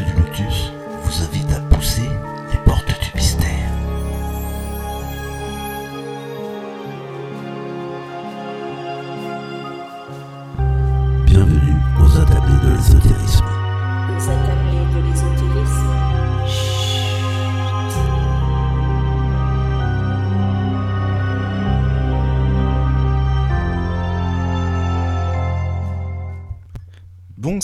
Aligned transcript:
du 0.00 0.12
Lotus 0.14 0.72
vous 1.02 1.22
invite 1.22 1.43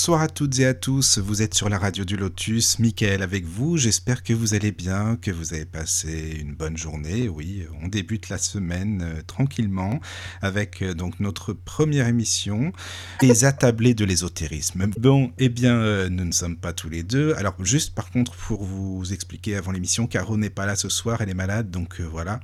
Bonsoir 0.00 0.22
à 0.22 0.28
toutes 0.28 0.58
et 0.58 0.64
à 0.64 0.72
tous, 0.72 1.18
vous 1.18 1.42
êtes 1.42 1.52
sur 1.52 1.68
la 1.68 1.76
radio 1.76 2.06
du 2.06 2.16
Lotus, 2.16 2.78
Mickaël 2.78 3.22
avec 3.22 3.44
vous, 3.44 3.76
j'espère 3.76 4.22
que 4.22 4.32
vous 4.32 4.54
allez 4.54 4.72
bien, 4.72 5.18
que 5.20 5.30
vous 5.30 5.52
avez 5.52 5.66
passé 5.66 6.38
une 6.40 6.54
bonne 6.54 6.78
journée, 6.78 7.28
oui, 7.28 7.66
on 7.82 7.86
débute 7.86 8.30
la 8.30 8.38
semaine 8.38 9.02
euh, 9.02 9.20
tranquillement 9.26 10.00
avec 10.40 10.80
euh, 10.80 10.94
donc 10.94 11.20
notre 11.20 11.52
première 11.52 12.08
émission, 12.08 12.72
Les 13.20 13.44
attablés 13.44 13.92
de 13.92 14.06
l'ésotérisme. 14.06 14.86
Bon, 14.98 15.32
eh 15.36 15.50
bien, 15.50 15.74
euh, 15.74 16.08
nous 16.08 16.24
ne 16.24 16.32
sommes 16.32 16.56
pas 16.56 16.72
tous 16.72 16.88
les 16.88 17.02
deux, 17.02 17.34
alors 17.34 17.62
juste 17.62 17.94
par 17.94 18.10
contre 18.10 18.32
pour 18.32 18.64
vous 18.64 19.12
expliquer 19.12 19.54
avant 19.56 19.70
l'émission, 19.70 20.06
Caro 20.06 20.38
n'est 20.38 20.48
pas 20.48 20.64
là 20.64 20.76
ce 20.76 20.88
soir, 20.88 21.20
elle 21.20 21.28
est 21.28 21.34
malade, 21.34 21.70
donc 21.70 22.00
voilà, 22.00 22.40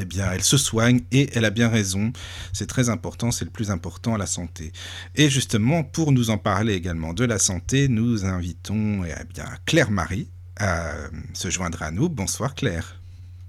eh 0.00 0.04
bien, 0.04 0.30
elle 0.32 0.42
se 0.42 0.56
soigne 0.56 1.00
et 1.12 1.28
elle 1.34 1.44
a 1.44 1.50
bien 1.50 1.68
raison. 1.68 2.12
C'est 2.52 2.66
très 2.66 2.88
important, 2.88 3.30
c'est 3.30 3.44
le 3.44 3.50
plus 3.50 3.70
important 3.70 4.14
à 4.14 4.18
la 4.18 4.26
santé. 4.26 4.72
Et 5.14 5.28
justement, 5.28 5.82
pour 5.84 6.12
nous 6.12 6.30
en 6.30 6.38
parler 6.38 6.74
également 6.74 7.14
de 7.14 7.24
la 7.24 7.38
santé, 7.38 7.88
nous 7.88 8.24
invitons 8.24 9.04
eh 9.04 9.24
bien, 9.32 9.46
Claire-Marie 9.66 10.28
à 10.58 10.92
se 11.34 11.50
joindre 11.50 11.82
à 11.82 11.90
nous. 11.90 12.08
Bonsoir 12.08 12.54
Claire. 12.54 13.00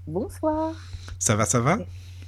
Bonsoir. 0.06 0.72
Ça 1.18 1.36
va, 1.36 1.44
ça 1.44 1.60
va? 1.60 1.78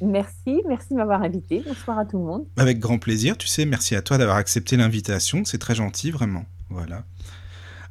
Merci, 0.00 0.62
merci 0.68 0.88
de 0.90 0.96
m'avoir 0.96 1.22
invité. 1.22 1.62
Bonsoir 1.64 1.98
à 2.00 2.04
tout 2.04 2.18
le 2.18 2.24
monde. 2.24 2.46
Avec 2.56 2.80
grand 2.80 2.98
plaisir, 2.98 3.38
tu 3.38 3.46
sais, 3.46 3.64
merci 3.64 3.94
à 3.94 4.02
toi 4.02 4.18
d'avoir 4.18 4.36
accepté 4.36 4.76
l'invitation. 4.76 5.44
C'est 5.44 5.58
très 5.58 5.76
gentil, 5.76 6.10
vraiment. 6.10 6.44
Voilà. 6.70 7.04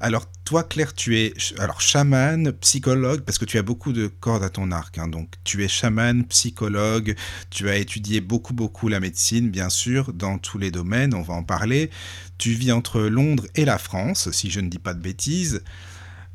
Alors, 0.03 0.25
toi, 0.45 0.63
Claire, 0.63 0.95
tu 0.95 1.16
es 1.19 1.31
alors 1.59 1.80
chamane, 1.80 2.53
psychologue, 2.53 3.21
parce 3.21 3.38
que 3.38 3.45
tu 3.45 3.59
as 3.59 3.61
beaucoup 3.61 3.94
de 3.94 4.07
cordes 4.07 4.44
à 4.44 4.49
ton 4.49 4.71
arc. 4.71 4.97
hein. 4.97 5.07
donc, 5.07 5.35
tu 5.44 5.63
es 5.63 5.67
chamane, 5.67 6.25
psychologue, 6.25 7.16
tu 7.52 7.69
as 7.69 7.75
étudié 7.75 8.19
beaucoup, 8.19 8.55
beaucoup 8.55 8.88
la 8.88 8.99
médecine, 8.99 9.52
bien 9.52 9.69
sûr, 9.69 10.11
dans 10.11 10.39
tous 10.39 10.57
les 10.57 10.72
domaines, 10.72 11.13
on 11.13 11.22
va 11.22 11.35
en 11.35 11.44
parler. 11.44 11.91
Tu 12.39 12.49
vis 12.53 12.72
entre 12.72 13.02
Londres 13.02 13.45
et 13.53 13.63
la 13.63 13.77
France, 13.77 14.31
si 14.31 14.49
je 14.49 14.59
ne 14.59 14.69
dis 14.69 14.79
pas 14.79 14.95
de 14.95 15.02
bêtises. 15.02 15.61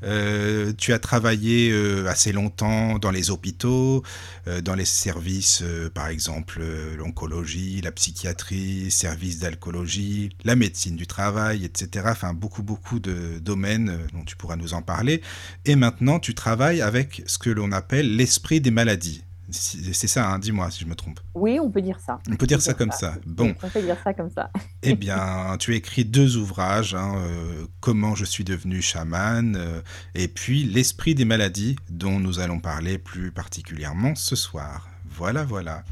Euh, 0.03 0.73
tu 0.77 0.93
as 0.93 0.99
travaillé 0.99 1.71
euh, 1.71 2.07
assez 2.07 2.33
longtemps 2.33 2.99
dans 2.99 3.11
les 3.11 3.31
hôpitaux, 3.31 4.03
euh, 4.47 4.61
dans 4.61 4.75
les 4.75 4.85
services, 4.85 5.65
par 5.95 6.09
exemple, 6.09 6.63
l'oncologie, 6.97 7.81
la 7.83 7.93
psychiatrie, 7.93 8.91
services 8.91 9.39
d'alcoolologie, 9.39 10.31
la 10.45 10.57
médecine 10.57 10.97
du 10.97 11.07
travail, 11.07 11.65
etc. 11.65 12.07
Enfin, 12.11 12.35
beaucoup, 12.35 12.63
beaucoup 12.63 12.99
de 13.01 13.39
domaines 13.39 13.99
dont 14.13 14.25
tu 14.25 14.37
pourras 14.37 14.57
nous 14.57 14.75
en 14.75 14.83
parler. 14.83 15.23
Et 15.65 15.77
maintenant, 15.77 16.19
tu 16.19 16.35
travailles 16.35 16.83
avec 16.83 17.23
ce 17.27 17.39
que 17.39 17.51
l'on 17.51 17.73
appelle 17.73 18.17
l'esprit 18.17 18.61
des 18.61 18.71
maladies. 18.71 19.23
C'est 19.51 20.09
ça, 20.09 20.29
hein, 20.29 20.39
dis-moi 20.39 20.71
si 20.71 20.81
je 20.81 20.87
me 20.89 20.95
trompe. 20.95 21.21
Oui, 21.35 21.59
on 21.61 21.71
peut 21.71 21.83
dire 21.83 22.01
ça. 22.01 22.19
On 22.31 22.37
peut 22.37 22.47
dire 22.47 22.61
ça 22.61 22.75
comme 22.75 22.91
ça. 22.91 23.15
Bon, 23.27 23.55
On 23.63 23.69
peut 23.69 23.83
dire 23.83 23.97
ça 24.03 24.13
comme 24.13 24.31
ça. 24.31 24.51
eh 24.83 24.95
bien, 24.97 25.57
tu 25.59 25.73
as 25.73 25.77
écrit 25.77 26.05
deux 26.05 26.37
ouvrages, 26.37 26.95
hein, 26.95 27.15
euh, 27.19 27.67
Comment 27.81 28.15
je 28.15 28.25
suis 28.25 28.45
devenu 28.45 28.83
chaman, 28.83 29.57
euh, 29.57 29.81
et 30.15 30.29
puis 30.29 30.65
L'esprit 30.65 31.15
des 31.15 31.25
maladies, 31.25 31.77
dont 31.91 32.19
nous 32.19 32.41
allons 32.41 32.59
parler 32.61 32.99
plus 32.99 33.31
particulièrement 33.31 34.15
ce 34.15 34.35
soir. 34.37 34.89
Voilà, 35.11 35.45
voilà. 35.45 35.85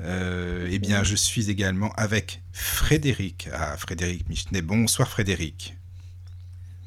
Euh, 0.00 0.68
eh 0.70 0.78
bien, 0.78 1.02
je 1.02 1.16
suis 1.16 1.50
également 1.50 1.92
avec 1.96 2.42
Frédéric. 2.52 3.48
Ah, 3.52 3.76
Frédéric 3.76 4.28
Michenet. 4.28 4.62
Bonsoir 4.62 5.08
Frédéric. 5.08 5.77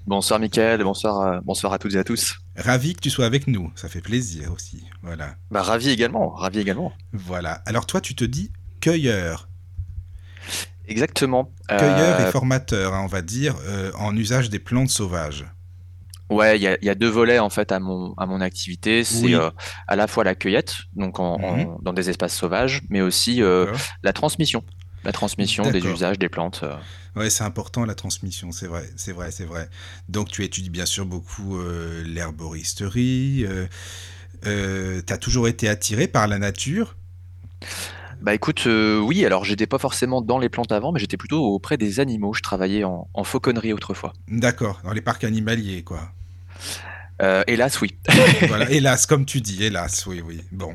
Bonsoir 0.08 0.40
Mickaël, 0.40 0.84
bonsoir, 0.84 1.22
à- 1.22 1.42
bonsoir 1.42 1.74
à 1.74 1.80
toutes 1.80 1.94
et 1.94 1.98
à 2.00 2.04
tous. 2.04 2.38
Ravi 2.58 2.96
que 2.96 3.02
tu 3.02 3.10
sois 3.10 3.26
avec 3.26 3.48
nous, 3.48 3.72
ça 3.76 3.88
fait 3.88 4.02
plaisir 4.02 4.52
aussi. 4.52 4.84
Voilà. 5.04 5.36
Bah 5.52 5.62
ravi 5.62 5.90
également, 5.90 6.30
ravi 6.32 6.60
également. 6.60 6.92
Voilà. 7.14 7.62
Alors 7.66 7.86
toi, 7.86 8.02
tu 8.02 8.16
te 8.16 8.24
dis 8.26 8.52
cueilleur. 8.82 9.48
Exactement. 10.88 11.52
Cueilleur 11.70 12.20
Euh, 12.20 12.28
et 12.28 12.32
formateur, 12.32 12.94
hein, 12.94 13.02
on 13.04 13.08
va 13.08 13.22
dire, 13.22 13.56
euh, 13.68 13.92
en 13.96 14.16
usage 14.18 14.50
des 14.50 14.60
plantes 14.60 14.90
sauvages. 14.90 15.46
Ouais, 16.32 16.58
il 16.58 16.62
y 16.64 16.68
a, 16.68 16.78
il 16.82 16.86
y 16.86 16.90
a 16.90 16.96
deux 16.96 17.10
volets 17.10 17.40
en 17.40 17.50
fait 17.50 17.72
à 17.72 17.80
mon, 17.80 18.14
à 18.18 18.26
mon 18.26 18.42
activité. 18.42 19.04
C'est 19.04 19.26
Oui. 19.26 19.36
euh, 19.36 19.52
à 19.88 19.96
la 19.96 20.08
fois 20.08 20.24
la 20.24 20.34
cueillette, 20.34 20.76
donc 20.94 21.20
en, 21.20 21.36
en- 21.36 21.58
Mhm. 21.58 21.78
dans 21.84 21.94
des 21.94 22.10
espaces 22.10 22.36
sauvages, 22.36 22.82
mais 22.90 23.02
aussi 23.02 23.44
euh, 23.44 23.72
la 24.02 24.14
transmission. 24.14 24.64
La 25.04 25.12
transmission 25.12 25.70
des 25.70 25.80
usages 25.86 26.20
des 26.20 26.30
plantes. 26.30 26.62
euh. 26.64 26.76
Ouais, 27.16 27.30
c'est 27.30 27.44
important 27.44 27.86
la 27.86 27.96
transmission, 27.96 28.52
c'est 28.52 28.68
vrai, 28.68 28.90
c'est 28.96 29.12
vrai, 29.12 29.32
c'est 29.32 29.46
vrai. 29.46 29.70
Donc 30.10 30.30
tu 30.30 30.44
étudies 30.44 30.70
bien 30.70 30.86
sûr 30.86 31.06
beaucoup 31.06 31.58
euh, 31.60 32.04
l'herboristerie. 32.06 33.46
Euh, 33.46 33.66
euh, 34.46 35.02
T'as 35.06 35.18
toujours 35.18 35.48
été 35.48 35.68
attiré 35.68 36.08
par 36.08 36.28
la 36.28 36.38
nature? 36.40 36.96
Bah 38.22 38.36
écoute, 38.36 38.64
euh, 38.68 39.00
oui, 39.00 39.26
alors 39.26 39.44
j'étais 39.46 39.66
pas 39.66 39.80
forcément 39.80 40.22
dans 40.22 40.38
les 40.38 40.50
plantes 40.50 40.72
avant, 40.72 40.92
mais 40.92 41.00
j'étais 41.00 41.18
plutôt 41.18 41.44
auprès 41.44 41.78
des 41.78 42.00
animaux. 42.00 42.34
Je 42.34 42.42
travaillais 42.42 42.84
en, 42.84 43.08
en 43.14 43.24
fauconnerie 43.24 43.74
autrefois. 43.74 44.14
D'accord, 44.28 44.80
dans 44.84 44.94
les 44.94 45.02
parcs 45.02 45.24
animaliers, 45.24 45.84
quoi. 45.84 46.12
Hélas, 47.46 47.80
oui. 47.82 47.96
voilà, 48.48 48.70
hélas, 48.72 49.06
comme 49.06 49.26
tu 49.26 49.42
dis, 49.42 49.64
hélas, 49.64 50.08
oui, 50.08 50.22
oui. 50.26 50.42
Bon. 50.52 50.74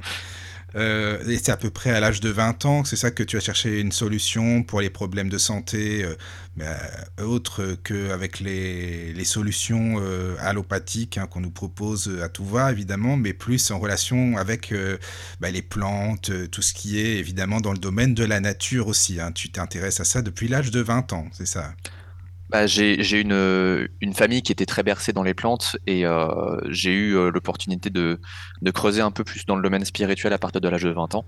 Euh, 0.77 1.25
et 1.27 1.39
c'est 1.39 1.53
à 1.53 1.57
peu 1.57 1.71
près 1.71 1.91
à 1.91 2.01
l'âge 2.01 2.21
de 2.21 2.29
20 2.29 2.67
ans, 2.67 2.85
c'est 2.85 2.97
ça 2.97 3.11
que 3.11 3.23
tu 3.23 3.39
as 3.39 3.41
cherché 3.41 3.81
une 3.81 3.93
solution 3.93 4.63
pour 4.63 4.83
les 4.83 4.91
problèmes 4.91 5.31
de 5.31 5.39
santé, 5.39 6.05
euh, 6.05 6.15
euh, 6.61 7.25
autre 7.25 7.79
qu'avec 7.83 8.41
les, 8.41 9.15
les 9.15 9.25
solutions 9.25 9.95
euh, 10.03 10.37
allopathiques 10.39 11.17
hein, 11.17 11.27
qu'on 11.29 11.41
nous 11.41 11.51
propose 11.51 12.19
à 12.23 12.29
tout 12.29 12.45
va, 12.45 12.73
évidemment, 12.73 13.17
mais 13.17 13.33
plus 13.33 13.71
en 13.71 13.79
relation 13.79 14.37
avec 14.37 14.75
bah, 15.41 15.51
les 15.51 15.63
plantes, 15.63 16.31
tout 16.51 16.63
ce 16.63 16.75
qui 16.75 16.99
est 16.99 17.17
évidemment 17.17 17.61
dans 17.63 17.73
le 17.73 17.79
domaine 17.79 18.15
de 18.15 18.25
la 18.25 18.41
nature 18.41 18.89
aussi. 18.89 19.19
hein. 19.21 19.33
Tu 19.33 19.51
t'intéresses 19.51 20.01
à 20.01 20.05
ça 20.05 20.21
depuis 20.21 20.49
l'âge 20.49 20.71
de 20.71 20.81
20 20.81 21.13
ans, 21.15 21.27
c'est 21.33 21.47
ça? 21.47 21.75
Bah, 22.49 22.67
j'ai 22.67 23.21
une, 23.21 23.33
euh, 23.33 23.89
une 24.01 24.15
famille 24.15 24.41
qui 24.43 24.53
était 24.53 24.67
très 24.67 24.85
bercée 24.85 25.13
dans 25.13 25.25
les 25.25 25.35
plantes 25.35 25.77
et 25.87 26.07
euh, 26.07 26.29
j'ai 26.69 26.93
eu 26.93 27.17
euh, 27.17 27.31
l'opportunité 27.31 27.91
de, 27.91 28.21
de 28.63 28.71
creuser 28.71 29.01
un 29.01 29.11
peu 29.11 29.25
plus 29.25 29.47
dans 29.47 29.57
le 29.57 29.63
domaine 29.63 29.85
spirituel 29.85 30.33
à 30.33 30.39
partir 30.39 30.61
de 30.61 30.69
l'âge 30.69 30.85
de 30.85 30.91
20 30.91 31.17
ans 31.17 31.25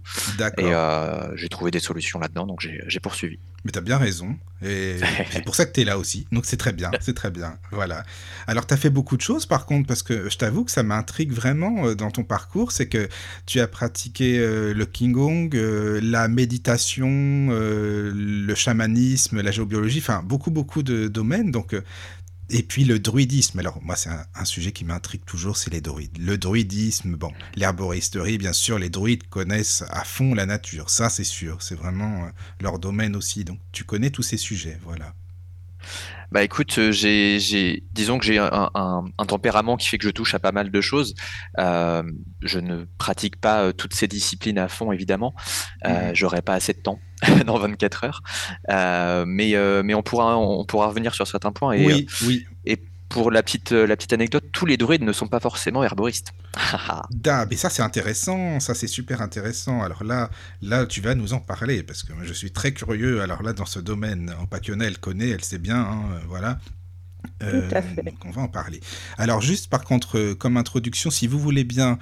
et 0.59 0.73
euh, 0.75 1.37
j'ai 1.37 1.49
trouvé 1.49 1.73
des 1.73 1.81
solutions 1.81 2.21
là-dedans, 2.21 2.47
donc 2.47 2.61
j'ai 2.61 3.01
poursuivi. 3.01 3.39
Mais 3.65 3.73
t'as 3.73 3.81
bien 3.81 3.99
raison. 3.99 4.37
Et 4.63 4.97
c'est 5.31 5.45
pour 5.45 5.55
ça 5.55 5.67
que 5.67 5.73
t'es 5.73 5.85
là 5.85 5.99
aussi. 5.99 6.27
Donc 6.33 6.47
c'est 6.47 6.57
très 6.57 6.73
bien, 6.73 6.91
c'est 7.01 7.15
très 7.15 7.31
bien. 7.31 7.59
Voilà. 7.71 8.05
Alors 8.47 8.67
t'as 8.67 8.77
fait 8.77 8.91
beaucoup 8.91 9.17
de 9.17 9.23
choses 9.23 9.47
par 9.47 9.67
contre, 9.67 9.87
parce 9.87 10.03
que 10.03 10.29
je 10.29 10.37
t'avoue 10.37 10.65
que 10.65 10.71
ça 10.71 10.83
m'intrigue 10.83 11.33
vraiment 11.33 11.87
euh, 11.87 11.95
dans 11.95 12.11
ton 12.11 12.25
parcours, 12.25 12.73
c'est 12.73 12.89
que 12.89 13.09
tu 13.47 13.61
as 13.61 13.69
pratiqué 13.69 14.39
euh, 14.39 14.75
le 14.75 14.87
Qigong, 14.87 15.51
euh, 15.55 16.01
la 16.03 16.29
méditation, 16.29 17.09
euh, 17.11 18.13
le 18.15 18.55
chamanisme, 18.55 19.41
la 19.41 19.51
géobiologie, 19.51 19.99
enfin 19.99 20.23
beaucoup 20.25 20.51
beaucoup 20.51 20.83
de 20.83 21.09
domaines. 21.09 21.51
Donc 21.51 21.75
et 22.51 22.63
puis 22.63 22.85
le 22.85 22.99
druidisme. 22.99 23.59
Alors 23.59 23.81
moi 23.83 23.97
c'est 23.97 24.11
un, 24.11 24.25
un 24.35 24.45
sujet 24.45 24.73
qui 24.73 24.85
m'intrigue 24.85 25.25
toujours, 25.25 25.57
c'est 25.57 25.71
les 25.73 25.81
druides. 25.81 26.19
Le 26.19 26.39
druidisme, 26.39 27.17
bon, 27.17 27.33
l'herboristerie, 27.57 28.39
bien 28.39 28.53
sûr, 28.53 28.79
les 28.79 28.91
druides 28.91 29.29
connaissent 29.29 29.85
à 29.91 30.05
fond 30.05 30.35
la 30.35 30.47
nature, 30.47 30.91
ça 30.91 31.11
c'est 31.11 31.25
sûr. 31.25 31.63
C'est 31.63 31.75
vraiment 31.77 32.25
euh, 32.27 32.31
leur 32.61 32.79
domaine 32.79 33.17
aussi. 33.17 33.45
Donc 33.45 33.61
tu 33.73 33.85
connais 33.85 34.11
tous 34.11 34.23
ces 34.23 34.37
sujets, 34.39 34.79
voilà. 34.83 35.15
Bah 36.31 36.43
écoute, 36.45 36.77
euh, 36.79 36.93
j'ai, 36.93 37.41
j'ai, 37.41 37.85
disons 37.93 38.19
que 38.19 38.25
j'ai 38.25 38.39
un, 38.39 38.71
un- 38.75 39.05
un 39.17 39.25
tempérament 39.27 39.77
qui 39.77 39.89
fait 39.89 39.99
que 39.99 40.05
je 40.05 40.11
touche 40.11 40.35
à 40.35 40.39
pas 40.39 40.53
mal 40.53 40.71
de 40.71 40.81
choses. 40.81 41.15
Euh, 41.59 42.03
je 42.43 42.59
ne 42.59 42.85
pratique 42.99 43.41
pas 43.41 43.73
toutes 43.73 43.94
ces 43.94 44.09
disciplines 44.09 44.59
à 44.59 44.69
fond, 44.69 44.93
évidemment. 44.93 45.35
Euh, 45.87 46.11
Mhm. 46.11 46.15
J'aurais 46.15 46.43
pas 46.43 46.55
assez 46.55 46.73
de 46.75 46.81
temps 46.81 47.01
dans 47.47 47.59
24 47.59 48.05
heures. 48.05 48.23
Euh, 48.70 49.25
mais, 49.26 49.55
euh, 49.55 49.82
mais 49.85 49.94
on 49.94 50.03
pourra, 50.03 50.37
on 50.37 50.65
pourra 50.65 50.88
revenir 50.88 51.15
sur 51.15 51.26
certains 51.26 51.53
points. 51.53 51.73
Et, 51.73 51.87
oui, 51.87 52.06
oui. 52.25 52.47
euh, 52.47 52.73
et 52.73 52.82
pour 53.09 53.31
la 53.31 53.43
petite, 53.43 53.73
la 53.73 53.97
petite 53.97 54.12
anecdote, 54.12 54.44
tous 54.53 54.67
les 54.67 54.76
druides 54.76 55.03
ne 55.03 55.12
sont 55.12 55.29
pas 55.29 55.41
forcément 55.41 55.82
herboristes. 55.82 56.32
Da, 57.11 57.47
mais 57.49 57.56
ça 57.56 57.70
c'est 57.70 57.82
intéressant, 57.82 58.61
ça 58.61 58.75
c'est 58.75 58.87
super 58.87 59.23
intéressant. 59.23 59.82
Alors 59.82 60.05
là, 60.05 60.31
là 60.61 60.87
tu 60.87 61.00
vas 61.00 61.15
nous 61.15 61.32
en 61.32 61.41
parler 61.41 61.82
parce 61.82 62.03
que 62.03 62.12
je 62.23 62.32
suis 62.32 62.50
très 62.50 62.73
curieux. 62.73 63.23
Alors 63.23 63.43
là, 63.43 63.53
dans 63.53 63.65
ce 63.65 63.79
domaine, 63.79 64.35
en 64.41 64.47
Pacquiona, 64.47 64.85
elle 64.85 64.99
connaît, 64.99 65.31
elle 65.31 65.44
sait 65.44 65.59
bien, 65.59 65.79
hein, 65.79 66.20
voilà. 66.29 66.59
Tout 67.41 67.75
à 67.75 67.83
fait. 67.83 68.03
donc 68.03 68.25
on 68.25 68.31
va 68.31 68.43
en 68.43 68.49
parler. 68.49 68.81
Alors 69.17 69.41
juste 69.41 69.69
par 69.69 69.85
contre, 69.85 70.19
euh, 70.19 70.35
comme 70.35 70.57
introduction, 70.57 71.11
si 71.11 71.27
vous 71.27 71.39
voulez 71.39 71.65
bien 71.65 71.99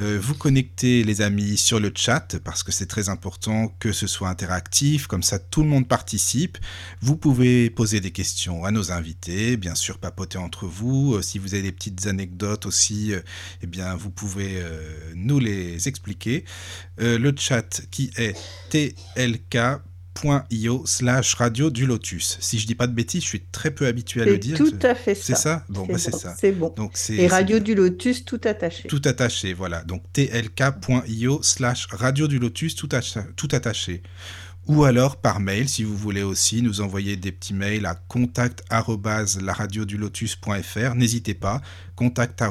euh, 0.00 0.18
vous 0.20 0.34
connecter 0.34 1.04
les 1.04 1.22
amis 1.22 1.56
sur 1.56 1.80
le 1.80 1.92
chat, 1.94 2.38
parce 2.44 2.62
que 2.62 2.72
c'est 2.72 2.86
très 2.86 3.08
important 3.08 3.74
que 3.78 3.92
ce 3.92 4.06
soit 4.06 4.28
interactif, 4.28 5.06
comme 5.06 5.22
ça 5.22 5.38
tout 5.38 5.62
le 5.62 5.68
monde 5.68 5.86
participe, 5.86 6.58
vous 7.00 7.16
pouvez 7.16 7.70
poser 7.70 8.00
des 8.00 8.10
questions 8.10 8.64
à 8.64 8.70
nos 8.70 8.92
invités, 8.92 9.56
bien 9.56 9.74
sûr 9.74 9.98
papoter 9.98 10.38
entre 10.38 10.66
vous, 10.66 11.14
Euh, 11.14 11.22
si 11.22 11.38
vous 11.38 11.54
avez 11.54 11.62
des 11.62 11.72
petites 11.72 12.06
anecdotes 12.06 12.66
aussi, 12.66 13.12
euh, 13.12 13.20
eh 13.62 13.66
bien 13.66 13.94
vous 13.94 14.10
pouvez 14.10 14.56
euh, 14.56 15.12
nous 15.14 15.38
les 15.38 15.88
expliquer. 15.88 16.44
Euh, 17.00 17.18
le 17.18 17.34
chat 17.36 17.82
qui 17.90 18.10
est 18.16 18.36
tlk 18.70 19.80
io 20.50 20.82
slash 20.86 21.34
radio 21.34 21.70
du 21.70 21.86
lotus. 21.86 22.38
Si 22.40 22.58
je 22.58 22.66
dis 22.66 22.74
pas 22.74 22.86
de 22.86 22.94
bêtises, 22.94 23.22
je 23.22 23.28
suis 23.28 23.42
très 23.52 23.70
peu 23.70 23.86
habitué 23.86 24.22
à 24.22 24.24
le 24.24 24.38
dire. 24.38 24.56
tout 24.58 24.72
à 24.82 24.94
fait 24.94 25.14
ça. 25.14 25.22
C'est 25.24 25.34
ça 25.36 25.64
Bon, 25.68 25.86
bah, 25.86 25.98
c'est 25.98 26.10
bon, 26.10 26.18
ça. 26.18 26.34
C'est 26.38 26.52
bon. 26.52 26.72
Donc 26.76 26.92
Et 27.10 27.26
Radio 27.26 27.58
du 27.58 27.74
Lotus, 27.74 28.24
tout 28.24 28.40
attaché. 28.44 28.88
tout 28.88 29.02
attaché, 29.04 29.52
voilà. 29.54 29.82
Donc 29.84 30.02
tlk.io 30.12 31.42
slash 31.42 31.86
radio 31.90 32.26
du 32.28 32.38
lotus 32.38 32.74
tout, 32.74 32.88
atta- 32.88 33.26
tout 33.36 33.48
attaché. 33.52 34.02
Ou 34.66 34.84
alors 34.84 35.16
par 35.16 35.40
mail, 35.40 35.68
si 35.68 35.84
vous 35.84 35.96
voulez 35.96 36.22
aussi 36.22 36.62
nous 36.62 36.80
envoyer 36.80 37.16
des 37.16 37.32
petits 37.32 37.54
mails 37.54 37.86
à 37.86 37.94
contact 37.94 38.62
laradiodulotus.fr. 38.70 40.94
N'hésitez 40.94 41.34
pas, 41.34 41.60
contact 42.00 42.42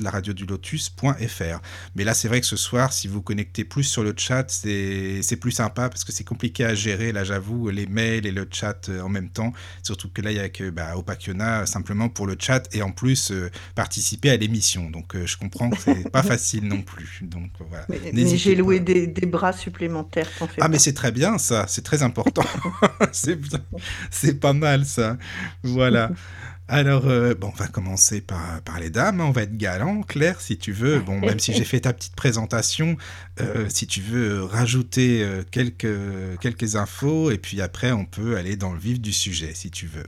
laradiodulotus.fr. 0.00 1.60
Mais 1.94 2.04
là, 2.04 2.14
c'est 2.14 2.28
vrai 2.28 2.40
que 2.40 2.46
ce 2.46 2.56
soir, 2.56 2.90
si 2.94 3.06
vous 3.06 3.20
connectez 3.20 3.64
plus 3.64 3.84
sur 3.84 4.02
le 4.02 4.14
chat, 4.16 4.46
c'est 4.48 5.36
plus 5.38 5.50
sympa 5.50 5.90
parce 5.90 6.04
que 6.04 6.12
c'est 6.12 6.24
compliqué 6.24 6.64
à 6.64 6.74
gérer, 6.74 7.12
là, 7.12 7.22
j'avoue, 7.22 7.68
les 7.68 7.86
mails 7.86 8.24
et 8.24 8.32
le 8.32 8.48
chat 8.50 8.88
euh, 8.88 9.02
en 9.02 9.10
même 9.10 9.28
temps. 9.28 9.52
Surtout 9.82 10.08
que 10.08 10.22
là, 10.22 10.30
il 10.30 10.38
y 10.38 10.40
a 10.40 10.48
que 10.48 10.70
bah, 10.70 10.96
Opakiona 10.96 11.60
euh, 11.60 11.66
simplement 11.66 12.08
pour 12.08 12.26
le 12.26 12.36
chat 12.38 12.62
et 12.72 12.80
en 12.80 12.92
plus 12.92 13.30
euh, 13.30 13.50
participer 13.74 14.30
à 14.30 14.38
l'émission. 14.38 14.88
Donc, 14.88 15.14
euh, 15.14 15.26
je 15.26 15.36
comprends 15.36 15.68
que 15.68 15.78
c'est 15.78 16.10
pas 16.10 16.22
facile 16.32 16.64
non 16.66 16.80
plus. 16.80 17.20
Donc, 17.20 17.50
voilà. 17.68 17.86
Mais, 17.90 18.26
j'ai 18.38 18.54
loué 18.54 18.80
des, 18.80 19.06
des 19.06 19.26
bras 19.26 19.52
supplémentaires, 19.52 20.30
Ah, 20.60 20.68
mais 20.68 20.78
c'est 20.78 20.94
très 20.94 21.12
bien 21.12 21.36
ça, 21.36 21.66
c'est 21.68 21.84
très 21.84 22.02
important. 22.02 22.46
c'est 23.12 24.40
pas 24.40 24.54
mal 24.54 24.86
ça. 24.86 25.18
Voilà. 25.62 26.10
Alors, 26.66 27.06
euh, 27.06 27.34
bon, 27.34 27.48
on 27.48 27.56
va 27.56 27.68
commencer 27.68 28.22
par, 28.22 28.62
par 28.62 28.80
les 28.80 28.88
dames, 28.88 29.20
on 29.20 29.30
va 29.30 29.42
être 29.42 29.56
galant, 29.56 30.02
Claire, 30.02 30.40
si 30.40 30.56
tu 30.58 30.72
veux. 30.72 31.00
Bon, 31.00 31.20
même 31.20 31.38
si 31.38 31.52
j'ai 31.52 31.64
fait 31.64 31.80
ta 31.80 31.92
petite 31.92 32.16
présentation, 32.16 32.96
euh, 33.40 33.68
si 33.68 33.86
tu 33.86 34.00
veux 34.00 34.42
rajouter 34.42 35.22
euh, 35.22 35.42
quelques, 35.50 36.38
quelques 36.40 36.76
infos, 36.76 37.30
et 37.30 37.38
puis 37.38 37.60
après, 37.60 37.92
on 37.92 38.06
peut 38.06 38.36
aller 38.38 38.56
dans 38.56 38.72
le 38.72 38.78
vif 38.78 38.98
du 39.00 39.12
sujet, 39.12 39.52
si 39.54 39.70
tu 39.70 39.86
veux. 39.86 40.04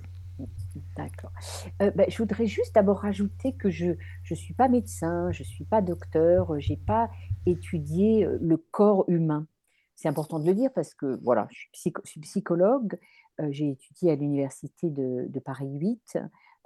D'accord. 0.96 1.32
Euh, 1.80 1.90
ben, 1.94 2.06
je 2.10 2.18
voudrais 2.18 2.46
juste 2.46 2.74
d'abord 2.74 2.98
rajouter 3.00 3.54
que 3.54 3.70
je 3.70 3.86
ne 4.30 4.34
suis 4.36 4.52
pas 4.54 4.68
médecin, 4.68 5.32
je 5.32 5.42
ne 5.42 5.46
suis 5.46 5.64
pas 5.64 5.80
docteur, 5.80 6.58
je 6.60 6.70
n'ai 6.70 6.76
pas 6.76 7.10
étudié 7.46 8.26
le 8.40 8.56
corps 8.58 9.04
humain. 9.08 9.46
C'est 9.94 10.08
important 10.08 10.38
de 10.38 10.46
le 10.46 10.54
dire 10.54 10.70
parce 10.74 10.92
que 10.94 11.18
voilà, 11.22 11.48
je 11.50 11.58
suis, 11.60 11.70
psycho- 11.72 12.02
je 12.04 12.10
suis 12.10 12.20
psychologue, 12.20 12.98
euh, 13.40 13.48
j'ai 13.52 13.70
étudié 13.70 14.12
à 14.12 14.16
l'université 14.16 14.90
de, 14.90 15.26
de 15.28 15.40
Paris 15.40 15.70
8 15.78 16.02
euh, 16.16 16.20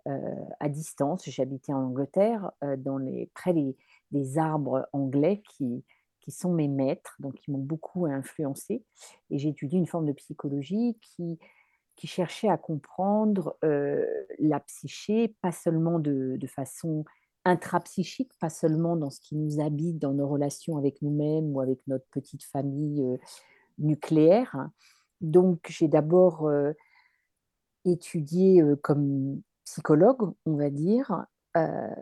à 0.07 0.69
distance. 0.69 1.29
J'habitais 1.29 1.73
en 1.73 1.85
Angleterre, 1.87 2.51
euh, 2.65 2.77
dans 2.77 2.99
les, 2.99 3.31
près 3.35 3.53
des, 3.53 3.77
des 4.11 4.39
arbres 4.39 4.89
anglais 4.93 5.43
qui, 5.49 5.85
qui 6.21 6.31
sont 6.31 6.53
mes 6.53 6.69
maîtres, 6.69 7.17
donc 7.21 7.35
qui 7.35 7.51
m'ont 7.51 7.59
beaucoup 7.59 8.07
influencé. 8.07 8.85
Et 9.31 9.39
j'ai 9.39 9.49
étudié 9.51 9.79
une 9.79 9.87
forme 9.87 10.07
de 10.07 10.13
psychologie 10.13 10.99
qui, 11.01 11.39
qui 11.97 12.07
cherchait 12.07 12.49
à 12.49 12.57
comprendre 12.57 13.57
euh, 13.65 14.05
la 14.39 14.61
psyché, 14.61 15.35
pas 15.43 15.53
seulement 15.53 15.99
de, 15.99 16.37
de 16.39 16.47
façon 16.47 17.05
intrapsychique, 17.45 18.33
pas 18.39 18.51
seulement 18.51 18.97
dans 18.97 19.11
ce 19.11 19.21
qui 19.21 19.35
nous 19.35 19.61
habite, 19.61 19.99
dans 19.99 20.13
nos 20.13 20.29
relations 20.29 20.77
avec 20.77 21.01
nous-mêmes 21.03 21.55
ou 21.55 21.61
avec 21.61 21.81
notre 21.87 22.07
petite 22.11 22.45
famille 22.45 23.03
euh, 23.03 23.17
nucléaire. 23.79 24.69
Donc, 25.21 25.67
j'ai 25.69 25.89
d'abord 25.89 26.47
euh, 26.47 26.73
étudié 27.85 28.63
euh, 28.63 28.77
comme 28.77 29.41
psychologue, 29.65 30.33
on 30.47 30.57
va 30.57 30.71
dire, 30.71 31.27
euh, 31.57 31.95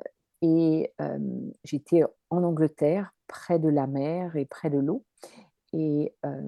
et 0.43 0.93
euh, 1.01 1.19
j'étais 1.65 2.03
en 2.31 2.43
Angleterre, 2.45 3.13
près 3.27 3.59
de 3.59 3.69
la 3.69 3.87
mer 3.87 4.37
et 4.37 4.47
près 4.47 4.71
de 4.71 4.79
l'eau. 4.79 5.05
Et 5.73 6.15
euh, 6.25 6.43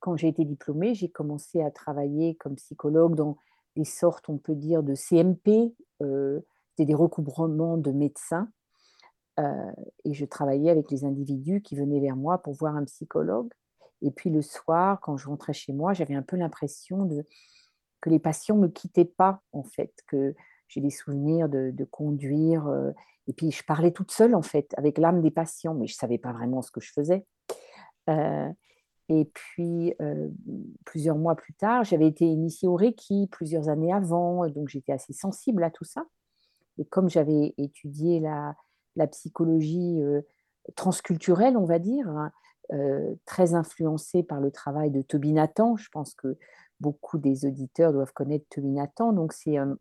quand 0.00 0.16
j'ai 0.16 0.28
été 0.28 0.44
diplômée, 0.44 0.94
j'ai 0.94 1.08
commencé 1.08 1.62
à 1.62 1.70
travailler 1.70 2.36
comme 2.36 2.56
psychologue 2.56 3.14
dans 3.14 3.36
des 3.76 3.84
sortes, 3.84 4.28
on 4.28 4.38
peut 4.38 4.54
dire, 4.54 4.82
de 4.82 4.94
CMP, 4.94 5.74
euh, 6.02 6.40
des 6.78 6.94
recouvrements 6.94 7.76
de 7.76 7.90
médecins. 7.90 8.48
et 10.04 10.14
je 10.14 10.24
travaillais 10.24 10.70
avec 10.70 10.90
les 10.90 11.04
individus 11.04 11.60
qui 11.60 11.74
venaient 11.74 12.00
vers 12.00 12.16
moi 12.16 12.38
pour 12.38 12.54
voir 12.54 12.76
un 12.76 12.84
psychologue. 12.84 13.52
Et 14.02 14.10
puis 14.10 14.30
le 14.30 14.42
soir, 14.42 15.00
quand 15.00 15.16
je 15.16 15.28
rentrais 15.28 15.52
chez 15.54 15.72
moi, 15.72 15.92
j'avais 15.92 16.14
un 16.14 16.22
peu 16.22 16.36
l'impression 16.36 17.04
de, 17.04 17.26
que 18.04 18.10
les 18.10 18.18
patients 18.18 18.56
ne 18.56 18.64
me 18.64 18.68
quittaient 18.68 19.06
pas, 19.06 19.40
en 19.52 19.62
fait, 19.62 19.94
que 20.06 20.34
j'ai 20.68 20.82
des 20.82 20.90
souvenirs 20.90 21.48
de, 21.48 21.84
conduire. 21.90 22.66
euh, 22.66 22.90
et 23.26 23.32
puis 23.32 23.50
je 23.50 23.64
parlais 23.64 23.92
toute 23.92 24.10
seule, 24.10 24.34
en 24.34 24.42
fait, 24.42 24.74
avec 24.76 24.98
l'âme 24.98 25.22
des 25.22 25.30
patients, 25.30 25.72
mais 25.72 25.86
je 25.86 25.94
ne 25.94 25.96
savais 25.96 26.18
pas 26.18 26.34
vraiment 26.34 26.60
ce 26.60 26.70
que 26.70 26.82
je 26.82 26.92
faisais. 26.92 27.24
Euh, 28.10 28.50
et 29.08 29.24
puis, 29.24 29.94
euh, 30.02 30.28
plusieurs 30.84 31.16
mois 31.16 31.34
plus 31.34 31.54
tard, 31.54 31.84
j'avais 31.84 32.06
été 32.06 32.26
initiée 32.26 32.68
au 32.68 32.74
Reiki 32.74 33.26
plusieurs 33.32 33.70
années 33.70 33.92
avant, 33.92 34.46
donc 34.48 34.68
j'étais 34.68 34.92
assez 34.92 35.14
sensible 35.14 35.64
à 35.64 35.70
tout 35.70 35.84
ça. 35.84 36.04
Et 36.76 36.84
comme 36.84 37.08
j'avais 37.08 37.54
étudié 37.56 38.20
la, 38.20 38.54
psychologie 39.12 40.02
transculturelle, 40.76 41.56
on 41.56 41.64
va 41.64 41.78
dire, 41.78 42.06
hein, 42.08 42.32
très 43.24 43.54
influencée 43.54 44.22
par 44.22 44.40
le 44.40 44.50
travail 44.50 44.90
de 44.90 45.00
Toby 45.00 45.32
Nathan, 45.32 45.76
je 45.76 45.88
pense 45.90 46.14
que 46.14 46.36
beaucoup 46.80 47.18
des 47.18 47.46
auditeurs 47.46 47.92
doivent 47.92 48.12
connaître 48.12 48.46
Toby 48.50 48.70
Nathan, 48.70 49.12
donc 49.12 49.32
c'est 49.32 49.58
euh, 49.58 49.74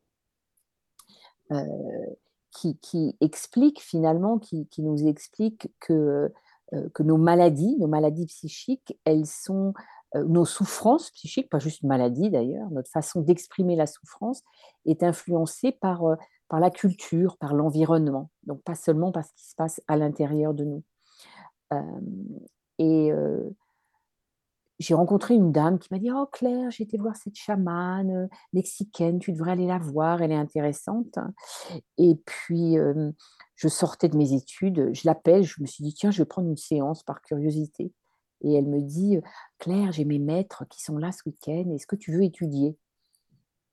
euh, 1.52 2.16
qui, 2.52 3.18
explique 3.20 3.82
finalement, 3.82 4.38
qui, 4.38 4.68
nous 4.78 5.08
explique 5.08 5.70
que 5.80 6.32
euh, 6.74 6.90
que 6.94 7.04
nos 7.04 7.18
maladies, 7.18 7.76
nos 7.78 7.88
maladies 7.88 8.26
psychiques, 8.26 8.98
elles 9.06 9.28
sont 9.28 9.74
nos 10.16 10.46
souffrances 10.46 11.10
psychiques, 11.12 11.50
pas 11.50 11.60
juste 11.60 11.84
maladie 11.84 12.30
d'ailleurs, 12.30 12.70
notre 12.72 12.90
façon 12.90 13.22
d'exprimer 13.22 13.76
la 13.76 13.88
souffrance 13.88 14.44
est 14.86 15.04
influencée 15.04 15.72
par, 15.72 16.04
la 16.52 16.70
culture, 16.72 17.38
par 17.38 17.54
l'environnement, 17.54 18.30
donc 18.44 18.62
pas 18.64 18.76
seulement 18.76 19.12
par 19.12 19.26
ce 19.26 19.34
qui 19.34 19.50
se 19.50 19.56
passe 19.56 19.82
à 19.88 19.98
l'intérieur 19.98 20.54
de 20.54 20.66
nous. 20.66 20.84
Et 22.78 23.12
j'ai 24.80 24.94
rencontré 24.94 25.36
une 25.36 25.52
dame 25.52 25.80
qui 25.80 25.88
m'a 25.92 26.00
dit 26.00 26.12
Oh 26.12 26.28
Claire, 26.32 26.72
j'ai 26.72 26.84
été 26.84 26.98
voir 26.98 27.16
cette 27.16 27.36
chamane 27.36 28.12
euh, 28.12 28.28
mexicaine, 28.54 29.20
tu 29.20 29.32
devrais 29.32 29.52
aller 29.52 29.68
la 29.68 29.78
voir, 29.78 30.22
elle 30.22 30.32
est 30.32 30.36
intéressante. 30.36 31.20
Et 31.98 32.16
puis, 32.26 32.78
je 33.56 33.68
sortais 33.68 34.10
de 34.10 34.18
mes 34.18 34.34
études, 34.34 34.90
je 34.94 35.02
l'appelle, 35.06 35.44
je 35.44 35.62
me 35.62 35.68
suis 35.68 35.84
dit 35.84 35.94
Tiens, 35.94 36.12
je 36.12 36.20
vais 36.22 36.26
prendre 36.26 36.50
une 36.50 36.58
séance 36.58 37.04
par 37.04 37.22
curiosité. 37.22 37.92
Et 38.42 38.54
elle 38.54 38.68
me 38.68 38.82
dit 38.82 39.20
Claire, 39.60 39.92
j'ai 39.92 40.06
mes 40.06 40.20
maîtres 40.20 40.66
qui 40.70 40.82
sont 40.82 40.98
là 40.98 41.12
ce 41.12 41.22
week-end, 41.26 41.70
est-ce 41.72 41.88
que 41.88 41.96
tu 41.96 42.12
veux 42.12 42.24
étudier? 42.24 42.78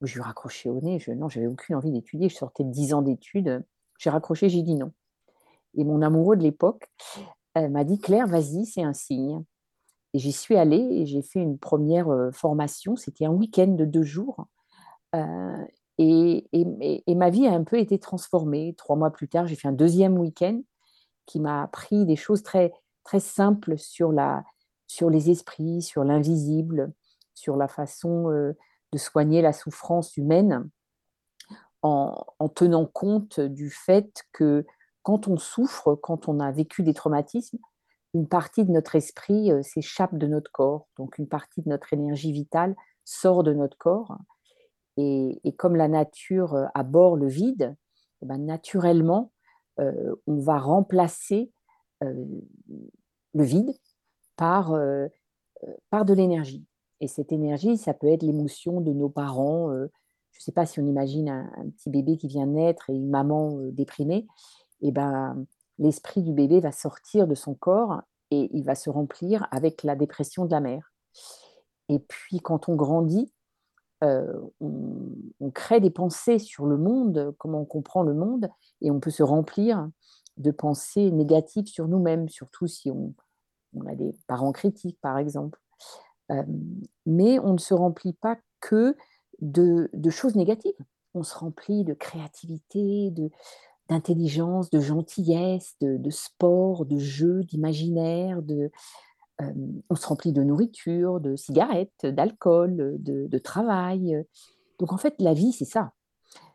Je 0.02 0.14
lui 0.14 0.20
ai 0.20 0.24
raccroché 0.24 0.70
au 0.70 0.80
nez, 0.80 0.98
je, 0.98 1.10
non, 1.12 1.28
j'avais 1.28 1.46
aucune 1.46 1.76
envie 1.76 1.90
d'étudier, 1.90 2.28
je 2.28 2.36
sortais 2.36 2.64
de 2.64 2.70
10 2.70 2.94
ans 2.94 3.02
d'études, 3.02 3.64
j'ai 3.98 4.10
raccroché, 4.10 4.48
j'ai 4.48 4.62
dit 4.62 4.76
non. 4.76 4.92
Et 5.74 5.84
mon 5.84 6.02
amoureux 6.02 6.36
de 6.36 6.42
l'époque 6.42 6.90
m'a 7.56 7.84
dit 7.84 7.98
Claire, 7.98 8.26
vas-y, 8.26 8.64
c'est 8.64 8.82
un 8.82 8.94
signe. 8.94 9.44
J'y 10.14 10.32
suis 10.32 10.56
allée 10.56 10.76
et 10.76 11.06
j'ai 11.06 11.22
fait 11.22 11.40
une 11.40 11.58
première 11.58 12.08
euh, 12.08 12.30
formation. 12.32 12.96
C'était 12.96 13.26
un 13.26 13.30
week-end 13.30 13.68
de 13.68 13.84
deux 13.84 14.02
jours. 14.02 14.46
Euh, 15.14 15.64
et, 15.98 16.48
ma 17.08 17.30
vie 17.30 17.46
a 17.46 17.52
un 17.52 17.64
peu 17.64 17.78
été 17.78 17.98
transformée. 17.98 18.74
Trois 18.76 18.96
mois 18.96 19.10
plus 19.10 19.28
tard, 19.28 19.46
j'ai 19.46 19.56
fait 19.56 19.68
un 19.68 19.72
deuxième 19.72 20.18
week-end 20.18 20.60
qui 21.26 21.40
m'a 21.40 21.62
appris 21.62 22.06
des 22.06 22.16
choses 22.16 22.42
très, 22.42 22.72
très 23.04 23.20
simples 23.20 23.76
sur, 23.78 24.10
la, 24.10 24.42
sur 24.86 25.10
les 25.10 25.30
esprits, 25.30 25.82
sur 25.82 26.02
l'invisible, 26.02 26.92
sur 27.34 27.56
la 27.56 27.68
façon 27.68 28.30
euh, 28.30 28.56
de 28.92 28.98
soigner 28.98 29.42
la 29.42 29.52
souffrance 29.52 30.16
humaine 30.16 30.68
en, 31.82 32.24
tenant 32.54 32.86
compte 32.86 33.40
du 33.40 33.70
fait 33.70 34.24
que 34.32 34.66
quand 35.02 35.28
on 35.28 35.36
souffre, 35.36 35.94
quand 35.94 36.28
on 36.28 36.40
a 36.40 36.50
vécu 36.50 36.82
des 36.82 36.94
traumatismes, 36.94 37.58
une 38.14 38.28
partie 38.28 38.64
de 38.64 38.72
notre 38.72 38.96
esprit 38.96 39.50
s'échappe 39.62 40.16
de 40.16 40.26
notre 40.26 40.50
corps, 40.50 40.88
donc 40.98 41.18
une 41.18 41.28
partie 41.28 41.62
de 41.62 41.68
notre 41.68 41.92
énergie 41.92 42.32
vitale 42.32 42.74
sort 43.04 43.42
de 43.42 43.52
notre 43.52 43.76
corps. 43.78 44.18
Et, 44.96 45.40
comme 45.56 45.76
la 45.76 45.88
nature 45.88 46.68
aborde 46.74 47.20
le 47.20 47.28
vide, 47.28 47.74
eh 48.22 48.26
ben, 48.26 48.38
naturellement, 48.38 49.32
on 49.78 50.38
va 50.40 50.58
remplacer 50.58 51.50
le 52.00 53.44
vide 53.44 53.72
par, 54.36 54.78
par 55.88 56.04
de 56.04 56.12
l'énergie. 56.12 56.66
Et 57.00 57.08
cette 57.08 57.32
énergie, 57.32 57.78
ça 57.78 57.94
peut 57.94 58.08
être 58.08 58.22
l'émotion 58.22 58.80
de 58.80 58.92
nos 58.92 59.08
parents, 59.08 59.72
je 59.72 60.38
ne 60.38 60.42
sais 60.42 60.52
pas 60.52 60.66
si 60.66 60.80
on 60.80 60.86
imagine 60.86 61.28
un, 61.28 61.50
un, 61.56 61.70
petit 61.70 61.90
bébé 61.90 62.16
qui 62.16 62.28
vient 62.28 62.46
naître 62.46 62.90
et 62.90 62.94
une 62.94 63.08
maman 63.08 63.58
déprimée, 63.72 64.26
et 64.82 64.88
eh 64.88 64.92
ben 64.92 65.46
l'esprit 65.80 66.22
du 66.22 66.32
bébé 66.32 66.60
va 66.60 66.70
sortir 66.70 67.26
de 67.26 67.34
son 67.34 67.54
corps 67.54 68.02
et 68.30 68.48
il 68.52 68.64
va 68.64 68.76
se 68.76 68.90
remplir 68.90 69.48
avec 69.50 69.82
la 69.82 69.96
dépression 69.96 70.44
de 70.44 70.52
la 70.52 70.60
mère. 70.60 70.92
Et 71.88 71.98
puis 71.98 72.38
quand 72.38 72.68
on 72.68 72.76
grandit, 72.76 73.32
euh, 74.04 74.32
on, 74.60 75.50
crée 75.52 75.80
des 75.80 75.90
pensées 75.90 76.38
sur 76.38 76.66
le 76.66 76.76
monde, 76.76 77.34
comment 77.38 77.62
on 77.62 77.64
comprend 77.64 78.02
le 78.02 78.14
monde, 78.14 78.48
et 78.80 78.90
on 78.90 79.00
peut 79.00 79.10
se 79.10 79.22
remplir 79.22 79.88
de 80.36 80.50
pensées 80.52 81.10
négatives 81.10 81.66
sur 81.66 81.88
nous-mêmes, 81.88 82.28
surtout 82.28 82.66
si 82.66 82.90
on, 82.90 83.14
a 83.86 83.94
des 83.94 84.14
parents 84.26 84.52
critiques, 84.52 84.98
par 85.00 85.18
exemple. 85.18 85.58
Euh, 86.30 86.42
mais 87.04 87.38
on 87.40 87.54
ne 87.54 87.58
se 87.58 87.74
remplit 87.74 88.12
pas 88.12 88.38
que 88.60 88.96
de, 89.40 89.90
choses 90.10 90.36
négatives. 90.36 90.78
On 91.14 91.24
se 91.24 91.36
remplit 91.36 91.84
de 91.84 91.92
créativité, 91.92 93.10
de, 93.10 93.30
d'intelligence, 93.90 94.70
de 94.70 94.80
gentillesse, 94.80 95.74
de, 95.80 96.10
sport, 96.10 96.86
de 96.86 96.96
jeu, 96.96 97.42
d'imaginaire, 97.42 98.40
de, 98.40 98.70
euh, 99.42 99.52
on 99.90 99.96
se 99.96 100.06
remplit 100.06 100.32
de 100.32 100.44
nourriture, 100.44 101.20
de 101.20 101.34
cigarettes, 101.34 102.06
d'alcool, 102.06 102.96
de, 103.00 103.38
travail. 103.38 104.24
Donc 104.78 104.92
en 104.92 104.96
fait, 104.96 105.14
la 105.18 105.34
vie, 105.34 105.52
c'est 105.52 105.64
ça. 105.64 105.92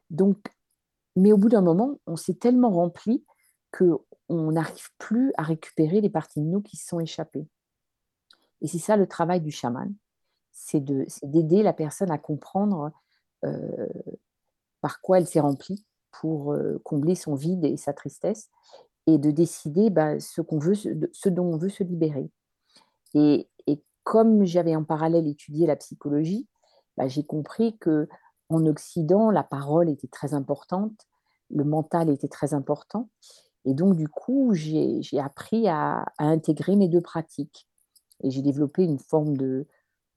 Donc, 0.10 0.38
mais 1.18 1.34
au 1.34 1.38
bout 1.38 1.50
d'un 1.50 1.62
moment, 1.62 2.00
on 2.08 2.16
s'est 2.16 2.36
tellement 2.36 2.72
rempli 2.72 3.26
qu'on 3.78 4.52
n'arrive 4.52 4.90
plus 4.98 5.34
à 5.38 5.44
récupérer 5.44 6.00
les 6.00 6.10
parties 6.10 6.40
de 6.40 6.46
nous 6.46 6.62
qui 6.62 6.78
se 6.78 6.88
sont 6.88 7.02
échappées. 7.02 7.48
Et 8.62 8.68
c'est 8.68 8.80
ça 8.80 8.96
le 8.96 9.08
travail 9.08 9.42
du 9.42 9.52
chaman, 9.52 9.94
c'est 10.54 10.82
d'aider 10.82 11.64
la 11.64 11.74
personne 11.74 12.12
à 12.12 12.18
comprendre 12.18 12.92
euh, 13.44 13.88
par 14.80 15.02
quoi 15.02 15.18
elle 15.18 15.28
s'est 15.28 15.42
remplie 15.42 15.86
pour 16.20 16.54
euh, 16.54 16.80
combler 16.84 17.16
son 17.16 17.36
vide 17.36 17.66
et 17.66 17.78
sa 17.78 17.94
tristesse, 17.94 18.50
et 19.08 19.18
de 19.18 19.32
décider 19.32 19.90
bah, 19.90 20.20
ce, 20.20 20.42
qu'on 20.42 20.60
veut, 20.60 20.76
ce 20.76 21.30
dont 21.30 21.46
on 21.46 21.58
veut 21.58 21.70
se 21.70 21.84
libérer. 21.84 22.30
Et, 23.14 23.48
et 23.68 23.82
comme 24.04 24.46
j'avais 24.46 24.76
en 24.76 24.84
parallèle 24.84 25.28
étudié 25.28 25.68
la 25.68 25.76
psychologie, 25.76 26.48
bah, 26.98 27.08
j'ai 27.08 27.24
compris 27.24 27.78
que 27.78 28.08
en 28.50 28.66
Occident, 28.66 29.32
la 29.32 29.44
parole 29.44 29.90
était 29.90 30.08
très 30.08 30.34
importante, 30.34 31.08
le 31.50 31.64
mental 31.64 32.10
était 32.10 32.28
très 32.28 32.54
important, 32.54 33.10
et 33.66 33.74
donc, 33.74 33.96
du 33.96 34.08
coup, 34.08 34.54
j'ai 34.54 35.02
appris 35.20 35.68
à, 35.68 36.06
intégrer 36.20 36.76
mes 36.76 36.88
deux 36.88 37.02
pratiques. 37.02 37.68
Et 38.24 38.30
j'ai 38.30 38.42
développé 38.42 38.84
une 38.84 39.00
forme 39.00 39.36
de 39.36 39.68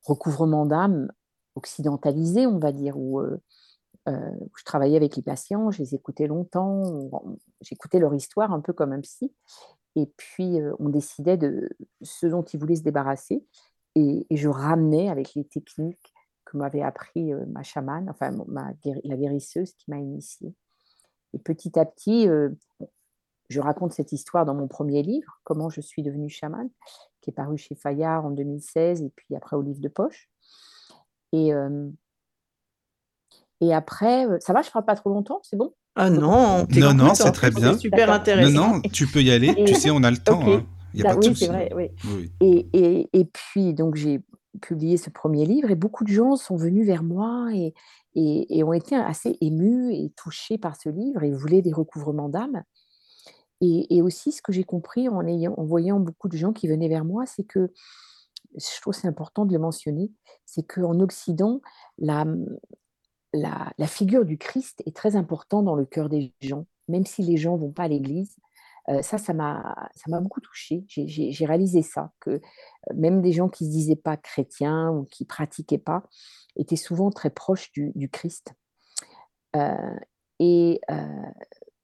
recouvrement 0.04 0.66
d'âme 0.66 1.10
occidentalisé, 1.54 2.46
on 2.46 2.58
va 2.58 2.72
dire, 2.72 2.98
où, 2.98 3.20
je 4.08 4.64
travaillais 4.64 4.96
avec 4.96 5.16
les 5.16 5.22
patients, 5.22 5.70
je 5.70 5.78
les 5.78 5.94
écoutais 5.94 6.26
longtemps, 6.26 6.82
j'écoutais 7.60 7.98
leur 7.98 8.14
histoire 8.14 8.52
un 8.52 8.60
peu 8.60 8.72
comme 8.72 8.92
un 8.92 9.00
psy. 9.00 9.32
Et 9.96 10.06
puis, 10.16 10.60
euh, 10.60 10.74
on 10.78 10.88
décidait 10.88 11.36
de 11.36 11.68
ce 12.02 12.26
dont 12.26 12.42
ils 12.42 12.60
voulaient 12.60 12.76
se 12.76 12.82
débarrasser. 12.82 13.44
Et, 13.94 14.26
je 14.30 14.48
ramenais 14.48 15.08
avec 15.08 15.34
les 15.34 15.44
techniques 15.44 16.14
que 16.44 16.56
m'avait 16.56 16.82
appris 16.82 17.32
euh, 17.32 17.44
ma 17.46 17.62
chamane, 17.62 18.08
enfin 18.08 18.30
ma, 18.46 18.72
la 19.04 19.16
guérisseuse 19.16 19.72
qui 19.72 19.90
m'a 19.90 19.98
initiée. 19.98 20.54
Et 21.34 21.38
petit 21.38 21.78
à 21.78 21.84
petit, 21.84 22.28
euh, 22.28 22.50
je 23.48 23.60
raconte 23.60 23.92
cette 23.92 24.12
histoire 24.12 24.44
dans 24.44 24.54
mon 24.54 24.68
premier 24.68 25.02
livre, 25.02 25.40
Comment 25.44 25.68
je 25.68 25.80
suis 25.80 26.02
devenue 26.02 26.28
chamane, 26.28 26.70
qui 27.20 27.30
est 27.30 27.32
paru 27.32 27.58
chez 27.58 27.74
Fayard 27.74 28.24
en 28.24 28.30
2016 28.30 29.02
et 29.02 29.10
puis 29.10 29.34
après 29.34 29.56
au 29.56 29.62
livre 29.62 29.80
de 29.80 29.88
poche. 29.88 30.30
Euh, 31.34 31.90
et 33.60 33.74
après, 33.74 34.26
euh, 34.26 34.38
ça 34.40 34.52
va, 34.52 34.62
je 34.62 34.68
ne 34.68 34.72
parle 34.72 34.84
pas 34.84 34.94
trop 34.94 35.10
longtemps, 35.10 35.40
c'est 35.42 35.56
bon? 35.56 35.74
Ah 35.96 36.10
non, 36.10 36.66
non, 36.70 36.94
non, 36.94 37.14
c'est 37.14 37.32
très 37.32 37.50
bien. 37.50 37.72
C'est 37.72 37.80
super 37.80 38.10
intéressant. 38.12 38.52
Non, 38.52 38.74
non, 38.74 38.82
tu 38.92 39.06
peux 39.06 39.22
y 39.22 39.30
aller, 39.30 39.52
et, 39.56 39.64
tu 39.64 39.74
sais, 39.74 39.90
on 39.90 40.02
a 40.04 40.10
le 40.10 40.18
temps. 40.18 40.42
Okay. 40.42 40.54
Hein. 40.54 40.66
Y 40.94 41.00
a 41.00 41.04
bah, 41.04 41.14
pas 41.14 41.20
de 41.20 41.28
oui, 41.28 41.36
c'est 41.36 41.46
vrai, 41.48 41.70
oui. 41.74 41.90
oui. 42.04 42.32
Et, 42.40 42.68
et, 42.72 43.08
et, 43.12 43.24
puis, 43.24 43.74
donc, 43.74 43.96
j'ai 43.96 44.20
publié 44.62 44.96
ce 44.96 45.10
premier 45.10 45.44
livre 45.44 45.70
et 45.70 45.74
beaucoup 45.74 46.04
de 46.04 46.08
gens 46.08 46.36
sont 46.36 46.56
venus 46.56 46.86
vers 46.86 47.02
moi 47.02 47.48
et, 47.52 47.74
et, 48.14 48.58
et 48.58 48.64
ont 48.64 48.72
été 48.72 48.96
assez 48.96 49.36
émus 49.40 49.92
et 49.92 50.12
touchés 50.16 50.58
par 50.58 50.76
ce 50.76 50.88
livre 50.88 51.22
et 51.22 51.32
voulaient 51.32 51.62
des 51.62 51.72
recouvrements 51.72 52.28
d'âme. 52.28 52.62
Et, 53.60 53.96
et, 53.96 54.02
aussi, 54.02 54.32
ce 54.32 54.40
que 54.40 54.52
j'ai 54.52 54.64
compris 54.64 55.08
en, 55.08 55.26
ayant, 55.26 55.54
en 55.56 55.64
voyant 55.64 55.98
beaucoup 55.98 56.28
de 56.28 56.36
gens 56.36 56.52
qui 56.52 56.68
venaient 56.68 56.88
vers 56.88 57.04
moi, 57.04 57.24
c'est 57.26 57.44
que, 57.44 57.72
je 58.54 58.80
trouve 58.80 58.94
c'est 58.94 59.08
important 59.08 59.44
de 59.44 59.52
le 59.52 59.58
mentionner, 59.58 60.10
c'est 60.46 60.62
qu'en 60.62 61.00
Occident, 61.00 61.60
la, 61.98 62.24
la, 63.32 63.86
figure 63.86 64.24
du 64.24 64.38
Christ 64.38 64.82
est 64.86 64.96
très 64.96 65.16
importante 65.16 65.64
dans 65.64 65.74
le 65.74 65.84
cœur 65.84 66.08
des 66.08 66.32
gens, 66.40 66.66
même 66.88 67.06
si 67.06 67.22
les 67.22 67.36
gens 67.36 67.56
ne 67.56 67.62
vont 67.62 67.72
pas 67.72 67.84
à 67.84 67.88
l'église. 67.88 68.36
Euh, 68.88 69.02
ça, 69.02 69.18
ça 69.18 69.34
m'a 69.34 70.20
beaucoup 70.20 70.40
touchée. 70.40 70.84
J'ai 70.88 71.46
réalisé 71.46 71.82
ça, 71.82 72.12
que 72.20 72.40
même 72.94 73.20
des 73.20 73.32
gens 73.32 73.48
qui 73.48 73.64
ne 73.64 73.70
se 73.70 73.74
disaient 73.74 73.96
pas 73.96 74.16
chrétiens 74.16 74.90
ou 74.90 75.04
qui 75.04 75.24
ne 75.24 75.28
pratiquaient 75.28 75.78
pas 75.78 76.04
étaient 76.56 76.76
souvent 76.76 77.10
très 77.10 77.30
proches 77.30 77.70
du, 77.72 78.08
Christ. 78.10 78.54
Euh, 79.56 79.96
et 80.38 80.80
euh, 80.90 81.04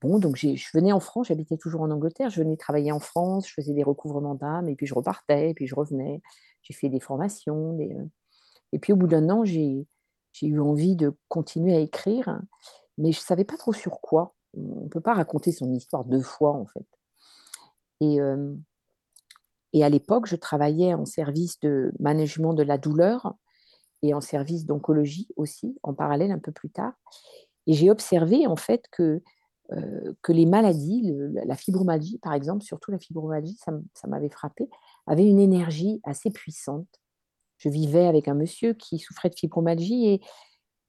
Bon, 0.04 0.18
donc 0.18 0.36
je 0.36 0.68
venais 0.74 0.92
en 0.92 1.00
France, 1.00 1.28
j'habitais 1.28 1.56
toujours 1.56 1.80
en 1.80 1.90
Angleterre, 1.90 2.28
je 2.28 2.42
venais 2.42 2.58
travailler 2.58 2.92
en 2.92 2.98
France, 2.98 3.48
je 3.48 3.54
faisais 3.54 3.72
des 3.72 3.82
recouvrements 3.82 4.34
d'âme, 4.34 4.68
et 4.68 4.74
puis 4.76 4.84
je 4.84 4.92
repartais, 4.92 5.48
et 5.48 5.54
puis 5.54 5.66
je 5.66 5.74
revenais. 5.74 6.20
J'ai 6.60 6.74
fait 6.74 6.90
des 6.90 7.00
formations. 7.00 7.78
Et 8.72 8.78
puis 8.78 8.92
au 8.92 8.96
bout 8.96 9.06
d'un 9.06 9.30
an, 9.30 9.46
j'ai 9.46 9.86
eu 10.42 10.60
envie 10.60 10.96
de 10.96 11.12
continuer 11.28 11.74
à 11.74 11.80
écrire, 11.80 12.40
mais 12.98 13.12
je 13.12 13.18
ne 13.18 13.24
savais 13.24 13.44
pas 13.44 13.56
trop 13.56 13.72
sur 13.72 14.00
quoi. 14.00 14.34
On 14.56 14.84
ne 14.84 14.88
peut 14.88 15.00
pas 15.00 15.14
raconter 15.14 15.52
son 15.52 15.72
histoire 15.72 16.04
deux 16.04 16.22
fois, 16.22 16.52
en 16.52 16.66
fait. 16.66 16.86
Et, 18.00 18.20
euh, 18.20 18.54
et 19.72 19.84
à 19.84 19.88
l'époque, 19.88 20.26
je 20.26 20.36
travaillais 20.36 20.94
en 20.94 21.04
service 21.04 21.58
de 21.60 21.92
management 21.98 22.54
de 22.54 22.62
la 22.62 22.78
douleur 22.78 23.34
et 24.02 24.14
en 24.14 24.20
service 24.20 24.66
d'oncologie 24.66 25.28
aussi, 25.36 25.76
en 25.82 25.94
parallèle 25.94 26.30
un 26.30 26.38
peu 26.38 26.52
plus 26.52 26.70
tard. 26.70 26.92
Et 27.66 27.72
j'ai 27.72 27.90
observé, 27.90 28.46
en 28.46 28.56
fait, 28.56 28.84
que 28.92 29.22
euh, 29.72 30.12
que 30.20 30.32
les 30.32 30.44
maladies, 30.44 31.14
la 31.46 31.56
fibromyalgie 31.56 32.18
par 32.18 32.34
exemple, 32.34 32.62
surtout 32.62 32.90
la 32.90 32.98
fibromyalgie, 32.98 33.56
ça, 33.56 33.72
ça 33.94 34.06
m'avait 34.08 34.28
frappé, 34.28 34.68
avait 35.06 35.26
une 35.26 35.40
énergie 35.40 36.00
assez 36.04 36.30
puissante. 36.30 36.86
Je 37.64 37.70
vivais 37.70 38.06
avec 38.06 38.28
un 38.28 38.34
monsieur 38.34 38.74
qui 38.74 38.98
souffrait 38.98 39.30
de 39.30 39.34
fibromyalgie 39.34 40.06
et, 40.06 40.20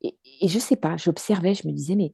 et, 0.01 0.17
et 0.41 0.48
je 0.48 0.60
sais 0.60 0.75
pas, 0.75 0.98
j'observais, 0.98 1.53
je 1.53 1.67
me 1.67 1.74
disais, 1.74 1.96
mais 1.96 2.13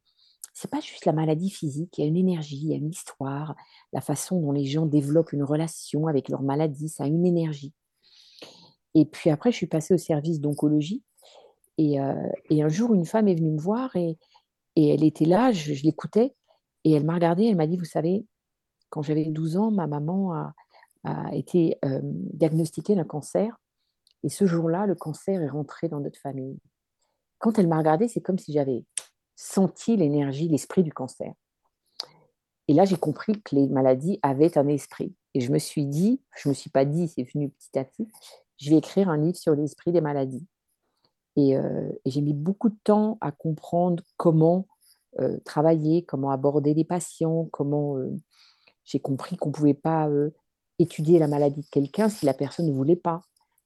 c'est 0.53 0.69
pas 0.69 0.79
juste 0.79 1.05
la 1.05 1.13
maladie 1.13 1.49
physique, 1.49 1.97
il 1.97 2.01
y 2.01 2.03
a 2.03 2.07
une 2.07 2.17
énergie, 2.17 2.59
il 2.61 2.69
y 2.69 2.73
a 2.73 2.77
une 2.77 2.89
histoire, 2.89 3.55
la 3.93 4.01
façon 4.01 4.39
dont 4.39 4.51
les 4.51 4.65
gens 4.65 4.85
développent 4.85 5.33
une 5.33 5.43
relation 5.43 6.07
avec 6.07 6.29
leur 6.29 6.43
maladie, 6.43 6.89
ça 6.89 7.05
a 7.05 7.07
une 7.07 7.25
énergie. 7.25 7.73
Et 8.93 9.05
puis 9.05 9.29
après, 9.29 9.51
je 9.51 9.57
suis 9.57 9.67
passée 9.67 9.93
au 9.93 9.97
service 9.97 10.39
d'oncologie 10.39 11.03
et, 11.77 11.99
euh, 11.99 12.29
et, 12.49 12.61
un 12.61 12.67
jour, 12.67 12.93
une 12.93 13.05
femme 13.05 13.27
est 13.27 13.35
venue 13.35 13.51
me 13.51 13.59
voir 13.59 13.95
et, 13.95 14.17
et 14.75 14.89
elle 14.89 15.03
était 15.03 15.25
là, 15.25 15.51
je, 15.51 15.73
je 15.73 15.83
l'écoutais 15.83 16.35
et 16.83 16.91
elle 16.91 17.05
m'a 17.05 17.15
regardée, 17.15 17.45
elle 17.45 17.55
m'a 17.55 17.67
dit, 17.67 17.77
vous 17.77 17.85
savez, 17.85 18.25
quand 18.89 19.01
j'avais 19.01 19.25
12 19.25 19.57
ans, 19.57 19.71
ma 19.71 19.87
maman 19.87 20.33
a, 20.33 20.53
a 21.03 21.33
été 21.33 21.77
euh, 21.85 21.99
diagnostiquée 22.03 22.95
d'un 22.95 23.05
cancer. 23.05 23.57
Et 24.23 24.29
ce 24.29 24.45
jour-là, 24.45 24.85
le 24.85 24.95
cancer 24.95 25.41
est 25.41 25.49
rentré 25.49 25.89
dans 25.89 25.99
notre 25.99 26.19
famille. 26.19 26.59
Quand 27.39 27.57
elle 27.57 27.67
m'a 27.67 27.77
regardée, 27.77 28.07
c'est 28.07 28.21
comme 28.21 28.37
si 28.37 28.53
j'avais 28.53 28.85
senti 29.35 29.97
l'énergie, 29.97 30.47
l'esprit 30.47 30.83
du 30.83 30.93
cancer. 30.93 31.33
Et 32.67 32.73
là, 32.73 32.85
j'ai 32.85 32.97
compris 32.97 33.41
que 33.41 33.55
les 33.55 33.67
maladies 33.67 34.19
avaient 34.21 34.57
un 34.57 34.67
esprit. 34.67 35.15
Et 35.33 35.41
je 35.41 35.51
me 35.51 35.59
suis 35.59 35.85
dit, 35.85 36.21
je 36.37 36.47
ne 36.47 36.51
me 36.51 36.53
suis 36.53 36.69
pas 36.69 36.85
dit, 36.85 37.07
c'est 37.07 37.23
venu 37.23 37.49
petit 37.49 37.77
à 37.79 37.83
petit, 37.83 38.07
je 38.57 38.69
vais 38.69 38.77
écrire 38.77 39.09
un 39.09 39.17
livre 39.17 39.37
sur 39.37 39.55
l'esprit 39.55 39.91
des 39.91 40.01
maladies. 40.01 40.45
Et, 41.35 41.57
euh, 41.57 41.89
j'ai 42.05 42.21
mis 42.21 42.33
beaucoup 42.33 42.69
de 42.69 42.77
temps 42.83 43.17
à 43.21 43.31
comprendre 43.31 44.03
comment 44.17 44.67
euh, 45.19 45.39
travailler, 45.45 46.03
comment 46.03 46.31
aborder 46.31 46.73
les 46.73 46.85
patients, 46.85 47.47
comment 47.51 47.97
euh, 47.97 48.15
j'ai 48.83 48.99
compris 48.99 49.37
qu'on 49.37 49.49
ne 49.49 49.53
pouvait 49.53 49.73
pas 49.73 50.09
étudier 50.79 51.19
la 51.19 51.27
maladie 51.27 51.61
de 51.61 51.69
quelqu'un 51.69 52.09
si 52.09 52.25
la 52.25 52.33
personne 52.33 52.67
ne 52.67 52.73
voulait 52.73 52.95
pas. 52.95 53.21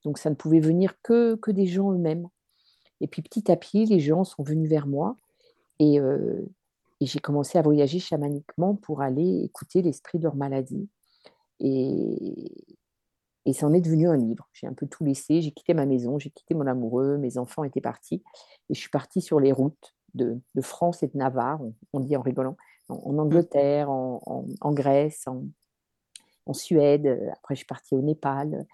Donc 0.06 0.18
ça 0.18 0.30
ne 0.30 0.36
pouvait 0.36 0.62
venir 0.62 0.94
que, 1.02 1.36
que 1.36 1.52
des 1.52 1.66
gens 1.66 1.92
eux-mêmes. 1.92 2.30
Et 3.02 3.08
puis 3.08 3.22
petit 3.22 3.52
à 3.52 3.58
petit, 3.58 3.86
les 3.86 4.00
gens 4.00 4.24
sont 4.24 4.44
venus 4.44 4.70
vers 4.70 4.88
moi 4.88 5.18
et, 5.80 5.98
et 7.02 7.06
j'ai 7.06 7.20
commencé 7.20 7.58
à 7.58 7.62
voyager 7.62 8.00
chamaniquement 8.00 8.76
pour 8.76 9.02
aller 9.02 9.42
écouter 9.44 9.82
l'esprit 9.82 10.18
de 10.18 10.24
leur 10.24 10.36
maladie. 10.36 10.88
Et, 11.60 12.52
et 13.46 13.54
ça 13.54 13.68
en 13.68 13.74
est 13.74 13.82
devenu 13.82 14.08
un 14.08 14.18
livre. 14.18 14.50
J'ai 14.54 14.68
un 14.68 14.74
peu 14.74 14.88
tout 14.88 15.04
laissé. 15.04 15.42
J'ai 15.42 15.52
quitté 15.52 15.74
ma 15.74 15.86
maison, 15.86 16.18
j'ai 16.20 16.32
quitté 16.32 16.56
mon 16.56 16.68
amoureux, 16.68 17.18
mes 17.18 17.38
enfants 17.38 17.64
étaient 17.64 17.82
partis. 17.82 18.24
Et 18.70 18.74
je 18.74 18.80
suis 18.80 18.90
partie 18.90 19.22
sur 19.22 19.40
les 19.40 19.52
routes 19.52 19.96
de, 20.14 20.40
de, 20.56 20.62
France 20.62 21.04
et 21.04 21.08
de 21.08 21.18
Navarre, 21.18 21.62
on, 21.62 21.74
on 21.94 22.00
dit 22.00 22.16
en 22.16 22.22
rigolant, 22.22 22.56
en, 22.90 22.96
en 22.96 23.18
Angleterre, 23.18 23.90
en, 23.90 24.22
en, 24.26 24.46
en 24.62 24.74
Grèce, 24.74 25.28
en, 25.28 25.44
Suède. 26.54 27.08
Après, 27.34 27.56
je 27.56 27.60
suis 27.60 27.66
partie 27.66 27.96
au 27.96 28.02
Népal. 28.02 28.66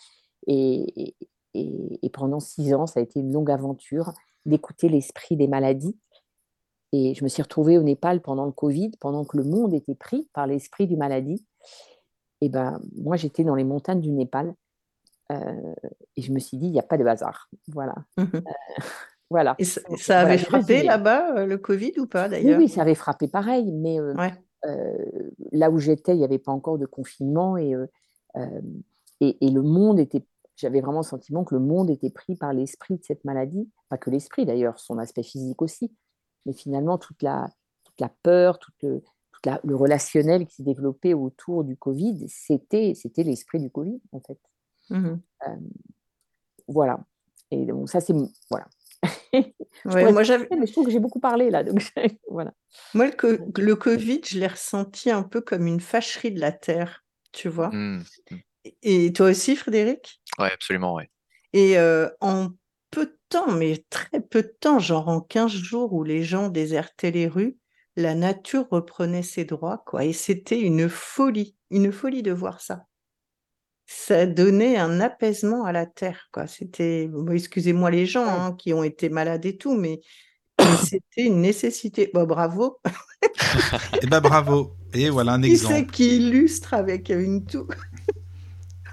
Et, 0.48 1.16
et, 1.54 2.00
et, 2.04 2.10
pendant 2.10 2.40
six 2.40 2.74
ans, 2.74 2.88
ça 2.88 3.00
a 3.00 3.04
été 3.04 3.20
une 3.20 3.32
longue 3.34 3.52
aventure 3.52 4.14
d'écouter 4.46 4.90
l'esprit 4.90 5.36
des 5.38 5.48
maladies 5.48 5.98
Et 6.94 7.14
je 7.14 7.24
me 7.24 7.30
suis 7.30 7.42
retrouvée 7.44 7.78
au 7.78 7.84
Népal 7.84 8.22
pendant 8.22 8.46
le 8.46 8.52
Covid, 8.52 8.92
pendant 9.00 9.24
que 9.26 9.38
le 9.38 9.44
monde 9.44 9.74
était 9.74 9.96
pris 9.96 10.30
par 10.34 10.48
l'esprit 10.48 10.88
du 10.88 10.98
maladie. 10.98 11.46
Et 12.42 12.50
ben, 12.50 12.82
moi, 12.96 13.18
j'étais 13.18 13.44
dans 13.44 13.56
les 13.56 13.64
montagnes 13.64 14.02
du 14.02 14.12
Népal. 14.12 14.54
euh, 15.32 15.76
et 16.18 16.22
je 16.22 16.32
me 16.34 16.40
suis 16.40 16.58
dit, 16.58 16.66
il 16.68 16.72
n'y 16.72 16.80
a 16.80 16.84
pas 16.84 16.98
de 16.98 17.06
hasard. 17.06 17.50
Voilà. 17.68 17.96
Mhm. 18.18 18.44
voilà. 19.30 19.56
Et 19.60 19.64
ça, 19.66 19.82
avait 20.20 20.38
frappé 20.38 20.74
résumé. 20.76 20.84
là-bas, 20.84 21.38
euh, 21.38 21.46
le 21.46 21.58
Covid 21.58 21.94
ou 22.00 22.08
pas 22.08 22.28
d'ailleurs 22.30 22.58
oui, 22.60 22.68
ça 22.70 22.82
avait 22.82 22.96
frappé 22.96 23.28
pareil, 23.28 23.72
mais 23.72 24.00
euh, 24.00 24.14
Ouais. 24.16 24.34
euh, 24.66 25.32
là 25.52 25.70
où 25.72 25.80
j'étais, 25.80 26.14
il 26.14 26.18
n'y 26.20 26.26
avait 26.26 26.40
pas 26.40 26.52
encore 26.52 26.78
de 26.78 26.86
confinement 26.86 27.58
et, 27.58 27.74
euh, 27.76 27.88
euh, 28.38 28.62
et, 29.22 29.38
et 29.46 29.52
le 29.52 29.62
monde 29.62 30.00
était, 30.00 30.26
j'avais 30.62 30.80
vraiment 30.82 31.00
le 31.00 31.06
sentiment 31.06 31.44
que 31.44 31.56
le 31.56 31.62
monde 31.62 31.90
était 31.90 32.10
pris 32.10 32.36
par 32.36 32.54
l'esprit 32.54 32.98
de 32.98 33.04
cette 33.04 33.26
maladie, 33.26 33.70
pas 33.90 33.98
que 33.98 34.10
l'esprit 34.10 34.46
d'ailleurs, 34.46 34.80
son 34.80 34.98
aspect 34.98 35.24
physique 35.24 35.62
aussi, 35.62 35.92
mais 36.46 36.54
finalement 36.54 36.98
toute 36.98 37.22
la, 37.24 37.50
toute 37.84 38.00
la 38.00 38.10
peur, 38.24 38.60
tout 38.60 38.72
le, 38.84 39.02
toute 39.32 39.46
la- 39.46 39.60
le 39.64 39.76
relationnel 39.76 40.46
qui 40.46 40.56
s'est 40.56 40.64
développé 40.64 41.14
autour 41.14 41.64
du 41.64 41.76
Covid, 41.76 42.28
c'était, 42.30 42.94
l'esprit 43.18 43.60
du 43.60 43.70
Covid 43.70 44.00
en 44.12 44.20
fait. 44.22 44.40
Mhm. 44.90 45.22
Voilà. 46.68 47.00
Et 47.52 47.66
donc 47.66 47.90
ça 47.90 48.00
c'est 48.02 48.14
voilà. 48.50 48.68
Ouais, 49.86 50.12
moi, 50.12 50.22
j'avais, 50.24 50.48
Mais 50.56 50.68
je 50.68 50.74
trouve 50.74 50.86
que 50.86 50.92
j'ai 50.92 51.00
beaucoup 51.00 51.20
parlé 51.20 51.50
là, 51.50 51.64
donc 51.64 51.92
voilà. 52.30 52.54
moi, 52.94 53.08
le, 53.08 53.14
co- 53.14 53.44
le 53.58 53.76
Covid, 53.76 54.22
je 54.28 54.38
l'ai 54.38 54.48
ressenti 54.48 55.10
un 55.10 55.24
peu 55.24 55.42
comme 55.42 55.66
une 55.66 55.80
fâcherie 55.80 56.32
de 56.32 56.40
la 56.40 56.52
Terre, 56.52 57.04
tu 57.32 57.50
vois. 57.50 57.70
Hmm. 57.70 58.04
Et 58.84 59.12
toi 59.14 59.30
aussi, 59.30 59.56
Frédéric? 59.56 60.21
Ouais, 60.40 60.52
absolument, 60.52 60.96
ouais. 60.96 61.10
Et 61.54 61.78
euh, 61.78 62.10
en 62.22 62.50
peu 62.92 63.06
de 63.06 63.18
temps, 63.30 63.52
mais 63.52 63.84
très 63.90 64.22
peu 64.22 64.44
de 64.44 64.56
temps, 64.60 64.80
genre 64.80 65.08
en 65.08 65.22
15 65.22 65.52
jours 65.52 65.94
où 65.94 66.04
les 66.04 66.24
gens 66.24 66.50
désertaient 66.50 67.12
les 67.12 67.28
rues, 67.28 67.58
la 67.96 68.16
nature 68.16 68.68
reprenait 68.70 69.24
ses 69.24 69.46
droits, 69.46 69.84
quoi. 69.86 70.06
Et 70.06 70.14
c'était 70.14 70.60
une 70.60 70.90
folie, 70.90 71.56
une 71.70 71.92
folie 71.92 72.24
de 72.24 72.32
voir 72.32 72.62
ça. 72.62 72.86
Ça 73.86 74.26
donnait 74.26 74.78
un 74.78 75.02
apaisement 75.02 75.66
à 75.66 75.72
la 75.74 75.86
terre, 75.86 76.30
quoi. 76.32 76.48
C'était, 76.48 77.08
bon, 77.08 77.30
excusez-moi 77.32 77.92
les 77.92 78.06
gens 78.06 78.28
hein, 78.28 78.56
qui 78.58 78.74
ont 78.74 78.84
été 78.84 79.10
malades 79.10 79.46
et 79.46 79.58
tout, 79.58 79.76
mais, 79.76 80.02
c'était 80.86 81.24
une 81.26 81.42
nécessité. 81.42 82.10
Bon, 82.14 82.26
bravo. 82.26 82.80
Eh 84.02 84.08
ben 84.08 84.20
bravo. 84.20 84.76
Et 84.94 85.10
voilà 85.10 85.34
un 85.34 85.42
Qui 85.42 85.58
c'est 85.58 85.66
exemple. 85.66 85.92
qui 85.92 86.18
illustre 86.18 86.74
avec 86.74 87.10
une 87.10 87.46
toux? 87.46 87.68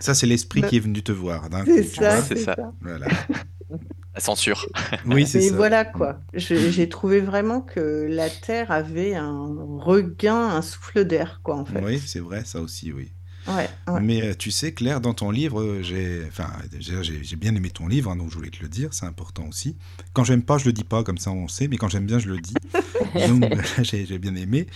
Ça, 0.00 0.14
c'est 0.14 0.26
l'esprit 0.26 0.60
Bah, 0.62 0.68
qui 0.68 0.76
est 0.76 0.80
venu 0.80 1.02
te 1.02 1.12
voir. 1.12 1.48
d'un 1.50 1.64
C'est 1.64 1.82
ça, 1.82 2.22
c'est 2.22 2.36
ça. 2.36 2.54
ça. 2.56 2.72
Voilà. 2.80 3.06
La 4.14 4.20
censure. 4.20 4.66
Oui, 5.06 5.26
c'est 5.26 5.38
Mais 5.38 5.48
ça. 5.50 5.56
voilà 5.56 5.84
quoi. 5.84 6.20
J'ai 6.34 6.88
trouvé 6.88 7.20
vraiment 7.20 7.60
que 7.60 8.06
la 8.10 8.28
Terre 8.28 8.72
avait 8.72 9.14
un 9.14 9.54
regain, 9.78 10.48
un 10.48 10.62
souffle 10.62 11.04
d'air, 11.04 11.40
quoi, 11.44 11.56
en 11.56 11.64
fait. 11.64 11.80
Oui, 11.84 12.00
c'est 12.04 12.18
vrai, 12.18 12.44
ça 12.44 12.60
aussi, 12.60 12.92
oui. 12.92 13.12
Ouais, 13.48 13.68
ouais. 13.88 14.00
Mais 14.00 14.22
euh, 14.22 14.34
tu 14.38 14.50
sais, 14.50 14.72
Claire, 14.72 15.00
dans 15.00 15.14
ton 15.14 15.30
livre, 15.30 15.60
euh, 15.60 15.82
j'ai, 15.82 16.22
enfin, 16.28 16.50
j'ai 16.78 17.36
bien 17.36 17.54
aimé 17.54 17.70
ton 17.70 17.86
livre, 17.86 18.10
hein, 18.10 18.16
donc 18.16 18.30
je 18.30 18.36
voulais 18.36 18.50
te 18.50 18.62
le 18.62 18.68
dire, 18.68 18.92
c'est 18.92 19.06
important 19.06 19.46
aussi. 19.48 19.76
Quand 20.12 20.24
j'aime 20.24 20.42
pas, 20.42 20.58
je 20.58 20.66
le 20.66 20.72
dis 20.72 20.84
pas, 20.84 21.02
comme 21.02 21.18
ça 21.18 21.30
on 21.30 21.48
sait, 21.48 21.68
mais 21.68 21.76
quand 21.76 21.88
j'aime 21.88 22.06
bien, 22.06 22.18
je 22.18 22.28
le 22.28 22.38
dis. 22.38 22.54
Donc 23.14 23.44
j'ai 23.82 24.18
bien 24.18 24.34
aimé. 24.34 24.66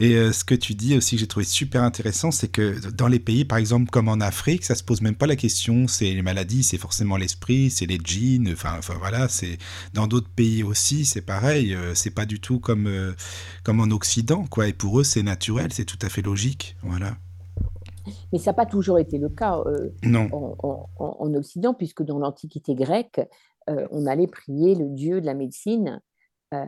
Et 0.00 0.14
euh, 0.14 0.32
ce 0.32 0.44
que 0.44 0.54
tu 0.54 0.74
dis 0.74 0.96
aussi, 0.96 1.16
que 1.16 1.20
j'ai 1.20 1.26
trouvé 1.26 1.44
super 1.44 1.82
intéressant, 1.82 2.30
c'est 2.30 2.48
que 2.48 2.78
dans 2.90 3.08
les 3.08 3.18
pays, 3.18 3.44
par 3.44 3.58
exemple, 3.58 3.90
comme 3.90 4.08
en 4.08 4.20
Afrique, 4.20 4.64
ça 4.64 4.74
se 4.74 4.82
pose 4.82 5.00
même 5.00 5.14
pas 5.14 5.26
la 5.26 5.36
question, 5.36 5.86
c'est 5.88 6.12
les 6.12 6.22
maladies, 6.22 6.62
c'est 6.62 6.78
forcément 6.78 7.16
l'esprit, 7.16 7.70
c'est 7.70 7.86
les 7.86 7.98
djinns, 8.02 8.50
enfin, 8.52 8.76
enfin 8.78 8.94
voilà, 8.98 9.28
c'est 9.28 9.58
dans 9.92 10.06
d'autres 10.06 10.30
pays 10.30 10.62
aussi, 10.62 11.04
c'est 11.04 11.22
pareil, 11.22 11.74
euh, 11.74 11.94
c'est 11.94 12.10
pas 12.10 12.26
du 12.26 12.40
tout 12.40 12.58
comme, 12.58 12.86
euh, 12.86 13.12
comme 13.62 13.80
en 13.80 13.90
Occident, 13.90 14.46
quoi. 14.46 14.68
Et 14.68 14.72
pour 14.72 15.00
eux, 15.00 15.04
c'est 15.04 15.22
naturel, 15.22 15.72
c'est 15.72 15.84
tout 15.84 15.98
à 16.02 16.08
fait 16.08 16.22
logique, 16.22 16.76
voilà. 16.82 17.16
Mais 18.32 18.38
ça 18.38 18.50
n'a 18.50 18.54
pas 18.54 18.66
toujours 18.66 18.98
été 18.98 19.18
le 19.18 19.28
cas 19.28 19.60
euh, 19.66 19.90
en, 20.32 20.54
en- 20.62 20.88
en- 20.98 21.16
en 21.20 21.34
Occident, 21.34 21.74
puisque 21.74 22.02
dans 22.02 22.18
l'Antiquité 22.18 22.74
grecque, 22.74 23.20
euh, 23.70 23.86
on 23.90 24.06
allait 24.06 24.26
prier 24.26 24.74
le 24.74 24.88
dieu 24.88 25.20
de 25.20 25.26
la 25.26 25.34
médecine 25.34 26.00
euh, 26.52 26.64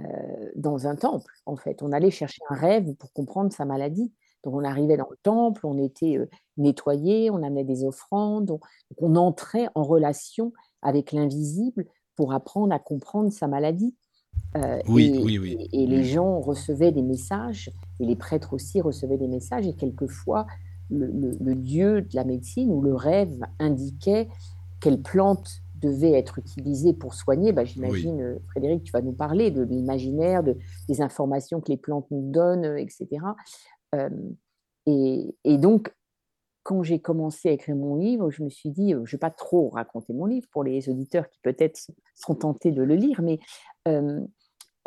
dans 0.56 0.86
un 0.86 0.96
temple, 0.96 1.32
en 1.44 1.56
fait. 1.56 1.82
On 1.82 1.92
allait 1.92 2.10
chercher 2.10 2.42
un 2.50 2.54
rêve 2.54 2.94
pour 2.94 3.12
comprendre 3.12 3.52
sa 3.52 3.64
maladie. 3.64 4.12
Donc 4.44 4.54
on 4.54 4.64
arrivait 4.64 4.96
dans 4.96 5.08
le 5.10 5.16
temple, 5.22 5.66
on 5.66 5.76
était 5.82 6.18
nettoyé, 6.56 7.30
on 7.30 7.42
amenait 7.42 7.64
des 7.64 7.84
offrandes, 7.84 8.50
on, 8.50 8.54
donc 8.54 8.98
on 8.98 9.16
entrait 9.16 9.68
en 9.74 9.82
relation 9.82 10.52
avec 10.82 11.12
l'invisible 11.12 11.84
pour 12.14 12.32
apprendre 12.32 12.72
à 12.72 12.78
comprendre 12.78 13.30
sa 13.32 13.48
maladie. 13.48 13.94
Euh, 14.56 14.78
Oui, 14.88 15.12
et, 15.14 15.22
oui, 15.24 15.38
oui. 15.38 15.68
et- 15.72 15.82
et 15.82 15.86
les 15.86 16.04
gens 16.04 16.40
recevaient 16.40 16.92
des 16.92 17.02
messages, 17.02 17.70
et 18.00 18.06
les 18.06 18.16
prêtres 18.16 18.52
aussi 18.54 18.80
recevaient 18.80 19.18
des 19.18 19.28
messages, 19.28 19.66
et 19.66 19.74
quelquefois 19.74 20.46
le, 20.90 21.06
le- 21.06 21.36
le 21.40 21.54
dieu 21.54 22.02
de 22.02 22.14
la 22.14 22.24
médecine 22.24 22.70
ou 22.72 22.80
le 22.82 22.94
rêve 22.94 23.40
indiquait 23.58 24.28
quelle 24.80 25.00
plante 25.02 25.48
devait 25.80 26.12
être 26.12 26.38
utilisée 26.38 26.92
pour 26.94 27.14
soigner. 27.14 27.52
Bah, 27.52 27.64
J'imagine, 27.64 28.20
euh, 28.22 28.38
Frédéric, 28.48 28.84
tu 28.84 28.92
vas 28.92 29.02
nous 29.02 29.12
parler 29.12 29.50
de 29.50 29.62
l'imaginaire, 29.62 30.42
de, 30.42 30.56
des 30.88 31.00
informations 31.02 31.60
que 31.60 31.70
les 31.70 31.76
plantes 31.76 32.06
nous 32.10 32.30
donnent, 32.30 32.64
euh, 32.64 32.76
etc. 32.78 33.06
Euh, 33.94 34.08
et, 34.86 35.34
et 35.44 35.58
donc, 35.58 35.92
quand 36.62 36.82
j'ai 36.82 36.98
commencé 36.98 37.48
à 37.48 37.52
écrire 37.52 37.76
mon 37.76 37.94
livre, 37.96 38.30
je 38.30 38.42
me 38.42 38.48
suis 38.48 38.70
dit, 38.70 38.90
je 38.92 38.96
ne 38.96 39.04
vais 39.06 39.18
pas 39.18 39.30
trop 39.30 39.68
raconter 39.68 40.12
mon 40.12 40.24
livre 40.24 40.48
pour 40.50 40.64
les 40.64 40.88
auditeurs 40.88 41.28
qui 41.28 41.38
peut-être 41.42 41.78
seront 42.14 42.34
tentés 42.34 42.72
de 42.72 42.82
le 42.82 42.94
lire, 42.96 43.20
mais 43.22 43.38
euh, 43.86 44.20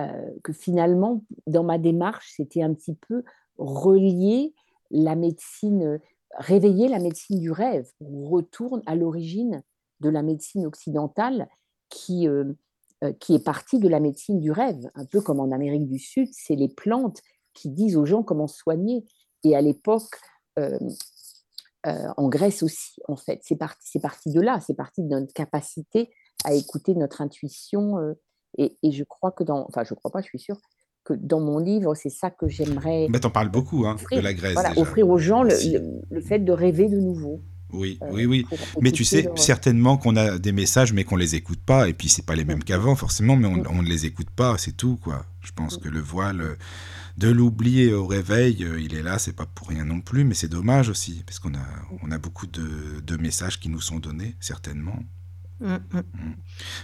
euh, 0.01 0.29
que 0.43 0.51
finalement, 0.53 1.23
dans 1.47 1.63
ma 1.63 1.77
démarche, 1.77 2.33
c'était 2.35 2.63
un 2.63 2.73
petit 2.73 2.95
peu 3.07 3.23
relier 3.57 4.53
la 4.91 5.15
médecine, 5.15 5.83
euh, 5.83 5.97
réveiller 6.37 6.87
la 6.87 6.99
médecine 6.99 7.39
du 7.39 7.51
rêve. 7.51 7.89
On 8.01 8.29
retourne 8.29 8.81
à 8.85 8.95
l'origine 8.95 9.63
de 9.99 10.09
la 10.09 10.21
médecine 10.21 10.65
occidentale 10.65 11.47
qui, 11.89 12.27
euh, 12.27 12.53
euh, 13.03 13.13
qui 13.13 13.35
est 13.35 13.43
partie 13.43 13.79
de 13.79 13.87
la 13.87 13.99
médecine 13.99 14.39
du 14.39 14.51
rêve, 14.51 14.89
un 14.95 15.05
peu 15.05 15.21
comme 15.21 15.39
en 15.39 15.51
Amérique 15.51 15.87
du 15.87 15.99
Sud, 15.99 16.29
c'est 16.31 16.55
les 16.55 16.69
plantes 16.69 17.21
qui 17.53 17.69
disent 17.69 17.97
aux 17.97 18.05
gens 18.05 18.23
comment 18.23 18.47
soigner. 18.47 19.05
Et 19.43 19.55
à 19.55 19.61
l'époque, 19.61 20.19
en 21.85 22.27
Grèce 22.27 22.61
aussi, 22.61 22.99
en 23.07 23.15
fait, 23.15 23.39
c'est 23.43 23.55
parti, 23.55 23.99
parti 23.99 24.29
de 24.29 24.41
là, 24.41 24.59
c'est 24.59 24.73
parti 24.73 25.01
de 25.01 25.07
notre 25.07 25.31
capacité 25.31 26.13
à 26.43 26.53
écouter 26.53 26.93
notre 26.93 27.21
intuition. 27.21 28.15
et, 28.57 28.77
et 28.83 28.91
je 28.91 29.05
crois 29.05 29.31
que 29.31 29.45
dans, 29.45 29.65
enfin, 29.69 29.85
je 29.85 29.93
crois 29.93 30.11
pas, 30.11 30.21
je 30.21 30.27
suis 30.27 30.39
sûre 30.39 30.59
que 31.09 31.13
dans 31.19 31.39
mon 31.39 31.57
livre, 31.59 31.95
c'est 31.95 32.09
ça 32.09 32.29
que 32.29 32.47
j'aimerais 32.47 33.07
Mais 33.09 33.19
t'en 33.19 33.29
parles 33.31 33.49
beaucoup, 33.49 33.85
hein, 33.85 33.95
de 34.11 34.19
la 34.19 34.33
Grèce 34.33 34.53
voilà, 34.53 34.69
déjà. 34.69 34.81
offrir 34.81 35.07
aux 35.09 35.17
gens 35.17 35.43
le, 35.43 35.53
aussi. 35.53 35.73
le- 35.73 35.83
le 36.09 36.21
fait 36.21 36.39
de 36.39 36.51
rêver 36.51 36.87
de 36.87 36.99
nouveau. 36.99 37.41
Oui, 37.71 37.99
euh, 38.01 38.07
oui, 38.11 38.25
oui. 38.25 38.45
Mais 38.81 38.91
tu 38.91 39.03
sais, 39.03 39.21
leur- 39.23 39.37
certainement 39.37 39.97
qu'on 39.97 40.15
a 40.15 40.39
des 40.39 40.51
messages, 40.51 40.91
mais 40.91 41.03
qu'on 41.03 41.15
les 41.17 41.35
écoute 41.35 41.59
pas. 41.63 41.87
Et 41.87 41.93
puis, 41.93 42.09
c'est 42.09 42.25
pas 42.25 42.35
les 42.35 42.43
mêmes 42.45 42.63
qu'avant, 42.63 42.95
forcément, 42.95 43.35
mais 43.35 43.47
on, 43.47 43.63
on 43.69 43.81
ne 43.83 43.87
les 43.87 44.05
écoute 44.07 44.29
pas, 44.31 44.57
c'est 44.57 44.75
tout, 44.75 44.97
quoi. 44.97 45.25
Je 45.41 45.51
pense 45.51 45.77
que 45.77 45.87
le 45.87 45.99
voile 45.99 46.41
euh, 46.41 46.55
de 47.17 47.29
l'oublier 47.29 47.93
au 47.93 48.07
réveil, 48.07 48.63
euh, 48.63 48.79
il 48.81 48.95
est 48.95 49.03
là, 49.03 49.19
c'est 49.19 49.35
pas 49.35 49.45
pour 49.45 49.67
rien 49.67 49.85
non 49.85 50.01
plus, 50.01 50.23
mais 50.23 50.33
c'est 50.33 50.47
dommage 50.47 50.89
aussi, 50.89 51.23
parce 51.27 51.37
qu'on 51.39 51.53
a, 51.53 51.67
on 52.03 52.09
a 52.11 52.17
beaucoup 52.17 52.47
de, 52.47 53.01
de 53.05 53.17
messages 53.17 53.59
qui 53.59 53.69
nous 53.69 53.81
sont 53.81 53.99
donnés, 53.99 54.35
certainement. 54.39 54.97
Mm, 55.61 55.75
mm. 55.93 56.01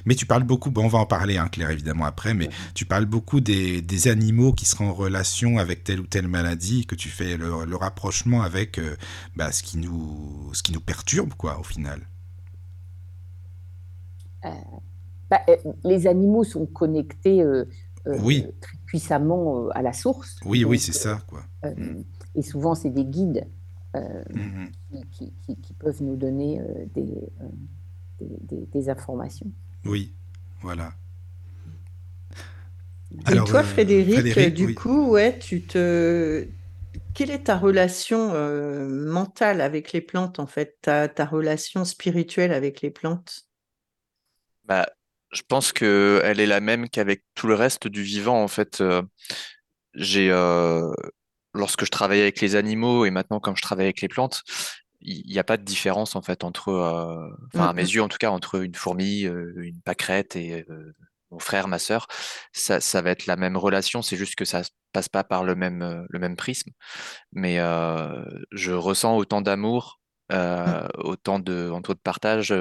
Mais 0.05 0.15
tu 0.15 0.25
parles 0.25 0.43
beaucoup, 0.43 0.69
bon, 0.69 0.85
on 0.85 0.87
va 0.89 0.99
en 0.99 1.05
parler, 1.05 1.37
hein, 1.37 1.47
Claire, 1.47 1.69
évidemment, 1.71 2.05
après, 2.05 2.33
mais 2.33 2.49
tu 2.73 2.85
parles 2.85 3.05
beaucoup 3.05 3.39
des, 3.39 3.81
des 3.81 4.07
animaux 4.09 4.51
qui 4.51 4.65
seraient 4.65 4.85
en 4.85 4.93
relation 4.93 5.57
avec 5.59 5.83
telle 5.83 6.01
ou 6.01 6.07
telle 6.07 6.27
maladie, 6.27 6.85
que 6.85 6.95
tu 6.95 7.07
fais 7.09 7.37
le, 7.37 7.65
le 7.65 7.75
rapprochement 7.75 8.41
avec 8.41 8.77
euh, 8.79 8.95
bah, 9.35 9.51
ce, 9.53 9.63
qui 9.63 9.77
nous, 9.77 10.49
ce 10.53 10.61
qui 10.61 10.73
nous 10.73 10.81
perturbe, 10.81 11.33
quoi, 11.35 11.57
au 11.59 11.63
final. 11.63 12.01
Bah, 15.29 15.39
euh, 15.49 15.55
les 15.83 16.05
animaux 16.05 16.43
sont 16.43 16.65
connectés 16.67 17.41
euh, 17.41 17.65
euh, 18.07 18.19
Oui. 18.21 18.45
très 18.61 18.77
puissamment 18.85 19.65
euh, 19.65 19.69
à 19.73 19.81
la 19.81 19.91
source. 19.93 20.37
Oui, 20.45 20.61
Donc, 20.61 20.71
oui, 20.71 20.79
c'est 20.79 20.93
ça, 20.93 21.21
quoi. 21.27 21.43
euh, 21.65 21.73
Mm. 21.75 22.03
Et 22.35 22.41
souvent, 22.43 22.75
c'est 22.75 22.89
des 22.91 23.05
guides 23.05 23.47
euh, 23.95 24.23
qui, 24.91 25.01
qui- 25.09 25.33
qui- 25.45 25.55
qui 25.61 25.73
peuvent 25.73 26.03
nous 26.03 26.15
donner 26.17 26.59
euh, 26.59 26.85
des, 26.93 27.09
euh, 27.41 27.47
des- 28.19 28.57
des- 28.57 28.65
des 28.67 28.89
informations. 28.89 29.51
Oui, 29.85 30.13
voilà. 30.61 30.93
Et 33.11 33.23
Alors, 33.27 33.47
toi, 33.49 33.61
euh, 33.61 33.63
Frédéric, 33.63 34.11
Frédéric, 34.11 34.55
du 34.55 34.65
oui. 34.65 34.75
coup, 34.75 35.09
ouais, 35.09 35.37
tu 35.39 35.61
te... 35.65 36.47
Quelle 37.13 37.31
est 37.31 37.43
ta 37.45 37.57
relation 37.57 38.33
euh, 38.33 38.87
mentale 38.87 39.61
avec 39.61 39.93
les 39.93 40.01
plantes, 40.01 40.39
en 40.39 40.47
fait, 40.47 40.77
ta, 40.81 41.07
ta 41.07 41.25
relation 41.25 41.85
spirituelle 41.85 42.51
avec 42.51 42.81
les 42.81 42.91
plantes? 42.91 43.47
Bah, 44.65 44.87
je 45.31 45.41
pense 45.47 45.71
que 45.71 46.21
elle 46.23 46.39
est 46.39 46.45
la 46.47 46.59
même 46.59 46.89
qu'avec 46.89 47.23
tout 47.35 47.47
le 47.47 47.55
reste 47.55 47.87
du 47.87 48.01
vivant, 48.03 48.41
en 48.43 48.47
fait. 48.47 48.81
Euh, 48.81 49.01
j'ai, 49.95 50.29
euh, 50.31 50.91
lorsque 51.53 51.85
je 51.85 51.91
travaillais 51.91 52.23
avec 52.23 52.41
les 52.41 52.55
animaux 52.55 53.05
et 53.05 53.11
maintenant 53.11 53.39
quand 53.39 53.55
je 53.55 53.61
travaille 53.61 53.85
avec 53.87 54.01
les 54.01 54.07
plantes, 54.09 54.43
il 55.05 55.31
n'y 55.31 55.39
a 55.39 55.43
pas 55.43 55.57
de 55.57 55.63
différence, 55.63 56.15
en 56.15 56.21
fait, 56.21 56.43
entre, 56.43 56.69
euh, 56.69 57.29
enfin, 57.53 57.69
à 57.69 57.73
mes 57.73 57.83
yeux, 57.83 58.01
en 58.01 58.07
tout 58.07 58.17
cas, 58.17 58.31
entre 58.31 58.63
une 58.63 58.73
fourmi, 58.73 59.25
euh, 59.25 59.53
une 59.57 59.79
pâquerette 59.81 60.35
et, 60.35 60.65
euh, 60.69 60.93
mon 61.31 61.39
frère, 61.39 61.67
ma 61.67 61.79
sœur, 61.79 62.07
ça, 62.53 62.81
ça, 62.81 63.01
va 63.01 63.11
être 63.11 63.27
la 63.27 63.35
même 63.35 63.57
relation, 63.57 64.01
c'est 64.01 64.17
juste 64.17 64.35
que 64.35 64.45
ça 64.45 64.63
passe 64.93 65.09
pas 65.09 65.23
par 65.23 65.43
le 65.43 65.55
même, 65.55 66.05
le 66.09 66.19
même 66.19 66.35
prisme. 66.35 66.71
Mais 67.33 67.57
je 68.51 68.71
ressens 68.71 69.17
autant 69.17 69.41
d'amour, 69.41 69.99
mmh. 70.31 70.87
autant 70.99 71.39
de, 71.39 71.71
de 71.71 71.93
partage 71.93 72.53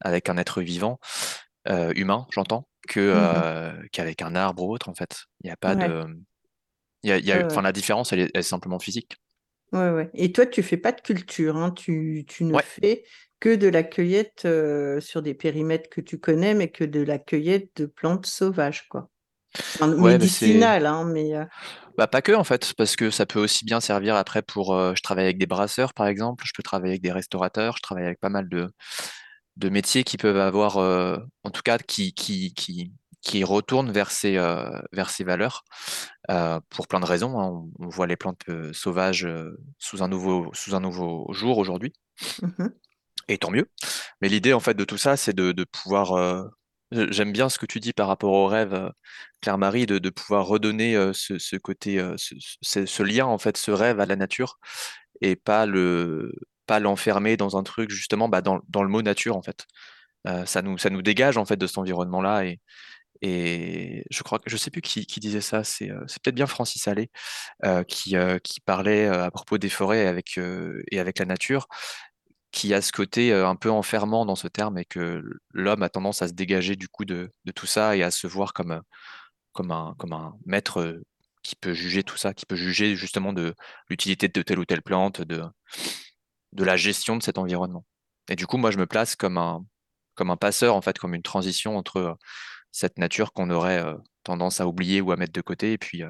avec 0.00 0.28
un 0.28 0.36
être 0.36 0.60
vivant, 0.60 1.00
humain, 1.66 2.26
j'entends, 2.30 2.68
que 2.86 3.14
mmh 3.14 3.88
qu'avec 3.92 4.22
un 4.22 4.34
arbre 4.36 4.64
ou 4.64 4.74
autre, 4.74 4.88
en 4.90 4.94
fait. 4.94 5.24
Il 5.42 5.46
n'y 5.46 5.52
a 5.52 5.56
pas 5.56 5.74
de. 5.74 6.04
Y 7.02 7.12
a, 7.12 7.18
y 7.18 7.32
a, 7.32 7.46
enfin, 7.46 7.62
la 7.62 7.72
différence, 7.72 8.12
elle 8.12 8.30
est, 8.34 8.42
simplement 8.42 8.78
physique. 8.78 9.16
Ouais, 9.72 9.90
ouais. 9.90 10.10
Et 10.14 10.32
toi, 10.32 10.46
tu 10.46 10.62
fais 10.62 10.76
pas 10.76 10.92
de 10.92 11.00
culture, 11.00 11.56
hein. 11.56 11.70
tu, 11.72 12.24
tu, 12.28 12.44
ne 12.44 12.58
fais 12.58 13.04
que 13.40 13.54
de 13.54 13.68
la 13.68 13.82
cueillette 13.82 14.46
sur 15.00 15.22
des 15.22 15.34
périmètres 15.34 15.90
que 15.90 16.00
tu 16.00 16.18
connais, 16.18 16.54
mais 16.54 16.68
que 16.68 16.84
de 16.84 17.02
la 17.02 17.18
cueillette 17.18 17.70
de 17.76 17.86
plantes 17.86 18.26
sauvages, 18.26 18.88
quoi. 18.88 19.10
Enfin, 19.58 19.88
médicinales, 19.88 20.86
hein, 20.86 21.04
mais. 21.04 21.32
Bah, 21.96 22.06
pas 22.06 22.20
que 22.22 22.32
en 22.32 22.44
fait, 22.44 22.74
parce 22.76 22.94
que 22.94 23.10
ça 23.10 23.24
peut 23.24 23.40
aussi 23.40 23.64
bien 23.64 23.80
servir 23.80 24.16
après 24.16 24.42
pour. 24.42 24.76
je 24.94 25.02
travaille 25.02 25.24
avec 25.24 25.38
des 25.38 25.46
brasseurs 25.46 25.94
par 25.94 26.06
exemple, 26.06 26.44
je 26.46 26.52
peux 26.54 26.62
travailler 26.62 26.92
avec 26.92 27.02
des 27.02 27.12
restaurateurs, 27.12 27.76
je 27.76 27.82
travaille 27.82 28.04
avec 28.04 28.20
pas 28.20 28.28
mal 28.28 28.48
de, 28.48 28.70
de 29.56 29.68
métiers 29.68 30.04
qui 30.04 30.16
peuvent 30.16 30.38
avoir, 30.38 30.76
en 30.76 31.50
tout 31.50 31.62
cas, 31.62 31.78
qui, 31.78 32.12
qui, 32.12 32.54
qui, 32.54 32.92
qui 33.26 33.42
retournent 33.42 33.90
vers 33.90 34.12
ces, 34.12 34.36
vers 34.92 35.10
ces 35.10 35.24
valeurs 35.24 35.64
pour 36.70 36.86
plein 36.86 37.00
de 37.00 37.04
raisons. 37.04 37.40
Hein. 37.40 37.68
On, 37.80 37.88
voit 37.88 38.06
les 38.06 38.16
plantes 38.16 38.44
sauvages 38.72 39.28
sous, 39.78 40.02
un 40.02 40.08
nouveau, 40.08 40.50
sous 40.54 40.76
un 40.76 40.80
nouveau 40.80 41.26
jour 41.32 41.58
aujourd'hui. 41.58 41.92
Mmh 42.40 42.68
Et 43.28 43.38
tant 43.38 43.50
mieux. 43.50 43.68
Mais 44.20 44.28
l'idée, 44.28 44.52
en 44.52 44.60
fait, 44.60 44.74
de 44.74 44.84
tout 44.84 44.96
ça, 44.96 45.16
c'est 45.16 45.34
de, 45.34 45.50
de 45.50 45.64
pouvoir 45.64 46.50
J'aime 46.92 47.32
bien 47.32 47.48
ce 47.48 47.58
que 47.58 47.66
tu 47.66 47.80
dis 47.80 47.92
par 47.92 48.06
rapport 48.06 48.30
au 48.30 48.46
rêve, 48.46 48.92
Claire-Marie, 49.40 49.86
de, 49.86 49.98
de, 49.98 50.10
pouvoir 50.10 50.46
redonner 50.46 50.94
ce, 51.12 51.36
ce, 51.36 51.56
côté, 51.56 52.00
ce, 52.16 52.86
ce, 52.86 53.02
lien, 53.02 53.26
en 53.26 53.38
fait, 53.38 53.56
ce 53.56 53.72
rêve 53.72 53.98
à 53.98 54.06
la 54.06 54.14
nature, 54.14 54.60
et 55.20 55.34
pas 55.34 55.66
le 55.66 56.32
pas 56.66 56.78
l'enfermer 56.80 57.36
dans 57.36 57.56
un 57.56 57.64
truc, 57.64 57.90
justement, 57.90 58.28
bah, 58.28 58.40
dans, 58.40 58.60
dans, 58.68 58.84
le 58.84 58.88
mot 58.88 59.02
nature, 59.02 59.36
en 59.36 59.42
fait. 59.42 59.66
ça, 60.46 60.62
nous, 60.62 60.78
ça 60.78 60.90
nous 60.90 61.02
dégage, 61.02 61.38
en 61.38 61.44
fait, 61.44 61.56
de 61.56 61.66
cet 61.66 61.78
environnement-là. 61.78 62.44
Et, 62.44 62.60
et 63.22 64.04
je 64.10 64.22
crois 64.22 64.38
que 64.38 64.50
je 64.50 64.56
sais 64.56 64.70
plus 64.70 64.82
qui, 64.82 65.20
disait 65.20 65.40
ça, 65.40 65.64
c'est 65.64 65.88
peut-être 65.88 66.34
bien 66.34 66.46
Francis 66.46 66.86
Allais, 66.88 67.10
qui, 67.88 68.16
parlait 68.64 69.06
à 69.06 69.30
propos 69.30 69.58
des 69.58 69.68
forêts 69.68 70.04
et 70.90 70.98
avec 70.98 71.18
la 71.18 71.24
nature 71.24 71.68
qui 72.56 72.72
a 72.72 72.80
ce 72.80 72.90
côté 72.90 73.34
un 73.34 73.54
peu 73.54 73.70
enfermant 73.70 74.24
dans 74.24 74.34
ce 74.34 74.48
terme 74.48 74.78
et 74.78 74.86
que 74.86 75.22
l'homme 75.52 75.82
a 75.82 75.90
tendance 75.90 76.22
à 76.22 76.28
se 76.28 76.32
dégager 76.32 76.74
du 76.74 76.88
coup 76.88 77.04
de, 77.04 77.30
tout 77.54 77.66
ça 77.66 77.96
et 77.98 78.02
à 78.02 78.10
se 78.10 78.26
voir 78.26 78.54
comme, 78.54 78.80
un, 79.70 80.34
maître 80.46 81.02
qui 81.42 81.54
peut 81.54 81.74
juger 81.74 82.02
tout 82.02 82.16
ça, 82.16 82.32
qui 82.32 82.46
peut 82.46 82.56
juger 82.56 82.96
justement 82.96 83.34
de 83.34 83.54
l'utilité 83.90 84.28
de 84.28 84.40
telle 84.40 84.58
ou 84.58 84.64
telle 84.64 84.80
plante, 84.80 85.20
de, 85.20 85.42
la 86.56 86.76
gestion 86.78 87.16
de 87.16 87.22
cet 87.22 87.36
environnement. 87.36 87.84
Et 88.30 88.36
du 88.36 88.46
coup, 88.46 88.56
moi, 88.56 88.70
je 88.70 88.78
me 88.78 88.86
place 88.86 89.16
comme 89.16 89.36
un 89.36 90.36
passeur, 90.38 90.74
en 90.76 90.80
fait, 90.80 90.98
comme 90.98 91.14
une 91.14 91.22
transition 91.22 91.76
entre 91.76 92.16
cette 92.72 92.98
nature 92.98 93.32
qu'on 93.32 93.50
aurait 93.50 93.82
tendance 94.22 94.60
à 94.60 94.66
oublier 94.66 95.00
ou 95.00 95.12
à 95.12 95.16
mettre 95.16 95.32
de 95.32 95.40
côté 95.40 95.72
et 95.72 95.78
puis, 95.78 96.02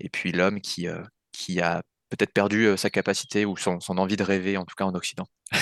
et 0.00 0.08
puis 0.08 0.32
l'homme 0.32 0.60
qui, 0.60 0.86
qui 1.32 1.60
a 1.60 1.82
peut-être 2.10 2.32
perdu 2.32 2.68
sa 2.76 2.90
capacité 2.90 3.44
ou 3.44 3.56
son, 3.56 3.78
envie 3.88 4.16
de 4.16 4.22
rêver, 4.22 4.56
en 4.56 4.64
tout 4.64 4.74
cas 4.76 4.84
en 4.84 4.94
Occident. 4.94 5.26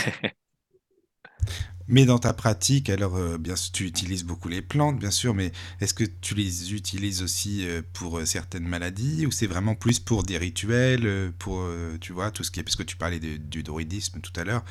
mais 1.88 2.04
dans 2.04 2.18
ta 2.18 2.32
pratique, 2.32 2.90
alors 2.90 3.18
bien 3.38 3.54
tu 3.72 3.84
utilises 3.86 4.24
beaucoup 4.24 4.48
les 4.48 4.62
plantes, 4.62 4.98
bien 4.98 5.10
sûr, 5.10 5.34
mais 5.34 5.50
est-ce 5.80 5.94
que 5.94 6.04
tu 6.04 6.34
les 6.34 6.74
utilises 6.74 7.22
aussi 7.22 7.66
pour 7.92 8.20
certaines 8.26 8.68
maladies 8.68 9.26
ou 9.26 9.30
c'est 9.30 9.46
vraiment 9.46 9.74
plus 9.74 9.98
pour 9.98 10.22
des 10.22 10.38
rituels, 10.38 11.32
pour, 11.38 11.66
tu 12.00 12.12
vois, 12.12 12.30
tout 12.30 12.44
ce 12.44 12.50
qui 12.50 12.60
est, 12.60 12.62
parce 12.62 12.76
que 12.76 12.82
tu 12.82 12.96
parlais 12.96 13.18
du 13.18 13.62
druidisme 13.62 14.20
tout 14.20 14.32
à 14.36 14.44
l'heure, 14.44 14.64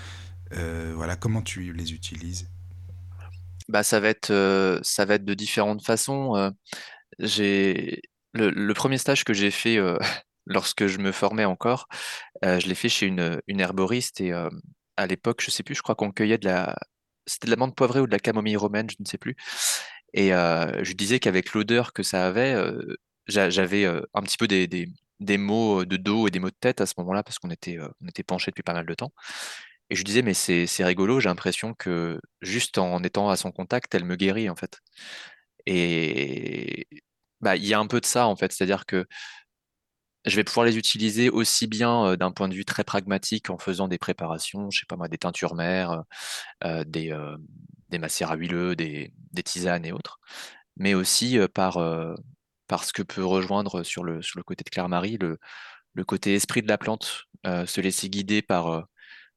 voilà, 0.96 1.16
comment 1.16 1.42
tu 1.42 1.74
les 1.74 1.94
utilises? 1.94 2.48
Bah, 3.72 3.84
ça 3.84 4.00
va 4.00 4.10
être, 4.10 4.80
ça 4.84 5.06
va 5.06 5.16
être 5.16 5.26
de 5.26 5.34
différentes 5.34 5.84
façons. 5.84 6.52
j'ai 7.20 8.02
le, 8.34 8.74
premier 8.74 8.98
stage 8.98 9.24
que 9.24 9.34
j'ai 9.34 9.52
fait 9.52 9.78
lorsque 10.46 10.88
je 10.88 11.00
me 11.00 11.12
formais 11.12 11.46
encore. 11.46 11.88
Je 12.44 12.68
l'ai 12.68 12.76
fait 12.76 12.90
chez 12.90 13.08
une, 13.08 13.42
herboriste 13.48 14.22
et 14.22 14.34
à 14.98 15.08
l'époque, 15.08 15.42
je 15.44 15.52
sais 15.52 15.64
plus, 15.64 15.76
je 15.76 15.82
crois 15.82 15.96
qu'on 15.96 16.12
cueillait 16.12 16.38
de 16.38 16.46
la, 16.46 16.76
c'était 17.26 17.48
de 17.48 17.52
la 17.52 17.58
menthe 17.58 17.76
poivrée 17.76 18.02
ou 18.02 18.08
de 18.08 18.12
la 18.12 18.20
camomille 18.20 18.58
romaine, 18.58 18.90
je 18.90 18.98
ne 19.00 19.06
sais 19.06 19.18
plus. 19.18 19.36
Et 20.14 20.30
je 20.30 20.94
disais 20.94 21.20
qu'avec 21.20 21.54
l'odeur 21.54 21.94
que 21.94 22.04
ça 22.04 22.28
avait, 22.28 22.56
j'avais 23.28 23.86
un 23.86 24.22
petit 24.22 24.38
peu 24.38 24.48
des, 24.48 24.68
des, 24.68 24.90
des, 25.20 25.38
maux 25.38 25.86
de 25.86 25.98
dos 25.98 26.28
et 26.28 26.32
des 26.32 26.40
maux 26.40 26.50
de 26.50 26.56
tête 26.60 26.82
à 26.82 26.86
ce 26.86 26.96
moment-là 26.98 27.24
parce 27.24 27.40
qu'on 27.40 27.52
était, 27.52 27.78
était 28.08 28.24
penchés 28.24 28.52
depuis 28.52 28.64
pas 28.64 28.74
mal 28.74 28.86
de 28.86 28.94
temps. 28.94 29.14
Et 29.92 29.96
je 29.96 30.06
disais, 30.06 30.22
mais 30.22 30.34
c'est 30.34 30.86
rigolo, 30.86 31.20
j'ai 31.20 31.28
l'impression 31.28 31.74
que 31.74 32.22
juste 32.42 32.78
en 32.78 33.04
étant 33.04 33.30
à 33.30 33.36
son 33.36 33.52
contact, 33.52 33.94
elle 33.94 34.06
me 34.06 34.16
guérit 34.16 34.50
en 34.50 34.56
fait. 34.56 34.80
Et 35.66 36.88
bah, 37.42 37.58
il 37.58 37.66
y 37.66 37.74
a 37.74 37.80
un 37.80 37.88
peu 37.88 38.00
de 38.00 38.06
ça 38.06 38.28
en 38.28 38.38
fait, 38.38 38.54
c'est-à-dire 38.54 38.86
que 38.86 39.06
je 40.24 40.36
vais 40.38 40.46
pouvoir 40.46 40.66
les 40.66 40.78
utiliser 40.78 41.30
aussi 41.30 41.68
bien 41.68 42.16
d'un 42.16 42.32
point 42.32 42.48
de 42.48 42.54
vue 42.54 42.64
très 42.64 42.86
pragmatique 42.86 43.50
en 43.50 43.58
faisant 43.58 43.90
des 43.90 43.98
préparations, 43.98 44.70
je 44.72 44.80
sais 44.80 44.86
pas 44.88 44.96
moi, 44.96 45.10
des 45.10 45.18
teintures 45.18 45.56
mères, 45.56 46.04
des, 46.86 47.14
des 47.90 48.00
macérats 48.00 48.36
huileux, 48.36 48.78
des, 48.78 49.14
des, 49.34 49.44
tisanes 49.44 49.86
et 49.86 49.92
autres, 49.92 50.22
mais 50.78 50.94
aussi 50.94 51.38
par, 51.54 51.80
par 52.68 52.86
ce 52.86 52.94
que 52.94 53.04
peut 53.04 53.26
rejoindre 53.26 53.84
sur 53.84 54.06
le, 54.06 54.22
sur 54.22 54.40
le 54.40 54.44
côté 54.44 54.64
de 54.64 54.70
Claire-Marie, 54.70 55.18
le, 55.18 55.38
le 55.96 56.06
côté 56.06 56.34
esprit 56.34 56.62
de 56.62 56.70
la 56.70 56.78
plante, 56.78 57.26
se 57.46 57.82
laisser 57.82 58.10
guider 58.10 58.42
par, 58.42 58.88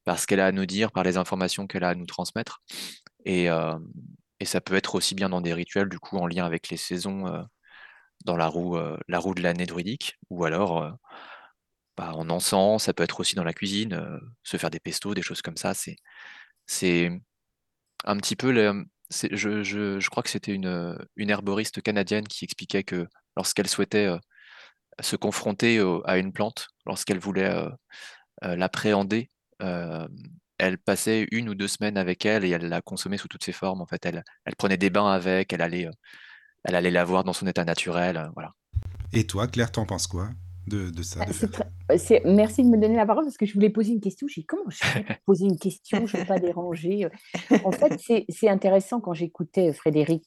par 0.05 0.19
ce 0.19 0.27
qu'elle 0.27 0.41
a 0.41 0.47
à 0.47 0.53
nous 0.53 0.67
dire, 0.67 0.93
par 0.93 1.05
les 1.05 1.17
informations 1.17 1.67
qu'elle 1.67 1.85
a 1.85 1.91
à 1.91 1.95
nous 1.95 2.07
transmettre. 2.07 2.63
Et, 3.25 3.47
et 4.41 4.45
ça 4.45 4.61
peut 4.61 4.75
être 4.75 4.95
aussi 4.95 5.15
bien 5.15 5.29
dans 5.31 5.41
des 5.41 5.55
rituels, 5.55 5.89
du 5.89 5.99
coup, 5.99 6.19
en 6.19 6.27
lien 6.27 6.45
avec 6.45 6.69
les 6.69 6.77
saisons 6.77 7.47
dans 8.25 8.37
la 8.37 8.47
roue, 8.49 8.77
euh, 8.77 8.99
la 9.09 9.19
roue 9.19 9.35
de 9.35 9.43
l'année 9.43 9.67
druidique, 9.67 10.19
ou 10.31 10.45
alors 10.45 10.83
euh, 10.83 10.91
bah, 11.97 12.13
en 12.15 12.29
encens, 12.31 12.83
ça 12.85 12.93
peut 12.95 13.05
être 13.05 13.21
aussi 13.21 13.35
dans 13.37 13.45
la 13.45 13.53
cuisine, 13.53 13.95
euh, 13.95 14.19
se 14.43 14.57
faire 14.57 14.71
des 14.71 14.81
pestos, 14.81 15.15
des 15.15 15.23
choses 15.23 15.43
comme 15.43 15.57
ça. 15.57 15.75
C'est, 15.75 15.97
c'est 16.67 17.11
un 18.05 18.17
petit 18.19 18.37
peu. 18.37 18.53
je, 19.11 19.63
je, 19.63 20.01
je, 20.01 20.11
crois 20.11 20.23
que 20.23 20.31
c'était 20.31 20.55
une 20.55 21.31
herboriste 21.31 21.83
canadienne 21.83 22.27
qui 22.29 22.45
expliquait 22.45 22.85
que 22.85 23.09
lorsqu'elle 23.37 23.69
souhaitait 23.69 24.11
se 25.01 25.17
confronter 25.17 25.81
à 26.05 26.19
une 26.19 26.33
plante, 26.33 26.69
lorsqu'elle 26.87 27.19
voulait 27.19 27.69
l'appréhender, 28.43 29.31
elle 29.61 30.79
passait 30.79 31.27
une 31.33 31.49
ou 31.49 31.55
deux 31.55 31.69
semaines 31.69 31.97
avec 31.97 32.25
elle 32.27 32.45
et 32.45 32.51
elle 32.51 32.69
la 32.69 32.81
consommait 32.81 33.19
sous 33.19 33.29
toutes 33.29 33.45
ses 33.45 33.53
formes. 33.53 33.81
En 33.81 33.87
fait, 33.87 34.05
elle, 34.07 34.23
elle 34.45 34.57
prenait 34.57 34.77
des 34.77 34.91
bains 34.91 35.11
avec, 35.11 35.53
elle 35.53 35.63
allait 35.63 35.89
elle 36.65 36.75
allait 36.75 36.91
la 36.91 37.05
voir 37.05 37.25
dans 37.25 37.33
son 37.33 37.47
état 37.47 37.65
naturel. 37.65 38.17
Euh, 38.17 38.29
voilà. 38.35 38.53
Et 39.13 39.27
toi, 39.27 39.47
Claire, 39.47 39.71
t'en 39.71 39.87
penses 39.87 40.07
quoi 40.07 40.31
de, 40.67 40.91
ça 41.03 41.21
euh, 41.91 42.21
Merci 42.25 42.63
de 42.63 42.69
me 42.69 42.79
donner 42.79 42.97
la 42.97 43.05
parole 43.05 43.25
parce 43.25 43.37
que 43.37 43.45
je 43.45 43.53
voulais 43.53 43.69
poser 43.69 43.93
une 43.93 44.01
question. 44.01 44.27
J'ai 44.27 44.45
comment 44.45 44.71
je 44.71 44.83
vais 44.83 45.05
poser 45.27 45.45
une 45.45 45.59
question? 45.59 46.07
Je 46.07 46.17
ne 46.17 46.23
veux 46.23 46.27
pas 46.27 46.39
déranger. 46.39 47.07
En 47.65 47.71
fait, 47.71 48.01
c'est 48.31 48.49
intéressant 48.49 48.99
quand 48.99 49.13
j'écoutais 49.13 49.75
Frédéric 49.75 50.25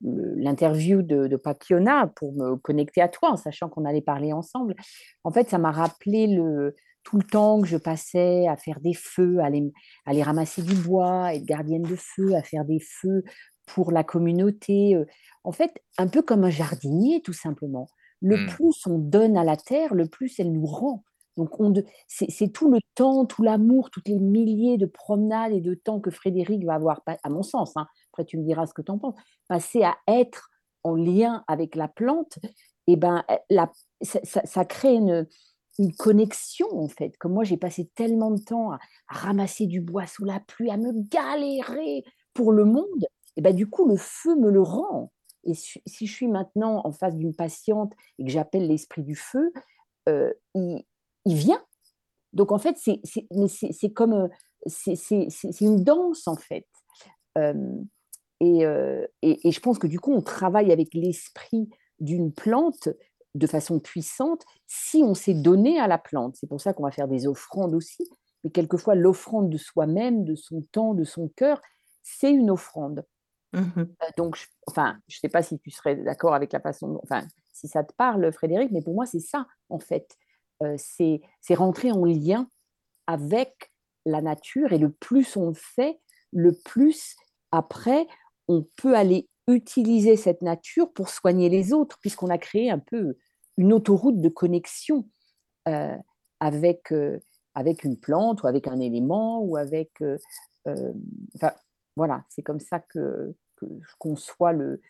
l'interview 0.00 1.02
de, 1.02 1.26
de 1.26 1.36
Papiona 1.36 2.06
pour 2.14 2.32
me 2.34 2.54
connecter 2.56 3.00
à 3.00 3.08
toi 3.08 3.32
en 3.32 3.36
sachant 3.36 3.68
qu'on 3.68 3.84
allait 3.84 4.02
parler 4.02 4.32
ensemble. 4.32 4.76
En 5.24 5.32
fait, 5.32 5.50
ça 5.50 5.58
m'a 5.58 5.72
rappelé 5.72 6.28
le, 6.28 6.76
tout 7.06 7.18
le 7.18 7.22
temps 7.22 7.60
que 7.60 7.68
je 7.68 7.76
passais 7.76 8.48
à 8.48 8.56
faire 8.56 8.80
des 8.80 8.92
feux, 8.92 9.38
à 9.38 9.46
aller, 9.46 9.72
à 10.06 10.10
aller 10.10 10.24
ramasser 10.24 10.60
du 10.60 10.74
bois, 10.74 11.32
être 11.34 11.44
gardienne 11.44 11.82
de 11.82 11.94
feu, 11.94 12.34
à 12.34 12.42
faire 12.42 12.64
des 12.64 12.80
feux 12.80 13.22
pour 13.64 13.92
la 13.92 14.02
communauté. 14.02 15.00
En 15.44 15.52
fait, 15.52 15.80
un 15.98 16.08
peu 16.08 16.20
comme 16.20 16.42
un 16.42 16.50
jardinier, 16.50 17.22
tout 17.22 17.32
simplement. 17.32 17.88
Le 18.20 18.36
mmh. 18.36 18.46
plus 18.48 18.86
on 18.88 18.98
donne 18.98 19.36
à 19.36 19.44
la 19.44 19.56
terre, 19.56 19.94
le 19.94 20.06
plus 20.06 20.40
elle 20.40 20.52
nous 20.52 20.66
rend. 20.66 21.04
Donc, 21.36 21.50
c'est 22.08 22.52
tout 22.52 22.70
le 22.72 22.80
temps, 22.96 23.24
tout 23.24 23.42
l'amour, 23.44 23.90
toutes 23.90 24.08
les 24.08 24.18
milliers 24.18 24.78
de 24.78 24.86
promenades 24.86 25.52
et 25.52 25.60
de 25.60 25.74
temps 25.74 26.00
que 26.00 26.10
Frédéric 26.10 26.64
va 26.64 26.74
avoir, 26.74 27.02
à 27.22 27.28
mon 27.28 27.42
sens, 27.42 27.76
hein, 27.76 27.86
après 28.12 28.24
tu 28.24 28.38
me 28.38 28.42
diras 28.42 28.66
ce 28.66 28.74
que 28.74 28.82
tu 28.82 28.90
en 28.90 28.98
penses, 28.98 29.14
passer 29.46 29.82
à 29.82 29.96
être 30.08 30.48
en 30.82 30.94
lien 30.94 31.44
avec 31.46 31.76
la 31.76 31.88
plante, 31.88 32.38
et 32.88 32.92
eh 32.92 32.96
ben, 32.96 33.24
eh, 33.50 33.56
ça, 34.00 34.64
crée 34.64 34.94
une, 34.94 35.26
connexion, 35.96 36.68
en 36.72 36.88
fait. 36.88 37.16
Comme 37.18 37.34
moi, 37.34 37.44
j'ai 37.44 37.56
passé 37.56 37.90
tellement 37.94 38.30
de 38.30 38.40
temps 38.40 38.72
à, 38.72 38.78
ramasser 39.08 39.66
du 39.66 39.80
bois 39.80 40.06
sous 40.06 40.24
la 40.24 40.40
pluie, 40.40 40.70
à 40.70 40.76
me 40.76 40.92
galérer 41.08 42.04
pour 42.34 42.52
le 42.52 42.64
monde, 42.64 43.06
et 43.36 43.42
ben, 43.42 43.54
du 43.54 43.68
coup, 43.68 43.86
le 43.86 43.96
feu 43.96 44.34
me 44.36 44.50
le 44.50 44.62
rend. 44.62 45.12
Et 45.44 45.54
si 45.54 46.06
je 46.06 46.12
suis 46.12 46.28
maintenant 46.28 46.80
en 46.84 46.90
face 46.90 47.14
d'une 47.14 47.34
patiente 47.34 47.92
et 48.18 48.24
que 48.24 48.30
j'appelle 48.30 48.66
l'esprit 48.66 49.02
du 49.02 49.14
feu, 49.14 49.52
euh, 50.08 50.32
il, 50.54 50.84
vient. 51.24 51.62
Donc, 52.32 52.50
en 52.50 52.58
fait, 52.58 52.76
c'est 52.78 53.92
comme. 53.92 54.12
Euh, 54.14 54.28
c'est 54.66 55.60
une 55.60 55.84
danse, 55.84 56.26
en 56.26 56.36
fait. 56.36 56.66
Euh, 57.38 57.54
Et, 58.40 58.64
et, 59.22 59.48
et, 59.48 59.52
je 59.52 59.60
pense 59.60 59.78
que 59.78 59.86
du 59.86 60.00
coup, 60.00 60.12
on 60.12 60.22
travaille 60.22 60.72
avec 60.72 60.92
l'esprit 60.92 61.68
d'une 62.00 62.32
plante 62.32 62.88
de 63.36 63.46
façon 63.46 63.78
puissante 63.80 64.44
si 64.66 65.02
on 65.02 65.14
s'est 65.14 65.34
donné 65.34 65.78
à 65.78 65.86
la 65.86 65.98
plante. 65.98 66.36
C'est 66.36 66.48
pour 66.48 66.60
ça 66.60 66.72
qu'on 66.72 66.84
va 66.84 66.90
faire 66.90 67.08
des 67.08 67.26
offrandes 67.26 67.74
aussi. 67.74 68.08
Mais 68.44 68.50
quelquefois, 68.50 68.94
l'offrande 68.94 69.50
de 69.50 69.58
soi-même, 69.58 70.24
de 70.24 70.34
son 70.34 70.62
temps, 70.72 70.94
de 70.94 71.04
son 71.04 71.28
cœur, 71.28 71.60
c'est 72.02 72.32
une 72.32 72.50
offrande. 72.50 73.04
Mmh 73.52 73.84
donc, 74.16 74.36
je, 74.36 74.46
enfin, 74.66 74.98
je 75.08 75.16
ne 75.16 75.20
sais 75.20 75.28
pas 75.28 75.42
si 75.42 75.58
tu 75.58 75.70
serais 75.70 75.96
d'accord 75.96 76.34
avec 76.34 76.52
la 76.52 76.60
façon, 76.60 77.00
enfin, 77.02 77.26
si 77.52 77.68
ça 77.68 77.84
te 77.84 77.92
parle, 77.94 78.30
Frédéric, 78.32 78.70
mais 78.70 78.82
pour 78.82 78.94
moi, 78.94 79.06
c'est 79.06 79.20
ça, 79.20 79.46
en 79.68 79.78
fait. 79.78 80.16
Euh, 80.62 80.76
c'est 80.78 81.20
rentrer 81.54 81.92
en 81.92 82.04
lien 82.04 82.48
avec 83.06 83.72
la 84.04 84.22
nature 84.22 84.72
et 84.72 84.78
le 84.78 84.90
plus 84.90 85.36
on 85.36 85.48
le 85.48 85.54
fait, 85.54 86.00
le 86.32 86.52
plus 86.52 87.16
après, 87.52 88.06
on 88.48 88.66
peut 88.76 88.94
aller 88.94 89.28
utiliser 89.48 90.16
cette 90.16 90.42
nature 90.42 90.92
pour 90.92 91.08
soigner 91.08 91.48
les 91.48 91.72
autres, 91.72 91.98
puisqu'on 92.00 92.30
a 92.30 92.38
créé 92.38 92.70
un 92.70 92.78
peu 92.78 93.16
une 93.56 93.72
autoroute 93.72 94.20
de 94.20 94.28
connexion 94.28 95.08
euh, 95.68 95.96
avec, 96.40 96.92
euh, 96.92 97.18
avec 97.54 97.84
une 97.84 97.98
plante 97.98 98.42
ou 98.42 98.46
avec 98.46 98.66
un 98.68 98.80
élément 98.80 99.40
ou 99.40 99.56
avec... 99.56 99.92
enfin, 100.66 101.52
voilà, 101.96 102.24
c'est 102.28 102.42
comme 102.42 102.60
ça 102.60 102.80
que, 102.80 103.34
que 103.56 103.66
je 103.66 103.94
conçois 103.98 104.52
le, 104.52 104.80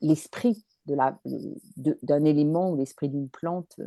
l'esprit 0.00 0.64
d'un 0.86 1.18
de 1.24 2.26
élément 2.26 2.70
ou 2.70 2.76
l'esprit 2.76 3.08
d'une 3.08 3.28
plante. 3.28 3.78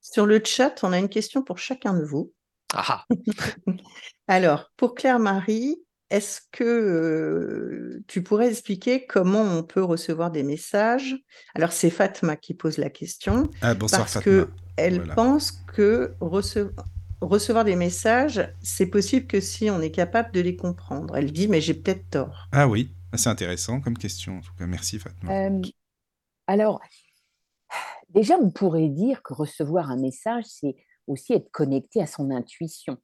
Sur 0.00 0.26
le 0.26 0.42
chat, 0.44 0.82
on 0.82 0.92
a 0.92 0.98
une 0.98 1.08
question 1.08 1.42
pour 1.42 1.58
chacun 1.58 1.94
de 1.94 2.04
vous. 2.04 2.32
Ah. 2.74 3.04
Alors, 4.26 4.70
pour 4.76 4.94
Claire-Marie, 4.94 5.83
est-ce 6.14 6.42
que 6.52 6.62
euh, 6.62 8.04
tu 8.06 8.22
pourrais 8.22 8.48
expliquer 8.48 9.04
comment 9.04 9.42
on 9.42 9.64
peut 9.64 9.82
recevoir 9.82 10.30
des 10.30 10.44
messages? 10.44 11.16
Alors, 11.56 11.72
c'est 11.72 11.90
Fatma 11.90 12.36
qui 12.36 12.54
pose 12.54 12.78
la 12.78 12.88
question. 12.88 13.50
Ah, 13.62 13.74
bonsoir, 13.74 14.02
parce 14.02 14.22
qu'elle 14.22 15.02
pense 15.16 15.50
que 15.50 16.14
recevoir, 16.20 16.86
recevoir 17.20 17.64
des 17.64 17.74
messages, 17.74 18.48
c'est 18.62 18.86
possible 18.86 19.26
que 19.26 19.40
si 19.40 19.70
on 19.70 19.80
est 19.80 19.90
capable 19.90 20.30
de 20.30 20.40
les 20.40 20.54
comprendre. 20.54 21.16
Elle 21.16 21.32
dit, 21.32 21.48
mais 21.48 21.60
j'ai 21.60 21.74
peut-être 21.74 22.08
tort. 22.10 22.46
Ah 22.52 22.68
oui, 22.68 22.92
c'est 23.14 23.28
intéressant 23.28 23.80
comme 23.80 23.98
question. 23.98 24.38
En 24.38 24.40
tout 24.40 24.54
cas, 24.56 24.66
merci 24.66 25.00
Fatma. 25.00 25.48
Euh, 25.48 25.62
alors, 26.46 26.80
déjà, 28.10 28.36
on 28.40 28.52
pourrait 28.52 28.88
dire 28.88 29.20
que 29.24 29.34
recevoir 29.34 29.90
un 29.90 29.96
message, 29.96 30.44
c'est 30.46 30.76
aussi 31.08 31.32
être 31.32 31.50
connecté 31.50 32.00
à 32.00 32.06
son 32.06 32.30
intuition. 32.30 32.98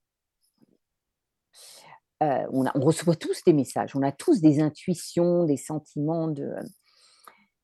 Euh, 2.23 2.47
on, 2.53 2.65
reçoit 2.81 3.17
tous 3.17 3.43
des 3.45 3.53
messages, 3.53 3.97
on 3.97 4.03
a 4.03 4.13
tous 4.13 4.41
des 4.41 4.61
intuitions, 4.61 5.45
des 5.45 5.57
sentiments. 5.57 6.29
De... 6.29 6.55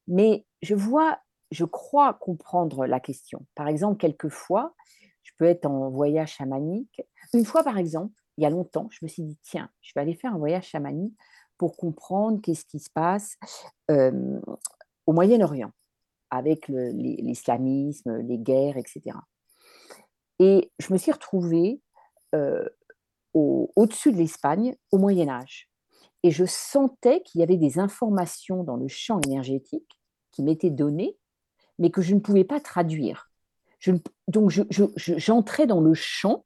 Mais 0.07 0.47
je 0.63 0.75
vois, 0.75 1.19
je 1.51 1.65
crois 1.65 2.15
comprendre 2.15 2.87
la 2.87 3.01
question. 3.01 3.47
Par 3.55 3.69
exemple, 3.69 3.99
quelquefois, 3.99 4.75
je 5.23 5.33
peux 5.39 5.45
être 5.45 5.67
en 5.67 5.91
voyage 5.91 6.33
chamanique. 6.33 7.03
Une 7.35 7.45
fois, 7.45 7.65
par 7.65 7.77
exemple, 7.77 8.15
il 8.39 8.45
y 8.45 8.47
a 8.47 8.51
longtemps, 8.51 8.89
je 8.91 8.99
me 9.03 9.09
suis 9.09 9.23
dit, 9.23 9.39
tiens, 9.43 9.69
je 9.81 9.93
vais 9.95 10.01
aller 10.01 10.15
faire 10.15 10.35
un 10.35 10.39
voyage 10.39 10.67
chamanique 10.67 11.17
pour 11.59 11.77
comprendre 11.77 12.41
qu'est-ce 12.41 12.65
qui 12.67 12.79
se 12.79 12.91
passe 12.91 13.37
euh, 13.91 14.41
au 15.07 15.13
Moyen-Orient 15.13 15.73
avec 16.31 16.69
l'islamisme, 16.69 18.19
les 18.19 18.39
guerres, 18.39 18.77
etc. 18.77 19.17
Et 20.39 20.71
je 20.79 20.93
me 20.93 20.99
suis 20.99 21.13
retrouvée 21.13 21.81
euh, 22.35 22.69
au-dessus 23.37 24.13
de 24.13 24.19
l'Espagne 24.19 24.77
au 24.93 24.99
Moyen 24.99 25.29
Âge. 25.29 25.69
Et 26.23 26.31
je 26.31 26.45
sentais 26.45 27.23
qu'il 27.23 27.41
y 27.41 27.45
avait 27.45 27.57
des 27.57 27.79
informations 27.79 28.65
dans 28.65 28.77
le 28.77 28.89
champ 28.89 29.21
énergétique 29.27 30.01
qui 30.33 30.43
m'étaient 30.43 30.71
données, 30.71 31.17
mais 31.79 31.91
que 31.91 32.03
je 32.03 32.15
ne 32.15 32.21
pouvais 32.21 32.45
pas 32.45 32.61
traduire 32.61 33.31
donc, 34.29 34.51
j'entrais 34.97 35.67
dans 35.67 35.81
le 35.81 35.95
champ, 35.95 36.45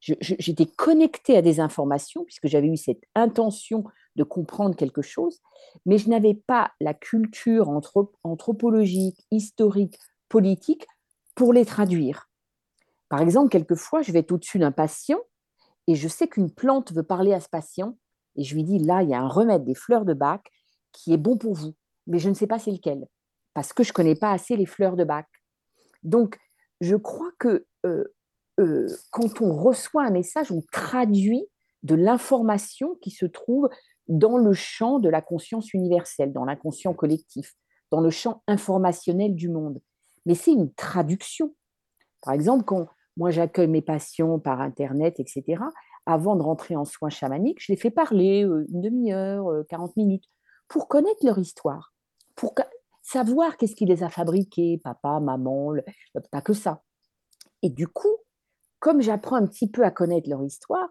j'étais 0.00 0.66
connectée 0.66 1.36
à 1.36 1.42
des 1.42 1.60
informations, 1.60 2.24
puisque 2.24 2.48
j'avais 2.48 2.68
eu 2.68 2.76
cette 2.76 3.02
intention 3.14 3.84
de 4.16 4.24
comprendre 4.24 4.76
quelque 4.76 5.02
chose, 5.02 5.40
mais 5.86 5.98
je 5.98 6.08
n'avais 6.08 6.34
pas 6.34 6.72
la 6.80 6.92
culture 6.92 7.68
anthropologique, 8.24 9.18
historique, 9.30 9.98
politique 10.28 10.86
pour 11.34 11.52
les 11.52 11.64
traduire. 11.64 12.28
Par 13.08 13.20
exemple, 13.20 13.50
quelquefois, 13.50 14.02
je 14.02 14.12
vais 14.12 14.20
être 14.20 14.32
au-dessus 14.32 14.58
d'un 14.58 14.72
patient 14.72 15.18
et 15.86 15.94
je 15.94 16.08
sais 16.08 16.28
qu'une 16.28 16.50
plante 16.50 16.92
veut 16.92 17.02
parler 17.02 17.32
à 17.32 17.40
ce 17.40 17.48
patient 17.48 17.96
et 18.36 18.44
je 18.44 18.54
lui 18.54 18.64
dis, 18.64 18.78
là, 18.78 19.02
il 19.02 19.10
y 19.10 19.14
a 19.14 19.20
un 19.20 19.28
remède 19.28 19.64
des 19.64 19.74
fleurs 19.74 20.04
de 20.04 20.14
bac 20.14 20.50
qui 20.92 21.12
est 21.12 21.18
bon 21.18 21.36
pour 21.36 21.54
vous, 21.54 21.74
mais 22.06 22.18
je 22.18 22.28
ne 22.28 22.34
sais 22.34 22.46
pas 22.46 22.58
c'est 22.58 22.70
lequel, 22.70 23.06
parce 23.54 23.72
que 23.72 23.82
je 23.82 23.90
ne 23.90 23.94
connais 23.94 24.14
pas 24.14 24.30
assez 24.30 24.56
les 24.56 24.66
fleurs 24.66 24.96
de 24.96 25.04
bac. 25.04 25.26
Donc, 26.02 26.38
je 26.80 26.96
crois 26.96 27.30
que 27.38 27.66
euh, 27.86 28.04
euh, 28.60 28.88
quand 29.10 29.40
on 29.40 29.54
reçoit 29.56 30.04
un 30.04 30.10
message, 30.10 30.50
on 30.52 30.62
traduit 30.72 31.46
de 31.82 31.94
l'information 31.94 32.96
qui 33.00 33.10
se 33.10 33.26
trouve 33.26 33.68
dans 34.08 34.36
le 34.36 34.52
champ 34.52 34.98
de 34.98 35.08
la 35.08 35.22
conscience 35.22 35.72
universelle, 35.72 36.32
dans 36.32 36.44
l'inconscient 36.44 36.94
collectif, 36.94 37.54
dans 37.90 38.00
le 38.00 38.10
champ 38.10 38.42
informationnel 38.46 39.34
du 39.34 39.48
monde. 39.48 39.80
Mais 40.26 40.34
c'est 40.34 40.52
une 40.52 40.72
traduction. 40.74 41.54
Par 42.20 42.34
exemple, 42.34 42.64
quand 42.64 42.88
moi 43.16 43.30
j'accueille 43.30 43.68
mes 43.68 43.82
patients 43.82 44.38
par 44.38 44.60
Internet, 44.60 45.20
etc., 45.20 45.62
avant 46.06 46.34
de 46.34 46.42
rentrer 46.42 46.74
en 46.74 46.84
soins 46.84 47.10
chamaniques, 47.10 47.62
je 47.62 47.72
les 47.72 47.78
fais 47.78 47.90
parler 47.90 48.44
euh, 48.44 48.66
une 48.72 48.80
demi-heure, 48.80 49.64
40 49.68 49.96
minutes, 49.96 50.24
pour 50.68 50.88
connaître 50.88 51.24
leur 51.24 51.38
histoire, 51.38 51.92
pour 52.34 52.54
savoir 53.02 53.56
qu'est-ce 53.56 53.76
qui 53.76 53.84
les 53.84 54.02
a 54.02 54.08
fabriqués, 54.08 54.80
papa, 54.82 55.20
maman, 55.20 55.74
pas 56.30 56.40
que 56.40 56.54
ça. 56.54 56.82
Et 57.62 57.70
du 57.70 57.86
coup, 57.86 58.16
comme 58.80 59.00
j'apprends 59.00 59.36
un 59.36 59.46
petit 59.46 59.70
peu 59.70 59.84
à 59.84 59.90
connaître 59.90 60.28
leur 60.28 60.42
histoire, 60.42 60.88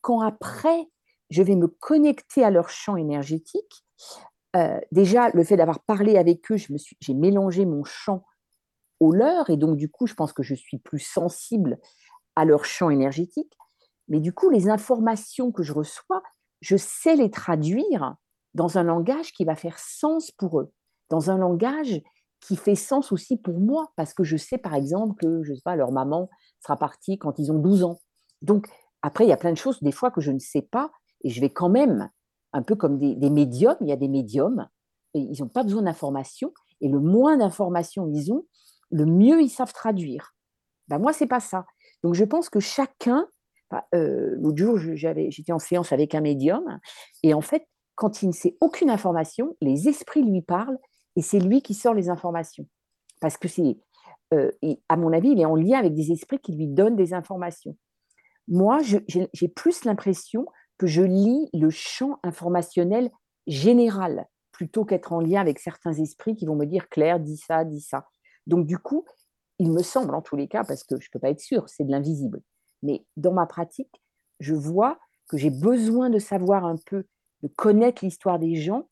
quand 0.00 0.20
après 0.20 0.88
je 1.30 1.42
vais 1.42 1.56
me 1.56 1.66
connecter 1.66 2.44
à 2.44 2.50
leur 2.50 2.70
champ 2.70 2.96
énergétique, 2.96 3.84
euh, 4.56 4.78
déjà 4.92 5.30
le 5.30 5.42
fait 5.42 5.56
d'avoir 5.56 5.80
parlé 5.80 6.16
avec 6.16 6.50
eux, 6.52 6.56
j'ai 6.56 7.14
mélangé 7.14 7.66
mon 7.66 7.84
champ 7.84 8.24
au 9.04 9.12
leur, 9.12 9.50
et 9.50 9.56
donc 9.56 9.76
du 9.76 9.88
coup, 9.90 10.06
je 10.06 10.14
pense 10.14 10.32
que 10.32 10.42
je 10.42 10.54
suis 10.54 10.78
plus 10.78 11.00
sensible 11.00 11.78
à 12.36 12.44
leur 12.44 12.64
champ 12.64 12.90
énergétique. 12.90 13.52
Mais 14.08 14.20
du 14.20 14.32
coup, 14.32 14.50
les 14.50 14.68
informations 14.68 15.52
que 15.52 15.62
je 15.62 15.72
reçois, 15.72 16.22
je 16.60 16.76
sais 16.76 17.16
les 17.16 17.30
traduire 17.30 18.14
dans 18.54 18.78
un 18.78 18.82
langage 18.82 19.32
qui 19.32 19.44
va 19.44 19.56
faire 19.56 19.78
sens 19.78 20.30
pour 20.30 20.60
eux 20.60 20.72
dans 21.10 21.30
un 21.30 21.38
langage 21.38 22.02
qui 22.40 22.56
fait 22.56 22.74
sens 22.74 23.12
aussi 23.12 23.36
pour 23.36 23.58
moi, 23.58 23.92
parce 23.96 24.12
que 24.12 24.24
je 24.24 24.36
sais 24.36 24.58
par 24.58 24.74
exemple 24.74 25.14
que, 25.14 25.42
je 25.44 25.54
sais 25.54 25.62
pas, 25.64 25.76
leur 25.76 25.92
maman 25.92 26.28
sera 26.60 26.76
partie 26.76 27.18
quand 27.18 27.38
ils 27.38 27.50
ont 27.50 27.58
12 27.58 27.84
ans. 27.84 28.00
Donc, 28.42 28.66
après, 29.02 29.24
il 29.24 29.28
y 29.28 29.32
a 29.32 29.36
plein 29.36 29.52
de 29.52 29.58
choses, 29.58 29.82
des 29.82 29.92
fois, 29.92 30.10
que 30.10 30.20
je 30.20 30.30
ne 30.30 30.38
sais 30.38 30.62
pas, 30.62 30.90
et 31.22 31.30
je 31.30 31.40
vais 31.40 31.50
quand 31.50 31.70
même, 31.70 32.10
un 32.52 32.62
peu 32.62 32.74
comme 32.74 32.98
des, 32.98 33.30
médiums, 33.30 33.76
il 33.80 33.88
y 33.88 33.92
a 33.92 33.96
des 33.96 34.08
médiums, 34.08 34.68
ils 35.14 35.40
n'ont 35.40 35.48
pas 35.48 35.62
besoin 35.62 35.82
d'informations, 35.82 36.52
et 36.80 36.88
le 36.88 37.00
moins 37.00 37.36
d'informations 37.36 38.10
ils 38.12 38.32
ont, 38.32 38.44
le 38.90 39.06
mieux 39.06 39.42
ils 39.42 39.48
savent 39.48 39.72
traduire. 39.72 40.34
Ben, 40.88 40.98
moi, 40.98 41.12
c'est 41.12 41.26
pas 41.26 41.40
ça. 41.40 41.64
Donc, 42.02 42.14
je 42.14 42.24
pense 42.24 42.50
que 42.50 42.60
chacun, 42.60 43.26
euh, 43.94 44.34
l'autre 44.38 44.58
jour, 44.58 44.78
j'étais 44.78 45.52
en 45.52 45.58
séance 45.58 45.92
avec 45.92 46.14
un 46.14 46.20
médium, 46.20 46.78
et 47.22 47.34
en 47.34 47.40
fait, 47.40 47.66
quand 47.94 48.22
il 48.22 48.28
ne 48.28 48.32
sait 48.32 48.56
aucune 48.60 48.90
information, 48.90 49.56
les 49.60 49.88
esprits 49.88 50.22
lui 50.22 50.42
parlent 50.42 50.78
et 51.16 51.22
c'est 51.22 51.38
lui 51.38 51.62
qui 51.62 51.74
sort 51.74 51.94
les 51.94 52.08
informations. 52.08 52.66
Parce 53.20 53.36
que 53.36 53.48
c'est, 53.48 53.78
euh, 54.32 54.50
à 54.88 54.96
mon 54.96 55.12
avis, 55.12 55.30
il 55.30 55.40
est 55.40 55.44
en 55.44 55.54
lien 55.54 55.78
avec 55.78 55.94
des 55.94 56.10
esprits 56.10 56.38
qui 56.38 56.52
lui 56.52 56.66
donnent 56.66 56.96
des 56.96 57.14
informations. 57.14 57.76
Moi, 58.48 58.80
j'ai 58.82 59.48
plus 59.48 59.84
l'impression 59.84 60.46
que 60.76 60.86
je 60.86 61.02
lis 61.02 61.48
le 61.54 61.70
champ 61.70 62.18
informationnel 62.22 63.10
général 63.46 64.26
plutôt 64.52 64.84
qu'être 64.84 65.12
en 65.12 65.20
lien 65.20 65.40
avec 65.40 65.58
certains 65.58 65.94
esprits 65.94 66.34
qui 66.36 66.46
vont 66.46 66.56
me 66.56 66.66
dire 66.66 66.88
Claire, 66.88 67.20
dis 67.20 67.36
ça, 67.36 67.64
dis 67.64 67.80
ça. 67.80 68.06
Donc, 68.46 68.66
du 68.66 68.78
coup, 68.78 69.04
il 69.58 69.70
me 69.70 69.82
semble 69.82 70.14
en 70.14 70.22
tous 70.22 70.36
les 70.36 70.48
cas, 70.48 70.64
parce 70.64 70.84
que 70.84 71.00
je 71.00 71.06
ne 71.08 71.10
peux 71.12 71.18
pas 71.18 71.30
être 71.30 71.40
sûre, 71.40 71.68
c'est 71.68 71.84
de 71.84 71.90
l'invisible. 71.90 72.42
Mais 72.82 73.04
dans 73.16 73.32
ma 73.32 73.46
pratique, 73.46 74.02
je 74.40 74.54
vois 74.54 74.98
que 75.28 75.36
j'ai 75.36 75.50
besoin 75.50 76.10
de 76.10 76.18
savoir 76.18 76.64
un 76.64 76.76
peu, 76.76 77.04
de 77.42 77.48
connaître 77.48 78.04
l'histoire 78.04 78.38
des 78.38 78.56
gens 78.56 78.88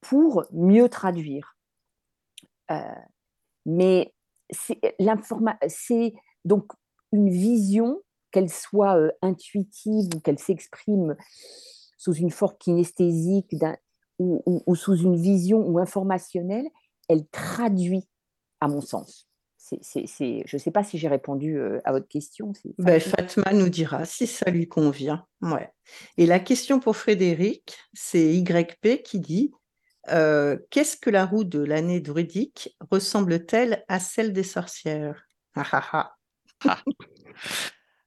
pour 0.00 0.44
mieux 0.52 0.88
traduire. 0.88 1.56
Euh, 2.70 2.82
mais 3.66 4.14
c'est 4.50 4.78
donc 6.44 6.72
une 7.12 7.30
vision, 7.30 8.00
qu'elle 8.30 8.50
soit 8.50 8.96
euh, 8.98 9.10
intuitive 9.22 10.08
ou 10.14 10.20
qu'elle 10.20 10.38
s'exprime 10.38 11.16
sous 11.96 12.14
une 12.14 12.30
forme 12.30 12.56
kinesthésique 12.58 13.54
ou, 14.18 14.42
ou, 14.66 14.74
sous 14.74 14.96
une 14.96 15.16
vision 15.16 15.58
ou 15.66 15.78
informationnelle, 15.78 16.68
elle 17.08 17.26
traduit, 17.28 18.08
à 18.60 18.68
mon 18.68 18.80
sens. 18.80 19.28
c'est, 19.56 19.78
c'est, 19.82 20.06
c'est- 20.06 20.42
je 20.46 20.56
ne 20.56 20.60
sais 20.60 20.70
pas 20.70 20.84
si 20.84 20.98
j'ai 20.98 21.08
répondu 21.08 21.58
euh, 21.58 21.80
à 21.84 21.92
votre 21.92 22.08
question. 22.08 22.52
c'est 22.54 22.70
Ben, 22.78 23.00
Fatma. 23.00 23.52
Nous 23.52 23.68
dira 23.68 24.04
si 24.04 24.26
ça 24.26 24.50
lui 24.50 24.68
convient. 24.68 25.26
Ouais. 25.42 25.70
Et 26.16 26.26
la 26.26 26.40
question 26.40 26.80
pour 26.80 26.96
Frédéric, 26.96 27.76
c'est 27.92 28.34
YP 28.34 29.02
qui 29.02 29.20
dit 29.20 29.52
euh, 30.10 30.56
Qu'est-ce 30.70 30.96
que 30.96 31.10
la 31.10 31.26
roue 31.26 31.44
de 31.44 31.60
l'année 31.60 32.00
druidique 32.00 32.76
ressemble-t-elle 32.90 33.84
à 33.88 34.00
celle 34.00 34.32
des 34.32 34.44
sorcières? 34.44 35.26
Ah, 35.54 35.66
ah, 35.72 36.12
ah. 36.64 36.82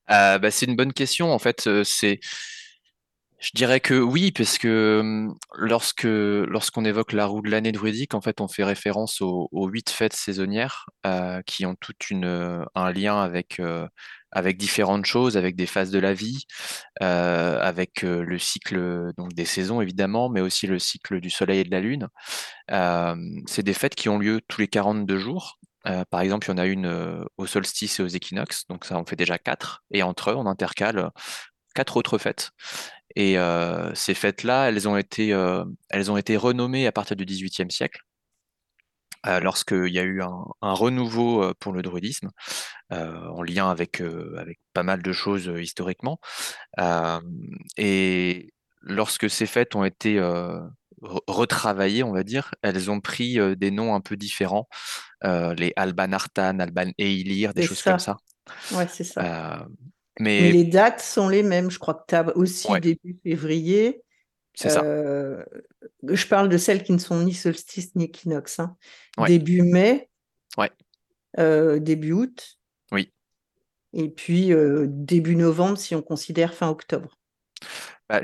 Euh, 0.09 0.39
bah, 0.39 0.51
c'est 0.51 0.65
une 0.65 0.75
bonne 0.75 0.93
question. 0.93 1.31
En 1.31 1.39
fait, 1.39 1.67
euh, 1.67 1.83
c'est, 1.83 2.19
je 3.41 3.51
dirais 3.55 3.79
que 3.79 3.95
oui, 3.95 4.31
parce 4.31 4.59
que 4.59 5.27
lorsque 5.55 6.03
lorsqu'on 6.03 6.85
évoque 6.85 7.11
la 7.11 7.25
roue 7.25 7.41
de 7.41 7.49
l'année 7.49 7.71
druidique, 7.71 8.13
en 8.13 8.21
fait, 8.21 8.39
on 8.39 8.47
fait 8.47 8.63
référence 8.63 9.19
aux, 9.21 9.49
huit 9.67 9.89
fêtes 9.89 10.13
saisonnières 10.13 10.85
euh, 11.07 11.41
qui 11.43 11.65
ont 11.65 11.75
toutes 11.75 12.09
une 12.11 12.65
un 12.75 12.91
lien 12.91 13.19
avec 13.21 13.59
avec 14.31 14.57
différentes 14.57 15.05
choses, 15.05 15.37
avec 15.37 15.55
des 15.55 15.65
phases 15.65 15.91
de 15.91 15.99
la 15.99 16.13
vie, 16.13 16.45
euh, 17.01 17.59
avec 17.61 18.03
le 18.03 18.37
cycle 18.37 19.11
donc 19.17 19.33
des 19.33 19.45
saisons 19.45 19.81
évidemment, 19.81 20.29
mais 20.29 20.41
aussi 20.41 20.67
le 20.67 20.79
cycle 20.79 21.19
du 21.19 21.31
soleil 21.31 21.61
et 21.61 21.63
de 21.63 21.71
la 21.71 21.81
lune. 21.81 22.09
C'est 23.47 23.63
des 23.63 23.73
fêtes 23.73 23.95
qui 23.95 24.09
ont 24.09 24.19
lieu 24.19 24.41
tous 24.47 24.61
les 24.61 24.67
42 24.67 25.17
jours. 25.17 25.57
Euh, 25.87 26.05
par 26.09 26.21
exemple, 26.21 26.47
il 26.47 26.51
y 26.51 26.53
en 26.53 26.57
a 26.57 26.65
une 26.67 27.25
au 27.37 27.45
solstice 27.47 27.99
et 27.99 28.03
aux 28.03 28.07
équinoxes, 28.07 28.65
donc 28.67 28.85
ça 28.85 28.97
en 28.97 29.05
fait 29.05 29.15
déjà 29.15 29.37
quatre. 29.39 29.83
Et 29.91 30.03
entre 30.03 30.31
eux, 30.31 30.35
on 30.35 30.45
intercale 30.45 31.09
quatre 31.73 31.97
autres 31.97 32.17
fêtes. 32.17 32.51
Et 33.15 33.37
euh, 33.37 33.93
ces 33.93 34.13
fêtes-là, 34.13 34.69
elles 34.69 34.87
ont 34.87 34.95
été, 34.95 35.33
euh, 35.33 35.65
elles 35.89 36.11
ont 36.11 36.17
été 36.17 36.37
renommées 36.37 36.87
à 36.87 36.91
partir 36.93 37.17
du 37.17 37.25
XVIIIe 37.25 37.69
siècle, 37.69 37.99
euh, 39.27 39.39
lorsqu'il 39.41 39.89
y 39.89 39.99
a 39.99 40.03
eu 40.03 40.21
un, 40.21 40.45
un 40.61 40.73
renouveau 40.73 41.43
euh, 41.43 41.53
pour 41.59 41.73
le 41.73 41.81
druidisme, 41.81 42.29
en 42.89 43.43
lien 43.43 43.69
avec, 43.69 44.01
avec 44.37 44.59
pas 44.73 44.83
mal 44.83 45.01
de 45.01 45.11
choses 45.13 45.51
historiquement. 45.59 46.19
Et 47.77 48.53
lorsque 48.81 49.29
ces 49.29 49.45
fêtes 49.45 49.75
ont 49.75 49.85
été 49.85 50.17
re- 50.17 50.69
retravaillées, 51.27 52.03
on 52.03 52.11
va 52.11 52.23
dire, 52.23 52.53
elles 52.61 52.91
ont 52.91 52.99
pris 52.99 53.37
des 53.55 53.71
noms 53.71 53.95
un 53.95 54.01
peu 54.01 54.17
différents, 54.17 54.67
les 55.23 55.71
Alban 55.77 56.11
Artan, 56.11 56.59
Alban 56.59 56.91
Eilir, 56.97 57.53
des 57.53 57.61
choses 57.63 57.81
comme 57.81 57.99
ça. 57.99 58.17
ça. 58.45 58.77
Ouais, 58.77 58.87
c'est 58.89 59.05
ça. 59.05 59.65
Mais 60.21 60.41
mais 60.41 60.51
les 60.51 60.63
dates 60.63 61.01
sont 61.01 61.27
les 61.29 61.43
mêmes. 61.43 61.71
Je 61.71 61.79
crois 61.79 61.95
que 61.95 62.03
tu 62.07 62.15
as 62.15 62.37
aussi 62.37 62.71
ouais, 62.71 62.79
début 62.79 63.17
février. 63.23 64.03
c'est 64.53 64.69
ça. 64.69 64.83
Euh, 64.83 65.43
je 66.03 66.27
parle 66.27 66.47
de 66.47 66.57
celles 66.57 66.83
qui 66.83 66.91
ne 66.93 66.99
sont 66.99 67.19
ni 67.23 67.33
solstice 67.33 67.95
ni 67.95 68.05
équinoxe. 68.05 68.59
hein. 68.59 68.77
Ouais, 69.17 69.27
Début 69.27 69.61
mai, 69.63 70.09
ouais, 70.57 70.69
euh, 71.39 71.79
début 71.79 72.11
août, 72.11 72.57
oui. 72.91 73.11
et 73.93 74.09
puis 74.09 74.53
euh, 74.53 74.85
début 74.87 75.35
novembre 75.35 75.77
si 75.77 75.95
on 75.95 76.01
considère 76.03 76.53
fin 76.53 76.69
octobre. 76.69 77.17
Bah, 78.11 78.21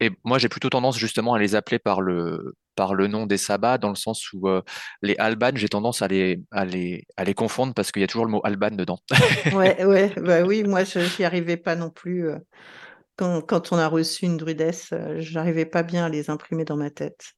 et 0.00 0.10
moi, 0.24 0.38
j'ai 0.38 0.48
plutôt 0.48 0.70
tendance 0.70 0.98
justement 0.98 1.34
à 1.34 1.38
les 1.38 1.54
appeler 1.54 1.78
par 1.78 2.00
le, 2.00 2.54
par 2.74 2.94
le 2.94 3.06
nom 3.06 3.26
des 3.26 3.36
sabbats, 3.38 3.78
dans 3.78 3.88
le 3.88 3.94
sens 3.94 4.32
où 4.32 4.48
euh, 4.48 4.62
les 5.02 5.16
Alban, 5.18 5.52
j'ai 5.54 5.68
tendance 5.68 6.02
à 6.02 6.08
les, 6.08 6.40
à 6.50 6.64
les, 6.64 7.06
à 7.16 7.24
les 7.24 7.34
confondre 7.34 7.74
parce 7.74 7.92
qu'il 7.92 8.00
y 8.00 8.04
a 8.04 8.06
toujours 8.08 8.24
le 8.26 8.30
mot 8.30 8.40
Alban 8.44 8.70
dedans. 8.72 8.98
Ouais, 9.52 9.84
ouais, 9.84 10.12
bah 10.20 10.42
oui, 10.42 10.64
moi 10.64 10.84
je 10.84 11.00
n'y 11.18 11.24
arrivais 11.24 11.56
pas 11.56 11.76
non 11.76 11.90
plus. 11.90 12.28
euh, 12.28 12.38
quand, 13.16 13.40
quand 13.42 13.72
on 13.72 13.76
a 13.76 13.88
reçu 13.88 14.24
une 14.26 14.36
druidesse, 14.36 14.90
euh, 14.92 15.16
j'arrivais 15.18 15.66
pas 15.66 15.82
bien 15.82 16.06
à 16.06 16.08
les 16.08 16.30
imprimer 16.30 16.64
dans 16.64 16.76
ma 16.76 16.90
tête. 16.90 17.32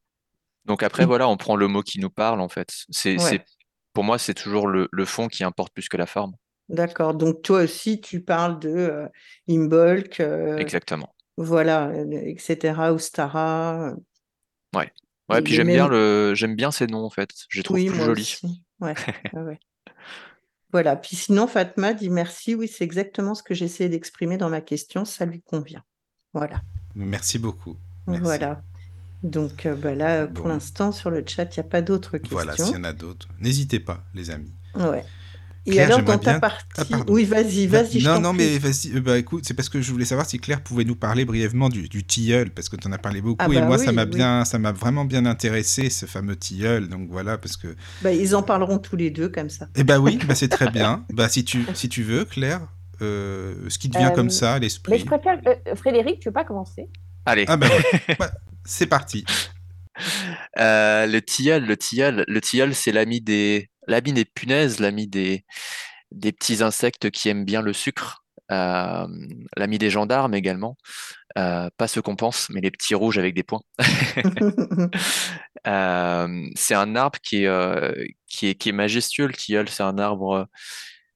Donc 0.65 0.83
après, 0.83 1.05
voilà, 1.07 1.29
on 1.29 1.37
prend 1.37 1.57
le 1.57 1.69
mot 1.69 1.83
qui 1.83 2.01
nous 2.01 2.11
parle, 2.11 2.41
en 2.41 2.49
fait. 2.49 2.69
C'est, 2.91 3.19
c'est, 3.19 3.37
Ouais, 3.37 3.45
pour 3.93 4.05
moi, 4.05 4.19
c'est 4.19 4.35
toujours 4.35 4.67
le, 4.67 4.89
le 4.91 5.05
fond 5.05 5.29
qui 5.29 5.45
importe 5.45 5.73
plus 5.73 5.89
que 5.89 5.97
la 5.97 6.07
forme. 6.07 6.33
d'accord. 6.69 7.15
Donc 7.15 7.43
toi 7.43 7.63
aussi, 7.63 8.01
tu 8.01 8.21
parles 8.23 8.59
de 8.59 8.69
euh, 8.71 9.09
Imbolc, 9.49 10.21
euh, 10.21 10.59
Exactement. 10.59 11.16
Voilà, 11.37 11.93
etc., 12.11 12.75
Ostara, 12.91 13.91
euh, 13.91 13.95
Ouais. 14.75 14.91
Ouais, 15.29 15.41
et 15.41 15.43
puis 15.43 15.55
j'aime 15.55 15.67
bien 15.69 15.89
le, 15.89 16.35
j'aime 16.35 16.55
bien 16.55 16.71
ces 16.71 16.87
noms, 16.87 17.05
en 17.05 17.11
fait. 17.11 17.31
Je 17.49 17.59
les 17.59 17.63
trouve 17.65 17.77
Oui, 17.77 17.89
plus 17.89 17.99
jolis. 18.01 18.41
Ouais, 18.81 18.95
ouais. 19.33 19.59
Voilà. 20.71 20.97
Puis 20.97 21.17
sinon, 21.17 21.47
Fatma 21.47 21.95
dit 21.95 22.11
merci. 22.11 22.55
Oui, 22.55 22.69
c'est 22.69 22.85
exactement 22.85 23.35
ce 23.35 23.43
que 23.43 23.55
j'essayais 23.55 23.89
d'exprimer 23.89 24.37
dans 24.37 24.51
ma 24.51 24.61
question. 24.61 25.05
Ça 25.07 25.25
lui 25.25 25.41
convient. 25.41 25.83
Voilà. 26.35 26.61
Merci 26.95 27.39
beaucoup. 27.39 27.77
Merci. 28.07 28.23
Voilà. 28.23 28.63
Donc 29.23 29.65
euh, 29.65 29.75
bah 29.75 29.95
là, 29.95 30.27
pour 30.27 30.45
Bon, 30.45 30.51
l'instant, 30.51 30.93
sur 30.93 31.11
le 31.11 31.25
chat, 31.27 31.45
il 31.57 31.61
n'y 31.61 31.67
a 31.67 31.69
pas 31.71 31.81
d'autres 31.81 32.19
voilà, 32.31 32.53
s'il 32.53 32.65
y 32.65 32.67
questions. 32.67 32.81
en 32.81 32.85
a 32.85 32.93
d'autres, 32.93 33.29
n'hésitez 33.41 33.81
pas, 33.81 34.05
les 34.15 34.31
amis. 34.31 34.53
Ouais. 34.75 35.05
Et 35.67 35.73
Claire, 35.73 35.87
alors, 35.87 36.03
dans 36.03 36.19
ta 36.19 36.35
bien. 36.35 36.41
Ah, 36.79 36.85
partie... 36.85 36.95
Oui, 37.09 37.25
vas-y, 37.25 37.67
Va- 37.67 37.83
vas-y, 37.83 38.01
Non, 38.03 38.21
non, 38.21 38.33
mais 38.33 38.59
vas-y. 38.59 38.97
euh, 38.97 39.01
Bah, 39.01 39.19
écoute, 39.19 39.45
c'est 39.47 39.55
parce 39.55 39.69
que 39.69 39.81
je 39.81 39.91
voulais 39.91 40.05
savoir 40.05 40.27
si 40.29 40.39
Claire 40.39 40.63
pouvait 40.63 40.85
nous 40.85 40.95
parler 40.97 41.25
brièvement 41.25 41.69
du, 41.69 41.89
du 41.89 42.05
tilleul, 42.05 42.51
parce 42.51 42.69
que 42.69 42.77
tu 42.77 42.87
en 42.87 42.93
as 42.93 42.99
parlé 42.99 43.21
beaucoup, 43.21 43.45
Ah 43.45 43.49
et 43.53 43.57
bah 43.57 43.67
moi, 43.67 43.77
ça 43.79 43.93
m'a 43.93 44.05
oui. 44.05 44.15
bien, 44.17 44.45
ça 44.45 44.59
m'a 44.59 44.73
vraiment 44.73 45.05
bien 45.05 45.27
intéressé, 45.27 45.91
ce 45.91 46.07
fameux 46.07 46.37
tilleul. 46.37 46.89
Donc 46.89 47.09
voilà, 47.11 47.39
parce 47.39 47.57
que. 47.57 47.75
Bah, 48.01 48.13
ils 48.13 48.35
en 48.37 48.43
parleront 48.43 48.79
tous 48.79 48.97
les 48.97 49.11
deux 49.11 49.29
comme 49.29 49.51
ça. 49.51 49.69
Eh 49.75 49.85
bah 49.85 49.99
oui, 49.99 50.19
bah 50.25 50.35
c'est 50.35 50.49
très 50.49 50.69
bien. 50.69 51.05
Bah 51.13 51.29
si 51.29 51.45
tu, 51.45 51.67
si 51.75 51.89
tu 51.89 52.03
veux, 52.03 52.25
Claire, 52.25 52.61
euh, 53.03 53.69
ce 53.69 53.79
qui 53.79 53.91
te 53.91 53.97
vient 53.97 54.11
comme 54.11 54.29
Euh, 54.29 54.31
ça 54.31 54.55
à 54.55 54.59
mais 54.87 54.99
je 54.99 55.05
l'esprit. 55.05 55.05
préfère. 55.05 55.41
euh, 55.49 55.75
Frédéric, 55.75 56.21
tu 56.21 56.29
veux 56.29 56.33
pas 56.33 56.45
commencer? 56.45 56.89
Allez. 57.25 57.47
Ah 57.47 57.57
bah 57.57 57.69
ouais. 57.75 58.27
C'est 58.65 58.87
parti. 58.87 59.25
Euh, 60.59 61.07
le 61.07 61.21
tilleul, 61.23 61.65
le 61.67 61.77
tilleul, 61.77 62.25
le 62.29 62.41
tilleul, 62.41 62.75
c'est 62.75 62.93
l'ami 62.93 63.21
des, 63.21 63.71
l'ami 63.87 64.13
des 64.13 64.25
punaises, 64.25 64.81
l'ami 64.81 65.07
des, 65.09 65.45
des 66.13 66.33
petits 66.33 66.63
insectes 66.63 67.11
qui 67.11 67.29
aiment 67.29 67.45
bien 67.45 67.63
le 67.63 67.73
sucre, 67.73 68.25
euh, 68.53 69.07
l'ami 69.57 69.79
des 69.79 69.91
gendarmes 69.91 70.35
également. 70.35 70.77
Euh, 71.39 71.69
pas 71.77 71.87
ceux 71.89 72.01
qu'on 72.01 72.17
pense, 72.17 72.49
mais 72.51 72.61
les 72.63 72.71
petits 72.71 72.95
rouges 72.95 73.19
avec 73.19 73.35
des 73.35 73.43
points. 73.43 73.61
Euh, 75.67 76.49
c'est 76.55 76.75
un 76.75 76.95
arbre 76.95 77.19
qui 77.21 77.43
est, 77.43 77.47
euh, 77.49 77.93
qui 78.29 78.47
est, 78.49 78.55
qui 78.55 78.69
est 78.69 78.73
majestueux, 78.73 79.27
le 79.27 79.33
tilleul. 79.35 79.69
C'est 79.69 79.83
un 79.83 79.99
arbre. 79.99 80.47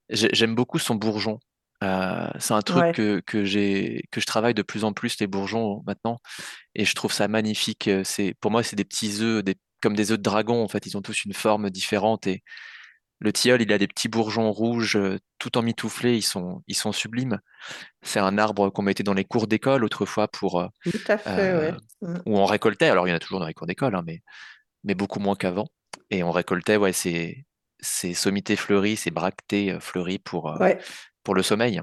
j'ai- 0.09 0.31
J'aime 0.33 0.55
beaucoup 0.57 0.79
son 0.81 0.97
bourgeon. 0.97 1.39
C'est 1.83 2.53
un 2.55 2.63
truc 2.63 2.83
Ouais. 2.83 2.93
que, 2.93 3.21
que 3.25 3.45
j'ai, 3.45 4.03
que 4.11 4.21
je 4.21 4.27
travaille 4.27 4.55
de 4.55 4.63
plus 4.63 4.85
en 4.85 4.93
plus, 4.93 5.19
les 5.21 5.27
bourgeons 5.29 5.83
maintenant, 5.87 6.19
et 6.75 6.85
je 6.85 6.95
trouve 6.95 7.13
ça 7.13 7.29
magnifique. 7.29 7.89
C'est, 8.05 8.35
pour 8.41 8.51
moi, 8.51 8.63
c'est 8.65 8.77
des 8.77 8.85
petits 8.85 9.19
œufs, 9.23 9.43
des, 9.45 9.55
comme 9.81 9.95
des 9.95 10.13
œufs 10.13 10.19
de 10.19 10.23
dragon. 10.23 10.63
En 10.63 10.69
fait, 10.69 10.87
ils 10.87 10.97
ont 10.97 11.03
tous 11.03 11.25
une 11.25 11.35
forme 11.35 11.71
différente, 11.71 12.27
et 12.27 12.43
le 13.21 13.33
tilleul, 13.33 13.61
il 13.61 13.73
a 13.73 13.79
des 13.79 13.87
petits 13.87 14.09
bourgeons 14.09 14.51
rouges, 14.51 14.97
euh, 14.97 15.19
tout 15.39 15.59
emmitouflés. 15.59 16.17
Ils 16.17 16.23
sont, 16.23 16.63
ils 16.67 16.75
sont 16.75 16.93
sublimes. 16.93 17.39
C'est 18.03 18.19
un 18.19 18.39
arbre 18.39 18.71
qu'on 18.71 18.83
mettait 18.83 19.03
dans 19.03 19.15
les 19.15 19.25
cours 19.25 19.47
d'école 19.47 19.85
autrefois 19.85 20.27
pour, 20.29 20.61
euh, 20.61 20.69
Tout 20.91 20.99
à 21.07 21.19
fait, 21.19 21.31
euh, 21.31 21.73
ouais. 21.73 21.79
Mm. 22.01 22.23
où 22.25 22.39
on 22.39 22.47
récoltait. 22.47 22.89
Alors, 22.89 23.07
il 23.07 23.11
y 23.11 23.13
en 23.13 23.17
a 23.17 23.21
toujours 23.21 23.41
dans 23.41 23.47
les 23.47 23.55
cours 23.55 23.67
d'école, 23.67 23.95
hein, 23.95 24.03
mais, 24.07 24.23
mais 24.85 24.95
beaucoup 24.95 25.21
moins 25.21 25.37
qu'avant. 25.37 25.69
Et 26.09 26.23
on 26.23 26.31
récoltait, 26.31 26.77
ouais, 26.77 26.95
ces, 26.95 27.45
ces 27.79 28.15
sommités 28.15 28.57
fleuries, 28.57 28.97
ces 28.97 29.11
bractées 29.11 29.77
fleuries 29.81 30.19
pour, 30.19 30.57
Ouais, 30.59 30.79
pour 31.23 31.35
le 31.35 31.43
sommeil. 31.43 31.83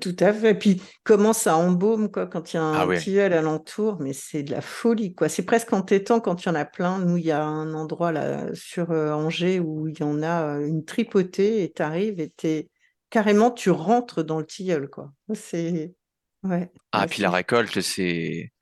Tout 0.00 0.16
à 0.20 0.32
fait. 0.32 0.54
Puis 0.54 0.82
comment 1.04 1.32
ça 1.32 1.56
embaume 1.56 2.10
quoi, 2.10 2.26
quand 2.26 2.52
il 2.52 2.56
y 2.56 2.58
a 2.58 2.64
Ah 2.72 2.82
un 2.82 2.86
oui. 2.86 2.98
tilleul 2.98 3.32
alentour, 3.32 3.98
mais 4.00 4.12
c'est 4.12 4.42
de 4.42 4.50
la 4.52 4.60
folie 4.62 5.14
quoi. 5.14 5.28
C'est 5.28 5.44
presque 5.44 5.72
entêtant 5.72 6.20
quand 6.20 6.42
il 6.44 6.48
y 6.48 6.50
en 6.50 6.54
a 6.54 6.64
plein. 6.64 6.98
Nous, 6.98 7.16
il 7.18 7.26
y 7.26 7.30
a 7.30 7.44
un 7.44 7.74
endroit 7.74 8.10
là 8.12 8.46
sur 8.54 8.90
euh, 8.90 9.12
Angers 9.12 9.60
où 9.60 9.88
il 9.88 9.98
y 9.98 10.02
en 10.02 10.22
a 10.22 10.56
euh, 10.58 10.66
une 10.66 10.84
tripotée 10.84 11.62
et 11.62 11.72
tu 11.72 11.82
arrives 11.82 12.20
et 12.20 12.30
t'es 12.30 12.70
carrément 13.10 13.50
tu 13.50 13.70
rentres 13.70 14.24
dans 14.24 14.38
le 14.38 14.46
tilleul 14.46 14.88
quoi. 14.88 15.12
C'est 15.34 15.94
ouais, 16.42 16.70
Ah, 16.92 17.00
ouais, 17.02 17.06
puis 17.06 17.22
la 17.22 17.30
récolte, 17.30 17.80
c'est. 17.80 18.52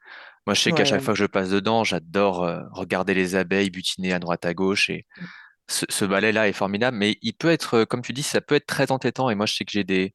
Moi, 0.46 0.54
je 0.54 0.60
sais 0.62 0.72
qu'à 0.72 0.84
chaque 0.84 1.02
fois 1.02 1.14
que 1.14 1.20
je 1.20 1.26
passe 1.26 1.50
dedans, 1.50 1.84
j'adore 1.84 2.44
euh, 2.44 2.60
regarder 2.72 3.14
les 3.14 3.34
abeilles 3.36 3.70
butiner 3.70 4.12
à 4.12 4.18
droite 4.18 4.44
à 4.44 4.54
gauche. 4.54 4.90
Et 4.90 5.06
ce, 5.68 5.86
ce 5.90 6.04
balai-là 6.04 6.48
est 6.48 6.52
formidable, 6.54 6.96
mais 6.98 7.18
il 7.22 7.34
peut 7.34 7.50
être, 7.50 7.84
comme 7.84 8.02
tu 8.02 8.12
dis, 8.12 8.22
ça 8.24 8.40
peut 8.40 8.56
être 8.56 8.66
très 8.66 8.92
entêtant. 8.92 9.30
Et 9.30 9.34
moi, 9.36 9.46
je 9.46 9.54
sais 9.56 9.64
que 9.64 9.72
j'ai 9.72 9.84
des. 9.84 10.14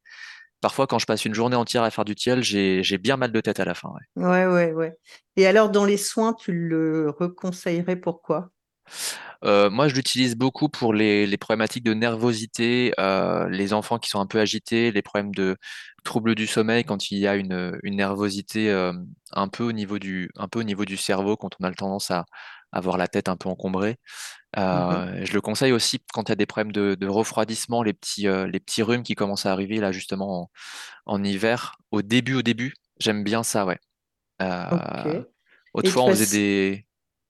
Parfois, 0.62 0.88
quand 0.88 1.00
je 1.00 1.06
passe 1.06 1.26
une 1.26 1.34
journée 1.34 1.56
entière 1.56 1.84
à 1.84 1.92
faire 1.92 2.06
du 2.06 2.16
tilleul, 2.16 2.44
j'ai 2.44 2.84
j'ai 2.84 2.98
bien 2.98 3.18
mal 3.18 3.32
de 3.32 3.42
tête 3.42 3.60
à 3.60 3.66
la 3.66 3.74
fin. 3.76 3.90
ouais. 3.90 4.02
Ouais, 4.16 4.46
ouais, 4.48 4.72
ouais. 4.74 4.98
Et 5.36 5.48
alors 5.48 5.70
dans 5.72 5.86
les 5.86 5.98
soins, 5.98 6.34
tu 6.34 6.52
le 6.52 7.10
reconseillerais 7.10 7.96
pourquoi? 7.96 8.52
Euh, 9.46 9.70
moi, 9.70 9.88
je 9.88 9.96
l'utilise 9.96 10.36
beaucoup 10.36 10.70
pour 10.70 10.94
les, 10.94 11.26
les 11.26 11.38
problématiques 11.38 11.84
de 11.84 11.94
nervosité, 11.94 12.94
euh, 13.00 13.48
les 13.50 13.74
enfants 13.74 13.98
qui 14.00 14.10
sont 14.10 14.20
un 14.20 14.26
peu 14.28 14.40
agités, 14.40 14.92
les 14.92 15.02
problèmes 15.02 15.34
de 15.34 15.58
troubles 16.04 16.36
du 16.36 16.48
sommeil 16.48 16.84
quand 16.84 17.12
il 17.12 17.20
y 17.20 17.28
a 17.28 17.36
une, 17.36 17.78
une 17.84 17.96
nervosité 17.98 18.70
euh, 18.72 18.94
un 19.32 19.48
peu 19.48 19.64
au 19.64 19.72
niveau 19.72 20.00
du, 20.00 20.30
un 20.36 20.48
peu 20.48 20.60
au 20.60 20.64
niveau 20.64 20.86
du 20.86 20.98
cerveau, 20.98 21.38
quand 21.38 21.56
on 21.60 21.64
a 21.66 21.70
le 21.70 21.76
tendance 21.76 22.12
à 22.12 22.26
avoir 22.72 22.98
la 22.98 23.08
tête 23.08 23.30
un 23.30 23.38
peu 23.38 23.50
encombrée. 23.50 23.98
Mhm. 24.58 24.64
Euh, 24.64 25.26
je 25.26 25.34
le 25.34 25.42
conseille 25.42 25.72
aussi 25.72 26.00
quand 26.14 26.30
il 26.30 26.30
y 26.30 26.34
a 26.34 26.36
des 26.36 26.46
problèmes 26.46 26.72
de, 26.72 26.96
de 26.96 27.08
refroidissement, 27.08 27.84
les 27.84 27.94
petits, 27.94 28.28
euh, 28.28 28.48
les 28.48 28.60
petits 28.60 28.82
rhumes 28.82 29.04
qui 29.04 29.16
commencent 29.16 29.46
à 29.46 29.52
arriver 29.52 29.78
là 29.78 29.92
justement 29.92 30.42
en, 30.42 30.50
en 31.06 31.24
hiver. 31.24 31.76
Au 31.92 32.02
début, 32.02 32.36
au 32.36 32.42
début, 32.42 32.74
j'aime 33.00 33.24
bien 33.24 33.44
ça, 33.44 33.66
ouais. 33.66 33.78
Euh. 34.42 35.14
Et 35.14 35.22
autrefois, 35.74 36.04
on 36.06 36.10
faisait 36.10 36.86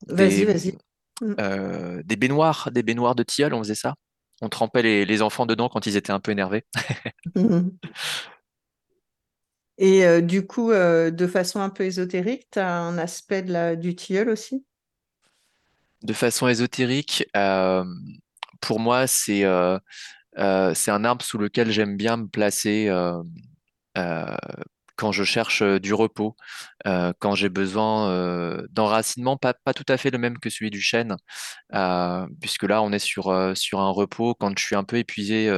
passes... 0.08 0.16
des, 0.18 0.46
des. 0.46 0.78
Mm. 1.22 1.36
euh, 1.40 2.02
des 2.06 2.16
baignoires, 2.16 2.70
des 2.72 2.84
baignoires 2.84 3.16
de 3.16 3.24
tilleul, 3.24 3.54
on 3.54 3.60
faisait 3.60 3.76
ça. 3.76 3.96
on 4.42 4.50
trempait 4.50 4.82
les, 4.82 5.06
les 5.06 5.22
enfants 5.22 5.46
dedans 5.46 5.70
quand 5.70 5.86
ils 5.86 5.98
étaient 5.98 6.12
un 6.12 6.20
peu 6.20 6.32
énervés. 6.32 6.66
Et 9.78 10.06
euh, 10.06 10.22
du 10.22 10.46
coup, 10.46 10.72
de 10.72 11.28
façon 11.28 11.62
un 11.62 11.70
peu 11.70 11.86
ésotérique, 11.86 12.48
tu 12.52 12.60
as 12.60 12.74
un 12.74 12.98
aspect 12.98 13.42
de 13.42 13.54
la, 13.54 13.76
du 13.76 13.96
tilleul 13.96 14.30
aussi? 14.30 14.66
De 16.02 16.14
façon 16.14 16.48
ésotérique, 16.48 17.26
pour 18.62 18.80
moi, 18.80 19.08
c'est 19.08 19.44
un 19.44 21.04
arbre 21.04 21.26
sous 21.26 21.38
lequel 21.38 21.72
j'aime 21.72 21.98
bien 21.98 22.18
me 22.18 22.28
placer 22.28 22.90
quand 24.96 25.12
je 25.14 25.24
cherche 25.24 25.64
du 25.64 25.94
repos, 25.94 26.36
quand 26.86 27.36
j'ai 27.36 27.50
besoin 27.50 28.64
d'enracinement, 28.70 29.38
pas, 29.38 29.54
pas 29.54 29.74
tout 29.74 29.86
à 29.88 29.98
fait 29.98 30.12
le 30.12 30.18
même 30.18 30.40
que 30.40 30.50
celui 30.50 30.70
du 30.70 30.82
chêne, 30.82 31.18
puisque 32.42 32.64
là, 32.64 32.82
on 32.82 32.92
est 32.92 33.00
sur, 33.00 33.32
un 33.32 33.90
repos. 33.92 34.36
Quand 34.36 34.58
je 34.58 34.64
suis 34.64 34.76
un 34.76 34.84
peu 34.84 34.98
épuisé 34.98 35.52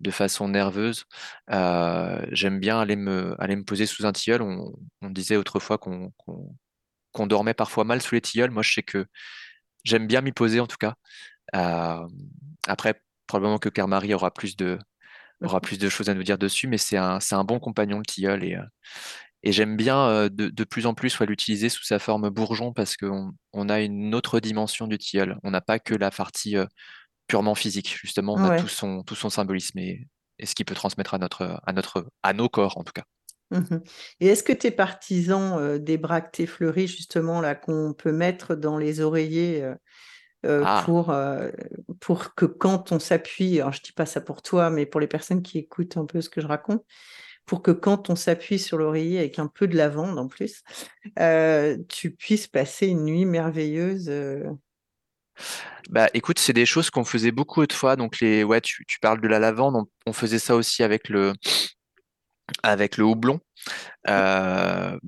de 0.00 0.10
façon 0.10 0.48
nerveuse. 0.48 1.04
J'aime 1.48 2.60
bien 2.60 2.80
aller 2.80 2.96
me, 2.96 3.34
aller 3.38 3.56
me 3.56 3.64
poser 3.64 3.86
sous 3.86 4.06
un 4.06 4.12
tilleul. 4.12 4.42
On, 4.42 5.10
disait 5.10 5.36
autrefois 5.36 5.78
qu'on 5.78 7.26
dormait 7.26 7.54
parfois 7.54 7.84
mal 7.84 8.02
sous 8.02 8.14
les 8.14 8.20
tilleuls. 8.20 8.50
Moi, 8.50 8.62
je 8.62 8.74
sais 8.74 8.82
que 8.82 9.06
j'aime 9.86 10.06
bien 10.06 10.20
m'y 10.20 10.32
poser 10.32 10.60
en 10.60 10.66
tout 10.66 10.76
cas. 10.76 10.94
Euh, 11.54 12.06
après, 12.66 13.00
probablement 13.26 13.58
que 13.58 13.68
Carmarie 13.68 14.14
aura 14.14 14.32
plus 14.32 14.56
de, 14.56 14.78
aura 15.42 15.60
plus 15.60 15.78
de 15.78 15.88
choses 15.88 16.08
à 16.08 16.14
nous 16.14 16.22
dire 16.22 16.38
dessus, 16.38 16.68
mais 16.68 16.78
c'est 16.78 16.96
un, 16.96 17.18
un, 17.30 17.44
bon 17.44 17.58
compagnon 17.58 17.98
le 17.98 18.04
tilleul 18.04 18.44
et, 18.44 18.56
euh, 18.56 18.62
et 19.42 19.52
j'aime 19.52 19.76
bien 19.76 20.28
de, 20.28 20.48
de, 20.48 20.64
plus 20.64 20.86
en 20.86 20.94
plus 20.94 21.20
l'utiliser 21.20 21.68
sous 21.68 21.84
sa 21.84 21.98
forme 21.98 22.30
bourgeon 22.30 22.72
parce 22.72 22.96
qu'on 22.96 23.32
on 23.52 23.68
a 23.68 23.80
une 23.80 24.14
autre 24.14 24.40
dimension 24.40 24.88
du 24.88 24.98
tilleul. 24.98 25.38
On 25.44 25.50
n'a 25.52 25.60
pas 25.60 25.78
que 25.78 25.94
la 25.94 26.10
partie 26.10 26.56
purement 27.26 27.54
physique, 27.54 27.96
justement, 28.00 28.34
on 28.34 28.44
a 28.44 28.60
tout 28.60 28.68
son, 28.68 29.02
tout 29.02 29.14
son 29.14 29.30
symbolisme 29.30 29.78
et, 29.78 30.08
ce 30.42 30.54
qu'il 30.54 30.66
peut 30.66 30.74
transmettre 30.74 31.14
à, 31.14 31.18
notre, 31.18 31.60
à, 31.64 31.72
notre, 31.72 32.06
à 32.22 32.32
nos 32.32 32.48
corps, 32.48 32.76
en 32.76 32.84
tout 32.84 32.92
cas. 32.92 33.04
Mmh 33.50 33.76
et 34.20 34.26
est-ce 34.26 34.42
que 34.42 34.52
tu 34.52 34.66
es 34.66 34.70
partisan 34.70 35.58
euh, 35.58 35.78
des 35.78 35.98
bractées 35.98 36.46
fleuries, 36.46 36.88
justement, 36.88 37.40
là, 37.40 37.54
qu'on 37.54 37.94
peut 37.94 38.12
mettre 38.12 38.54
dans 38.56 38.76
les 38.76 39.00
oreillers 39.00 39.62
euh, 40.44 40.62
ah. 40.64 40.82
pour, 40.84 41.14
pour 42.00 42.34
que 42.34 42.44
quand 42.44 42.92
on 42.92 42.98
s'appuie, 42.98 43.60
alors 43.60 43.72
je 43.72 43.82
dis 43.82 43.92
pas 43.92 44.06
ça 44.06 44.20
pour 44.20 44.42
toi, 44.42 44.70
mais 44.70 44.86
pour 44.86 45.00
les 45.00 45.06
personnes 45.06 45.42
qui 45.42 45.58
écoutent 45.58 45.96
un 45.96 46.06
peu 46.06 46.20
ce 46.20 46.30
que 46.30 46.40
je 46.40 46.46
raconte, 46.46 46.84
pour 47.46 47.62
que 47.62 47.70
quand 47.70 48.10
on 48.10 48.16
s'appuie 48.16 48.58
sur 48.58 48.78
l'oreiller 48.78 49.18
avec 49.18 49.38
un 49.38 49.46
peu 49.46 49.68
de 49.68 49.76
lavande 49.76 50.18
en 50.18 50.28
plus, 50.28 50.62
tu 51.88 52.10
puisses 52.10 52.46
passer 52.48 52.88
une 52.88 53.04
nuit 53.04 53.24
merveilleuse 53.24 54.10
bah, 55.90 56.08
écoute, 56.14 56.38
c'est 56.38 56.52
des 56.52 56.66
choses 56.66 56.90
qu'on 56.90 57.04
faisait 57.04 57.30
beaucoup 57.30 57.60
autrefois. 57.60 57.96
Donc, 57.96 58.20
les, 58.20 58.44
ouais, 58.44 58.60
tu, 58.60 58.84
tu 58.86 58.98
parles 58.98 59.20
de 59.20 59.28
la 59.28 59.38
lavande. 59.38 59.86
On, 60.06 60.12
faisait 60.12 60.38
ça 60.38 60.56
aussi 60.56 60.82
avec 60.82 61.08
le, 61.08 61.32
avec 62.62 62.96
le 62.96 63.04
houblon. 63.04 63.40
Euh, 64.08 64.98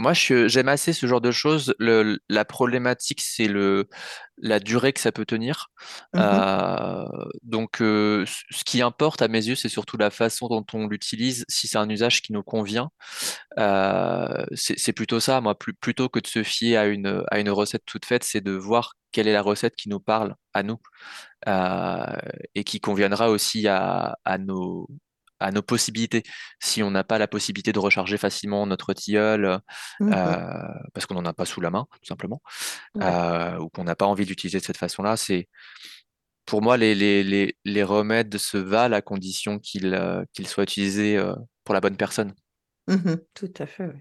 moi, 0.00 0.12
j'aime 0.12 0.68
assez 0.68 0.92
ce 0.92 1.06
genre 1.06 1.20
de 1.20 1.32
choses. 1.32 1.74
Le, 1.80 2.20
la 2.28 2.44
problématique, 2.44 3.20
c'est 3.20 3.48
le, 3.48 3.88
la 4.36 4.60
durée 4.60 4.92
que 4.92 5.00
ça 5.00 5.10
peut 5.10 5.26
tenir. 5.26 5.70
Mmh 6.14 6.20
euh, 6.20 7.04
donc, 7.42 7.82
euh, 7.82 8.24
ce 8.50 8.62
qui 8.64 8.80
importe 8.80 9.22
à 9.22 9.28
mes 9.28 9.44
yeux, 9.44 9.56
c'est 9.56 9.68
surtout 9.68 9.96
la 9.96 10.10
façon 10.10 10.46
dont 10.46 10.64
on 10.72 10.86
l'utilise, 10.86 11.44
si 11.48 11.66
c'est 11.66 11.78
un 11.78 11.88
usage 11.88 12.22
qui 12.22 12.32
nous 12.32 12.44
convient. 12.44 12.90
Euh, 13.58 14.46
c'est 14.54 14.92
plutôt 14.92 15.18
ça, 15.18 15.40
moi, 15.40 15.58
plus, 15.58 15.74
plutôt 15.74 16.08
que 16.08 16.20
de 16.20 16.28
se 16.28 16.44
fier 16.44 16.76
à 16.76 16.86
une, 16.86 17.24
à 17.32 17.40
une 17.40 17.50
recette 17.50 17.82
toute 17.84 18.04
faite, 18.04 18.22
c'est 18.22 18.40
de 18.40 18.52
voir 18.52 18.94
quelle 19.10 19.26
est 19.26 19.32
la 19.32 19.42
recette 19.42 19.74
qui 19.74 19.88
nous 19.88 20.00
parle 20.00 20.36
à 20.54 20.62
nous 20.62 20.78
et 22.54 22.64
qui 22.64 22.80
conviendra 22.80 23.30
aussi 23.30 23.66
à, 23.66 24.18
à 24.24 24.38
nos, 24.38 24.86
à 25.40 25.50
nos 25.50 25.62
possibilités. 25.62 26.22
Si 26.60 26.82
on 26.82 26.90
n'a 26.90 27.04
pas 27.04 27.18
la 27.18 27.28
possibilité 27.28 27.72
de 27.72 27.78
recharger 27.78 28.18
facilement 28.18 28.66
notre 28.66 28.92
tilleul, 28.92 29.60
mmh 30.00 30.12
euh, 30.12 30.74
parce 30.94 31.06
qu'on 31.06 31.14
n'en 31.14 31.24
a 31.24 31.32
pas 31.32 31.44
sous 31.44 31.60
la 31.60 31.70
main, 31.70 31.86
tout 31.92 32.06
simplement, 32.06 32.42
euh, 33.00 33.58
ou 33.58 33.68
qu'on 33.68 33.84
n'a 33.84 33.96
pas 33.96 34.06
envie 34.06 34.26
d'utiliser 34.26 34.58
de 34.58 34.64
cette 34.64 34.76
façon-là, 34.76 35.16
c'est 35.16 35.48
pour 36.46 36.62
moi, 36.62 36.76
les, 36.76 36.94
les, 36.94 37.56
les, 37.64 37.82
remèdes 37.82 38.38
se 38.38 38.56
valent 38.56 38.96
à 38.96 39.02
condition 39.02 39.58
qu'ils 39.58 39.94
euh, 39.94 40.24
soient 40.46 40.62
utilisés 40.62 41.22
pour 41.64 41.74
la 41.74 41.80
bonne 41.80 41.96
personne. 41.96 42.34
Mmh 42.86 43.16
tout 43.34 43.52
à 43.58 43.66
fait, 43.66 43.86
oui. 43.86 44.00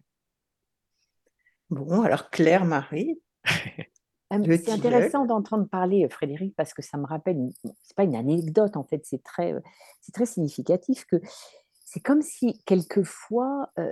Bon, 1.69 2.01
alors 2.01 2.29
Claire, 2.29 2.63
Marie, 2.63 3.19
c'est 4.31 4.69
intéressant 4.71 5.25
d'entendre 5.25 5.67
parler 5.67 6.05
euh, 6.05 6.09
Frédéric 6.09 6.55
parce 6.55 6.73
que 6.73 6.81
ça 6.81 6.97
me 6.97 7.05
rappelle, 7.05 7.49
c'est 7.83 7.95
pas 7.95 8.03
une 8.03 8.15
anecdote 8.15 8.75
en 8.75 8.83
fait, 8.83 9.01
c'est 9.05 9.23
très, 9.23 9.53
euh, 9.53 9.59
c'est 10.01 10.11
très 10.11 10.25
significatif 10.25 11.05
que 11.05 11.17
c'est 11.85 12.01
comme 12.01 12.21
si 12.21 12.61
quelquefois, 12.65 13.69
euh, 13.79 13.91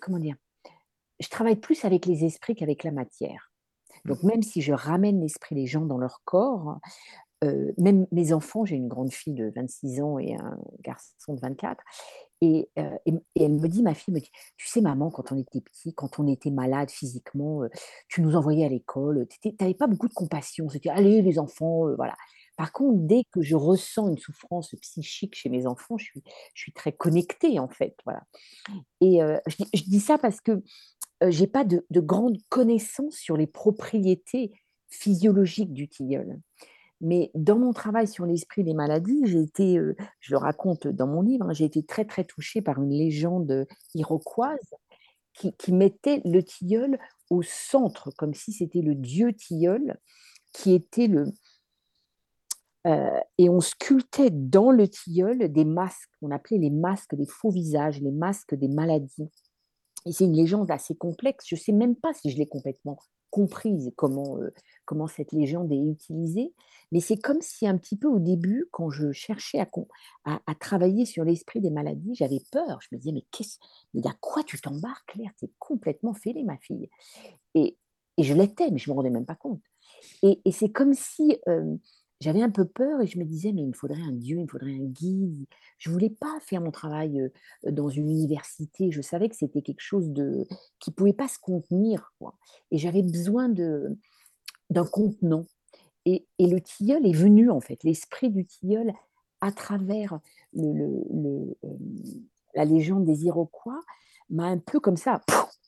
comment 0.00 0.18
dire, 0.18 0.36
je 1.20 1.28
travaille 1.28 1.56
plus 1.56 1.84
avec 1.84 2.06
les 2.06 2.24
esprits 2.24 2.54
qu'avec 2.54 2.84
la 2.84 2.92
matière. 2.92 3.50
Donc 4.04 4.22
même 4.22 4.42
si 4.42 4.62
je 4.62 4.72
ramène 4.72 5.20
l'esprit 5.20 5.56
des 5.56 5.66
gens 5.66 5.84
dans 5.84 5.98
leur 5.98 6.22
corps, 6.24 6.78
même 7.76 8.06
mes 8.10 8.32
enfants, 8.32 8.64
j'ai 8.64 8.76
une 8.76 8.88
grande 8.88 9.12
fille 9.12 9.34
de 9.34 9.52
26 9.54 10.00
ans 10.00 10.18
et 10.18 10.34
un 10.34 10.58
garçon 10.80 11.34
de 11.34 11.40
24, 11.40 11.82
et, 12.40 12.68
elle 12.76 13.52
me 13.54 13.66
dit, 13.66 13.82
ma 13.82 13.94
fille 13.94 14.14
me 14.14 14.20
dit, 14.20 14.30
tu 14.56 14.68
sais 14.68 14.80
maman, 14.80 15.10
quand 15.10 15.32
on 15.32 15.38
était 15.38 15.60
petit, 15.60 15.92
quand 15.94 16.18
on 16.18 16.28
était 16.28 16.50
malade 16.50 16.90
physiquement, 16.90 17.62
tu 18.08 18.22
nous 18.22 18.36
envoyais 18.36 18.64
à 18.64 18.68
l'école, 18.68 19.26
tu 19.28 19.50
n'avais 19.60 19.74
pas 19.74 19.86
beaucoup 19.86 20.08
de 20.08 20.14
compassion, 20.14 20.68
c'était, 20.68 20.90
allez 20.90 21.22
les 21.22 21.38
enfants, 21.38 21.86
voilà. 21.96 22.14
Par 22.56 22.72
contre, 22.72 22.98
dès 23.06 23.22
que 23.30 23.40
je 23.40 23.54
ressens 23.54 24.08
une 24.08 24.18
souffrance 24.18 24.74
psychique 24.82 25.36
chez 25.36 25.48
mes 25.48 25.66
enfants, 25.66 25.96
je 25.96 26.06
suis, 26.06 26.22
je 26.54 26.62
suis 26.62 26.72
très 26.72 26.92
connectée 26.92 27.58
en 27.60 27.68
fait, 27.68 27.96
voilà. 28.04 28.22
Et 29.00 29.20
je, 29.46 29.82
dis 29.84 30.00
ça 30.00 30.18
parce 30.18 30.40
que 30.40 30.62
j'ai 31.28 31.46
pas 31.46 31.64
de, 31.64 31.86
de 31.90 32.00
grandes 32.00 32.38
connaissances 32.48 33.16
sur 33.16 33.36
les 33.36 33.46
propriétés 33.46 34.52
physiologiques 34.88 35.72
du 35.72 35.88
tilleul. 35.88 36.40
Mais 37.00 37.30
dans 37.34 37.58
mon 37.58 37.72
travail 37.72 38.08
sur 38.08 38.26
l'esprit 38.26 38.64
des 38.64 38.74
maladies, 38.74 39.22
j'ai 39.24 39.40
été, 39.40 39.80
je 40.20 40.30
le 40.30 40.36
raconte 40.36 40.88
dans 40.88 41.06
mon 41.06 41.22
livre, 41.22 41.48
hein, 41.48 41.52
j'ai 41.52 41.64
été 41.64 41.84
très 41.84 42.04
très 42.04 42.24
touchée 42.24 42.60
par 42.60 42.82
une 42.82 42.90
légende 42.90 43.66
iroquoise 43.94 44.74
qui, 45.34 45.72
mettait 45.72 46.20
le 46.24 46.42
tilleul 46.42 46.98
au 47.30 47.42
centre, 47.42 48.10
comme 48.16 48.34
si 48.34 48.52
c'était 48.52 48.82
le 48.82 48.96
dieu 48.96 49.32
tilleul 49.32 49.98
qui 50.52 50.74
était 50.74 51.06
le... 51.06 51.26
Et 53.36 53.50
on 53.50 53.60
sculptait 53.60 54.30
dans 54.30 54.70
le 54.70 54.88
tilleul 54.88 55.52
des 55.52 55.66
masques, 55.66 56.10
on 56.22 56.30
appelait 56.30 56.58
les 56.58 56.70
masques 56.70 57.14
des 57.14 57.26
faux 57.26 57.50
visages, 57.50 58.00
les 58.00 58.10
masques 58.10 58.54
des 58.54 58.68
maladies. 58.68 59.28
Et 60.06 60.12
c'est 60.12 60.24
une 60.24 60.34
légende 60.34 60.70
assez 60.70 60.96
complexe, 60.96 61.44
je 61.46 61.54
ne 61.54 61.60
sais 61.60 61.72
même 61.72 61.94
pas 61.94 62.14
si 62.14 62.30
je 62.30 62.38
l'ai 62.38 62.46
complètement 62.46 62.98
comprise, 63.38 63.92
comment, 63.94 64.36
euh, 64.38 64.52
comment 64.84 65.06
cette 65.06 65.30
légende 65.30 65.70
est 65.70 65.80
utilisée, 65.80 66.52
mais 66.90 66.98
c'est 66.98 67.18
comme 67.18 67.40
si 67.40 67.68
un 67.68 67.78
petit 67.78 67.96
peu 67.96 68.08
au 68.08 68.18
début, 68.18 68.66
quand 68.72 68.90
je 68.90 69.12
cherchais 69.12 69.60
à, 69.60 69.68
à, 70.24 70.54
travailler 70.56 71.04
sur 71.04 71.22
l'esprit 71.22 71.60
des 71.60 71.70
maladies, 71.70 72.16
j'avais 72.16 72.40
peur. 72.50 72.80
Je 72.80 72.88
me 72.90 72.98
disais, 72.98 73.12
mais, 73.12 73.24
qu'est-ce, 73.30 73.58
mais 73.94 74.04
à 74.08 74.14
quoi 74.20 74.42
tu 74.42 74.60
t'embarques, 74.60 75.12
Claire? 75.12 75.30
Es 75.40 75.50
complètement 75.60 76.14
fêlée, 76.14 76.42
ma 76.42 76.56
fille. 76.58 76.90
Et, 77.54 77.76
et 78.16 78.22
je 78.24 78.34
l'étais, 78.34 78.72
mais 78.72 78.78
je 78.78 78.90
ne 78.90 78.94
me 78.94 78.96
rendais 78.96 79.10
même 79.10 79.26
pas 79.26 79.36
compte. 79.36 79.62
Et, 80.22 80.40
et 80.44 80.50
c'est 80.50 80.70
comme 80.70 80.94
si 80.94 81.38
euh, 81.46 81.76
j'avais 82.20 82.42
un 82.42 82.50
peu 82.50 82.64
peur 82.64 83.00
et 83.00 83.06
je 83.06 83.18
me 83.18 83.24
disais, 83.24 83.52
mais 83.52 83.62
il 83.62 83.68
me 83.68 83.72
faudrait 83.72 84.02
un 84.02 84.12
Dieu, 84.12 84.38
il 84.38 84.42
me 84.42 84.48
faudrait 84.48 84.74
un 84.74 84.84
guide. 84.84 85.46
Je 85.78 85.90
voulais 85.90 86.10
pas 86.10 86.38
faire 86.40 86.60
mon 86.60 86.72
travail 86.72 87.30
dans 87.64 87.88
une 87.88 88.08
université. 88.08 88.90
Je 88.90 89.00
savais 89.00 89.28
que 89.28 89.36
c'était 89.36 89.62
quelque 89.62 89.80
chose 89.80 90.10
de, 90.10 90.46
qui 90.80 90.90
pouvait 90.90 91.12
pas 91.12 91.28
se 91.28 91.38
contenir. 91.38 92.12
Quoi. 92.18 92.34
Et 92.72 92.78
j'avais 92.78 93.02
besoin 93.02 93.48
de, 93.48 93.96
d'un 94.70 94.84
contenant. 94.84 95.46
Et, 96.06 96.26
le 96.38 96.58
tilleul 96.58 97.06
est 97.06 97.12
venu, 97.12 97.50
en 97.50 97.60
fait, 97.60 97.84
l'esprit 97.84 98.30
du 98.30 98.46
tilleul, 98.46 98.92
à 99.40 99.52
travers 99.52 100.18
le, 100.54 101.54
la 102.54 102.64
légende 102.64 103.04
des 103.04 103.26
Iroquois, 103.26 103.80
m'a 104.30 104.46
un 104.46 104.58
peu 104.58 104.80
comme 104.80 104.96
ça 104.96 105.20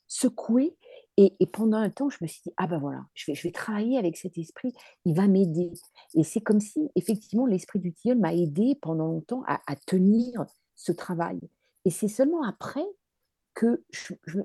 secoué. 0.07 0.75
Et, 1.17 1.35
pendant 1.51 1.77
un 1.77 1.89
temps, 1.89 2.09
je 2.09 2.17
me 2.21 2.27
suis 2.27 2.41
dit, 2.45 2.53
ah 2.57 2.67
ben 2.67 2.79
voilà, 2.79 3.05
je 3.13 3.31
vais, 3.31 3.51
travailler 3.51 3.97
avec 3.97 4.17
cet 4.17 4.37
esprit, 4.37 4.73
il 5.05 5.13
va 5.15 5.27
m'aider. 5.27 5.71
Et 6.15 6.23
c'est 6.23 6.41
comme 6.41 6.59
si, 6.59 6.89
effectivement, 6.95 7.45
l'esprit 7.45 7.79
du 7.79 7.93
tilleul 7.93 8.17
m'a 8.17 8.33
aidé 8.33 8.75
pendant 8.81 9.07
longtemps 9.07 9.43
à, 9.45 9.75
tenir 9.85 10.45
ce 10.75 10.91
travail. 10.91 11.39
Et 11.85 11.89
c'est 11.89 12.07
seulement 12.07 12.43
après 12.43 12.85
que 13.53 13.83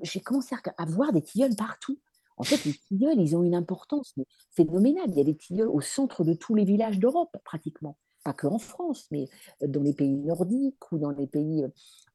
j'ai 0.03 0.19
commencé 0.19 0.55
à, 0.77 0.85
voir 0.85 1.13
des 1.13 1.21
tilleuls 1.21 1.55
partout. 1.55 1.97
En 2.35 2.43
fait, 2.43 2.63
les 2.65 2.73
tilleuls, 2.73 3.19
ils 3.19 3.35
ont 3.35 3.43
une 3.43 3.55
importance 3.55 4.13
phénoménale. 4.51 5.09
Il 5.09 5.17
y 5.17 5.21
a 5.21 5.23
des 5.23 5.37
tilleuls 5.37 5.69
au 5.69 5.81
centre 5.81 6.23
de 6.23 6.33
tous 6.33 6.53
les 6.53 6.65
villages 6.65 6.99
d'Europe, 6.99 7.35
pratiquement. 7.43 7.97
Pas 8.23 8.33
que 8.33 8.45
en 8.45 8.59
France, 8.59 9.07
mais 9.09 9.29
euh, 9.63 9.67
dans 9.67 9.81
les 9.81 9.93
pays 9.93 10.17
nordiques 10.17 10.91
ou 10.91 10.97
dans 10.97 11.11
les 11.11 11.27
pays 11.27 11.65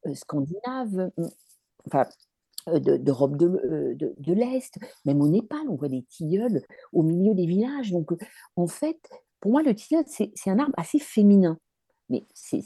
euh, 0.06 0.14
scandinaves, 0.14 1.10
enfin, 1.86 2.06
d'Europe 2.66 3.36
de, 3.36 3.94
de, 3.94 4.14
de 4.16 4.32
l'Est. 4.32 4.78
Même 5.04 5.20
au 5.20 5.28
Népal, 5.28 5.62
on 5.68 5.76
voit 5.76 5.88
des 5.88 6.02
tilleuls 6.02 6.62
au 6.92 7.02
milieu 7.02 7.34
des 7.34 7.46
villages. 7.46 7.90
Donc, 7.90 8.10
en 8.56 8.66
fait, 8.66 8.98
pour 9.40 9.50
moi, 9.50 9.62
le 9.62 9.74
tilleul, 9.74 10.04
c'est 10.06 10.32
un 10.46 10.58
arbre 10.58 10.74
assez 10.76 10.98
féminin. 10.98 11.58
Mais 12.08 12.24
c'est 12.34 12.62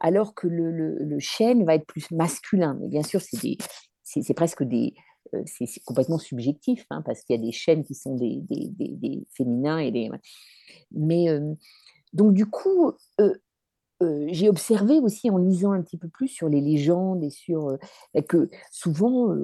alors 0.00 0.34
que 0.34 0.46
le, 0.48 0.70
le, 0.70 1.18
chêne 1.18 1.64
va 1.64 1.74
être 1.74 1.86
plus 1.86 2.10
masculin. 2.10 2.76
Mais 2.80 2.88
bien 2.88 3.02
sûr, 3.02 3.20
c'est 3.20 4.34
presque 4.34 4.62
des, 4.62 4.94
c'est 5.46 5.66
complètement 5.84 6.18
subjectif, 6.18 6.86
hein, 6.90 7.02
parce 7.04 7.22
qu'il 7.22 7.36
y 7.36 7.38
a 7.38 7.42
des 7.42 7.52
chênes 7.52 7.84
qui 7.84 7.94
sont 7.94 8.14
des, 8.16 8.40
des, 8.48 8.68
des, 8.70 9.26
féminins 9.36 9.78
et 9.78 9.90
des. 9.90 10.10
Mais 10.92 11.26
donc 12.12 12.32
du 12.32 12.46
coup, 12.46 12.92
j'ai 14.26 14.48
observé 14.48 15.00
aussi 15.00 15.28
en 15.30 15.38
lisant 15.38 15.72
un 15.72 15.82
petit 15.82 15.96
peu 15.96 16.08
plus 16.08 16.28
sur 16.28 16.48
les 16.48 16.60
légendes 16.60 17.24
et 17.24 17.30
sur 17.30 17.76
bah, 18.14 18.22
que 18.22 18.48
souvent 18.70 19.34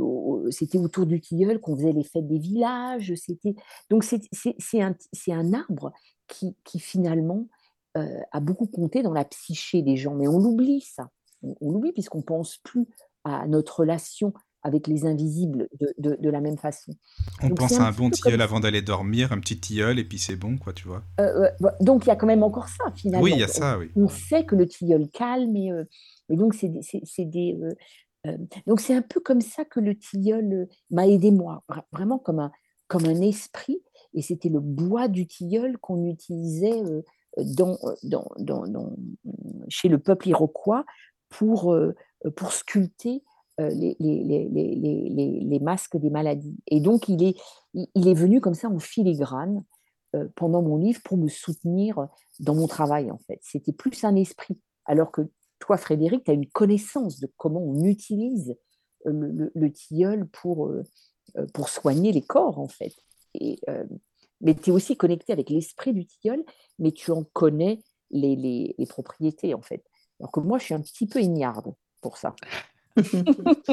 c'était 0.50 0.78
autour 0.78 1.06
du 1.06 1.20
tilleul 1.20 1.60
qu'on 1.60 1.76
faisait 1.76 1.92
les 1.92 2.04
fêtes 2.04 2.28
des 2.28 2.38
villages. 2.38 3.12
Donc 3.90 4.04
c'est 4.04 5.32
un, 5.32 5.52
arbre 5.52 5.92
qui, 6.28 6.56
qui 6.64 6.78
finalement 6.78 7.48
a 7.94 8.40
beaucoup 8.40 8.66
compté 8.66 9.02
dans 9.02 9.12
la 9.12 9.24
psyché 9.24 9.82
des 9.82 9.96
gens, 9.96 10.14
mais 10.14 10.28
on 10.28 10.38
l'oublie 10.38 10.80
ça. 10.80 11.08
On, 11.42 11.54
on 11.60 11.72
l'oublie 11.72 11.92
puisqu'on 11.92 12.22
pense 12.22 12.58
plus 12.58 12.86
à 13.24 13.46
notre 13.48 13.80
relation 13.80 14.32
avec 14.64 14.86
les 14.86 15.04
invisibles 15.04 15.68
de, 15.98 16.16
de, 16.18 16.30
la 16.30 16.40
même 16.40 16.56
façon. 16.56 16.92
On 17.42 17.50
pense 17.50 17.78
à 17.78 17.86
un 17.86 17.92
bon 17.92 18.08
tilleul 18.08 18.40
avant 18.40 18.60
d'aller 18.60 18.80
dormir, 18.80 19.30
un 19.30 19.38
petit 19.38 19.60
tilleul, 19.60 19.98
et 19.98 20.04
puis 20.04 20.18
c'est 20.18 20.36
bon, 20.36 20.56
quoi, 20.56 20.72
tu 20.72 20.88
vois. 20.88 21.02
Euh, 21.20 21.50
donc 21.80 22.06
il 22.06 22.08
y 22.08 22.10
a 22.10 22.16
quand 22.16 22.26
même 22.26 22.42
encore 22.42 22.68
ça, 22.68 22.84
finalement. 22.96 23.22
Oui, 23.22 23.32
il 23.34 23.40
y 23.40 23.44
a 23.44 23.48
ça, 23.48 23.78
oui. 23.78 23.90
On, 23.94 24.08
sait 24.08 24.46
que 24.46 24.56
le 24.56 24.66
tilleul 24.66 25.10
calme, 25.10 25.54
et, 25.54 25.70
euh, 25.70 25.84
donc 26.30 26.54
c'est 26.54 27.24
des... 27.24 27.58
Euh, 28.26 28.36
donc 28.66 28.80
c'est 28.80 28.94
un 28.94 29.02
peu 29.02 29.20
comme 29.20 29.42
ça 29.42 29.66
que 29.66 29.80
le 29.80 29.94
tilleul 29.98 30.66
m'a 30.90 31.06
aidé 31.06 31.30
moi, 31.30 31.62
vraiment 31.92 32.18
comme 32.18 32.38
un, 32.38 32.50
comme 32.88 33.04
un 33.04 33.20
esprit, 33.20 33.82
et 34.14 34.22
c'était 34.22 34.48
le 34.48 34.60
bois 34.60 35.08
du 35.08 35.26
tilleul 35.26 35.76
qu'on 35.76 36.06
utilisait 36.06 36.80
dans, 37.36 37.76
dans, 38.02 38.26
dans, 38.38 38.96
chez 39.68 39.88
le 39.88 39.98
peuple 39.98 40.30
iroquois 40.30 40.86
pour, 41.28 41.76
pour 42.34 42.52
sculpter 42.52 43.22
euh, 43.60 43.70
les, 43.70 43.96
les, 44.00 45.60
masques 45.60 45.96
des 45.96 46.10
maladies. 46.10 46.56
Et 46.66 46.80
donc, 46.80 47.08
il 47.08 47.22
est, 47.22 47.36
il 47.72 48.08
est 48.08 48.14
venu 48.14 48.40
comme 48.40 48.54
ça 48.54 48.68
en 48.68 48.80
filigrane 48.80 49.62
euh, 50.16 50.26
pendant 50.34 50.60
mon 50.60 50.76
livre 50.76 51.00
pour 51.04 51.16
me 51.16 51.28
soutenir 51.28 52.08
dans 52.40 52.56
mon 52.56 52.66
travail, 52.66 53.12
en 53.12 53.18
fait. 53.18 53.38
C'était 53.42 53.72
plus 53.72 54.02
un 54.02 54.16
esprit. 54.16 54.58
Alors 54.86 55.12
que 55.12 55.22
toi, 55.60 55.76
Frédéric, 55.76 56.24
tu 56.24 56.32
as 56.32 56.34
une 56.34 56.48
connaissance 56.48 57.20
de 57.20 57.30
comment 57.36 57.62
on 57.62 57.84
utilise 57.84 58.56
euh, 59.06 59.48
le, 59.54 59.72
tilleul 59.72 60.26
pour, 60.26 60.72
pour 61.52 61.68
soigner 61.68 62.10
les 62.10 62.22
corps, 62.22 62.58
en 62.58 62.68
fait. 62.68 62.94
Et, 63.34 63.60
mais 64.40 64.56
tu 64.56 64.70
es 64.70 64.72
aussi 64.72 64.96
connecté 64.96 65.32
avec 65.32 65.48
l'esprit 65.48 65.92
du 65.92 66.06
tilleul, 66.06 66.44
mais 66.80 66.90
tu 66.90 67.12
en 67.12 67.22
connais 67.22 67.84
les, 68.10 68.34
les, 68.76 68.86
propriétés, 68.86 69.54
en 69.54 69.62
fait. 69.62 69.84
Alors 70.18 70.32
que 70.32 70.40
moi, 70.40 70.58
je 70.58 70.64
suis 70.64 70.74
un 70.74 70.80
petit 70.80 71.06
peu 71.06 71.20
ignarde 71.20 71.72
pour 72.00 72.16
ça. 72.16 72.34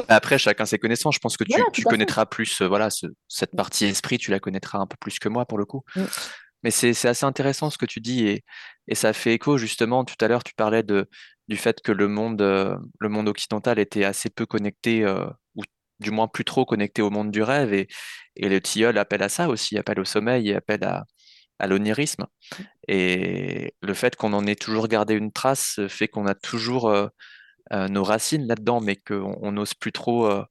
Après, 0.08 0.38
chacun 0.38 0.66
ses 0.66 0.78
connaissances. 0.78 1.14
Je 1.14 1.20
pense 1.20 1.36
que 1.36 1.44
tu, 1.72 1.82
connaîtras 1.84 2.26
plus, 2.26 2.60
euh, 2.60 2.68
voilà, 2.68 2.88
cette 3.28 3.56
partie 3.56 3.86
esprit, 3.86 4.18
tu 4.18 4.30
la 4.30 4.40
connaîtras 4.40 4.78
un 4.78 4.86
peu 4.86 4.96
plus 4.98 5.18
que 5.18 5.28
moi 5.28 5.46
pour 5.46 5.58
le 5.58 5.64
coup. 5.64 5.82
Mm. 5.96 6.02
Mais 6.64 6.70
c'est 6.70 7.08
assez 7.08 7.26
intéressant 7.26 7.70
ce 7.70 7.78
que 7.78 7.86
tu 7.86 8.00
dis 8.00 8.24
et, 8.24 8.44
et, 8.86 8.94
ça 8.94 9.12
fait 9.12 9.34
écho 9.34 9.58
justement. 9.58 10.04
Tout 10.04 10.14
à 10.20 10.28
l'heure, 10.28 10.44
tu 10.44 10.54
parlais 10.54 10.84
de, 10.84 11.08
du 11.48 11.56
fait 11.56 11.80
que 11.80 11.90
le 11.90 12.06
monde, 12.06 12.40
euh, 12.40 12.76
le 13.00 13.08
monde 13.08 13.28
occidental 13.28 13.80
était 13.80 14.04
assez 14.04 14.30
peu 14.30 14.46
connecté, 14.46 15.04
euh, 15.04 15.26
ou 15.56 15.62
du 15.98 16.12
moins 16.12 16.28
plus 16.28 16.44
trop 16.44 16.64
connecté 16.64 17.02
au 17.02 17.10
monde 17.10 17.32
du 17.32 17.42
rêve. 17.42 17.74
Et, 17.74 17.88
et 18.36 18.48
le 18.48 18.60
tilleul 18.60 18.96
appelle 18.98 19.24
à 19.24 19.28
ça 19.28 19.48
aussi, 19.48 19.76
appelle 19.76 19.98
au 19.98 20.04
sommeil 20.04 20.54
appelle 20.54 20.84
à, 20.84 21.04
à 21.58 21.66
l'onirisme. 21.66 22.26
Et 22.86 23.74
le 23.82 23.94
fait 23.94 24.14
qu'on 24.14 24.32
en 24.32 24.46
ait 24.46 24.54
toujours 24.54 24.86
gardé 24.86 25.14
une 25.14 25.32
trace 25.32 25.80
fait 25.88 26.06
qu'on 26.06 26.26
a 26.26 26.34
toujours 26.34 27.10
nos 27.72 28.04
racines 28.04 28.46
là-dedans, 28.46 28.80
mais 28.80 28.96
qu'on 28.96 29.52
n'ose 29.52 29.74
plus 29.74 29.92
trop, 29.92 30.26
euh, 30.26 30.44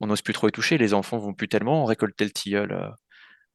on 0.00 0.06
n'ose 0.06 0.22
plus 0.22 0.34
trop 0.34 0.48
y 0.48 0.52
toucher. 0.52 0.78
Les 0.78 0.94
enfants 0.94 1.18
vont 1.18 1.34
plus 1.34 1.48
tellement 1.48 1.84
récolter 1.84 2.24
le 2.24 2.30
tilleul. 2.30 2.94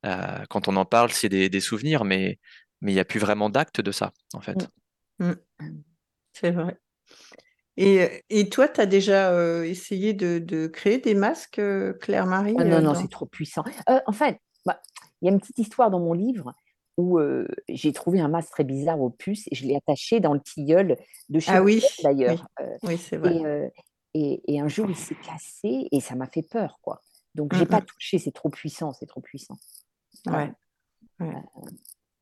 Euh, 0.06 0.46
quand 0.50 0.68
on 0.68 0.76
en 0.76 0.86
parle, 0.86 1.12
c'est 1.12 1.30
des, 1.30 1.60
souvenirs, 1.60 2.04
mais 2.04 2.40
mais 2.82 2.92
il 2.92 2.96
n'y 2.96 3.02
a 3.02 3.06
plus 3.06 3.20
vraiment 3.20 3.52
d'acte 3.52 3.80
de 3.80 3.92
ça, 3.92 4.12
en 4.34 4.42
fait. 4.42 4.68
Mmh. 5.20 5.34
Mmh. 5.60 5.84
C'est 6.34 6.50
vrai. 6.50 6.80
Et, 7.78 8.24
et, 8.30 8.50
toi, 8.50 8.68
tu 8.68 8.82
as 8.82 8.88
déjà 8.88 9.64
essayé 9.66 10.14
de, 10.14 10.68
créer 10.68 10.98
des 10.98 11.14
masques, 11.14 11.62
Claire-Marie 12.00 12.56
ah 12.58 12.64
Non, 12.64 12.82
non, 12.82 12.96
c'est 12.96 13.10
trop 13.10 13.28
puissant. 13.28 13.64
en 13.88 14.12
fait, 14.12 14.40
bah, 14.66 14.82
il 15.22 15.28
y 15.28 15.30
a 15.30 15.32
une 15.32 15.40
petite 15.40 15.60
histoire 15.60 15.92
dans 15.92 16.00
mon 16.00 16.14
livre 16.14 16.56
où 16.98 17.20
j'ai 17.70 17.94
trouvé 17.94 18.20
un 18.20 18.28
masque 18.28 18.52
très 18.52 18.64
bizarre 18.64 19.02
au 19.02 19.10
puce 19.10 19.48
et 19.52 19.56
je 19.56 19.66
l'ai 19.66 19.76
attaché 19.76 20.20
dans 20.20 20.34
le 20.34 20.42
tilleul 20.42 20.98
de 21.30 21.40
chez 21.40 21.52
ah 21.52 21.64
oui, 21.64 21.84
d'ailleurs. 22.04 22.48
Oui, 22.84 22.98
c'est 22.98 23.18
vrai. 23.18 23.72
Et, 24.14 24.42
et, 24.54 24.60
un 24.60 24.68
jour, 24.68 24.90
il 24.90 24.96
s'est 24.96 25.16
cassé 25.16 25.88
et 25.90 26.02
ça 26.02 26.16
m'a 26.16 26.28
fait 26.28 26.42
peur, 26.42 26.80
quoi. 26.82 27.02
Donc, 27.34 27.56
j'ai 27.56 27.64
mmh 27.64 27.68
pas 27.70 27.82
touché, 27.82 28.20
c'est 28.20 28.34
trop 28.34 28.50
puissant, 28.50 28.92
c'est 28.92 29.06
trop 29.06 29.22
puissant. 29.22 29.56
Ouais. 30.28 30.52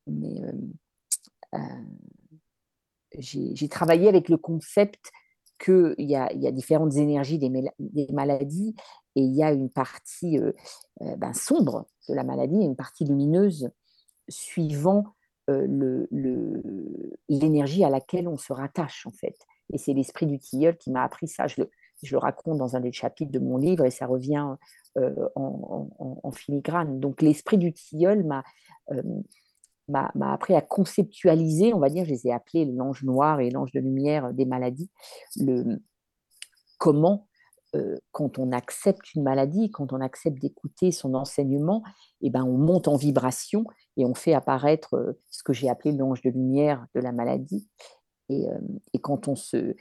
mais 0.05 0.41
j'ai 3.17 3.69
travaillé 3.69 4.07
avec 4.07 4.29
le 4.29 4.37
concept 4.37 5.11
qu'il 5.57 5.95
y 5.97 6.15
a, 6.15 6.31
y 6.33 6.47
a 6.47 6.51
différentes 6.51 6.95
énergies 6.95 7.39
des, 7.39 7.49
des, 7.79 8.07
maladies 8.13 8.75
et 9.15 9.21
il 9.21 9.35
y 9.35 9.43
a 9.43 9.51
une 9.51 9.69
partie 9.69 10.39
ben, 10.99 11.33
sombre 11.33 11.87
de 12.07 12.13
la 12.13 12.23
maladie 12.23 12.61
et 12.61 12.65
une 12.65 12.75
partie 12.75 13.03
lumineuse 13.03 13.69
suivant 14.29 15.05
l'énergie 17.29 17.83
à 17.83 17.89
laquelle 17.89 18.27
on 18.27 18.37
se 18.37 18.53
rattache, 18.53 19.07
en 19.07 19.11
fait. 19.11 19.35
Et 19.73 19.77
c'est 19.79 19.93
l'esprit 19.93 20.27
du 20.27 20.37
tilleul 20.39 20.77
qui 20.77 20.91
m'a 20.91 21.03
appris 21.03 21.27
ça. 21.27 21.47
Je 21.47 21.61
le, 21.61 22.17
raconte 22.17 22.57
dans 22.57 22.75
un 22.75 22.79
des 22.79 22.91
chapitres 22.91 23.31
de 23.31 23.39
mon 23.39 23.57
livre 23.57 23.83
et 23.85 23.91
ça 23.91 24.05
revient 24.05 24.45
en, 25.35 26.31
filigrane. 26.31 26.99
Donc 26.99 27.21
l'esprit 27.23 27.57
du 27.57 27.73
tilleul 27.73 28.23
m'a 28.23 28.43
m'a 29.89 30.33
appris 30.33 30.55
à 30.55 30.61
conceptualiser, 30.61 31.73
on 31.73 31.79
va 31.79 31.89
dire, 31.89 32.05
je 32.05 32.11
les 32.11 32.27
ai 32.27 32.31
appelés 32.31 32.65
l'ange 32.65 33.03
noir 33.03 33.39
et 33.39 33.49
l'ange 33.49 33.71
de 33.71 33.79
lumière 33.79 34.33
des 34.33 34.45
maladies, 34.45 34.89
le, 35.37 35.81
comment 36.77 37.28
quand 38.11 38.39
on 38.39 38.51
accepte 38.51 39.13
une 39.13 39.23
maladie, 39.23 39.69
quand 39.71 39.93
on 39.93 40.01
accepte 40.01 40.39
d'écouter 40.39 40.91
son 40.91 41.13
enseignement, 41.13 41.83
eh 42.21 42.29
ben, 42.29 42.43
on 42.43 42.57
monte 42.57 42.87
en 42.87 42.95
vibration 42.95 43.65
et 43.97 44.05
on 44.05 44.15
fait 44.15 44.33
apparaître 44.33 45.15
ce 45.29 45.43
que 45.43 45.53
j'ai 45.53 45.69
appelé 45.69 45.91
l'ange 45.91 46.21
de 46.21 46.29
lumière 46.29 46.85
de 46.95 46.99
la 46.99 47.11
maladie. 47.11 47.69
Et, 48.29 48.47
quand 49.01 49.27
on 49.27 49.35
se, 49.35 49.75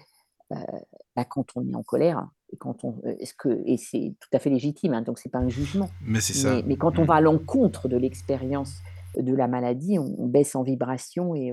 bah, 0.51 1.25
quand 1.25 1.47
on 1.57 1.67
est 1.67 1.75
en 1.75 1.83
colère, 1.83 2.29
et 2.51 2.57
quand 2.57 2.85
on, 2.85 3.01
est-ce 3.19 3.35
que, 3.35 3.63
et 3.67 3.77
c'est 3.77 4.15
tout 4.21 4.29
à 4.33 4.39
fait 4.39 4.51
légitime, 4.51 4.95
hein, 4.95 5.03
donc 5.03 5.19
c'est 5.19 5.29
pas 5.29 5.39
un 5.39 5.49
jugement. 5.49 5.91
Mais 6.03 6.21
c'est 6.21 6.33
ça. 6.33 6.63
Mais, 6.67 6.77
quand 6.77 6.99
on 6.99 7.05
va 7.05 7.17
à 7.17 7.21
l'encontre 7.21 7.89
de 7.89 7.97
l'expérience 7.97 8.79
de 9.17 9.35
la 9.35 9.49
maladie, 9.49 9.99
on, 9.99 10.27
baisse 10.27 10.55
en 10.55 10.63
vibration 10.63 11.35
et, 11.35 11.53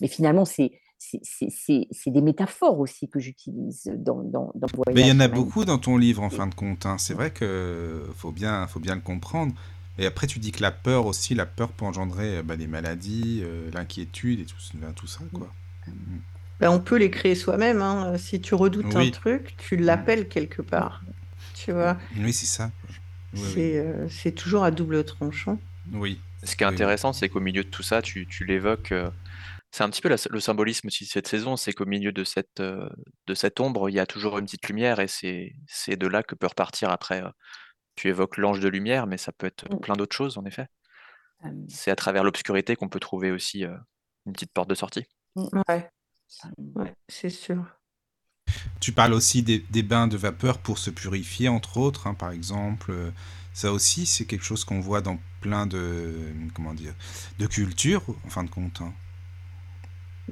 mais 0.00 0.08
finalement 0.08 0.44
c'est 0.44 0.72
c'est 1.22 2.10
des 2.10 2.20
métaphores 2.20 2.78
aussi 2.78 3.08
que 3.08 3.18
j'utilise 3.18 3.90
dans, 3.96 4.22
dans, 4.22 4.52
dans, 4.54 4.66
le 4.66 4.76
voyage. 4.76 4.94
Mais 4.94 5.02
il 5.02 5.08
y 5.08 5.12
en 5.12 5.20
a 5.20 5.28
beaucoup 5.28 5.64
dans 5.64 5.78
ton 5.78 5.96
livre, 5.96 6.22
en 6.22 6.30
fin 6.30 6.46
de 6.46 6.54
compte. 6.54 6.86
Hein. 6.86 6.96
C'est 6.98 7.14
vrai 7.14 7.32
qu'il 7.32 7.48
faut 8.16 8.32
bien, 8.32 8.66
faut 8.66 8.80
bien 8.80 8.94
le 8.94 9.00
comprendre. 9.00 9.54
Et 9.98 10.06
après, 10.06 10.26
tu 10.26 10.38
dis 10.38 10.52
que 10.52 10.62
la 10.62 10.72
peur 10.72 11.06
aussi, 11.06 11.34
la 11.34 11.46
peur 11.46 11.72
peut 11.72 11.84
engendrer 11.84 12.42
bah, 12.42 12.56
des 12.56 12.66
maladies, 12.66 13.40
euh, 13.42 13.70
l'inquiétude 13.72 14.40
et 14.40 14.44
tout, 14.44 14.56
tout 14.94 15.06
ça. 15.06 15.20
Quoi. 15.32 15.50
Mm. 15.86 15.92
Ben, 16.60 16.70
on 16.70 16.80
peut 16.80 16.96
les 16.96 17.10
créer 17.10 17.34
soi-même. 17.34 17.82
Hein. 17.82 18.16
Si 18.18 18.40
tu 18.40 18.54
redoutes 18.54 18.94
un 18.94 19.10
truc, 19.10 19.54
tu 19.58 19.76
l'appelles 19.76 20.28
quelque 20.28 20.62
part. 20.62 21.02
Tu 21.54 21.72
vois 21.72 21.96
Oui, 22.18 22.32
c'est 22.32 22.46
ça. 22.46 22.70
Euh, 23.58 24.06
c'est 24.08 24.32
toujours 24.32 24.64
à 24.64 24.70
double 24.70 25.04
tranchant. 25.04 25.58
Oui. 25.92 26.20
Ce 26.42 26.56
qui 26.56 26.64
est 26.64 26.66
intéressant, 26.66 27.12
c'est 27.12 27.28
qu'au 27.28 27.40
milieu 27.40 27.64
de 27.64 27.68
tout 27.68 27.82
ça, 27.82 28.02
tu, 28.02 28.26
tu 28.26 28.44
l'évoques. 28.44 28.92
Euh, 28.92 29.10
c'est 29.76 29.84
un 29.84 29.90
petit 29.90 30.00
peu 30.00 30.08
le 30.08 30.40
symbolisme 30.40 30.86
aussi 30.86 31.04
de 31.04 31.08
cette 31.10 31.28
saison, 31.28 31.58
c'est 31.58 31.74
qu'au 31.74 31.84
milieu 31.84 32.10
de 32.10 32.24
cette, 32.24 32.60
euh, 32.60 32.88
de 33.26 33.34
cette 33.34 33.60
ombre, 33.60 33.90
il 33.90 33.92
y 33.92 33.98
a 33.98 34.06
toujours 34.06 34.38
une 34.38 34.46
petite 34.46 34.66
lumière 34.68 35.00
et 35.00 35.06
c'est, 35.06 35.54
c'est 35.66 35.96
de 35.96 36.06
là 36.06 36.22
que 36.22 36.34
peut 36.34 36.46
repartir 36.46 36.88
après. 36.88 37.22
Euh, 37.22 37.28
tu 37.94 38.08
évoques 38.08 38.38
l'ange 38.38 38.60
de 38.60 38.68
lumière, 38.68 39.06
mais 39.06 39.18
ça 39.18 39.32
peut 39.32 39.46
être 39.46 39.70
mmh. 39.70 39.80
plein 39.80 39.94
d'autres 39.94 40.16
choses, 40.16 40.38
en 40.38 40.46
effet. 40.46 40.68
C'est 41.68 41.90
à 41.90 41.94
travers 41.94 42.24
l'obscurité 42.24 42.74
qu'on 42.74 42.88
peut 42.88 43.00
trouver 43.00 43.30
aussi 43.30 43.66
euh, 43.66 43.76
une 44.24 44.32
petite 44.32 44.50
porte 44.50 44.70
de 44.70 44.74
sortie. 44.74 45.04
Mmh. 45.34 45.60
Ouais, 45.68 45.90
ouais 46.74 46.94
c'est 47.10 47.28
sûr. 47.28 47.62
Tu 48.80 48.92
parles 48.92 49.12
aussi 49.12 49.42
des, 49.42 49.58
des, 49.58 49.82
bains 49.82 50.08
de 50.08 50.16
vapeur 50.16 50.56
pour 50.56 50.78
se 50.78 50.88
purifier, 50.88 51.50
entre 51.50 51.76
autres, 51.76 52.06
hein, 52.06 52.14
par 52.14 52.30
exemple. 52.30 52.94
Ça 53.52 53.72
aussi, 53.72 54.06
c'est 54.06 54.24
quelque 54.24 54.44
chose 54.44 54.64
qu'on 54.64 54.80
voit 54.80 55.02
dans 55.02 55.18
plein 55.42 55.66
de, 55.66 56.32
comment 56.54 56.72
dire, 56.72 56.94
de 57.38 57.46
cultures, 57.46 58.02
en 58.24 58.30
fin 58.30 58.42
de 58.42 58.50
compte. 58.50 58.80
Hein. 58.80 58.94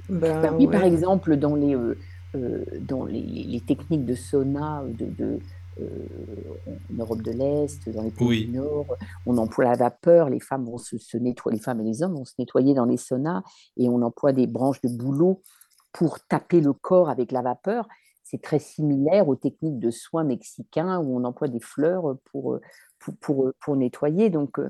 Ben, 0.08 0.54
oui, 0.58 0.66
par 0.66 0.84
exemple, 0.84 1.36
dans 1.36 1.54
les, 1.54 1.74
euh, 1.74 1.96
euh, 2.34 2.64
dans 2.80 3.04
les, 3.04 3.20
les, 3.20 3.60
techniques 3.60 4.04
de 4.04 4.14
sauna, 4.14 4.82
de, 4.86 5.06
de 5.06 5.38
en 5.80 6.94
Europe 6.96 7.22
de 7.22 7.32
l'Est, 7.32 7.88
dans 7.88 8.02
les 8.02 8.12
pays 8.12 8.46
du 8.46 8.52
Nord, 8.52 8.96
on 9.26 9.36
emploie 9.38 9.64
la 9.64 9.74
vapeur, 9.74 10.30
les 10.30 10.38
femmes 10.38 10.64
vont 10.66 10.78
se, 10.78 11.16
nettoyer, 11.16 11.56
les 11.56 11.62
femmes 11.62 11.80
et 11.80 11.84
les 11.84 12.02
hommes 12.04 12.14
vont 12.14 12.24
se 12.24 12.34
nettoyer 12.38 12.74
dans 12.74 12.84
les 12.84 12.96
saunas 12.96 13.42
et 13.76 13.88
on 13.88 14.00
emploie 14.02 14.32
des 14.32 14.46
branches 14.46 14.80
de 14.82 14.88
bouleau 14.88 15.42
pour 15.92 16.20
taper 16.20 16.60
le 16.60 16.72
corps 16.72 17.10
avec 17.10 17.32
la 17.32 17.42
vapeur. 17.42 17.88
C'est 18.22 18.40
très 18.40 18.60
similaire 18.60 19.28
aux 19.28 19.34
techniques 19.34 19.80
de 19.80 19.90
soins 19.90 20.22
mexicains 20.22 21.00
où 21.00 21.18
on 21.18 21.24
emploie 21.24 21.48
des 21.48 21.60
fleurs 21.60 22.18
pour, 22.30 22.60
pour, 23.20 23.50
pour, 23.60 23.76
nettoyer. 23.76 24.30
Donc, 24.30 24.60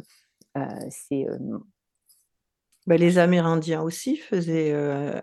c'est 0.88 1.26
bah, 2.86 2.96
les 2.96 3.18
Amérindiens 3.18 3.82
aussi 3.82 4.16
faisaient 4.16 4.72
euh, 4.72 5.20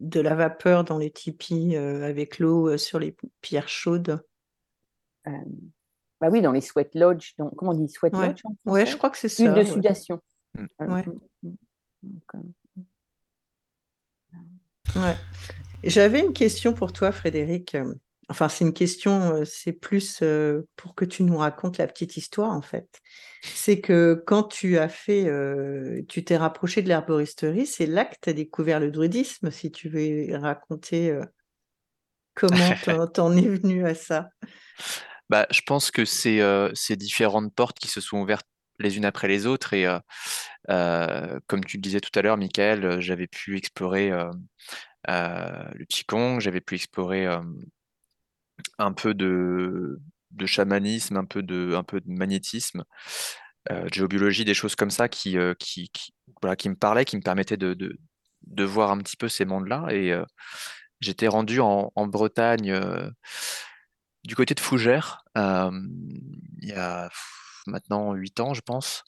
de 0.00 0.20
la 0.20 0.34
vapeur 0.34 0.84
dans 0.84 0.98
les 0.98 1.10
tipis 1.10 1.76
euh, 1.76 2.06
avec 2.06 2.38
l'eau 2.38 2.68
euh, 2.68 2.76
sur 2.76 2.98
les 2.98 3.16
pierres 3.40 3.68
chaudes. 3.68 4.22
bah 5.24 6.28
oui, 6.30 6.42
dans 6.42 6.52
les 6.52 6.60
sweat 6.60 6.94
lodge. 6.94 7.34
comment 7.56 7.72
on 7.72 7.74
dit 7.74 7.88
sweat 7.88 8.12
lodge 8.12 8.42
Ouais, 8.66 8.84
je 8.84 8.96
crois 8.96 9.08
que 9.10 9.16
c'est 9.16 9.30
ça. 9.30 9.44
Une 9.44 9.54
de 9.54 9.62
sudation. 9.64 10.20
Ouais. 14.96 15.16
J'avais 15.84 16.20
une 16.20 16.32
question 16.32 16.74
pour 16.74 16.92
toi, 16.92 17.12
Frédéric. 17.12 17.76
Enfin, 18.30 18.48
c'est 18.48 18.64
une 18.64 18.74
question, 18.74 19.42
c'est 19.46 19.72
plus 19.72 20.22
pour 20.76 20.94
que 20.94 21.06
tu 21.06 21.22
nous 21.22 21.38
racontes 21.38 21.78
la 21.78 21.86
petite 21.86 22.16
histoire, 22.18 22.52
en 22.52 22.60
fait. 22.60 23.00
C'est 23.42 23.80
que 23.80 24.22
quand 24.26 24.42
tu 24.42 24.76
as 24.76 24.88
fait, 24.88 25.30
tu 26.08 26.24
t'es 26.24 26.36
rapproché 26.36 26.82
de 26.82 26.88
l'herboristerie, 26.88 27.66
c'est 27.66 27.86
là 27.86 28.04
que 28.04 28.16
tu 28.20 28.28
as 28.28 28.34
découvert 28.34 28.80
le 28.80 28.90
druidisme, 28.90 29.50
si 29.50 29.70
tu 29.70 29.88
veux 29.88 30.36
raconter 30.36 31.18
comment 32.34 33.06
t'en 33.14 33.34
es 33.34 33.48
venu 33.48 33.86
à 33.86 33.94
ça. 33.94 34.28
Bah, 35.30 35.46
je 35.50 35.60
pense 35.62 35.90
que 35.90 36.04
c'est 36.04 36.40
ces 36.74 36.96
différentes 36.96 37.54
portes 37.54 37.78
qui 37.78 37.88
se 37.88 38.00
sont 38.00 38.18
ouvertes 38.18 38.46
les 38.78 38.96
unes 38.96 39.04
après 39.04 39.28
les 39.28 39.46
autres. 39.46 39.72
Et 39.72 39.86
comme 40.66 41.64
tu 41.64 41.78
le 41.78 41.82
disais 41.82 42.00
tout 42.00 42.16
à 42.18 42.22
l'heure, 42.22 42.36
Michael, 42.36 43.00
j'avais 43.00 43.26
pu 43.26 43.56
explorer 43.56 44.10
le 45.06 45.84
Qigong, 45.88 46.40
j'avais 46.40 46.60
pu 46.60 46.74
explorer 46.74 47.26
un 48.78 48.92
peu 48.92 49.14
de, 49.14 49.98
chamanisme, 50.46 51.16
un 51.16 51.24
peu 51.24 51.42
de, 51.42 51.74
un 51.74 51.82
de 52.00 52.10
magnétisme, 52.10 52.84
euh, 53.70 53.88
géobiologie, 53.92 54.44
des 54.44 54.54
choses 54.54 54.74
comme 54.74 54.90
ça 54.90 55.08
qui, 55.08 55.36
euh, 55.38 55.54
me 56.68 56.74
parlaient, 56.74 57.04
qui 57.04 57.16
me 57.16 57.22
permettaient 57.22 57.56
de, 57.56 57.96
voir 58.64 58.90
un 58.90 58.98
petit 58.98 59.16
peu 59.16 59.28
ces 59.28 59.44
mondes-là. 59.44 59.86
Et 59.90 60.12
euh, 60.12 60.24
j'étais 61.00 61.28
rendu 61.28 61.60
en, 61.60 61.92
en 61.94 62.06
Bretagne, 62.06 62.80
du 64.24 64.36
côté 64.36 64.54
de 64.54 64.60
Fougères, 64.60 65.24
il 65.36 66.68
y 66.68 66.72
a 66.72 67.08
maintenant 67.68 68.14
8 68.14 68.40
ans, 68.40 68.54
je 68.54 68.60
pense. 68.60 69.04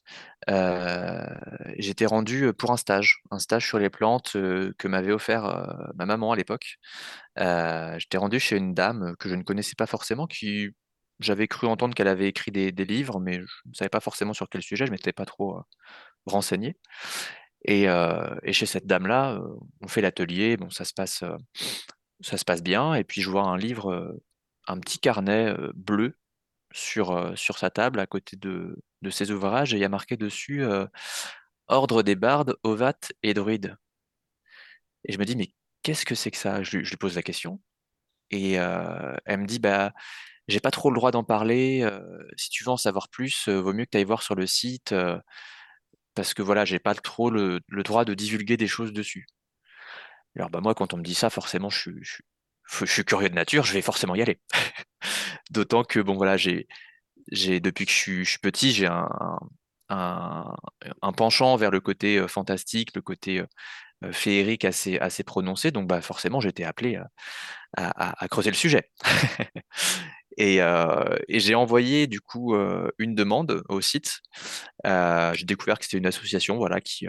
j'étais 1.78 2.06
rendu 2.06 2.52
pour 2.52 2.70
un 2.72 2.76
stage, 2.76 3.22
un 3.30 3.38
stage 3.38 3.66
sur 3.66 3.78
les 3.78 3.90
plantes 3.90 4.32
que 4.32 4.88
m'avait 4.88 5.12
offert 5.12 5.66
ma 5.94 6.06
maman 6.06 6.32
à 6.32 6.36
l'époque. 6.36 6.78
j'étais 7.36 8.18
rendu 8.18 8.40
chez 8.40 8.56
une 8.56 8.74
dame 8.74 9.14
que 9.18 9.28
je 9.28 9.34
ne 9.34 9.42
connaissais 9.42 9.74
pas 9.76 9.86
forcément, 9.86 10.26
qui 10.26 10.70
j'avais 11.20 11.48
cru 11.48 11.66
entendre 11.66 11.94
qu'elle 11.94 12.08
avait 12.08 12.28
écrit 12.28 12.50
des, 12.50 12.70
livres, 12.72 13.20
mais 13.20 13.34
je 13.34 13.40
ne 13.66 13.74
savais 13.74 13.90
pas 13.90 14.00
forcément 14.00 14.32
sur 14.32 14.48
quel 14.48 14.62
sujet, 14.62 14.86
je 14.86 14.90
ne 14.90 14.96
m'étais 14.96 15.12
pas 15.12 15.26
trop 15.26 15.60
renseigné. 16.26 16.76
Et, 17.64 17.84
et, 17.84 18.52
chez 18.52 18.66
cette 18.66 18.86
dame-là, 18.86 19.40
on 19.80 19.88
fait 19.88 20.00
l'atelier, 20.00 20.56
bon, 20.56 20.70
ça 20.70 20.84
se 20.84 20.94
passe, 20.94 21.24
ça 22.20 22.36
se 22.36 22.44
passe 22.44 22.62
bien, 22.62 22.94
et 22.94 23.04
puis 23.04 23.20
je 23.22 23.30
vois 23.30 23.44
un 23.44 23.56
livre, 23.58 24.16
un 24.66 24.78
petit 24.80 24.98
carnet 24.98 25.54
bleu 25.74 26.16
sur, 26.72 27.32
sur 27.36 27.58
sa 27.58 27.70
table 27.70 28.00
à 28.00 28.06
côté 28.06 28.36
de, 28.36 28.82
de 29.02 29.10
ses 29.10 29.30
ouvrages, 29.30 29.74
et 29.74 29.76
il 29.76 29.80
y 29.80 29.84
a 29.84 29.88
marqué 29.88 30.16
dessus 30.16 30.64
Ordre 31.68 32.02
des 32.02 32.16
bardes, 32.16 32.56
ovates 32.64 33.12
et 33.22 33.32
druides. 33.32 33.76
Et 35.04 35.12
je 35.12 35.18
me 35.18 35.24
dis, 35.24 35.36
mais 35.36 35.52
qu'est-ce 35.82 36.04
que 36.04 36.14
c'est 36.16 36.30
que 36.30 36.36
ça? 36.36 36.62
Je, 36.62 36.78
lui 36.78 36.96
pose 36.96 37.14
la 37.14 37.22
question. 37.22 37.60
Et 38.30 38.54
elle 38.54 39.38
me 39.38 39.46
dit, 39.46 39.60
bah, 39.60 39.92
j'ai 40.48 40.60
pas 40.60 40.72
trop 40.72 40.90
le 40.90 40.96
droit 40.96 41.12
d'en 41.12 41.24
parler. 41.24 41.88
si 42.36 42.50
tu 42.50 42.64
veux 42.64 42.70
en 42.70 42.76
savoir 42.76 43.08
plus, 43.08 43.48
vaut 43.48 43.72
mieux 43.72 43.84
que 43.84 43.90
tu 43.90 43.98
ailles 43.98 44.04
voir 44.04 44.22
sur 44.22 44.34
le 44.34 44.46
site, 44.46 44.94
parce 46.14 46.34
que 46.34 46.42
voilà, 46.42 46.64
j'ai 46.64 46.78
pas 46.78 46.94
trop 46.94 47.30
le, 47.30 47.60
droit 47.68 48.04
de 48.04 48.14
divulguer 48.14 48.56
des 48.56 48.66
choses 48.66 48.92
dessus. 48.92 49.26
Alors 50.36 50.50
bah 50.50 50.60
moi, 50.60 50.74
quand 50.74 50.94
on 50.94 50.96
me 50.96 51.02
dit 51.02 51.14
ça, 51.14 51.30
forcément, 51.30 51.70
je, 51.70 51.90
je 52.02 52.84
suis 52.84 53.04
curieux 53.04 53.30
de 53.30 53.34
nature, 53.34 53.64
je 53.64 53.72
vais 53.72 53.82
forcément 53.82 54.14
y 54.14 54.22
aller. 54.22 54.40
D'autant 55.50 55.84
que 55.84 56.00
bon 56.00 56.16
voilà, 56.16 56.36
j'ai 56.36 56.66
j'ai 57.32 57.60
depuis 57.60 57.86
que 57.86 57.92
je 57.92 57.96
suis, 57.96 58.38
petit, 58.42 58.72
j'ai 58.72 58.86
un, 58.86 60.56
penchant 61.16 61.56
vers 61.56 61.70
le 61.70 61.80
côté 61.80 62.26
fantastique, 62.28 62.94
le 62.94 63.02
côté 63.02 63.44
féerique 64.12 64.64
assez, 64.64 64.98
assez 64.98 65.22
prononcé. 65.22 65.70
Donc 65.70 65.86
bah, 65.86 66.00
forcément, 66.00 66.40
j'étais 66.40 66.64
appelé 66.64 66.98
à, 67.76 68.28
creuser 68.28 68.50
le 68.50 68.56
sujet. 68.56 68.90
et, 70.36 70.62
euh, 70.62 71.16
j'ai 71.28 71.54
envoyé 71.54 72.06
du 72.06 72.20
coup 72.20 72.54
une 72.98 73.14
demande 73.14 73.62
au 73.68 73.80
site. 73.80 74.20
Euh, 74.86 75.32
j'ai 75.34 75.44
découvert 75.44 75.78
que 75.78 75.84
c'était 75.84 75.98
une 75.98 76.06
association 76.06 76.56
voilà, 76.56 76.80
qui, 76.80 77.06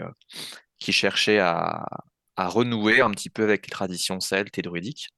cherchait 0.92 1.38
à 1.38 1.86
renouer 2.36 3.00
un 3.00 3.10
petit 3.10 3.30
peu 3.30 3.42
avec 3.44 3.66
les 3.66 3.70
traditions 3.70 4.20
celtes 4.20 4.58
et 4.58 4.62
druidiques. 4.62 5.08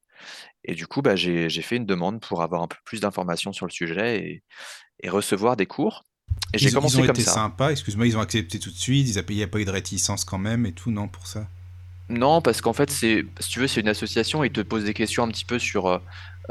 Et 0.63 0.75
du 0.75 0.87
coup, 0.87 1.01
bah, 1.01 1.15
j'ai 1.15 1.49
fait 1.49 1.77
une 1.77 1.85
demande 1.85 2.21
pour 2.21 2.41
avoir 2.41 2.61
un 2.61 2.67
peu 2.67 2.77
plus 2.85 2.99
d'informations 2.99 3.53
sur 3.53 3.65
le 3.65 3.71
sujet 3.71 4.17
et, 4.19 4.43
et, 5.03 5.09
recevoir 5.09 5.55
des 5.55 5.65
cours. 5.65 6.03
Et 6.53 6.57
j'ai 6.57 6.71
commencé 6.71 6.97
ils 6.97 7.01
ont 7.01 7.05
comme 7.05 7.15
été 7.15 7.23
ça. 7.23 7.33
sympas, 7.33 7.71
excuse-moi, 7.71 8.07
ils 8.07 8.17
ont 8.17 8.21
accepté 8.21 8.59
tout 8.59 8.71
de 8.71 8.75
suite, 8.75 9.07
il 9.07 9.35
n'y 9.35 9.43
a 9.43 9.47
pas 9.47 9.59
eu 9.59 9.65
de 9.65 9.71
réticence 9.71 10.25
quand 10.25 10.39
même 10.39 10.65
et 10.65 10.71
tout, 10.71 10.91
non, 10.91 11.07
pour 11.07 11.27
ça? 11.27 11.47
Non, 12.09 12.41
parce 12.41 12.61
qu'en 12.61 12.73
fait, 12.73 12.91
si 12.91 13.25
tu 13.49 13.59
veux, 13.59 13.67
c'est 13.67 13.81
une 13.81 13.87
association 13.87 14.43
ils 14.43 14.51
te 14.51 14.61
posent 14.61 14.83
des 14.83 14.93
questions 14.93 15.23
un 15.23 15.27
petit 15.27 15.45
peu 15.45 15.57
sur 15.57 15.87
euh, 15.87 15.99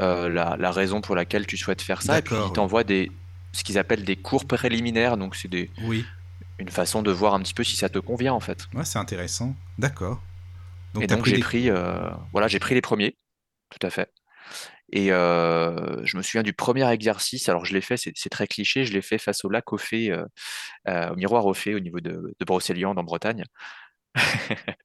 euh 0.01 0.27
la, 0.29 0.57
la, 0.57 0.71
raison 0.71 0.99
pour 0.99 1.15
laquelle 1.15 1.47
tu 1.47 1.55
souhaites 1.55 1.81
faire 1.81 2.01
ça. 2.01 2.19
Et 2.19 2.21
puis 2.21 2.35
ils 2.35 2.51
t'envoient 2.51 2.83
des, 2.83 3.09
ce 3.53 3.63
qu'ils 3.63 3.77
appellent 3.77 4.03
des 4.03 4.17
cours 4.17 4.45
préliminaires. 4.45 5.17
Donc 5.17 5.35
c'est 5.35 5.47
des, 5.47 5.69
oui. 5.83 6.05
une 6.59 6.69
façon 6.69 7.01
de 7.01 7.11
voir 7.11 7.33
un 7.33 7.39
petit 7.39 7.53
peu 7.53 7.63
si 7.63 7.77
ça 7.77 7.87
te 7.87 7.99
convient 7.99 8.33
en 8.33 8.41
fait. 8.41 8.67
Ouais, 8.73 8.83
c'est 8.83 8.99
intéressant. 8.99 9.55
D'accord. 9.77 10.21
Donc, 10.93 11.03
et 11.03 11.07
donc 11.07 11.25
j'ai 11.25 11.35
des... 11.35 11.41
pris, 11.41 11.69
euh, 11.69 12.09
voilà, 12.31 12.47
j'ai 12.47 12.59
pris 12.59 12.75
les 12.75 12.81
premiers, 12.81 13.15
tout 13.77 13.85
à 13.85 13.89
fait. 13.89 14.11
Et 14.91 15.07
je 15.07 16.17
me 16.17 16.21
souviens 16.21 16.43
du 16.43 16.53
premier 16.53 16.89
exercice, 16.91 17.49
alors 17.49 17.65
je 17.65 17.73
l'ai 17.73 17.81
fait, 17.81 17.97
c'est 17.97 18.29
très 18.29 18.47
cliché, 18.47 18.85
je 18.85 18.93
l'ai 18.93 19.01
fait 19.01 19.17
face 19.17 19.43
au 19.43 19.49
lac 19.49 19.73
au 19.73 19.77
fait, 19.77 20.11
euh, 20.11 20.25
euh, 20.87 21.09
au 21.09 21.15
miroir 21.15 21.45
au 21.45 21.53
fait 21.53 21.73
au 21.73 21.79
niveau 21.79 21.99
de, 21.99 22.35
de 22.39 22.45
Brocéliande 22.45 22.99
en 22.99 23.03
Bretagne. 23.03 23.43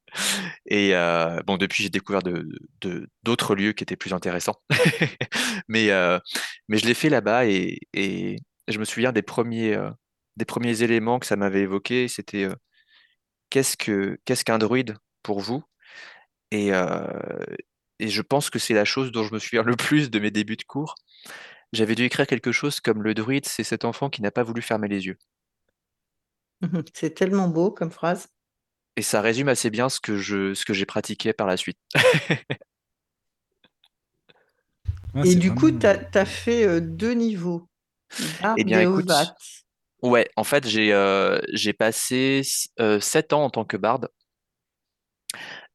et 0.67 0.93
bon, 1.47 1.57
depuis, 1.57 1.85
j'ai 1.85 1.91
découvert 1.91 2.23
d'autres 3.23 3.55
lieux 3.55 3.73
qui 3.73 3.85
étaient 3.85 3.97
plus 3.97 4.13
intéressants. 4.13 4.57
mais, 5.69 5.89
je 5.89 6.87
l'ai 6.87 6.95
fait 6.95 7.11
là-bas 7.11 7.47
et, 7.47 7.79
je 8.69 8.79
me 8.79 8.85
souviens 8.85 9.13
des 9.13 9.23
premiers, 9.23 9.77
des 10.37 10.45
premiers 10.45 10.83
éléments 10.83 11.19
que 11.19 11.27
ça 11.27 11.37
m'avait 11.37 11.63
évoqué. 11.63 12.09
C'était 12.09 12.49
qu'est-ce 13.51 13.77
qu'un 13.77 14.17
qu 14.27 14.59
druide 14.59 14.97
pour 15.23 15.41
vous? 15.41 15.63
Et 18.01 18.09
je 18.09 18.23
pense 18.23 18.51
que 18.51 18.59
c'est 18.59 18.75
la 18.75 18.85
chose 18.85 19.13
dont 19.13 19.25
je 19.25 19.33
me 19.35 19.39
souviens 19.39 19.63
le 19.63 19.77
plus 19.77 20.11
de 20.11 20.19
mes 20.19 20.31
débuts 20.31 20.57
de 20.57 20.65
cours. 20.65 20.95
J'avais 21.73 21.95
dû 21.95 22.05
écrire 22.05 22.27
quelque 22.27 22.53
chose 22.53 22.81
comme 22.81 23.03
le 23.03 23.15
druide, 23.15 23.47
c'est 23.47 23.63
cet 23.63 23.85
enfant 23.85 24.11
qui 24.11 24.23
n'a 24.23 24.31
pas 24.31 24.43
voulu 24.43 24.63
fermer 24.63 24.89
les 24.89 25.07
yeux. 25.07 25.19
C'est 26.95 27.15
tellement 27.15 27.49
beau 27.49 27.71
comme 27.71 27.91
phrase. 27.91 28.29
Et 28.97 29.03
ça 29.03 29.21
résume 29.21 29.49
assez 29.49 29.71
bien 29.71 29.89
ce 29.89 30.01
que 30.01 30.17
je, 30.17 30.53
ce 30.53 30.65
que 30.65 30.75
j'ai 30.75 30.85
pratiqué 30.85 31.33
par 31.33 31.47
la 31.47 31.57
suite. 31.57 31.79
ouais, 35.15 35.29
et 35.29 35.37
du 35.37 35.55
coup, 35.55 35.71
tu 35.71 35.87
as, 35.87 36.01
as, 36.15 36.25
fait 36.25 36.67
euh, 36.67 36.81
deux 36.81 37.13
niveaux. 37.13 37.69
Eh 38.57 38.65
bien, 38.65 38.81
écoute, 38.81 39.11
ouais, 40.03 40.29
en 40.37 40.45
fait, 40.45 40.67
j'ai 40.67 40.93
euh, 40.93 41.41
passé 41.79 42.43
euh, 42.81 43.01
sept 43.01 43.33
ans 43.33 43.45
en 43.45 43.51
tant 43.51 43.65
que 43.65 43.77
barde. 43.77 44.09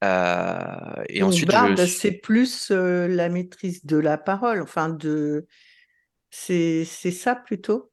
Euh, 0.06 1.04
et 1.10 1.20
Donc, 1.22 1.30
ensuite, 1.30 1.52
je... 1.52 1.86
c'est 1.86 2.12
plus 2.12 2.72
euh, 2.72 3.08
la 3.08 3.30
maîtrise 3.30 3.86
de 3.86 3.98
la 3.98 4.18
parole, 4.18 4.62
enfin 4.62 4.90
de, 4.90 5.48
c'est 6.30 6.86
ça 6.86 7.36
plutôt? 7.36 7.92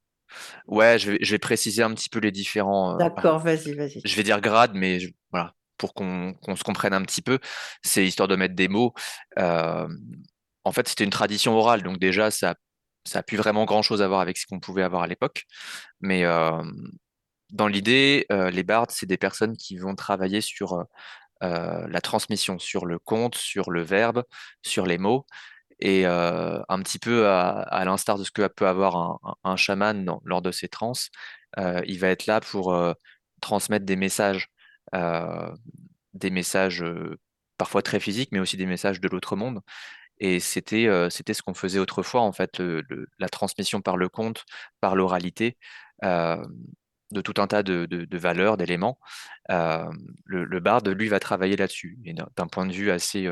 Ouais, 0.67 0.99
je 0.99 1.13
vais, 1.13 1.19
je 1.21 1.31
vais, 1.33 1.39
préciser 1.39 1.83
un 1.83 1.93
petit 1.95 2.09
peu 2.09 2.19
les 2.19 2.31
différents. 2.31 2.95
Euh, 2.95 2.99
D'accord, 2.99 3.39
vas-y, 3.39 3.75
vas-y. 3.75 4.01
Je 4.05 4.17
vais 4.17 4.23
dire 4.23 4.41
grade, 4.41 4.73
mais 4.75 4.99
je, 4.99 5.11
voilà, 5.31 5.55
pour 5.77 5.95
qu'on 5.95 6.35
qu 6.35 6.57
se 6.57 6.65
comprenne 6.65 6.95
un 6.95 7.03
petit 7.03 7.23
peu, 7.23 7.39
c'est 7.83 8.07
histoire 8.07 8.29
de 8.29 8.37
mettre 8.37 8.55
des 8.55 8.69
mots. 8.69 8.95
Euh, 9.39 9.89
en 10.65 10.73
fait, 10.73 10.89
c'était 10.89 11.05
une 11.05 11.11
tradition 11.11 11.55
orale, 11.55 11.83
donc 11.83 11.99
déjà, 11.99 12.31
ça, 12.31 12.55
ça 13.05 13.21
a 13.21 13.23
plus 13.23 13.37
vraiment 13.37 13.65
grand-chose 13.65 14.01
à 14.01 14.09
voir 14.09 14.21
avec 14.21 14.39
ce 14.39 14.47
qu'on 14.47 14.61
pouvait 14.61 14.83
avoir 14.83 15.03
à 15.03 15.07
l'époque. 15.07 15.45
Mais 16.01 16.25
euh, 16.25 16.63
dans 17.51 17.69
l'idée, 17.69 18.27
euh, 18.33 18.51
les 18.51 18.63
bardes, 18.63 18.91
c'est 18.91 19.07
des 19.07 19.19
personnes 19.19 19.57
qui 19.57 19.77
vont 19.77 19.95
travailler 19.95 20.41
sur 20.41 20.87
euh, 21.43 21.87
la 21.89 22.01
transmission, 22.01 22.59
sur 22.59 22.87
le 22.87 22.99
conte, 22.99 23.35
sur 23.37 23.71
le 23.71 23.83
verbe, 23.83 24.25
sur 24.63 24.87
les 24.87 24.99
mots. 24.99 25.27
Et 25.81 26.07
un 26.07 26.83
petit 26.83 27.01
peu 27.01 27.27
à, 27.29 27.83
l'instar 27.85 28.17
de 28.17 28.23
ce 28.23 28.31
que 28.31 28.47
peut 28.47 28.69
avoir 28.69 29.19
un, 29.43 29.57
chaman 29.57 30.17
lors 30.25 30.41
de 30.41 30.53
ses 30.53 30.69
trans, 30.69 30.93
il 31.59 31.99
va 31.99 32.09
être 32.09 32.27
là 32.27 32.41
pour 32.41 32.73
transmettre 33.41 33.85
des 33.85 33.97
messages, 33.97 34.47
des 34.93 36.31
messages 36.31 36.85
parfois 37.59 37.83
très 37.83 37.99
physiques, 37.99 38.31
mais 38.31 38.39
aussi 38.39 38.57
des 38.57 38.67
messages 38.67 39.01
de 39.01 39.09
l'autre 39.09 39.35
monde. 39.35 39.61
Et 40.21 40.39
c'était 40.39 40.89
c'était 41.11 41.35
ce 41.35 41.43
qu'on 41.43 41.55
faisait 41.55 41.81
autrefois, 41.81 42.21
en 42.21 42.33
fait, 42.33 42.63
la 43.19 43.29
transmission 43.29 43.81
par 43.81 43.97
le 43.97 44.09
conte, 44.09 44.45
par 44.81 44.95
l'oralité, 44.95 45.57
de 47.13 47.21
tout 47.21 47.35
un 47.39 47.47
tas 47.47 47.63
de, 47.63 47.87
de, 47.87 48.19
valeurs, 48.19 48.57
d'éléments. 48.57 48.99
le, 49.49 49.91
le 50.45 50.61
barde, 50.61 50.89
lui, 50.89 51.09
va 51.09 51.21
travailler 51.21 51.57
là-dessus. 51.57 51.99
Et 52.05 52.15
d'un 52.15 52.47
point 52.47 52.67
de 52.67 52.73
vue 52.73 52.91
assez, 52.91 53.29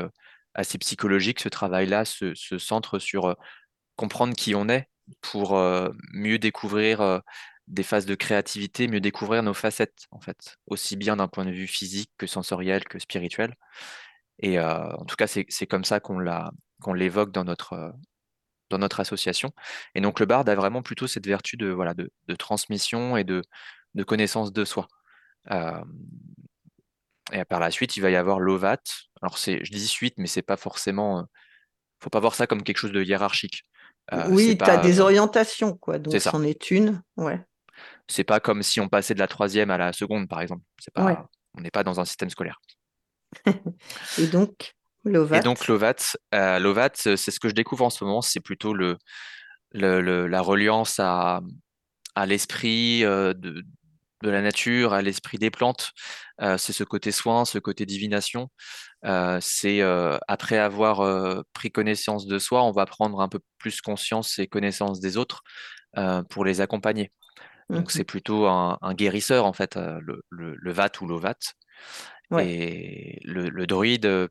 assez 0.53 0.77
psychologique, 0.77 1.39
ce 1.39 1.49
travail-là 1.49 2.05
se, 2.05 2.33
centre 2.57 2.99
sur 2.99 3.35
comprendre 3.95 4.35
qui 4.35 4.55
on 4.55 4.69
est 4.69 4.87
pour 5.21 5.59
mieux 6.13 6.39
découvrir 6.39 7.21
des 7.67 7.83
phases 7.83 8.05
de 8.05 8.15
créativité, 8.15 8.87
mieux 8.87 9.01
découvrir 9.01 9.43
nos 9.43 9.53
facettes, 9.53 10.07
en 10.11 10.19
fait, 10.19 10.57
aussi 10.67 10.95
bien 10.95 11.17
d'un 11.17 11.27
point 11.27 11.45
de 11.45 11.51
vue 11.51 11.67
physique 11.67 12.11
que 12.17 12.27
sensoriel 12.27 12.83
que 12.83 12.99
spirituel. 12.99 13.55
Et 14.39 14.59
en 14.59 15.05
tout 15.05 15.15
cas, 15.15 15.27
c'est 15.27 15.67
comme 15.67 15.85
ça 15.85 15.99
qu'on 15.99 16.93
l'évoque 16.93 17.31
dans 17.31 17.43
notre, 17.43 17.73
euh, 17.73 17.91
dans 18.71 18.79
notre 18.79 18.99
association. 18.99 19.51
Et 19.95 20.01
donc 20.01 20.19
le 20.19 20.25
barde 20.25 20.49
a 20.49 20.55
vraiment 20.55 20.81
plutôt 20.81 21.07
cette 21.07 21.27
vertu 21.27 21.57
de, 21.57 21.67
voilà, 21.67 21.93
de, 21.93 22.35
transmission 22.35 23.17
et 23.17 23.23
de, 23.23 23.43
de 23.95 24.03
connaissance 24.03 24.51
de 24.51 24.65
soi. 24.65 24.87
Euh, 25.51 25.83
et 27.31 27.45
par 27.45 27.59
la 27.59 27.71
suite, 27.71 27.95
il 27.97 28.01
va 28.01 28.09
y 28.09 28.15
avoir 28.15 28.39
l'ovat. 28.39 28.81
Alors 29.21 29.37
c'est, 29.37 29.63
je 29.63 29.71
dis 29.71 29.87
suite, 29.87 30.15
mais 30.17 30.27
c'est 30.27 30.41
pas 30.41 30.57
forcément. 30.57 31.19
Euh, 31.19 31.23
faut 31.99 32.09
pas 32.09 32.19
voir 32.19 32.33
ça 32.33 32.47
comme 32.47 32.63
quelque 32.63 32.77
chose 32.77 32.91
de 32.91 33.03
hiérarchique. 33.03 33.63
oui, 34.29 34.57
tu 34.57 34.69
as 34.69 34.77
des 34.77 34.99
orientations, 34.99 35.77
quoi. 35.77 35.99
Donc 35.99 36.19
c'en 36.19 36.43
est 36.43 36.71
une. 36.71 37.01
Ouais. 37.17 37.39
C'est 38.07 38.23
pas 38.23 38.39
comme 38.39 38.63
si 38.63 38.81
on 38.81 38.89
passait 38.89 39.13
de 39.13 39.19
la 39.19 39.27
troisième 39.27 39.71
à 39.71 39.77
la 39.77 39.93
seconde, 39.93 40.27
par 40.27 40.41
exemple. 40.41 40.63
C'est 40.79 40.93
pas, 40.93 41.29
On 41.57 41.61
n'est 41.61 41.71
pas 41.71 41.83
dans 41.83 41.99
un 41.99 42.05
système 42.05 42.29
scolaire. 42.29 42.59
et 44.17 44.27
donc, 44.27 44.75
et 45.05 45.39
donc 45.41 45.67
Lovat, 45.67 46.15
euh, 46.35 46.59
Lovat, 46.59 46.91
c'est 46.95 47.17
ce 47.17 47.39
que 47.39 47.49
je 47.49 47.53
découvre 47.53 47.85
en 47.85 47.89
ce 47.89 48.03
moment, 48.03 48.21
c'est 48.21 48.39
plutôt 48.39 48.73
le, 48.73 48.97
la 49.73 50.41
reliance 50.41 50.99
à, 50.99 51.41
à 52.15 52.25
l'esprit 52.25 53.03
euh, 53.03 53.33
de, 53.33 53.63
de, 54.21 54.29
la 54.29 54.41
nature, 54.41 54.93
à 54.93 55.01
l'esprit 55.01 55.39
des 55.39 55.49
plantes. 55.49 55.91
Euh, 56.41 56.57
c'est 56.57 56.73
ce 56.73 56.83
côté 56.83 57.11
soin, 57.11 57.45
ce 57.45 57.57
côté 57.57 57.85
divination. 57.87 58.49
c'est 59.39 59.81
après 60.27 60.59
avoir 60.59 61.43
pris 61.53 61.71
connaissance 61.71 62.27
de 62.27 62.37
soi, 62.37 62.63
on 62.63 62.71
va 62.71 62.85
prendre 62.85 63.21
un 63.21 63.29
peu 63.29 63.39
plus 63.57 63.81
conscience 63.81 64.37
et 64.37 64.47
connaissance 64.47 64.99
des 64.99 65.17
autres 65.17 65.41
pour 66.29 66.45
les 66.45 66.61
accompagner. 66.61 67.11
Donc 67.69 67.85
mmh 67.85 67.89
c'est 67.89 68.03
plutôt 68.03 68.47
un, 68.47 68.93
guérisseur 68.93 69.45
en 69.45 69.53
fait, 69.53 69.77
le, 69.77 70.21
le, 70.29 70.71
vat 70.71 70.91
ou 71.01 71.07
l'ovat. 71.07 71.39
Et 72.39 73.19
le, 73.25 73.49
le, 73.49 73.67
druide 73.67 74.29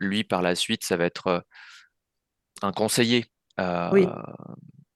lui, 0.00 0.24
par 0.24 0.42
la 0.42 0.54
suite, 0.54 0.84
ça 0.84 0.96
va 0.96 1.04
être 1.04 1.26
euh, 1.28 1.40
un 2.62 2.72
conseiller. 2.72 3.26
oui. 3.58 4.06
Euh, 4.06 4.44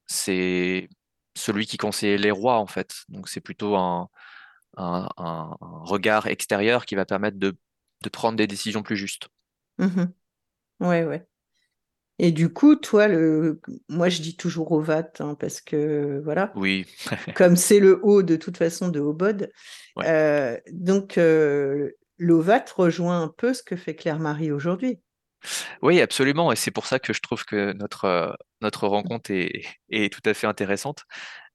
c'est 0.07 0.89
celui 1.35 1.67
qui 1.67 1.77
conseille 1.77 2.19
les 2.19 2.31
rois, 2.31 2.59
en 2.59 2.67
fait. 2.67 2.95
Donc, 3.09 3.29
c'est 3.29 3.41
plutôt 3.41 3.77
un, 3.77 4.09
regard 4.77 6.27
extérieur 6.27 6.85
qui 6.85 6.95
va 6.95 7.05
permettre 7.05 7.39
de, 7.39 7.57
prendre 8.13 8.37
des 8.37 8.47
décisions 8.47 8.83
plus 8.83 8.97
justes. 8.97 9.29
Mmh 9.79 10.05
ouais, 10.81 11.05
ouais. 11.05 11.27
Et 12.19 12.31
du 12.31 12.53
coup, 12.53 12.77
toi, 12.77 13.09
le... 13.09 13.61
moi, 13.89 14.09
je 14.09 14.23
dis 14.23 14.37
toujours 14.37 14.71
Ovat, 14.73 15.11
hein, 15.19 15.35
parce 15.35 15.61
que, 15.61 16.21
voilà. 16.23 16.53
Oui. 16.55 16.87
comme 17.35 17.57
c'est 17.57 17.81
le 17.81 17.99
haut, 18.05 18.23
de 18.23 18.37
toute 18.37 18.57
façon, 18.57 18.89
de 18.89 19.01
Obod. 19.01 19.51
Euh, 19.99 20.57
donc, 20.71 21.19
l'OVAT 22.19 22.65
rejoint 22.77 23.23
un 23.23 23.29
peu 23.29 23.55
ce 23.55 23.63
que 23.63 23.77
fait 23.77 23.95
Claire-Marie 23.95 24.53
aujourd'hui. 24.53 25.01
Oui, 25.83 26.01
absolument. 26.01 26.53
Et 26.53 26.57
c'est 26.57 26.71
pour 26.71 26.87
ça 26.87 26.99
que 26.99 27.13
je 27.13 27.21
trouve 27.21 27.45
que 27.45 27.73
notre, 27.75 28.05
euh, 28.07 28.33
notre 28.61 28.87
rencontre 28.89 29.31
est, 29.31 29.63
est 29.91 30.13
tout 30.13 30.23
à 30.25 30.35
fait 30.35 30.47
intéressante. 30.47 31.05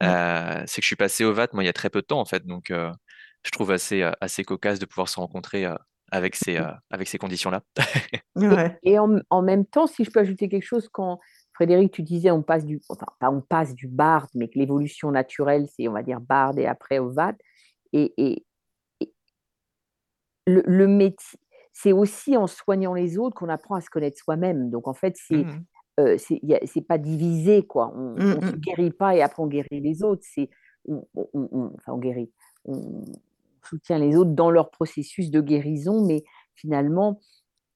Euh, 0.03 0.63
c'est 0.67 0.81
que 0.81 0.83
je 0.83 0.87
suis 0.87 0.95
passé 0.95 1.25
au 1.25 1.33
VAT, 1.33 1.47
moi, 1.53 1.63
il 1.63 1.65
y 1.65 1.69
a 1.69 1.73
très 1.73 1.89
peu 1.89 2.01
de 2.01 2.05
temps, 2.05 2.19
en 2.19 2.25
fait. 2.25 2.45
Donc, 2.45 2.71
euh, 2.71 2.91
je 3.43 3.51
trouve 3.51 3.71
assez, 3.71 4.07
assez 4.21 4.43
cocasse 4.43 4.79
de 4.79 4.85
pouvoir 4.85 5.09
se 5.09 5.19
rencontrer 5.19 5.65
avec 6.11 6.35
ces, 6.35 6.59
avec 6.89 7.07
ces 7.07 7.17
conditions-là. 7.17 7.61
Et, 8.83 8.99
en, 8.99 9.41
même 9.41 9.65
temps, 9.65 9.87
si 9.87 10.03
je 10.03 10.11
peux 10.11 10.19
ajouter 10.19 10.49
quelque 10.49 10.65
chose, 10.65 10.89
quand 10.91 11.19
Frédéric, 11.53 11.93
tu 11.93 12.03
disais 12.03 12.31
on 12.31 12.43
passe 12.43 12.65
du, 12.65 12.81
enfin, 12.89 13.05
pas 13.19 13.29
on 13.29 13.41
passe 13.41 13.73
du 13.75 13.87
bard, 13.87 14.27
mais 14.35 14.49
que 14.49 14.59
l'évolution 14.59 15.11
naturelle, 15.11 15.67
c'est, 15.75 15.87
on 15.87 15.93
va 15.93 16.03
dire, 16.03 16.19
bard 16.19 16.57
et 16.57 16.67
après 16.67 16.99
au 16.99 17.11
VAT. 17.11 17.35
Et, 17.93 18.13
et, 18.17 18.45
le, 20.65 20.87
métier, 20.87 21.39
c'est 21.73 21.93
aussi 21.93 22.37
en 22.37 22.47
soignant 22.47 22.93
les 22.93 23.17
autres 23.17 23.35
qu'on 23.35 23.49
apprend 23.49 23.75
à 23.75 23.81
se 23.81 23.89
connaître 23.89 24.17
soi-même. 24.17 24.69
Donc 24.69 24.87
en 24.87 24.93
fait, 24.93 25.15
c'est 25.17 25.43
mmh 25.43 25.65
euh, 25.99 26.17
c'est 26.17 26.87
pas 26.87 26.97
divisé 26.97 27.63
quoi. 27.63 27.91
On 27.93 28.13
ne 28.13 28.35
mmh 28.35 28.51
se 28.51 28.55
guérit 28.55 28.91
pas 28.91 29.15
et 29.15 29.21
après 29.21 29.43
on 29.43 29.47
guérit 29.47 29.81
les 29.81 30.01
autres. 30.01 30.23
C'est 30.23 30.49
on, 30.87 31.03
enfin 31.75 31.91
on 31.91 31.97
guérit, 31.97 32.31
on 32.63 33.03
soutient 33.67 33.99
les 33.99 34.15
autres 34.15 34.31
dans 34.31 34.49
leur 34.49 34.71
processus 34.71 35.29
de 35.29 35.41
guérison, 35.41 36.05
mais 36.05 36.23
finalement 36.55 37.19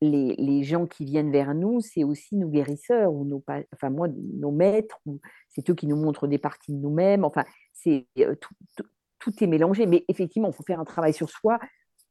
les, 0.01 0.35
les 0.37 0.63
gens 0.63 0.85
qui 0.85 1.05
viennent 1.05 1.31
vers 1.31 1.53
nous, 1.53 1.79
c'est 1.81 2.03
aussi 2.03 2.35
nos 2.35 2.47
guérisseurs 2.47 3.13
ou 3.13 3.25
nos 3.25 3.43
enfin 3.73 3.89
moi 3.89 4.07
nos 4.07 4.51
maîtres 4.51 4.99
ou 5.05 5.19
c'est 5.49 5.69
eux 5.69 5.75
qui 5.75 5.87
nous 5.87 5.97
montrent 5.97 6.27
des 6.27 6.37
parties 6.37 6.73
de 6.73 6.79
nous-mêmes. 6.79 7.25
Enfin 7.25 7.43
c'est 7.73 8.07
euh, 8.19 8.35
tout, 8.35 8.53
tout, 9.19 9.43
est 9.43 9.47
mélangé, 9.47 9.85
mais 9.85 10.05
effectivement 10.07 10.49
il 10.49 10.53
faut 10.53 10.63
faire 10.63 10.79
un 10.79 10.85
travail 10.85 11.13
sur 11.13 11.29
soi 11.29 11.59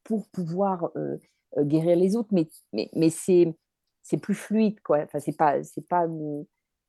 pour 0.03 0.29
pouvoir 0.29 0.89
euh, 0.95 1.17
euh, 1.57 1.63
guérir 1.63 1.95
les 1.95 2.15
autres, 2.15 2.29
mais, 2.31 2.47
mais, 2.71 2.89
mais 2.93 3.09
c'est, 3.09 3.53
c'est 4.01 4.17
plus 4.17 4.35
fluide, 4.35 4.79
quoi. 4.81 4.99
Enfin, 4.99 5.19
c'est 5.19 5.37
pas, 5.37 5.63
c'est 5.63 5.87
pas 5.87 6.05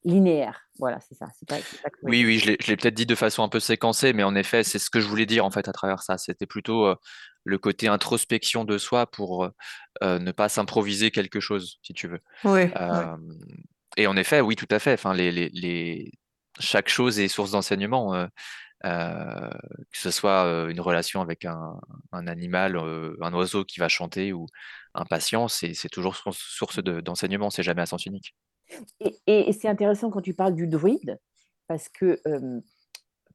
linéaire. 0.04 0.60
Voilà, 0.78 1.00
c'est 1.00 1.14
ça. 1.14 1.26
C'est 1.38 1.48
pas, 1.48 1.56
oui, 2.02 2.24
oui, 2.24 2.38
je 2.38 2.50
l'ai, 2.50 2.56
peut-être 2.76 2.94
dit 2.94 3.06
de 3.06 3.14
façon 3.14 3.42
un 3.42 3.48
peu 3.48 3.60
séquencée, 3.60 4.12
mais 4.12 4.22
en 4.22 4.34
effet, 4.34 4.62
c'est 4.64 4.78
ce 4.78 4.90
que 4.90 5.00
je 5.00 5.08
voulais 5.08 5.26
dire 5.26 5.44
en 5.44 5.50
fait 5.50 5.68
à 5.68 5.72
travers 5.72 6.02
ça. 6.02 6.18
C'était 6.18 6.46
plutôt 6.46 6.86
euh, 6.86 6.96
le 7.44 7.58
côté 7.58 7.88
introspection 7.88 8.64
de 8.64 8.78
soi 8.78 9.06
pour 9.06 9.48
ne 10.02 10.32
pas 10.32 10.48
s'improviser 10.48 11.10
quelque 11.10 11.40
chose, 11.40 11.78
si 11.82 11.92
tu 11.92 12.08
veux. 12.08 12.20
Oui. 12.44 12.62
Et 13.96 14.06
en 14.06 14.16
effet, 14.16 14.40
oui, 14.40 14.56
tout 14.56 14.66
à 14.70 14.78
fait. 14.78 14.94
Enfin, 14.94 15.14
les, 15.14 15.30
les, 15.30 15.50
les... 15.50 16.10
Chaque 16.58 16.88
chose 16.88 17.20
est 17.20 17.28
source 17.28 17.52
d'enseignement. 17.52 18.26
Euh, 18.84 19.50
que 19.90 19.98
ce 19.98 20.10
soit 20.10 20.44
euh, 20.44 20.68
une 20.68 20.80
relation 20.80 21.22
avec 21.22 21.46
un, 21.46 21.80
animal, 22.12 22.76
euh, 22.76 23.16
un 23.22 23.32
oiseau 23.32 23.64
qui 23.64 23.80
va 23.80 23.88
chanter 23.88 24.32
ou 24.32 24.46
un 24.94 25.04
patient, 25.04 25.48
c'est 25.48 25.74
toujours 25.90 26.16
source 26.32 26.78
d'enseignement, 26.80 27.50
c'est 27.50 27.62
jamais 27.62 27.82
à 27.82 27.86
sens 27.86 28.04
unique. 28.06 28.34
Et, 29.26 29.52
c'est 29.52 29.68
intéressant 29.68 30.10
quand 30.10 30.20
tu 30.20 30.34
parles 30.34 30.54
du 30.54 30.66
druide, 30.66 31.18
parce 31.66 31.88
que 31.88 32.20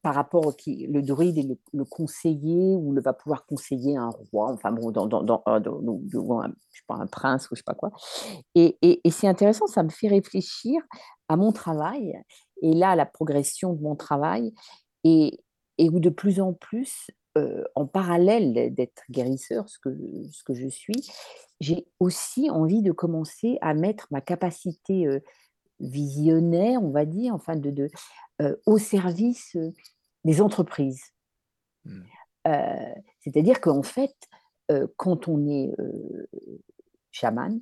par 0.02 0.14
rapport 0.14 0.46
au 0.46 0.52
qui 0.52 0.86
le 0.86 1.02
druide 1.02 1.36
est 1.36 1.58
le, 1.74 1.84
conseiller 1.84 2.74
ou 2.76 2.92
le 2.92 3.02
va 3.02 3.12
pouvoir 3.12 3.44
conseiller 3.44 3.98
un 3.98 4.08
roi, 4.08 4.52
enfin 4.52 4.72
bon, 4.72 4.90
dans, 4.90 5.06
dans, 5.06 5.42
je 5.46 6.78
sais 6.78 6.84
pas, 6.86 6.94
un 6.94 7.06
prince 7.06 7.50
ou 7.50 7.54
je 7.54 7.60
sais 7.60 7.64
pas 7.64 7.74
quoi. 7.74 7.90
Et, 8.54 8.78
et 8.80 9.10
c'est 9.10 9.28
intéressant, 9.28 9.66
ça 9.66 9.82
me 9.82 9.90
fait 9.90 10.08
réfléchir 10.08 10.80
à 11.28 11.36
mon 11.36 11.52
travail 11.52 12.14
et 12.62 12.72
là, 12.74 12.94
la 12.96 13.06
progression 13.06 13.72
de 13.72 13.82
mon 13.82 13.96
travail 13.96 14.52
et, 15.04 15.40
et 15.78 15.88
où 15.88 16.00
de 16.00 16.10
plus 16.10 16.40
en 16.40 16.52
plus, 16.52 17.10
euh, 17.38 17.62
en 17.76 17.86
parallèle 17.86 18.74
d'être 18.74 19.04
guérisseur, 19.08 19.68
ce 19.68 19.78
que, 19.78 19.96
ce 20.32 20.42
que 20.42 20.52
je 20.52 20.66
suis, 20.66 21.08
j'ai 21.60 21.86
aussi 22.00 22.50
envie 22.50 22.82
de 22.82 22.90
commencer 22.90 23.56
à 23.60 23.72
mettre 23.72 24.08
ma 24.10 24.20
capacité 24.20 25.06
euh, 25.06 25.20
visionnaire, 25.78 26.82
on 26.82 26.90
va 26.90 27.04
dire, 27.04 27.32
enfin, 27.32 27.54
de, 27.54 27.70
de 27.70 27.88
euh, 28.42 28.56
au 28.66 28.78
service 28.78 29.56
des 30.24 30.40
entreprises. 30.40 31.04
Mmh. 31.84 32.02
C'est-à-dire 33.20 33.60
qu'en 33.60 33.82
fait, 33.82 34.14
quand 34.96 35.28
on 35.28 35.46
est 35.46 35.70
chaman, 37.10 37.60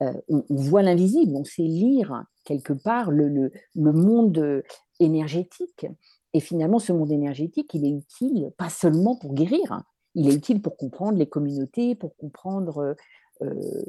on, 0.00 0.44
voit 0.50 0.82
l'invisible, 0.82 1.36
on 1.36 1.44
sait 1.44 1.62
lire 1.62 2.24
quelque 2.44 2.72
part 2.72 3.12
le, 3.12 3.28
le, 3.28 3.52
le 3.76 3.92
monde 3.92 4.62
énergétique. 4.98 5.86
Et 6.34 6.40
finalement, 6.40 6.78
ce 6.78 6.92
monde 6.92 7.10
énergétique, 7.10 7.72
il 7.74 7.84
est 7.84 7.90
utile 7.90 8.52
pas 8.56 8.68
seulement 8.68 9.16
pour 9.16 9.34
guérir, 9.34 9.72
hein. 9.72 9.84
il 10.14 10.28
est 10.28 10.34
utile 10.34 10.62
pour 10.62 10.76
comprendre 10.76 11.18
les 11.18 11.28
communautés, 11.28 11.94
pour 11.94 12.16
comprendre... 12.16 12.78
Euh, 13.42 13.84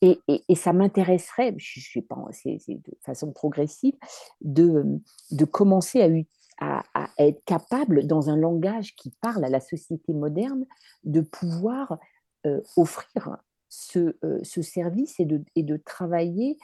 et, 0.00 0.20
et, 0.48 0.54
ça 0.54 0.72
m'intéresserait, 0.72 1.54
je 1.58 1.80
sais 1.80 2.02
pas, 2.02 2.24
c'est 2.30 2.60
de 2.68 2.92
façon 3.00 3.32
progressive, 3.32 3.94
de, 4.42 4.84
de 5.32 5.44
commencer 5.44 6.24
à, 6.60 6.84
être 7.18 7.44
capable, 7.44 8.06
dans 8.06 8.30
un 8.30 8.36
langage 8.36 8.94
qui 8.94 9.10
parle 9.20 9.44
à 9.44 9.48
la 9.48 9.58
société 9.58 10.12
moderne, 10.12 10.66
de 11.02 11.20
pouvoir 11.20 11.98
euh, 12.46 12.60
offrir 12.76 13.38
ce, 13.68 14.16
euh, 14.24 14.38
ce, 14.44 14.62
service 14.62 15.18
et 15.18 15.24
de, 15.24 15.42
et 15.56 15.64
de 15.64 15.76
travailler 15.76 16.56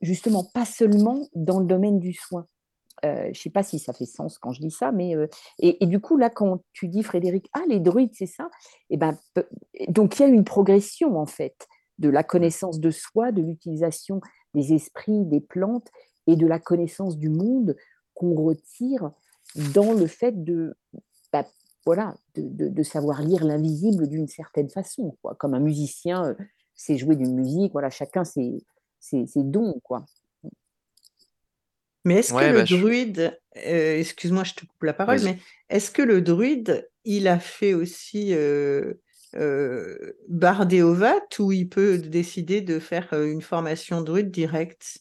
justement 0.00 0.44
pas 0.44 0.64
seulement 0.64 1.28
dans 1.34 1.60
le 1.60 1.66
domaine 1.66 1.98
du 1.98 2.12
soin. 2.12 2.46
Euh, 3.04 3.24
je 3.24 3.28
ne 3.28 3.34
sais 3.34 3.50
pas 3.50 3.62
si 3.62 3.78
ça 3.78 3.92
fait 3.92 4.06
sens 4.06 4.38
quand 4.38 4.52
je 4.52 4.60
dis 4.60 4.70
ça, 4.70 4.92
mais 4.92 5.16
euh, 5.16 5.26
et, 5.58 5.84
du 5.86 6.00
coup 6.00 6.16
là 6.16 6.30
quand 6.30 6.62
tu 6.72 6.88
dis 6.88 7.02
Frédéric, 7.02 7.48
ah 7.52 7.62
les 7.68 7.80
druides 7.80 8.14
c'est 8.14 8.26
ça, 8.26 8.48
et 8.88 8.94
eh 8.94 8.96
ben 8.96 9.18
donc 9.88 10.18
il 10.18 10.22
y 10.22 10.24
a 10.24 10.28
une 10.28 10.44
progression 10.44 11.18
en 11.18 11.26
fait 11.26 11.66
de 11.98 12.08
la 12.08 12.22
connaissance 12.22 12.80
de 12.80 12.90
soi, 12.90 13.32
de 13.32 13.42
l'utilisation 13.42 14.20
des 14.54 14.72
esprits, 14.72 15.24
des 15.24 15.40
plantes 15.40 15.88
et 16.26 16.36
de 16.36 16.46
la 16.46 16.58
connaissance 16.58 17.18
du 17.18 17.28
monde 17.28 17.76
qu'on 18.14 18.34
retire 18.34 19.10
dans 19.74 19.92
le 19.92 20.06
fait 20.06 20.44
de 20.44 20.74
bah, 21.32 21.44
voilà 21.84 22.14
de, 22.36 22.82
savoir 22.82 23.22
lire 23.22 23.44
l'invisible 23.44 24.08
d'une 24.08 24.28
certaine 24.28 24.70
façon, 24.70 25.16
quoi. 25.20 25.34
comme 25.34 25.54
un 25.54 25.60
musicien 25.60 26.24
euh, 26.26 26.34
sait 26.74 26.96
jouer 26.96 27.16
d'une 27.16 27.34
musique, 27.34 27.72
voilà 27.72 27.90
chacun 27.90 28.24
ses, 28.24 28.64
ses, 29.00 29.26
ses 29.26 29.42
dons 29.42 29.80
quoi. 29.82 30.06
Mais 32.04 32.16
est-ce 32.16 32.32
que 32.32 32.44
le 32.44 32.58
bah, 32.58 32.64
druide, 32.64 33.40
euh, 33.66 33.98
excuse-moi, 33.98 34.44
je 34.44 34.52
te 34.52 34.66
coupe 34.66 34.82
la 34.82 34.92
parole, 34.92 35.20
mais 35.22 35.38
est-ce 35.70 35.90
que 35.90 36.02
le 36.02 36.20
druide, 36.20 36.88
il 37.04 37.28
a 37.28 37.38
fait 37.38 37.72
aussi 37.72 38.34
euh, 38.34 38.94
euh, 39.36 40.12
Bardéovat 40.28 41.26
ou 41.38 41.52
il 41.52 41.68
peut 41.68 41.98
décider 41.98 42.60
de 42.60 42.78
faire 42.78 43.08
euh, 43.12 43.30
une 43.30 43.40
formation 43.40 44.02
druide 44.02 44.30
directe? 44.30 44.98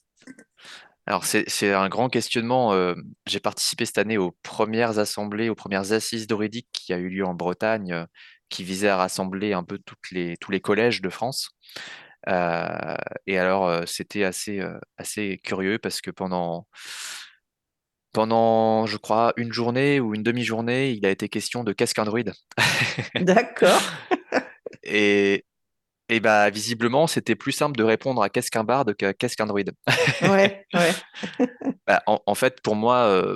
Alors, 1.05 1.25
c'est 1.25 1.73
un 1.73 1.89
grand 1.89 2.07
questionnement. 2.07 2.73
J'ai 3.25 3.41
participé 3.41 3.83
cette 3.83 3.97
année 3.97 4.17
aux 4.17 4.31
premières 4.41 4.99
assemblées, 4.99 5.49
aux 5.49 5.55
premières 5.55 5.91
assises 5.91 6.27
druidiques 6.27 6.69
qui 6.71 6.93
a 6.93 6.97
eu 6.97 7.09
lieu 7.09 7.25
en 7.25 7.33
Bretagne, 7.33 8.05
qui 8.47 8.63
visaient 8.63 8.87
à 8.87 8.95
rassembler 8.95 9.51
un 9.51 9.65
peu 9.65 9.79
toutes 9.79 10.11
les, 10.11 10.37
tous 10.37 10.51
les 10.51 10.61
collèges 10.61 11.01
de 11.01 11.09
France. 11.09 11.49
Euh, 12.29 12.95
et 13.27 13.37
alors, 13.37 13.67
euh, 13.67 13.83
c'était 13.85 14.23
assez, 14.23 14.59
euh, 14.59 14.79
assez 14.97 15.39
curieux 15.43 15.77
parce 15.79 16.01
que 16.01 16.11
pendant, 16.11 16.67
pendant, 18.13 18.85
je 18.85 18.97
crois, 18.97 19.33
une 19.37 19.51
journée 19.51 19.99
ou 19.99 20.15
une 20.15 20.23
demi-journée, 20.23 20.91
il 20.91 21.05
a 21.05 21.09
été 21.09 21.29
question 21.29 21.63
de 21.63 21.73
qu'est-ce 21.73 21.93
qu'un 21.93 22.05
druide. 22.05 22.33
D'accord. 23.15 23.81
et, 24.83 25.45
et 26.09 26.19
bah, 26.19 26.49
visiblement, 26.49 27.07
c'était 27.07 27.35
plus 27.35 27.51
simple 27.51 27.77
de 27.77 27.83
répondre 27.83 28.21
à 28.21 28.29
qu'est-ce 28.29 28.51
qu'un 28.51 28.63
barde 28.63 28.95
qu'à 28.95 29.13
qu'est-ce 29.13 29.35
qu'un 29.35 29.47
druide. 29.47 29.71
ouais, 30.21 30.65
ouais. 30.73 30.91
Bah, 31.85 32.01
en, 32.05 32.35
fait, 32.35 32.61
pour 32.61 32.77
moi, 32.77 33.35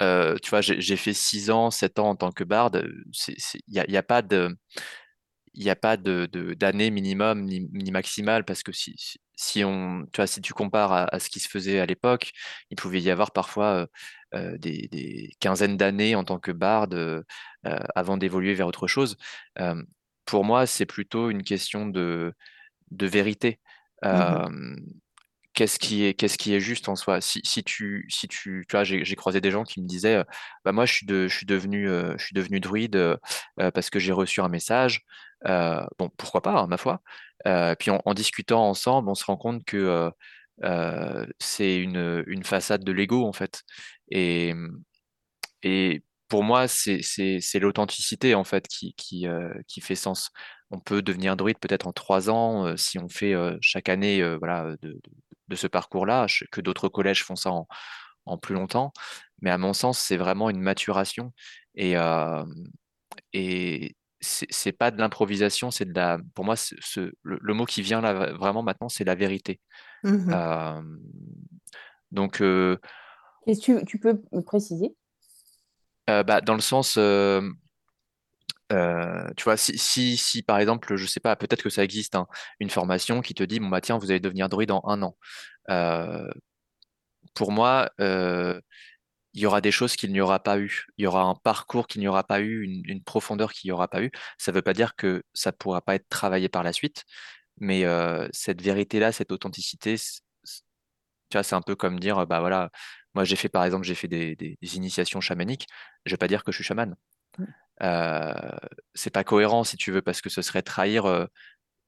tu 0.00 0.50
vois, 0.50 0.60
j'ai 0.60 0.96
fait 0.96 1.12
6 1.12 1.52
ans, 1.52 1.70
7 1.70 2.00
ans 2.00 2.10
en 2.10 2.16
tant 2.16 2.32
que 2.32 2.42
barde. 2.42 2.88
Il 3.28 3.36
n'y 3.68 3.78
a, 3.78 3.88
y 3.88 3.96
a, 3.96 4.02
pas 4.02 4.20
de 4.20 4.48
il 5.54 5.64
n'y 5.64 5.70
a 5.70 5.76
pas 5.76 5.96
de, 5.96 6.26
d'année 6.54 6.90
minimum 6.90 7.42
ni, 7.44 7.68
ni 7.72 7.90
maximale 7.90 8.44
parce 8.44 8.62
que 8.62 8.72
si, 8.72 8.94
si, 9.36 9.64
on, 9.64 10.04
tu 10.12 10.16
vois, 10.16 10.26
si 10.26 10.40
tu 10.40 10.52
compares 10.52 10.92
à, 10.92 11.18
ce 11.18 11.30
qui 11.30 11.40
se 11.40 11.48
faisait 11.48 11.80
à 11.80 11.86
l'époque, 11.86 12.32
il 12.70 12.76
pouvait 12.76 13.00
y 13.00 13.10
avoir 13.10 13.32
parfois 13.32 13.66
euh, 13.74 13.86
euh, 14.34 14.58
des, 14.58 14.88
des, 14.88 15.30
quinzaines 15.40 15.76
d'années 15.76 16.14
en 16.16 16.24
tant 16.24 16.38
que 16.38 16.52
barde 16.52 16.94
euh, 16.94 17.22
avant 17.94 18.16
d'évoluer 18.16 18.54
vers 18.54 18.66
autre 18.66 18.86
chose. 18.86 19.16
pour 20.26 20.44
moi, 20.44 20.66
c'est 20.66 20.86
plutôt 20.86 21.30
une 21.30 21.42
question 21.42 21.86
de, 21.86 22.34
de 22.90 23.06
vérité. 23.06 23.60
Mmh 24.02 24.76
qu'est-ce 25.54 25.78
qui 25.78 26.54
est 26.54 26.60
juste 26.60 26.88
en 26.88 26.96
soi? 26.96 27.20
Si, 27.20 27.40
tu 27.64 28.06
si 28.08 28.28
tu 28.28 28.64
tu 28.68 28.76
vois 28.76 28.84
j'ai 28.84 29.16
croisé 29.16 29.40
des 29.40 29.50
gens 29.50 29.64
qui 29.64 29.80
me 29.80 29.86
disaient 29.86 30.16
euh, 30.66 30.72
moi 30.72 30.84
je 30.86 30.94
suis 30.94 31.46
devenu 31.46 32.60
druide 32.60 33.18
parce 33.56 33.90
que 33.90 33.98
j'ai 33.98 34.12
reçu 34.12 34.40
un 34.40 34.48
message 34.48 35.04
bon 35.44 36.10
pourquoi 36.16 36.42
pas 36.42 36.52
hein, 36.60 36.66
ma 36.66 36.76
foi 36.76 37.02
puis 37.78 37.90
en, 37.90 38.14
discutant 38.14 38.68
ensemble 38.68 39.08
on 39.08 39.14
se 39.14 39.24
rend 39.24 39.36
compte 39.36 39.64
que 39.64 40.10
c'est 41.38 41.76
une, 41.76 42.44
façade 42.44 42.84
de 42.84 42.92
l'ego 42.92 43.26
en 43.26 43.32
fait 43.32 43.62
et 44.10 44.54
et 45.62 46.02
pour 46.28 46.42
moi 46.42 46.66
c'est 46.68 47.58
l'authenticité 47.60 48.34
en 48.34 48.44
fait 48.44 48.66
qui 48.68 48.90
fait 49.80 49.94
sens. 49.94 50.30
On 50.70 50.80
peut 50.80 51.02
devenir 51.02 51.36
druide 51.36 51.58
peut-être 51.58 51.86
en 51.86 51.92
trois 51.92 52.30
ans 52.30 52.76
si 52.76 52.98
on 52.98 53.08
fait 53.08 53.34
chaque 53.60 53.88
année 53.88 54.22
voilà 54.38 54.74
de 54.82 54.98
ce 55.52 55.66
parcours-là, 55.66 56.26
que 56.50 56.60
d'autres 56.60 56.88
collèges 56.88 57.24
font 57.24 57.36
ça 57.36 57.50
en, 58.26 58.38
plus 58.38 58.54
longtemps. 58.54 58.92
Mais 59.40 59.50
à 59.50 59.58
mon 59.58 59.72
sens, 59.72 59.98
c'est 59.98 60.16
vraiment 60.16 60.50
une 60.50 60.60
maturation. 60.60 61.32
Et, 61.74 61.96
euh, 61.96 62.44
et 63.32 63.96
c'est 64.20 64.72
pas 64.72 64.90
de 64.90 64.98
l'improvisation, 64.98 65.70
c'est 65.70 65.84
de 65.84 65.94
la. 65.94 66.18
Pour 66.34 66.44
moi, 66.44 66.56
ce, 66.56 67.12
le, 67.22 67.54
mot 67.54 67.66
qui 67.66 67.82
vient 67.82 68.00
là 68.00 68.32
vraiment 68.32 68.62
maintenant, 68.62 68.88
c'est 68.88 69.04
la 69.04 69.14
vérité. 69.14 69.60
Mmh 70.02 70.30
euh, 70.32 70.82
donc. 72.10 72.40
Euh, 72.40 72.78
tu, 73.60 73.84
tu, 73.84 73.98
peux 73.98 74.22
me 74.32 74.40
préciser? 74.40 74.94
Bah, 76.06 76.40
Dans 76.40 76.54
le 76.54 76.60
sens. 76.60 76.98
Euh, 78.72 79.28
tu 79.36 79.44
vois, 79.44 79.56
si, 79.56 79.76
si, 79.78 80.16
si, 80.16 80.42
par 80.42 80.58
exemple, 80.58 80.96
je 80.96 81.06
sais 81.06 81.20
pas, 81.20 81.36
peut-être 81.36 81.62
que 81.62 81.70
ça 81.70 81.84
existe, 81.84 82.14
hein, 82.14 82.26
une 82.60 82.70
formation 82.70 83.20
qui 83.20 83.34
te 83.34 83.42
dit, 83.44 83.60
bon 83.60 83.68
bah 83.68 83.80
tiens, 83.80 83.98
vous 83.98 84.10
allez 84.10 84.20
devenir 84.20 84.48
druide 84.48 84.70
en 84.70 84.82
un 84.86 85.02
an. 85.02 85.16
Euh, 85.70 86.28
pour 87.34 87.52
moi, 87.52 87.90
euh, 88.00 88.60
il 89.34 89.40
y 89.42 89.46
aura 89.46 89.60
des 89.60 89.72
choses 89.72 89.96
qu'il 89.96 90.12
n'y 90.12 90.20
aura 90.20 90.40
pas 90.42 90.58
eu. 90.58 90.86
Il 90.98 91.04
y 91.04 91.06
aura 91.06 91.22
un 91.22 91.34
parcours 91.34 91.86
qu'il 91.88 92.00
n'y 92.00 92.08
aura 92.08 92.24
pas 92.24 92.40
eu, 92.40 92.62
une, 92.64 93.02
profondeur 93.04 93.52
qu'il 93.52 93.68
n'y 93.68 93.72
aura 93.72 93.88
pas 93.88 94.02
eu. 94.02 94.10
Ça 94.38 94.52
ne 94.52 94.56
veut 94.56 94.62
pas 94.62 94.74
dire 94.74 94.96
que 94.96 95.24
ça 95.34 95.50
ne 95.50 95.56
pourra 95.56 95.82
pas 95.82 95.96
être 95.96 96.08
travaillé 96.08 96.48
par 96.48 96.62
la 96.62 96.72
suite, 96.72 97.04
mais 97.58 97.84
cette 98.32 98.62
vérité-là, 98.62 99.12
cette 99.12 99.32
authenticité, 99.32 99.96
tu 99.96 101.36
vois, 101.38 101.42
c'est 101.42 101.54
un 101.56 101.62
peu 101.62 101.76
comme 101.76 101.98
dire, 102.00 102.26
bah 102.26 102.40
voilà, 102.40 102.70
moi 103.14 103.24
j'ai 103.24 103.36
fait 103.36 103.48
par 103.48 103.64
exemple, 103.64 103.84
j'ai 103.86 103.94
fait 103.94 104.08
des, 104.08 104.36
des, 104.36 104.76
initiations 104.76 105.20
chamaniques. 105.20 105.66
Je 106.06 106.12
ne 106.12 106.14
vais 106.14 106.18
pas 106.18 106.28
dire 106.28 106.44
que 106.44 106.52
je 106.52 106.58
suis 106.58 106.64
chaman. 106.64 106.94
Euh, 107.82 108.32
c'est 108.94 109.10
pas 109.10 109.24
cohérent 109.24 109.64
si 109.64 109.76
tu 109.76 109.90
veux 109.90 110.02
parce 110.02 110.20
que 110.20 110.30
ce 110.30 110.42
serait 110.42 110.62
trahir 110.62 111.06
euh, 111.06 111.26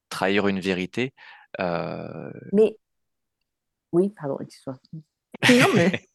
trahir 0.09 0.47
une 0.47 0.59
vérité. 0.59 1.13
Euh. 1.59 2.31
Mais 2.51 2.77
oui, 3.93 4.09
pardon, 4.09 4.37
excuse-moi. 4.39 4.77
non 5.49 5.73
mais 5.75 6.07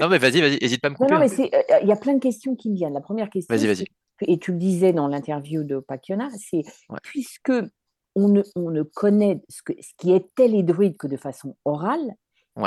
non 0.00 0.08
mais 0.08 0.18
vas-y, 0.18 0.40
vas-y, 0.40 0.58
hésite 0.60 0.80
pas 0.80 0.88
à 0.88 0.90
me 0.90 0.96
couper. 0.96 1.12
Non, 1.12 1.18
mais 1.18 1.30
hein. 1.40 1.78
il 1.82 1.88
y 1.88 1.92
a 1.92 1.96
plein 1.96 2.14
de 2.14 2.20
questions 2.20 2.54
qui 2.54 2.70
me 2.70 2.76
viennent. 2.76 2.94
La 2.94 3.00
première 3.00 3.30
question, 3.30 3.54
vas-y, 3.54 3.66
vas-y. 3.66 3.86
et 4.22 4.38
tu 4.38 4.52
le 4.52 4.58
disais 4.58 4.92
dans 4.92 5.08
l'interview 5.08 5.64
de 5.64 5.78
Pakiona, 5.80 6.28
c'est 6.38 6.62
puisque 7.02 7.52
on 8.14 8.28
ne, 8.28 8.42
on 8.54 8.70
ne 8.70 8.82
connaît 8.82 9.42
ce, 9.48 9.62
que, 9.62 9.72
ce 9.80 9.92
qui 9.98 10.12
était 10.12 10.48
les 10.48 10.62
druides 10.62 10.96
que 10.96 11.06
de 11.06 11.16
façon 11.16 11.56
orale, 11.64 12.14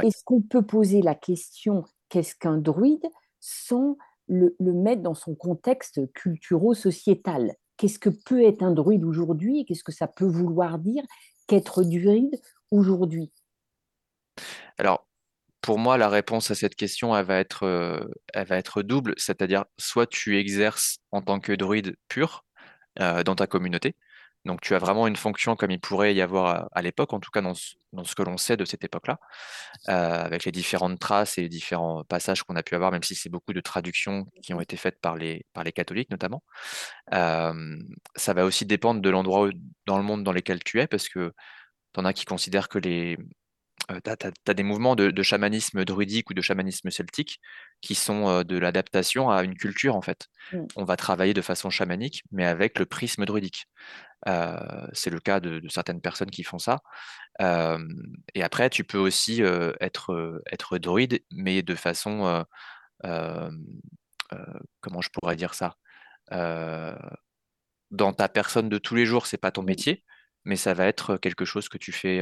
est-ce 0.02 0.24
qu'on 0.24 0.41
peut 0.41 0.66
poser 0.66 1.02
la 1.02 1.14
question 1.14 1.84
qu'est-ce 2.10 2.36
qu'un 2.36 2.58
druide 2.58 3.06
sans 3.39 3.98
le, 4.28 4.55
mettre 4.59 5.01
dans 5.01 5.13
son 5.13 5.36
contexte 5.36 5.99
culturo-sociétal. 6.13 7.53
Qu'est-ce 7.78 7.99
que 7.99 8.09
peut 8.09 8.43
être 8.43 8.63
un 8.63 8.71
druide 8.71 9.03
aujourd'hui? 9.03 9.65
Qu'est-ce 9.65 9.84
que 9.84 9.91
ça 9.91 10.07
peut 10.07 10.26
vouloir 10.26 10.80
dire 10.80 11.03
qu'être 11.47 11.84
druide 11.84 12.39
aujourd'hui? 12.71 13.32
Alors, 14.78 15.07
pour 15.61 15.80
moi, 15.80 15.97
la 15.97 16.09
réponse 16.09 16.51
à 16.51 16.55
cette 16.55 16.76
question, 16.76 17.15
elle 17.15 17.26
va 17.26 17.39
être, 17.39 17.63
euh, 17.63 18.03
elle 18.34 18.47
va 18.47 18.57
être 18.57 18.82
double, 18.82 19.13
c'est-à-dire 19.17 19.65
soit 19.78 20.07
tu 20.07 20.38
exerces 20.38 20.97
en 21.11 21.21
tant 21.21 21.39
que 21.39 21.53
druide 21.53 21.95
pur 22.09 22.45
euh, 22.99 23.24
dans 23.24 23.36
ta 23.36 23.47
communauté, 23.47 23.95
donc 24.46 24.62
tu 24.62 24.76
as 24.76 24.80
vraiment 24.80 25.08
une 25.08 25.16
fonction 25.16 25.56
comme 25.56 25.72
il 25.72 25.80
pourrait 25.80 26.14
y 26.14 26.22
avoir 26.22 26.68
à, 26.72 26.82
l'époque, 26.82 27.14
en 27.14 27.20
tout 27.20 27.32
cas 27.32 27.41
dans 27.41 27.54
ce, 27.54 28.16
que 28.16 28.24
l'on 28.24 28.38
sait 28.38 28.58
de 28.58 28.66
cette 28.66 28.84
époque-là, 28.84 29.20
euh, 29.89 30.24
avec 30.26 30.44
les 30.44 30.52
différentes 30.52 31.00
traces 31.00 31.38
et 31.38 31.41
les 31.41 31.50
différents 31.50 32.04
passages 32.04 32.44
qu'on 32.44 32.56
a 32.56 32.64
pu 32.64 32.76
avoir, 32.76 32.91
même 32.91 33.04
si 33.04 33.16
c'est 33.16 33.30
beaucoup 33.30 33.54
de 33.54 33.62
traductions 33.62 34.26
qui 34.41 34.54
ont 34.54 34.60
été 34.60 34.76
faites 34.76 35.00
par 35.00 35.16
les, 35.16 35.46
catholiques 35.74 36.10
notamment. 36.10 36.44
Euh, 37.14 37.78
ça 38.16 38.34
va 38.34 38.46
aussi 38.46 38.66
dépendre 38.66 39.02
de 39.02 39.10
l'endroit 39.10 39.50
dans 39.86 39.98
le 39.98 40.04
monde 40.04 40.24
dans 40.24 40.34
lequel 40.34 40.64
tu 40.64 40.82
es, 40.82 40.88
parce 40.88 41.08
que 41.08 41.34
tu 41.94 42.00
en 42.00 42.06
as 42.06 42.14
qui 42.14 42.26
considèrent 42.26 42.70
que 42.70 42.80
les, 42.80 43.18
tu 43.88 44.49
as, 44.49 44.53
des 44.53 44.63
mouvements 44.63 44.95
de, 44.95 45.23
chamanisme 45.23 45.86
druidique 45.86 46.29
ou 46.29 46.34
de 46.34 46.41
chamanisme 46.41 46.89
celtique 46.89 47.39
qui 47.81 47.95
sont 47.95 48.43
de 48.43 48.57
l'adaptation 48.57 49.29
à 49.29 49.43
une 49.43 49.55
culture 49.55 49.95
en 49.95 50.01
fait. 50.01 50.27
Mmh. 50.51 50.65
On 50.75 50.84
va 50.84 50.95
travailler 50.95 51.34
de 51.34 51.41
façon 51.41 51.69
chamanique, 51.69 52.23
mais 52.31 52.45
avec 52.45 52.79
le 52.79 52.86
prisme 52.86 53.25
druidique. 53.25 53.67
Euh, 54.27 54.88
c'est 54.93 55.09
le 55.09 55.19
cas 55.19 55.39
de, 55.39 55.61
certaines 55.69 56.01
personnes 56.01 56.31
qui 56.31 56.43
font 56.43 56.59
ça. 56.59 56.79
et 57.39 58.43
après, 58.43 58.69
tu 58.69 58.84
peux 58.84 58.97
aussi 58.97 59.41
être, 59.41 60.41
être 60.51 60.77
druide, 60.77 61.23
mais 61.31 61.61
de 61.61 61.75
façon, 61.75 62.45
comment 63.01 63.51
je 65.01 65.09
pourrais 65.09 65.36
dire 65.36 65.53
ça? 65.53 65.75
Dans 67.91 68.13
ta 68.13 68.27
personne 68.27 68.69
de 68.69 68.77
tous 68.77 68.95
les 68.95 69.05
jours, 69.05 69.27
c'est 69.27 69.38
pas 69.38 69.51
ton 69.51 69.61
mmh. 69.61 69.65
métier, 69.65 70.03
mais 70.45 70.55
ça 70.55 70.73
va 70.73 70.88
être 70.88 71.17
quelque 71.17 71.45
chose 71.45 71.69
que 71.69 71.77
tu 71.77 71.91
fais 71.91 72.21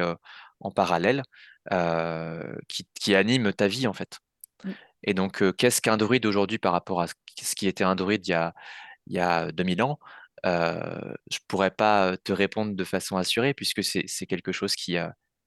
en 0.59 0.71
parallèle, 0.71 1.23
qui, 1.69 3.15
anime 3.15 3.53
ta 3.53 3.67
vie 3.67 3.87
en 3.87 3.93
fait. 3.93 4.19
Mmh. 4.63 4.71
Et 5.03 5.13
donc, 5.13 5.55
qu'est-ce 5.55 5.81
qu'un 5.81 5.97
druide 5.97 6.25
aujourd'hui 6.25 6.59
par 6.59 6.73
rapport 6.73 7.01
à 7.01 7.07
ce 7.07 7.55
qui 7.55 7.67
était 7.67 7.83
un 7.83 7.95
druide 7.95 8.27
il 8.27 8.31
y 8.31 8.33
a, 8.33 8.53
il 9.07 9.13
y 9.13 9.19
a 9.19 9.51
2000 9.51 9.81
ans 9.81 9.99
Je 10.43 10.49
ne 10.49 11.45
pourrais 11.47 11.71
pas 11.71 12.17
te 12.17 12.31
répondre 12.31 12.75
de 12.75 12.83
façon 12.83 13.17
assurée 13.17 13.53
puisque 13.53 13.83
c'est 13.83 14.25
quelque 14.27 14.51
chose 14.51 14.75
qui, 14.75 14.97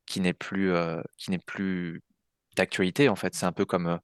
qui 0.06 0.20
n'est 0.20 0.32
plus, 0.32 0.72
qui 1.18 1.30
n'est 1.30 1.38
plus 1.38 2.02
d'actualité, 2.56 3.08
en 3.08 3.16
fait. 3.16 3.34
C'est 3.34 3.46
un 3.46 3.52
peu 3.52 3.64
comme 3.64 3.98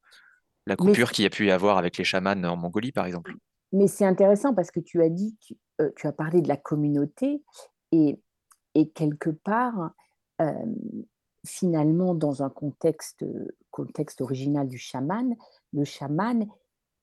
la 0.67 0.77
coupure 0.77 1.11
qu'il 1.11 1.25
y 1.25 1.27
a 1.27 1.31
pu 1.31 1.47
y 1.47 1.51
avoir 1.51 1.79
avec 1.79 1.97
les 1.97 2.05
chamans 2.05 2.43
en 2.45 2.57
Mongolie, 2.57 2.93
par 2.93 3.07
exemple. 3.07 3.35
Mais 3.73 3.87
c'est 3.87 4.05
intéressant 4.05 4.55
parce 4.55 4.71
que 4.71 4.81
tu 4.81 5.03
as 5.03 5.09
dit, 5.09 5.37
tu, 5.41 5.57
tu 5.97 6.07
as 6.07 6.13
parlé 6.13 6.41
de 6.43 6.49
la 6.49 6.57
communauté 6.57 7.43
et, 7.93 8.21
et 8.75 8.91
quelque 8.91 9.31
part, 9.31 9.93
finalement, 11.47 12.15
dans 12.15 12.43
un 12.43 12.51
contexte, 12.51 13.25
contexte 13.71 14.21
original 14.21 14.69
du 14.69 14.79
chaman, 14.79 15.37
le 15.73 15.85
chaman 15.85 16.47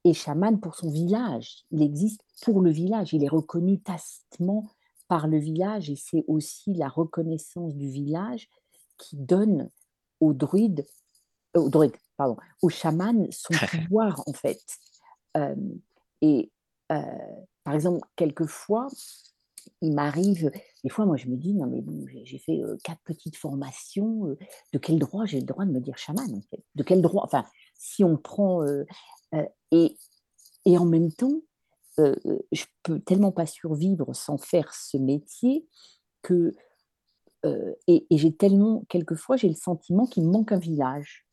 est 0.04 0.14
chaman 0.14 0.60
pour 0.60 0.76
son 0.76 0.90
village. 0.90 1.66
Il 1.72 1.82
existe 1.82 2.22
pour 2.42 2.62
le 2.62 2.72
village. 2.72 3.14
Il 3.14 3.24
est 3.24 3.30
reconnu 3.30 3.80
tacitement 3.80 4.68
par 5.08 5.28
le 5.28 5.38
village 5.38 5.90
et 5.90 5.96
c'est 5.96 6.24
aussi 6.28 6.74
la 6.74 6.90
reconnaissance 6.90 7.76
du 7.76 7.90
village 7.90 8.50
qui 8.98 9.16
donne 9.16 9.70
aux 10.20 10.34
druides, 10.34 10.86
euh, 11.56 11.62
aux 11.62 11.70
druides, 11.70 11.96
pardon, 12.18 12.38
aux 12.62 12.70
chamans 12.70 13.28
son 13.32 13.54
pouvoir 13.84 14.24
en 14.28 14.34
fait. 14.34 14.62
Euh, 15.38 15.56
et 16.22 16.52
euh, 16.92 17.02
par 17.64 17.76
exemple, 17.76 18.06
quelquefois, 18.16 18.88
il 19.82 19.94
m'arrive, 19.94 20.52
des 20.84 20.90
fois, 20.90 21.06
moi, 21.06 21.18
je 21.18 21.28
me 21.28 21.36
dis, 21.36 21.54
non, 21.54 21.68
mais 21.68 21.84
j'ai 22.24 22.40
fait 22.40 22.60
quatre 22.84 23.02
petites 23.04 23.36
formations, 23.36 24.36
de 24.74 24.78
quel 24.80 25.00
droit 25.00 25.26
j'ai 25.26 25.40
le 25.40 25.46
droit 25.46 25.66
de 25.66 25.72
me 25.72 25.80
dire 25.80 25.98
chaman, 25.98 26.34
en 26.34 26.42
fait? 26.50 26.64
De 26.76 26.84
quel 26.84 27.02
droit 27.02 27.24
Enfin, 27.26 27.46
si 27.76 28.04
on 28.04 28.18
prend. 28.18 28.66
et, 29.72 29.98
et 30.66 30.78
en 30.78 30.86
même 30.86 31.12
temps, 31.12 31.42
je 31.98 32.64
peux 32.84 33.00
tellement 33.00 33.32
pas 33.32 33.46
survivre 33.46 34.14
sans 34.14 34.38
faire 34.38 34.74
ce 34.74 34.98
métier 34.98 35.68
que. 36.22 36.54
et, 37.46 38.08
et 38.10 38.18
j'ai 38.18 38.36
tellement, 38.36 38.84
quelquefois, 38.90 39.38
j'ai 39.38 39.50
le 39.50 39.56
sentiment 39.56 40.08
qu'il 40.08 40.24
me 40.24 40.32
manque 40.32 40.52
un 40.52 40.60
village. 40.60 41.28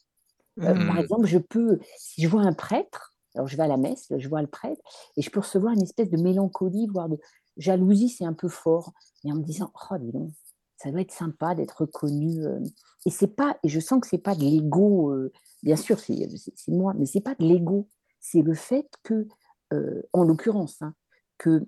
Par 0.60 0.74
mmh. 0.74 0.98
exemple, 0.98 1.26
je 1.26 1.38
peux, 1.38 1.80
si 1.98 2.22
je 2.22 2.28
vois 2.28 2.42
un 2.42 2.52
prêtre, 2.52 3.14
alors 3.34 3.48
je 3.48 3.56
vais 3.56 3.64
à 3.64 3.68
la 3.68 3.76
messe, 3.76 4.12
je 4.16 4.28
vois 4.28 4.40
le 4.40 4.46
prêtre, 4.46 4.80
et 5.16 5.22
je 5.22 5.30
peux 5.30 5.40
recevoir 5.40 5.72
une 5.72 5.82
espèce 5.82 6.10
de 6.10 6.16
mélancolie, 6.16 6.86
voire 6.86 7.08
de, 7.08 7.18
jalousie, 7.56 8.08
c'est 8.08 8.24
un 8.24 8.32
peu 8.32 8.48
fort, 8.48 8.92
mais 9.22 9.32
en 9.32 9.36
me 9.36 9.42
disant, 9.42 9.72
oh, 9.90 9.96
dis 9.98 10.12
donc, 10.12 10.32
ça 10.76 10.90
doit 10.90 11.00
être 11.00 11.12
sympa 11.12 11.54
d'être 11.54 11.82
reconnu. 11.82 12.44
Euh. 12.44 12.60
Et 13.06 13.10
c'est 13.10 13.28
pas, 13.28 13.58
je 13.64 13.80
sens 13.80 14.00
que 14.00 14.06
c'est 14.06 14.18
pas 14.18 14.34
de 14.34 14.42
l'ego, 14.42 15.12
euh, 15.12 15.32
bien 15.62 15.76
sûr, 15.76 15.98
c'est 15.98 16.28
moi, 16.68 16.94
mais 16.94 17.06
c'est 17.06 17.20
pas 17.20 17.34
de 17.34 17.44
l'ego. 17.44 17.88
C'est 18.20 18.42
le 18.42 18.54
fait 18.54 18.88
que, 19.02 19.26
euh, 19.72 20.02
en 20.12 20.24
l'occurrence, 20.24 20.82
hein, 20.82 20.94
que, 21.38 21.66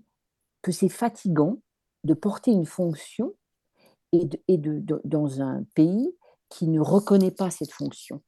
que 0.62 0.72
c'est 0.72 0.88
fatigant 0.88 1.58
de 2.04 2.14
porter 2.14 2.50
une 2.50 2.66
fonction 2.66 3.34
et 4.12 4.56
de, 4.56 4.82
dans 5.04 5.42
un 5.42 5.64
pays 5.74 6.14
qui 6.48 6.68
ne 6.68 6.80
reconnaît 6.80 7.32
pas 7.32 7.50
cette 7.50 7.72
fonction. 7.72 8.22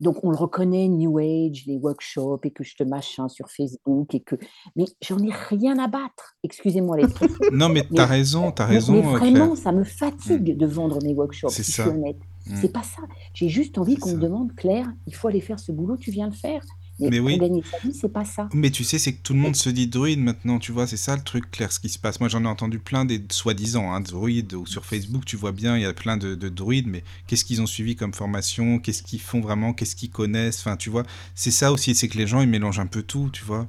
Donc, 0.00 0.22
on 0.22 0.30
le 0.30 0.36
reconnaît, 0.36 0.88
New 0.88 1.18
Age, 1.18 1.64
les 1.66 1.76
workshops, 1.76 2.40
et 2.44 2.50
que 2.50 2.62
je 2.62 2.76
te 2.76 2.84
machin 2.84 3.28
sur 3.28 3.50
Facebook, 3.50 4.14
et 4.14 4.20
que. 4.20 4.36
Mais 4.76 4.84
j'en 5.02 5.18
ai 5.18 5.32
rien 5.32 5.78
à 5.78 5.88
battre. 5.88 6.36
Excusez-moi 6.44 6.96
l'expression. 6.98 7.38
non, 7.52 7.68
mais 7.68 7.82
tu 7.82 8.00
as 8.00 8.06
raison, 8.06 8.52
tu 8.52 8.62
as 8.62 8.66
raison. 8.66 8.92
Mais, 8.92 9.02
vraiment, 9.02 9.56
ça 9.56 9.72
me 9.72 9.84
fatigue 9.84 10.56
de 10.56 10.66
vendre 10.66 10.98
mes 11.02 11.14
workshops, 11.14 11.50
si 11.50 11.62
je 11.62 11.72
suis 11.72 11.82
honnête. 11.82 12.18
Mm. 12.46 12.56
C'est 12.60 12.72
pas 12.72 12.82
ça. 12.82 13.02
J'ai 13.34 13.48
juste 13.48 13.76
envie 13.78 13.96
qu'on 13.96 14.12
me 14.12 14.20
demande, 14.20 14.54
Claire, 14.54 14.86
il 15.06 15.14
faut 15.14 15.28
aller 15.28 15.40
faire 15.40 15.58
ce 15.58 15.72
boulot, 15.72 15.96
tu 15.96 16.10
viens 16.10 16.26
le 16.26 16.34
faire. 16.34 16.62
Mais, 17.00 17.20
oui. 17.20 17.38
gagner 17.38 17.62
sa 17.62 17.78
vie, 17.78 17.94
c'est 17.94 18.08
pas 18.08 18.24
ça. 18.24 18.48
Mais 18.52 18.70
tu 18.70 18.82
sais, 18.82 18.98
c'est 18.98 19.12
que 19.12 19.22
tout 19.22 19.32
le 19.32 19.38
monde 19.38 19.54
se 19.54 19.70
dit 19.70 19.86
druide 19.86 20.18
maintenant, 20.18 20.58
tu 20.58 20.72
vois, 20.72 20.86
c'est 20.86 20.96
ça 20.96 21.14
le 21.14 21.22
truc 21.22 21.50
clair, 21.50 21.70
ce 21.70 21.78
qui 21.78 21.88
se 21.88 21.98
passe. 21.98 22.18
Moi, 22.18 22.28
j'en 22.28 22.42
ai 22.44 22.48
entendu 22.48 22.80
plein 22.80 23.04
des 23.04 23.22
soi-disant 23.30 23.92
hein, 23.92 24.00
druides, 24.00 24.54
ou 24.54 24.66
sur 24.66 24.84
Facebook, 24.84 25.24
tu 25.24 25.36
vois 25.36 25.52
bien, 25.52 25.76
il 25.76 25.82
y 25.82 25.86
a 25.86 25.92
plein 25.92 26.16
de, 26.16 26.34
druides, 26.48 26.88
mais 26.88 27.04
qu'est-ce 27.26 27.44
qu'ils 27.44 27.62
ont 27.62 27.66
suivi 27.66 27.94
comme 27.94 28.12
formation, 28.12 28.80
qu'est-ce 28.80 29.02
qu'ils 29.02 29.20
font 29.20 29.40
vraiment, 29.40 29.72
qu'est-ce 29.72 29.94
qu'ils 29.94 30.10
connaissent, 30.10 30.60
enfin, 30.60 30.76
tu 30.76 30.90
vois, 30.90 31.04
c'est 31.34 31.52
ça 31.52 31.70
aussi, 31.70 31.94
c'est 31.94 32.08
que 32.08 32.18
les 32.18 32.26
gens, 32.26 32.40
ils 32.40 32.48
mélangent 32.48 32.80
un 32.80 32.86
peu 32.86 33.02
tout, 33.02 33.30
tu 33.32 33.44
vois. 33.44 33.68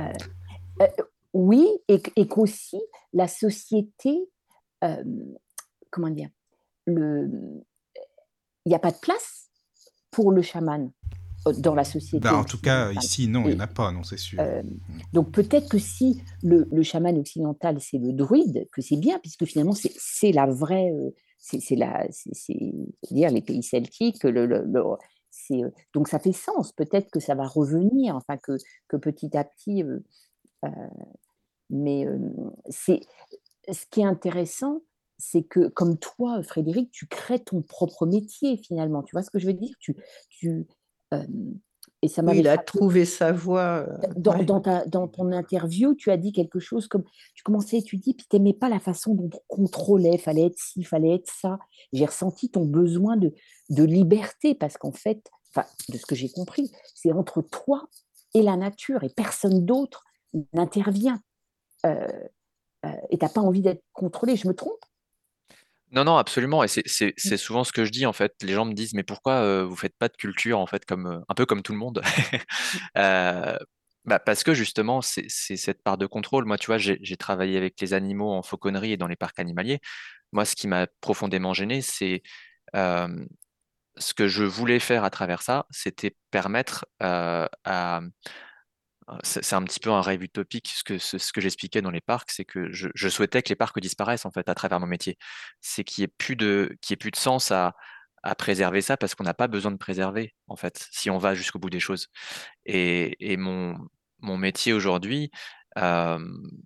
Euh, 0.00 0.12
euh, 0.82 0.86
oui, 1.32 1.66
et, 1.88 2.02
et 2.16 2.26
qu'aussi, 2.26 2.80
la 3.14 3.28
société, 3.28 4.18
euh, 4.84 5.02
comment 5.90 6.10
dire, 6.10 6.28
il 6.86 7.62
n'y 8.66 8.74
a 8.74 8.78
pas 8.78 8.92
de 8.92 8.98
place 8.98 9.48
pour 10.10 10.32
le 10.32 10.42
chaman 10.42 10.90
dans 11.52 11.74
la 11.74 11.84
société. 11.84 12.20
Bah, 12.20 12.36
en 12.36 12.44
tout 12.44 12.60
cas, 12.60 12.92
ici, 12.92 13.28
non, 13.28 13.42
il 13.44 13.54
n'y 13.54 13.56
en 13.56 13.64
a 13.64 13.66
pas, 13.66 13.90
non, 13.92 14.02
c'est 14.02 14.18
sûr. 14.18 14.38
Euh, 14.40 14.62
donc 15.12 15.30
peut-être 15.32 15.68
que 15.68 15.78
si 15.78 16.22
le, 16.42 16.68
le, 16.70 16.82
chaman 16.82 17.16
occidental, 17.18 17.78
c'est 17.80 17.98
le 17.98 18.12
druide, 18.12 18.66
que 18.72 18.82
c'est 18.82 18.96
bien, 18.96 19.18
puisque 19.18 19.44
finalement, 19.44 19.74
c'est 19.74 20.32
la 20.32 20.46
vraie... 20.46 20.90
Euh, 20.90 21.10
c'est 21.40 21.76
la, 21.76 22.06
dire 23.10 23.30
les 23.30 23.40
pays 23.40 23.62
celtiques, 23.62 24.24
le, 24.24 24.44
le, 24.44 24.66
euh, 24.76 25.70
donc 25.94 26.08
ça 26.08 26.18
fait 26.18 26.32
sens. 26.32 26.72
Peut-être 26.72 27.10
que 27.10 27.20
ça 27.20 27.36
va 27.36 27.46
revenir, 27.46 28.16
enfin 28.16 28.36
que, 28.36 28.58
que 28.88 28.96
petit 28.96 29.34
à 29.36 29.44
petit. 29.44 29.84
mais 31.70 32.06
c'est 32.68 33.00
ce 33.70 33.86
qui 33.88 34.00
est 34.00 34.04
intéressant, 34.04 34.82
c'est 35.18 35.42
que 35.42 35.68
comme 35.68 35.98
toi, 35.98 36.42
Frédéric, 36.42 36.90
tu 36.92 37.06
crées 37.06 37.40
ton 37.40 37.60
propre 37.60 38.06
métier 38.06 38.56
finalement. 38.56 39.02
Tu 39.02 39.14
vois 39.14 39.22
ce 39.22 39.30
que 39.30 39.38
je 39.38 39.46
veux 39.46 39.52
dire? 39.52 39.74
Tu, 39.80 39.96
tu, 40.30 40.66
et 42.00 42.08
ça 42.08 42.22
il 42.32 42.46
a 42.46 42.58
trouvé 42.58 43.04
sa 43.04 43.32
voie. 43.32 43.86
Dans, 44.16 44.60
dans, 44.86 45.08
ton 45.08 45.32
interview, 45.32 45.94
tu 45.94 46.10
as 46.10 46.16
dit 46.16 46.32
quelque 46.32 46.60
chose 46.60 46.86
comme 46.86 47.04
tu 47.34 47.42
commençais 47.42 47.76
à 47.76 47.80
étudier, 47.80 48.14
puis 48.14 48.26
tu 48.30 48.36
n'aimais 48.36 48.52
pas 48.52 48.68
la 48.68 48.78
façon 48.78 49.14
dont 49.14 49.30
on 49.32 49.56
contrôlait, 49.56 50.18
fallait 50.18 50.46
être 50.46 50.58
ci, 50.58 50.84
fallait 50.84 51.16
être 51.16 51.30
ça. 51.30 51.58
J'ai 51.92 52.06
ressenti 52.06 52.50
ton 52.50 52.64
besoin 52.64 53.16
de, 53.16 53.34
de 53.70 53.82
liberté 53.82 54.54
parce 54.54 54.76
qu'en 54.76 54.92
fait, 54.92 55.28
de 55.88 55.98
ce 55.98 56.06
que 56.06 56.14
j'ai 56.14 56.28
compris, 56.28 56.70
c'est 56.94 57.12
entre 57.12 57.42
toi 57.42 57.88
et 58.34 58.42
la 58.42 58.56
nature 58.56 59.02
et 59.04 59.08
personne 59.08 59.64
d'autre 59.64 60.04
n'intervient. 60.52 61.20
Euh, 61.86 62.06
euh, 62.84 62.92
et 63.10 63.18
tu 63.18 63.24
n'as 63.24 63.30
pas 63.30 63.40
envie 63.40 63.62
d'être 63.62 63.82
contrôlé, 63.92 64.36
je 64.36 64.48
me 64.48 64.54
trompe? 64.54 64.84
Non, 65.92 66.04
non, 66.04 66.16
absolument. 66.18 66.62
Et 66.64 66.68
c'est 66.68 67.14
mmh. 67.16 67.36
souvent 67.36 67.64
ce 67.64 67.72
que 67.72 67.84
je 67.84 67.90
dis, 67.90 68.06
en 68.06 68.12
fait. 68.12 68.34
Les 68.42 68.52
gens 68.52 68.64
me 68.64 68.74
disent, 68.74 68.94
mais 68.94 69.02
pourquoi 69.02 69.40
vous 69.40 69.46
euh, 69.46 69.64
vous 69.64 69.76
faites 69.76 69.96
pas 69.96 70.08
de 70.08 70.16
culture, 70.16 70.58
en 70.58 70.66
fait, 70.66 70.84
comme, 70.84 71.06
euh, 71.06 71.20
un 71.28 71.34
peu 71.34 71.46
comme 71.46 71.62
tout 71.62 71.72
le 71.72 71.78
monde? 71.78 72.02
Euh, 72.96 73.56
bah, 74.04 74.18
Parce 74.18 74.42
que 74.42 74.54
justement, 74.54 75.02
c'est 75.02 75.28
cette 75.28 75.82
part 75.82 75.98
de 75.98 76.06
contrôle. 76.06 76.44
Moi, 76.44 76.58
tu 76.58 76.66
vois, 76.66 76.78
j'ai 76.78 77.16
travaillé 77.16 77.56
avec 77.56 77.80
les 77.80 77.94
animaux 77.94 78.32
en 78.32 78.42
fauconnerie 78.42 78.92
et 78.92 78.96
dans 78.96 79.06
les 79.06 79.16
parcs 79.16 79.38
animaliers. 79.38 79.80
Moi, 80.32 80.44
ce 80.44 80.56
qui 80.56 80.68
m'a 80.68 80.86
profondément 81.00 81.54
gêné, 81.54 81.82
c'est 81.82 82.22
ce 82.74 84.14
que 84.14 84.28
je 84.28 84.44
voulais 84.44 84.78
faire 84.78 85.04
à 85.04 85.10
travers 85.10 85.42
ça, 85.42 85.66
c'était 85.70 86.16
permettre 86.30 86.86
à, 87.00 88.00
c'est 89.22 89.54
un 89.54 89.62
petit 89.62 89.80
peu 89.80 89.90
un 89.90 90.00
rêve 90.00 90.22
utopique. 90.22 90.68
Ce 90.74 90.84
que, 90.84 90.98
ce, 90.98 91.32
que 91.32 91.40
j'expliquais 91.40 91.82
dans 91.82 91.90
les 91.90 92.00
parcs, 92.00 92.30
c'est 92.30 92.44
que 92.44 92.72
je, 92.72 93.08
souhaitais 93.08 93.42
que 93.42 93.48
les 93.48 93.56
parcs 93.56 93.78
disparaissent 93.80 94.26
en 94.26 94.30
fait 94.30 94.48
à 94.48 94.54
travers 94.54 94.80
mon 94.80 94.86
métier. 94.86 95.16
C'est 95.60 95.84
qu'il 95.84 96.02
n'y 96.02 96.04
ait, 96.06 96.14
plus 96.18 96.36
de, 96.36 96.76
ait 96.90 96.96
plus 96.96 97.10
de 97.10 97.16
sens 97.16 97.50
à, 97.50 97.74
préserver 98.36 98.82
ça 98.82 98.98
parce 98.98 99.14
qu'on 99.14 99.24
n'a 99.24 99.32
pas 99.32 99.48
besoin 99.48 99.70
de 99.70 99.78
préserver 99.78 100.34
en 100.48 100.56
fait 100.56 100.86
si 100.90 101.08
on 101.08 101.16
va 101.16 101.34
jusqu'au 101.34 101.58
bout 101.58 101.70
des 101.70 101.80
choses. 101.80 102.08
Et, 102.66 103.36
mon, 103.38 103.78
mon 104.18 104.36
métier 104.36 104.74
aujourd'hui, 104.74 105.30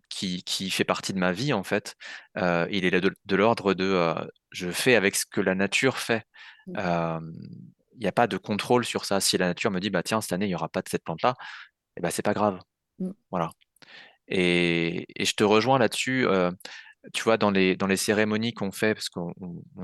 qui, 0.09 0.71
fait 0.71 0.85
partie 0.85 1.13
de 1.13 1.19
ma 1.19 1.33
vie 1.33 1.53
en 1.53 1.63
fait, 1.63 1.95
il 2.37 2.85
est 2.85 3.01
de, 3.01 3.37
l'ordre 3.37 3.75
de 3.75 4.15
je 4.51 4.71
fais 4.71 4.97
avec 4.97 5.15
ce 5.15 5.25
que 5.25 5.41
la 5.41 5.55
nature 5.55 5.99
fait. 5.99 6.25
Mmh. 6.67 7.21
Il 7.95 8.01
n'y 8.01 8.09
a 8.09 8.13
pas 8.13 8.27
de 8.27 8.39
contrôle 8.39 8.85
sur 8.85 9.05
ça. 9.05 9.21
Si 9.21 9.37
la 9.37 9.47
nature 9.47 9.71
me 9.71 9.79
dit, 9.79 9.91
bah 9.91 10.03
tiens, 10.03 10.21
cette 10.21 10.33
année, 10.33 10.47
il 10.47 10.49
n'y 10.49 10.55
aura 10.55 10.71
pas 10.71 10.83
de 10.83 10.89
cette 10.89 11.05
plante-là, 11.05 11.35
et 11.97 12.01
ben 12.01 12.11
c'est 12.11 12.23
pas 12.23 12.35
grave. 12.35 12.61
Mmh. 12.99 13.11
Voilà. 13.31 13.51
Et, 14.29 15.07
je 15.21 15.33
te 15.33 15.45
rejoins 15.45 15.79
là-dessus. 15.79 16.27
tu 17.13 17.23
vois, 17.23 17.37
dans 17.37 17.51
les, 17.51 17.77
dans 17.77 17.87
les 17.87 17.97
cérémonies 17.97 18.55
qu'on 18.55 18.73
fait, 18.73 18.95
parce 18.95 19.09
qu'on 19.09 19.35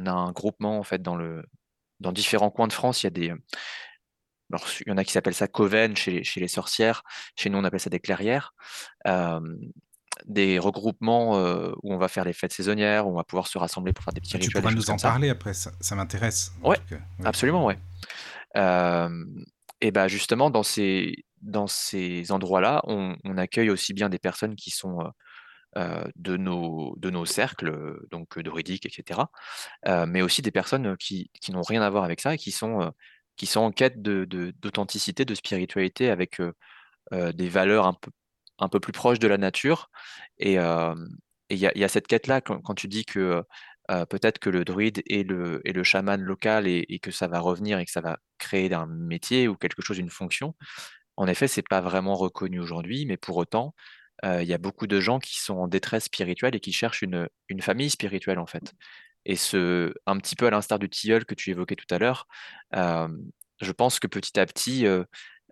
a 0.07 0.11
un 0.11 0.33
groupement 0.33 0.79
en 0.79 0.83
fait 0.83 1.03
dans, 1.03 1.17
le, 1.17 1.45
dans 2.01 2.13
différents 2.13 2.51
coins 2.51 2.69
de 2.69 2.73
France, 2.73 3.03
il 3.03 3.07
y 3.07 3.09
a 3.09 3.11
des. 3.11 3.35
il 4.81 4.89
y 4.89 4.93
en 4.93 4.97
a 4.97 5.05
qui 5.05 5.13
s'appellent 5.13 5.35
ça 5.35 5.49
coven 5.49 5.97
chez, 5.97 6.25
chez, 6.25 6.41
les 6.41 6.49
sorcières. 6.49 7.03
Chez 7.37 7.51
nous, 7.51 7.59
on 7.59 7.65
appelle 7.65 7.81
ça 7.81 7.91
des 7.91 8.01
clairières. 8.01 8.55
des 10.25 10.59
regroupements 10.59 11.39
où 11.83 11.93
on 11.93 11.99
va 11.99 12.09
faire 12.09 12.25
les 12.25 12.33
fêtes 12.33 12.53
saisonnières, 12.53 13.07
où 13.07 13.11
on 13.11 13.17
va 13.17 13.25
pouvoir 13.25 13.49
se 13.49 13.59
rassembler 13.59 13.93
pour 13.93 14.05
faire 14.05 14.15
des 14.15 14.21
petits 14.21 14.37
rituels. 14.37 14.53
Tu 14.53 14.61
pourras 14.61 14.75
nous 14.75 14.91
en 14.91 14.97
parler 14.97 15.29
après, 15.29 15.55
ça, 15.55 15.73
ça 15.81 15.95
m'intéresse. 15.95 16.53
Ouais, 16.63 16.79
absolument, 17.25 17.67
ouais. 17.67 17.79
et 19.81 19.91
ben 19.91 20.09
justement, 20.09 20.51
dans 20.51 20.63
ces, 20.63 21.27
dans 21.43 21.67
ces 21.67 22.33
endroits-là, 22.33 22.83
on, 22.85 23.17
accueille 23.37 23.71
aussi 23.71 23.95
bien 23.95 24.09
des 24.09 24.19
personnes 24.19 24.57
qui 24.57 24.71
sont 24.71 24.99
de, 25.77 26.37
nos, 26.37 26.97
de 26.99 27.11
nos 27.11 27.25
cercles, 27.25 27.99
donc 28.11 28.39
druidiques, 28.39 28.87
etc., 28.87 29.21
mais 30.07 30.23
aussi 30.23 30.43
des 30.43 30.51
personnes 30.51 30.97
qui, 30.97 31.31
n'ont 31.51 31.63
rien 31.63 31.83
à 31.83 31.91
voir 31.91 32.05
avec 32.05 32.21
ça 32.21 32.35
et 32.35 32.39
qui 32.39 32.51
sont, 32.51 32.93
qui 33.37 33.47
sont 33.47 33.61
en 33.61 33.73
quête 33.73 34.03
d'authenticité, 34.03 35.25
de, 35.25 35.33
de, 35.33 35.37
spiritualité, 35.37 36.11
avec 36.11 36.41
des 37.13 37.49
valeurs 37.49 37.87
un 37.87 37.95
peu, 37.95 38.11
un 38.59 38.69
peu 38.69 38.81
plus 38.81 38.93
proches 38.93 39.19
de 39.19 39.29
la 39.29 39.39
nature. 39.39 39.91
Et 40.39 40.55
il 41.51 41.59
y, 41.59 41.85
a, 41.85 41.89
cette 41.89 42.07
quête-là, 42.07 42.41
quand, 42.41 42.75
tu 42.75 42.89
dis 42.89 43.05
que 43.05 43.43
euh, 43.91 44.05
peut-être 44.05 44.39
que 44.39 44.51
le 44.51 44.65
druide 44.65 45.03
est 45.09 45.27
le, 45.27 45.67
est 45.67 45.73
le 45.73 45.83
chaman 45.83 46.21
local 46.21 46.67
et, 46.67 46.85
et, 46.91 46.99
que 46.99 47.11
ça 47.11 47.27
va 47.27 47.41
revenir 47.41 47.79
et 47.79 47.87
que 47.87 47.91
ça 47.91 48.03
va 48.03 48.19
créer 48.37 48.73
un 48.75 48.87
métier 48.87 49.49
ou 49.49 49.57
quelque 49.57 49.83
chose, 49.83 49.99
une 49.99 50.11
fonction. 50.11 50.55
En 51.19 51.27
effet, 51.27 51.49
c'est 51.49 51.67
pas 51.69 51.81
vraiment 51.81 52.15
reconnu 52.15 52.61
aujourd'hui, 52.61 53.05
mais 53.05 53.17
pour 53.17 53.37
autant, 53.39 53.75
euh, 54.25 54.41
il 54.41 54.49
y 54.49 54.55
a 54.55 54.59
beaucoup 54.59 54.87
de 54.87 55.01
gens 55.01 55.19
qui 55.19 55.41
sont 55.41 55.57
en 55.57 55.67
détresse 55.67 56.05
spirituelle 56.05 56.55
et 56.55 56.61
qui 56.61 56.73
cherchent 56.73 57.03
une, 57.03 57.29
une 57.49 57.61
famille 57.61 57.91
spirituelle, 57.91 58.39
en 58.39 58.47
fait. 58.47 58.73
Et 59.25 59.35
ce, 59.35 59.93
un 60.07 60.17
petit 60.19 60.37
peu 60.37 60.47
à 60.47 60.51
l'instar 60.51 60.79
du 60.79 60.89
tilleul 60.89 61.25
que 61.25 61.35
tu 61.35 61.51
évoquais 61.51 61.75
tout 61.75 61.93
à 61.93 61.99
l'heure, 61.99 62.29
euh, 62.77 63.09
je 63.61 63.73
pense 63.73 63.99
que 63.99 64.07
petit 64.07 64.39
à 64.39 64.47
petit, 64.47 64.87
euh, 64.87 65.05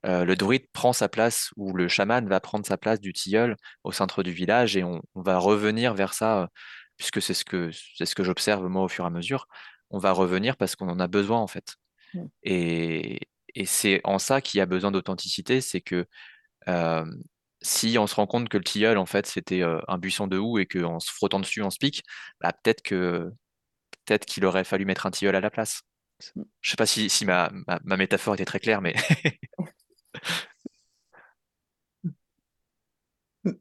le 0.04 0.36
druide 0.36 0.70
prend 0.72 0.92
sa 0.92 1.08
place 1.08 1.50
ou 1.56 1.72
le 1.72 1.88
chaman 1.88 2.28
va 2.28 2.38
prendre 2.38 2.64
sa 2.64 2.76
place 2.76 3.00
du 3.00 3.12
tilleul 3.12 3.56
au 3.82 3.90
centre 3.90 4.22
du 4.22 4.30
village 4.30 4.76
et 4.76 4.84
on, 4.84 5.02
on 5.16 5.22
va 5.22 5.38
revenir 5.38 5.94
vers 5.94 6.14
ça, 6.14 6.48
puisque 6.96 7.20
c'est 7.20 7.34
ce 7.34 7.44
que, 7.44 7.70
c'est 7.96 8.06
ce 8.06 8.14
que 8.14 8.22
j'observe 8.22 8.68
moi 8.68 8.84
au 8.84 8.88
fur 8.88 9.02
et 9.02 9.08
à 9.08 9.10
mesure. 9.10 9.48
On 9.90 9.98
va 9.98 10.12
revenir 10.12 10.56
parce 10.56 10.76
qu'on 10.76 10.88
en 10.88 11.00
a 11.00 11.08
besoin, 11.08 11.40
en 11.40 11.48
fait. 11.48 11.74
Mm. 12.14 12.26
Et, 12.44 13.18
et 13.56 13.66
c'est 13.66 14.00
en 14.04 14.18
ça 14.18 14.40
qu'il 14.40 14.58
y 14.58 14.60
a 14.60 14.66
besoin 14.66 14.92
d'authenticité, 14.92 15.60
c'est 15.60 15.80
que 15.80 16.06
euh, 16.68 17.04
si 17.62 17.98
on 17.98 18.06
se 18.06 18.14
rend 18.14 18.26
compte 18.26 18.48
que 18.48 18.58
le 18.58 18.64
tilleul, 18.64 18.98
en 18.98 19.06
fait, 19.06 19.26
c'était 19.26 19.62
euh, 19.62 19.80
un 19.88 19.98
buisson 19.98 20.26
de 20.28 20.38
houx 20.38 20.58
et 20.58 20.66
qu'en 20.66 21.00
se 21.00 21.10
frottant 21.12 21.40
dessus, 21.40 21.62
on 21.62 21.70
se 21.70 21.78
pique, 21.78 22.02
bah, 22.40 22.52
peut-être 22.52 22.82
que 22.82 23.30
peut-être 24.04 24.26
qu'il 24.26 24.44
aurait 24.44 24.64
fallu 24.64 24.84
mettre 24.84 25.06
un 25.06 25.10
tilleul 25.10 25.36
à 25.36 25.40
la 25.40 25.50
place. 25.50 25.82
Je 26.60 26.70
sais 26.70 26.76
pas 26.76 26.86
si, 26.86 27.10
si 27.10 27.24
ma, 27.24 27.50
ma, 27.66 27.80
ma 27.84 27.96
métaphore 27.96 28.34
était 28.34 28.44
très 28.44 28.60
claire, 28.60 28.80
mais 28.80 28.94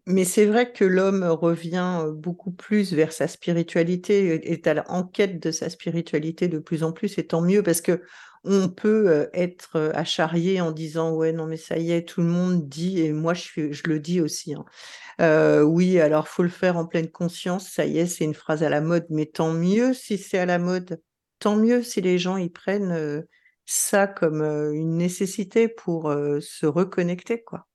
Mais 0.05 0.25
c'est 0.25 0.45
vrai 0.45 0.71
que 0.71 0.83
l'homme 0.83 1.23
revient 1.23 2.05
beaucoup 2.13 2.51
plus 2.51 2.93
vers 2.93 3.11
sa 3.11 3.27
spiritualité, 3.27 4.51
est 4.51 4.67
à 4.67 4.73
l'enquête 4.73 5.39
de 5.39 5.51
sa 5.51 5.69
spiritualité 5.69 6.47
de 6.47 6.59
plus 6.59 6.83
en 6.83 6.91
plus, 6.91 7.17
et 7.17 7.27
tant 7.27 7.41
mieux, 7.41 7.61
parce 7.61 7.81
que 7.81 8.01
on 8.45 8.69
peut 8.69 9.29
être 9.33 9.91
acharrié 9.93 10.61
en 10.61 10.71
disant 10.71 11.13
ouais 11.13 11.31
non 11.31 11.45
mais 11.47 11.57
ça 11.57 11.77
y 11.77 11.91
est 11.91 12.07
tout 12.07 12.21
le 12.21 12.27
monde 12.27 12.67
dit 12.69 13.01
et 13.01 13.11
moi 13.13 13.33
je, 13.33 13.41
suis, 13.41 13.73
je 13.73 13.83
le 13.87 13.99
dis 13.99 14.21
aussi 14.21 14.55
hein. 14.55 15.63
oui 15.63 15.99
alors 15.99 16.27
faut 16.27 16.43
le 16.43 16.49
faire 16.49 16.77
en 16.77 16.85
pleine 16.85 17.09
conscience 17.09 17.69
ça 17.69 17.85
y 17.85 17.97
est 17.99 18.05
c'est 18.07 18.23
une 18.25 18.33
phrase 18.33 18.63
à 18.63 18.69
la 18.69 18.81
mode 18.81 19.05
mais 19.09 19.25
tant 19.25 19.51
mieux 19.51 19.93
si 19.93 20.17
c'est 20.17 20.37
à 20.39 20.45
la 20.45 20.59
mode. 20.59 21.01
Tant 21.39 21.55
mieux 21.55 21.83
si 21.83 22.01
les 22.01 22.17
gens 22.17 22.37
y 22.37 22.49
prennent 22.49 23.25
ça 23.65 24.07
comme 24.07 24.41
une 24.41 24.97
nécessité 24.97 25.67
pour 25.67 26.11
se 26.39 26.65
reconnecter 26.65 27.43
quoi. 27.43 27.67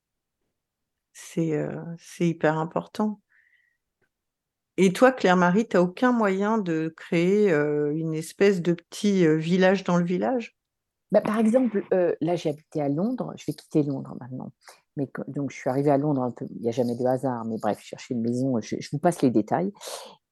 C'est 1.13 1.69
c'est 1.99 2.29
hyper 2.29 2.59
important. 2.59 3.21
Et 4.77 4.93
toi, 4.95 5.13
Claire-Marie, 5.13 5.69
tu 5.69 5.77
n'as 5.77 5.83
aucun 5.83 6.11
moyen 6.11 6.57
de 6.57 6.95
créer 6.97 7.53
une 7.53 8.15
espèce 8.15 8.63
de 8.63 8.73
petit 8.73 9.27
village 9.37 9.85
dans 9.85 9.99
le 9.99 10.05
village? 10.05 10.57
Bah, 11.13 11.21
par 11.21 11.39
exemple, 11.39 11.85
euh, 11.93 12.15
là, 12.21 12.37
j'ai 12.37 12.51
habité 12.51 12.81
à 12.81 12.89
Londres. 12.89 13.33
Je 13.37 13.45
vais 13.47 13.53
quitter 13.53 13.83
Londres 13.83 14.17
maintenant. 14.21 14.53
Mais, 14.97 15.09
donc, 15.29 15.51
je 15.51 15.57
suis 15.57 15.71
arrivée 15.71 15.91
à 15.91 15.99
Londres 15.99 16.23
un 16.23 16.31
peu. 16.31 16.47
Il 16.51 16.63
n'y 16.63 16.69
a 16.69 16.73
jamais 16.73 16.97
de 16.97 17.05
hasard, 17.05 17.45
mais 17.45 17.57
bref, 17.61 17.81
chercher 17.81 18.15
une 18.15 18.23
maison. 18.23 18.61
Je, 18.61 18.77
vous 18.93 18.99
passe 18.99 19.23
les 19.23 19.31
détails. 19.31 19.73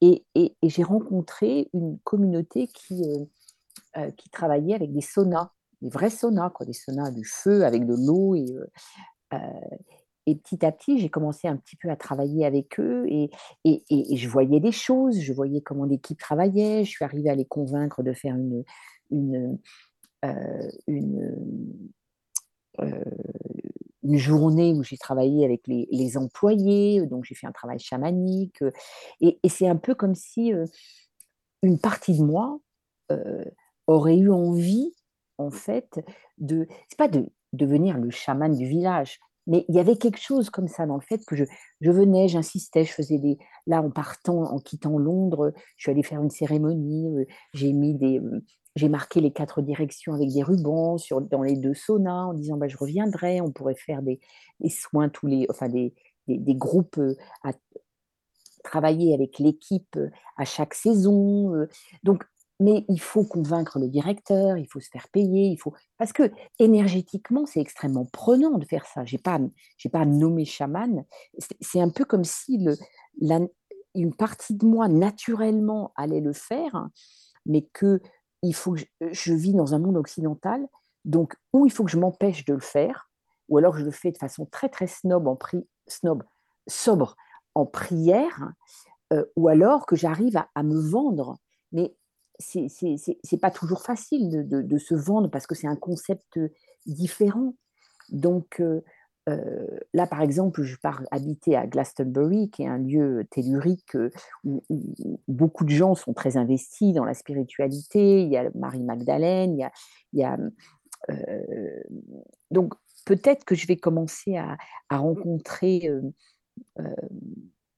Et, 0.00 0.24
j'ai 0.62 0.82
rencontré 0.82 1.68
une 1.74 1.98
communauté 2.04 2.68
qui, 2.68 3.02
euh, 3.04 3.24
euh, 3.96 4.10
qui 4.12 4.30
travaillait 4.30 4.74
avec 4.74 4.92
des 4.92 5.00
saunas, 5.00 5.50
des 5.82 5.90
vrais 5.90 6.10
saunas, 6.10 6.50
quoi, 6.50 6.66
des 6.66 6.72
saunas 6.72 7.10
du 7.10 7.24
feu 7.24 7.64
avec 7.64 7.86
de 7.86 7.94
l'eau. 7.94 8.34
Et, 8.36 8.46
et 10.28 10.34
petit 10.34 10.62
à 10.66 10.72
petit, 10.72 10.98
j'ai 10.98 11.08
commencé 11.08 11.48
un 11.48 11.56
petit 11.56 11.76
peu 11.76 11.88
à 11.88 11.96
travailler 11.96 12.44
avec 12.44 12.78
eux 12.78 13.06
et, 13.08 13.30
je 13.64 14.28
voyais 14.28 14.60
des 14.60 14.72
choses, 14.72 15.18
je 15.18 15.32
voyais 15.32 15.62
comment 15.62 15.86
l'équipe 15.86 16.18
travaillait, 16.18 16.84
je 16.84 16.90
suis 16.90 17.04
arrivée 17.04 17.30
à 17.30 17.34
les 17.34 17.46
convaincre 17.46 18.02
de 18.02 18.12
faire 18.12 18.36
une, 19.10 19.58
une, 20.86 21.90
euh, 22.80 23.04
une 24.04 24.16
journée 24.16 24.72
où 24.72 24.82
j'ai 24.82 24.96
travaillé 24.96 25.44
avec 25.44 25.66
les, 25.66 25.86
les 25.90 26.16
employés, 26.16 27.04
donc 27.06 27.24
j'ai 27.24 27.34
fait 27.34 27.46
un 27.46 27.52
travail 27.52 27.78
chamanique. 27.78 28.62
Et, 29.20 29.38
et 29.42 29.48
c'est 29.48 29.68
un 29.68 29.76
peu 29.76 29.94
comme 29.94 30.14
si 30.14 30.54
euh, 30.54 30.64
une 31.62 31.78
partie 31.78 32.16
de 32.16 32.22
moi 32.22 32.58
euh, 33.12 33.44
aurait 33.86 34.16
eu 34.16 34.30
envie, 34.30 34.94
en 35.36 35.50
fait, 35.50 36.00
de. 36.38 36.66
C'est 36.88 36.98
pas 36.98 37.08
de 37.08 37.28
devenir 37.52 37.98
le 37.98 38.10
chaman 38.10 38.54
du 38.54 38.66
village, 38.66 39.18
mais 39.46 39.66
il 39.68 39.74
y 39.74 39.80
avait 39.80 39.96
quelque 39.96 40.20
chose 40.20 40.48
comme 40.48 40.68
ça 40.68 40.86
dans 40.86 40.96
le 40.96 41.02
fait 41.02 41.24
que 41.26 41.36
je, 41.36 41.44
je 41.80 41.90
venais, 41.90 42.28
j'insistais, 42.28 42.84
je 42.84 42.92
faisais 42.92 43.18
des. 43.18 43.36
Là, 43.66 43.82
en 43.82 43.90
partant, 43.90 44.44
en 44.44 44.58
quittant 44.58 44.96
Londres, 44.96 45.52
je 45.76 45.82
suis 45.82 45.90
allée 45.90 46.02
faire 46.02 46.22
une 46.22 46.30
cérémonie, 46.30 47.26
j'ai 47.52 47.72
mis 47.72 47.94
des, 47.94 48.22
j'ai 48.78 48.88
marqué 48.88 49.20
les 49.20 49.32
quatre 49.32 49.60
directions 49.60 50.14
avec 50.14 50.30
des 50.30 50.42
rubans 50.42 50.98
sur, 50.98 51.20
dans 51.20 51.42
les 51.42 51.56
deux 51.56 51.74
saunas 51.74 52.26
en 52.26 52.32
disant 52.32 52.56
bah, 52.56 52.68
je 52.68 52.76
reviendrai, 52.76 53.40
on 53.40 53.50
pourrait 53.50 53.74
faire 53.74 54.02
des, 54.02 54.20
soins 54.70 55.08
tous 55.08 55.26
les, 55.26 55.46
enfin 55.50 55.68
des, 55.68 55.94
des, 56.28 56.38
des 56.38 56.54
groupes 56.54 56.98
euh, 56.98 57.16
à 57.42 57.52
travailler 58.62 59.14
avec 59.14 59.38
l'équipe 59.38 59.96
euh, 59.96 60.10
à 60.36 60.44
chaque 60.44 60.74
saison. 60.74 61.54
Euh. 61.54 61.68
Donc, 62.04 62.24
mais 62.60 62.84
il 62.88 63.00
faut 63.00 63.24
convaincre 63.24 63.78
le 63.78 63.88
directeur, 63.88 64.56
il 64.56 64.66
faut 64.66 64.80
se 64.80 64.90
faire 64.90 65.08
payer, 65.08 65.46
il 65.46 65.58
faut 65.58 65.74
parce 65.96 66.12
que 66.12 66.32
énergétiquement 66.58 67.46
c'est 67.46 67.60
extrêmement 67.60 68.04
prenant 68.04 68.58
de 68.58 68.64
faire 68.64 68.86
ça. 68.86 69.04
J'ai 69.04 69.18
pas, 69.18 69.38
j'ai 69.76 69.88
pas 69.88 70.04
nommé 70.04 70.44
chaman. 70.44 71.04
C'est 71.60 71.80
un 71.80 71.90
peu 71.90 72.04
comme 72.04 72.24
si 72.24 72.58
le, 72.58 72.76
la, 73.20 73.40
une 73.94 74.14
partie 74.14 74.54
de 74.54 74.66
moi 74.66 74.88
naturellement 74.88 75.92
allait 75.96 76.20
le 76.20 76.32
faire, 76.32 76.88
mais 77.46 77.62
que 77.72 78.00
il 78.42 78.54
faut 78.54 78.72
que 78.72 78.82
je, 79.12 79.32
vis 79.32 79.54
dans 79.54 79.74
un 79.74 79.78
monde 79.78 79.96
occidental, 79.96 80.68
donc 81.04 81.36
ou 81.52 81.66
il 81.66 81.72
faut 81.72 81.84
que 81.84 81.90
je 81.90 81.98
m'empêche 81.98 82.44
de 82.44 82.54
le 82.54 82.60
faire, 82.60 83.10
ou 83.48 83.58
alors 83.58 83.76
je 83.76 83.84
le 83.84 83.90
fais 83.90 84.12
de 84.12 84.18
façon 84.18 84.46
très 84.46 84.68
très 84.68 84.86
snob, 84.86 85.26
en 85.26 85.36
pri, 85.36 85.66
snob 85.86 86.22
sobre 86.66 87.16
en 87.54 87.66
prière, 87.66 88.52
euh, 89.12 89.24
ou 89.36 89.48
alors 89.48 89.86
que 89.86 89.96
j'arrive 89.96 90.36
à, 90.54 90.62
me 90.62 90.78
vendre. 90.78 91.36
Mais 91.72 91.94
c'est 92.38 93.40
pas 93.40 93.50
toujours 93.50 93.82
facile 93.82 94.30
de, 94.30 94.62
de, 94.62 94.78
se 94.78 94.94
vendre 94.94 95.28
parce 95.28 95.46
que 95.46 95.54
c'est 95.54 95.66
un 95.66 95.76
concept 95.76 96.38
différent. 96.86 97.54
Donc, 98.10 98.60
euh, 98.60 98.82
là, 99.92 100.06
par 100.06 100.22
exemple, 100.22 100.62
je 100.62 100.76
pars 100.76 101.02
habiter 101.10 101.56
à 101.56 101.66
Glastonbury, 101.66 102.50
qui 102.50 102.62
est 102.62 102.66
un 102.66 102.78
lieu 102.78 103.26
tellurique 103.30 103.96
où, 104.44 104.62
beaucoup 105.26 105.64
de 105.64 105.70
gens 105.70 105.94
sont 105.94 106.14
très 106.14 106.36
investis 106.36 106.94
dans 106.94 107.04
la 107.04 107.14
spiritualité. 107.14 108.22
Il 108.22 108.30
y 108.30 108.36
a 108.36 108.44
y 108.44 108.48
a. 109.62 109.70
Il 110.12 110.18
y 110.18 110.24
a 110.24 110.38
donc, 112.50 112.74
peut-être 113.04 113.44
que 113.44 113.54
je 113.54 113.66
vais 113.66 113.76
commencer 113.76 114.36
à, 114.36 114.56
à 114.88 114.98
rencontrer 114.98 115.90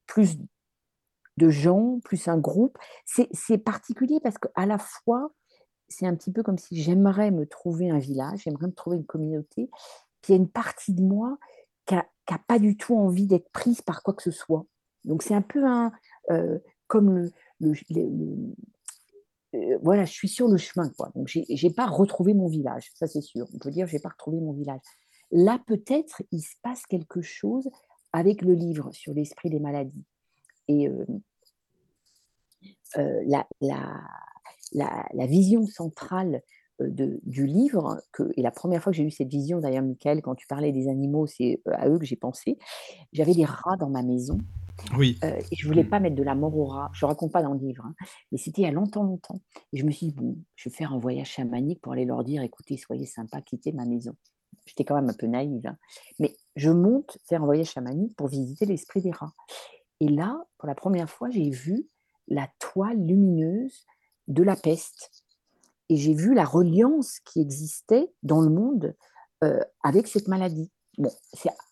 plus 0.07 0.37
de 1.37 1.49
gens, 1.49 1.99
plus 2.03 2.27
un 2.27 2.37
groupe. 2.37 2.77
C'est 3.05 3.57
particulier 3.57 4.19
parce 4.21 4.37
qu'à 4.37 4.65
la 4.65 4.77
fois, 4.77 5.31
c'est 5.87 6.05
un 6.05 6.15
petit 6.15 6.31
peu 6.31 6.43
comme 6.43 6.57
si 6.57 6.81
j'aimerais 6.81 7.31
me 7.31 7.45
trouver 7.45 7.89
un 7.89 7.99
village, 7.99 8.41
j'aimerais 8.43 8.67
me 8.67 8.73
trouver 8.73 8.97
une 8.97 9.05
communauté, 9.05 9.69
qu'il 10.21 10.35
y 10.35 10.37
a 10.37 10.41
une 10.41 10.49
partie 10.49 10.93
de 10.93 11.01
moi 11.01 11.37
qui 11.85 11.95
n'a 11.95 12.39
pas 12.47 12.59
du 12.59 12.77
tout 12.77 12.95
envie 12.95 13.27
d'être 13.27 13.49
prise 13.51 13.81
par 13.81 14.03
quoi 14.03 14.13
que 14.13 14.23
ce 14.23 14.31
soit. 14.31 14.65
Donc 15.03 15.23
c'est 15.23 15.33
un 15.33 15.41
peu 15.41 15.65
un, 15.65 15.91
euh, 16.29 16.59
comme 16.87 17.29
le, 17.59 17.73
euh, 19.55 19.77
voilà, 19.81 20.05
je 20.05 20.11
suis 20.11 20.29
sur 20.29 20.47
le 20.47 20.57
chemin. 20.57 20.89
Quoi. 20.89 21.11
Donc 21.15 21.27
j'ai 21.27 21.45
n'ai 21.49 21.73
pas 21.73 21.87
retrouvé 21.87 22.33
mon 22.33 22.47
village, 22.47 22.91
ça 22.95 23.07
c'est 23.07 23.21
sûr. 23.21 23.47
On 23.53 23.57
peut 23.57 23.71
dire 23.71 23.87
j'ai 23.87 23.99
pas 23.99 24.09
retrouvé 24.09 24.39
mon 24.39 24.53
village. 24.53 24.81
Là 25.31 25.59
peut-être 25.65 26.21
il 26.31 26.41
se 26.41 26.55
passe 26.61 26.85
quelque 26.85 27.21
chose 27.21 27.69
avec 28.13 28.41
le 28.41 28.53
livre 28.53 28.91
sur 28.91 29.13
l'esprit 29.13 29.49
des 29.49 29.59
maladies. 29.59 30.05
Et 30.67 30.87
euh, 30.87 31.05
la, 33.25 33.47
la, 33.61 34.01
la, 34.73 35.25
vision 35.25 35.65
centrale 35.65 36.41
de, 36.89 37.19
du 37.23 37.45
livre, 37.45 38.01
que, 38.11 38.23
et 38.35 38.41
la 38.41 38.51
première 38.51 38.81
fois 38.81 38.91
que 38.91 38.97
j'ai 38.97 39.03
eu 39.03 39.11
cette 39.11 39.29
vision, 39.29 39.59
d'ailleurs, 39.59 39.83
Michael, 39.83 40.21
quand 40.21 40.35
tu 40.35 40.47
parlais 40.47 40.71
des 40.71 40.87
animaux, 40.87 41.27
c'est 41.27 41.61
à 41.65 41.87
eux 41.89 41.99
que 41.99 42.05
j'ai 42.05 42.15
pensé. 42.15 42.57
J'avais 43.13 43.33
des 43.33 43.45
rats 43.45 43.77
dans 43.77 43.89
ma 43.89 44.03
maison. 44.03 44.37
Oui. 44.97 45.17
Euh, 45.23 45.39
et 45.51 45.55
je 45.55 45.67
voulais 45.67 45.83
pas 45.83 45.99
mettre 45.99 46.15
de 46.15 46.23
la 46.23 46.35
mort 46.35 46.57
aux 46.57 46.65
rats. 46.65 46.89
Je 46.93 47.05
raconte 47.05 47.31
pas 47.31 47.43
dans 47.43 47.53
le 47.53 47.59
livre, 47.59 47.85
hein, 47.85 47.93
mais 48.31 48.37
c'était 48.37 48.61
il 48.61 48.65
y 48.65 48.67
a 48.67 48.71
longtemps, 48.71 49.03
longtemps. 49.03 49.39
Et 49.73 49.77
je 49.77 49.85
me 49.85 49.91
suis 49.91 50.07
dit, 50.07 50.13
bon, 50.13 50.37
je 50.55 50.69
vais 50.69 50.75
faire 50.75 50.93
un 50.93 50.99
voyage 50.99 51.29
chamanique 51.29 51.81
pour 51.81 51.93
aller 51.93 52.05
leur 52.05 52.23
dire, 52.23 52.41
écoutez, 52.41 52.77
soyez 52.77 53.05
sympas, 53.05 53.41
quittez 53.41 53.71
ma 53.71 53.85
maison. 53.85 54.15
J'étais 54.65 54.83
quand 54.83 54.95
même 54.95 55.09
un 55.09 55.13
peu 55.13 55.27
naïve. 55.27 55.65
Hein. 55.67 55.77
Mais 56.19 56.35
je 56.55 56.69
monte 56.69 57.17
faire 57.27 57.41
un 57.41 57.45
voyage 57.45 57.71
chamanique 57.71 58.15
pour 58.15 58.27
visiter 58.27 58.65
l'esprit 58.65 59.01
des 59.01 59.11
rats. 59.11 59.33
Et 59.99 60.07
là, 60.07 60.45
pour 60.57 60.67
la 60.67 60.75
première 60.75 61.09
fois, 61.09 61.29
j'ai 61.29 61.49
vu 61.49 61.87
la 62.27 62.47
toile 62.59 62.97
lumineuse 62.97 63.85
de 64.27 64.43
la 64.43 64.55
peste 64.55 65.20
et 65.91 65.97
j'ai 65.97 66.13
vu 66.13 66.33
la 66.33 66.45
reliance 66.45 67.19
qui 67.19 67.41
existait 67.41 68.13
dans 68.23 68.39
le 68.39 68.49
monde 68.49 68.95
euh, 69.43 69.59
avec 69.83 70.07
cette 70.07 70.29
maladie. 70.29 70.71
Bon, 70.97 71.11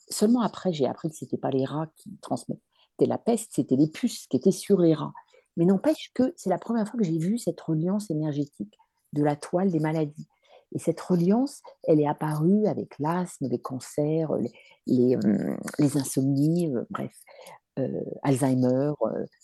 seulement 0.09 0.41
après, 0.41 0.73
j'ai 0.73 0.85
appris 0.85 1.09
que 1.09 1.15
ce 1.15 1.23
n'était 1.23 1.37
pas 1.37 1.51
les 1.51 1.63
rats 1.63 1.87
qui 1.95 2.17
transmettaient 2.21 2.59
la 2.99 3.17
peste, 3.17 3.53
c'était 3.53 3.77
les 3.77 3.87
puces 3.87 4.27
qui 4.27 4.35
étaient 4.35 4.51
sur 4.51 4.81
les 4.81 4.93
rats. 4.93 5.13
Mais 5.55 5.63
n'empêche 5.63 6.11
que 6.13 6.33
c'est 6.35 6.49
la 6.49 6.57
première 6.57 6.85
fois 6.85 6.99
que 6.99 7.05
j'ai 7.05 7.17
vu 7.17 7.37
cette 7.37 7.61
reliance 7.61 8.11
énergétique 8.11 8.77
de 9.13 9.23
la 9.23 9.37
toile 9.37 9.71
des 9.71 9.79
maladies. 9.79 10.27
Et 10.75 10.79
cette 10.79 10.99
reliance, 10.99 11.61
elle 11.83 12.01
est 12.01 12.07
apparue 12.07 12.67
avec 12.67 12.99
l'asthme, 12.99 13.47
les 13.47 13.61
cancers, 13.61 14.35
les, 14.85 15.17
les, 15.77 15.97
insomnies, 15.97 16.73
bref, 16.89 17.15
Alzheimer, 18.23 18.91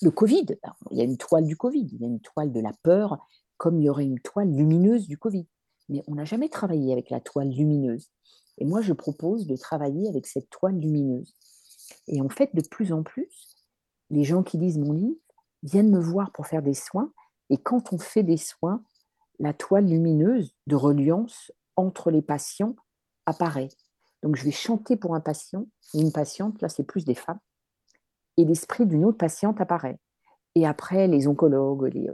le 0.02 0.12
Covid. 0.12 0.48
il 0.92 0.98
y 0.98 1.02
a 1.02 1.06
une 1.06 1.18
toile 1.18 1.46
du 1.46 1.56
Covid, 1.56 1.88
il 1.94 2.02
y 2.02 2.04
a 2.04 2.10
une 2.10 2.20
toile 2.20 2.52
de 2.52 2.60
la 2.60 2.74
peur, 2.84 3.26
comme 3.58 3.80
il 3.80 3.86
y 3.86 3.90
aurait 3.90 4.06
une 4.06 4.20
toile 4.20 4.52
lumineuse 4.52 5.08
du 5.08 5.18
Covid. 5.18 5.48
Mais 5.90 6.04
on 6.08 6.16
n'a 6.16 6.26
jamais 6.26 6.50
travaillé 6.50 6.92
avec 6.92 7.10
la 7.10 7.20
toile 7.20 7.50
lumineuse. 7.50 8.10
Et 8.58 8.66
moi, 8.66 8.82
je 8.82 8.94
propose 8.94 9.48
de 9.48 9.56
travailler 9.56 10.08
avec 10.10 10.26
cette 10.26 10.50
toile 10.50 10.80
lumineuse. 10.80 11.36
Et 12.08 12.22
en 12.22 12.30
fait, 12.30 12.56
de 12.56 12.68
plus 12.68 12.92
en 12.92 13.04
plus, 13.04 13.56
les 14.10 14.24
gens 14.24 14.44
qui 14.44 14.58
lisent 14.58 14.78
mon 14.78 14.94
livre 14.94 15.20
viennent 15.64 15.92
me 15.92 16.00
voir 16.00 16.32
pour 16.32 16.48
faire 16.48 16.62
des 16.62 16.74
soins. 16.74 17.12
Et 17.50 17.58
quand 17.58 17.94
on 17.94 17.98
fait 17.98 18.24
des 18.24 18.38
soins, 18.38 18.84
la 19.40 19.54
toile 19.54 19.86
lumineuse 19.86 20.56
de 20.68 20.76
reliance 20.76 21.52
entre 21.76 22.12
les 22.12 22.22
patients 22.22 22.76
apparaît. 23.26 23.70
Donc, 24.24 24.36
je 24.36 24.44
vais 24.44 24.52
chanter 24.52 24.96
pour 24.96 25.14
un 25.14 25.20
patient, 25.20 25.68
une 25.94 26.12
patiente, 26.12 26.62
là, 26.62 26.70
c'est 26.70 26.84
plus 26.84 27.06
des 27.06 27.16
femmes, 27.16 27.40
et 28.38 28.46
l'esprit 28.46 28.86
d'une 28.86 29.06
autre 29.06 29.18
patiente 29.18 29.62
apparaît. 29.62 30.00
Et 30.56 30.66
après, 30.66 31.08
les 31.08 31.28
oncologues, 31.28 31.94
les... 31.94 32.10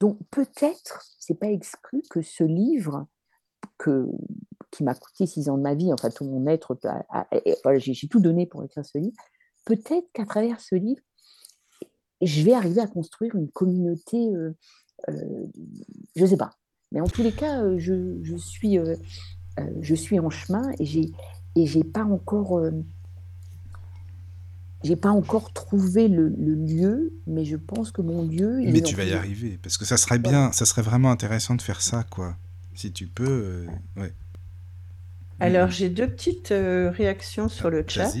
Donc, 0.00 0.18
peut-être, 0.30 1.04
c'est 1.18 1.38
pas 1.38 1.50
exclu 1.50 2.02
que 2.10 2.22
ce 2.22 2.44
livre 2.44 3.06
que, 3.78 4.06
qui 4.70 4.84
m'a 4.84 4.94
coûté 4.94 5.26
six 5.26 5.48
ans 5.48 5.56
de 5.56 5.62
ma 5.62 5.74
vie, 5.74 5.92
enfin 5.92 6.10
tout 6.10 6.24
mon 6.24 6.46
être, 6.46 6.78
j'ai 7.76 8.08
tout 8.08 8.20
donné 8.20 8.46
pour 8.46 8.64
écrire 8.64 8.84
ce 8.84 8.98
livre, 8.98 9.16
peut-être 9.64 10.06
qu'à 10.12 10.24
travers 10.24 10.60
ce 10.60 10.74
livre, 10.74 11.02
je 12.22 12.42
vais 12.42 12.52
arriver 12.52 12.80
à 12.80 12.86
construire 12.86 13.34
une 13.36 13.50
communauté, 13.50 14.34
euh, 14.34 14.56
euh, 15.08 15.46
je 16.16 16.22
ne 16.22 16.26
sais 16.26 16.36
pas. 16.36 16.50
Mais 16.90 17.00
en 17.00 17.06
tous 17.06 17.22
les 17.22 17.32
cas, 17.32 17.62
euh, 17.62 17.78
je, 17.78 18.18
je 18.22 18.36
suis, 18.36 18.78
je 19.80 19.94
suis 19.94 20.18
en 20.18 20.30
chemin 20.30 20.70
et 20.78 20.84
j'ai 20.84 21.12
et 21.56 21.66
j'ai 21.66 21.82
pas 21.82 22.04
encore 22.04 22.60
j'ai 24.84 24.96
pas 24.96 25.10
encore 25.10 25.52
trouvé 25.52 26.08
le, 26.08 26.28
lieu, 26.28 27.12
mais 27.26 27.44
je 27.44 27.56
pense 27.56 27.90
que 27.90 28.02
mon 28.02 28.22
lieu. 28.22 28.60
mais 28.64 28.80
tu 28.80 28.94
vas 28.94 29.04
y 29.04 29.12
arriver, 29.12 29.58
parce 29.62 29.76
que 29.76 29.84
ça 29.84 29.96
serait 29.96 30.18
bien, 30.18 30.52
ça 30.52 30.66
serait 30.66 30.82
vraiment 30.82 31.10
intéressant 31.10 31.54
de 31.54 31.62
faire 31.62 31.80
ça, 31.80 32.04
quoi. 32.04 32.36
Si 32.74 32.92
tu 32.92 33.06
peux, 33.06 33.66
ouais. 33.96 34.12
Alors, 35.40 35.70
j'ai 35.70 35.88
deux 35.88 36.08
petites 36.08 36.50
réactions 36.50 37.48
sur 37.48 37.70
le 37.70 37.84
chat. 37.86 38.12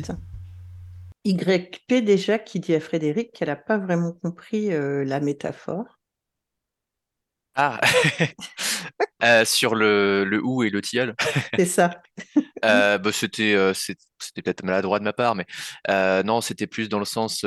YP 1.24 2.04
déjà 2.04 2.38
qui 2.38 2.58
dit 2.58 2.74
à 2.74 2.80
Frédéric 2.80 3.32
qu'elle 3.32 3.48
n'a 3.48 3.56
pas 3.56 3.78
vraiment 3.78 4.12
compris 4.12 4.68
la 4.70 5.20
métaphore. 5.20 5.98
Ah, 7.60 7.80
euh, 9.22 9.44
sur 9.44 9.74
le, 9.74 10.24
le 10.24 10.40
ou 10.42 10.62
et 10.62 10.70
le 10.70 10.80
tilleul. 10.80 11.14
C'est 11.56 11.66
ça. 11.66 11.90
Euh, 12.64 12.98
bah, 12.98 13.12
c'était 13.12 13.54
euh, 13.54 13.72
c'était 13.72 14.42
peut-être 14.42 14.64
maladroit 14.64 14.98
de 14.98 15.04
ma 15.04 15.12
part, 15.12 15.36
mais 15.36 15.46
non, 16.24 16.40
c'était 16.40 16.66
plus 16.66 16.88
dans 16.88 16.98
le 16.98 17.04
sens. 17.04 17.46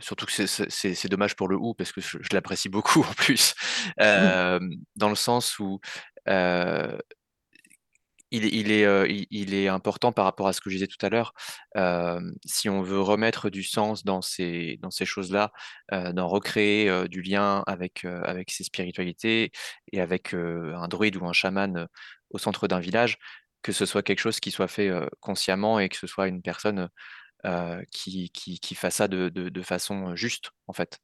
surtout 0.00 0.26
que 0.26 0.46
c'est 0.46 1.08
dommage 1.08 1.34
pour 1.34 1.48
le 1.48 1.56
ou 1.56 1.72
parce 1.72 1.92
que 1.92 2.02
je, 2.02 2.18
je 2.20 2.28
l'apprécie 2.34 2.68
beaucoup 2.68 3.00
en 3.08 3.14
plus. 3.14 3.54
dans 3.96 5.08
le 5.08 5.14
sens 5.14 5.58
où 5.58 5.80
il, 8.30 8.70
est, 8.70 8.84
euh, 8.84 9.06
il, 9.30 9.54
est 9.54 9.68
important 9.68 10.12
par 10.12 10.24
rapport 10.24 10.48
à 10.48 10.52
ce 10.52 10.60
que 10.60 10.70
je 10.70 10.76
disais 10.76 10.86
tout 10.86 11.04
à 11.04 11.08
l'heure. 11.08 11.32
si 12.44 12.68
on 12.68 12.82
veut 12.82 13.00
remettre 13.00 13.50
du 13.50 13.62
sens 13.62 14.04
dans 14.04 14.22
ces, 14.22 14.78
choses-là, 15.04 15.52
d'en 15.92 16.28
recréer 16.28 17.08
du 17.08 17.22
lien 17.22 17.62
avec, 17.66 18.04
avec 18.04 18.50
ses 18.50 18.64
spiritualités 18.64 19.52
et 19.92 20.00
avec 20.00 20.34
un 20.34 20.88
druide 20.88 21.16
ou 21.16 21.26
un 21.26 21.32
chaman 21.32 21.88
au 22.30 22.38
centre 22.38 22.68
d'un 22.68 22.80
village, 22.80 23.18
que 23.62 23.72
ce 23.72 23.86
soit 23.86 24.02
quelque 24.02 24.20
chose 24.20 24.40
qui 24.40 24.50
soit 24.50 24.68
fait 24.68 24.90
consciemment 25.20 25.80
et 25.80 25.88
que 25.88 25.96
ce 25.96 26.06
soit 26.06 26.28
une 26.28 26.42
personne 26.42 26.88
euh, 27.46 27.82
qui, 27.92 28.30
qui, 28.30 28.58
qui, 28.58 28.74
fasse 28.74 28.96
ça 28.96 29.08
de, 29.08 29.28
de, 29.28 29.48
de, 29.48 29.62
façon 29.62 30.16
juste, 30.16 30.50
en 30.66 30.72
fait. 30.72 30.98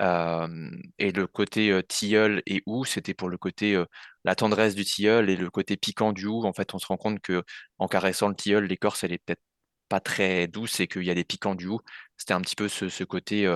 Et 0.00 1.12
le 1.12 1.26
côté 1.26 1.80
tilleul 1.88 2.42
et 2.46 2.62
ou, 2.66 2.84
c'était 2.84 3.14
pour 3.14 3.28
le 3.28 3.38
côté 3.38 3.82
la 4.24 4.34
tendresse 4.34 4.74
du 4.74 4.84
tilleul 4.84 5.30
et 5.30 5.36
le 5.36 5.50
côté 5.50 5.76
piquant 5.76 6.12
du 6.12 6.26
ou. 6.26 6.44
En 6.44 6.52
fait, 6.52 6.74
on 6.74 6.78
se 6.78 6.86
rend 6.86 6.96
compte 6.96 7.20
que 7.20 7.42
en 7.78 7.88
caressant 7.88 8.28
le 8.28 8.36
tilleul, 8.36 8.66
l'écorce, 8.66 9.04
elle 9.04 9.12
est 9.12 9.18
peut-être 9.18 9.42
pas 9.88 10.00
très 10.00 10.46
douce 10.46 10.78
et 10.80 10.86
qu'il 10.86 11.02
y 11.02 11.10
a 11.10 11.14
des 11.14 11.24
piquants 11.24 11.56
du 11.56 11.66
ou. 11.66 11.80
C'était 12.16 12.34
un 12.34 12.40
petit 12.40 12.56
peu 12.56 12.68
ce, 12.68 12.88
ce 12.88 13.04
côté, 13.04 13.46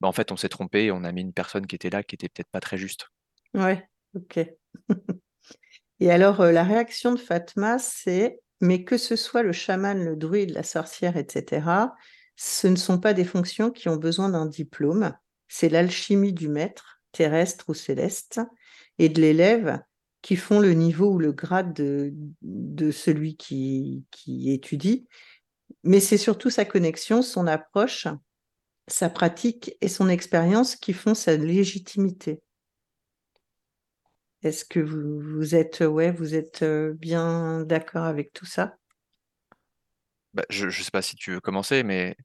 bah, 0.00 0.08
en 0.08 0.12
fait, 0.12 0.32
on 0.32 0.36
s'est 0.36 0.48
trompé, 0.48 0.90
on 0.90 1.04
a 1.04 1.12
mis 1.12 1.20
une 1.20 1.34
personne 1.34 1.66
qui 1.66 1.76
était 1.76 1.90
là 1.90 2.02
qui 2.02 2.14
était 2.14 2.28
peut-être 2.28 2.50
pas 2.50 2.60
très 2.60 2.78
juste. 2.78 3.08
Ouais, 3.54 3.86
ok. 4.14 4.40
et 6.00 6.10
alors, 6.10 6.42
la 6.42 6.64
réaction 6.64 7.12
de 7.12 7.18
Fatma, 7.18 7.78
c'est 7.78 8.40
mais 8.62 8.84
que 8.84 8.96
ce 8.96 9.16
soit 9.16 9.42
le 9.42 9.52
chaman, 9.52 10.02
le 10.02 10.16
druide, 10.16 10.50
la 10.50 10.62
sorcière, 10.62 11.16
etc., 11.16 11.66
ce 12.36 12.68
ne 12.68 12.76
sont 12.76 12.98
pas 12.98 13.12
des 13.12 13.24
fonctions 13.24 13.70
qui 13.70 13.88
ont 13.88 13.96
besoin 13.96 14.30
d'un 14.30 14.46
diplôme. 14.46 15.12
C'est 15.48 15.68
l'alchimie 15.68 16.32
du 16.32 16.48
maître, 16.48 17.02
terrestre 17.10 17.66
ou 17.68 17.74
céleste, 17.74 18.40
et 18.98 19.08
de 19.08 19.20
l'élève 19.20 19.80
qui 20.22 20.36
font 20.36 20.60
le 20.60 20.74
niveau 20.74 21.10
ou 21.10 21.18
le 21.18 21.32
grade 21.32 21.74
de, 21.74 22.90
celui 22.92 23.36
qui, 23.36 24.06
étudie. 24.46 25.08
Mais 25.82 25.98
c'est 25.98 26.16
surtout 26.16 26.48
sa 26.48 26.64
connexion, 26.64 27.20
son 27.20 27.48
approche, 27.48 28.06
sa 28.86 29.10
pratique 29.10 29.76
et 29.80 29.88
son 29.88 30.08
expérience 30.08 30.76
qui 30.76 30.92
font 30.92 31.14
sa 31.14 31.36
légitimité. 31.36 32.40
Est-ce 34.42 34.64
que 34.64 34.80
vous, 34.80 35.54
êtes, 35.54 35.80
ouais, 35.80 36.10
vous 36.10 36.34
êtes 36.34 36.64
bien 36.64 37.64
d'accord 37.64 38.04
avec 38.04 38.32
tout 38.32 38.46
ça? 38.46 38.76
Bah, 40.34 40.44
Je 40.50 40.66
ne 40.66 40.70
sais 40.70 40.90
pas 40.90 41.02
si 41.02 41.14
tu 41.16 41.32
veux 41.32 41.40
commencer, 41.40 41.82
mais. 41.82 42.16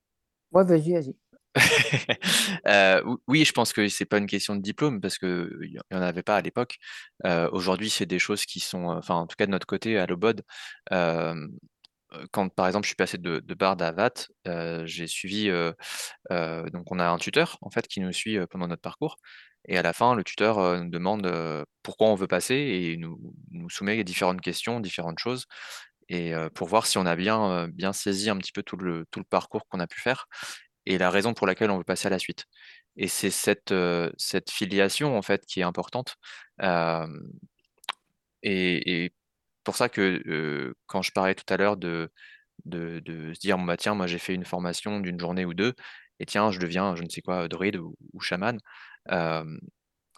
Ouais, 0.51 0.63
vas-y, 0.63 0.93
vas-y. 0.93 1.15
oui, 3.27 3.45
je 3.45 3.51
pense 3.51 3.73
que 3.73 3.87
c'est 3.89 4.05
pas 4.05 4.17
une 4.17 4.27
question 4.27 4.55
de 4.55 4.61
diplôme 4.61 5.01
parce 5.01 5.17
qu'il 5.17 5.49
n'y 5.61 5.97
en 5.97 6.01
avait 6.01 6.23
pas 6.23 6.37
à 6.37 6.41
l'époque. 6.41 6.77
Aujourd'hui, 7.51 7.89
c'est 7.89 8.05
des 8.05 8.19
choses 8.19 8.45
qui 8.45 8.59
sont, 8.59 8.85
enfin, 8.85 9.15
en 9.15 9.27
tout 9.27 9.35
cas 9.35 9.45
de 9.45 9.51
notre 9.51 9.67
côté, 9.67 9.97
à 9.97 10.05
l'Obod, 10.05 10.43
quand 12.31 12.49
par 12.49 12.67
exemple 12.67 12.85
je 12.85 12.89
suis 12.89 12.95
passé 12.95 13.17
de, 13.17 13.39
de 13.39 13.53
Bard 13.53 13.77
à 13.81 13.91
VAT, 13.91 14.85
j'ai 14.85 15.07
suivi, 15.07 15.49
donc 16.29 16.91
on 16.91 16.99
a 16.99 17.07
un 17.07 17.17
tuteur 17.17 17.57
en 17.61 17.69
fait 17.69 17.87
qui 17.87 17.99
nous 17.99 18.13
suit 18.13 18.37
pendant 18.49 18.67
notre 18.67 18.81
parcours 18.81 19.17
et 19.67 19.77
à 19.77 19.81
la 19.81 19.93
fin, 19.93 20.15
le 20.15 20.23
tuteur 20.23 20.83
nous 20.83 20.89
demande 20.89 21.31
pourquoi 21.83 22.07
on 22.07 22.15
veut 22.15 22.27
passer 22.27 22.55
et 22.55 22.97
nous, 22.97 23.19
soumet 23.69 24.03
différentes 24.03 24.41
questions, 24.41 24.79
différentes 24.79 25.19
choses, 25.19 25.45
et 26.09 26.33
pour 26.55 26.67
voir 26.67 26.85
si 26.85 26.97
on 26.97 27.05
a 27.05 27.15
bien, 27.15 27.67
bien 27.69 27.93
saisi 27.93 28.29
un 28.29 28.37
petit 28.37 28.51
peu 28.53 28.63
tout 28.63 28.77
le, 28.77 29.05
tout 29.11 29.19
le 29.19 29.25
parcours 29.25 29.67
qu'on 29.67 29.79
a 29.79 29.87
pu 29.87 29.99
faire 29.99 30.27
et 30.85 30.97
la 30.97 31.09
raison 31.11 31.33
pour 31.33 31.47
laquelle 31.47 31.71
on 31.71 31.77
veut 31.77 31.83
passer 31.83 32.07
à 32.07 32.09
la 32.11 32.19
suite. 32.19 32.45
Et 32.97 33.07
c'est 33.07 33.31
cette, 33.31 33.73
cette 34.17 34.51
filiation 34.51 35.17
en 35.17 35.21
fait 35.21 35.45
qui 35.45 35.59
est 35.61 35.63
importante. 35.63 36.15
et, 38.43 39.03
et 39.03 39.13
pour 39.63 39.75
ça 39.75 39.89
que 39.89 40.73
quand 40.85 41.01
je 41.01 41.11
parlais 41.11 41.35
tout 41.35 41.51
à 41.53 41.57
l'heure 41.57 41.77
de, 41.77 42.09
de, 42.65 43.33
se 43.33 43.39
dire, 43.39 43.57
bah, 43.57 43.77
tiens, 43.77 43.95
moi 43.95 44.07
j'ai 44.07 44.19
fait 44.19 44.33
une 44.33 44.45
formation 44.45 44.99
d'une 44.99 45.19
journée 45.19 45.45
ou 45.45 45.53
deux, 45.53 45.73
et 46.19 46.25
tiens, 46.25 46.51
je 46.51 46.59
deviens, 46.59 46.95
je 46.95 47.03
ne 47.03 47.09
sais 47.09 47.21
quoi, 47.21 47.47
druide 47.47 47.77
ou, 47.77 47.95
ou 48.13 48.19
chaman, 48.21 48.59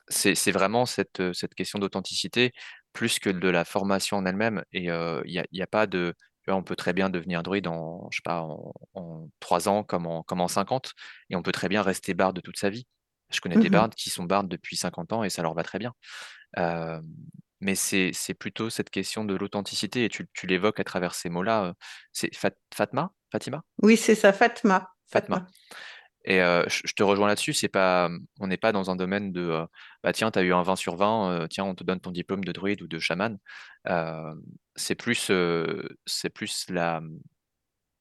c'est 0.08 0.52
vraiment 0.52 0.86
cette, 0.86 1.34
cette 1.34 1.56
question 1.56 1.80
d'authenticité 1.80 2.52
plus 2.94 3.20
que 3.20 3.30
de 3.30 3.50
la 3.50 3.66
formation 3.66 4.18
en 4.18 4.26
elle-même. 4.26 4.64
Et 4.74 4.86
il 4.86 5.24
n'y 5.26 5.40
a, 5.40 5.64
a, 5.64 5.68
pas 5.68 5.88
de. 5.88 6.14
On 6.48 6.64
peut 6.64 6.76
très 6.76 6.94
bien 6.94 7.10
devenir 7.10 7.44
druide 7.44 7.68
en, 7.68 8.08
je 8.12 8.18
sais 8.18 8.24
pas, 8.24 8.48
en, 8.94 9.30
3 9.40 9.70
ans 9.70 9.84
comme 9.84 10.08
en, 10.08 10.24
comme 10.24 10.42
en 10.42 10.48
50, 10.48 10.94
et 11.30 11.36
on 11.36 11.44
peut 11.44 11.52
très 11.52 11.70
bien 11.70 11.84
rester 11.84 12.16
barde 12.16 12.42
toute 12.42 12.58
sa 12.58 12.70
vie. 12.70 12.88
Je 13.30 13.40
connais 13.40 13.58
des 13.58 13.70
mmh 13.70 13.74
bardes 13.74 13.94
qui 13.94 14.10
sont 14.10 14.24
bardes 14.24 14.48
depuis 14.48 14.76
50 14.76 15.14
ans 15.14 15.24
et 15.24 15.30
ça 15.30 15.44
leur 15.44 15.54
va 15.54 15.62
très 15.62 15.78
bien. 15.78 15.94
mais 17.62 17.76
c'est 17.76 18.34
plutôt 18.34 18.72
cette 18.72 18.90
question 18.90 19.26
de 19.26 19.36
l'authenticité, 19.36 20.06
et 20.06 20.10
tu, 20.10 20.28
tu 20.34 20.48
l'évoques 20.48 20.80
à 20.80 20.84
travers 20.84 21.14
ces 21.14 21.30
mots-là. 21.30 21.74
C'est 22.14 22.32
Fatma? 22.74 23.12
Fatima? 23.32 23.64
Oui, 23.84 23.96
c'est 23.96 24.16
ça, 24.16 24.34
Fatma. 24.34 24.90
Fatma. 25.12 25.46
Et 26.26 26.40
je, 26.40 26.94
te 26.94 27.04
rejoins 27.04 27.28
là-dessus, 27.28 27.54
c'est 27.54 27.70
pas, 27.70 28.10
on 28.40 28.48
n'est 28.48 28.58
pas 28.58 28.72
dans 28.72 28.92
un 28.92 28.96
domaine 28.96 29.32
de 29.32 29.66
bah 30.04 30.14
tiens, 30.14 30.32
tu 30.32 30.40
as 30.40 30.44
eu 30.44 30.54
un 30.54 30.64
20 30.64 30.76
sur 30.76 30.96
20, 30.96 31.48
tiens, 31.50 31.64
on 31.66 31.76
te 31.76 31.84
donne 31.84 32.00
ton 32.02 32.12
diplôme 32.12 32.44
de 32.44 32.52
druide 32.52 32.82
ou 32.82 32.88
de 32.88 33.00
chaman. 33.00 33.38
c'est 34.76 34.96
plus, 34.96 35.32
c'est 36.06 36.30
plus 36.30 36.70
la, 36.70 37.02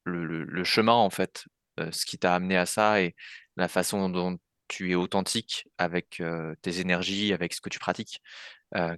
le, 0.05 0.65
chemin, 0.65 0.93
en 0.93 1.11
fait, 1.11 1.47
ce 1.93 2.07
qui 2.07 2.19
t'a 2.19 2.35
amené 2.35 2.57
à 2.57 2.67
ça 2.67 3.01
et 3.03 3.15
la 3.57 3.69
façon 3.69 4.09
dont 4.09 4.39
tu 4.69 4.91
es 4.91 4.95
authentique 4.95 5.69
avec 5.79 6.23
tes 6.63 6.81
énergies, 6.81 7.33
avec 7.33 7.55
ce 7.55 7.61
que 7.61 7.69
tu 7.71 7.79
pratiques, 7.79 8.21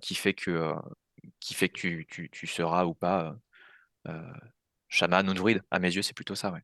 qui 0.01 0.15
fait 0.15 0.35
que, 0.35 0.75
qui 1.41 1.55
fait 1.55 1.69
que 1.69 1.79
tu, 1.79 2.07
tu, 2.09 2.31
tu 2.31 2.47
seras 2.47 2.87
ou 2.87 2.95
pas 2.95 3.37
chaman 4.89 5.29
ou 5.29 5.35
druide. 5.35 5.63
À 5.71 5.79
mes 5.79 5.95
yeux, 5.95 6.03
c'est 6.03 6.15
plutôt 6.15 6.35
ça, 6.35 6.53
ouais. 6.53 6.63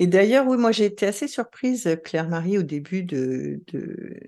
Et 0.00 0.06
d'ailleurs, 0.06 0.46
oui, 0.48 0.56
moi 0.56 0.72
j'ai 0.72 0.86
été 0.86 1.06
assez 1.06 1.28
surprise, 1.28 1.98
Claire-Marie, 2.02 2.56
au 2.56 2.62
début 2.62 3.02
de, 3.02 3.62
de, 3.66 4.18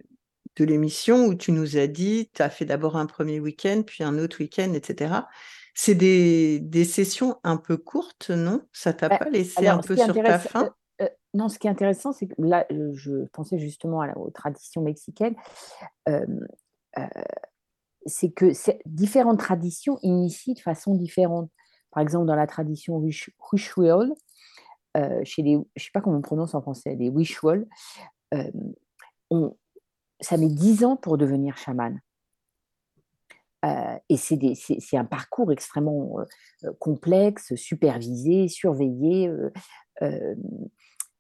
de 0.57 0.65
l'émission 0.67 1.25
où 1.25 1.35
tu 1.35 1.51
nous 1.51 1.79
as 1.79 1.87
dit, 1.87 2.29
tu 2.35 2.43
as 2.43 2.51
fait 2.51 2.67
d'abord 2.67 2.99
un 2.99 3.07
premier 3.07 3.41
week-end, 3.41 3.83
puis 3.85 4.05
un 4.05 4.19
autre 4.19 4.39
week-end, 4.41 4.75
etc. 4.75 5.27
C'est 5.75 5.95
des, 5.95 6.61
des, 6.61 6.85
sessions 6.85 7.37
un 7.43 7.57
peu 7.57 7.79
courtes, 7.79 8.29
non? 8.29 8.61
Ça 8.75 8.93
t'a 8.93 9.09
Bah, 9.09 9.17
pas 9.17 9.31
laissé 9.31 9.67
alors, 9.67 9.79
un 9.79 9.83
peu 9.83 9.97
sur 9.97 10.13
ta 10.13 10.39
faim? 10.39 10.69
euh, 11.01 11.05
euh, 11.07 11.09
non, 11.33 11.49
ce 11.49 11.59
qui 11.59 11.69
est 11.69 11.71
intéressant, 11.71 12.13
c'est 12.13 12.27
que 12.27 12.35
là, 12.37 12.67
euh, 12.71 12.91
je 12.93 13.25
pensais 13.33 13.59
justement 13.59 14.03
à 14.03 14.09
la- 14.09 14.19
aux 14.19 14.31
traditions 14.31 14.83
mexicaines, 14.83 15.37
euh, 16.11 16.27
c'est 18.05 18.31
que 18.31 18.53
différentes 18.85 19.39
traditions 19.39 19.99
initient 20.03 20.53
de 20.53 20.61
façon 20.61 20.95
différente. 20.95 21.51
Par 21.93 22.03
exemple, 22.03 22.27
dans 22.27 22.37
la 22.37 22.47
tradition 22.47 22.99
Huish- 23.01 23.31
chez 25.25 25.43
les, 25.43 25.55
je 25.55 25.59
ne 25.59 25.65
sais 25.77 25.91
pas 25.93 26.01
comment 26.01 26.19
on 26.19 26.23
prononce 26.23 26.55
en 26.55 26.63
français, 26.63 26.95
les 26.97 27.09
Huichuol, 27.09 27.67
euh, 28.35 28.51
on- 29.31 29.57
ça 30.21 30.37
met 30.37 30.49
10 30.49 30.85
ans 30.85 30.97
pour 30.97 31.19
devenir 31.19 31.57
chaman. 31.57 31.99
Euh, 33.65 33.97
et 34.09 34.17
c'est 34.17 34.97
un 34.97 35.05
parcours 35.05 35.53
extrêmement 35.53 36.19
euh, 36.19 36.25
euh, 36.65 36.73
complexe, 36.81 37.55
supervisé, 37.55 38.49
surveillé, 38.49 39.29
euh, 39.29 39.53
euh, 40.03 40.35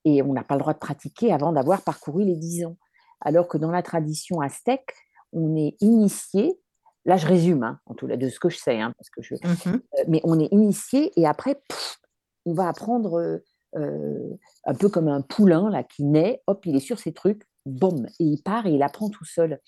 et 0.04 0.22
on 0.22 0.32
n'a 0.32 0.42
pas 0.42 0.54
le 0.54 0.60
droit 0.60 0.72
de 0.72 0.78
pratiquer 0.80 1.32
avant 1.32 1.52
d'avoir 1.52 1.82
parcouru 1.82 2.24
les 2.24 2.34
10 2.36 2.64
ans. 2.64 2.76
Alors 3.20 3.46
que 3.46 3.58
dans 3.58 3.70
la 3.70 3.82
tradition 3.82 4.40
aztèque, 4.40 4.92
on 5.32 5.54
est 5.56 5.76
initié, 5.80 6.58
là 7.04 7.16
je 7.16 7.28
résume, 7.28 7.62
hein, 7.62 7.78
en 7.86 7.94
tout 7.94 8.08
cas 8.08 8.16
de 8.16 8.28
ce 8.28 8.40
que 8.40 8.48
je 8.48 8.58
sais, 8.58 8.80
hein, 8.80 8.92
parce 8.98 9.10
que 9.10 9.22
je, 9.22 9.34
euh, 9.34 10.04
mais 10.08 10.20
on 10.24 10.40
est 10.40 10.48
initié 10.50 11.12
et 11.20 11.24
après, 11.26 11.54
pff, 11.68 12.00
on 12.44 12.54
va 12.54 12.68
apprendre 12.68 13.20
euh, 13.20 13.36
euh, 13.36 13.42
un 13.74 14.74
peu 14.74 14.88
comme 14.88 15.08
un 15.08 15.22
poulain 15.22 15.70
là, 15.70 15.82
qui 15.82 16.04
naît, 16.04 16.42
hop, 16.46 16.64
il 16.66 16.76
est 16.76 16.80
sur 16.80 16.98
ses 16.98 17.12
trucs, 17.12 17.46
boum, 17.66 18.06
et 18.18 18.24
il 18.24 18.42
part 18.42 18.66
et 18.66 18.72
il 18.72 18.82
apprend 18.82 19.08
tout 19.08 19.24
seul. 19.24 19.60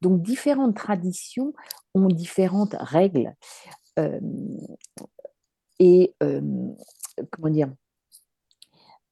Donc 0.00 0.22
différentes 0.22 0.76
traditions 0.76 1.52
ont 1.94 2.08
différentes 2.08 2.76
règles. 2.78 3.34
Euh, 3.98 4.20
et 5.80 6.14
euh, 6.22 6.40
comment 7.32 7.50
dire 7.50 7.72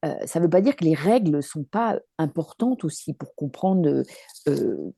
euh, 0.04 0.14
ça 0.26 0.38
ne 0.38 0.44
veut 0.44 0.50
pas 0.50 0.60
dire 0.60 0.76
que 0.76 0.84
les 0.84 0.94
règles 0.94 1.36
ne 1.36 1.40
sont 1.40 1.64
pas 1.64 1.98
importantes 2.18 2.84
aussi 2.84 3.14
pour 3.14 3.34
comprendre 3.34 4.04
euh, 4.48 4.92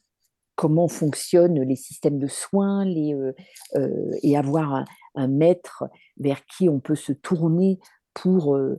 comment 0.56 0.88
fonctionnent 0.88 1.62
les 1.62 1.76
systèmes 1.76 2.18
de 2.18 2.26
soins 2.26 2.84
les, 2.84 3.14
euh, 3.14 3.32
euh, 3.76 4.10
et 4.22 4.36
avoir 4.36 4.84
un, 5.14 5.28
maître 5.28 5.84
vers 6.18 6.44
qui 6.46 6.68
on 6.68 6.80
peut 6.80 6.96
se 6.96 7.12
tourner 7.12 7.78
pour, 8.12 8.56
euh, 8.56 8.78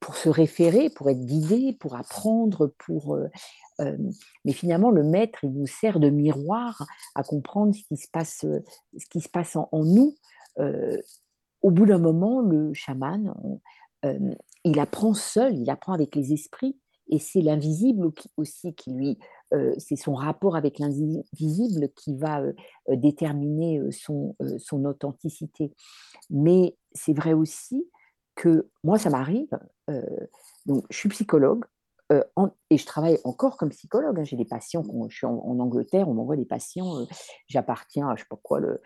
pour 0.00 0.16
se 0.16 0.28
référer, 0.28 0.90
pour 0.90 1.10
être 1.10 1.24
guidé, 1.24 1.76
pour 1.78 1.96
apprendre, 1.96 2.72
pour... 2.78 3.14
euh, 3.14 3.28
euh, 3.80 3.96
mais 4.44 4.52
finalement, 4.52 4.90
le 4.90 5.04
maître, 5.04 5.38
il 5.44 5.52
nous 5.52 5.66
sert 5.66 6.00
de 6.00 6.10
miroir 6.10 6.86
à 7.14 7.22
comprendre 7.22 7.74
ce 7.74 7.82
qui 7.84 7.96
se 7.96 8.08
passe, 8.10 8.44
euh, 8.44 8.60
ce 8.96 9.06
qui 9.08 9.20
se 9.20 9.28
passe 9.28 9.56
en, 9.56 9.68
nous. 9.72 10.14
Euh, 10.58 10.96
au 11.62 11.70
bout 11.70 11.86
d'un 11.86 11.98
moment, 11.98 12.40
le 12.40 12.72
chaman, 12.74 13.34
euh, 14.04 14.34
il 14.64 14.80
apprend 14.80 15.14
seul, 15.14 15.56
il 15.56 15.70
apprend 15.70 15.92
avec 15.92 16.16
les 16.16 16.32
esprits, 16.32 16.76
et 17.10 17.18
c'est 17.18 17.40
l'invisible 17.40 18.10
aussi 18.36 18.74
qui 18.74 18.92
lui, 18.92 19.18
euh, 19.54 19.74
c'est 19.78 19.96
son 19.96 20.14
rapport 20.14 20.56
avec 20.56 20.78
l'invisible 20.78 21.88
qui 21.96 22.16
va 22.16 22.40
euh, 22.40 22.52
euh, 22.90 22.96
déterminer 22.96 23.78
euh, 23.78 23.90
son, 23.90 24.36
euh, 24.42 24.58
son 24.58 24.84
authenticité. 24.84 25.72
Mais 26.30 26.76
c'est 26.92 27.14
vrai 27.14 27.32
aussi 27.32 27.88
que 28.38 28.68
moi, 28.84 28.98
ça 28.98 29.10
m'arrive, 29.10 29.50
euh, 29.90 30.00
donc 30.64 30.84
je 30.90 30.96
suis 30.96 31.08
psychologue, 31.08 31.64
euh, 32.12 32.22
en- 32.36 32.50
et 32.70 32.78
je 32.78 32.86
travaille 32.86 33.18
encore 33.24 33.56
comme 33.56 33.70
psychologue. 33.70 34.18
hein. 34.20 34.24
J'ai 34.24 34.36
des 34.36 34.44
patients, 34.44 34.84
je 35.08 35.16
suis 35.16 35.26
en, 35.26 35.34
en 35.44 35.58
Angleterre, 35.58 36.08
on 36.08 36.14
m'envoie 36.14 36.36
des 36.36 36.44
patients, 36.46 37.00
euh, 37.00 37.04
j'appartiens 37.48 38.08
à 38.08 38.14
je 38.16 38.22
sais 38.22 38.28
pas 38.30 38.38
quoi, 38.42 38.60
le, 38.60 38.80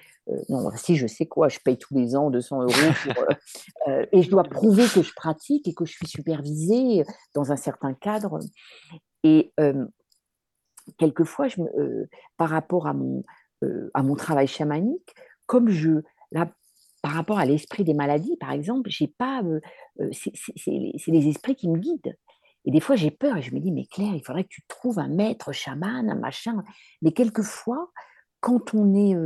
non, 0.48 0.70
si 0.76 0.96
je 0.96 1.06
sais 1.06 1.26
quoi, 1.26 1.48
je 1.50 1.58
paye 1.64 1.76
tous 1.76 1.94
les 1.94 2.16
ans 2.16 2.30
200 2.30 2.62
euros 2.62 2.72
pour, 3.04 3.24
et 4.12 4.22
je 4.22 4.30
dois 4.30 4.42
prouver 4.44 4.84
que 4.92 5.02
je 5.02 5.12
pratique 5.14 5.68
et 5.68 5.74
que 5.74 5.84
je 5.84 5.92
suis 5.92 6.06
supervisée 6.08 7.04
dans 7.34 7.52
un 7.52 7.56
certain 7.56 7.92
cadre. 7.94 8.38
Et 9.22 9.52
quelquefois, 10.98 11.48
je 11.48 11.60
me- 11.60 12.08
par 12.36 12.48
rapport 12.48 12.86
à 12.86 12.94
mon, 12.94 13.22
à 13.94 14.02
mon 14.02 14.16
travail 14.16 14.46
chamanique, 14.48 15.14
comme 15.46 15.68
je, 15.68 16.00
là, 16.32 16.50
par 17.02 17.12
rapport 17.12 17.38
à 17.38 17.44
l'esprit 17.44 17.84
des 17.84 17.94
maladies, 17.94 18.36
par 18.38 18.52
exemple, 18.52 18.88
j'ai 18.88 19.08
pas, 19.08 19.42
c'est 20.12 20.32
les, 20.68 21.28
esprits 21.28 21.56
qui 21.56 21.68
me 21.68 21.78
guident. 21.78 22.16
Et 22.64 22.70
des 22.70 22.80
fois, 22.80 22.94
j'ai 22.94 23.10
peur 23.10 23.36
et 23.36 23.42
je 23.42 23.52
me 23.52 23.58
dis, 23.58 23.72
mais 23.72 23.86
Claire, 23.86 24.14
il 24.14 24.24
faudrait 24.24 24.44
que 24.44 24.50
tu 24.50 24.62
trouves 24.68 25.00
un 25.00 25.08
maître 25.08 25.50
chaman, 25.52 26.08
un 26.08 26.14
machin. 26.14 26.62
Mais 27.02 27.10
quelquefois, 27.10 27.90
quand 28.40 28.72
on 28.72 28.94
est 28.94 29.16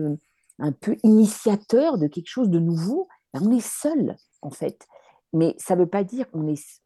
un 0.59 0.73
peu 0.73 0.97
initiateur 1.03 1.98
de 1.98 2.07
quelque 2.07 2.28
chose 2.28 2.48
de 2.48 2.59
nouveau, 2.59 3.09
ben, 3.35 3.43
on 3.44 3.55
est 3.55 3.66
seul, 3.66 4.16
en 4.40 4.51
fait. 4.51 4.86
Mais 5.32 5.55
ça 5.59 5.74
ne 5.74 5.81
veut 5.81 5.89
pas 5.89 6.03
dire 6.03 6.31
qu'on 6.31 6.48
est, 6.48 6.81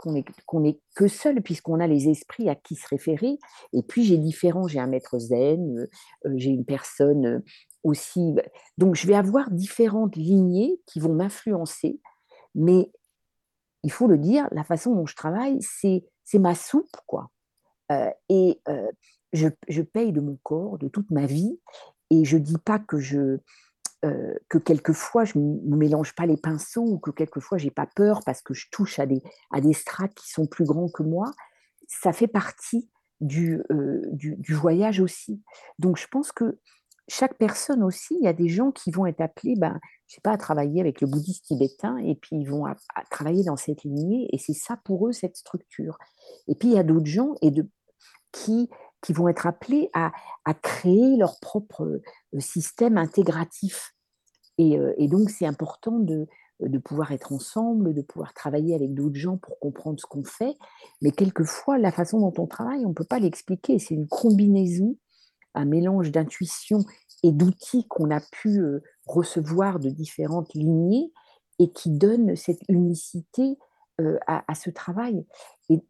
est, 0.66 0.80
que 0.96 1.06
seul, 1.06 1.40
puisqu'on 1.40 1.78
a 1.78 1.86
les 1.86 2.08
esprits 2.08 2.48
à 2.48 2.56
qui 2.56 2.74
se 2.74 2.88
référer. 2.88 3.38
Et 3.72 3.82
puis, 3.82 4.02
j'ai 4.02 4.18
différents, 4.18 4.66
j'ai 4.66 4.80
un 4.80 4.88
maître 4.88 5.18
zen, 5.18 5.88
j'ai 6.34 6.50
une 6.50 6.64
personne 6.64 7.44
aussi. 7.82 8.34
Donc, 8.78 8.94
je 8.94 9.06
vais 9.06 9.14
avoir 9.14 9.50
différentes 9.50 10.16
lignées 10.16 10.80
qui 10.86 11.00
vont 11.00 11.14
m'influencer. 11.14 12.00
Mais 12.54 12.90
il 13.82 13.92
faut 13.92 14.06
le 14.06 14.18
dire, 14.18 14.48
la 14.52 14.64
façon 14.64 14.94
dont 14.94 15.06
je 15.06 15.16
travaille, 15.16 15.58
c'est, 15.62 16.04
ma 16.34 16.54
soupe, 16.54 16.96
quoi. 17.06 17.30
Euh, 17.90 18.10
et 18.28 18.60
euh, 18.68 18.86
je, 19.32 19.48
je 19.68 19.82
paye 19.82 20.12
de 20.12 20.20
mon 20.20 20.38
corps, 20.42 20.78
de 20.78 20.88
toute 20.88 21.10
ma 21.10 21.26
vie, 21.26 21.58
et 22.10 22.24
je 22.24 22.36
dis 22.36 22.58
pas 22.58 22.78
que 22.78 22.98
je 22.98 23.38
euh, 24.02 24.32
que 24.48 24.56
quelquefois 24.56 25.26
je 25.26 25.38
ne 25.38 25.76
mélange 25.76 26.14
pas 26.14 26.24
les 26.24 26.38
pinceaux 26.38 26.86
ou 26.86 26.98
que 26.98 27.10
quelquefois 27.10 27.58
j'ai 27.58 27.70
pas 27.70 27.84
peur 27.84 28.22
parce 28.24 28.40
que 28.40 28.54
je 28.54 28.66
touche 28.72 28.98
à 28.98 29.04
des, 29.04 29.22
à 29.50 29.60
des 29.60 29.74
strates 29.74 30.14
qui 30.14 30.30
sont 30.30 30.46
plus 30.46 30.64
grands 30.64 30.88
que 30.88 31.02
moi. 31.02 31.30
Ça 31.86 32.14
fait 32.14 32.26
partie 32.26 32.88
du, 33.20 33.62
euh, 33.70 34.00
du, 34.06 34.36
du 34.36 34.54
voyage 34.54 35.00
aussi. 35.00 35.42
Donc 35.78 35.98
je 35.98 36.06
pense 36.06 36.32
que 36.32 36.58
chaque 37.10 37.36
personne 37.38 37.82
aussi, 37.82 38.16
il 38.20 38.24
y 38.24 38.28
a 38.28 38.32
des 38.32 38.48
gens 38.48 38.70
qui 38.70 38.90
vont 38.90 39.04
être 39.04 39.20
appelés, 39.20 39.56
ben, 39.56 39.78
je 40.06 40.14
sais 40.14 40.20
pas, 40.20 40.30
à 40.32 40.36
travailler 40.36 40.80
avec 40.80 41.00
le 41.00 41.08
bouddhiste 41.08 41.44
tibétain 41.44 41.96
et 41.98 42.14
puis 42.14 42.36
ils 42.36 42.48
vont 42.48 42.64
travailler 43.10 43.42
dans 43.42 43.56
cette 43.56 43.82
lignée 43.82 44.28
et 44.32 44.38
c'est 44.38 44.54
ça 44.54 44.78
pour 44.84 45.08
eux 45.08 45.12
cette 45.12 45.36
structure. 45.36 45.98
Et 46.46 46.54
puis 46.54 46.68
il 46.68 46.74
y 46.74 46.78
a 46.78 46.84
d'autres 46.84 47.06
gens 47.06 47.34
et 47.42 47.50
de, 47.50 47.68
qui, 48.30 48.70
qui 49.02 49.12
vont 49.12 49.28
être 49.28 49.46
appelés 49.46 49.90
à, 49.92 50.12
créer 50.62 51.16
leur 51.16 51.38
propre 51.40 51.82
euh, 51.82 52.40
système 52.40 52.96
intégratif. 52.96 53.94
Et, 54.58 54.78
euh, 54.78 54.94
et 54.96 55.08
donc 55.08 55.30
c'est 55.30 55.46
important 55.46 55.98
de, 55.98 56.28
de 56.60 56.78
pouvoir 56.78 57.12
être 57.12 57.32
ensemble, 57.32 57.94
de 57.94 58.02
pouvoir 58.02 58.34
travailler 58.34 58.74
avec 58.74 58.94
d'autres 58.94 59.18
gens 59.18 59.36
pour 59.36 59.58
comprendre 59.58 59.98
ce 59.98 60.06
qu'on 60.06 60.24
fait. 60.24 60.56
Mais 61.02 61.10
quelquefois, 61.10 61.78
la 61.78 61.92
façon 61.92 62.20
dont 62.20 62.34
on 62.38 62.46
travaille, 62.46 62.84
on 62.84 62.90
ne 62.90 62.94
peut 62.94 63.04
pas 63.04 63.18
l'expliquer. 63.18 63.78
C'est 63.78 63.94
une 63.94 64.08
combinaison, 64.08 64.96
un 65.54 65.64
mélange 65.64 66.10
d'intuition 66.10 66.84
et 67.22 67.32
d'outils 67.32 67.86
qu'on 67.88 68.10
a 68.10 68.20
pu 68.20 68.60
euh, 68.60 68.82
recevoir 69.06 69.78
de 69.78 69.90
différentes 69.90 70.54
lignées 70.54 71.12
et 71.58 71.70
qui 71.70 71.90
donne 71.90 72.36
cette 72.36 72.62
unicité 72.68 73.58
euh, 74.00 74.18
à, 74.26 74.54
ce 74.54 74.70
travail. 74.70 75.26
Et, 75.68 75.82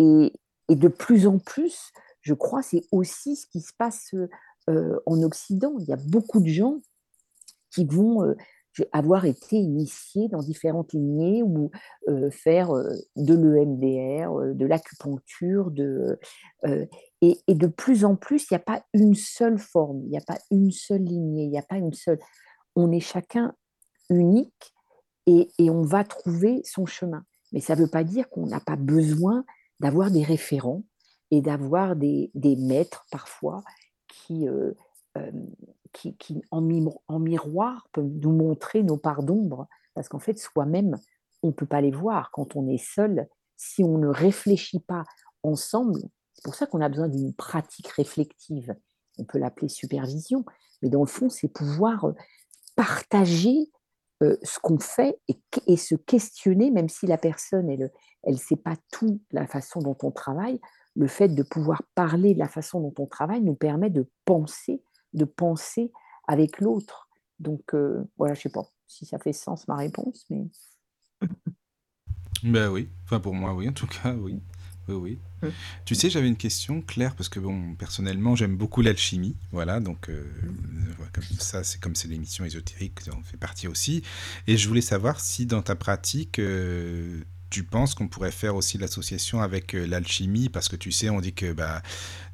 et, 0.00 0.74
de 0.74 0.88
plus 0.88 1.28
en 1.28 1.38
plus, 1.38 1.92
je 2.22 2.34
crois, 2.34 2.62
c'est 2.62 2.82
aussi 2.90 3.36
ce 3.36 3.46
qui 3.46 3.60
se 3.60 3.72
passe 3.78 4.14
euh, 4.68 4.98
en 5.06 5.22
Occident. 5.22 5.74
Il 5.78 5.86
y 5.86 5.92
a 5.92 5.98
beaucoup 6.08 6.40
de 6.40 6.48
gens 6.48 6.80
qui 7.70 7.84
vont 7.84 8.34
avoir 8.90 9.26
été 9.26 9.56
initiés 9.56 10.28
dans 10.28 10.40
différentes 10.40 10.92
lignées 10.92 11.42
ou 11.42 11.70
faire 12.30 12.72
de 13.16 13.34
l'EMDR, 13.34 14.54
de 14.54 14.66
l'acupuncture, 14.66 15.70
de, 15.70 16.18
et, 17.46 17.54
de 17.54 17.66
plus 17.66 18.04
en 18.04 18.16
plus, 18.16 18.42
il 18.44 18.54
n'y 18.54 18.56
a 18.56 18.60
pas 18.60 18.84
une 18.92 19.14
seule 19.14 19.58
forme, 19.58 20.02
il 20.04 20.10
n'y 20.10 20.18
a 20.18 20.22
pas 20.22 20.38
une 20.50 20.70
seule 20.70 21.02
lignée, 21.02 21.44
il 21.44 21.50
n'y 21.50 21.58
a 21.58 21.62
pas 21.62 21.76
une 21.76 21.92
seule. 21.92 22.18
On 22.74 22.92
est 22.92 23.00
chacun 23.00 23.54
unique 24.10 24.74
et, 25.26 25.48
on 25.58 25.82
va 25.82 26.04
trouver 26.04 26.62
son 26.64 26.86
chemin. 26.86 27.24
Mais 27.52 27.60
ça 27.60 27.74
ne 27.74 27.80
veut 27.80 27.90
pas 27.90 28.04
dire 28.04 28.28
qu'on 28.28 28.46
n'a 28.46 28.60
pas 28.60 28.76
besoin 28.76 29.44
d'avoir 29.80 30.10
des 30.10 30.22
référents 30.22 30.84
et 31.30 31.40
d'avoir 31.40 31.96
des, 31.96 32.30
maîtres 32.58 33.06
parfois 33.10 33.64
qui, 34.08 34.48
euh, 34.48 34.72
euh, 35.16 35.32
qui, 35.92 36.42
en, 36.50 36.68
en, 37.08 37.18
miroir 37.18 37.88
peuvent 37.92 38.04
nous 38.04 38.32
montrer 38.32 38.82
nos 38.82 38.98
parts 38.98 39.22
d'ombre, 39.22 39.66
parce 39.94 40.08
qu'en 40.08 40.18
fait, 40.18 40.38
soi-même, 40.38 40.96
on 41.42 41.48
ne 41.48 41.52
peut 41.52 41.66
pas 41.66 41.80
les 41.80 41.90
voir 41.90 42.30
quand 42.30 42.56
on 42.56 42.68
est 42.68 42.82
seul, 42.82 43.26
si 43.56 43.82
on 43.82 43.98
ne 43.98 44.08
réfléchit 44.08 44.80
pas 44.80 45.04
ensemble. 45.42 46.00
C'est 46.36 46.44
pour 46.44 46.54
ça 46.54 46.66
qu'on 46.66 46.80
a 46.80 46.88
besoin 46.88 47.08
d'une 47.08 47.32
pratique 47.34 47.88
réflective. 47.88 48.74
On 49.18 49.24
peut 49.24 49.38
l'appeler 49.38 49.68
supervision, 49.68 50.44
mais 50.82 50.90
dans 50.90 51.00
le 51.00 51.06
fond, 51.06 51.28
c'est 51.28 51.48
pouvoir 51.48 52.12
partager 52.76 53.70
euh, 54.22 54.36
ce 54.42 54.58
qu'on 54.58 54.78
fait 54.78 55.18
et, 55.28 55.38
et, 55.66 55.76
se 55.76 55.94
questionner, 55.94 56.70
même 56.70 56.88
si 56.88 57.06
la 57.06 57.18
personne, 57.18 57.68
elle 57.68 57.90
ne 58.26 58.36
sait 58.36 58.56
pas 58.56 58.76
tout 58.90 59.20
la 59.30 59.46
façon 59.46 59.80
dont 59.80 59.96
on 60.02 60.10
travaille, 60.10 60.60
le 60.94 61.06
fait 61.06 61.28
de 61.28 61.42
pouvoir 61.42 61.82
parler 61.94 62.32
de 62.32 62.38
la 62.38 62.48
façon 62.48 62.80
dont 62.80 62.94
on 62.98 63.06
travaille 63.06 63.42
nous 63.42 63.54
permet 63.54 63.90
de 63.90 64.08
penser, 64.24 64.82
de 65.12 65.24
penser 65.24 65.92
avec 66.26 66.60
l'autre. 66.60 67.08
Donc 67.38 67.74
euh, 67.74 68.04
voilà, 68.16 68.34
je 68.34 68.40
ne 68.40 68.42
sais 68.44 68.48
pas 68.48 68.64
si 68.86 69.04
ça 69.04 69.18
fait 69.18 69.34
sens 69.34 69.68
ma 69.68 69.76
réponse, 69.76 70.24
mais... 70.30 70.46
ben 72.42 72.70
oui, 72.70 72.88
enfin 73.04 73.20
pour 73.20 73.34
moi 73.34 73.52
oui, 73.54 73.68
en 73.68 73.72
tout 73.72 73.86
cas 73.86 74.14
oui. 74.14 74.40
Oui, 74.88 74.94
oui. 74.94 75.18
Mmh. 75.42 75.48
Tu 75.84 75.94
sais, 75.94 76.10
j'avais 76.10 76.28
une 76.28 76.36
question, 76.36 76.80
Claire, 76.80 77.14
parce 77.14 77.28
que 77.28 77.40
bon, 77.40 77.74
personnellement, 77.74 78.36
j'aime 78.36 78.56
beaucoup 78.56 78.82
l'alchimie, 78.82 79.36
voilà, 79.52 79.80
donc 79.80 80.08
euh, 80.08 80.24
comme 81.12 81.24
ça, 81.38 81.64
c'est 81.64 81.80
comme 81.80 81.94
c'est 81.94 82.08
l'émission 82.08 82.44
ésotérique, 82.44 83.00
on 83.12 83.22
fait 83.22 83.36
partie 83.36 83.68
aussi. 83.68 84.02
Et 84.46 84.56
je 84.56 84.68
voulais 84.68 84.80
savoir 84.80 85.20
si 85.20 85.46
dans 85.46 85.62
ta 85.62 85.74
pratique, 85.74 86.38
euh, 86.38 87.22
tu 87.56 87.62
penses 87.62 87.94
qu'on 87.94 88.06
pourrait 88.06 88.32
faire 88.32 88.54
aussi 88.54 88.76
l'association 88.76 89.40
avec 89.40 89.74
euh, 89.74 89.86
l'alchimie? 89.86 90.50
Parce 90.50 90.68
que 90.68 90.76
tu 90.76 90.92
sais, 90.92 91.08
on 91.08 91.22
dit 91.22 91.32
que 91.32 91.54
bah, 91.54 91.80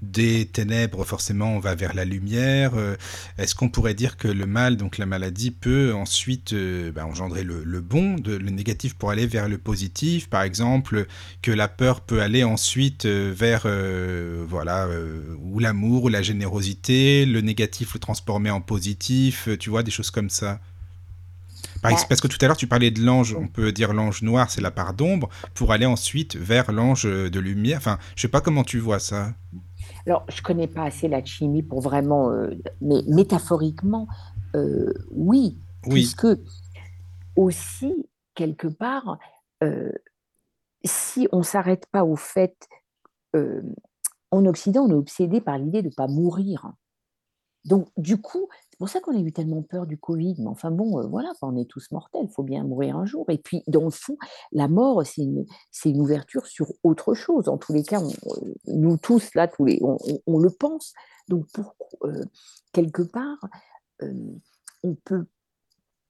des 0.02 0.46
ténèbres, 0.46 1.04
forcément, 1.04 1.54
on 1.54 1.60
va 1.60 1.76
vers 1.76 1.94
la 1.94 2.04
lumière. 2.04 2.72
Euh, 2.74 2.96
est-ce 3.38 3.54
qu'on 3.54 3.68
pourrait 3.68 3.94
dire 3.94 4.16
que 4.16 4.26
le 4.26 4.46
mal, 4.46 4.76
donc 4.76 4.98
la 4.98 5.06
maladie, 5.06 5.52
peut 5.52 5.94
ensuite 5.94 6.54
euh, 6.54 6.90
bah, 6.90 7.06
engendrer 7.06 7.44
le, 7.44 7.80
bon, 7.80 8.16
de, 8.16 8.34
le 8.34 8.50
négatif 8.50 8.94
pour 8.94 9.12
aller 9.12 9.28
vers 9.28 9.48
le 9.48 9.58
positif? 9.58 10.28
Par 10.28 10.42
exemple, 10.42 11.06
que 11.40 11.52
la 11.52 11.68
peur 11.68 12.00
peut 12.00 12.20
aller 12.20 12.42
ensuite 12.42 13.06
vers 13.06 13.68
voilà, 14.48 14.88
ou 15.40 15.60
l'amour 15.60 16.04
ou 16.04 16.08
la 16.08 16.22
générosité, 16.22 17.26
le 17.26 17.40
négatif 17.42 17.94
le 17.94 18.00
transformer 18.00 18.50
en 18.50 18.60
positif, 18.60 19.48
tu 19.60 19.70
vois, 19.70 19.84
des 19.84 19.92
choses 19.92 20.10
comme 20.10 20.30
ça 20.30 20.60
bah, 21.82 21.90
parce 22.08 22.20
que 22.20 22.28
tout 22.28 22.38
à 22.40 22.46
l'heure, 22.46 22.56
tu 22.56 22.66
parlais 22.66 22.90
de 22.90 23.00
l'ange, 23.00 23.34
on 23.34 23.48
peut 23.48 23.72
dire 23.72 23.92
l'ange 23.92 24.22
noir, 24.22 24.50
c'est 24.50 24.60
la 24.60 24.70
part 24.70 24.94
d'ombre, 24.94 25.28
pour 25.54 25.72
aller 25.72 25.86
ensuite 25.86 26.36
vers 26.36 26.70
l'ange 26.70 27.04
de 27.04 27.40
lumière. 27.40 27.78
Enfin, 27.78 27.98
je 28.16 28.22
sais 28.22 28.28
pas 28.28 28.40
comment 28.40 28.64
tu 28.64 28.78
vois 28.78 28.98
ça. 28.98 29.32
Alors, 30.06 30.24
je 30.28 30.42
connais 30.42 30.66
pas 30.66 30.84
assez 30.84 31.08
la 31.08 31.24
chimie 31.24 31.62
pour 31.62 31.80
vraiment, 31.80 32.30
euh, 32.30 32.50
mais 32.80 33.02
métaphoriquement, 33.06 34.08
euh, 34.56 34.92
oui, 35.10 35.58
oui, 35.86 35.92
puisque 35.92 36.26
aussi 37.36 38.08
quelque 38.34 38.66
part, 38.66 39.18
euh, 39.62 39.92
si 40.84 41.28
on 41.30 41.42
s'arrête 41.42 41.86
pas 41.86 42.04
au 42.04 42.16
fait, 42.16 42.68
en 44.30 44.44
Occident, 44.44 44.82
on 44.82 44.90
est 44.90 44.94
obsédé 44.94 45.40
par 45.40 45.56
l'idée 45.56 45.80
de 45.80 45.88
ne 45.88 45.94
pas 45.94 46.06
mourir. 46.06 46.70
Donc, 47.64 47.88
du 47.96 48.20
coup, 48.20 48.48
pour 48.82 48.88
ça 48.88 48.98
qu'on 48.98 49.16
a 49.16 49.20
eu 49.20 49.30
tellement 49.30 49.62
peur 49.62 49.86
du 49.86 49.96
Covid. 49.96 50.34
Mais 50.40 50.48
enfin 50.48 50.72
bon, 50.72 50.98
euh, 50.98 51.06
voilà, 51.06 51.30
on 51.40 51.56
est 51.56 51.70
tous 51.70 51.92
mortels, 51.92 52.26
il 52.28 52.34
faut 52.34 52.42
bien 52.42 52.64
mourir 52.64 52.96
un 52.96 53.06
jour. 53.06 53.24
Et 53.30 53.38
puis, 53.38 53.62
dans 53.68 53.84
le 53.84 53.90
fond, 53.90 54.18
la 54.50 54.66
mort, 54.66 55.06
c'est 55.06 55.22
une, 55.22 55.46
une, 55.84 56.00
ouverture 56.00 56.48
sur 56.48 56.66
autre 56.82 57.14
chose. 57.14 57.48
En 57.48 57.58
tous 57.58 57.72
les 57.72 57.84
cas, 57.84 58.02
euh, 58.02 58.54
nous 58.66 58.96
tous, 58.96 59.36
là, 59.36 59.46
tous 59.46 59.66
les, 59.66 59.80
on, 60.26 60.36
le 60.36 60.50
pense. 60.50 60.94
Donc, 61.28 61.46
pour, 61.52 61.76
euh, 62.02 62.24
quelque 62.72 63.02
part, 63.02 63.38
on 64.00 64.96
peut 65.04 65.26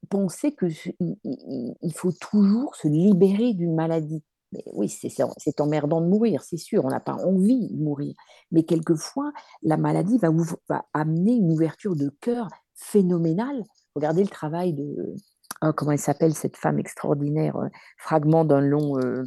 penser 0.08 0.56
qu'il 0.56 1.92
faut 1.94 2.12
toujours 2.12 2.74
se 2.74 2.88
libérer 2.88 3.52
d'une 3.52 3.74
maladie. 3.74 4.24
Mais 4.52 4.64
oui, 4.72 4.88
c'est 4.88 5.60
emmerdant 5.60 6.00
de 6.00 6.06
mourir, 6.06 6.42
c'est 6.42 6.56
sûr, 6.56 6.86
on 6.86 6.88
n'a 6.88 7.00
pas 7.00 7.16
envie 7.16 7.68
de 7.68 7.82
mourir. 7.82 8.14
Mais 8.50 8.62
quelquefois, 8.62 9.30
la 9.62 9.76
maladie 9.76 10.16
va, 10.16 10.30
va 10.70 10.86
amener 10.94 11.32
une 11.32 11.52
ouverture 11.52 11.96
de 11.96 12.08
cœur 12.20 12.48
phénoménale. 12.82 13.64
Regardez 13.94 14.22
le 14.22 14.28
travail 14.28 14.72
de, 14.72 15.14
oh, 15.62 15.72
comment 15.74 15.92
elle 15.92 15.98
s'appelle 15.98 16.34
cette 16.34 16.56
femme 16.56 16.78
extraordinaire, 16.78 17.56
euh, 17.56 17.68
fragment 17.98 18.44
d'un 18.44 18.60
long, 18.60 18.98
euh, 18.98 19.24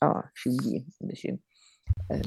ah, 0.00 0.24
j'ai 0.34 0.50
oublié, 0.50 0.86
monsieur. 1.00 1.38
Euh, 2.12 2.18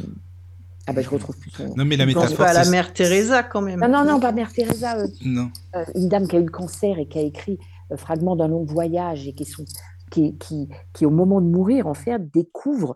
ah 0.90 0.94
ben 0.94 1.04
je 1.04 1.10
retrouve 1.10 1.38
plus 1.38 1.52
son. 1.52 1.76
Non 1.76 1.84
mais 1.84 1.98
la 1.98 2.06
métaphore. 2.06 2.38
pas 2.38 2.50
à 2.52 2.54
la 2.54 2.70
mère 2.70 2.94
Teresa 2.94 3.44
quand 3.44 3.62
même. 3.62 3.80
Non 3.82 3.90
non 3.90 4.06
non 4.06 4.20
pas 4.22 4.32
mère 4.32 4.54
Teresa. 4.54 5.06
non. 5.26 5.52
une 5.96 6.08
dame 6.08 6.28
qui 6.28 6.38
a 6.38 6.40
eu 6.40 6.46
le 6.46 6.52
cancer 6.52 6.98
et 6.98 7.08
qui 7.10 7.20
a 7.20 7.24
écrit 7.24 7.60
fragment 7.98 8.38
d'un 8.38 8.48
long 8.48 8.64
voyage 8.64 9.28
et 9.28 9.34
qui, 9.34 9.44
sont, 9.44 9.66
qui, 10.12 10.38
qui, 10.38 10.70
qui 10.94 11.06
au 11.06 11.10
moment 11.10 11.42
de 11.42 11.48
mourir 11.48 11.88
en 11.88 11.94
fait 11.94 12.20
découvre 12.32 12.96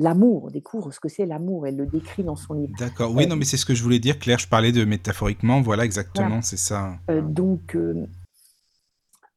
l'amour, 0.00 0.50
découvre 0.50 0.92
ce 0.92 0.98
que 0.98 1.08
c'est 1.08 1.26
l'amour. 1.26 1.66
Elle 1.66 1.76
le 1.76 1.86
décrit 1.86 2.24
dans 2.24 2.34
son 2.34 2.54
livre. 2.54 2.72
D'accord. 2.78 3.14
Oui, 3.14 3.26
non, 3.26 3.36
mais 3.36 3.44
c'est 3.44 3.58
ce 3.58 3.66
que 3.66 3.74
je 3.74 3.82
voulais 3.82 4.00
dire, 4.00 4.18
Claire. 4.18 4.38
Je 4.38 4.48
parlais 4.48 4.72
de 4.72 4.84
métaphoriquement. 4.84 5.60
Voilà, 5.60 5.84
exactement, 5.84 6.42
c'est 6.42 6.56
ça. 6.56 6.98
Euh, 7.10 7.20
donc, 7.20 7.76
euh, 7.76 8.06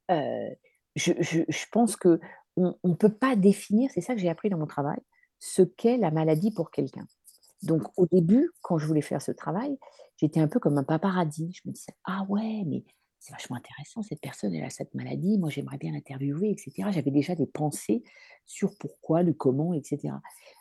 euh, 0.09 0.49
je, 0.95 1.11
je, 1.19 1.65
pense 1.71 1.95
que 1.95 2.19
on 2.55 2.75
ne 2.83 2.95
peut 2.95 3.13
pas 3.13 3.35
définir, 3.35 3.91
c'est 3.93 4.01
ça 4.01 4.15
que 4.15 4.21
j'ai 4.21 4.29
appris 4.29 4.49
dans 4.49 4.57
mon 4.57 4.65
travail, 4.65 4.99
ce 5.39 5.61
qu'est 5.61 5.97
la 5.97 6.11
maladie 6.11 6.51
pour 6.51 6.71
quelqu'un. 6.71 7.05
Donc, 7.61 7.83
au 7.97 8.07
début, 8.07 8.49
quand 8.61 8.77
je 8.77 8.87
voulais 8.87 9.01
faire 9.01 9.21
ce 9.21 9.31
travail, 9.31 9.77
j'étais 10.17 10.39
un 10.39 10.47
peu 10.47 10.59
comme 10.59 10.77
un 10.77 10.83
paparazzi. 10.83 11.51
Je 11.53 11.69
me 11.69 11.73
disais, 11.73 11.93
ah 12.05 12.25
ouais, 12.29 12.63
mais 12.65 12.83
c'est 13.23 13.31
vachement 13.31 13.55
intéressant, 13.55 14.03
cette 14.03 14.19
personne, 14.19 14.53
elle 14.53 14.65
a 14.65 14.69
cette 14.69 14.93
maladie, 14.95 15.37
moi 15.37 15.49
j'aimerais 15.49 15.77
bien 15.77 15.93
l'interviewer, 15.93 16.51
etc. 16.51 16.89
J'avais 16.91 17.09
déjà 17.09 17.35
des 17.35 17.45
pensées 17.45 18.03
sur 18.45 18.75
pourquoi, 18.77 19.23
le 19.23 19.31
comment, 19.31 19.73
etc. 19.73 20.13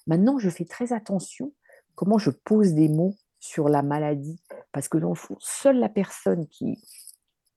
Maintenant, 0.07 0.39
je 0.39 0.49
fais 0.49 0.65
très 0.65 0.93
attention 0.93 1.53
comment 1.97 2.19
je 2.19 2.31
pose 2.31 2.75
des 2.75 2.89
mots 2.89 3.17
sur 3.41 3.69
la 3.69 3.83
maladie, 3.83 4.41
parce 4.71 4.89
que 4.89 4.97
dans 4.99 5.11
le 5.11 5.37
seule 5.41 5.81
la 5.81 5.89
personne 5.89 6.47
qui 6.47 6.79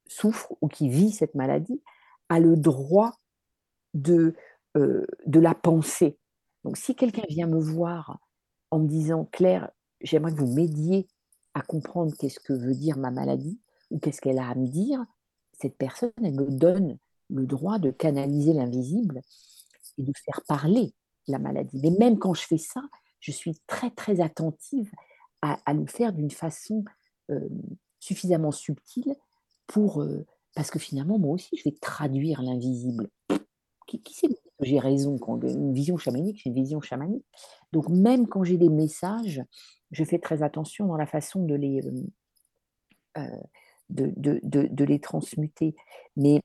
souffre 0.07 0.57
ou 0.61 0.68
qui 0.68 0.90
vit 0.90 1.11
cette 1.11 1.36
maladie 1.36 1.84
a 2.30 2.40
le 2.40 2.57
droit 2.57 3.14
de, 3.94 4.34
euh, 4.76 5.06
de 5.27 5.40
la 5.40 5.53
penser. 5.53 6.18
Donc 6.64 6.77
si 6.77 6.95
quelqu'un 6.95 7.26
vient 7.30 7.45
me 7.45 7.60
voir 7.60 8.18
en 8.72 8.80
me 8.80 8.88
disant, 8.88 9.26
Claire, 9.26 9.69
j'aimerais 10.02 10.34
que 10.34 10.40
vous 10.40 10.52
m'aidiez 10.52 11.07
à 11.53 11.61
comprendre 11.61 12.11
qu'est-ce 12.18 12.40
que 12.40 12.53
veut 12.53 12.73
dire 12.73 12.98
ma 12.98 13.11
maladie, 13.11 13.60
ou 13.91 13.99
qu'est-ce 13.99 14.22
qu'elle 14.22 14.40
a 14.40 14.49
à 14.49 14.56
me 14.56 14.68
dire, 14.68 15.03
cette 15.53 15.78
personne, 15.78 16.12
elle 16.24 16.36
me 16.36 16.49
donne 16.49 16.98
le 17.30 17.45
droit 17.45 17.80
de 17.80 17.91
canaliser 17.91 18.53
l'invisible 18.53 19.22
et 19.98 20.03
de 20.03 20.14
faire 20.26 20.41
parler 20.48 20.94
la 21.28 21.40
maladie. 21.40 21.80
Mais 21.82 21.91
même 21.91 22.20
quand 22.20 22.34
je 22.34 22.45
fais 22.45 22.57
ça, 22.57 22.82
je 23.20 23.32
suis 23.32 23.57
très 23.68 23.90
très 23.90 24.22
attentive 24.22 24.91
à, 25.41 25.74
le 25.74 25.86
faire 25.86 26.12
d'une 26.12 26.32
façon 26.32 26.84
euh, 27.30 27.49
suffisamment 27.99 28.52
subtile 28.52 29.16
pour 29.68 30.02
euh, 30.02 30.26
parce 30.56 30.72
que 30.72 30.80
finalement 30.80 31.20
moi 31.20 31.34
aussi 31.34 31.56
je 31.56 31.64
vais 31.64 31.76
traduire 31.80 32.41
l'invisible. 32.41 33.10
Qui, 33.88 34.02
qui 34.02 34.16
sait 34.16 34.30
j'ai 34.62 34.80
raison 34.80 35.18
quand 35.18 35.41
une 35.44 35.74
vision 35.74 35.98
chamanique, 35.98 36.40
c'est 36.41 36.49
une 36.49 36.56
vision 36.56 36.82
chamanique. 36.82 37.26
Donc 37.74 37.90
même 37.90 38.28
quand 38.28 38.44
j'ai 38.44 38.57
des 38.57 38.70
messages, 38.70 39.44
je 39.91 40.03
fais 40.03 40.20
très 40.20 40.44
attention 40.44 40.88
dans 40.88 40.95
la 40.95 41.06
façon 41.06 41.44
de 41.45 41.56
les 41.56 41.82
euh, 43.18 43.28
de, 43.90 44.84
les 44.84 44.99
transmuter. 44.99 45.76
Mais 46.16 46.41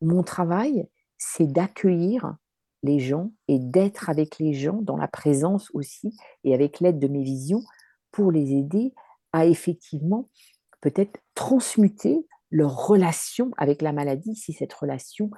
mon 0.00 0.22
travail, 0.22 0.88
c'est 1.16 1.50
d'accueillir 1.50 2.36
les 2.82 3.00
gens 3.00 3.32
et 3.48 3.58
d'être 3.58 4.08
avec 4.08 4.38
les 4.38 4.54
gens 4.54 4.80
dans 4.82 4.96
la 4.96 5.08
présence 5.08 5.70
aussi 5.74 6.16
et 6.44 6.54
avec 6.54 6.80
l'aide 6.80 6.98
de 6.98 7.08
mes 7.08 7.22
visions 7.22 7.62
pour 8.12 8.30
les 8.30 8.52
aider 8.52 8.94
à 9.32 9.46
effectivement 9.46 10.28
peut-être 10.80 11.18
transmuter 11.34 12.26
leur 12.50 12.86
relation 12.86 13.50
avec 13.56 13.82
la 13.82 13.92
maladie 13.92 14.34
si 14.34 14.52
cette 14.52 14.72
relation 14.72 15.30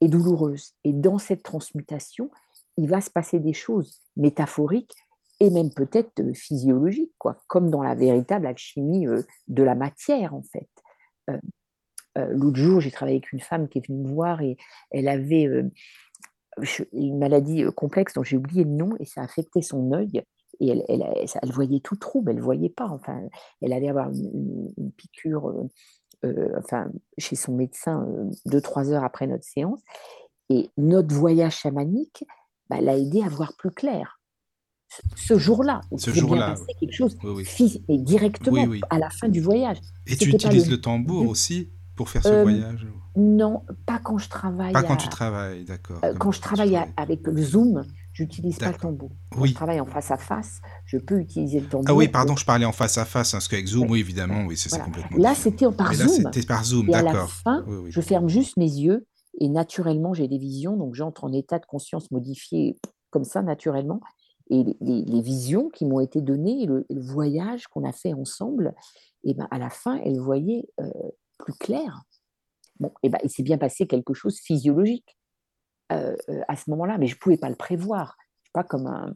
est 0.00 0.08
douloureuse. 0.08 0.74
Et 0.84 0.92
dans 0.92 1.18
cette 1.18 1.42
transmutation, 1.42 2.30
il 2.76 2.88
va 2.88 3.00
se 3.00 3.10
passer 3.10 3.38
des 3.38 3.52
choses 3.52 4.00
métaphoriques 4.16 4.94
et 5.40 5.50
même 5.50 5.72
peut-être 5.72 6.20
euh, 6.20 6.32
physiologique, 6.34 7.12
quoi, 7.18 7.40
comme 7.46 7.70
dans 7.70 7.82
la 7.82 7.94
véritable 7.94 8.46
alchimie 8.46 9.06
euh, 9.06 9.22
de 9.46 9.62
la 9.62 9.74
matière, 9.74 10.34
en 10.34 10.42
fait. 10.42 10.68
Euh, 11.30 11.38
l'autre 12.30 12.56
jour, 12.56 12.80
j'ai 12.80 12.90
travaillé 12.90 13.18
avec 13.18 13.32
une 13.32 13.40
femme 13.40 13.68
qui 13.68 13.78
est 13.78 13.86
venue 13.86 14.02
me 14.02 14.08
voir 14.08 14.40
et 14.40 14.56
elle 14.90 15.08
avait 15.08 15.46
une 16.92 17.18
maladie 17.18 17.64
complexe 17.76 18.14
dont 18.14 18.24
j'ai 18.24 18.36
oublié 18.36 18.64
le 18.64 18.70
nom 18.70 18.96
et 18.98 19.04
ça 19.04 19.22
affectait 19.22 19.62
son 19.62 19.92
œil. 19.92 20.22
Et 20.58 20.68
elle, 20.68 20.84
elle, 20.88 21.52
voyait 21.52 21.78
tout 21.78 21.94
trouble, 21.94 22.30
elle 22.30 22.38
ne 22.38 22.42
voyait 22.42 22.70
pas. 22.70 22.88
Enfin, 22.88 23.20
elle 23.60 23.72
allait 23.72 23.90
avoir 23.90 24.08
une, 24.08 24.72
piqûre 24.96 25.68
enfin, 26.56 26.90
chez 27.18 27.36
son 27.36 27.54
médecin 27.54 28.08
deux, 28.46 28.60
trois 28.60 28.90
heures 28.90 29.04
après 29.04 29.28
notre 29.28 29.44
séance. 29.44 29.80
Et 30.48 30.70
notre 30.76 31.14
voyage 31.14 31.58
chamanique 31.58 32.24
bah, 32.68 32.80
l'a 32.80 32.96
aidé 32.96 33.22
à 33.22 33.28
voir 33.28 33.52
plus 33.56 33.70
clair 33.70 34.17
ce 35.16 35.38
jour-là. 35.38 35.80
Ce 35.96 36.10
jour-là. 36.12 36.54
quelque 36.80 36.94
chose 36.94 37.16
et 37.88 37.98
directement 37.98 38.66
à 38.90 38.98
la 38.98 39.10
fin 39.10 39.28
du 39.28 39.40
voyage. 39.40 39.78
Et 40.06 40.16
tu 40.16 40.30
utilises 40.30 40.70
le... 40.70 40.80
tambour 40.80 41.28
aussi 41.28 41.70
pour 41.96 42.08
faire 42.08 42.22
ce 42.22 42.28
euh, 42.28 42.42
voyage 42.42 42.86
Non, 43.16 43.62
pas 43.86 43.98
quand 43.98 44.18
je 44.18 44.28
travaille. 44.28 44.72
Pas 44.72 44.82
quand 44.82 44.96
tu 44.96 45.08
travailles, 45.08 45.64
d'accord. 45.64 45.98
Euh, 46.04 46.14
quand 46.14 46.30
je 46.32 46.40
travaille 46.40 46.78
avec 46.96 47.26
le 47.26 47.42
Zoom, 47.42 47.84
J'utilise 48.14 48.58
pas 48.58 48.66
le 48.66 48.72
D'accord. 48.72 48.90
tambour. 48.90 49.10
Quand 49.30 49.42
Oui. 49.42 49.50
je 49.50 49.54
travaille 49.54 49.78
en 49.78 49.86
face 49.86 50.10
à 50.10 50.16
face, 50.16 50.60
je 50.86 50.98
peux 50.98 51.20
utiliser 51.20 51.60
le 51.60 51.66
Ah 51.68 51.70
tambour. 51.70 51.96
oui, 51.98 52.06
pour- 52.06 52.12
pardon, 52.14 52.34
je 52.34 52.44
parlais 52.44 52.64
en 52.64 52.72
face 52.72 52.98
à 52.98 53.04
face, 53.04 53.28
hein, 53.32 53.36
parce 53.38 53.46
qu'avec 53.46 53.68
Zoom, 53.68 53.88
oui, 53.88 54.00
évidemment, 54.00 54.44
oui, 54.44 54.56
c'est 54.56 54.68
c'est 54.70 54.76
Voilà. 54.78 54.86
complètement 54.86 55.18
Là, 55.18 55.34
c'était 55.36 55.70
par 55.70 55.90
Mais 55.90 55.96
là, 55.98 56.08
Zoom. 56.08 56.16
c'était 56.32 56.42
par 56.44 56.64
Zoom, 56.64 56.88
Et 56.90 56.94
à 56.94 57.02
la 57.02 57.12
d'accord. 57.12 57.30
fin, 57.30 57.62
Oui, 57.68 57.76
oui. 57.84 57.90
je 57.92 58.00
ferme 58.00 58.28
juste 58.28 58.56
mes 58.56 58.64
yeux 58.68 59.06
et 59.40 59.48
naturellement, 59.48 60.14
j'ai 60.14 60.26
des 60.26 60.38
visions. 60.38 60.76
Donc, 60.76 60.96
j'entre 60.96 61.22
en 61.22 61.32
état 61.32 61.60
de 61.60 61.66
conscience 61.66 62.10
modifié 62.10 62.76
comme 63.10 63.22
ça, 63.22 63.40
naturellement. 63.40 64.00
Et 64.50 64.64
les, 64.80 65.20
visions 65.20 65.68
qui 65.68 65.84
m'ont 65.84 66.00
été 66.00 66.20
données, 66.22 66.66
le, 66.66 66.86
le 66.88 67.00
voyage 67.00 67.66
qu'on 67.66 67.84
a 67.84 67.92
fait 67.92 68.14
ensemble, 68.14 68.74
et 69.24 69.34
ben, 69.34 69.48
à 69.50 69.58
la 69.58 69.70
fin, 69.70 69.96
elles 70.04 70.20
voyaient 70.20 70.68
euh, 70.80 70.90
plus 71.38 71.54
clair. 71.54 72.02
Bon, 72.80 72.92
et 73.02 73.08
ben, 73.08 73.18
il 73.24 73.30
s'est 73.30 73.42
bien 73.42 73.58
passé 73.58 73.86
quelque 73.86 74.14
chose 74.14 74.38
physiologique 74.38 75.18
euh, 75.92 76.16
euh, 76.28 76.40
à 76.48 76.56
ce 76.56 76.70
moment-là, 76.70 76.98
mais 76.98 77.06
je 77.06 77.14
ne 77.14 77.18
pouvais 77.18 77.36
pas 77.36 77.50
le 77.50 77.56
prévoir. 77.56 78.16
Je 78.42 78.50
pas 78.52 78.64
comme 78.64 78.86
un, 78.86 79.12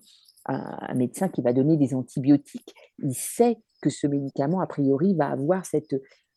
un- 0.47 0.95
médecin 0.95 1.29
qui 1.29 1.41
va 1.41 1.53
donner 1.53 1.77
des 1.77 1.95
antibiotiques. 1.95 2.75
Il 2.99 3.15
sait 3.15 3.57
que 3.81 3.91
ce 3.91 4.07
médicament, 4.07 4.61
a 4.61 4.67
priori, 4.67 5.15
va 5.15 5.29
avoir 5.29 5.65
cette... 5.65 5.95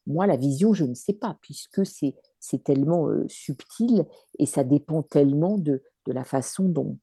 Moi, 0.08 0.28
la 0.28 0.38
vision, 0.38 0.74
je 0.74 0.86
ne 0.86 0.94
sais 0.94 1.14
pas, 1.14 1.38
puisque 1.42 1.86
c'est 1.86 2.16
c'est 2.40 2.64
tellement 2.64 3.10
subtil 3.28 4.06
et 4.38 4.46
ça 4.46 4.64
dépend 4.64 5.02
tellement 5.02 5.58
de, 5.58 5.82
de 6.06 6.14
la 6.14 6.24
façon 6.24 6.70
dont, 6.70 7.00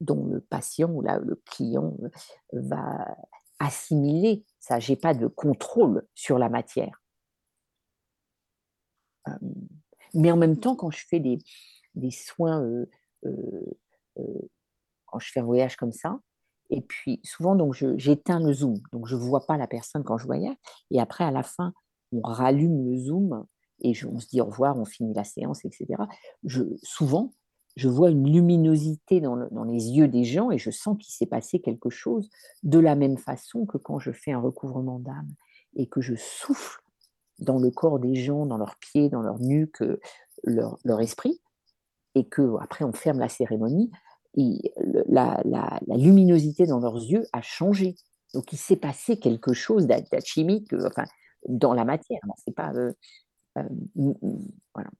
dont 0.00 0.26
le 0.26 0.40
patient 0.40 0.90
ou 0.90 1.02
le 1.02 1.34
client 1.46 1.96
euh, 2.02 2.08
va 2.52 3.16
assimiler 3.58 4.44
ça. 4.60 4.78
Je 4.78 4.92
n'ai 4.92 4.96
pas 4.96 5.14
de 5.14 5.26
contrôle 5.26 6.06
sur 6.14 6.38
la 6.38 6.48
matière. 6.48 7.02
Mais 10.14 10.30
en 10.30 10.36
même 10.36 10.58
temps, 10.58 10.76
quand 10.76 10.90
je 10.90 11.04
fais 11.06 11.20
des, 11.20 11.38
des 11.94 12.10
soins, 12.10 12.62
euh, 12.62 12.86
euh, 13.26 13.64
quand 15.06 15.18
je 15.18 15.30
fais 15.32 15.40
un 15.40 15.44
voyage 15.44 15.76
comme 15.76 15.92
ça, 15.92 16.18
et 16.70 16.82
puis 16.82 17.20
souvent, 17.24 17.56
donc 17.56 17.74
j'éteins 17.96 18.40
le 18.40 18.52
zoom, 18.52 18.76
donc 18.92 19.06
je 19.06 19.16
ne 19.16 19.20
vois 19.20 19.46
pas 19.46 19.56
la 19.56 19.66
personne 19.66 20.04
quand 20.04 20.18
je 20.18 20.26
voyage, 20.26 20.56
et 20.90 21.00
après, 21.00 21.24
à 21.24 21.30
la 21.30 21.42
fin, 21.42 21.72
on 22.12 22.20
rallume 22.20 22.90
le 22.90 22.96
zoom 22.96 23.46
et 23.80 23.94
je- 23.94 24.06
on 24.06 24.18
se 24.18 24.26
dit 24.28 24.40
au 24.40 24.46
revoir, 24.46 24.76
on 24.78 24.84
finit 24.84 25.14
la 25.14 25.24
séance, 25.24 25.64
etc. 25.64 26.08
Je, 26.44 26.62
souvent, 26.82 27.32
je 27.78 27.88
vois 27.88 28.10
une 28.10 28.28
luminosité 28.28 29.20
dans, 29.20 29.36
le- 29.36 29.48
dans 29.52 29.62
les 29.62 29.90
yeux 29.92 30.08
des 30.08 30.24
gens 30.24 30.50
et 30.50 30.58
je 30.58 30.70
sens 30.70 30.98
qu'il 30.98 31.14
s'est 31.14 31.26
passé 31.26 31.60
quelque 31.60 31.90
chose 31.90 32.28
de 32.64 32.80
la 32.80 32.96
même 32.96 33.16
façon 33.16 33.66
que 33.66 33.78
quand 33.78 34.00
je 34.00 34.10
fais 34.10 34.32
un 34.32 34.40
recouvrement 34.40 34.98
d'âme 34.98 35.28
et 35.76 35.86
que 35.86 36.00
je 36.00 36.16
souffle 36.16 36.80
dans 37.38 37.60
le 37.60 37.70
corps 37.70 38.00
des 38.00 38.16
gens, 38.16 38.46
dans 38.46 38.56
leurs 38.56 38.76
pieds, 38.78 39.08
dans 39.08 39.22
leur 39.22 39.38
nuque, 39.38 39.80
euh, 39.82 40.00
leur, 40.42 41.00
esprit, 41.00 41.40
et 42.16 42.24
que 42.24 42.56
après 42.60 42.84
on 42.84 42.92
ferme 42.92 43.20
la 43.20 43.28
cérémonie, 43.28 43.92
et 44.34 44.72
la, 45.06 45.40
luminosité 45.86 46.66
dans 46.66 46.80
leurs 46.80 46.96
yeux 46.96 47.26
a 47.32 47.42
changé. 47.42 47.94
Donc 48.34 48.52
il 48.52 48.58
s'est 48.58 48.76
passé 48.76 49.20
quelque 49.20 49.52
chose 49.52 49.86
d'a- 49.86 50.00
d'alchimique, 50.00 50.72
euh, 50.72 50.88
enfin 50.88 51.04
dans 51.46 51.74
la 51.74 51.84
matière. 51.84 52.18
C'est 52.44 52.54
pas 52.56 52.72
euh, 52.74 52.92
euh, 53.56 53.62
voilà. 54.74 54.90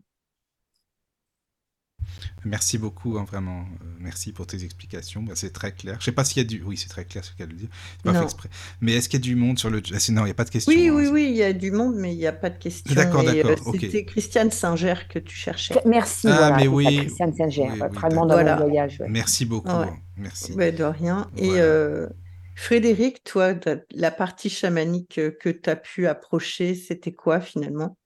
Merci 2.44 2.78
beaucoup, 2.78 3.18
hein, 3.18 3.24
vraiment. 3.24 3.60
euh, 3.60 3.84
merci 4.00 4.32
pour 4.32 4.46
tes 4.46 4.64
explications. 4.64 5.22
Bah, 5.22 5.32
c'est 5.34 5.52
très 5.52 5.72
clair. 5.72 5.96
Je 6.00 6.04
sais 6.04 6.12
pas 6.12 6.24
s'il 6.24 6.38
y 6.38 6.40
a 6.40 6.44
du. 6.44 6.62
Oui, 6.62 6.76
c'est 6.76 6.88
très 6.88 7.04
clair 7.04 7.24
ce 7.24 7.32
qu'elle 7.34 7.54
dit. 7.54 7.68
C'est 7.96 8.12
pas 8.12 8.18
fait 8.18 8.24
exprès. 8.24 8.48
Mais 8.80 8.92
est-ce 8.94 9.08
qu'il 9.08 9.20
y 9.20 9.22
a 9.22 9.24
du 9.24 9.36
monde 9.36 9.58
sur 9.58 9.70
le. 9.70 9.82
Ah, 9.92 9.98
non, 10.12 10.22
il 10.22 10.24
n'y 10.26 10.30
a 10.30 10.34
pas 10.34 10.44
de 10.44 10.50
question. 10.50 10.72
Oui, 10.72 10.88
hein, 10.88 10.94
oui, 10.94 11.08
oui, 11.08 11.26
il 11.30 11.36
y 11.36 11.42
a 11.42 11.52
du 11.52 11.70
monde, 11.70 11.94
mais 11.96 12.14
il 12.14 12.18
n'y 12.18 12.26
a 12.26 12.32
pas 12.32 12.50
de 12.50 12.58
question. 12.58 12.94
D'accord, 12.94 13.20
euh, 13.20 13.42
d'accord, 13.42 13.66
ok. 13.68 13.78
C'était 13.80 14.04
Christiane 14.04 14.50
Singer 14.50 14.94
que 15.08 15.18
tu 15.18 15.34
cherchais. 15.36 15.74
Merci, 15.84 16.28
Ah, 16.28 16.36
voilà, 16.38 16.56
mais 16.56 16.68
oui, 16.68 16.96
Christiane 16.98 17.34
Singer, 17.34 17.68
oui, 17.72 17.80
euh, 17.82 17.88
oui, 17.90 17.98
vraiment 17.98 18.26
dans 18.26 18.42
mon 18.44 18.56
voyage. 18.56 19.00
ouais. 19.00 19.08
Merci 19.08 19.44
beaucoup. 19.44 19.68
Ouais. 19.68 19.74
hein, 19.88 19.96
Merci. 20.16 20.52
Ouais, 20.52 20.72
de 20.72 20.84
rien. 20.84 21.30
Et 21.36 21.46
Voilà. 21.46 21.62
euh, 21.62 22.08
Frédéric, 22.56 23.22
toi, 23.22 23.54
la 23.92 24.10
partie 24.10 24.50
chamanique 24.50 25.18
euh, 25.18 25.30
que 25.30 25.48
tu 25.48 25.70
as 25.70 25.76
pu 25.76 26.06
approcher, 26.08 26.74
c'était 26.74 27.12
quoi 27.12 27.40
finalement? 27.40 27.96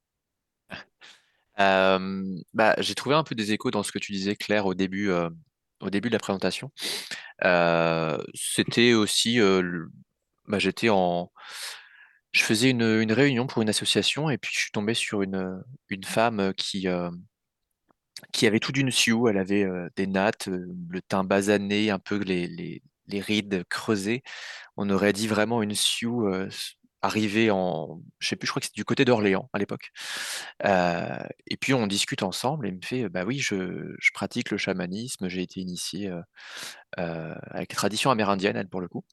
Euh, 1.63 2.41
bah, 2.55 2.75
j'ai 2.79 2.95
trouvé 2.95 3.15
un 3.15 3.25
peu 3.25 3.35
des 3.35 3.53
échos 3.53 3.71
dans 3.71 3.83
ce 3.83 3.93
que 3.93 3.99
tu 3.99 4.13
disais, 4.13 4.37
Claire, 4.37 4.67
au 4.67 4.75
début, 4.75 5.11
euh, 5.11 5.31
au 5.81 5.91
début 5.91 6.09
de 6.09 6.15
la 6.15 6.19
présentation. 6.19 6.71
Euh, 7.45 8.23
c'était 8.35 8.93
aussi, 8.95 9.39
bah, 10.49 10.59
j'étais 10.59 10.89
en, 10.89 11.33
je 12.33 12.43
faisais 12.43 12.71
une, 12.71 13.13
réunion 13.13 13.47
pour 13.47 13.63
une 13.63 13.69
association 13.69 14.31
et 14.31 14.39
puis 14.39 14.53
je 14.55 14.61
suis 14.61 14.71
tombé 14.73 14.95
sur 14.95 15.23
une, 15.23 15.63
une 15.89 16.05
femme 16.05 16.53
qui, 16.57 16.87
qui 18.33 18.47
avait 18.47 18.61
tout 18.61 18.73
d'une 18.73 18.91
sioux. 18.91 19.29
Elle 19.29 19.39
avait 19.39 19.67
des 19.97 20.07
nattes, 20.07 20.49
le 20.49 21.03
teint 21.03 21.25
basané, 21.25 21.91
un 21.91 21.99
peu 21.99 22.19
les, 22.19 22.47
les, 22.49 22.83
les 23.09 23.21
rides 23.21 23.65
creusées. 23.69 24.23
On 24.77 24.91
aurait 24.91 25.13
dit 25.13 25.29
vraiment 25.29 25.63
une 25.63 25.75
sioux 25.75 26.29
euh, 27.03 27.07
arrivée 27.07 27.51
en, 27.51 28.01
je 28.19 28.29
sais 28.29 28.37
plus, 28.37 28.47
je 28.47 28.53
crois 28.53 28.61
que 28.61 28.67
c'est 28.67 28.77
du 28.77 28.85
côté 28.85 29.05
d'Orléans 29.05 29.49
à 29.53 29.59
l'époque. 29.59 29.91
Euh, 30.65 31.25
et 31.47 31.57
puis 31.57 31.75
on 31.75 31.87
discute 31.87 32.23
ensemble 32.23 32.67
et 32.67 32.71
il 32.71 32.77
me 32.77 32.83
fait, 32.83 33.09
bah 33.09 33.25
oui, 33.25 33.39
je, 33.39 33.95
pratique 34.15 34.51
le 34.51 34.59
chamanisme, 34.59 35.29
j'ai 35.29 35.43
été 35.43 35.61
initié 35.61 36.09
euh, 36.11 36.21
euh, 36.99 37.35
avec 37.51 37.73
les 37.73 37.77
traditions 37.77 38.11
amérindiennes, 38.11 38.57
elle, 38.57 38.69
pour 38.69 38.81
le 38.81 38.89
coup. 38.89 39.05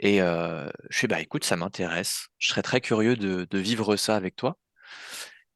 Et 0.00 0.20
euh, 0.22 0.68
je 0.90 0.98
fais, 0.98 1.06
bah 1.08 1.20
écoute, 1.20 1.44
ça 1.44 1.56
m'intéresse, 1.56 2.28
je 2.38 2.48
serais 2.48 2.62
très 2.62 2.80
curieux 2.80 3.16
de, 3.16 3.58
vivre 3.58 3.96
ça 3.96 4.16
avec 4.16 4.36
toi. 4.36 4.58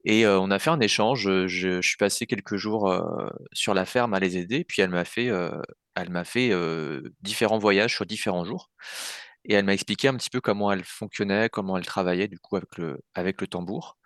Et 0.04 0.24
euh, 0.24 0.38
on 0.38 0.50
a 0.50 0.58
fait 0.58 0.70
un 0.70 0.80
échange, 0.80 1.22
je, 1.22 1.46
je 1.48 1.80
suis 1.82 1.96
passé 1.96 2.26
quelques 2.26 2.56
jours 2.56 2.88
euh, 2.90 3.28
sur 3.52 3.74
la 3.74 3.84
ferme 3.84 4.14
à 4.14 4.20
les 4.20 4.38
aider, 4.38 4.64
puis 4.64 4.82
elle 4.82 4.90
m'a 4.90 5.04
fait, 5.04 5.28
euh, 5.30 5.60
elle 5.96 6.10
m'a 6.10 6.24
fait 6.24 6.50
euh, 6.52 7.02
différents 7.22 7.58
voyages 7.58 7.94
sur 7.94 8.06
différents 8.06 8.44
jours. 8.44 8.70
Et 9.46 9.54
elle 9.54 9.64
m'a 9.64 9.74
expliqué 9.74 10.08
un 10.08 10.14
petit 10.16 10.30
peu 10.30 10.40
comment 10.40 10.72
elle 10.72 10.84
fonctionnait, 10.84 11.48
comment 11.48 11.78
elle 11.78 11.86
travaillait 11.86 12.28
du 12.28 12.38
coup 12.38 12.56
avec 12.56 12.76
le, 12.78 13.00
avec 13.14 13.40
le 13.40 13.46
tambour. 13.46 13.96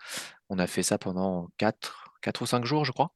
On 0.51 0.59
a 0.59 0.67
fait 0.67 0.83
ça 0.83 0.99
pendant 0.99 1.49
4, 1.57 2.15
quatre 2.21 2.43
ou 2.43 2.47
5 2.47 2.65
jours, 2.67 2.85
je 2.85 2.93
crois. 2.93 3.15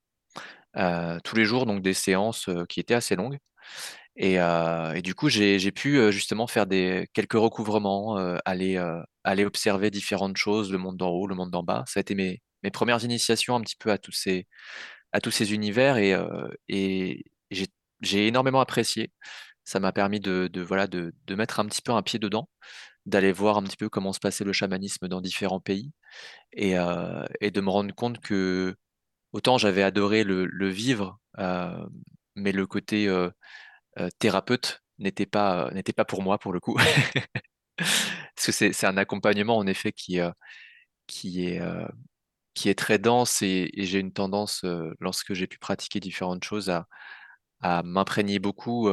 Euh, 0.77 1.19
tous 1.23 1.37
les 1.37 1.45
jours, 1.45 1.67
donc 1.67 1.83
des 1.83 1.95
séances 1.95 2.49
euh, 2.49 2.65
qui 2.67 2.81
étaient 2.81 2.95
assez 2.95 3.15
longues. 3.15 3.39
Et, 4.17 4.41
euh, 4.41 5.01
du 5.03 5.15
coup, 5.15 5.29
j'ai, 5.29 5.59
pu 5.73 6.13
justement 6.13 6.47
faire 6.47 6.67
des, 6.67 7.09
quelques 7.13 7.35
recouvrements, 7.35 8.17
aller, 8.45 8.79
aller 9.25 9.45
observer 9.45 9.91
différentes 9.91 10.37
choses, 10.37 10.73
le 10.73 10.79
monde 10.79 10.97
d'en 10.97 11.11
haut, 11.11 11.27
le 11.27 11.35
monde 11.35 11.51
d'en 11.51 11.63
bas. 11.63 11.85
Ça 11.87 12.01
a 12.01 12.03
été 12.03 12.15
mes, 12.15 12.41
mes 12.63 12.71
premières 12.71 13.05
initiations 13.05 13.57
un 13.57 13.61
petit 13.61 13.77
peu 13.77 13.91
à 13.91 13.99
tous 13.99 14.13
ces, 14.13 14.47
à 15.13 15.21
tous 15.21 15.31
ces 15.33 15.53
univers 15.53 15.97
et, 15.99 16.17
et 16.69 17.25
j'ai 18.01 18.27
énormément 18.29 18.61
apprécié. 18.61 19.13
Ça 19.65 19.81
m'a 19.81 19.93
permis 19.93 20.21
de, 20.21 20.51
voilà, 20.67 20.87
de, 20.87 21.15
de 21.27 21.35
mettre 21.35 21.61
un 21.61 21.67
petit 21.67 21.83
peu 21.83 21.93
un 21.93 22.03
pied 22.03 22.19
dedans, 22.19 22.49
d'aller 23.07 23.33
voir 23.33 23.59
un 23.59 23.63
petit 23.63 23.77
peu 23.77 23.89
comment 23.89 24.13
se 24.13 24.21
passait 24.21 24.45
le 24.45 24.53
chamanisme 24.53 25.09
dans 25.09 25.21
différents 25.21 25.61
pays 25.61 25.93
et, 26.53 26.79
euh, 26.79 27.25
et 27.41 27.51
de 27.51 27.61
me 27.61 27.71
rendre 27.71 27.95
compte 27.95 28.21
que 28.21 28.77
autant 29.33 29.59
j'avais 29.59 29.83
adoré 29.83 30.25
le, 30.25 30.69
vivre, 30.69 31.19
euh, 31.39 31.87
mais 32.35 32.53
le 32.53 32.67
côté 32.67 33.09
euh, 33.09 33.31
thérapeute 34.19 34.83
n'était 34.99 35.27
pas, 35.27 35.71
pas 35.97 36.05
pour 36.05 36.23
moi 36.23 36.39
pour 36.39 36.53
le 36.53 36.61
coup. 36.61 36.77
Parce 37.77 38.47
que 38.47 38.53
c'est, 38.53 38.85
un 38.85 38.97
accompagnement 38.97 39.57
en 39.57 39.67
effet 39.67 39.93
qui, 39.93 40.19
qui 41.07 41.47
est, 41.47 41.61
qui 42.55 42.69
est 42.69 42.79
très 42.79 42.99
dense 42.99 43.43
et, 43.43 43.71
j'ai 43.77 44.01
une 44.01 44.13
tendance, 44.13 44.65
lorsque 45.01 45.35
j'ai 45.35 45.47
pu 45.47 45.59
pratiquer 45.59 46.01
différentes 46.01 46.45
choses, 46.45 46.71
à, 46.71 46.87
à 47.61 47.83
m'imprégner 47.83 48.39
beaucoup 48.39 48.89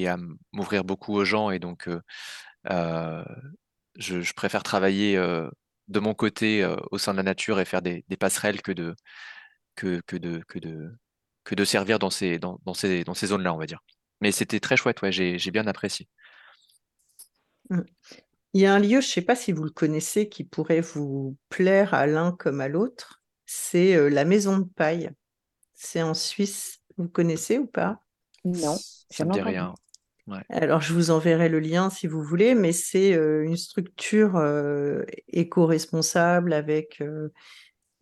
et 0.00 0.08
à 0.08 0.16
m'ouvrir 0.52 0.84
beaucoup 0.84 1.14
aux 1.14 1.24
gens. 1.24 1.50
Et 1.50 1.58
donc, 1.58 1.88
euh, 2.70 3.24
je, 3.96 4.20
je 4.22 4.34
préfère 4.34 4.62
travailler 4.62 5.16
euh, 5.16 5.48
de 5.88 6.00
mon 6.00 6.14
côté 6.14 6.62
euh, 6.62 6.76
au 6.90 6.98
sein 6.98 7.12
de 7.12 7.18
la 7.18 7.22
nature 7.22 7.60
et 7.60 7.64
faire 7.64 7.82
des, 7.82 8.04
des 8.08 8.16
passerelles 8.16 8.62
que 8.62 8.72
de, 8.72 8.94
que, 9.76 10.00
que 10.06 10.16
de, 10.16 10.42
que 10.48 10.58
de, 10.58 10.92
que 11.44 11.54
de 11.54 11.64
servir 11.64 11.98
dans 11.98 12.10
ces, 12.10 12.38
dans, 12.38 12.58
dans 12.64 12.74
ces, 12.74 13.04
dans 13.04 13.14
ces 13.14 13.28
zones-là, 13.28 13.54
on 13.54 13.58
va 13.58 13.66
dire. 13.66 13.80
Mais 14.20 14.32
c'était 14.32 14.60
très 14.60 14.76
chouette, 14.76 15.02
ouais, 15.02 15.12
j'ai, 15.12 15.38
j'ai 15.38 15.50
bien 15.50 15.66
apprécié. 15.66 16.08
Il 18.54 18.60
y 18.60 18.66
a 18.66 18.74
un 18.74 18.78
lieu, 18.78 18.88
je 19.00 19.06
ne 19.06 19.12
sais 19.12 19.22
pas 19.22 19.36
si 19.36 19.52
vous 19.52 19.64
le 19.64 19.70
connaissez, 19.70 20.28
qui 20.28 20.44
pourrait 20.44 20.80
vous 20.82 21.36
plaire 21.48 21.94
à 21.94 22.06
l'un 22.06 22.32
comme 22.32 22.60
à 22.60 22.68
l'autre. 22.68 23.22
C'est 23.46 23.94
euh, 23.96 24.08
la 24.08 24.24
Maison 24.24 24.58
de 24.58 24.64
Paille. 24.64 25.10
C'est 25.74 26.02
en 26.02 26.14
Suisse. 26.14 26.80
Vous 26.98 27.08
connaissez 27.08 27.58
ou 27.58 27.66
pas? 27.66 28.00
Non, 28.44 28.78
Ça 29.10 29.24
me 29.24 29.32
jamais 29.32 29.52
dit 29.54 29.60
entendu. 29.60 29.81
Alors, 30.50 30.80
je 30.80 30.92
vous 30.94 31.10
enverrai 31.10 31.48
le 31.48 31.58
lien 31.58 31.90
si 31.90 32.06
vous 32.06 32.22
voulez, 32.22 32.54
mais 32.54 32.72
c'est 32.72 33.14
euh, 33.14 33.42
une 33.44 33.56
structure 33.56 34.36
euh, 34.36 35.02
éco-responsable 35.28 36.52
avec. 36.52 37.00
euh, 37.00 37.28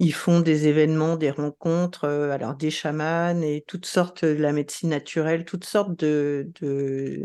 ils 0.01 0.15
font 0.15 0.41
des 0.41 0.69
événements, 0.69 1.17
des 1.17 1.31
rencontres, 1.31 2.07
alors 2.09 2.57
des 2.57 2.71
chamans 2.71 3.41
et 3.43 3.65
toutes 3.67 3.87
sortes 3.87 4.25
de 4.25 4.43
la 4.43 4.53
médecine 4.53 4.91
naturelle, 4.91 5.45
toutes 5.45 5.65
sortes 5.65 5.99
de, 6.01 6.51
de, 6.61 7.23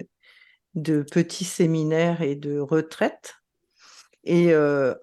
de 0.76 1.04
petits 1.04 1.46
séminaires 1.46 2.22
et 2.22 2.36
de 2.36 2.60
retraites. 2.60 3.36
Et 4.24 4.54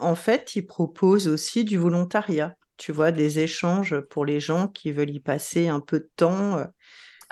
en 0.01 0.15
fait, 0.17 0.57
ils 0.57 0.67
proposent 0.67 1.29
aussi 1.29 1.65
du 1.65 1.79
volontariat, 1.79 2.57
tu 2.77 2.93
vois, 2.93 3.13
des 3.13 3.39
échanges 3.41 4.01
pour 4.11 4.25
les 4.25 4.41
gens 4.41 4.69
qui 4.69 4.93
veulent 4.93 5.11
y 5.11 5.21
passer 5.21 5.69
un 5.69 5.81
peu 5.81 6.01
de 6.01 6.11
temps. 6.17 6.65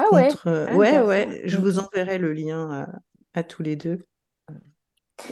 Euh, 0.00 0.04
Ah 0.10 0.14
ouais? 0.14 0.28
contre. 0.28 0.46
euh, 0.48 0.66
Ah, 0.70 0.76
ouais, 0.76 1.00
ouais, 1.00 1.42
je 1.44 1.56
vous 1.58 1.78
enverrai 1.78 2.18
le 2.18 2.32
lien 2.32 2.70
à, 2.70 2.88
à 3.38 3.42
tous 3.42 3.62
les 3.62 3.76
deux. 3.76 4.06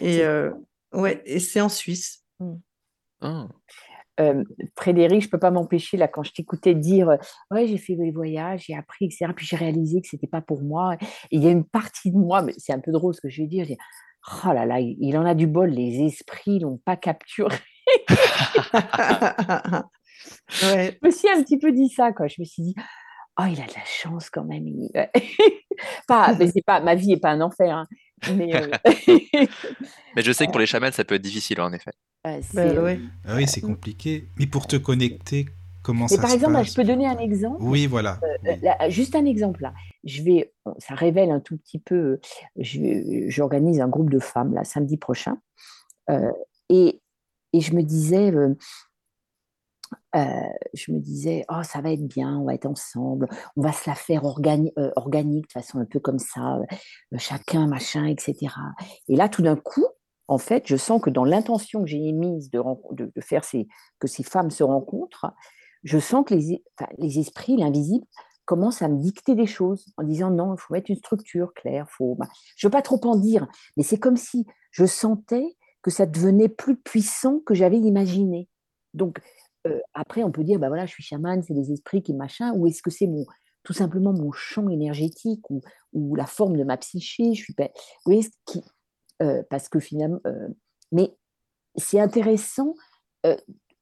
Et 0.00 0.18
C'est- 0.18 0.24
euh, 0.24 0.50
ouais, 0.92 1.22
et 1.24 1.40
c'est 1.40 1.60
en 1.60 1.68
Suisse. 1.68 2.24
Euh, 4.20 4.42
Frédéric, 4.76 5.22
je 5.22 5.28
peux 5.28 5.38
pas 5.38 5.52
m'empêcher, 5.52 5.96
là, 5.96 6.08
quand 6.08 6.24
je 6.24 6.32
t'écoutais 6.32 6.74
dire, 6.74 7.08
euh, 7.10 7.16
ouais, 7.52 7.68
j'ai 7.68 7.78
fait 7.78 7.94
des 7.94 8.10
voyages, 8.10 8.64
j'ai 8.66 8.74
appris, 8.74 9.04
etc., 9.06 9.32
puis 9.34 9.46
j'ai 9.46 9.54
réalisé 9.56 10.00
que 10.00 10.08
c'était 10.08 10.26
pas 10.26 10.40
pour 10.40 10.62
moi. 10.62 10.96
Et 11.30 11.36
il 11.36 11.42
y 11.44 11.46
a 11.46 11.50
une 11.52 11.64
partie 11.64 12.10
de 12.10 12.16
moi, 12.16 12.42
mais 12.42 12.52
c'est 12.58 12.72
un 12.72 12.80
peu 12.80 12.90
drôle 12.90 13.14
ce 13.14 13.20
que 13.20 13.28
je 13.28 13.42
vais 13.42 13.48
dire, 13.48 13.64
je 13.64 13.74
dis, 13.74 13.78
oh 14.44 14.52
là 14.52 14.66
là, 14.66 14.80
il, 14.80 14.96
il 15.00 15.16
en 15.16 15.24
a 15.24 15.34
du 15.34 15.46
bol, 15.46 15.70
les 15.70 16.02
esprits 16.04 16.58
l'ont 16.58 16.78
pas 16.78 16.96
capturé. 16.96 17.56
Ouais, 20.62 20.98
Je 21.00 21.06
me 21.06 21.10
suis 21.12 21.28
un 21.28 21.42
petit 21.42 21.58
peu 21.58 21.70
dit 21.72 21.88
ça, 21.88 22.12
quoi. 22.12 22.26
Je 22.26 22.36
me 22.40 22.44
suis 22.44 22.62
dit, 22.62 22.74
oh, 23.40 23.44
il 23.46 23.60
a 23.60 23.66
de 23.66 23.74
la 23.74 23.84
chance 23.84 24.30
quand 24.30 24.44
même. 24.44 24.66
il- 24.66 24.90
pas, 26.08 26.34
mais 26.38 26.48
c'est 26.48 26.62
pas, 26.64 26.80
ma 26.80 26.94
vie 26.94 27.08
n'est 27.08 27.16
pas 27.20 27.30
un 27.30 27.40
enfer, 27.40 27.74
hein, 27.76 27.86
mais 28.34 28.54
euh, 28.54 28.68
Mais 30.16 30.22
je 30.22 30.32
sais 30.32 30.46
que 30.46 30.50
pour 30.52 30.60
les 30.60 30.66
chamans, 30.66 30.90
ça 30.92 31.04
peut 31.04 31.14
être 31.14 31.22
difficile, 31.22 31.60
en 31.60 31.72
effet. 31.72 31.90
euh, 32.26 32.38
bah 32.38 32.42
c'est, 32.42 32.76
euh, 32.78 32.82
ouais. 32.84 33.00
Ah 33.26 33.36
oui, 33.36 33.46
c'est 33.46 33.60
compliqué. 33.60 34.28
Mais 34.38 34.46
pour 34.46 34.66
te 34.66 34.76
connecter, 34.76 35.46
comment 35.82 36.06
Mais 36.10 36.16
ça 36.16 36.22
par 36.22 36.30
se 36.30 36.34
exemple, 36.36 36.52
là, 36.54 36.58
passe 36.60 36.70
je 36.70 36.74
peux 36.74 36.84
donner 36.84 37.06
un 37.06 37.18
exemple. 37.18 37.58
Oui, 37.60 37.86
voilà. 37.86 38.18
Euh, 38.24 38.26
oui. 38.44 38.56
là, 38.62 38.88
juste 38.90 39.14
un 39.14 39.24
exemple 39.26 39.62
là. 39.62 39.72
Je 40.04 40.22
vais, 40.22 40.52
ça 40.78 40.94
révèle 40.94 41.30
un 41.30 41.40
tout 41.40 41.56
petit 41.58 41.78
peu. 41.78 42.18
je- 42.56 43.24
J'organise 43.28 43.80
un 43.80 43.88
groupe 43.88 44.10
de 44.10 44.18
femmes 44.18 44.54
là 44.54 44.64
samedi 44.64 44.96
prochain, 44.96 45.38
Euh, 46.10 46.32
et, 46.70 47.00
et 47.52 47.60
je 47.60 47.74
me 47.74 47.82
disais, 47.82 48.30
je 50.14 50.92
me 50.92 50.98
disais, 50.98 51.44
oh 51.50 51.62
ça 51.62 51.80
va 51.80 51.92
être 51.92 52.06
bien, 52.06 52.38
on 52.38 52.44
va 52.44 52.54
être 52.54 52.66
ensemble, 52.66 53.28
on 53.56 53.62
va 53.62 53.72
se 53.72 53.88
la 53.88 53.94
faire 53.94 54.24
organi- 54.24 54.72
organique 54.96 55.46
de 55.48 55.52
façon 55.52 55.78
un 55.78 55.84
peu 55.84 56.00
comme 56.00 56.18
ça, 56.18 56.60
chacun 57.16 57.66
machin, 57.66 58.06
etc. 58.06 58.48
Et 59.08 59.16
là, 59.16 59.28
tout 59.28 59.42
d'un 59.42 59.56
coup, 59.56 59.86
en 60.28 60.38
fait, 60.38 60.64
je 60.66 60.76
sens 60.76 61.00
que 61.00 61.10
dans 61.10 61.24
l'intention 61.24 61.82
que 61.82 61.88
j'ai 61.88 62.06
émise 62.06 62.50
de, 62.50 62.62
faire 63.20 63.42
que 63.98 64.06
ces 64.06 64.22
femmes 64.22 64.50
se 64.50 64.62
rencontrent, 64.62 65.32
je 65.84 65.98
sens 65.98 66.24
que 66.26 66.34
les, 66.34 66.62
les 66.98 67.18
esprits, 67.18 67.56
l'invisible, 67.56 68.04
commencent 68.44 68.82
à 68.82 68.88
me 68.88 68.98
dicter 68.98 69.34
des 69.34 69.46
choses 69.46 69.86
en 69.98 70.02
disant 70.04 70.30
non, 70.30 70.54
il 70.54 70.58
faut 70.58 70.72
mettre 70.72 70.90
une 70.90 70.96
structure 70.96 71.52
claire. 71.54 71.86
Faut... 71.90 72.16
je 72.56 72.66
ne 72.66 72.68
veux 72.68 72.72
pas 72.72 72.82
trop 72.82 73.00
en 73.04 73.16
dire, 73.16 73.46
mais 73.76 73.82
c'est 73.82 73.98
comme 73.98 74.16
si 74.16 74.46
je 74.70 74.86
sentais 74.86 75.56
que 75.82 75.90
ça 75.90 76.06
devenait 76.06 76.48
plus 76.48 76.76
puissant 76.76 77.40
que 77.40 77.54
j'avais 77.54 77.78
imaginé. 77.78 78.48
Donc, 78.94 79.20
euh, 79.68 79.80
après, 79.94 80.22
on 80.22 80.30
peut 80.30 80.44
dire, 80.44 80.58
bah 80.58 80.68
voilà, 80.68 80.86
je 80.86 80.92
suis 80.92 81.02
chamane, 81.02 81.42
c'est 81.42 81.54
les 81.54 81.72
esprits 81.72 82.02
qui 82.02 82.14
machin, 82.14 82.52
ou 82.54 82.66
est-ce 82.66 82.82
que 82.82 82.90
c'est 82.90 83.06
mon, 83.06 83.24
tout 83.62 83.72
simplement 83.72 84.12
mon 84.12 84.32
champ 84.32 84.68
énergétique 84.68 85.42
ou, 85.50 85.60
la 86.14 86.26
forme 86.26 86.56
de 86.56 86.64
ma 86.64 86.76
psyché 86.76 87.34
je 87.34 87.42
suis 87.42 87.54
pas... 87.54 87.70
Vous 88.04 88.20
euh, 89.22 89.42
parce 89.50 89.68
que 89.68 89.80
finalement, 89.80 90.20
euh, 90.26 90.48
mais 90.92 91.16
c'est 91.76 92.00
intéressant. 92.00 92.74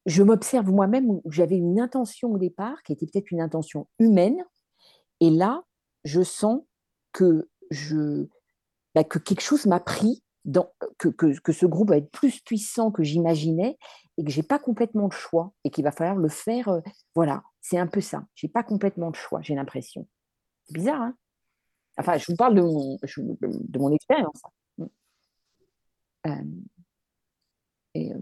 je 0.06 0.22
m'observe 0.22 0.70
moi-même 0.70 1.10
où 1.10 1.22
j'avais 1.30 1.56
une 1.56 1.80
intention 1.80 2.32
au 2.32 2.38
départ 2.38 2.82
qui 2.82 2.92
était 2.92 3.06
peut-être 3.06 3.30
une 3.30 3.40
intention 3.40 3.86
humaine, 3.98 4.42
et 5.20 5.30
là, 5.30 5.62
je 6.04 6.22
sens 6.22 6.62
que 7.12 7.48
je, 7.70 8.26
bah, 8.94 9.04
que 9.04 9.18
quelque 9.18 9.42
chose 9.42 9.66
m'a 9.66 9.80
pris, 9.80 10.22
que, 10.98 11.09
que, 11.09 11.39
que 11.40 11.52
ce 11.52 11.66
groupe 11.66 11.90
va 11.90 11.97
être 11.98 12.10
plus 12.10 12.40
puissant 12.40 12.90
que 12.90 13.02
j'imaginais, 13.02 13.77
et 14.18 14.24
que 14.24 14.31
j'ai 14.31 14.43
pas 14.43 14.59
complètement 14.59 15.06
le 15.06 15.16
choix, 15.16 15.52
et 15.64 15.70
qu'il 15.70 15.85
va 15.85 15.93
falloir 15.93 16.16
le 16.16 16.28
faire. 16.28 16.68
euh, 16.68 16.81
voilà, 17.14 17.43
c'est 17.60 17.78
un 17.78 17.86
peu 17.86 18.01
ça. 18.01 18.24
J'ai 18.35 18.48
pas 18.48 18.62
complètement 18.62 19.09
le 19.09 19.14
choix, 19.14 19.40
j'ai 19.43 19.55
l'impression. 19.55 20.06
C'est 20.66 20.74
bizarre, 20.74 21.02
hein? 21.02 21.14
Enfin, 21.98 22.18
je 22.18 22.27
vous 22.28 22.36
parle 22.36 22.55
de 22.55 22.60
mon, 22.62 22.98
de 22.98 23.78
mon 23.78 23.90
expérience. 23.93 24.43
Euh, 26.27 26.31
et, 27.94 28.12
euh, 28.12 28.18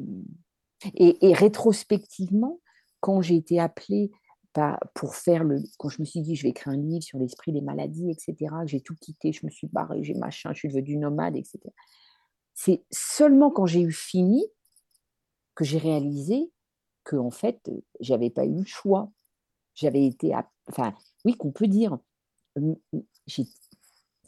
et- 0.95 1.29
et 1.29 1.33
rétrospectivement, 1.35 2.61
quand 3.01 3.21
j'ai 3.23 3.37
été 3.37 3.61
appelée 3.61 4.11
par- 4.53 4.79
pour 4.95 5.17
faire 5.17 5.43
le. 5.45 5.61
Quand 5.79 5.89
je 5.89 6.01
me 6.01 6.05
suis 6.07 6.21
dit, 6.21 6.37
je 6.37 6.45
vais 6.45 6.51
écrire 6.51 6.73
un 6.73 6.77
livre 6.77 7.03
sur 7.03 7.19
l'esprit 7.19 7.53
des 7.53 7.61
maladies, 7.61 8.11
etc., 8.11 8.55
j'ai 8.67 8.81
tout 8.81 8.95
quitté, 9.01 9.33
je 9.33 9.45
me 9.47 9.51
suis 9.51 9.67
barrée, 9.69 10.03
j'ai 10.05 10.15
machin, 10.15 10.53
je 10.53 10.59
suis 10.61 10.69
devenue 10.69 10.97
nomade, 10.99 11.37
etc. 11.37 11.59
C'est 12.55 12.85
seulement 12.91 13.51
quand 13.51 13.67
j'ai 13.67 13.83
eu 13.83 13.93
fini 13.93 14.47
que 15.55 15.65
j'ai 15.65 15.79
réalisé 15.79 16.51
que, 17.05 17.17
en 17.17 17.31
fait, 17.31 17.61
euh, 17.69 17.81
j'avais 18.01 18.31
pas 18.31 18.47
eu 18.47 18.59
le 18.59 18.65
choix. 18.67 19.11
J'avais 19.75 20.07
été. 20.07 20.35
app- 20.35 20.51
Enfin, 20.71 20.95
oui, 21.25 21.35
qu'on 21.37 21.53
peut 21.53 21.69
dire. 21.69 21.99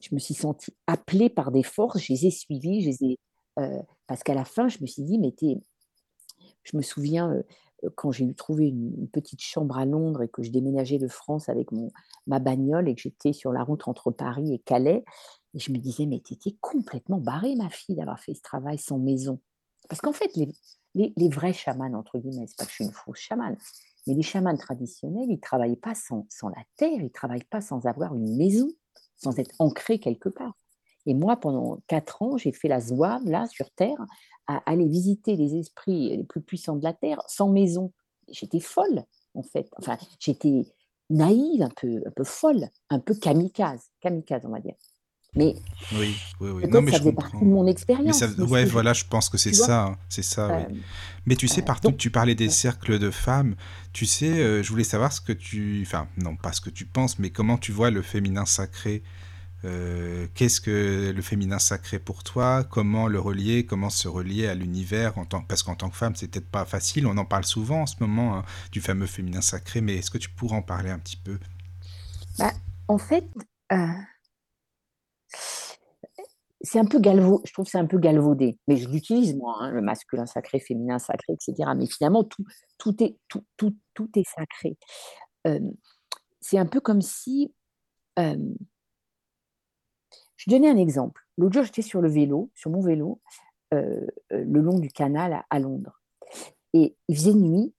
Je 0.00 0.14
me 0.14 0.18
suis 0.18 0.34
sentie 0.34 0.74
appelée 0.86 1.28
par 1.30 1.50
des 1.52 1.62
forces, 1.62 1.98
je 2.02 2.12
les 2.12 2.26
ai 2.26 2.30
suivies, 2.30 2.82
je 2.82 2.88
les 2.90 3.04
ai. 3.12 3.18
euh, 3.58 3.82
parce 4.06 4.22
qu'à 4.22 4.34
la 4.34 4.44
fin, 4.44 4.68
je 4.68 4.78
me 4.80 4.86
suis 4.86 5.02
dit, 5.02 5.18
mais 5.18 5.32
je 6.64 6.76
me 6.76 6.82
souviens 6.82 7.30
euh, 7.32 7.42
quand 7.94 8.10
j'ai 8.10 8.24
eu 8.24 8.34
trouvé 8.34 8.68
une, 8.68 9.08
petite 9.08 9.40
chambre 9.40 9.78
à 9.78 9.84
Londres 9.84 10.22
et 10.22 10.28
que 10.28 10.42
je 10.42 10.50
déménageais 10.50 10.98
de 10.98 11.08
France 11.08 11.48
avec 11.48 11.72
mon, 11.72 11.90
ma 12.26 12.38
bagnole 12.38 12.88
et 12.88 12.94
que 12.94 13.00
j'étais 13.00 13.32
sur 13.32 13.52
la 13.52 13.62
route 13.62 13.86
entre 13.88 14.10
Paris 14.10 14.52
et 14.52 14.58
Calais, 14.58 15.04
je 15.54 15.72
me 15.72 15.78
disais, 15.78 16.06
mais 16.06 16.20
tu 16.20 16.34
étais 16.34 16.56
complètement 16.60 17.18
barrée, 17.18 17.54
ma 17.56 17.70
fille, 17.70 17.96
d'avoir 17.96 18.20
fait 18.20 18.34
ce 18.34 18.42
travail 18.42 18.78
sans 18.78 18.98
maison. 18.98 19.40
Parce 19.88 20.00
qu'en 20.00 20.12
fait, 20.12 20.34
les, 20.36 21.12
les, 21.16 21.28
vrais 21.28 21.52
chamans, 21.52 21.92
entre 21.94 22.18
guillemets, 22.18 22.46
c'est 22.46 22.56
pas 22.56 22.64
que 22.64 22.70
je 22.70 22.74
suis 22.76 22.84
une 22.84 22.92
fausse 22.92 23.18
chamane, 23.18 23.56
mais 24.06 24.14
les 24.14 24.22
chamans 24.22 24.56
traditionnels, 24.56 25.30
ils 25.30 25.40
travaillent 25.40 25.76
pas 25.76 25.94
sans, 25.94 26.26
sans 26.28 26.48
la 26.48 26.62
terre, 26.76 27.00
ils 27.00 27.10
travaillent 27.10 27.44
pas 27.44 27.60
sans 27.60 27.86
avoir 27.86 28.14
une 28.14 28.36
maison, 28.36 28.68
sans 29.16 29.38
être 29.38 29.54
ancrés 29.58 29.98
quelque 29.98 30.28
part. 30.28 30.54
Et 31.06 31.14
moi, 31.14 31.36
pendant 31.36 31.78
quatre 31.86 32.22
ans, 32.22 32.36
j'ai 32.36 32.52
fait 32.52 32.68
la 32.68 32.80
zouave, 32.80 33.24
là, 33.24 33.46
sur 33.46 33.70
Terre, 33.70 33.98
à 34.46 34.58
aller 34.70 34.86
visiter 34.86 35.36
les 35.36 35.54
esprits 35.56 36.16
les 36.16 36.24
plus 36.24 36.40
puissants 36.40 36.76
de 36.76 36.84
la 36.84 36.92
Terre 36.92 37.20
sans 37.28 37.48
maison. 37.48 37.92
J'étais 38.28 38.60
folle, 38.60 39.04
en 39.34 39.42
fait. 39.42 39.68
Enfin, 39.78 39.96
j'étais 40.18 40.62
naïve, 41.10 41.62
un 41.62 41.70
peu, 41.70 42.02
un 42.06 42.10
peu 42.10 42.24
folle, 42.24 42.68
un 42.90 42.98
peu 42.98 43.14
kamikaze, 43.14 43.90
kamikaze, 44.00 44.42
on 44.44 44.50
va 44.50 44.60
dire. 44.60 44.74
Mais 45.34 45.54
Oui, 45.92 46.14
oui, 46.40 46.50
oui. 46.50 46.68
Non, 46.68 46.80
mais 46.80 46.90
ça 46.90 46.96
je 46.96 47.02
faisait 47.02 47.12
partie 47.12 47.44
de 47.44 47.50
mon 47.50 47.64
Mais 47.64 47.70
expérience. 47.70 48.16
ça, 48.16 48.26
mais 48.38 48.44
ouais, 48.44 48.64
c'est- 48.64 48.70
voilà, 48.70 48.92
je 48.94 49.04
pense 49.04 49.28
que 49.28 49.36
c'est 49.36 49.52
ça, 49.52 49.84
hein, 49.84 49.96
c'est 50.08 50.22
ça, 50.24 50.48
oui. 50.48 50.62
euh, 50.76 50.80
Mais 51.26 51.36
tu 51.36 51.46
sais, 51.46 51.60
euh, 51.60 51.64
partout, 51.64 51.88
donc- 51.90 51.98
tu 51.98 52.10
parlais 52.10 52.34
des 52.34 52.46
ouais. 52.46 52.50
cercles 52.50 52.98
de 52.98 53.10
femmes. 53.10 53.54
Tu 53.92 54.06
sais, 54.06 54.30
euh, 54.30 54.62
je 54.62 54.70
voulais 54.70 54.82
savoir 54.84 55.12
ce 55.12 55.20
que 55.20 55.32
tu, 55.32 55.82
enfin, 55.86 56.08
non, 56.16 56.36
pas 56.36 56.52
ce 56.52 56.60
que 56.62 56.70
tu 56.70 56.86
penses, 56.86 57.18
mais 57.18 57.30
comment 57.30 57.58
tu 57.58 57.70
vois 57.70 57.90
le 57.90 58.00
féminin 58.02 58.46
sacré. 58.46 59.02
Euh, 59.66 60.26
Qu'est-ce 60.34 60.60
que 60.60 61.12
le 61.14 61.22
féminin 61.22 61.58
sacré 61.58 61.98
pour 61.98 62.22
toi? 62.22 62.64
Comment 62.64 63.08
le 63.08 63.18
relier? 63.18 63.66
Comment 63.66 63.90
se 63.90 64.06
relier 64.06 64.46
à 64.46 64.54
l'univers. 64.54 65.14
Parce 65.48 65.62
qu'en 65.62 65.74
tant 65.74 65.90
que 65.90 65.96
femme, 65.96 66.14
c'est 66.14 66.28
peut-être 66.28 66.50
pas 66.50 66.64
facile. 66.64 67.06
On 67.06 67.16
en 67.16 67.24
parle 67.24 67.44
souvent 67.44 67.82
en 67.82 67.86
ce 67.86 67.96
moment 68.00 68.36
hein, 68.36 68.44
du 68.70 68.80
fameux 68.80 69.06
féminin 69.06 69.40
sacré. 69.40 69.80
Mais 69.80 69.96
est-ce 69.96 70.10
que 70.10 70.18
tu 70.18 70.30
pourrais 70.30 70.56
en 70.56 70.62
parler 70.62 70.90
un 70.90 70.98
petit 70.98 71.16
peu? 71.16 71.38
En 72.88 72.98
fait, 72.98 73.24
euh, 73.72 73.76
c'est 76.60 76.78
un 76.78 76.84
peu 76.84 76.98
je 77.02 77.52
trouve 77.52 77.64
que 77.64 77.70
c'est 77.70 77.78
un 77.78 77.86
peu 77.86 77.98
galvaudé, 77.98 78.58
mais 78.68 78.76
je 78.76 78.88
l'utilise 78.88 79.34
moi, 79.34 79.56
hein, 79.60 79.70
le 79.70 79.80
masculin 79.80 80.26
sacré, 80.26 80.60
féminin 80.60 81.00
sacré, 81.00 81.32
etc. 81.32 81.70
Mais 81.76 81.86
finalement, 81.86 82.22
tout, 82.22 83.02
est, 83.02 83.16
tout 83.58 84.10
est 84.14 84.28
sacré. 84.36 84.76
Euh, 85.48 85.58
c'est 86.40 86.58
un 86.58 86.66
peu 86.66 86.80
comme 86.80 87.02
si... 87.02 87.52
je 90.46 90.52
donnais 90.52 90.70
un 90.70 90.76
exemple. 90.76 91.22
L'autre 91.38 91.54
jour, 91.54 91.64
j'étais 91.64 91.82
sur 91.82 92.00
le 92.00 92.08
vélo, 92.08 92.50
sur 92.54 92.70
mon 92.70 92.80
vélo, 92.80 93.20
euh, 93.74 94.06
euh, 94.32 94.44
le 94.44 94.60
long 94.60 94.78
du 94.78 94.88
canal 94.88 95.32
à, 95.32 95.46
à 95.50 95.58
Londres. 95.58 96.00
Et 96.72 96.96
il 97.08 97.16
faisait 97.16 97.34
nuit, 97.34 97.72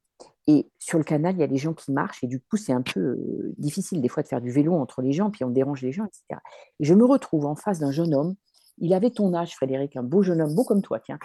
et 0.48 0.69
sur 0.80 0.98
le 0.98 1.03
canal, 1.03 1.35
il 1.35 1.39
y 1.39 1.44
a 1.44 1.48
des 1.48 1.57
gens 1.57 1.73
qui 1.73 1.91
marchent, 1.91 2.23
et 2.23 2.27
du 2.27 2.39
coup, 2.39 2.56
c'est 2.56 2.72
un 2.72 2.81
peu 2.81 2.99
euh, 2.99 3.53
difficile 3.57 4.02
des 4.02 4.07
fois 4.07 4.23
de 4.23 4.27
faire 4.27 4.41
du 4.41 4.49
vélo 4.49 4.73
entre 4.73 5.02
les 5.02 5.11
gens, 5.11 5.30
puis 5.30 5.44
on 5.44 5.49
dérange 5.49 5.81
les 5.81 5.91
gens, 5.91 6.06
etc. 6.06 6.41
Et 6.80 6.85
je 6.85 6.94
me 6.94 7.06
retrouve 7.06 7.45
en 7.45 7.56
face 7.56 7.80
d'un 7.80 7.91
jeune 7.91 8.14
homme. 8.14 8.35
Il 8.79 8.93
avait 8.93 9.09
ton 9.09 9.33
âge, 9.33 9.55
Frédéric, 9.55 9.95
un 9.95 10.03
beau 10.03 10.21
jeune 10.21 10.39
homme, 10.41 10.53
beau 10.53 10.63
comme 10.63 10.81
toi, 10.83 10.99
tiens. 10.99 11.17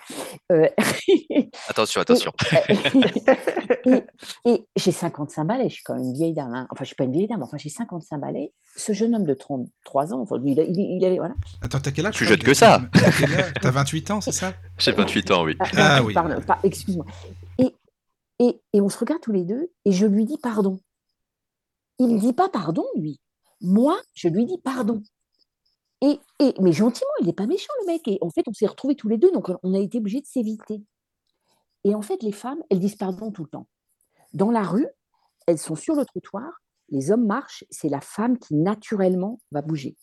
Euh, 0.51 0.69
Attention, 1.69 2.01
attention. 2.01 2.33
et, 3.85 4.03
et 4.47 4.67
j'ai 4.77 4.93
55 4.93 5.45
balais, 5.45 5.69
je 5.69 5.75
suis 5.75 5.83
quand 5.83 5.95
même 5.95 6.05
une 6.05 6.15
vieille 6.15 6.33
dame. 6.33 6.55
hein. 6.55 6.67
Enfin, 6.71 6.79
je 6.81 6.83
ne 6.85 6.87
suis 6.87 6.97
pas 6.97 7.05
une 7.05 7.13
vieille 7.13 7.27
dame, 7.29 7.43
enfin, 7.43 7.59
j'ai 7.59 7.69
55 7.69 8.19
balais. 8.19 8.53
Ce 8.77 8.93
jeune 8.93 9.15
homme 9.15 9.25
de 9.27 9.35
33 9.35 10.15
ans, 10.15 10.21
enfin, 10.21 10.39
lui, 10.39 10.53
il, 10.53 10.59
il- 10.61 10.97
il 10.99 11.05
avait. 11.05 11.19
Voilà. 11.19 11.35
Attends, 11.61 11.79
t'as 11.81 11.91
quel 11.91 12.07
âge 12.07 12.17
Plus 12.17 12.27
jeune 12.27 12.39
que 12.39 12.55
ça. 12.55 12.81
T'as 12.93 13.11
quel 13.13 13.35
âge? 13.39 13.53
T'as 13.61 13.71
28 13.71 14.11
ans, 14.13 14.21
c'est 14.23 14.33
ça? 14.33 14.55
J'ai 14.79 14.93
28 14.93 15.31
ans, 15.33 15.45
oui. 15.45 15.57
Ah 15.77 16.03
oui. 16.03 16.15
Pardon, 16.15 16.41
par- 16.41 16.61
excuse-moi. 16.65 17.05
Et, 17.59 17.75
et, 18.39 18.61
et 18.73 18.81
on 18.81 18.89
se 18.89 18.99
regarde 18.99 19.21
tous 19.21 19.33
les 19.33 19.45
deux 19.45 19.71
et 19.85 19.93
je 19.93 20.07
lui 20.07 20.25
dis 20.25 20.39
pardon. 20.43 20.81
Il 21.99 22.09
ne 22.15 22.19
dit 22.19 22.33
pas 22.33 22.49
pardon, 22.49 22.85
lui. 22.97 23.21
Moi, 23.61 23.97
je 24.15 24.29
lui 24.29 24.47
dis 24.47 24.59
pardon. 24.65 25.03
Et, 26.03 26.19
et, 26.41 26.55
mais 26.61 26.73
gentiment, 26.73 27.09
il 27.21 27.27
n'est 27.27 27.33
pas 27.33 27.47
méchant, 27.47 27.73
le 27.83 27.87
mec. 27.87 28.07
Et 28.09 28.19
en 28.21 28.29
fait, 28.31 28.43
on 28.49 28.53
s'est 28.53 28.67
retrouvés 28.67 28.97
tous 28.97 29.09
les 29.09 29.17
deux, 29.19 29.31
donc 29.33 29.49
on 29.63 29.73
a 29.75 29.79
été 29.79 29.99
obligés 29.99 30.21
de 30.21 30.27
s'éviter. 30.27 30.83
Et 31.85 31.95
en 31.95 32.03
fait, 32.03 32.23
les 32.23 32.33
femmes, 32.33 32.63
elles 32.71 32.81
disent 32.81 32.97
pardon 32.97 33.31
tout 33.31 33.45
le 33.45 33.49
temps. 33.51 33.69
Dans 34.35 34.51
la 34.51 34.63
rue, 34.63 34.87
elles 35.47 35.59
sont 35.59 35.77
sur 35.77 35.95
le 35.95 36.05
trottoir, 36.05 36.63
les 36.91 37.11
hommes 37.11 37.27
marchent, 37.27 37.65
c'est 37.71 37.89
la 37.89 38.01
femme 38.01 38.39
qui 38.39 38.55
naturellement 38.55 39.39
va 39.53 39.63
bouger. 39.63 39.97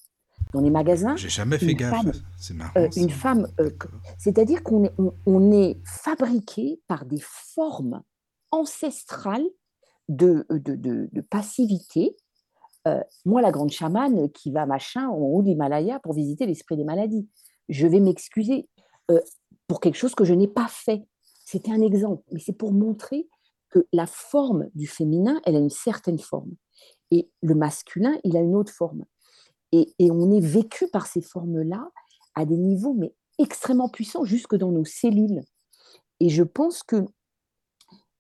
Dans 0.53 0.61
les 0.61 0.69
magasins, 0.71 1.15
J'ai 1.17 1.30
jamais 1.30 1.57
fait 1.57 1.76
gaffe. 1.76 1.93
C'est 2.38 2.53
marrant. 2.53 2.71
euh, 2.77 2.88
une 2.95 3.09
femme, 3.09 3.47
euh, 3.59 3.69
c'est-à-dire 4.17 4.63
qu'on 4.63 4.85
est, 4.85 4.93
on, 4.97 5.13
on 5.26 5.51
est 5.51 5.80
fabriqué 5.85 6.81
par 6.88 7.05
des 7.05 7.19
formes 7.21 8.01
ancestrales 8.51 9.45
de, 10.07 10.45
de, 10.49 10.76
de- 10.76 11.09
de 11.11 11.21
passivité. 11.21 12.15
Euh, 12.88 13.01
moi, 13.26 13.41
la 13.41 13.51
grande 13.51 13.72
chamane 13.72 14.30
qui 14.31 14.51
va 14.51 14.65
machin 14.65 15.07
en 15.10 15.18
haut 15.18 15.41
de 15.41 15.99
pour 15.99 16.14
visiter 16.14 16.45
l'esprit 16.45 16.77
des 16.77 16.84
maladies, 16.84 17.27
je 17.68 17.88
vais 17.88 17.99
m'excuser 17.99 18.69
euh, 19.11 19.19
pour 19.68 19.80
quelque 19.80 19.97
chose 19.97 20.15
que 20.15 20.23
je 20.23 20.34
n'ai 20.34 20.47
pas 20.47 20.68
fait. 20.68 21.03
C'était 21.45 21.72
un 21.72 21.81
exemple, 21.81 22.23
mais 22.31 22.39
c'est 22.39 22.53
pour 22.53 22.72
montrer 22.72 23.27
que 23.69 23.85
la 23.93 24.07
forme 24.07 24.69
du 24.76 24.88
féminin, 24.88 25.41
elle 25.45 25.56
a 25.56 25.60
une 25.60 25.69
certaine 25.69 26.19
forme. 26.19 26.51
Et 27.11 27.30
le 27.41 27.56
masculin, 27.56 28.18
il 28.23 28.38
a 28.38 28.41
une 28.41 28.56
autre 28.56 28.72
forme. 28.72 29.06
Et, 29.72 29.93
on 29.99 30.31
est 30.31 30.39
vécu 30.39 30.88
par 30.88 31.06
ces 31.06 31.22
formes-là 31.22 31.91
à 32.34 32.45
des 32.45 32.57
niveaux 32.57 32.95
mais 32.95 33.14
extrêmement 33.38 33.89
puissants, 33.89 34.26
jusque 34.26 34.56
dans 34.56 34.72
nos 34.72 34.85
cellules. 34.85 35.41
Et 36.19 36.30
je 36.30 36.43
pense 36.43 36.81
que, 36.81 37.06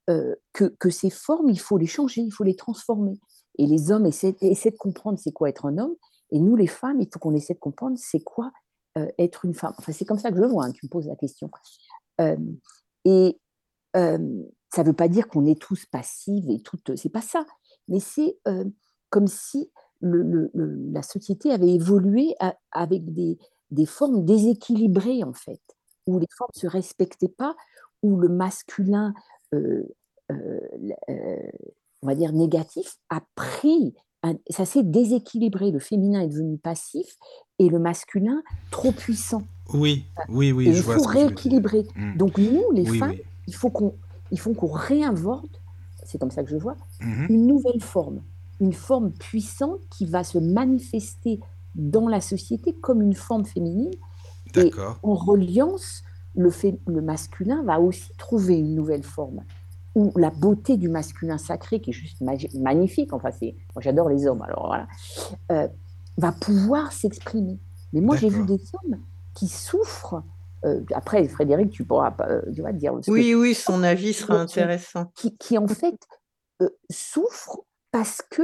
euh, 0.09 0.35
que 0.53 0.89
ces 0.89 1.09
formes, 1.09 1.49
il 1.49 1.59
faut 1.59 1.77
les 1.77 1.87
changer, 1.87 2.21
il 2.21 2.31
faut 2.31 2.43
les 2.43 2.55
transformer. 2.55 3.19
Et 3.59 3.67
les 3.67 3.91
hommes 3.91 4.05
essaient, 4.05 4.31
de 4.31 4.77
comprendre 4.77 5.19
c'est 5.19 5.33
quoi 5.33 5.49
être 5.49 5.65
un 5.65 5.77
homme. 5.77 5.93
Et 6.31 6.39
nous, 6.39 6.55
les 6.55 6.65
femmes, 6.65 7.01
il 7.01 7.09
faut 7.11 7.19
qu'on 7.19 7.35
essaie 7.35 7.53
de 7.53 7.59
comprendre 7.59 7.97
c'est 7.99 8.21
quoi 8.21 8.51
euh, 8.97 9.05
être 9.17 9.43
une 9.43 9.53
femme. 9.53 9.73
Enfin, 9.77 9.91
c'est 9.91 10.05
comme 10.05 10.17
ça 10.17 10.29
que 10.29 10.37
je 10.37 10.41
le 10.41 10.47
vois, 10.47 10.65
hein, 10.65 10.71
tu 10.71 10.85
me 10.85 10.89
poses 10.89 11.07
la 11.07 11.17
question. 11.17 11.51
Euh, 12.21 12.37
et 13.03 13.37
euh, 13.97 14.43
ça 14.73 14.83
ne 14.83 14.87
veut 14.87 14.95
pas 14.95 15.09
dire 15.09 15.27
qu'on 15.27 15.45
est 15.45 15.59
tous 15.59 15.85
passives 15.87 16.49
et 16.49 16.61
toutes. 16.61 16.95
C'est 16.95 17.09
pas 17.09 17.21
ça. 17.21 17.45
Mais 17.89 17.99
c'est 17.99 18.39
comme 19.09 19.27
si 19.27 19.71
la 20.01 21.01
société 21.01 21.51
avait 21.51 21.73
évolué 21.73 22.35
avec 22.71 23.13
des, 23.13 23.37
des 23.71 23.85
formes 23.85 24.23
déséquilibrées, 24.23 25.23
en 25.23 25.33
fait, 25.33 25.61
où 26.07 26.17
les 26.17 26.27
formes 26.37 26.51
ne 26.55 26.59
se 26.61 26.67
respectaient 26.67 27.27
pas, 27.27 27.57
où 28.03 28.15
le 28.15 28.29
masculin, 28.29 29.13
on 32.01 32.07
va 32.07 32.15
dire 32.15 32.33
négatif, 32.33 32.97
a 33.09 33.21
pris. 33.35 33.93
ça 34.49 34.65
s'est 34.65 34.83
déséquilibré. 34.83 35.71
Le 35.71 35.79
féminin 35.79 36.21
est 36.21 36.27
devenu 36.27 36.57
passif 36.57 37.05
et 37.57 37.69
le 37.69 37.79
masculin 37.79 38.41
trop 38.71 38.91
puissant. 38.91 39.43
Oui, 39.73 40.05
oui, 40.29 40.51
oui, 40.51 40.67
et 40.69 40.73
je 40.73 40.77
il 40.79 40.83
faut 40.83 41.01
rééquilibrer. 41.03 41.85
Mm. 41.95 42.17
Donc, 42.17 42.37
nous, 42.37 42.71
les 42.73 42.89
Oui, 42.89 42.97
femmes, 42.99 43.11
oui. 43.11 43.21
il 43.47 43.55
faut 43.55 43.69
qu'on 43.69 43.95
il 44.31 44.39
faut 44.39 44.53
qu'on 44.53 44.71
réinvente, 44.71 45.61
c'est 46.05 46.19
comme 46.19 46.29
ça 46.31 46.43
que 46.43 46.49
je 46.49 46.57
vois, 46.57 46.75
Mhm. 47.01 47.25
une 47.29 47.47
nouvelle 47.47 47.81
forme, 47.81 48.21
une 48.59 48.73
forme 48.73 49.11
puissante 49.11 49.79
qui 49.89 50.05
va 50.05 50.23
se 50.23 50.37
manifester 50.37 51.39
dans 51.75 52.07
la 52.07 52.21
société 52.21 52.73
comme 52.73 53.01
une 53.01 53.15
forme 53.15 53.45
féminine. 53.45 53.91
Et 54.55 54.71
en 55.03 55.13
reliance, 55.15 56.03
le, 56.35 56.51
le 56.87 57.01
masculin 57.01 57.63
va 57.63 57.79
aussi 57.79 58.11
trouver 58.17 58.57
une 58.59 58.75
nouvelle 58.75 59.03
forme. 59.03 59.41
Où 59.95 60.11
la 60.17 60.29
beauté 60.29 60.77
du 60.77 60.87
masculin 60.87 61.37
sacré, 61.37 61.81
qui 61.81 61.89
est 61.89 61.93
juste 61.93 62.21
magnifique, 62.53 63.11
enfin, 63.13 63.31
c'est, 63.31 63.55
moi 63.75 63.81
j'adore 63.81 64.07
les 64.09 64.27
hommes, 64.27 64.41
alors 64.43 64.67
voilà, 64.67 64.87
euh, 65.51 65.67
va 66.17 66.31
pouvoir 66.31 66.91
s'exprimer. 66.91 67.57
Mais 67.93 68.01
moi 68.01 68.15
j'ai 68.15 68.29
vu 68.29 68.45
des 68.45 68.61
hommes 68.83 68.99
qui 69.35 69.47
souffrent. 69.47 70.21
euh, 70.65 70.81
après, 70.93 71.27
Frédéric, 71.27 71.71
tu 71.71 71.85
pourras 71.85 72.11
pas, 72.11 72.27
euh, 72.29 72.41
tu 72.53 72.61
vois, 72.61 72.71
dire 72.73 72.93
que- 73.03 73.09
Oui, 73.11 73.33
oui, 73.33 73.53
son 73.55 73.81
avis 73.81 74.13
sera 74.13 74.35
qui- 74.35 74.41
intéressant. 74.59 75.05
qui, 75.15 75.35
qui, 75.37 75.57
en 75.57 75.67
fait 75.67 75.97
euh, 76.61 76.69
souffrent 76.91 77.61
parce 77.91 78.21
que 78.29 78.43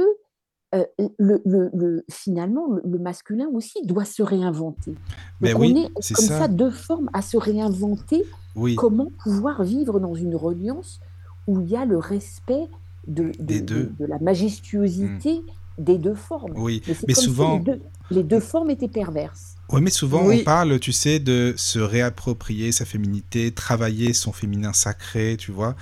le, 1.18 1.40
le- 1.46 1.70
le- 1.72 2.04
finalement 2.10 2.66
le, 2.84 2.98
masculin 2.98 3.46
aussi 3.52 3.80
doit 3.86 4.04
se 4.04 4.22
réinventer. 4.22 4.94
Mais 5.40 5.52
Donc 5.52 5.60
oui, 5.62 5.72
on 5.74 5.80
est 5.80 6.14
comme 6.14 6.26
ça. 6.26 6.38
ça. 6.40 6.48
deux 6.48 6.70
formes 6.70 7.08
à 7.14 7.22
se 7.22 7.36
réinventer. 7.38 8.24
Oui, 8.56 8.74
Comment 8.74 9.08
pouvoir 9.22 9.62
vivre 9.62 10.00
dans 10.00 10.14
une 10.14 10.34
reliance 10.34 11.00
où 11.46 11.60
il 11.60 11.68
y 11.68 11.76
a 11.76 11.84
le 11.84 11.98
respect 11.98 12.68
de, 13.06 13.30
de- 13.38 13.92
la 14.00 14.18
majestuosité 14.18 15.40
des 15.78 15.98
deux 15.98 16.14
formes. 16.14 16.52
oui. 16.56 16.82
Mais 16.86 16.94
si 17.14 17.24
souvent, 17.24 17.58
les 17.58 17.64
deux, 17.64 17.82
les 18.10 18.22
deux 18.22 18.40
formes 18.40 18.70
étaient 18.70 18.88
perverses. 18.88 19.54
Ouais, 19.70 19.80
mais 19.80 19.90
souvent 19.90 20.24
Oui. 20.26 20.40
on 20.40 20.44
parle, 20.44 20.78
tu 20.78 20.92
sais, 20.92 21.18
de 21.18 21.54
se 21.56 21.78
réapproprier 21.78 22.72
sa 22.72 22.84
féminité, 22.84 23.52
travailler 23.52 24.12
son 24.12 24.32
féminin 24.32 24.72
sacré, 24.72 25.36
tu 25.38 25.50
vois. 25.52 25.74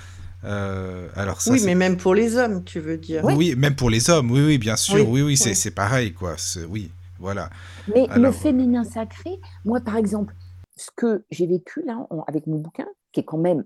Euh, 0.43 1.07
alors 1.15 1.41
ça, 1.41 1.51
Oui, 1.51 1.61
mais 1.65 1.75
même 1.75 1.97
pour 1.97 2.13
les 2.13 2.35
hommes, 2.35 2.63
tu 2.63 2.79
veux 2.79 2.97
dire. 2.97 3.23
oui, 3.23 3.55
même 3.55 3.75
pour 3.75 3.89
les 3.89 4.09
hommes, 4.09 4.31
oui, 4.31 4.41
oui, 4.45 4.57
bien 4.57 4.75
sûr, 4.75 5.07
Oui, 5.07 5.21
oui, 5.21 5.21
oui, 5.21 5.37
c'est 5.37 5.49
oui. 5.49 5.55
c'est 5.55 5.71
pareil, 5.71 6.13
quoi. 6.13 6.35
Oui, 6.69 6.91
voilà. 7.19 7.49
Mais 7.87 8.07
le 8.15 8.31
féminin 8.31 8.83
sacré, 8.83 9.39
moi 9.63 9.79
par 9.81 9.97
exemple, 9.97 10.35
ce 10.75 10.89
que 10.95 11.23
j'ai 11.31 11.47
vécu 11.47 11.83
là 11.85 12.05
en- 12.09 12.23
avec 12.27 12.45
mon 12.47 12.57
bouquin, 12.59 12.87
qui 13.11 13.21
est 13.21 13.23
quand 13.23 13.37
même, 13.37 13.63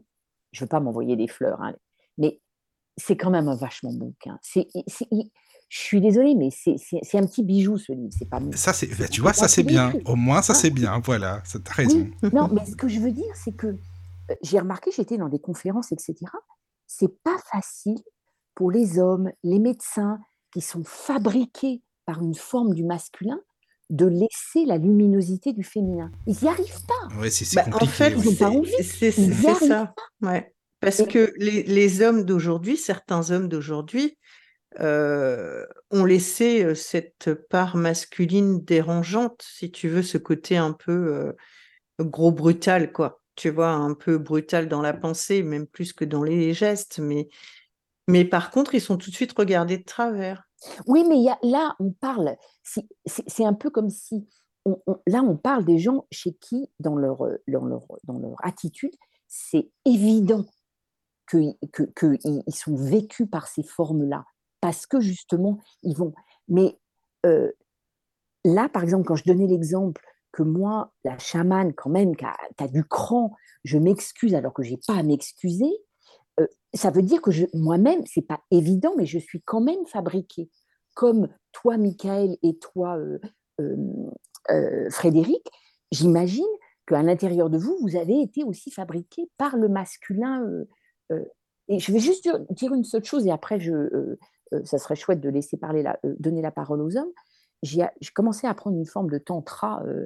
je 0.52 0.60
ne 0.60 0.66
veux 0.66 0.70
pas 0.70 0.80
m'envoyer 0.80 1.16
des 1.16 1.28
fleurs, 1.28 1.62
hein, 1.62 1.74
mais 2.20 2.40
c'est 2.98 3.18
quand 3.18 3.32
même 3.32 3.48
un 3.48 3.56
vachement 3.56 3.92
bon 3.94 4.08
bouquin. 4.08 4.38
C'est, 4.44 4.68
c'est- 4.88 5.08
il- 5.12 5.32
je 5.70 5.78
suis 5.80 6.02
désolée, 6.02 6.36
mais 6.36 6.50
c'est, 6.52 6.76
c'est- 6.78 7.00
c'est 7.04 7.18
un 7.18 7.26
petit 7.26 7.44
bijou 7.44 7.78
ce 7.78 7.92
livre. 7.92 8.10
C'est 8.18 8.30
pas 8.30 8.40
Ça, 8.56 8.74
c'est, 8.74 8.88
bah, 8.98 9.08
tu 9.08 9.22
vois, 9.22 9.32
pas 9.32 9.38
ça 9.38 9.48
c'est 9.48 9.64
bien. 9.64 9.94
Au 10.06 10.16
moins, 10.16 10.42
ça 10.42 10.54
c'est 10.54 10.70
bien. 10.72 11.00
Voilà, 11.04 11.42
ça- 11.46 11.60
t'as 11.60 11.74
raison. 11.74 12.08
Oui, 12.24 12.30
non, 12.34 12.50
mais 12.52 12.66
ce 12.66 12.76
que 12.76 12.88
je 12.88 13.00
veux 13.00 13.12
dire, 13.12 13.32
c'est 13.36 13.52
que 13.56 13.68
euh, 13.68 14.36
j'ai 14.44 14.60
remarqué, 14.60 14.92
j'étais 14.96 15.18
dans 15.18 15.30
des 15.30 15.40
conférences, 15.40 15.92
etc. 15.92 16.16
C'est 16.88 17.22
pas 17.24 17.38
facile 17.52 17.98
pour 18.56 18.72
les 18.72 19.00
hommes, 19.00 19.32
les 19.44 19.60
médecins 19.60 20.20
qui 20.54 20.62
sont 20.62 20.84
fabriqués 20.84 21.82
par 22.06 22.22
une 22.24 22.34
forme 22.36 22.74
du 22.74 22.84
masculin 22.84 23.40
de 23.92 24.06
laisser 24.08 24.66
la 24.66 24.78
luminosité 24.78 25.54
du 25.54 25.64
féminin. 25.64 26.12
Ils 26.28 26.36
n'y 26.42 26.48
arrivent 26.48 26.86
pas. 26.88 27.16
Ouais, 27.20 27.30
c'est 27.30 27.46
c'est 27.46 27.56
Bah, 27.58 27.78
en 27.80 27.86
fait, 27.86 28.16
ouais. 28.16 28.22
Ils 28.24 28.30
ont 28.30 28.32
pas 28.36 28.38
c'est- 28.52 28.58
envie. 28.58 28.72
c'est 28.84 29.18
Ils 29.18 29.32
y 29.32 29.36
c'est 29.36 29.48
arrivent 29.50 29.68
ça. 29.68 29.94
Ouais. 30.22 30.54
Parce 30.80 31.04
que 31.04 31.34
les, 31.38 31.64
les 31.64 32.02
hommes 32.02 32.24
d'aujourd'hui, 32.24 32.78
certains 32.78 33.32
hommes 33.32 33.48
d'aujourd'hui, 33.48 34.18
euh, 34.80 35.66
ont 35.92 36.06
laissé 36.06 36.64
euh, 36.64 36.76
cette 36.76 37.34
part 37.50 37.76
masculine 37.76 38.64
dérangeante, 38.64 39.44
si 39.46 39.72
tu 39.72 39.90
veux, 39.90 40.04
ce 40.04 40.18
côté 40.18 40.58
un 40.58 40.74
peu 40.74 40.92
euh, 40.92 41.34
gros 42.00 42.32
brutal, 42.32 42.92
quoi. 42.92 43.22
Tu 43.36 43.50
vois, 43.50 43.70
un 43.72 43.94
peu 43.94 44.18
brutal 44.18 44.68
dans 44.68 44.82
la 44.82 44.94
pensée, 44.94 45.44
même 45.44 45.66
plus 45.66 45.94
que 45.94 46.06
dans 46.06 46.24
les 46.24 46.54
gestes. 46.54 47.00
Mais, 47.00 47.30
mais 48.08 48.26
par 48.26 48.52
contre, 48.52 48.76
ils 48.76 48.82
sont 48.82 48.98
tout 48.98 49.10
de 49.10 49.16
suite 49.16 49.34
regardés 49.38 49.78
de 49.78 49.84
travers. 49.84 50.44
Oui, 50.88 51.06
mais 51.08 51.18
il 51.18 51.24
y 51.24 51.30
a, 51.30 51.40
là, 51.42 51.76
on 51.80 51.92
parle, 51.92 52.36
c'est 52.64 53.46
un 53.46 53.54
peu 53.54 53.70
comme 53.70 53.90
si, 53.90 54.28
on- 54.66 54.82
on- 54.88 55.00
là, 55.08 55.24
on 55.24 55.38
parle 55.38 55.64
des 55.66 55.80
gens 55.80 56.06
chez 56.12 56.34
qui, 56.34 56.70
dans 56.80 56.96
leur, 56.96 57.20
dans 57.48 57.66
leur, 57.66 57.84
dans 58.04 58.20
leur 58.20 58.36
attitude, 58.44 58.94
c'est 59.28 59.70
évident 59.86 60.46
qu'ils 61.30 61.56
que, 61.72 61.84
que 61.84 62.18
sont 62.52 62.76
vécus 62.76 63.28
par 63.30 63.48
ces 63.48 63.64
formes-là, 63.64 64.26
parce 64.62 64.86
que 64.86 65.00
justement, 65.00 65.60
ils 65.84 65.96
vont. 65.96 66.14
Mais 66.48 66.78
euh, 67.26 67.52
là, 68.44 68.70
par 68.70 68.84
exemple, 68.84 69.06
quand 69.06 69.16
je 69.16 69.26
donnais 69.26 69.48
l'exemple 69.48 70.04
que 70.32 70.44
moi, 70.44 70.94
la 71.04 71.18
chamane, 71.18 71.74
quand 71.74 71.90
même, 71.90 72.16
qui 72.16 72.26
a, 72.26 72.68
du 72.68 72.84
cran, 72.84 73.36
je 73.64 73.78
m'excuse 73.78 74.36
alors 74.36 74.54
que 74.54 74.64
j'ai 74.64 74.78
pas 74.88 74.96
à 74.96 75.04
m'excuser, 75.04 75.72
euh, 76.40 76.48
ça 76.74 76.92
veut 76.92 77.02
dire 77.02 77.22
que 77.22 77.32
je- 77.32 77.46
moi-même, 77.54 78.06
c'est 78.06 78.22
pas 78.22 78.42
évident, 78.52 78.94
mais 78.96 79.06
je 79.06 79.20
suis 79.20 79.42
quand 79.42 79.62
même 79.62 79.86
fabriquée. 79.88 80.50
Comme 80.94 81.30
toi, 81.52 81.78
Michael, 81.78 82.38
et 82.44 82.58
toi, 82.58 82.98
euh, 82.98 84.90
Frédéric, 84.90 85.48
j'imagine 85.92 86.46
qu'à 86.88 87.04
l'intérieur 87.04 87.50
de 87.50 87.58
vous, 87.58 87.78
vous 87.82 87.96
avez 87.96 88.22
été 88.22 88.44
aussi 88.44 88.72
fabriqué 88.72 89.30
par 89.38 89.58
le 89.58 89.70
masculin. 89.70 90.46
Et 91.68 91.80
je 91.80 91.92
vais 91.92 92.00
juste 92.00 92.28
dire, 92.50 92.74
une 92.74 92.84
seule 92.84 93.04
chose, 93.04 93.26
et 93.28 93.32
après, 93.32 93.60
je, 93.60 93.74
euh, 93.74 94.20
euh, 94.54 94.66
ça 94.66 94.78
serait 94.78 94.96
chouette 94.96 95.22
de 95.22 95.30
laisser 95.30 95.58
parler 95.58 95.84
euh, 96.06 96.16
donner 96.20 96.42
la 96.42 96.52
parole 96.52 96.82
aux 96.82 96.98
hommes. 96.98 97.12
J'ai 97.62 97.88
commencé 98.14 98.48
à 98.48 98.52
apprendre 98.52 98.78
une 98.78 98.86
forme 98.86 99.10
de 99.10 99.18
tantra 99.18 99.84
euh, 99.86 100.06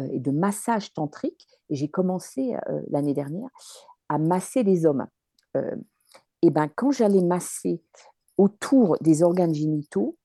euh, 0.00 0.08
et 0.10 0.20
de 0.20 0.30
massage 0.30 0.92
tantrique, 0.94 1.46
et 1.68 1.74
j'ai 1.74 1.88
commencé 1.88 2.56
euh, 2.68 2.80
l'année 2.90 3.14
dernière 3.14 3.48
à 4.08 4.18
masser 4.18 4.62
les 4.62 4.86
hommes. 4.86 5.06
Euh, 5.56 5.76
et 6.42 6.50
ben, 6.50 6.68
quand 6.74 6.90
j'allais 6.90 7.22
masser 7.22 7.82
autour 8.38 8.96
des 9.00 9.22
organes 9.22 9.54
génitaux, 9.54 10.16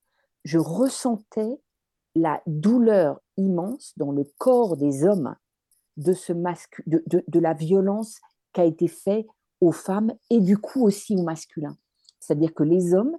je 0.46 0.58
ressentais 0.58 1.60
la 2.16 2.42
douleur 2.48 3.20
immense 3.36 3.94
dans 3.98 4.12
le 4.12 4.24
corps 4.38 4.78
des 4.78 5.04
hommes 5.04 5.36
de, 5.98 6.14
ce 6.14 6.32
mascu- 6.34 6.84
de, 6.88 7.04
de- 7.08 7.24
de 7.28 7.40
la 7.40 7.54
violence 7.54 8.20
qui 8.54 8.62
a 8.62 8.66
été 8.66 8.88
faite 8.88 9.28
aux 9.62 9.72
femmes 9.72 10.14
et 10.30 10.40
du 10.40 10.58
coup 10.58 10.84
aussi 10.84 11.16
aux 11.16 11.24
masculins. 11.24 11.78
C'est-à-dire 12.20 12.54
que 12.54 12.64
les 12.64 12.94
hommes, 12.94 13.18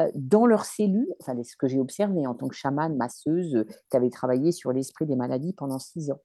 euh, 0.00 0.10
dans 0.14 0.46
leurs 0.46 0.64
cellules, 0.64 1.12
enfin 1.20 1.34
c'est 1.36 1.50
ce 1.50 1.56
que 1.56 1.68
j'ai 1.68 1.78
observé 1.78 2.26
en 2.26 2.34
tant 2.34 2.48
que 2.48 2.54
chamane, 2.54 2.96
masseuse, 2.96 3.54
euh, 3.54 3.64
qui 3.90 3.96
avait 3.96 4.10
travaillé 4.10 4.52
sur 4.52 4.72
l'esprit 4.72 5.06
des 5.06 5.16
maladies 5.16 5.52
pendant 5.52 5.78
six 5.78 6.10
ans, 6.10 6.20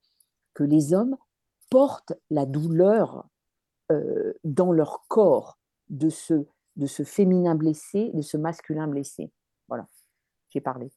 que 0.54 0.64
les 0.64 0.94
hommes 0.94 1.18
portent 1.70 2.14
la 2.30 2.46
douleur 2.46 3.28
euh, 3.92 4.34
dans 4.44 4.72
leur 4.72 5.06
corps 5.08 5.60
de 5.90 6.10
ce, 6.10 6.46
de 6.76 6.86
ce 6.86 7.04
féminin 7.04 7.56
blessé, 7.56 8.12
de 8.14 8.22
ce 8.22 8.38
masculin 8.38 8.88
blessé. 8.88 9.32
Voilà, 9.68 9.88
j'ai 10.50 10.62
parlé. 10.62 10.90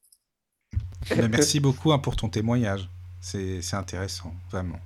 Ben, 1.08 1.28
merci 1.28 1.60
beaucoup 1.60 1.92
hein, 1.92 1.98
pour 1.98 2.16
ton 2.16 2.28
témoignage. 2.28 2.88
C'est 3.20 3.74
intéressant, 3.74 4.32
vraiment. 4.50 4.78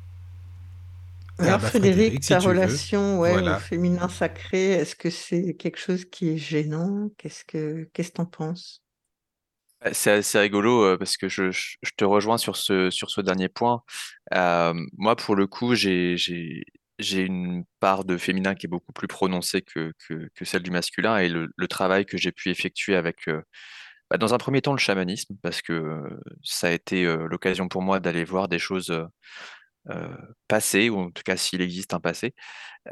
Ah 1.39 1.47
Alors, 1.47 1.61
bah, 1.61 1.71
Frédéric, 1.71 2.21
si 2.21 2.21
ta 2.27 2.41
relation, 2.41 3.19
ouais, 3.21 3.49
au 3.49 3.55
féminin 3.57 4.09
sacré, 4.09 4.73
est-ce 4.73 4.95
que 4.97 5.11
c'est 5.11 5.55
quelque 5.57 5.79
chose 5.79 6.05
qui 6.05 6.29
est 6.31 6.37
gênant? 6.39 7.11
Qu'est-ce 7.19 7.45
que 7.45 7.85
qu'est-ce 7.93 8.11
que 8.11 8.17
t'en 8.17 8.27
penses? 8.27 8.83
Euh, 9.87 9.91
C'est 9.93 10.11
assez 10.13 10.39
rigolo 10.39 10.85
euh, 10.85 10.97
parce 10.99 11.17
que 11.17 11.29
je, 11.29 11.51
je- 11.51 11.77
je 11.83 11.91
te 11.97 12.05
rejoins 12.05 12.39
sur 12.39 12.57
ce, 12.57 12.91
sur 12.91 13.11
ce 13.11 13.21
dernier 13.21 13.49
point. 13.49 13.83
Euh, 14.35 14.75
moi, 14.97 15.17
pour 15.17 15.37
le 15.37 15.47
coup, 15.47 15.75
j'ai, 15.75 16.17
j'ai, 16.17 16.65
j'ai 16.99 17.23
une 17.23 17.65
part 17.81 18.05
de 18.05 18.17
féminin 18.17 18.55
qui 18.55 18.67
est 18.67 18.69
beaucoup 18.69 18.93
plus 18.93 19.09
prononcée 19.09 19.63
que, 19.63 19.93
que, 20.09 20.29
que 20.35 20.45
celle 20.45 20.63
du 20.63 20.71
masculin 20.71 21.19
et 21.19 21.29
le, 21.29 21.49
le 21.57 21.69
travail 21.69 22.07
que 22.07 22.17
j'ai 22.19 22.33
pu 22.33 22.51
effectuer 22.51 22.97
avec, 22.97 23.29
euh, 23.29 23.43
bah, 24.11 24.19
dans 24.19 24.35
un 24.35 24.39
premier 24.39 24.63
temps, 24.63 24.73
le 24.73 24.79
chamanisme, 24.79 25.37
parce 25.43 25.63
que 25.63 25.73
euh, 25.75 26.21
ça 26.45 26.69
a 26.69 26.73
été 26.73 27.07
euh, 27.07 27.27
l'occasion 27.29 27.69
pour 27.69 27.83
moi 27.83 28.01
d'aller 28.01 28.25
voir 28.25 28.49
des 28.49 28.59
choses 28.59 28.93
euh, 29.91 30.17
passées, 30.49 30.89
ou 30.89 30.99
en 30.99 31.11
tout 31.11 31.23
cas 31.25 31.37
s'il 31.37 31.61
existe 31.61 31.93
un 31.93 32.01
passé, 32.01 32.35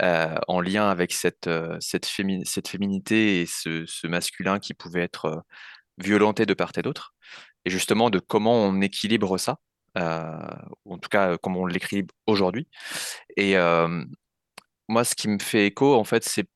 euh, 0.02 0.36
en 0.48 0.60
lien 0.60 0.90
avec 0.90 1.12
cette, 1.12 1.47
euh, 1.47 1.77
cette, 1.81 2.06
cette 2.44 2.69
féminité 2.69 3.43
et 3.43 3.47
ce, 3.47 4.06
masculin 4.06 4.59
qui 4.59 4.74
pouvait 4.74 5.02
être 5.02 5.44
violenté 5.98 6.47
de 6.47 6.55
part 6.55 6.73
et 6.77 6.82
d'autre, 6.82 7.14
et 7.64 7.70
justement 7.70 8.10
de 8.10 8.19
comment 8.20 8.56
on 8.56 8.81
équilibre 8.82 9.39
ça, 9.39 9.59
ou 10.85 10.94
en 10.94 10.98
tout 10.98 11.09
cas 11.10 11.39
comment 11.39 11.60
on 11.62 11.66
l'équilibre 11.66 12.14
aujourd'hui. 12.27 12.69
Et 13.36 13.56
moi, 14.89 15.05
ce 15.05 15.14
qui 15.14 15.28
me 15.28 15.39
fait 15.39 15.66
écho, 15.66 15.94
en 15.94 16.05
fait, 16.05 16.24
c'est 16.24 16.47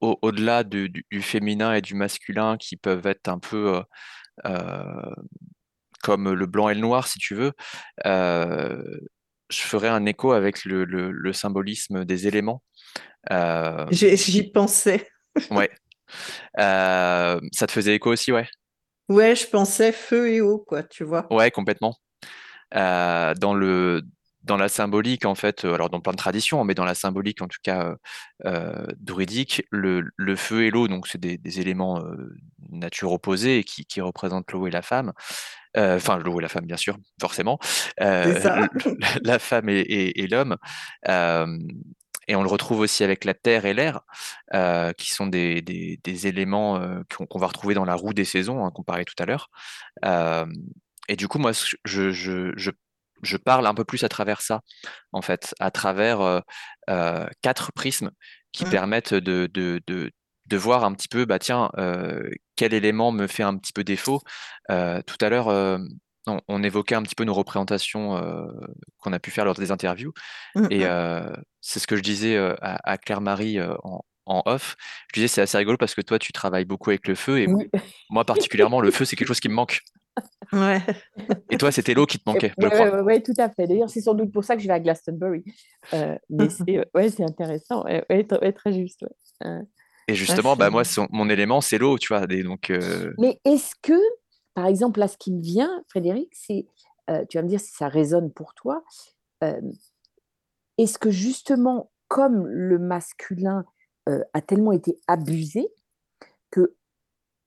au- 0.00 0.18
au-delà 0.22 0.64
du, 0.64 1.04
féminin 1.22 1.74
et 1.74 1.82
du 1.82 1.94
masculin 1.94 2.56
qui 2.58 2.76
peuvent 2.76 3.06
être 3.06 3.28
un 3.28 3.38
peu 3.38 3.82
comme 6.02 6.32
le 6.32 6.46
blanc 6.46 6.68
et 6.68 6.74
le 6.74 6.80
noir, 6.80 7.06
si 7.06 7.18
tu 7.18 7.34
veux, 7.34 7.52
je 9.52 9.62
ferai 9.62 9.88
un 9.88 10.06
écho 10.06 10.32
avec 10.32 10.64
le, 10.64 10.84
le- 10.84 11.10
le 11.12 11.32
symbolisme 11.32 12.04
des 12.04 12.26
éléments. 12.26 12.62
Euh, 13.32 13.86
J'y 13.90 14.50
pensais. 14.50 15.08
ouais. 15.50 15.70
Euh, 16.58 17.40
ça 17.52 17.66
te 17.66 17.72
faisait 17.72 17.96
écho 17.96 18.10
aussi, 18.12 18.32
ouais? 18.32 18.48
Ouais, 19.08 19.36
je 19.36 19.46
pensais 19.46 19.92
feu 19.92 20.30
et 20.30 20.40
eau, 20.40 20.58
quoi, 20.58 20.82
tu 20.82 21.04
vois. 21.04 21.26
Ouais, 21.30 21.50
complètement. 21.50 21.96
Euh, 22.74 23.34
dans 23.34 23.54
le, 23.54 24.02
dans 24.42 24.56
la 24.56 24.68
symbolique, 24.68 25.26
en 25.26 25.34
fait, 25.34 25.64
alors 25.64 25.90
dans 25.90 26.00
plein 26.00 26.12
de 26.12 26.18
traditions, 26.18 26.64
mais 26.64 26.74
dans 26.74 26.84
la 26.84 26.94
symbolique, 26.94 27.42
en 27.42 27.48
tout 27.48 27.58
cas 27.62 27.96
euh, 28.46 28.86
druidique, 28.98 29.64
le, 29.70 30.10
le 30.16 30.36
feu 30.36 30.64
et 30.64 30.70
l'eau, 30.70 30.88
donc 30.88 31.08
c'est 31.08 31.20
des, 31.20 31.38
des 31.38 31.60
éléments 31.60 32.00
euh, 32.00 32.34
nature 32.70 33.12
opposés 33.12 33.64
qui, 33.64 33.86
qui 33.86 34.00
représentent 34.00 34.52
l'eau 34.52 34.66
et 34.66 34.70
la 34.70 34.82
femme. 34.82 35.12
Euh, 35.76 35.96
Enfin, 35.96 36.18
l'eau 36.18 36.38
et 36.38 36.42
la 36.42 36.48
femme, 36.48 36.66
bien 36.66 36.76
sûr, 36.76 36.96
forcément. 37.20 37.58
Euh, 38.00 38.24
le- 38.34 38.68
la 39.24 39.38
femme 39.38 39.68
et, 39.68 39.80
et- 39.80 40.22
et 40.22 40.26
l'homme. 40.26 40.56
Et 42.28 42.36
on 42.36 42.42
le 42.42 42.48
retrouve 42.48 42.78
aussi 42.80 43.02
avec 43.02 43.24
la 43.24 43.34
terre 43.34 43.66
et 43.66 43.74
l'air, 43.74 44.00
euh, 44.54 44.92
qui 44.92 45.10
sont 45.10 45.26
des, 45.26 45.60
des- 45.60 45.98
des 46.04 46.26
éléments 46.28 46.80
qu'on 47.28 47.38
va 47.38 47.48
retrouver 47.48 47.74
dans 47.74 47.84
la 47.84 47.94
roue 47.96 48.14
des 48.14 48.24
saisons, 48.24 48.64
hein, 48.64 48.70
qu'on 48.70 48.84
parlait 48.84 49.04
tout 49.04 49.20
à 49.20 49.26
l'heure. 49.26 49.50
Et 51.08 51.16
du 51.16 51.26
coup, 51.28 51.38
moi, 51.38 51.52
je, 51.52 52.10
je, 52.12 52.52
je, 52.56 52.70
je 53.22 53.36
parle 53.36 53.66
un 53.66 53.74
peu 53.74 53.84
plus 53.84 54.04
à 54.04 54.08
travers 54.08 54.40
ça, 54.40 54.60
en 55.12 55.20
fait, 55.22 55.54
à 55.58 55.70
travers 55.70 56.20
euh, 56.20 56.40
euh, 56.90 57.26
quatre 57.42 57.72
prismes 57.72 58.10
qui 58.52 58.64
Mm. 58.66 58.70
permettent 58.70 59.14
de, 59.14 59.48
de, 59.52 59.80
de, 59.86 60.10
de 60.46 60.56
voir 60.56 60.84
un 60.84 60.92
petit 60.94 61.08
peu, 61.08 61.24
bah 61.24 61.38
tiens, 61.38 61.70
euh, 61.78 62.22
quel 62.56 62.74
élément 62.74 63.12
me 63.12 63.26
fait 63.26 63.42
un 63.42 63.56
petit 63.56 63.72
peu 63.72 63.84
défaut. 63.84 64.20
Euh, 64.70 65.00
tout 65.06 65.16
à 65.20 65.28
l'heure, 65.28 65.48
euh, 65.48 65.78
on, 66.26 66.40
on 66.48 66.62
évoquait 66.62 66.94
un 66.94 67.02
petit 67.02 67.14
peu 67.14 67.24
nos 67.24 67.34
représentations 67.34 68.16
euh, 68.16 68.46
qu'on 68.98 69.12
a 69.12 69.18
pu 69.18 69.30
faire 69.30 69.44
lors 69.44 69.54
des 69.54 69.70
interviews. 69.70 70.12
Mm, 70.54 70.66
Et 70.70 70.78
mm. 70.80 70.82
euh, 70.84 71.36
c'est 71.60 71.80
ce 71.80 71.86
que 71.86 71.96
je 71.96 72.02
disais 72.02 72.36
à, 72.36 72.78
à 72.84 72.98
Claire-Marie 72.98 73.60
en, 73.60 74.04
en 74.26 74.42
off. 74.46 74.76
Je 75.12 75.20
disais, 75.20 75.28
c'est 75.28 75.40
assez 75.40 75.58
rigolo 75.58 75.76
parce 75.76 75.94
que 75.94 76.00
toi, 76.00 76.18
tu 76.18 76.32
travailles 76.32 76.64
beaucoup 76.64 76.90
avec 76.90 77.08
le 77.08 77.14
feu 77.14 77.40
et 77.40 77.46
Oui. 77.46 77.68
moi, 78.10 78.24
particulièrement, 78.24 78.80
le 78.80 78.90
feu, 78.90 79.04
c'est 79.04 79.16
quelque 79.16 79.28
chose 79.28 79.40
qui 79.40 79.48
me 79.48 79.54
manque. 79.54 79.80
Ouais. 80.52 80.82
Et 81.50 81.56
toi, 81.56 81.72
c'était 81.72 81.94
l'eau 81.94 82.04
qui 82.04 82.18
te 82.18 82.28
manquait, 82.28 82.52
Ouais, 82.58 82.68
ouais, 82.68 83.00
ouais, 83.00 83.22
tout 83.22 83.32
à 83.38 83.48
fait. 83.48 83.66
D'ailleurs, 83.66 83.88
c'est 83.88 84.02
sans 84.02 84.12
doute 84.14 84.30
pour 84.30 84.44
ça 84.44 84.54
que 84.56 84.62
je 84.62 84.66
vais 84.68 84.74
à 84.74 84.80
Glastonbury. 84.80 85.42
Mais 86.28 86.48
c'est 87.10 87.24
intéressant. 87.24 87.84
Très 87.84 88.72
juste. 88.72 89.06
Et 90.08 90.14
justement, 90.14 90.56
bah, 90.56 90.70
moi, 90.70 90.84
son- 90.84 91.08
mon 91.10 91.28
élément, 91.28 91.60
c'est 91.60 91.78
l'eau, 91.78 91.98
tu 91.98 92.08
vois. 92.08 92.26
Donc, 92.26 92.70
euh, 92.70 93.12
Mais 93.18 93.40
est-ce 93.44 93.74
que, 93.82 93.98
par 94.54 94.66
exemple, 94.66 95.00
là, 95.00 95.08
ce 95.08 95.16
qui 95.16 95.32
me 95.32 95.40
vient, 95.40 95.82
Frédéric, 95.88 96.30
c'est, 96.34 96.66
euh, 97.10 97.24
tu 97.28 97.38
vas 97.38 97.42
me 97.42 97.48
dire 97.48 97.60
si 97.60 97.72
ça 97.72 97.88
résonne 97.88 98.32
pour 98.32 98.54
toi, 98.54 98.82
euh, 99.44 99.60
est-ce 100.78 100.98
que 100.98 101.10
justement, 101.10 101.90
comme 102.08 102.46
le 102.46 102.78
masculin 102.78 103.64
a 104.34 104.40
tellement 104.42 104.72
été 104.72 104.98
abusé, 105.06 105.68
que 106.50 106.76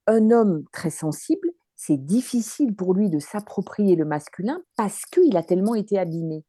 un 0.07 0.31
homme 0.31 0.65
très 0.73 0.89
sensible, 0.91 1.49
c'est 1.75 1.97
difficile 1.97 2.75
pour 2.75 2.93
lui 2.93 3.09
de 3.09 3.19
s'approprier 3.19 3.95
le 3.95 4.05
masculin 4.05 4.63
parce 4.77 5.05
qu'il 5.05 5.37
a 5.37 5.43
tellement 5.43 5.75
été 5.75 5.99
abîmé? 5.99 6.45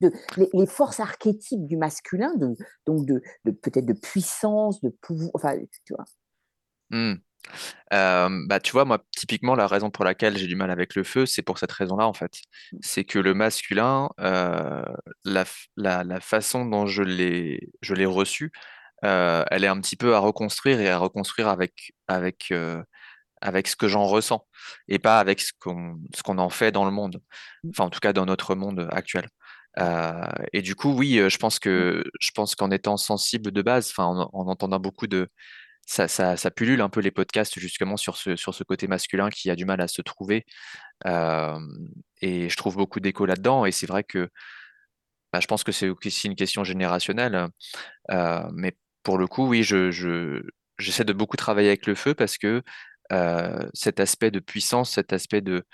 De, 0.00 0.10
les, 0.36 0.48
les 0.54 0.66
forces 0.66 1.00
archétypes 1.00 1.66
du 1.66 1.76
masculin, 1.76 2.34
de, 2.36 2.54
donc 2.86 3.06
de, 3.06 3.22
de- 3.44 3.50
peut-être 3.50 3.86
de 3.86 3.92
puissance, 3.92 4.80
de 4.80 4.88
pouvoir, 5.02 5.30
enfin, 5.34 5.56
tu 5.84 5.94
vois. 5.94 6.04
hmm. 6.90 7.14
Euh, 7.94 8.28
bah, 8.48 8.60
tu 8.60 8.72
vois, 8.72 8.84
moi, 8.84 9.04
typiquement, 9.16 9.54
la 9.56 9.66
raison 9.66 9.90
pour 9.90 10.04
laquelle 10.04 10.36
j'ai 10.38 10.46
du 10.46 10.56
mal 10.56 10.70
avec 10.70 10.94
le 10.94 11.04
feu, 11.04 11.26
c'est 11.26 11.42
pour 11.42 11.58
cette 11.58 11.72
raison-là, 11.72 12.06
en 12.06 12.12
fait. 12.14 12.32
C'est 12.82 13.04
que 13.04 13.18
le 13.18 13.34
masculin, 13.34 14.10
euh, 14.20 14.84
la, 15.24 15.44
f- 15.44 15.68
la, 15.76 16.04
la 16.04 16.20
façon 16.20 16.66
dont 16.66 16.86
je 16.86 17.02
l'ai, 17.02 17.70
je 17.82 17.94
l'ai 17.94 18.06
reçu, 18.06 18.52
euh, 19.04 19.44
elle 19.50 19.64
est 19.64 19.68
un 19.68 19.80
petit 19.80 19.96
peu 19.96 20.14
à 20.14 20.20
reconstruire 20.20 20.80
et 20.80 20.90
à 20.90 20.98
reconstruire 20.98 21.48
avec, 21.48 21.92
avec, 22.08 22.52
avec 23.40 23.68
ce 23.68 23.76
que 23.76 23.88
j'en 23.88 24.04
ressens 24.06 24.46
et 24.88 24.98
pas 24.98 25.18
avec 25.18 25.40
ce 25.40 25.52
qu'on, 25.58 25.98
ce 26.14 26.22
qu'on 26.22 26.38
en 26.38 26.50
fait 26.50 26.72
dans 26.72 26.84
le 26.84 26.90
monde. 26.90 27.22
Enfin, 27.70 27.84
en 27.84 27.90
tout 27.90 28.00
cas, 28.00 28.12
dans 28.12 28.26
notre 28.26 28.54
monde 28.54 28.88
actuel. 28.92 29.28
Et 30.52 30.62
du 30.62 30.74
coup, 30.74 30.92
oui, 30.92 31.20
je 31.28 31.36
pense 31.38 31.58
que, 31.58 32.04
je 32.20 32.30
pense 32.32 32.54
qu'en 32.54 32.70
étant 32.70 32.96
sensible 32.96 33.50
de 33.50 33.62
base, 33.62 33.90
enfin, 33.90 34.04
en, 34.04 34.30
en 34.32 34.48
entendant 34.48 34.80
beaucoup 34.80 35.06
de, 35.06 35.28
ça, 35.90 36.06
ça, 36.06 36.36
ça 36.36 36.50
pullule 36.52 36.82
un 36.82 36.88
peu 36.88 37.00
les 37.00 37.10
podcasts 37.10 37.58
justement 37.58 37.96
sur 37.96 38.16
ce, 38.16 38.36
sur 38.36 38.54
ce 38.54 38.62
côté 38.62 38.86
masculin 38.86 39.28
qui 39.28 39.50
a 39.50 39.56
du 39.56 39.64
mal 39.64 39.80
à 39.80 39.88
se 39.88 40.02
trouver. 40.02 40.46
Euh, 41.06 41.58
et 42.22 42.48
je 42.48 42.56
trouve 42.56 42.76
beaucoup 42.76 43.00
d'écho 43.00 43.26
là-dedans. 43.26 43.66
Et 43.66 43.72
c'est 43.72 43.86
vrai 43.86 44.04
que 44.04 44.28
bah, 45.32 45.40
je 45.40 45.46
pense 45.48 45.64
que 45.64 45.72
c'est 45.72 45.88
aussi 45.88 46.26
une 46.28 46.36
question 46.36 46.62
générationnelle. 46.64 47.48
Euh, 48.12 48.48
mais 48.54 48.76
pour 49.02 49.18
le 49.18 49.26
coup, 49.26 49.48
oui, 49.48 49.64
je, 49.64 49.90
je, 49.90 50.42
j'essaie 50.78 51.04
de 51.04 51.12
beaucoup 51.12 51.36
travailler 51.36 51.68
avec 51.68 51.86
le 51.86 51.96
feu 51.96 52.14
parce 52.14 52.38
que 52.38 52.62
euh, 53.12 53.68
cet 53.74 53.98
aspect 53.98 54.30
de 54.30 54.38
puissance, 54.40 54.92
cet 54.92 55.12
aspect 55.12 55.40
de, 55.40 55.64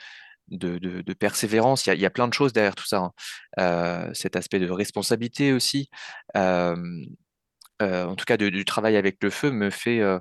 de, 0.49 0.79
de, 0.79 1.01
de 1.03 1.13
persévérance, 1.15 1.87
il 1.87 1.91
y 1.91 1.93
a, 1.93 1.95
il 1.95 2.01
y 2.01 2.07
a 2.07 2.11
plein 2.11 2.29
de 2.29 2.35
choses 2.35 2.53
derrière 2.53 2.75
tout 2.75 2.87
ça. 2.87 2.99
hein. 2.99 3.13
Euh, 3.59 4.11
cet 4.15 4.37
aspect 4.37 4.59
de 4.61 4.71
responsabilité 4.71 5.53
aussi. 5.53 5.89
Euh, 6.37 6.77
euh, 7.83 8.05
en 8.07 8.17
tout 8.17 8.25
cas, 8.25 8.37
de- 8.37 8.49
du 8.49 8.65
travail 8.65 8.97
avec 8.97 9.17
le 9.23 9.31
feu 9.31 9.51
me 9.51 9.71
fait, 9.71 10.01
euh, 10.01 10.19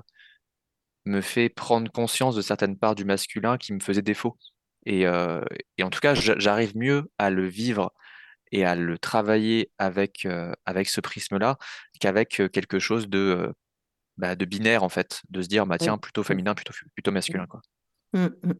me 1.04 1.20
fait 1.20 1.48
prendre 1.48 1.90
conscience 1.90 2.34
de 2.34 2.42
certaines 2.42 2.76
parts 2.76 2.94
du 2.94 3.04
masculin 3.04 3.56
qui 3.58 3.72
me 3.72 3.80
faisaient 3.80 4.02
défaut. 4.02 4.36
Et, 4.84 5.02
et 5.02 5.82
en 5.82 5.90
tout 5.90 6.00
cas, 6.00 6.14
j'a- 6.14 6.38
j'arrive 6.38 6.76
mieux 6.76 7.10
à 7.18 7.30
le 7.30 7.46
vivre 7.46 7.92
et 8.52 8.64
à 8.64 8.76
le 8.76 8.98
travailler 8.98 9.70
avec, 9.78 10.26
avec 10.64 10.88
ce 10.88 11.00
prisme-là 11.00 11.58
qu'avec 11.98 12.40
quelque 12.52 12.78
chose 12.78 13.08
de, 13.08 13.52
bah, 14.16 14.36
de 14.36 14.44
binaire, 14.44 14.82
en 14.84 14.88
fait, 14.88 15.22
de 15.30 15.42
se 15.42 15.48
dire, 15.48 15.66
bah, 15.66 15.78
tiens, 15.78 15.98
plutôt 15.98 16.22
féminin, 16.22 16.54
plutôt, 16.54 16.72
plutôt 16.94 17.10
masculin, 17.10 17.46
quoi. 17.46 17.60
Mm, 18.12 18.26
mm. 18.44 18.52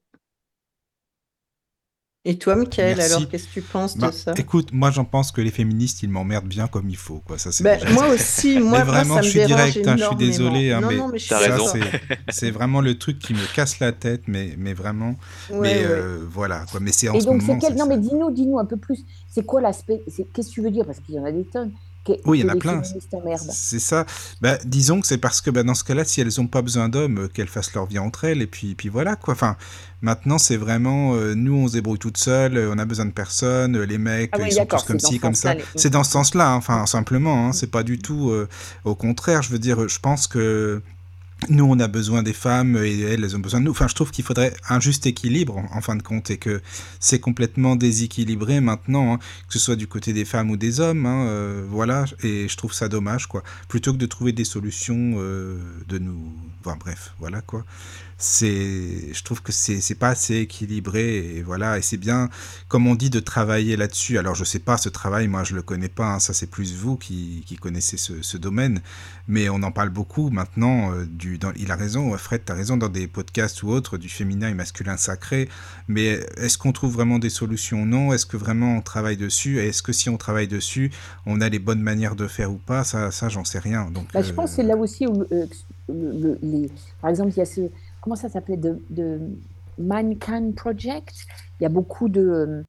Et 2.28 2.38
toi, 2.38 2.56
Michael, 2.56 2.96
Merci. 2.96 3.12
alors 3.14 3.28
qu'est-ce 3.28 3.46
que 3.46 3.52
tu 3.52 3.62
penses 3.62 3.96
Bah, 3.96 4.08
de 4.08 4.12
ça? 4.12 4.34
écoute, 4.36 4.70
moi 4.72 4.90
j'en 4.90 5.04
pense 5.04 5.30
que 5.30 5.40
les 5.40 5.52
féministes 5.52 6.02
ils 6.02 6.08
m'emmerdent 6.10 6.48
bien 6.48 6.66
comme 6.66 6.90
il 6.90 6.96
faut 6.96 7.20
quoi. 7.24 7.38
Ça 7.38 7.52
c'est 7.52 7.62
déjà- 7.62 7.88
moi 7.92 8.08
aussi, 8.14 8.58
moi, 8.58 8.78
Mais 8.80 8.84
moi, 8.84 8.84
vraiment, 8.84 9.14
ça 9.14 9.22
je 9.22 9.30
suis 9.30 9.44
direct, 9.46 9.86
hein, 9.86 9.96
je 9.96 10.04
suis 10.04 10.16
désolé, 10.16 10.72
hein, 10.72 10.80
non, 10.80 10.88
mais 10.88 10.96
non, 10.96 11.06
mais 11.08 11.18
je 11.18 11.22
suis 11.24 11.28
T'as 11.30 11.40
ça 11.40 11.52
raison. 11.56 11.72
d'accord. 11.72 12.00
c'est 12.00 12.18
c'est 12.30 12.50
vraiment 12.50 12.80
le 12.80 12.98
truc 12.98 13.20
qui 13.20 13.32
me 13.32 13.54
casse 13.54 13.78
la 13.78 13.92
tête, 13.92 14.22
mais 14.26 14.54
mais 14.58 14.74
vraiment. 14.74 15.14
Ouais, 15.50 15.60
mais 15.60 15.74
ouais. 15.76 15.84
euh, 15.84 16.18
voilà 16.28 16.64
quoi. 16.68 16.80
Mais 16.80 16.90
c'est 16.90 17.08
en 17.08 17.14
Et 17.14 17.20
ce 17.20 17.26
donc, 17.26 17.42
moment. 17.42 17.60
quel... 17.60 17.74
Non, 17.74 17.84
ça. 17.84 17.86
mais 17.86 17.98
dis-nous, 17.98 18.30
dis-nous 18.32 18.58
un 18.58 18.64
peu 18.64 18.76
plus. 18.76 19.04
C'est 19.28 19.46
quoi 19.46 19.60
l'aspect 19.60 20.02
c'est- 20.08 20.26
Qu'est-ce 20.32 20.48
que 20.48 20.54
tu 20.54 20.62
veux 20.62 20.70
dire? 20.72 20.84
Parce 20.84 20.98
qu'il 20.98 21.14
y 21.14 21.20
en 21.20 21.24
a 21.24 21.30
des 21.30 21.44
tonnes. 21.44 21.70
Oui, 22.24 22.38
il 22.38 22.42
y 22.42 22.44
en 22.44 22.48
a 22.48 22.56
plein. 22.56 22.82
C'est 23.52 23.78
ça. 23.78 24.06
Bah, 24.40 24.58
disons 24.64 25.00
que 25.00 25.06
c'est 25.06 25.18
parce 25.18 25.40
que 25.40 25.50
bah, 25.50 25.62
dans 25.62 25.74
ce 25.74 25.84
cas-là, 25.84 26.04
si 26.04 26.20
elles 26.20 26.30
n'ont 26.38 26.46
pas 26.46 26.62
besoin 26.62 26.88
d'hommes, 26.88 27.18
euh, 27.24 27.28
qu'elles 27.28 27.48
fassent 27.48 27.72
leur 27.74 27.86
vie 27.86 27.98
entre 27.98 28.24
elles, 28.24 28.42
et 28.42 28.46
puis, 28.46 28.74
puis 28.74 28.88
voilà 28.88 29.16
quoi. 29.16 29.34
Enfin, 29.34 29.56
maintenant 30.02 30.38
c'est 30.38 30.56
vraiment, 30.56 31.14
euh, 31.14 31.34
nous 31.34 31.54
on 31.54 31.68
se 31.68 31.72
débrouille 31.74 31.98
toutes 31.98 32.18
seules, 32.18 32.56
euh, 32.56 32.72
on 32.74 32.78
a 32.78 32.84
besoin 32.84 33.06
de 33.06 33.12
personne, 33.12 33.80
les 33.80 33.98
mecs, 33.98 34.30
Ah 34.32 34.38
oui, 34.40 34.48
ils 34.48 34.52
sont 34.54 34.66
tous 34.66 34.82
comme 34.84 35.00
ci, 35.00 35.18
comme 35.18 35.34
ça. 35.34 35.54
les- 35.54 35.64
C'est 35.74 35.90
dans 35.90 36.04
ce 36.04 36.10
sens-là, 36.12 36.50
hein, 36.50 36.56
enfin 36.56 36.86
simplement, 36.86 37.48
hein, 37.48 37.52
c'est 37.52 37.70
pas 37.70 37.82
du 37.82 37.98
tout. 37.98 38.30
euh, 38.30 38.48
au 38.84 38.94
contraire, 38.94 39.42
je 39.42 39.50
veux 39.50 39.58
dire, 39.58 39.88
je 39.88 39.98
pense 39.98 40.26
que 40.26 40.82
nous, 41.48 41.64
on 41.64 41.78
a 41.78 41.86
besoin 41.86 42.22
des 42.22 42.32
femmes 42.32 42.76
et 42.82 43.00
elles, 43.00 43.36
ont 43.36 43.40
besoin 43.40 43.60
de 43.60 43.66
nous. 43.66 43.70
Enfin, 43.70 43.88
je 43.88 43.94
trouve 43.94 44.10
qu'il 44.10 44.24
faudrait 44.24 44.54
un 44.68 44.80
juste 44.80 45.06
équilibre, 45.06 45.58
en, 45.58 45.76
en 45.76 45.80
fin 45.80 45.94
de 45.94 46.02
compte, 46.02 46.30
et 46.30 46.38
que 46.38 46.60
c'est 46.98 47.20
complètement 47.20 47.76
déséquilibré 47.76 48.60
maintenant, 48.60 49.14
hein, 49.14 49.18
que 49.46 49.52
ce 49.52 49.58
soit 49.58 49.76
du 49.76 49.86
côté 49.86 50.12
des 50.12 50.24
femmes 50.24 50.50
ou 50.50 50.56
des 50.56 50.80
hommes. 50.80 51.06
hein, 51.06 51.26
euh, 51.26 51.66
voilà, 51.68 52.06
et 52.22 52.48
je 52.48 52.56
trouve 52.56 52.72
ça 52.72 52.88
dommage, 52.88 53.26
quoi. 53.26 53.42
Plutôt 53.68 53.92
que 53.92 53.98
de 53.98 54.06
trouver 54.06 54.32
des 54.32 54.44
solutions 54.44 55.16
euh, 55.18 55.58
de 55.88 55.98
nous. 55.98 56.32
Enfin, 56.64 56.76
bref, 56.80 57.12
voilà, 57.20 57.42
quoi. 57.42 57.64
C'est, 58.18 59.12
je 59.12 59.22
trouve 59.24 59.42
que 59.42 59.52
c'est 59.52 59.94
pas 59.94 60.08
assez 60.08 60.36
équilibré, 60.36 61.36
et 61.36 61.42
voilà, 61.42 61.76
et 61.76 61.82
c'est 61.82 61.98
bien, 61.98 62.30
comme 62.66 62.86
on 62.86 62.94
dit, 62.94 63.10
de 63.10 63.20
travailler 63.20 63.76
là-dessus. 63.76 64.16
Alors, 64.16 64.34
je 64.34 64.44
sais 64.44 64.58
pas, 64.58 64.78
ce 64.78 64.88
travail, 64.88 65.28
moi, 65.28 65.44
je 65.44 65.54
le 65.54 65.60
connais 65.60 65.90
pas, 65.90 66.14
hein, 66.14 66.18
ça, 66.18 66.32
c'est 66.32 66.46
plus 66.46 66.74
vous 66.74 66.96
qui, 66.96 67.44
qui 67.46 67.56
connaissez 67.56 67.98
ce, 67.98 68.22
ce 68.22 68.38
domaine, 68.38 68.80
mais 69.28 69.50
on 69.50 69.62
en 69.62 69.70
parle 69.70 69.90
beaucoup 69.90 70.30
maintenant. 70.30 70.92
euh, 70.92 71.04
du, 71.06 71.36
dans- 71.36 71.52
il 71.56 71.70
a 71.70 71.76
raison, 71.76 72.16
Fred, 72.16 72.42
tu 72.46 72.52
as 72.52 72.54
raison, 72.54 72.78
dans 72.78 72.88
des 72.88 73.06
podcasts 73.06 73.62
ou 73.62 73.68
autres, 73.68 73.98
du 73.98 74.08
féminin 74.08 74.48
et 74.48 74.54
masculin 74.54 74.96
sacré. 74.96 75.48
Mais 75.88 76.20
est-ce 76.38 76.56
qu'on 76.56 76.72
trouve 76.72 76.94
vraiment 76.94 77.18
des 77.18 77.30
solutions? 77.30 77.84
Non. 77.84 78.12
Est-ce 78.14 78.24
que 78.26 78.36
vraiment 78.38 78.76
on 78.78 78.80
travaille 78.82 79.16
dessus? 79.18 79.58
Et 79.58 79.68
est-ce 79.68 79.82
que 79.82 79.92
si 79.92 80.08
on 80.08 80.16
travaille 80.16 80.48
dessus, 80.48 80.90
on 81.26 81.40
a 81.42 81.48
les 81.50 81.58
bonnes 81.58 81.82
manières 81.82 82.16
de 82.16 82.26
faire 82.28 82.50
ou 82.50 82.56
pas? 82.58 82.82
Ça, 82.84 83.10
ça 83.10 83.28
j'en 83.28 83.44
sais 83.44 83.58
rien. 83.58 83.90
Donc, 83.90 84.06
Bah, 84.14 84.22
je 84.22 84.32
pense 84.32 84.50
que 84.50 84.56
c'est 84.56 84.62
euh, 84.64 84.68
là 84.68 84.76
aussi 84.76 85.06
où, 85.06 85.22
euh, 85.32 85.46
le- 85.88 86.12
le- 86.12 86.38
les- 86.42 86.70
par 87.00 87.10
exemple, 87.10 87.30
il 87.32 87.38
y 87.38 87.42
a 87.42 87.44
ce, 87.46 87.60
comment 88.06 88.14
ça 88.14 88.28
s'appelait, 88.28 88.56
de, 88.56 88.80
de 88.90 89.20
Mankind 89.78 90.54
Project? 90.54 91.12
Il 91.58 91.64
y 91.64 91.66
a 91.66 91.68
beaucoup 91.68 92.08
de, 92.08 92.62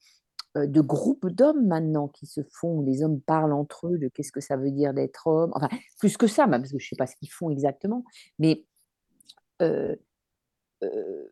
euh, 0.58 0.66
de 0.66 0.82
groupes 0.82 1.28
d'hommes 1.28 1.68
maintenant 1.68 2.08
qui 2.08 2.26
se 2.26 2.42
font, 2.42 2.82
les 2.82 3.04
hommes 3.04 3.22
parlent 3.22 3.54
entre 3.54 3.86
eux 3.86 4.00
de 4.00 4.08
qu'est-ce 4.08 4.32
que 4.32 4.42
ça 4.42 4.58
veut 4.58 4.72
dire 4.72 4.96
d'être 4.96 5.28
homme. 5.28 5.52
Enfin, 5.54 5.70
plus 6.00 6.18
que 6.18 6.26
ça, 6.26 6.48
même, 6.48 6.62
parce 6.62 6.72
que 6.72 6.80
je 6.80 6.86
ne 6.86 6.90
sais 6.90 6.96
pas 6.96 7.06
ce 7.06 7.16
qu'ils 7.18 7.30
font 7.30 7.52
exactement. 7.52 8.04
Mais 8.40 8.66
euh, 9.62 9.96
euh, 10.84 11.28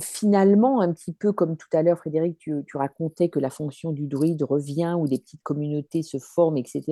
finalement, 0.00 0.80
un 0.80 0.92
petit 0.92 1.12
peu 1.12 1.32
comme 1.32 1.56
tout 1.56 1.68
à 1.72 1.82
l'heure, 1.82 1.98
Frédéric, 1.98 2.38
tu, 2.38 2.52
tu 2.66 2.76
racontais 2.76 3.28
que 3.28 3.38
la 3.38 3.50
fonction 3.50 3.92
du 3.92 4.06
druide 4.06 4.42
revient, 4.42 4.96
où 4.98 5.06
des 5.06 5.18
petites 5.18 5.42
communautés 5.42 6.02
se 6.02 6.18
forment, 6.18 6.56
etc. 6.56 6.82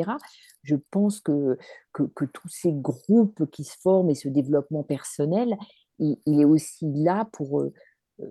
Je 0.62 0.76
pense 0.90 1.20
que, 1.20 1.58
que, 1.92 2.04
que 2.04 2.24
tous 2.24 2.48
ces 2.48 2.72
groupes 2.72 3.50
qui 3.50 3.64
se 3.64 3.76
forment 3.80 4.10
et 4.10 4.14
ce 4.14 4.28
développement 4.28 4.84
personnel, 4.84 5.56
il, 5.98 6.16
il 6.26 6.40
est 6.40 6.44
aussi 6.44 6.86
là 6.94 7.28
pour 7.32 7.60
euh, 7.60 7.72
euh, 8.20 8.26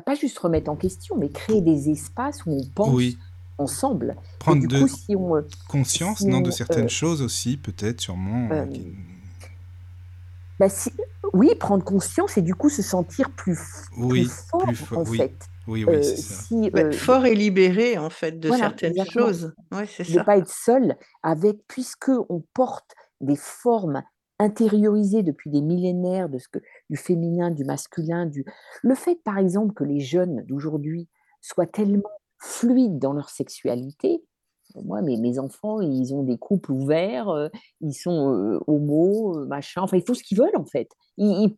pas 0.00 0.14
juste 0.14 0.38
remettre 0.38 0.70
en 0.70 0.76
question, 0.76 1.16
mais 1.16 1.28
créer 1.28 1.60
des 1.60 1.90
espaces 1.90 2.44
où 2.46 2.50
on 2.50 2.64
pense 2.74 2.94
oui, 2.94 3.18
ensemble. 3.58 4.16
Prendre 4.38 4.66
de 4.66 4.80
coup, 4.80 4.88
si 4.88 5.14
on, 5.14 5.36
euh, 5.36 5.42
conscience, 5.68 6.18
si 6.18 6.28
non, 6.28 6.40
de 6.40 6.50
certaines 6.50 6.86
euh, 6.86 6.88
choses 6.88 7.22
aussi, 7.22 7.56
peut-être, 7.56 8.00
sûrement. 8.00 8.50
euh, 8.52 8.66
bah, 10.58 10.68
si- 10.68 10.90
oui, 11.32 11.54
prendre 11.58 11.84
conscience 11.84 12.36
et 12.38 12.42
du 12.42 12.54
coup 12.54 12.68
se 12.68 12.82
sentir 12.82 13.30
plus, 13.30 13.56
fort, 14.50 14.62
plus 14.62 14.76
fort. 14.76 14.98
en 14.98 15.04
Oui, 15.04 15.16
fait. 15.18 15.34
oui, 15.66 15.84
oui, 15.84 15.94
Euh, 15.94 16.02
c'est 16.02 16.16
ça. 16.16 16.42
si, 16.44 16.70
Bah, 16.70 16.80
euh, 16.82 16.92
fort 16.92 17.26
et 17.26 17.34
libéré, 17.34 17.98
en 17.98 18.10
fait, 18.10 18.38
de 18.38 18.48
Voilà, 18.48 18.64
certaines 18.64 18.92
exactement. 18.92 19.26
choses. 19.26 19.54
Ouais, 19.72 19.86
c'est 19.86 20.10
de 20.10 20.18
ne 20.18 20.24
pas 20.24 20.36
être 20.38 20.48
seul 20.50 20.96
avec, 21.22 21.66
puisque 21.68 22.10
on 22.28 22.42
porte 22.54 22.92
des 23.20 23.36
formes 23.36 24.02
intériorisées 24.38 25.22
depuis 25.22 25.50
des 25.50 25.60
millénaires 25.62 26.28
de 26.28 26.38
ce 26.38 26.48
que, 26.48 26.58
du 26.90 26.96
féminin, 26.96 27.50
du 27.50 27.64
masculin, 27.64 28.26
du... 28.26 28.44
le 28.82 28.94
fait 28.94 29.18
par 29.24 29.38
exemple 29.38 29.72
que 29.74 29.84
les 29.84 30.00
jeunes 30.00 30.42
d'aujourd'hui 30.48 31.08
soient 31.40 31.66
tellement 31.66 32.10
fluides 32.38 32.98
dans 32.98 33.12
leur 33.12 33.30
sexualité. 33.30 34.24
Moi, 34.84 35.02
mes, 35.02 35.16
mes 35.16 35.38
enfants, 35.38 35.80
ils 35.80 36.14
ont 36.14 36.22
des 36.22 36.38
couples 36.38 36.72
ouverts, 36.72 37.28
euh, 37.28 37.48
ils 37.80 37.94
sont 37.94 38.32
euh, 38.34 38.58
homo, 38.66 39.38
euh, 39.38 39.46
machin, 39.46 39.82
enfin, 39.82 39.96
ils 39.96 40.02
font 40.04 40.14
ce 40.14 40.22
qu'ils 40.22 40.38
veulent 40.38 40.56
en 40.56 40.64
fait. 40.64 40.88
Ils, 41.18 41.26
ils- 41.26 41.56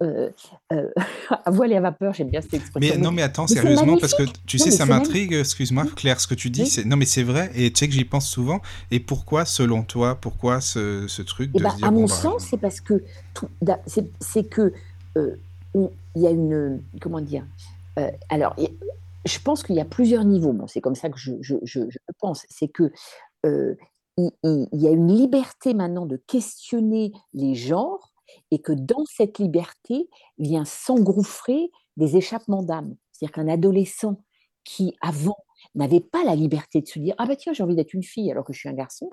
euh, 0.00 0.30
à 1.30 1.50
voile 1.50 1.72
et 1.72 1.76
à 1.76 1.80
vapeur, 1.80 2.12
j'aime 2.14 2.30
bien 2.30 2.40
cette 2.40 2.54
expression. 2.54 2.94
Mais 2.94 3.02
non, 3.02 3.10
mais 3.10 3.22
attends, 3.22 3.46
mais 3.48 3.54
sérieusement, 3.56 3.96
parce 3.98 4.14
que 4.14 4.22
tu 4.46 4.58
Non, 4.58 4.64
sais, 4.64 4.70
ça 4.70 4.86
m'intrigue, 4.86 5.32
excuse-moi, 5.32 5.86
Claire, 5.96 6.20
ce 6.20 6.28
que 6.28 6.34
tu 6.36 6.50
dis, 6.50 6.62
Oui. 6.62 6.66
c'est... 6.68 6.84
Non, 6.84 6.96
mais 6.96 7.04
c'est 7.04 7.24
vrai, 7.24 7.50
et 7.56 7.72
tu 7.72 7.80
sais 7.80 7.88
que 7.88 7.94
j'y 7.94 8.04
pense 8.04 8.28
souvent, 8.28 8.60
et 8.92 9.00
pourquoi, 9.00 9.44
selon 9.44 9.82
toi, 9.82 10.14
pourquoi 10.14 10.60
ce, 10.60 11.08
ce 11.08 11.22
truc 11.22 11.50
Eh 11.54 11.58
de 11.58 11.68
se 11.68 11.76
dire, 11.76 11.86
à 11.88 11.90
bon, 11.90 12.02
mon 12.02 12.06
bah, 12.06 12.14
sens, 12.14 12.46
c'est 12.48 12.58
parce 12.58 12.80
que 12.80 13.02
c'est 14.26 14.48
que 14.48 14.72
il 15.16 15.90
y 16.14 16.26
a 16.26 16.30
une 16.30 16.80
comment 17.00 17.20
dire. 17.20 17.44
alors, 18.28 18.54
je 19.28 19.40
pense 19.40 19.62
qu'il 19.62 19.76
y 19.76 19.80
a 19.80 19.84
plusieurs 19.84 20.24
niveaux. 20.24 20.54
C'est 20.66 20.80
comme 20.80 20.94
ça 20.94 21.08
que 21.10 21.18
je, 21.18 21.32
pense. 22.18 22.44
C'est 22.48 22.68
que 22.68 22.90
euh, 23.46 23.74
il 24.16 24.68
y 24.72 24.88
a 24.88 24.90
une 24.90 25.08
liberté 25.08 25.74
maintenant 25.74 26.06
de 26.06 26.16
questionner 26.16 27.12
les 27.32 27.54
genres 27.54 28.12
et 28.50 28.60
que 28.60 28.72
dans 28.72 29.04
cette 29.06 29.38
liberté 29.38 30.08
vient 30.38 30.64
s'engouffrer 30.64 31.70
des 31.96 32.16
échappements 32.16 32.62
d'âme. 32.62 32.96
C'est-à-dire 33.12 33.34
qu'un 33.34 33.48
adolescent 33.48 34.22
qui 34.64 34.96
avant 35.00 35.36
n'avait 35.74 36.00
pas 36.00 36.24
la 36.24 36.34
liberté 36.34 36.80
de 36.80 36.86
se 36.86 36.98
dire 36.98 37.14
ah 37.18 37.26
bah 37.26 37.36
tiens 37.36 37.52
j'ai 37.52 37.62
envie 37.62 37.74
d'être 37.76 37.94
une 37.94 38.02
fille 38.02 38.30
alors 38.30 38.44
que 38.44 38.52
je 38.52 38.58
suis 38.58 38.68
un 38.68 38.74
garçon, 38.74 39.10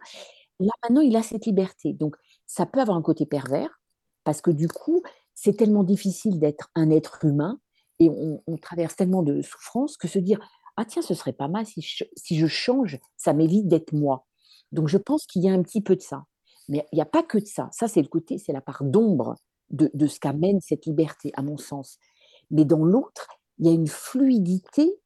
là 0.60 0.72
maintenant 0.84 1.02
il 1.02 1.16
a 1.16 1.24
cette 1.24 1.46
liberté. 1.46 1.94
Donc 1.94 2.16
ça 2.46 2.66
peut 2.66 2.80
avoir 2.80 2.98
un 2.98 3.02
côté 3.02 3.26
pervers, 3.26 3.82
parce 4.24 4.42
que 4.42 4.52
du 4.52 4.68
coup, 4.68 5.02
c'est 5.34 5.58
tellement 5.58 5.84
difficile 5.84 6.40
d'être 6.40 6.70
un 6.76 6.90
être 6.90 7.24
humain 7.24 7.60
et 8.00 8.10
on, 8.10 8.58
traverse 8.62 8.96
tellement 8.96 9.24
de 9.24 9.42
souffrances 9.42 9.98
que 9.98 10.08
se 10.08 10.20
dire 10.20 10.40
Ah, 10.78 10.86
tiens, 10.86 11.02
ce 11.02 11.14
serait 11.14 11.34
pas 11.34 11.48
mal 11.48 11.66
si 11.66 11.82
je, 11.82 12.04
si 12.16 12.38
je 12.38 12.48
change, 12.48 13.00
ça 13.18 13.34
m'évite 13.34 13.68
d'être 13.68 13.94
moi. 13.94 14.26
Donc 14.72 14.88
je 14.88 14.98
pense 14.98 15.26
qu'il 15.26 15.44
y 15.44 15.50
a 15.50 15.54
un 15.54 15.62
petit 15.62 15.82
peu 15.82 15.96
de 15.96 16.02
ça. 16.02 16.26
Mais 16.68 16.86
il 16.92 16.96
n'y 16.96 17.02
a 17.02 17.06
pas 17.06 17.24
que 17.24 17.38
de 17.38 17.46
ça. 17.46 17.70
Ça, 17.72 17.88
c'est 17.88 18.02
le 18.02 18.08
côté, 18.08 18.38
c'est 18.38 18.54
la 18.54 18.62
part 18.62 18.84
d'ombre 18.84 19.36
de, 19.70 19.90
de 19.94 20.08
ce 20.08 20.20
qu'amène 20.20 20.60
cette 20.62 20.86
liberté, 20.86 21.32
à 21.36 21.42
mon 21.42 21.58
sens. 21.58 22.00
Mais 22.52 22.66
dans 22.66 22.84
l'autre, 22.84 23.28
il 23.60 23.68
y 23.68 23.70
a 23.70 23.74
une 23.74 23.88
fluidité 23.88 25.00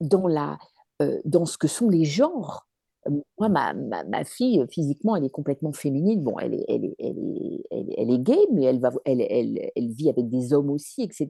dans, 0.00 0.26
la, 0.26 0.58
euh, 1.00 1.20
dans 1.24 1.46
ce 1.46 1.58
que 1.58 1.68
sont 1.68 1.88
les 1.88 2.04
genres. 2.04 2.66
Euh, 3.08 3.10
Moi, 3.38 3.48
ma, 3.48 3.72
ma, 3.72 4.04
ma 4.04 4.24
fille, 4.24 4.60
euh, 4.60 4.66
physiquement, 4.66 5.16
elle 5.16 5.24
est 5.24 5.30
complètement 5.30 5.72
féminine. 5.72 6.22
Bon, 6.22 6.38
elle 6.38 6.54
est, 6.54 6.64
elle 6.68 6.84
est, 6.84 6.96
elle 6.98 7.18
est, 7.18 7.64
elle 7.70 7.90
est, 7.90 7.94
elle 7.98 8.10
est 8.10 8.18
gay, 8.18 8.38
mais 8.52 8.64
elle, 8.64 8.80
va, 8.80 8.90
elle, 9.04 9.20
elle, 9.20 9.70
elle 9.74 9.88
vit 9.92 10.08
avec 10.08 10.28
des 10.28 10.52
hommes 10.52 10.70
aussi, 10.70 11.02
etc. 11.02 11.28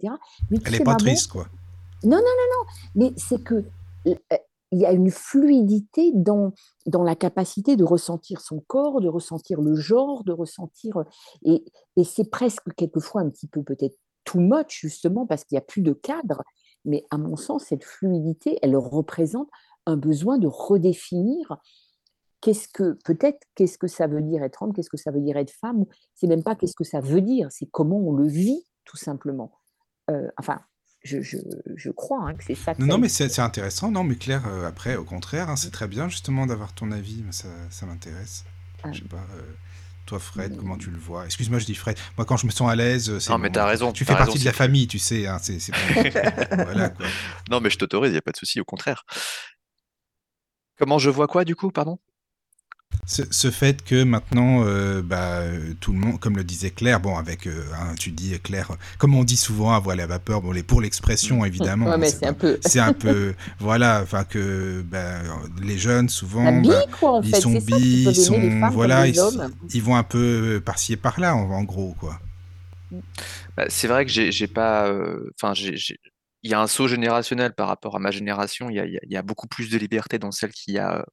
Mais 0.51 0.59
Elle 0.65 0.71
sais, 0.71 0.77
est 0.77 0.85
pas 0.85 0.93
maman, 0.93 0.99
triste, 0.99 1.31
quoi. 1.33 1.47
non, 2.05 2.17
non, 2.17 2.17
non, 2.17 2.19
non. 2.19 2.65
Mais 2.95 3.13
c'est 3.17 3.43
que 3.43 3.65
euh, 4.07 4.15
il 4.75 4.79
y 4.81 4.87
a 4.87 4.93
une 4.93 5.11
fluidité 5.11 6.13
dans, 6.15 6.53
dans 6.87 7.03
la 7.03 7.15
capacité 7.15 7.77
de 7.77 7.85
ressentir 7.85 8.41
son 8.41 8.61
corps, 8.67 9.01
de 9.03 9.09
ressentir 9.09 9.61
le 9.61 9.75
genre, 9.75 10.25
de 10.25 10.33
ressentir. 10.33 10.97
euh, 10.99 11.05
Et, 11.45 11.65
et 11.97 12.05
c'est 12.05 12.31
presque 12.31 12.73
quelquefois 12.77 13.21
un 13.21 13.29
petit 13.31 13.47
peu 13.47 13.63
peut-être 13.63 13.97
too 14.25 14.41
much, 14.41 14.81
justement, 14.81 15.27
parce 15.27 15.45
qu'il 15.45 15.57
n'y 15.57 15.61
a 15.61 15.67
plus 15.67 15.83
de 15.83 15.93
cadre. 15.93 16.43
Mais 16.85 17.05
à 17.11 17.19
mon 17.19 17.37
sens, 17.37 17.65
cette 17.65 17.85
fluidité, 17.85 18.59
elle 18.63 18.77
représente 18.77 19.49
un 19.87 19.97
besoin 19.97 20.39
de 20.39 20.47
redéfinir 20.47 21.57
qu'est-ce 22.43 22.69
que, 22.69 22.99
peut-être, 23.05 23.47
qu'est-ce 23.55 23.79
que 23.79 23.87
ça 23.87 24.07
veut 24.07 24.21
dire 24.21 24.43
être 24.43 24.63
homme, 24.63 24.75
qu'est-ce 24.75 24.91
que 24.91 24.99
ça 24.99 25.11
veut 25.11 25.21
dire 25.21 25.39
être 25.39 25.53
femme. 25.61 25.85
C'est 26.15 26.27
même 26.27 26.43
pas 26.43 26.55
qu'est-ce 26.55 26.75
que 26.77 26.85
ça 26.85 27.01
veut 27.01 27.23
dire, 27.23 27.49
c'est 27.51 27.67
comment 27.71 27.99
on 27.99 28.13
le 28.13 28.29
vit, 28.29 28.67
tout 28.85 28.99
simplement. 28.99 29.53
Euh, 30.11 30.29
enfin, 30.37 30.61
je, 31.03 31.23
je, 31.23 31.39
je 31.77 31.91
crois 31.91 32.29
hein, 32.29 32.35
que 32.35 32.45
c'est 32.45 32.55
ça 32.55 32.75
que 32.75 32.81
Non, 32.81 32.87
ça 32.87 32.93
non, 32.93 32.99
mais 32.99 33.09
c'est 33.09 33.29
c'est 33.29 33.43
intéressant. 33.43 33.91
Non, 33.91 34.05
mais 34.05 34.17
Claire, 34.17 34.47
euh, 34.47 34.67
après, 34.67 34.97
au 34.97 35.05
contraire, 35.05 35.49
hein, 35.49 35.57
c'est 35.57 35.71
très 35.71 35.89
bien, 35.89 36.09
justement, 36.09 36.47
d'avoir 36.47 36.75
ton 36.75 36.91
avis. 36.91 37.23
mais 37.25 37.33
Ça, 37.33 37.49
ça 37.71 37.87
m'intéresse. 37.87 38.45
Ah. 38.83 38.93
Je 38.93 39.01
sais 39.03 39.09
pas, 39.09 39.25
euh, 39.35 39.43
toi, 40.07 40.19
Fred, 40.19 40.57
comment 40.57 40.77
tu 40.77 40.91
le 40.91 40.99
vois? 40.99 41.25
Excuse-moi, 41.25 41.61
je 41.61 41.67
dis 41.67 41.77
Fred. 41.77 41.97
Moi, 42.17 42.25
quand 42.25 42.37
je 42.37 42.47
me 42.47 42.51
sens 42.51 42.69
à 42.69 42.75
l'aise, 42.75 43.19
c'est 43.21 43.31
Non, 43.31 43.39
mais 43.39 43.51
t'as 43.51 43.67
raison, 43.67 43.93
Tu 43.93 44.05
fais 44.05 44.15
partie 44.15 44.41
de 44.41 44.45
la 44.45 44.53
famille, 44.53 44.89
tu 44.89 44.99
sais. 44.99 45.29
Hein, 45.29 45.39
c'est 45.41 45.59
voilà, 46.51 46.89
quoi. 46.89 47.07
Non, 47.51 47.61
mais 47.61 47.71
je 47.71 47.79
t'autorise, 47.79 48.11
il 48.11 48.15
n'y 48.15 48.19
a 48.19 48.23
pas 48.23 48.33
de 48.33 48.37
souci, 48.37 48.61
au 48.61 48.65
contraire. 48.65 49.05
Comment 50.83 50.99
je 50.99 51.11
vois 51.11 51.29
quoi, 51.29 51.45
du 51.45 51.55
coup, 51.55 51.71
pardon? 51.71 52.01
Ce, 53.07 53.23
ce 53.31 53.51
fait 53.51 53.83
que 53.85 54.05
maintenant, 54.05 54.63
euh, 54.65 55.03
bah, 55.03 55.41
euh, 55.41 55.75
tout 55.81 55.93
le 55.93 55.99
monde, 55.99 56.21
comme 56.21 56.37
le 56.37 56.45
disait 56.45 56.71
Claire, 56.71 57.01
bon, 57.01 57.17
avec, 57.17 57.47
euh, 57.47 57.65
hein, 57.75 57.95
tu 57.99 58.11
dis 58.13 58.39
Claire, 58.41 58.71
euh, 58.73 58.77
comme 58.99 59.15
on 59.17 59.25
dit 59.25 59.37
souvent 59.37 59.73
à 59.73 59.81
voile 59.81 60.01
à 60.01 60.07
vapeur, 60.07 60.41
bon, 60.41 60.53
les, 60.53 60.63
pour 60.63 60.81
l'expression, 60.81 61.45
évidemment, 61.45 61.91
Ouais, 61.91 61.99
mais 61.99 62.13
c'est 62.13 62.21
c'est 62.21 62.27
un 62.27 62.33
peu 62.35 62.59
c'est 62.61 62.79
un 62.81 62.93
peu, 62.93 63.35
voilà, 63.59 64.01
enfin 64.03 64.25
que 64.25 64.83
bah, 64.83 65.21
les 65.61 65.79
jeunes, 65.79 66.09
souvent, 66.09 66.45
la 66.45 66.61
bille, 66.61 66.71
bah, 66.75 66.87
quoi, 66.93 67.13
en 67.19 67.23
ils 67.23 67.35
fait. 67.35 67.41
sont 67.43 67.57
bi, 67.57 68.11
ils 68.11 68.17
sont, 68.17 68.69
voilà, 68.71 69.07
ils, 69.09 69.19
hommes. 69.19 69.53
ils 69.75 69.83
vont 69.83 69.97
un 69.97 70.05
peu 70.05 70.63
par-ci 70.65 70.93
et 70.93 70.97
par-là, 70.97 71.35
en, 71.35 71.51
en 71.51 71.63
gros, 71.65 71.95
quoi. 71.99 72.21
Bah, 73.57 73.65
c'est 73.69 73.89
vrai 73.89 74.05
que 74.05 74.11
j'ai 74.11 74.47
pas. 74.49 74.89
euh, 74.89 75.31
Enfin, 75.41 75.55
j'ai- 75.55 75.77
il 76.43 76.51
y 76.51 76.55
a 76.55 76.61
un 76.61 76.67
saut 76.67 76.89
générationnel 76.89 77.55
par 77.55 77.69
rapport 77.69 77.97
à 77.97 77.99
ma 77.99 78.11
génération. 78.11 78.69
Il 78.71 79.01
y 79.03 79.17
a, 79.17 79.23
beaucoup 79.23 79.47
plus 79.47 79.71
de 79.71 79.79
liberté 79.79 80.19
dans 80.19 80.33
celle 80.33 80.53
qu'il 80.53 80.75
y 80.75 80.79
a 80.79 81.05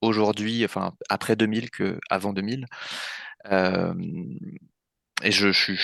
aujourd'hui, 0.00 0.64
enfin, 0.64 0.94
après 1.08 1.36
2000 1.36 1.70
qu'avant 1.70 2.32
2000. 2.32 2.66
Euh, 3.50 3.94
et 5.22 5.30
je, 5.30 5.50
suis 5.50 5.76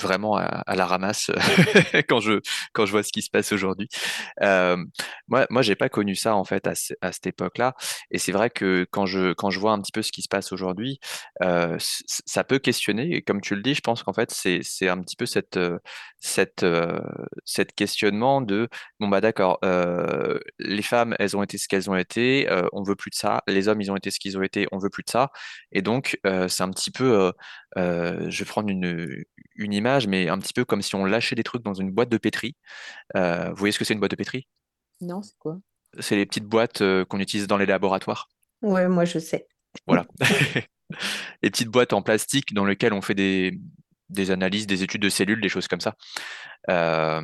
vraiment 0.00 0.36
à, 0.36 0.74
la 0.74 0.86
ramasse 0.86 1.30
quand 2.08 2.20
je 2.20 2.40
quand 2.72 2.86
je 2.86 2.90
vois 2.92 3.02
ce 3.02 3.12
qui 3.12 3.22
se 3.22 3.30
passe 3.30 3.52
aujourd'hui. 3.52 3.88
Euh, 4.42 4.76
moi, 5.28 5.46
moi, 5.50 5.62
j'ai 5.62 5.76
pas 5.76 5.88
connu 5.88 6.14
ça 6.14 6.34
en 6.34 6.44
fait 6.44 6.66
à, 6.66 6.74
cette 6.74 7.26
époque-là, 7.26 7.74
et 8.10 8.18
c'est 8.18 8.32
vrai 8.32 8.50
que 8.50 8.86
quand 8.90 9.06
je 9.06 9.32
quand 9.32 9.50
je 9.50 9.58
vois 9.58 9.72
un 9.72 9.80
petit 9.80 9.92
peu 9.92 10.02
ce 10.02 10.12
qui 10.12 10.22
se 10.22 10.28
passe 10.28 10.52
aujourd'hui, 10.52 11.00
euh, 11.42 11.76
ça 11.78 12.44
peut 12.44 12.58
questionner. 12.58 13.16
Et 13.16 13.22
comme 13.22 13.40
tu 13.40 13.54
le 13.54 13.62
dis, 13.62 13.74
je 13.74 13.80
pense 13.80 14.02
qu'en 14.02 14.12
fait 14.12 14.30
c'est 14.30 14.88
un 14.88 15.00
petit 15.00 15.16
peu 15.16 15.26
cette 15.26 15.58
cette 16.20 16.62
euh, 16.62 17.00
cette 17.44 17.74
questionnement 17.74 18.40
de 18.40 18.68
bon 19.00 19.08
bah 19.08 19.20
d'accord, 19.20 19.58
euh, 19.64 20.38
les 20.58 20.82
femmes 20.82 21.14
elles 21.18 21.36
ont 21.36 21.42
été 21.42 21.58
ce 21.58 21.68
qu'elles 21.68 21.90
ont 21.90 21.96
été, 21.96 22.50
euh, 22.50 22.66
on 22.72 22.82
veut 22.82 22.96
plus 22.96 23.10
de 23.10 23.14
ça. 23.16 23.42
Les 23.46 23.68
hommes 23.68 23.80
ils 23.80 23.90
ont 23.90 23.96
été 23.96 24.10
ce 24.10 24.18
qu'ils 24.18 24.38
ont 24.38 24.42
été, 24.42 24.66
on 24.72 24.78
veut 24.78 24.90
plus 24.90 25.04
de 25.04 25.10
ça. 25.10 25.30
Et 25.72 25.82
donc 25.82 26.18
euh, 26.26 26.48
c'est 26.48 26.62
un 26.62 26.70
petit 26.70 26.90
peu 26.90 27.32
euh, 27.78 28.30
je 28.30 28.44
prendre 28.56 28.70
une, 28.70 29.22
une 29.56 29.72
image, 29.74 30.06
mais 30.06 30.28
un 30.30 30.38
petit 30.38 30.54
peu 30.54 30.64
comme 30.64 30.80
si 30.80 30.94
on 30.94 31.04
lâchait 31.04 31.34
des 31.36 31.42
trucs 31.42 31.62
dans 31.62 31.74
une 31.74 31.90
boîte 31.90 32.08
de 32.08 32.16
pétri. 32.16 32.56
Euh, 33.14 33.50
vous 33.50 33.56
voyez 33.56 33.72
ce 33.72 33.78
que 33.78 33.84
c'est 33.84 33.92
une 33.94 34.00
boîte 34.00 34.12
de 34.12 34.16
pétri? 34.16 34.46
Non, 35.02 35.20
c'est 35.22 35.36
quoi? 35.38 35.58
C'est 36.00 36.16
les 36.16 36.24
petites 36.24 36.46
boîtes 36.46 36.80
euh, 36.80 37.04
qu'on 37.04 37.20
utilise 37.20 37.46
dans 37.46 37.58
les 37.58 37.66
laboratoires. 37.66 38.28
Ouais, 38.62 38.88
moi 38.88 39.04
je 39.04 39.18
sais. 39.18 39.46
Voilà. 39.86 40.06
Les 41.42 41.50
petites 41.50 41.68
boîtes 41.68 41.92
en 41.92 42.00
plastique 42.00 42.54
dans 42.54 42.64
lesquelles 42.64 42.92
on 42.94 43.02
fait 43.02 43.14
des, 43.14 43.58
des 44.08 44.30
analyses, 44.30 44.66
des 44.66 44.82
études 44.84 45.02
de 45.02 45.08
cellules, 45.08 45.40
des 45.40 45.48
choses 45.48 45.68
comme 45.68 45.80
ça. 45.80 45.94
Euh, 46.70 47.22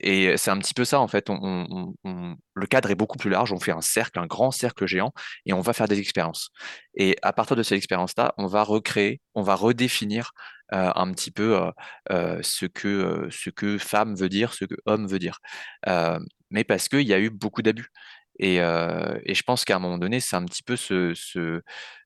et 0.00 0.36
c'est 0.36 0.50
un 0.50 0.58
petit 0.58 0.74
peu 0.74 0.84
ça, 0.84 1.00
en 1.00 1.08
fait. 1.08 1.30
On, 1.30 1.38
on- 1.42 1.94
on- 2.04 2.36
le 2.54 2.66
cadre 2.66 2.90
est 2.90 2.94
beaucoup 2.94 3.18
plus 3.18 3.30
large. 3.30 3.52
On 3.52 3.58
fait 3.60 3.72
un 3.72 3.80
cercle, 3.80 4.18
un 4.18 4.26
grand 4.26 4.50
cercle 4.50 4.86
géant, 4.86 5.12
et 5.46 5.52
on 5.52 5.60
va 5.60 5.72
faire 5.72 5.88
des 5.88 5.98
expériences. 5.98 6.50
Et 6.94 7.16
à 7.22 7.32
partir 7.32 7.56
de 7.56 7.62
ces 7.62 7.74
expériences-là, 7.74 8.34
on 8.38 8.46
va 8.46 8.62
recréer, 8.62 9.20
on 9.34 9.42
va 9.42 9.54
redéfinir 9.54 10.32
un 10.72 11.12
petit 11.12 11.30
peu 11.30 11.56
euh, 11.56 11.70
euh, 12.10 12.40
ce 12.42 12.66
que, 12.66 12.88
euh, 12.88 13.30
ce 13.30 13.50
que 13.50 13.78
femme 13.78 14.14
veut 14.14 14.28
dire, 14.28 14.54
ce 14.54 14.64
que 14.64 14.74
homme 14.86 15.06
veut 15.06 15.18
dire. 15.18 15.38
Euh, 15.88 16.18
mais 16.50 16.64
parce 16.64 16.88
qu'il 16.88 17.02
y 17.06 17.14
a 17.14 17.20
eu 17.20 17.30
beaucoup 17.30 17.62
d'abus. 17.62 17.88
Et, 18.38 18.60
euh, 18.60 19.18
et 19.24 19.34
je 19.34 19.42
pense 19.42 19.64
qu'à 19.64 19.76
un 19.76 19.78
moment 19.78 19.98
donné, 19.98 20.20
c'est 20.20 20.36
un 20.36 20.44
petit 20.44 20.62
peu 20.62 20.76
ce, 20.76 21.12
ce, 21.14 21.62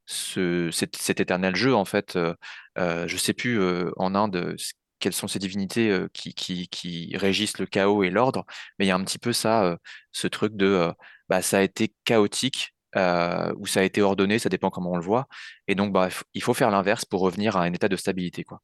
ce- 0.07 0.71
cet, 0.73 1.21
éternel 1.21 1.55
jeu, 1.57 1.75
en 1.75 1.85
fait. 1.85 2.17
Euh, 2.17 2.35
euh, 2.79 3.07
je 3.09 3.17
sais 3.17 3.33
plus 3.35 3.59
euh, 3.61 3.91
en 3.97 4.15
Inde 4.15 4.37
euh, 4.37 4.57
quelles 4.99 5.13
sont 5.13 5.29
ces 5.29 5.39
divinités 5.39 5.91
euh, 5.91 6.09
qui, 6.13 6.35
qui, 6.35 6.69
qui 6.69 7.17
régissent 7.17 7.59
le 7.59 7.67
chaos 7.67 8.03
et 8.05 8.11
l'ordre, 8.11 8.45
mais 8.79 8.87
il 8.87 8.89
y 8.89 8.91
a 8.91 8.97
un 8.97 9.05
petit 9.05 9.19
peu 9.19 9.33
ça, 9.33 9.65
euh, 9.65 9.77
ce 10.13 10.27
truc 10.27 10.57
de 10.57 10.67
euh, 10.67 10.93
bah, 11.29 11.43
ça 11.43 11.59
a 11.59 11.63
été 11.63 11.95
chaotique 12.05 12.74
euh, 12.97 13.53
ou 13.59 13.67
ça 13.67 13.81
a 13.81 13.83
été 13.83 14.03
ordonné, 14.03 14.39
ça 14.39 14.49
dépend 14.49 14.71
comment 14.71 14.93
on 14.93 14.97
le 14.97 15.03
voit. 15.03 15.27
Et 15.69 15.75
donc, 15.75 15.93
bah, 15.93 16.09
il 16.35 16.43
faut 16.43 16.55
faire 16.55 16.71
l'inverse 16.71 17.05
pour 17.05 17.21
revenir 17.21 17.57
à 17.57 17.63
un 17.63 17.73
état 17.73 17.89
de 17.89 17.97
stabilité, 17.97 18.45
quoi. 18.45 18.61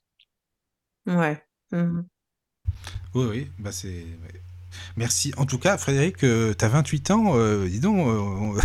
Ouais. 1.07 1.43
Mhm. 1.73 2.07
Oui, 3.15 3.27
oui, 3.29 3.51
bah 3.59 3.73
c'est. 3.73 4.07
Merci. 4.97 5.33
En 5.37 5.47
tout 5.47 5.59
cas, 5.59 5.77
Frédéric, 5.79 6.19
tu 6.19 6.27
as 6.27 6.69
28 6.69 7.11
ans, 7.11 7.33
euh, 7.37 7.67
dis 7.69 7.81
donc, 7.81 8.07
euh, 8.07 8.61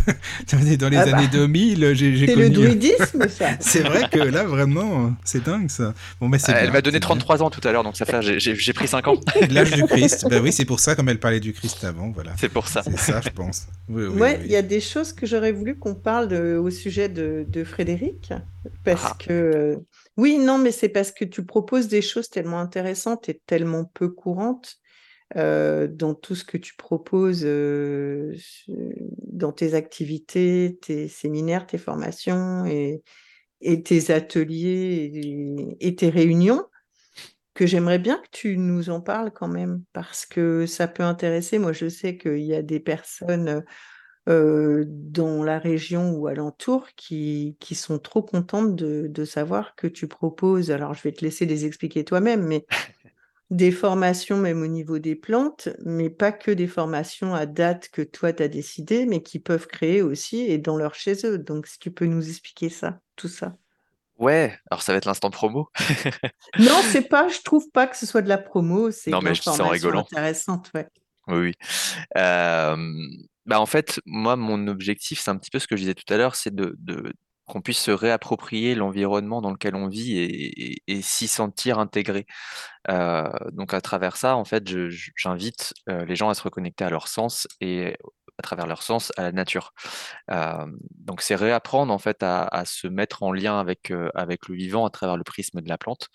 dans 0.77 0.89
les 0.89 0.97
Ah 0.97 1.05
bah, 1.05 1.17
années 1.17 1.27
2000, 1.27 1.93
j'ai 1.93 2.15
j'ai 2.15 2.27
C'est 2.27 2.35
le 2.35 2.43
connu. 2.49 2.55
druidisme, 2.55 3.27
ça. 3.29 3.49
C'est 3.59 3.81
vrai 3.81 4.07
que 4.11 4.19
là, 4.19 4.43
vraiment, 4.43 5.13
c'est 5.23 5.43
dingue 5.43 5.69
ça. 5.69 5.93
Bon, 6.19 6.27
mais 6.27 6.39
c'est 6.39 6.51
Elle 6.51 6.71
m'a 6.71 6.81
donné 6.81 6.95
c'est 6.95 6.99
bien. 6.99 7.07
33 7.07 7.43
ans 7.43 7.49
tout 7.49 7.65
à 7.67 7.71
l'heure, 7.71 7.83
donc 7.83 7.95
ça 7.97 8.05
fait, 8.05 8.21
j'ai- 8.39 8.73
pris 8.73 8.87
5 8.87 9.07
ans. 9.07 9.15
L'âge 9.49 9.71
du 9.71 9.83
Christ. 9.83 10.27
Ben 10.29 10.41
oui, 10.41 10.51
c'est 10.51 10.65
pour 10.65 10.79
ça, 10.79 10.95
comme 10.95 11.09
elle 11.09 11.19
parlait 11.19 11.39
du 11.39 11.53
Christ 11.53 11.83
avant, 11.83 12.09
voilà. 12.11 12.33
C'est 12.39 12.49
pour 12.49 12.67
ça. 12.67 12.83
C'est 12.83 12.97
ça, 12.97 13.21
je 13.21 13.29
pense. 13.29 13.67
Oui, 13.89 14.03
oui, 14.05 14.19
Ouais, 14.19 14.37
oui. 14.39 14.45
il 14.45 14.51
y 14.51 14.55
a 14.55 14.61
des 14.61 14.81
choses 14.81 15.13
que 15.13 15.25
j'aurais 15.25 15.51
voulu 15.51 15.77
qu'on 15.77 15.95
parle 15.95 16.27
de- 16.27 16.57
au 16.57 16.69
sujet 16.69 17.09
de, 17.09 17.45
de 17.47 17.63
Frédéric, 17.63 18.33
parce 18.83 19.01
Ah. 19.05 19.15
que 19.19 19.31
euh, 19.31 19.75
oui, 20.17 20.37
non, 20.37 20.57
mais 20.57 20.71
c'est 20.71 20.89
parce 20.89 21.11
que 21.11 21.25
tu 21.25 21.43
proposes 21.45 21.87
des 21.87 22.01
choses 22.01 22.29
tellement 22.29 22.59
intéressantes 22.59 23.29
et 23.29 23.39
tellement 23.45 23.83
peu 23.93 24.09
courantes 24.09 24.77
euh, 25.35 25.87
dans 25.87 26.13
tout 26.13 26.35
ce 26.35 26.43
que 26.45 26.57
tu 26.57 26.75
proposes 26.75 27.43
euh, 27.45 28.35
dans 28.67 29.51
tes 29.51 29.73
activités, 29.73 30.77
tes 30.81 31.07
séminaires, 31.07 31.65
tes 31.67 31.77
formations 31.77 32.65
et, 32.65 33.03
et 33.61 33.83
tes 33.83 34.11
ateliers 34.11 35.11
et, 35.13 35.87
et 35.87 35.95
tes 35.95 36.09
réunions, 36.09 36.65
que 37.53 37.65
j'aimerais 37.65 37.99
bien 37.99 38.17
que 38.17 38.29
tu 38.31 38.57
nous 38.57 38.89
en 38.89 39.01
parles 39.01 39.31
quand 39.31 39.47
même, 39.47 39.83
parce 39.93 40.25
que 40.25 40.65
ça 40.65 40.87
peut 40.87 41.03
intéresser. 41.03 41.57
Moi, 41.57 41.73
je 41.73 41.87
sais 41.89 42.17
qu'il 42.17 42.39
y 42.41 42.53
a 42.53 42.61
des 42.61 42.81
personnes 42.81 43.63
euh, 44.29 44.85
dans 44.87 45.43
la 45.43 45.59
région 45.59 46.11
ou 46.13 46.27
alentour 46.27 46.87
qui, 46.95 47.57
qui 47.59 47.75
sont 47.75 47.99
trop 47.99 48.23
contentes 48.23 48.75
de, 48.75 49.07
de 49.09 49.25
savoir 49.25 49.75
que 49.75 49.87
tu 49.87 50.07
proposes, 50.07 50.71
alors 50.71 50.93
je 50.95 51.03
vais 51.03 51.11
te 51.13 51.23
laisser 51.25 51.45
les 51.45 51.65
expliquer 51.65 52.05
toi-même, 52.05 52.43
mais 52.45 52.65
des 53.51 53.71
formations 53.71 54.37
même 54.37 54.61
au 54.61 54.67
niveau 54.67 54.99
des 54.99 55.15
plantes, 55.15 55.69
mais 55.85 56.09
pas 56.09 56.31
que 56.31 56.51
des 56.51 56.67
formations 56.67 57.33
à 57.35 57.45
date 57.45 57.89
que 57.89 58.01
toi 58.01 58.33
tu 58.33 58.43
as 58.43 58.47
décidé, 58.47 59.05
mais 59.05 59.21
qui 59.23 59.39
peuvent 59.39 59.67
créer 59.67 60.01
aussi 60.01 60.39
et 60.41 60.57
dans 60.57 60.77
leur 60.77 60.95
chez 60.95 61.25
eux. 61.25 61.37
Donc 61.37 61.67
si 61.67 61.79
tu 61.79 61.91
peux 61.91 62.05
nous 62.05 62.27
expliquer 62.27 62.69
ça, 62.69 62.99
tout 63.15 63.27
ça. 63.27 63.55
Ouais, 64.17 64.57
alors 64.71 64.81
ça 64.81 64.93
va 64.93 64.97
être 64.97 65.05
l'instant 65.05 65.29
promo. 65.29 65.69
Non, 66.57 66.81
c'est 66.81 67.01
pas, 67.09 67.27
je 67.27 67.41
trouve 67.41 67.69
pas 67.71 67.87
que 67.87 67.97
ce 67.97 68.05
soit 68.05 68.21
de 68.21 68.29
la 68.29 68.37
promo, 68.37 68.89
c'est 68.91 69.11
l'information 69.11 69.69
rigolant. 69.69 69.99
intéressante, 69.99 70.71
ouais. 70.73 70.87
Oui, 71.27 71.37
oui. 71.37 71.53
Euh, 72.17 72.75
bah 73.45 73.59
en 73.59 73.65
fait, 73.65 73.99
moi, 74.05 74.35
mon 74.35 74.67
objectif, 74.67 75.19
c'est 75.19 75.31
un 75.31 75.37
petit 75.37 75.51
peu 75.51 75.59
ce 75.59 75.67
que 75.67 75.75
je 75.75 75.81
disais 75.81 75.95
tout 75.95 76.11
à 76.13 76.17
l'heure, 76.17 76.35
c'est 76.35 76.53
de, 76.53 76.75
de- 76.79 77.13
qu'on 77.45 77.61
puisse 77.61 77.79
se 77.79 77.91
réapproprier 77.91 78.75
l'environnement 78.75 79.41
dans 79.41 79.51
lequel 79.51 79.75
on 79.75 79.87
vit 79.87 80.17
et, 80.87 81.01
s'y 81.01 81.27
sentir 81.27 81.79
intégré. 81.79 82.25
Euh, 82.89 83.29
donc 83.51 83.73
à 83.73 83.81
travers 83.81 84.17
ça, 84.17 84.35
en 84.35 84.45
fait, 84.45 84.63
j'invite 85.15 85.73
euh, 85.89 86.05
les 86.05 86.15
gens 86.15 86.29
à 86.29 86.33
se 86.33 86.41
reconnecter 86.41 86.83
à 86.83 86.89
leur 86.89 87.07
sens 87.07 87.47
et 87.61 87.97
à 88.37 88.41
travers 88.41 88.67
leur 88.67 88.81
sens 88.81 89.11
à 89.17 89.23
la 89.23 89.31
nature. 89.31 89.73
Euh, 90.31 90.65
donc 90.91 91.21
c'est 91.21 91.35
réapprendre 91.35 91.93
en 91.93 91.99
fait 91.99 92.23
à, 92.23 92.63
se 92.65 92.87
mettre 92.87 93.23
en 93.23 93.31
lien 93.31 93.59
avec, 93.59 93.89
le 93.89 94.55
vivant 94.55 94.85
à 94.85 94.89
travers 94.89 95.17
le 95.17 95.23
prisme 95.23 95.61
de 95.61 95.69
la 95.69 95.77
plante 95.77 96.09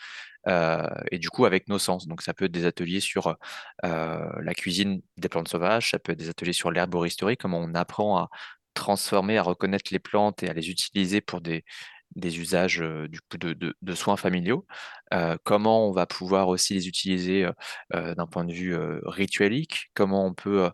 et 0.46 1.18
du 1.18 1.30
coup 1.30 1.44
avec 1.44 1.68
nos 1.68 1.78
sens. 1.78 2.08
Donc 2.08 2.22
ça 2.22 2.34
peut 2.34 2.46
être 2.46 2.52
des 2.52 2.66
ateliers 2.66 3.00
sur 3.00 3.36
la 3.82 4.54
cuisine 4.54 5.00
des 5.16 5.28
plantes 5.28 5.48
sauvages, 5.48 5.92
ça 5.92 5.98
peut 5.98 6.12
être 6.12 6.18
des 6.18 6.28
ateliers 6.28 6.52
sur 6.52 6.70
l'herboristerie, 6.70 7.36
comment 7.36 7.58
on 7.58 7.74
apprend 7.74 8.18
à 8.18 8.28
transformer, 8.74 9.38
à 9.38 9.42
reconnaître 9.42 9.90
les 9.92 9.98
plantes 9.98 10.42
et 10.42 10.48
à 10.48 10.52
les 10.52 10.70
utiliser 10.70 11.20
pour 11.20 11.40
des, 11.40 11.64
des 12.16 12.40
usages 12.40 12.78
du 13.08 13.20
coup 13.20 13.38
de, 13.38 13.52
de- 13.54 13.94
soins 13.94 14.16
familiaux. 14.16 14.66
Comment 15.44 15.88
on 15.88 15.92
va 15.92 16.06
pouvoir 16.06 16.48
aussi 16.48 16.74
les 16.74 16.88
utiliser 16.88 17.48
d'un 17.92 18.26
point 18.26 18.44
de 18.44 18.52
vue 18.52 18.76
rituelique, 19.04 19.90
comment 19.94 20.26
on 20.26 20.34
peut 20.34 20.70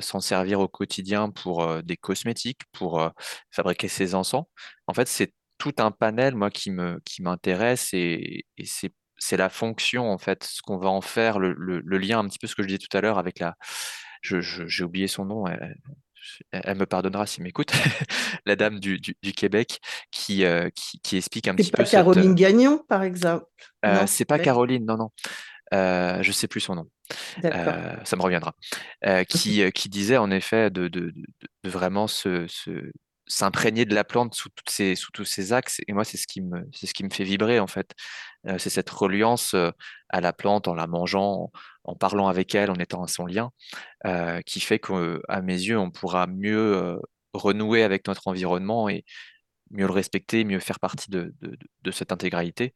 s'en 0.00 0.20
servir 0.20 0.60
au 0.60 0.68
quotidien 0.68 1.30
pour 1.30 1.82
des 1.82 1.96
cosmétiques, 1.96 2.62
pour 2.72 3.10
fabriquer 3.50 3.88
ses 3.88 4.14
encens? 4.14 4.44
En 4.86 4.94
fait, 4.94 5.08
c'est 5.08 5.32
tout 5.58 5.74
un 5.78 5.90
panel, 5.90 6.34
moi, 6.34 6.50
qui 6.50 6.70
me, 6.70 7.00
qui 7.04 7.22
m'intéresse 7.22 7.90
et, 7.94 8.44
c'est, 8.64 8.92
c'est 9.18 9.36
la 9.36 9.48
fonction, 9.48 10.10
en 10.10 10.18
fait, 10.18 10.44
ce 10.44 10.60
qu'on 10.62 10.78
va 10.78 10.88
en 10.90 11.00
faire, 11.00 11.38
le, 11.38 11.54
le- 11.56 11.80
le 11.84 11.98
lien, 11.98 12.18
un 12.18 12.28
petit 12.28 12.38
peu 12.38 12.46
ce 12.46 12.54
que 12.54 12.62
je 12.62 12.68
disais 12.68 12.78
tout 12.78 12.94
à 12.96 13.00
l'heure 13.00 13.18
avec 13.18 13.38
la, 13.38 13.56
j'ai 14.22 14.84
oublié 14.84 15.08
son 15.08 15.24
nom, 15.24 15.46
elle, 16.52 16.76
me 16.76 16.86
pardonnera 16.86 17.26
s'il 17.26 17.42
m'écoute, 17.44 17.72
la 18.46 18.56
dame 18.56 18.78
du, 18.80 18.98
du, 18.98 19.16
du 19.22 19.32
Québec 19.32 19.80
qui, 20.10 20.44
euh, 20.44 20.68
qui, 20.74 21.00
qui 21.00 21.16
explique 21.16 21.48
un 21.48 21.56
C'est 21.56 21.64
petit 21.64 21.70
pas 21.70 21.78
peu 21.78 21.84
cette, 21.84 21.92
Caroline 21.92 22.34
Gagnon, 22.34 22.78
par 22.88 23.02
exemple? 23.02 23.46
euh, 23.84 24.06
c'est 24.06 24.24
pas 24.24 24.38
Caroline, 24.38 24.84
non, 24.84 24.96
non, 24.96 25.10
euh, 25.74 26.22
je 26.22 26.32
sais 26.32 26.48
plus 26.48 26.60
son 26.60 26.76
nom. 26.76 26.86
Euh, 27.44 27.96
ça 28.04 28.16
me 28.16 28.22
reviendra, 28.22 28.54
euh, 29.06 29.24
qui, 29.24 29.62
euh, 29.62 29.70
qui 29.70 29.88
disait 29.88 30.16
en 30.16 30.30
effet 30.30 30.70
de, 30.70 30.88
de, 30.88 31.10
de, 31.10 31.24
de 31.64 31.70
vraiment 31.70 32.06
se, 32.08 32.46
se- 32.48 32.92
s'imprégner 33.26 33.84
de 33.84 33.94
la 33.94 34.04
plante 34.04 34.34
sous, 34.34 34.48
tous 34.50 35.24
ces 35.24 35.52
axes. 35.52 35.80
Et 35.88 35.92
moi, 35.92 36.04
c'est 36.04 36.16
ce 36.16 36.26
qui 36.26 36.40
me, 36.40 36.68
c'est 36.72 36.86
ce 36.86 36.94
qui 36.94 37.04
me 37.04 37.10
fait 37.10 37.24
vibrer 37.24 37.60
en 37.60 37.66
fait. 37.66 37.92
Euh, 38.46 38.58
c'est 38.58 38.70
cette 38.70 38.90
reliance 38.90 39.54
euh, 39.54 39.70
à 40.08 40.20
la 40.20 40.32
plante 40.32 40.68
en 40.68 40.74
la 40.74 40.86
mangeant, 40.86 41.50
en, 41.84 41.94
parlant 41.96 42.28
avec 42.28 42.54
elle, 42.54 42.70
en 42.70 42.76
étant 42.76 43.02
à 43.02 43.08
son 43.08 43.26
lien, 43.26 43.50
euh, 44.06 44.40
qui 44.42 44.60
fait 44.60 44.78
qu'à 44.78 45.42
mes 45.42 45.54
yeux, 45.54 45.78
on 45.78 45.90
pourra 45.90 46.26
mieux 46.26 46.98
renouer 47.32 47.82
avec 47.82 48.06
notre 48.08 48.28
environnement 48.28 48.88
et 48.88 49.04
mieux 49.70 49.86
le 49.86 49.92
respecter, 49.92 50.44
mieux 50.44 50.60
faire 50.60 50.78
partie 50.78 51.10
de, 51.10 51.34
de, 51.40 51.58
de- 51.82 51.90
cette 51.90 52.12
intégralité. 52.12 52.72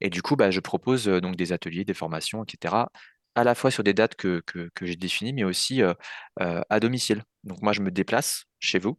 Et 0.00 0.10
du 0.10 0.22
coup, 0.22 0.36
bah, 0.36 0.50
je 0.50 0.60
propose 0.60 1.06
donc 1.06 1.36
des 1.36 1.52
ateliers, 1.52 1.84
des 1.84 1.94
formations, 1.94 2.44
etc., 2.44 2.86
à 3.34 3.44
la 3.44 3.54
fois 3.54 3.70
sur 3.70 3.84
des 3.84 3.94
dates 3.94 4.14
que, 4.16 4.42
que, 4.46 4.70
que 4.74 4.86
j'ai 4.86 4.96
définies, 4.96 5.32
mais 5.32 5.44
aussi 5.44 5.82
euh, 5.82 5.94
euh, 6.40 6.60
à 6.70 6.80
domicile. 6.80 7.22
Donc 7.44 7.62
moi, 7.62 7.72
je 7.72 7.80
me 7.80 7.90
déplace 7.90 8.44
chez 8.60 8.78
vous. 8.78 8.98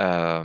euh, 0.00 0.44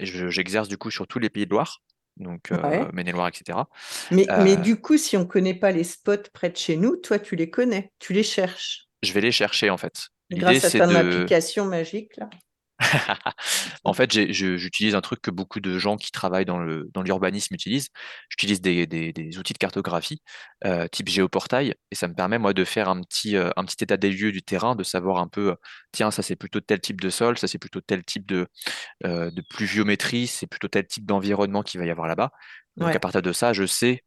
je- 0.00 0.28
j'exerce 0.30 0.68
du 0.68 0.78
coup 0.78 0.90
sur 0.90 1.06
tous 1.06 1.18
les 1.18 1.30
pays 1.30 1.46
de 1.46 1.50
Loire, 1.50 1.82
donc 2.16 2.50
Ouais. 2.50 2.90
Maine-et-Loire, 2.92 3.28
etc. 3.28 3.68
Mais, 4.10 4.26
mais 4.36 4.56
du 4.56 4.80
coup, 4.80 4.96
si 4.96 5.16
on 5.16 5.26
connaît 5.26 5.54
pas 5.54 5.70
les 5.72 5.84
spots 5.84 6.30
près 6.32 6.50
de 6.50 6.56
chez 6.56 6.76
nous, 6.76 6.96
toi, 6.96 7.18
tu 7.18 7.36
les 7.36 7.50
connais, 7.50 7.92
tu 7.98 8.12
les 8.12 8.22
cherches? 8.22 8.88
Je 9.02 9.12
vais 9.12 9.20
les 9.20 9.32
chercher 9.32 9.70
en 9.70 9.76
fait. 9.76 10.08
Grâce 10.30 10.64
à 10.64 10.70
ton 10.70 10.88
de... 10.90 10.96
application 10.96 11.64
magique, 11.66 12.16
là? 12.16 12.28
En 13.84 13.92
fait, 13.94 14.10
j'utilise 14.32 14.94
un 14.94 15.00
truc 15.00 15.20
que 15.20 15.30
beaucoup 15.30 15.60
de 15.60 15.78
gens 15.78 15.96
qui 15.96 16.10
travaillent 16.10 16.44
dans 16.44 16.58
le, 16.58 16.90
dans 16.92 17.02
l'urbanisme 17.02 17.54
utilisent. 17.54 17.88
J'utilise 18.28 18.60
des, 18.60 18.86
des- 18.86 19.12
des 19.12 19.38
outils 19.38 19.52
de 19.52 19.58
cartographie 19.58 20.22
euh, 20.64 20.88
type 20.88 21.08
géoportail 21.08 21.74
et 21.90 21.94
ça 21.94 22.08
me 22.08 22.14
permet 22.14 22.38
moi 22.38 22.52
de 22.52 22.64
faire 22.64 22.88
un 22.88 23.00
petit, 23.02 23.36
euh, 23.36 23.50
un 23.56 23.64
petit 23.64 23.82
état 23.84 23.96
des 23.96 24.10
lieux 24.10 24.32
du 24.32 24.42
terrain, 24.42 24.74
de 24.76 24.82
savoir 24.82 25.18
un 25.18 25.28
peu, 25.28 25.50
euh, 25.52 25.54
tiens, 25.92 26.10
ça 26.10 26.22
c'est 26.22 26.36
plutôt 26.36 26.60
tel 26.60 26.80
type 26.80 27.00
de 27.00 27.10
sol, 27.10 27.38
ça 27.38 27.46
c'est 27.48 27.58
plutôt 27.58 27.80
tel 27.80 28.04
type 28.04 28.26
de, 28.26 28.46
euh, 29.06 29.30
de 29.30 29.42
pluviométrie, 29.42 30.26
c'est 30.26 30.46
plutôt 30.46 30.68
tel 30.68 30.86
type 30.86 31.06
d'environnement 31.06 31.62
qu'il 31.62 31.80
va 31.80 31.86
y 31.86 31.90
avoir 31.90 32.08
là-bas. 32.08 32.30
Donc 32.76 32.94
Ouais. 32.94 32.96
à 32.96 33.00
partir 33.00 33.22
de 33.22 33.32
ça, 33.32 33.52
je 33.52 33.66
sais, 33.66 34.02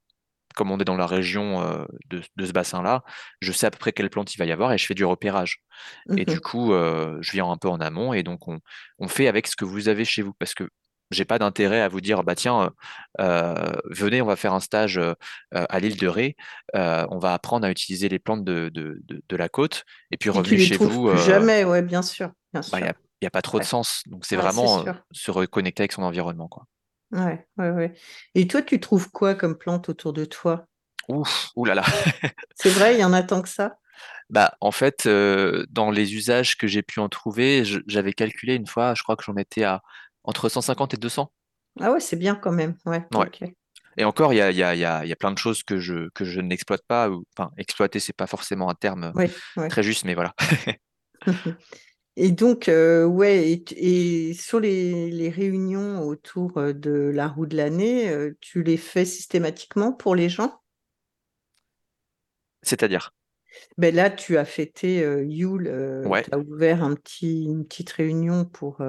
comme 0.57 0.71
on 0.71 0.79
est 0.79 0.85
dans 0.85 0.97
la 0.97 1.07
région 1.07 1.61
euh, 1.61 1.85
de, 2.07 2.21
de 2.35 2.45
ce 2.45 2.51
bassin-là, 2.51 3.03
je 3.39 3.51
sais 3.53 3.67
à 3.67 3.71
peu 3.71 3.77
près 3.77 3.93
quelle 3.93 4.09
plante 4.09 4.33
il 4.33 4.37
va 4.39 4.45
y 4.45 4.51
avoir 4.51 4.73
et 4.73 4.77
je 4.77 4.85
fais 4.85 4.95
du 4.95 5.05
repérage. 5.05 5.59
Et 6.17 6.25
du 6.25 6.35
Mhm. 6.35 6.41
coup, 6.41 6.73
euh, 6.73 7.17
je 7.21 7.31
viens 7.31 7.49
un 7.49 7.57
peu 7.57 7.69
en 7.69 7.79
amont 7.79 8.13
et 8.13 8.23
donc 8.23 8.47
on, 8.47 8.59
on 8.99 9.07
fait 9.07 9.27
avec 9.27 9.47
ce 9.47 9.55
que 9.55 9.65
vous 9.65 9.87
avez 9.87 10.05
chez 10.05 10.21
vous 10.23 10.33
parce 10.33 10.53
que 10.53 10.67
j'ai 11.11 11.23
pas 11.23 11.39
d'intérêt 11.39 11.79
à 11.79 11.87
vous 11.87 12.01
dire 12.01 12.23
bah 12.23 12.35
tiens 12.35 12.71
euh, 13.21 13.71
venez 13.89 14.21
on 14.21 14.25
va 14.25 14.35
faire 14.35 14.53
un 14.53 14.59
stage 14.59 14.99
à 15.51 15.79
l'île 15.79 15.95
de 15.95 16.07
Ré 16.07 16.35
on 16.73 17.17
va 17.17 17.33
apprendre 17.33 17.65
à 17.65 17.71
utiliser 17.71 18.09
les 18.09 18.19
plantes 18.19 18.43
de, 18.43 18.69
de, 18.73 18.99
de, 19.05 19.21
de 19.27 19.35
la 19.37 19.47
côte 19.47 19.85
et 20.11 20.17
puis 20.17 20.29
les 20.57 20.57
chez 20.57 20.75
vous 20.75 21.07
plus 21.07 21.17
jamais, 21.17 21.63
ouais, 21.63 21.81
bien 21.81 22.01
sûr, 22.01 22.31
bah, 22.53 22.79
il 22.79 22.83
n'y 22.83 22.87
sûr. 22.87 22.89
a, 22.89 22.93
il 23.21 23.25
y 23.25 23.27
a 23.27 23.31
pas 23.31 23.41
trop 23.41 23.59
de 23.59 23.63
sens 23.63 24.01
donc 24.07 24.25
c'est 24.25 24.35
ouais, 24.35 24.41
vraiment 24.41 24.83
se 25.11 25.31
reconnecter 25.31 25.83
avec 25.83 25.93
son 25.93 26.03
environnement 26.03 26.49
quoi 26.49 26.65
Ouais, 27.11 27.47
ouais, 27.57 27.71
ouais. 27.71 27.93
Et 28.35 28.47
toi, 28.47 28.61
tu 28.61 28.79
trouves 28.79 29.09
quoi 29.11 29.35
comme 29.35 29.57
plante 29.57 29.89
autour 29.89 30.13
de 30.13 30.25
toi? 30.25 30.67
ouf 31.07 31.51
là 31.65 31.83
C'est 32.55 32.69
vrai, 32.69 32.95
il 32.95 32.99
y 32.99 33.03
en 33.03 33.13
a 33.13 33.23
tant 33.23 33.41
que 33.41 33.49
ça? 33.49 33.77
bah 34.29 34.53
en 34.59 34.71
fait 34.71 35.05
euh, 35.05 35.65
dans 35.69 35.89
les 35.89 36.13
usages 36.13 36.57
que 36.57 36.67
j'ai 36.67 36.83
pu 36.83 36.99
en 36.99 37.07
trouver 37.07 37.63
j'avais 37.87 38.11
calculé 38.13 38.55
une 38.55 38.67
fois 38.67 38.93
je 38.93 39.01
crois 39.01 39.15
que 39.15 39.23
j'en 39.23 39.37
étais 39.37 39.63
à 39.63 39.81
entre 40.27 40.49
150 40.49 40.93
et 40.93 40.97
200 40.97 41.31
Ah 41.79 41.91
ouais, 41.91 41.99
c'est 42.01 42.17
bien 42.17 42.35
quand 42.35 42.51
même. 42.51 42.75
Ouais. 42.85 43.03
Et 43.97 44.03
encore, 44.03 44.33
il 44.33 44.37
y 44.37 44.39
y 44.39 44.61
y 44.61 44.79
y 44.79 44.85
a 44.85 45.15
plein 45.17 45.31
de 45.31 45.37
choses 45.37 45.63
que 45.63 45.79
je, 45.79 46.09
que 46.13 46.25
je 46.25 46.41
n'exploite 46.41 46.83
pas. 46.87 47.09
Ou, 47.09 47.23
enfin, 47.35 47.51
exploiter, 47.57 47.99
c'est 47.99 48.15
pas 48.15 48.27
forcément 48.27 48.69
un 48.69 48.75
terme 48.75 49.11
ouais. 49.15 49.31
très 49.69 49.83
juste, 49.83 50.05
mais 50.05 50.13
voilà. 50.13 50.35
Et 52.19 52.31
donc, 52.31 52.67
euh, 52.67 53.05
ouais, 53.05 53.61
et, 53.75 54.33
sur 54.33 54.59
les, 54.59 55.11
les 55.11 55.29
réunions 55.29 56.01
autour 56.01 56.57
euh, 56.57 56.73
de 56.73 57.11
la 57.13 57.27
roue 57.27 57.45
de 57.45 57.55
l'année, 57.55 58.09
euh, 58.09 58.35
tu 58.41 58.63
les 58.63 58.75
fais 58.75 59.05
systématiquement 59.05 59.93
pour 59.93 60.15
les 60.15 60.27
gens? 60.27 60.59
C'est-à-dire, 62.63 63.13
Ben 63.77 63.93
là, 63.93 64.09
tu 64.09 64.35
as 64.39 64.45
fêté 64.45 65.03
euh, 65.03 65.23
Yule, 65.23 65.71
ouais, 66.07 66.23
tu 66.23 66.33
as 66.33 66.39
ouvert 66.39 66.83
un 66.83 66.95
petit, 66.95 67.45
une 67.45 67.67
petite 67.67 67.91
réunion 67.91 68.45
pour, 68.45 68.81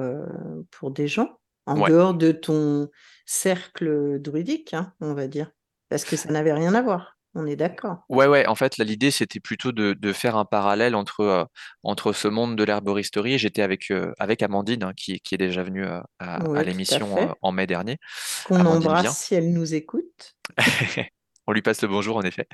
pour 0.71 0.89
des 0.89 1.07
gens, 1.07 1.39
en 1.67 1.79
ouais. 1.79 1.89
dehors 1.91 2.15
de 2.15 2.31
ton 2.31 2.89
cercle 3.27 4.19
druidique, 4.19 4.73
hein, 4.73 4.91
on 5.01 5.13
va 5.13 5.27
dire, 5.27 5.51
parce 5.87 6.03
que 6.03 6.15
ça 6.15 6.31
n'avait 6.31 6.53
rien 6.53 6.73
à 6.73 6.81
voir, 6.81 7.18
on 7.35 7.45
est 7.45 7.55
d'accord. 7.55 8.03
Ouais, 8.09 8.25
ouais, 8.25 8.47
en 8.47 8.55
fait, 8.55 8.77
là, 8.77 8.85
l'idée, 8.85 9.11
c'était 9.11 9.39
plutôt 9.39 9.71
de, 9.71 9.93
de 9.93 10.13
faire 10.13 10.35
un 10.35 10.45
parallèle 10.45 10.95
entre, 10.95 11.21
euh, 11.21 11.43
entre 11.83 12.11
ce 12.11 12.27
monde 12.27 12.55
de 12.55 12.63
l'herboristerie. 12.63 13.37
J'étais 13.37 13.61
avec, 13.61 13.91
euh, 13.91 14.13
avec 14.17 14.41
Amandine, 14.41 14.83
hein, 14.83 14.93
qui, 14.95 15.19
qui 15.19 15.35
est 15.35 15.37
déjà 15.37 15.61
venue 15.61 15.85
euh, 15.85 16.01
à, 16.17 16.63
l'émission 16.63 17.35
en 17.41 17.51
mai 17.51 17.67
dernier. 17.67 17.97
Qu'on 18.45 18.65
embrasse 18.65 19.17
si 19.17 19.35
elle 19.35 19.53
nous 19.53 19.75
écoute. 19.75 20.35
On 21.47 21.51
lui 21.51 21.61
passe 21.63 21.81
le 21.81 21.87
bonjour, 21.87 22.17
en 22.17 22.21
effet. 22.21 22.47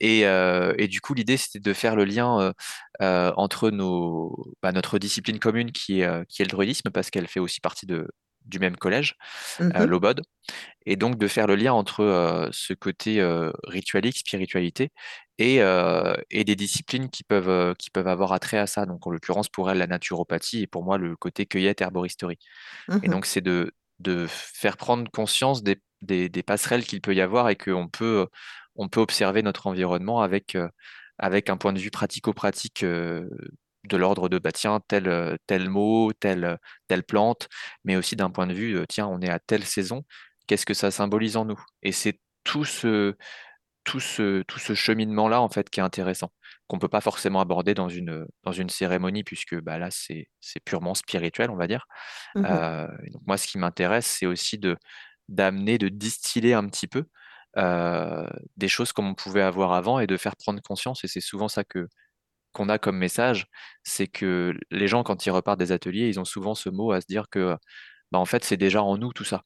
Et, 0.00 0.20
et 0.20 0.88
du 0.88 1.00
coup, 1.02 1.12
l'idée, 1.12 1.36
c'était 1.36 1.60
de 1.60 1.72
faire 1.74 1.94
le 1.94 2.06
lien 2.06 2.54
entre 3.00 3.70
nos, 3.70 4.54
bah, 4.62 4.72
notre 4.72 4.98
discipline 4.98 5.38
commune 5.38 5.70
qui 5.70 6.00
est, 6.00 6.26
qui 6.28 6.40
est 6.40 6.46
le 6.46 6.50
druidisme, 6.50 6.88
parce 6.90 7.10
qu'elle 7.10 7.26
fait 7.26 7.40
aussi 7.40 7.60
partie 7.60 7.84
de, 7.84 8.08
du 8.46 8.58
même 8.58 8.76
collège, 8.76 9.16
euh, 9.76 9.84
Mhm. 9.84 9.88
l'Obod, 9.88 10.22
et 10.86 10.96
donc 10.96 11.18
de 11.18 11.28
faire 11.28 11.46
le 11.46 11.56
lien 11.56 11.72
entre 11.72 12.00
euh, 12.02 12.48
ce 12.52 12.74
côté 12.74 13.20
euh, 13.20 13.52
ritualique, 13.64 14.18
spiritualité, 14.18 14.90
et, 15.38 15.62
euh, 15.62 16.14
et 16.30 16.44
des 16.44 16.56
disciplines 16.56 17.10
qui 17.10 17.24
peuvent, 17.24 17.48
euh, 17.48 17.74
qui 17.74 17.90
peuvent 17.90 18.08
avoir 18.08 18.32
attrait 18.32 18.58
à 18.58 18.66
ça. 18.66 18.86
Donc, 18.86 19.06
en 19.06 19.10
l'occurrence, 19.10 19.48
pour 19.48 19.70
elle, 19.70 19.78
la 19.78 19.86
naturopathie, 19.86 20.62
et 20.62 20.66
pour 20.66 20.84
moi, 20.84 20.98
le 20.98 21.16
côté 21.16 21.46
cueillette, 21.46 21.80
herboristerie. 21.80 22.38
Et 23.02 23.08
Mhm. 23.08 23.10
donc, 23.10 23.26
c'est 23.26 23.40
de, 23.40 23.72
de 23.98 24.26
faire 24.28 24.76
prendre 24.76 25.10
conscience 25.10 25.62
des, 25.62 25.78
des, 26.02 26.28
des 26.28 26.42
passerelles 26.42 26.84
qu'il 26.84 27.00
peut 27.00 27.14
y 27.14 27.20
avoir 27.20 27.48
et 27.50 27.56
qu'on 27.56 27.88
peut, 27.88 28.26
on 28.76 28.88
peut 28.88 29.00
observer 29.00 29.42
notre 29.42 29.66
environnement 29.66 30.20
avec, 30.22 30.56
avec 31.18 31.50
un 31.50 31.56
point 31.56 31.72
de 31.72 31.78
vue 31.80 31.90
pratico-pratique 31.90 32.82
euh, 32.82 33.28
de 33.84 33.96
l'ordre 33.96 34.28
de, 34.28 34.38
bah, 34.38 34.52
tiens, 34.52 34.80
tel, 34.88 35.08
euh, 35.08 35.36
tel 35.46 35.68
mot, 35.68 36.12
telle, 36.12 36.58
telle 36.88 37.02
plante, 37.04 37.48
mais 37.84 37.96
aussi 37.96 38.16
d'un 38.16 38.30
point 38.30 38.46
de 38.46 38.54
vue, 38.54 38.76
euh, 38.76 38.84
tiens, 38.88 39.06
on 39.06 39.20
est 39.20 39.30
à 39.30 39.38
telle 39.38 39.64
saison, 39.64 40.04
qu'est-ce 40.46 40.66
que 40.66 40.74
ça 40.74 40.90
symbolise 40.90 41.36
en 41.36 41.44
nous? 41.44 41.60
Et 41.82 41.92
c'est 41.92 42.20
tout 42.44 42.64
ce, 42.64 43.14
tout 43.84 44.00
ce, 44.00 44.42
tout 44.42 44.58
ce 44.58 44.74
cheminement-là, 44.74 45.40
en 45.40 45.48
fait, 45.48 45.70
qui 45.70 45.80
est 45.80 45.82
intéressant, 45.82 46.32
qu'on 46.68 46.78
peut 46.78 46.88
pas 46.88 47.00
forcément 47.00 47.40
aborder 47.40 47.74
dans 47.74 47.88
une, 47.88 48.26
dans 48.44 48.52
une 48.52 48.68
cérémonie, 48.70 49.24
puisque 49.24 49.60
bah, 49.60 49.78
là, 49.78 49.88
c'est, 49.90 50.28
c'est 50.40 50.60
purement 50.60 50.94
spirituel, 50.94 51.50
on 51.50 51.56
va 51.56 51.66
dire. 51.66 51.86
Euh, 52.44 52.88
et 53.06 53.10
donc 53.10 53.22
moi, 53.26 53.36
ce 53.38 53.46
qui 53.46 53.58
m'intéresse, 53.58 54.06
c'est 54.06 54.26
aussi 54.26 54.58
de 54.58 54.76
d'amener, 55.28 55.78
de 55.78 55.88
distiller 55.88 56.54
un 56.54 56.66
petit 56.68 56.88
peu 56.88 57.04
euh, 57.56 58.28
des 58.56 58.68
choses 58.68 58.92
comme 58.92 59.08
on 59.08 59.14
pouvait 59.14 59.42
avoir 59.42 59.72
avant 59.72 60.00
et 60.00 60.06
de 60.06 60.16
faire 60.16 60.36
prendre 60.36 60.60
conscience. 60.62 61.04
Et 61.04 61.08
c'est 61.08 61.20
souvent 61.20 61.48
ça 61.48 61.64
que 61.64 61.88
qu'on 62.52 62.68
a 62.68 62.78
comme 62.78 62.98
message, 62.98 63.46
c'est 63.84 64.06
que 64.08 64.54
les 64.70 64.88
gens, 64.88 65.02
quand 65.04 65.26
ils 65.26 65.30
repartent 65.30 65.58
des 65.60 65.72
ateliers, 65.72 66.08
ils 66.08 66.20
ont 66.20 66.24
souvent 66.24 66.54
ce 66.54 66.68
mot 66.70 66.92
à 66.92 67.00
se 67.00 67.06
dire 67.06 67.26
que, 67.30 67.56
bah, 68.12 68.18
en 68.20 68.26
fait, 68.26 68.44
c'est 68.44 68.56
déjà 68.58 68.82
en 68.82 68.98
nous 68.98 69.12
tout 69.14 69.24
ça. 69.24 69.42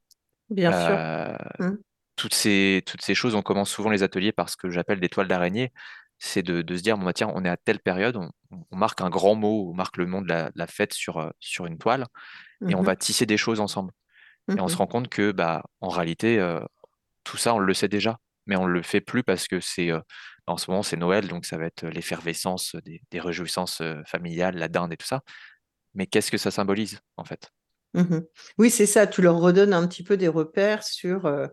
Bien 0.49 0.73
sûr. 0.73 0.99
Euh, 1.03 1.37
Mhm. 1.59 1.83
toutes 2.17 2.35
ces, 2.35 2.83
toutes 2.87 3.03
ces 3.03 3.15
choses, 3.15 3.35
on 3.35 3.43
commence 3.43 3.71
souvent 3.71 3.91
les 3.91 4.03
ateliers 4.03 4.33
par 4.33 4.49
ce 4.49 4.57
que 4.57 4.71
j'appelle 4.71 5.01
des 5.01 5.09
toiles 5.09 5.29
d'araignée. 5.29 5.73
C'est 6.19 6.43
de, 6.43 6.63
de 6.63 6.77
se 6.77 6.83
dire, 6.83 6.97
bon, 6.97 7.05
bah, 7.07 7.13
tiens, 7.13 7.31
on 7.35 7.45
est 7.45 7.49
à 7.49 7.57
telle 7.57 7.81
période, 7.81 8.17
on, 8.17 8.31
on 8.71 8.77
marque 8.77 9.01
un 9.01 9.11
grand 9.11 9.35
mot, 9.35 9.71
on 9.71 9.75
marque 9.75 9.97
le 9.97 10.07
nom 10.07 10.23
de 10.23 10.29
la, 10.29 10.47
de 10.47 10.59
la 10.59 10.67
fête 10.69 10.93
sur, 10.95 11.19
euh, 11.19 11.31
sur 11.41 11.67
une 11.67 11.77
toile, 11.79 12.07
et 12.69 12.75
on 12.77 12.83
Mhm. 12.83 12.85
va 12.85 12.97
tisser 12.97 13.27
des 13.27 13.37
choses 13.39 13.61
ensemble. 13.61 13.93
Et 14.57 14.61
on 14.61 14.69
se 14.69 14.77
Mhm. 14.77 14.79
rend 14.79 14.87
compte 14.89 15.09
que, 15.09 15.33
bah, 15.33 15.63
en 15.81 15.89
réalité, 15.91 16.39
euh, 16.41 16.61
tout 17.25 17.37
ça, 17.37 17.55
on 17.55 17.59
le 17.59 17.75
sait 17.75 17.89
déjà, 17.89 18.19
mais 18.47 18.57
on 18.57 18.67
ne 18.67 18.73
le 18.73 18.83
fait 18.83 19.01
plus 19.01 19.23
parce 19.25 19.49
que 19.49 19.61
c'est, 19.61 19.91
euh, 19.91 20.01
en 20.47 20.57
ce 20.57 20.71
moment, 20.71 20.83
c'est 20.83 20.97
Noël, 20.97 21.29
donc 21.29 21.47
ça 21.47 21.57
va 21.59 21.67
être 21.67 21.87
l'effervescence 21.87 22.77
des, 22.85 23.03
des 23.11 23.21
réjouissances 23.21 23.83
familiales, 24.07 24.57
la 24.57 24.69
dinde 24.69 24.93
et 24.93 24.97
tout 24.97 25.07
ça. 25.07 25.23
Mais 25.95 26.07
qu'est-ce 26.07 26.31
que 26.31 26.39
ça 26.39 26.51
symbolise, 26.51 27.01
en 27.17 27.25
fait? 27.25 27.53
Mhm. 27.95 28.27
Oui, 28.59 28.71
c'est 28.71 28.87
ça, 28.87 29.07
tu 29.07 29.23
leur 29.23 29.39
redonnes 29.39 29.73
un 29.73 29.87
petit 29.87 30.03
peu 30.03 30.17
des 30.17 30.29
repères 30.29 30.83
sur 30.83 31.27
euh, 31.27 31.47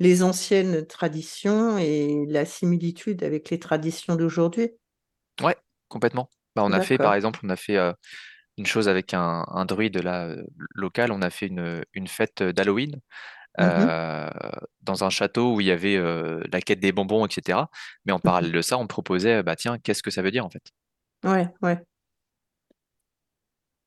les 0.00 0.22
anciennes 0.22 0.86
traditions 0.86 1.78
et 1.78 2.26
la 2.28 2.44
similitude 2.44 3.22
avec 3.24 3.50
les 3.50 3.60
traditions 3.60 4.16
d'aujourd'hui. 4.16 4.70
Ouais, 5.42 5.56
complètement. 5.88 6.30
Bah, 6.54 6.62
on 6.64 6.72
a 6.72 6.80
fait, 6.80 6.98
par 6.98 7.14
exemple, 7.14 7.40
on 7.42 7.50
a 7.50 7.56
fait 7.56 7.76
euh, 7.76 7.92
une 8.58 8.66
chose 8.66 8.88
avec 8.88 9.14
un, 9.14 9.44
un 9.48 9.64
druide 9.66 9.98
là, 10.02 10.34
local, 10.74 11.12
on 11.12 11.22
a 11.22 11.30
fait 11.30 11.46
une, 11.48 11.84
une 11.94 12.08
fête 12.08 12.42
d'Halloween 12.42 13.00
Mhm. 13.58 13.90
euh, 13.90 14.28
dans 14.82 15.04
un 15.04 15.10
château 15.10 15.54
où 15.54 15.60
il 15.60 15.66
y 15.66 15.70
avait 15.70 15.96
euh, 15.96 16.42
la 16.52 16.60
quête 16.60 16.80
des 16.80 16.92
bonbons, 16.92 17.26
etc. 17.26 17.70
Mais 18.04 18.12
en 18.12 18.18
Mhm. 18.18 18.22
parallèle 18.22 18.52
de 18.52 18.62
ça, 18.62 18.78
on 18.78 18.86
proposait, 18.86 19.42
bah 19.42 19.56
tiens, 19.56 19.78
qu'est-ce 19.78 20.02
que 20.02 20.10
ça 20.10 20.22
veut 20.22 20.30
dire 20.30 20.44
en 20.46 20.50
fait? 20.50 20.62
Ouais, 21.24 21.48
ouais. 21.62 21.84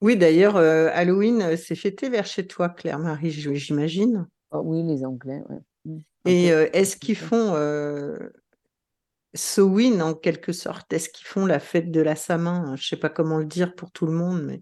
Oui, 0.01 0.15
d'ailleurs, 0.15 0.55
euh, 0.55 0.89
Halloween, 0.93 1.41
euh, 1.41 1.57
c'est 1.57 1.75
fêté 1.75 2.09
vers 2.09 2.25
chez 2.25 2.47
toi, 2.47 2.69
Claire-Marie, 2.69 3.31
j'imagine. 3.31 4.27
Oh, 4.51 4.61
oui, 4.63 4.83
les 4.83 5.03
Anglais, 5.05 5.41
ouais. 5.49 5.59
Mm. 5.85 5.97
Un 6.25 6.29
Et 6.31 6.51
euh, 6.51 6.69
est-ce 6.73 6.95
qu'ils 6.95 7.17
font 7.17 7.53
euh, 7.55 8.17
Samhain 9.33 10.01
en 10.01 10.13
quelque 10.13 10.51
sorte? 10.51 10.93
Est-ce 10.93 11.09
qu'ils 11.09 11.25
font 11.27 11.45
la 11.47 11.59
fête 11.59 11.89
de 11.89 11.99
la 12.01 12.15
Samin? 12.15 12.75
Je 12.75 12.87
sais 12.87 12.97
pas 12.97 13.09
comment 13.09 13.37
le 13.39 13.45
dire 13.45 13.73
pour 13.75 13.91
tout 13.91 14.05
le 14.05 14.13
monde, 14.13 14.43
mais 14.43 14.61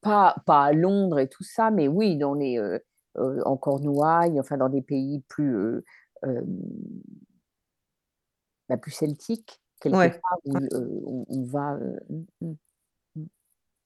Pas, 0.00 0.36
pas 0.46 0.64
à 0.66 0.72
Londres 0.72 1.18
et 1.18 1.28
tout 1.28 1.42
ça, 1.44 1.70
mais 1.70 1.88
oui, 1.88 2.16
dans 2.16 2.34
les, 2.34 2.58
euh, 2.58 2.74
euh, 2.74 2.78
en 3.44 3.56
Cornouailles, 3.56 4.38
enfin 4.40 4.56
dans 4.56 4.68
des 4.68 4.82
pays 4.82 5.22
plus, 5.28 5.56
euh, 5.56 5.84
euh, 6.24 6.42
bah, 8.68 8.76
plus 8.76 8.90
celtiques, 8.92 9.60
quelque 9.80 9.96
ouais. 9.96 10.10
part, 10.10 10.38
où 10.44 10.56
euh, 10.56 11.00
on, 11.06 11.26
on 11.28 11.44
va. 11.44 11.74
euh, 11.74 11.98
mm, 12.10 12.24
mm. 12.42 12.54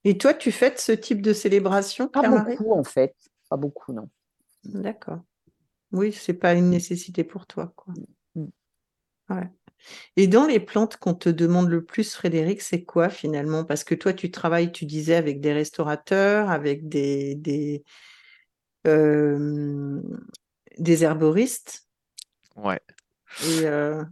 Et 0.05 0.19
toi, 0.19 0.35
tu 0.35 0.51
fêtes 0.51 0.81
ce 0.81 0.93
type 0.93 1.23
de 1.23 1.33
célébration, 1.33 2.09
Pas 2.09 2.29
beaucoup, 2.29 2.73
en 2.73 2.83
fait. 2.85 3.15
Pas 3.49 3.57
beaucoup, 3.57 3.93
non. 3.93 4.09
D'accord. 4.65 5.21
Oui, 5.93 6.13
c'est 6.13 6.35
pas 6.35 6.55
une 6.55 6.71
nécessité 6.71 7.23
pour 7.23 7.47
toi, 7.47 7.73
quoi. 7.77 7.95
Mm. 8.35 8.47
Ouais. 9.31 9.51
Et 10.17 10.27
dans 10.27 10.47
les 10.47 10.61
plantes 10.61 10.97
qu'on 10.97 11.15
te 11.15 11.29
demande 11.29 11.69
le 11.69 11.85
plus, 11.85 12.15
Frédéric, 12.15 12.63
c'est 12.63 12.85
quoi 12.85 13.09
finalement? 13.09 13.65
Parce 13.65 13.85
que 13.85 13.95
toi, 13.95 14.13
tu 14.13 14.31
travailles, 14.31 14.73
tu 14.73 14.87
disais, 14.87 15.15
avec 15.15 15.41
des 15.41 15.53
restaurateurs, 15.53 16.51
avec 16.51 16.89
des, 16.89 17.35
des, 17.35 17.85
euh, 18.87 20.01
des 20.79 21.05
herboristes. 21.05 21.89
Ouais. 22.57 22.81
Et 23.47 23.67
euh, 23.67 24.05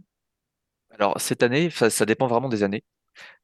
Alors 0.97 1.19
cette 1.21 1.43
année, 1.43 1.69
ça, 1.69 1.89
ça 1.89 2.05
dépend 2.05 2.27
vraiment 2.27 2.49
des 2.49 2.63
années. 2.63 2.83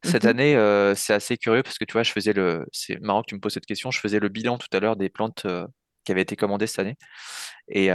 Cette 0.03 0.23
Mhm. 0.25 0.29
année, 0.29 0.55
euh, 0.55 0.95
c'est 0.95 1.13
assez 1.13 1.37
curieux 1.37 1.63
parce 1.63 1.77
que 1.77 1.85
tu 1.85 1.93
vois, 1.93 2.03
je 2.03 2.11
faisais 2.11 2.33
le. 2.33 2.65
C'est 2.71 2.99
marrant 3.01 3.21
que 3.23 3.27
tu 3.29 3.35
me 3.35 3.39
poses 3.41 3.53
cette 3.53 3.65
question. 3.65 3.91
Je 3.91 3.99
faisais 3.99 4.19
le 4.19 4.29
bilan 4.29 4.57
tout 4.57 4.67
à 4.73 4.79
l'heure 4.79 4.95
des 4.97 5.09
plantes 5.09 5.45
qui 6.05 6.11
avaient 6.11 6.21
été 6.21 6.35
commandées 6.35 6.67
cette 6.67 6.79
année. 6.79 6.95
Et 7.69 7.89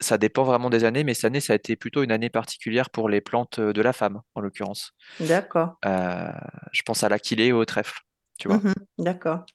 ça 0.00 0.18
dépend 0.18 0.42
vraiment 0.42 0.68
des 0.68 0.84
années, 0.84 1.04
mais 1.04 1.14
cette 1.14 1.26
année, 1.26 1.40
ça 1.40 1.52
a 1.52 1.56
été 1.56 1.76
plutôt 1.76 2.02
une 2.02 2.10
année 2.12 2.28
particulière 2.30 2.90
pour 2.90 3.08
les 3.08 3.20
plantes 3.20 3.60
de 3.60 3.82
la 3.82 3.92
femme, 3.92 4.20
en 4.34 4.40
l'occurrence. 4.40 4.92
D'accord. 5.20 5.76
Euh, 5.84 6.28
je 6.72 6.82
pense 6.82 7.04
à 7.04 7.08
l'aquilée 7.08 7.46
et 7.46 7.52
au 7.52 7.64
trèfle, 7.64 8.00
tu 8.38 8.48
vois, 8.48 8.58
Mhm. 8.58 8.74
D'accord. 8.98 9.46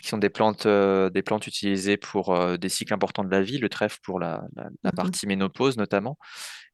Qui 0.00 0.08
sont 0.08 0.18
des 0.18 0.28
plantes, 0.30 0.66
euh, 0.66 1.08
des 1.10 1.22
plantes 1.22 1.46
utilisées 1.46 1.96
pour 1.96 2.34
euh, 2.34 2.56
des 2.56 2.68
cycles 2.68 2.92
importants 2.92 3.24
de 3.24 3.30
la 3.30 3.40
vie, 3.42 3.58
le 3.58 3.68
trèfle 3.68 3.98
pour 4.02 4.18
la, 4.20 4.42
la- 4.56 4.68
la 4.82 4.90
Mhm. 4.90 4.96
partie 4.96 5.26
ménopause 5.26 5.76
notamment, 5.76 6.18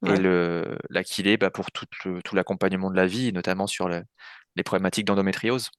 et 0.06 0.16
le, 0.16 0.76
l'aquilée 0.88 1.36
bah, 1.36 1.50
pour 1.50 1.70
tout, 1.70 1.86
le- 2.04 2.22
tout 2.22 2.34
l'accompagnement 2.34 2.90
de 2.90 2.96
la 2.96 3.06
vie, 3.06 3.32
notamment 3.32 3.66
sur 3.66 3.88
le- 3.88 4.02
les 4.56 4.62
problématiques 4.62 5.06
d'endométriose. 5.06 5.70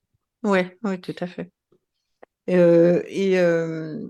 Ouais, 0.43 0.77
ouais, 0.83 0.97
tout 0.99 1.15
à 1.19 1.27
fait. 1.27 1.51
Euh, 2.49 3.01
et 3.07 3.39
euh, 3.39 4.07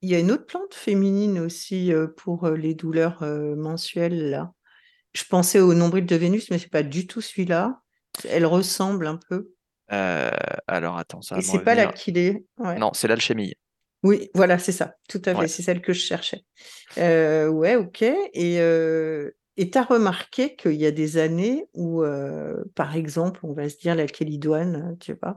il 0.00 0.10
y 0.10 0.14
a 0.14 0.18
une 0.18 0.30
autre 0.30 0.46
plante 0.46 0.74
féminine 0.74 1.38
aussi 1.38 1.92
pour 2.16 2.48
les 2.50 2.74
douleurs 2.74 3.22
mensuelles 3.56 4.30
là. 4.30 4.52
Je 5.14 5.24
pensais 5.24 5.60
au 5.60 5.74
nombril 5.74 6.06
de 6.06 6.16
Vénus, 6.16 6.50
mais 6.50 6.58
c'est 6.58 6.70
pas 6.70 6.82
du 6.82 7.06
tout 7.06 7.20
celui-là. 7.20 7.80
Elle 8.28 8.46
ressemble 8.46 9.06
un 9.06 9.18
peu. 9.28 9.51
Euh, 9.92 10.30
alors 10.66 10.96
attends, 10.96 11.22
ça 11.22 11.36
Et 11.38 11.42
c'est 11.42 11.60
pas 11.60 11.74
l'aquilée. 11.74 12.44
Ouais. 12.58 12.78
Non, 12.78 12.92
c'est 12.94 13.08
l'alchimie. 13.08 13.54
Oui, 14.02 14.30
voilà, 14.34 14.58
c'est 14.58 14.72
ça, 14.72 14.96
tout 15.08 15.22
à 15.26 15.34
fait, 15.34 15.46
c'est 15.46 15.62
celle 15.62 15.80
que 15.80 15.92
je 15.92 16.00
cherchais. 16.00 16.44
Euh, 16.98 17.48
ouais, 17.48 17.76
ok. 17.76 18.02
Et 18.02 18.60
euh, 18.60 19.30
et 19.56 19.70
t'as 19.70 19.84
remarqué 19.84 20.56
qu'il 20.56 20.74
y 20.74 20.86
a 20.86 20.90
des 20.90 21.18
années 21.18 21.66
où, 21.74 22.02
par 22.74 22.96
exemple, 22.96 23.40
on 23.44 23.52
va 23.52 23.68
se 23.68 23.76
dire 23.76 23.94
la 23.94 24.06
kélidoine, 24.06 24.96
tu 24.98 25.14
vois, 25.22 25.36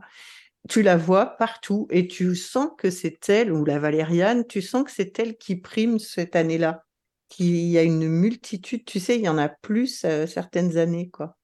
tu 0.67 0.81
la 0.81 0.97
vois 0.97 1.37
partout 1.37 1.87
et 1.91 2.07
tu 2.07 2.35
sens 2.35 2.69
que 2.77 2.89
c'est 2.89 3.29
elle, 3.29 3.51
ou 3.51 3.65
la 3.65 3.77
valériane, 3.77 4.47
tu 4.47 4.61
sens 4.61 4.83
que 4.83 4.91
c'est 4.91 5.19
elle 5.19 5.37
qui 5.37 5.57
prime 5.57 5.99
cette 5.99 6.35
année-là. 6.35 6.85
Qu'il 7.27 7.55
y 7.55 7.77
a 7.77 7.83
une 7.83 8.07
multitude, 8.07 8.85
tu 8.85 8.99
sais, 8.99 9.17
il 9.17 9.25
y 9.25 9.29
en 9.29 9.37
a 9.37 9.49
plus 9.49 10.05
certaines 10.27 10.77
années, 10.77 11.09
quoi. 11.09 11.35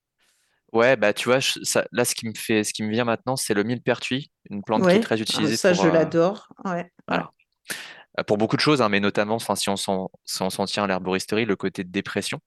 Ouais, 0.73 0.95
bah 0.95 1.14
tu 1.14 1.26
vois, 1.27 1.39
je- 1.39 1.60
ça, 1.64 1.85
là, 1.91 2.06
ce 2.06 2.15
qui 2.15 2.27
me 2.27 2.34
fait, 2.34 2.64
ce 2.64 2.73
qui 2.73 2.84
me 2.84 2.91
vient 2.91 3.03
maintenant, 3.03 3.35
c'est 3.35 3.53
le 3.53 3.64
millepertuis, 3.64 4.31
une 4.49 4.64
plante 4.64 4.88
qui 4.88 4.95
est 4.95 4.99
Ouais, 4.99 5.02
très 5.02 5.22
ah, 5.34 5.49
utilisée 5.49 5.57
ça, 5.57 5.73
pour, 5.73 5.73
je 5.73 5.88
euh, 5.88 5.89
l'adore. 5.89 6.48
Ouais, 6.65 6.91
ouais. 7.10 7.23
voilà, 7.23 7.31
Euh, 8.19 8.23
pour 8.23 8.38
beaucoup 8.38 8.56
de 8.57 8.61
choses, 8.61 8.81
hein, 8.81 8.89
mais 8.89 8.99
notamment, 9.02 9.35
enfin, 9.35 9.56
si 9.56 9.69
on 9.69 9.77
s'en, 9.77 10.11
si 10.26 10.41
on 10.43 10.49
s'en 10.52 10.65
tient 10.65 10.84
à 10.85 10.88
l'herboristerie, 10.88 11.45
le 11.45 11.56
côté 11.57 11.84
de 11.84 11.91
dépression. 11.91 12.39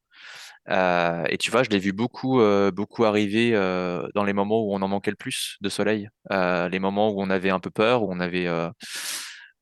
Euh, 0.70 1.24
et 1.30 1.38
tu 1.38 1.50
vois, 1.52 1.62
je 1.64 1.70
l'ai 1.70 1.78
vu 1.80 1.92
beaucoup, 1.92 2.40
euh, 2.40 2.70
beaucoup 2.72 3.04
arriver 3.04 3.52
euh, 3.54 4.06
dans 4.14 4.24
les 4.24 4.32
moments 4.34 4.62
où 4.62 4.74
on 4.74 4.82
en 4.82 4.88
manquait 4.88 5.10
le 5.12 5.16
plus 5.18 5.56
de 5.62 5.68
soleil, 5.70 6.08
euh, 6.32 6.68
les 6.70 6.80
moments 6.80 7.10
où 7.10 7.22
on 7.22 7.30
avait 7.30 7.50
un 7.50 7.60
peu 7.60 7.70
peur, 7.70 8.02
où 8.04 8.12
on 8.12 8.20
avait, 8.20 8.46
euh, 8.48 8.70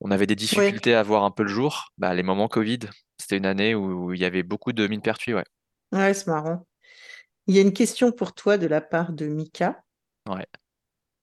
on 0.01 0.11
avait 0.13 0.27
des 0.27 0.37
Ouais, 0.53 0.77
difficultés 0.77 0.95
à 0.95 1.03
voir 1.03 1.25
un 1.25 1.31
peu 1.33 1.43
le 1.45 1.49
jour. 1.51 1.91
Bah, 1.99 2.15
les 2.15 2.23
moments 2.25 2.49
Covid, 2.49 2.81
c'était 3.19 3.39
une 3.39 3.47
année 3.47 3.75
où 3.75 4.13
il 4.15 4.21
y 4.21 4.25
avait 4.27 4.43
beaucoup 4.45 4.73
de 4.73 4.87
millepertuis, 4.89 5.35
ouais. 5.35 5.45
ouais, 5.93 6.15
c'est 6.15 6.27
marrant. 6.27 6.67
Il 7.47 7.57
y 7.57 7.59
a 7.59 7.63
une 7.63 7.73
question 7.73 8.13
pour 8.13 8.35
toi 8.35 8.59
de 8.59 8.67
la 8.67 8.81
part 8.81 9.13
de 9.13 9.27
Mika. 9.27 9.83
Ouais. 10.29 10.47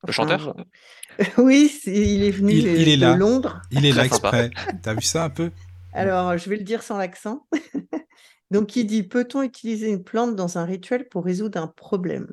Le 0.04 0.10
Enfin, 0.10 0.14
chanteur? 0.14 0.54
bon. 0.54 0.66
Oui, 1.38 1.72
il 1.86 2.24
est 2.24 2.32
venu 2.32 2.54
Il, 2.54 2.68
il 2.68 2.90
est 2.90 2.98
de. 2.98 3.18
Londres. 3.18 3.62
Il 3.72 3.86
est 3.86 3.91
là 3.91 4.06
exprès. 4.06 4.50
T'as 4.82 4.94
vu 4.94 5.02
ça 5.02 5.26
un 5.26 5.30
peu? 5.30 5.52
Alors, 5.94 6.38
je 6.38 6.50
vais 6.50 6.58
le 6.58 6.64
dire 6.64 6.84
sans 6.84 6.98
l'accent. 6.98 7.48
Donc, 8.52 8.76
il 8.76 8.86
dit, 8.86 9.04
peut-on 9.04 9.44
utiliser 9.44 9.90
une 9.90 10.04
plante 10.04 10.36
dans 10.36 10.58
un 10.58 10.66
rituel 10.66 11.08
pour 11.08 11.26
résoudre 11.26 11.60
un 11.62 11.68
problème? 11.68 12.28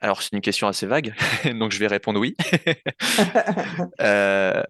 Alors, 0.00 0.20
c'est 0.20 0.32
une 0.32 0.40
question 0.40 0.66
assez 0.66 0.86
vague, 0.86 1.14
donc 1.60 1.70
je 1.70 1.78
vais 1.78 1.86
répondre 1.86 2.18
oui. 2.18 2.34
Euh, 4.00 4.62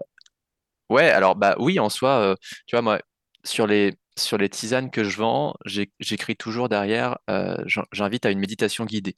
ouais, 0.90 1.10
alors 1.10 1.36
bah 1.36 1.56
oui, 1.58 1.78
en 1.78 1.88
soi, 1.88 2.20
euh, 2.20 2.34
tu 2.66 2.76
vois, 2.76 2.82
moi, 2.82 3.00
sur 3.44 3.66
les, 3.66 3.94
sur 4.18 4.38
les 4.38 4.48
tisanes 4.48 4.90
que 4.90 5.04
je 5.04 5.16
vends, 5.18 5.54
j'écris 6.00 6.36
toujours 6.36 6.68
derrière, 6.68 7.18
euh, 7.30 7.56
j'in- 7.66 7.84
j'invite 7.92 8.26
à 8.26 8.30
une 8.30 8.38
méditation 8.40 8.84
guidée, 8.84 9.14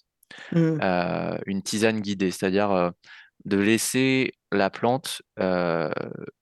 Hmm, 0.53 0.79
euh, 0.83 1.39
une 1.47 1.62
tisane 1.62 2.01
guidée, 2.01 2.31
c'est-à-dire 2.31 2.71
euh, 2.73 2.91
de 3.47 3.59
laisser 3.59 4.33
la 4.53 4.71
plante 4.71 5.23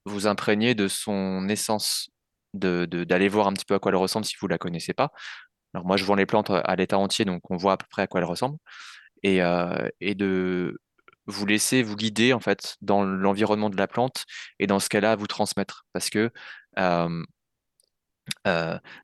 vous 0.05 0.27
imprégner 0.27 0.75
de 0.75 0.87
son 0.87 1.47
essence, 1.49 2.09
de, 2.53 2.85
de- 2.89 3.03
d'aller 3.03 3.29
voir 3.29 3.47
un 3.47 3.53
petit 3.53 3.65
peu 3.65 3.73
à 3.75 3.79
quoi 3.79 3.91
elle 3.91 3.97
ressemble 3.97 4.25
si 4.25 4.35
vous 4.39 4.47
la 4.47 4.57
connaissez 4.57 4.93
pas. 4.93 5.11
Alors 5.73 5.85
moi, 5.87 5.97
je 5.97 6.05
vends 6.05 6.15
les 6.15 6.25
plantes 6.25 6.51
à 6.51 6.75
l'état 6.75 6.97
entier, 6.99 7.25
donc 7.25 7.49
on 7.51 7.57
voit 7.57 7.73
à 7.73 7.77
peu 7.77 7.87
près 7.89 8.03
à 8.03 8.07
quoi 8.07 8.21
elles 8.21 8.27
ressemblent. 8.27 8.57
et, 9.23 9.39
et 10.01 10.15
de 10.15 10.79
vous 11.27 11.45
laisser 11.45 11.83
vous 11.83 11.95
guider 11.95 12.33
en 12.33 12.39
fait 12.41 12.75
dans 12.81 13.03
l'environnement 13.05 13.69
de 13.69 13.77
la 13.77 13.87
plante 13.87 14.25
et 14.59 14.67
dans 14.67 14.79
ce 14.79 14.89
qu'elle 14.89 15.05
a 15.05 15.13
à 15.13 15.15
vous 15.15 15.27
transmettre. 15.27 15.85
Parce 15.93 16.09
que 16.09 16.31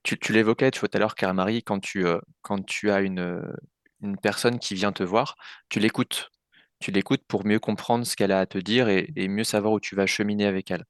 tu, 0.03 0.33
l'évoquais 0.33 0.71
tout 0.71 0.87
à 0.93 0.99
l'heure, 0.99 1.15
Marie, 1.33 1.63
quand 1.63 1.79
tu, 1.79 2.05
quand 2.41 2.65
tu 2.65 2.91
as 2.91 3.01
une, 3.01 3.41
une 4.01 4.17
personne 4.17 4.59
qui 4.59 4.75
vient 4.75 4.91
te 4.91 5.03
voir, 5.03 5.35
tu 5.69 5.79
l'écoutes. 5.79 6.29
Tu 6.79 6.91
l'écoutes 6.91 7.23
pour 7.27 7.45
mieux 7.45 7.59
comprendre 7.59 8.05
ce 8.05 8.15
qu'elle 8.15 8.31
a 8.31 8.39
à 8.39 8.45
te 8.45 8.57
dire 8.57 8.87
et, 8.89 9.11
mieux 9.27 9.43
savoir 9.43 9.73
où 9.73 9.79
tu 9.79 9.95
vas 9.95 10.05
cheminer 10.05 10.45
avec 10.45 10.71
elle. 10.71 10.85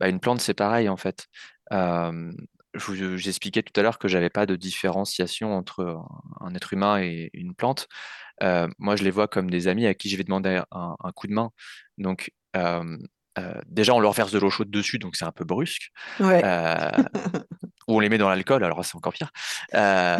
Bah, 0.00 0.08
une 0.08 0.20
plante, 0.20 0.40
c'est 0.40 0.54
pareil 0.54 0.88
en 0.88 0.96
fait. 0.96 1.26
J'expliquais 3.16 3.62
tout 3.62 3.78
à 3.78 3.82
l'heure 3.82 3.98
que 3.98 4.08
j'avais 4.08 4.30
pas 4.30 4.46
de 4.46 4.56
différenciation 4.56 5.54
entre 5.56 6.02
un 6.40 6.54
être 6.54 6.72
humain 6.72 7.00
et 7.02 7.30
une 7.34 7.54
plante. 7.54 7.88
Moi, 8.40 8.96
je 8.96 9.04
les 9.04 9.10
vois 9.10 9.28
comme 9.28 9.50
des 9.50 9.68
amis 9.68 9.86
à 9.86 9.94
qui 9.94 10.08
je 10.08 10.16
vais 10.16 10.24
demander 10.24 10.62
un, 10.70 10.96
un 11.02 11.12
coup 11.12 11.26
de 11.26 11.32
main. 11.34 11.50
Donc, 11.98 12.32
euh, 13.38 13.60
déjà, 13.66 13.94
on 13.94 14.00
leur 14.00 14.12
verse 14.12 14.32
de 14.32 14.38
l'eau 14.38 14.50
chaude 14.50 14.70
dessus, 14.70 14.98
donc 14.98 15.16
c'est 15.16 15.24
un 15.24 15.32
peu 15.32 15.44
brusque. 15.44 15.90
Ouais. 16.20 16.42
Euh, 16.44 16.90
ou 17.88 17.96
on 17.96 18.00
les 18.00 18.08
met 18.08 18.18
dans 18.18 18.28
l'alcool, 18.28 18.64
alors 18.64 18.84
c'est 18.84 18.96
encore 18.96 19.12
pire. 19.12 19.30
Euh, 19.74 20.16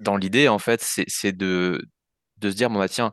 dans 0.00 0.16
l'idée, 0.16 0.48
en 0.48 0.58
fait, 0.58 0.80
c'est 0.82 1.36
de, 1.36 1.82
de 2.38 2.50
se 2.50 2.56
dire, 2.56 2.70
bon, 2.70 2.78
bah, 2.78 2.88
tiens, 2.88 3.12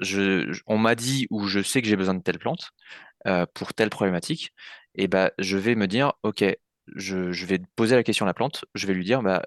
je, 0.00 0.58
on 0.66 0.78
m'a 0.78 0.94
dit 0.94 1.26
ou 1.30 1.46
je 1.46 1.60
sais 1.62 1.82
que 1.82 1.88
j'ai 1.88 1.96
besoin 1.96 2.14
de 2.14 2.22
telle 2.22 2.38
plante 2.38 2.70
pour 3.54 3.74
telle 3.74 3.90
problématique, 3.90 4.52
et 4.94 5.06
bah, 5.06 5.30
je 5.38 5.58
vais 5.58 5.74
me 5.74 5.86
dire, 5.86 6.14
OK, 6.22 6.44
je, 6.96 7.30
je 7.30 7.46
vais 7.46 7.60
poser 7.76 7.94
la 7.94 8.02
question 8.02 8.24
à 8.24 8.28
la 8.28 8.34
plante, 8.34 8.64
je 8.74 8.86
vais 8.86 8.94
lui 8.94 9.04
dire, 9.04 9.22
bah, 9.22 9.42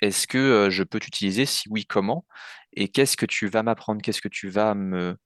est-ce 0.00 0.26
que 0.26 0.68
je 0.70 0.82
peux 0.82 0.98
t'utiliser? 0.98 1.46
Si 1.46 1.68
oui, 1.70 1.86
comment? 1.86 2.26
Et 2.72 2.88
qu'est-ce 2.88 3.16
que 3.16 3.26
tu 3.26 3.46
vas 3.46 3.62
m'apprendre? 3.62 4.02
Qu'est-ce 4.02 4.20
que 4.20 4.28
tu 4.28 4.48
vas 4.48 4.74
me, 4.74 5.16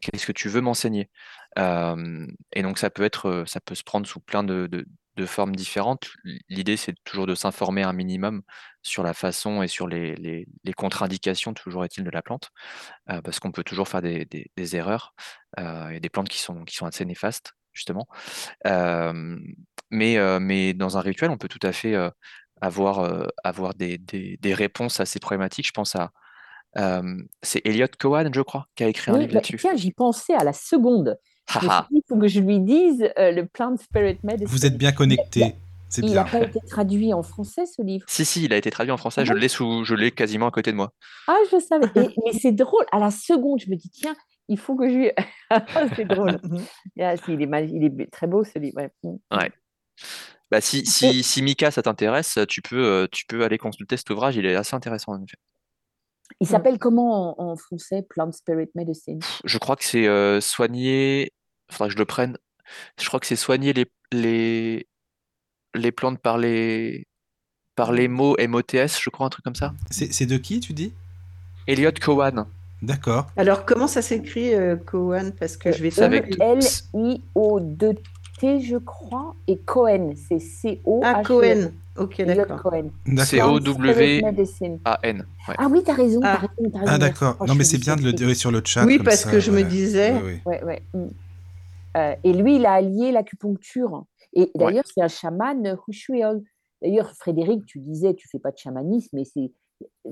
qu'est-ce 0.00 0.26
que 0.26 0.32
tu 0.32 0.48
veux 0.48 0.60
m'enseigner? 0.60 1.10
Et 1.56 2.62
donc 2.62 2.78
ça 2.78 2.90
peut 2.90 3.02
être, 3.02 3.44
ça 3.46 3.60
peut 3.60 3.74
se 3.74 3.82
prendre 3.82 4.06
sous 4.06 4.20
plein 4.20 4.42
de, 4.44 4.86
formes 5.26 5.54
différentes. 5.54 6.10
L'idée, 6.48 6.76
c'est 6.76 6.94
toujours 7.04 7.26
de 7.26 7.34
s'informer 7.34 7.82
un 7.82 7.92
minimum 7.92 8.42
sur 8.82 9.02
la 9.02 9.14
façon 9.14 9.62
et 9.62 9.68
sur 9.68 9.86
les, 9.86 10.46
contre-indications, 10.76 11.54
toujours 11.54 11.84
est-il, 11.84 12.04
de 12.04 12.10
la 12.10 12.22
plante, 12.22 12.50
parce 13.06 13.38
qu'on 13.40 13.52
peut 13.52 13.64
toujours 13.64 13.88
faire 13.88 14.02
des, 14.02 14.26
erreurs 14.76 15.14
et 15.58 16.00
des 16.00 16.08
plantes 16.08 16.28
qui 16.28 16.38
sont, 16.38 16.64
qui 16.64 16.76
sont 16.76 16.86
assez 16.86 17.04
néfastes, 17.04 17.52
justement. 17.72 18.08
Mais, 18.64 20.40
mais 20.40 20.74
dans 20.74 20.96
un 20.96 21.00
rituel, 21.00 21.30
on 21.30 21.38
peut 21.38 21.48
tout 21.48 21.64
à 21.66 21.72
fait 21.72 21.94
avoir, 22.60 23.28
avoir 23.44 23.74
des, 23.74 23.98
des- 23.98 24.54
réponses 24.54 25.00
à 25.00 25.06
ces 25.06 25.20
problématiques. 25.20 25.66
Je 25.66 25.72
pense 25.72 25.96
à, 25.96 26.12
c'est 27.42 27.60
Elliot 27.64 27.86
Cohen, 27.98 28.30
je 28.34 28.40
crois, 28.40 28.68
qui 28.74 28.84
a 28.84 28.88
écrit 28.88 29.10
un 29.10 29.18
livre 29.18 29.28
bah, 29.28 29.34
là-dessus. 29.36 29.56
tiens, 29.58 29.76
j'y 29.76 29.92
pensais 29.92 30.34
à 30.34 30.44
la 30.44 30.52
seconde. 30.52 31.18
Il 31.90 32.02
faut 32.08 32.16
que 32.16 32.28
je 32.28 32.40
lui 32.40 32.60
dise 32.60 33.10
euh, 33.18 33.30
le 33.32 33.46
Plant 33.46 33.76
Spirit 33.76 34.18
Medicine. 34.22 34.46
Vous 34.46 34.64
êtes 34.64 34.78
bien 34.78 34.92
connectés. 34.92 35.56
C'est 35.88 36.02
Il 36.02 36.14
n'a 36.14 36.24
pas 36.24 36.40
été 36.40 36.58
traduit 36.70 37.12
en 37.12 37.22
français, 37.22 37.66
ce 37.66 37.82
livre? 37.82 38.06
Si, 38.08 38.24
si, 38.24 38.44
il 38.44 38.52
a 38.54 38.56
été 38.56 38.70
traduit 38.70 38.92
en 38.92 38.96
français. 38.96 39.26
Je 39.26 39.34
l'ai 39.34 39.48
sous, 39.48 39.84
je 39.84 39.94
l'ai 39.94 40.10
quasiment 40.10 40.46
à 40.46 40.50
côté 40.50 40.72
de 40.72 40.76
moi. 40.76 40.94
Ah, 41.28 41.36
je 41.50 41.58
savais. 41.60 41.84
Et- 41.96 42.14
mais 42.24 42.32
c'est 42.38 42.52
drôle. 42.52 42.86
À 42.92 42.98
la 42.98 43.10
seconde, 43.10 43.60
je 43.60 43.68
me 43.70 43.76
dis, 43.76 43.90
tiens, 43.90 44.16
il 44.48 44.58
faut 44.58 44.74
que 44.74 44.88
je 44.88 44.94
lui... 44.94 45.10
Ah, 45.50 45.64
c'est 45.94 46.06
drôle. 46.06 46.40
Ah, 47.00 47.16
si, 47.18 47.34
il, 47.34 47.42
est 47.42 47.46
mag- 47.46 47.70
il 47.70 47.84
est 47.84 48.10
très 48.10 48.26
beau, 48.26 48.42
ce 48.44 48.58
livre. 48.58 48.76
ouais. 48.78 48.90
Mm. 49.02 49.16
Ouais. 49.36 49.52
Bah, 50.50 50.62
si, 50.62 50.86
si, 50.86 51.22
si 51.22 51.42
Mika, 51.42 51.70
ça 51.70 51.82
t'intéresse, 51.82 52.38
tu 52.48 52.62
peux, 52.62 52.82
euh, 52.84 53.06
tu 53.12 53.26
peux 53.26 53.44
aller 53.44 53.58
consulter 53.58 53.98
cet 53.98 54.08
ouvrage. 54.10 54.36
Il 54.36 54.46
est 54.46 54.54
assez 54.54 54.74
intéressant, 54.74 55.12
en 55.12 55.22
effet. 55.22 55.36
Il 56.42 56.46
s'appelle 56.48 56.78
comment 56.78 57.38
en, 57.40 57.52
en 57.52 57.56
français, 57.56 58.04
Plant 58.08 58.32
Spirit 58.32 58.68
Medicine? 58.74 59.20
Je 59.44 59.58
crois 59.58 59.76
que 59.76 59.84
c'est 59.84 60.06
euh, 60.08 60.40
soigner. 60.40 61.30
Faudra 61.70 61.86
que 61.86 61.92
je 61.94 61.98
le 61.98 62.04
prenne. 62.04 62.36
Je 63.00 63.06
crois 63.06 63.20
que 63.20 63.26
c'est 63.26 63.36
soigner 63.36 63.72
les, 63.72 63.86
les, 64.12 64.86
les 65.74 65.92
plantes 65.92 66.18
par 66.18 66.38
les, 66.38 67.06
par 67.76 67.92
les 67.92 68.08
mots 68.08 68.36
MOTS, 68.38 68.98
je 69.00 69.10
crois, 69.10 69.26
un 69.26 69.30
truc 69.30 69.44
comme 69.44 69.54
ça. 69.54 69.72
C'est 69.90 70.26
de 70.26 70.36
qui, 70.36 70.60
tu 70.60 70.72
dis? 70.72 70.92
Elliot 71.68 71.92
Cowan. 72.00 72.46
D'accord. 72.82 73.28
Alors, 73.36 73.64
comment 73.64 73.86
ça 73.86 74.02
s'écrit, 74.02 74.52
euh, 74.54 74.74
Cohen? 74.76 75.30
Parce 75.38 75.56
que 75.56 75.70
je 75.70 75.80
vais 75.80 75.90
C'est 75.92 76.02
avec- 76.02 76.30
taper. 76.36 76.42
L-I-O-2-T. 76.94 78.02
T, 78.42 78.60
je 78.60 78.76
crois, 78.76 79.36
et 79.46 79.56
Cohen, 79.56 80.14
c'est 80.16 80.40
C-O. 80.40 81.00
Ah, 81.04 81.22
Cohen. 81.24 81.70
Ok, 81.96 82.20
d'accord. 82.22 82.72
C-O-W-A-N. 83.24 85.26
Ouais. 85.48 85.54
Ah 85.58 85.68
oui, 85.70 85.82
t'as 85.84 85.92
raison, 85.94 86.18
Ah. 86.24 86.34
raison, 86.38 86.70
t'as 86.72 86.78
raison. 86.80 86.92
Ah 86.92 86.98
d'accord. 86.98 87.36
Non 87.46 87.54
mais 87.54 87.62
c'est 87.62 87.78
bien 87.78 87.94
de 87.94 88.02
le 88.02 88.12
dire 88.12 88.34
sur 88.34 88.50
le 88.50 88.60
chat. 88.64 88.84
Oui, 88.84 88.96
comme 88.96 89.04
parce 89.06 89.20
ça, 89.20 89.30
que 89.30 89.38
je 89.38 89.52
me 89.52 89.62
disais- 89.62 90.12
Oui, 90.14 90.20
oui. 90.24 90.40
Ouais, 90.44 90.64
ouais. 90.64 90.82
mm. 90.94 91.06
Euh, 91.98 92.14
et 92.24 92.32
lui, 92.32 92.56
il 92.56 92.66
a 92.66 92.72
allié 92.72 93.12
l'acupuncture. 93.12 94.06
Et 94.32 94.50
d'ailleurs, 94.56 94.84
c'est 94.92 95.02
un 95.02 95.08
chaman 95.08 95.76
Hushuel. 95.86 96.42
D'ailleurs, 96.80 97.12
Frédéric, 97.12 97.64
tu 97.66 97.78
disais, 97.78 98.14
tu 98.14 98.26
fais 98.28 98.38
pas 98.40 98.50
de 98.50 98.58
chamanisme, 98.58 99.10
mais 99.16 99.24
c'est 99.24 99.52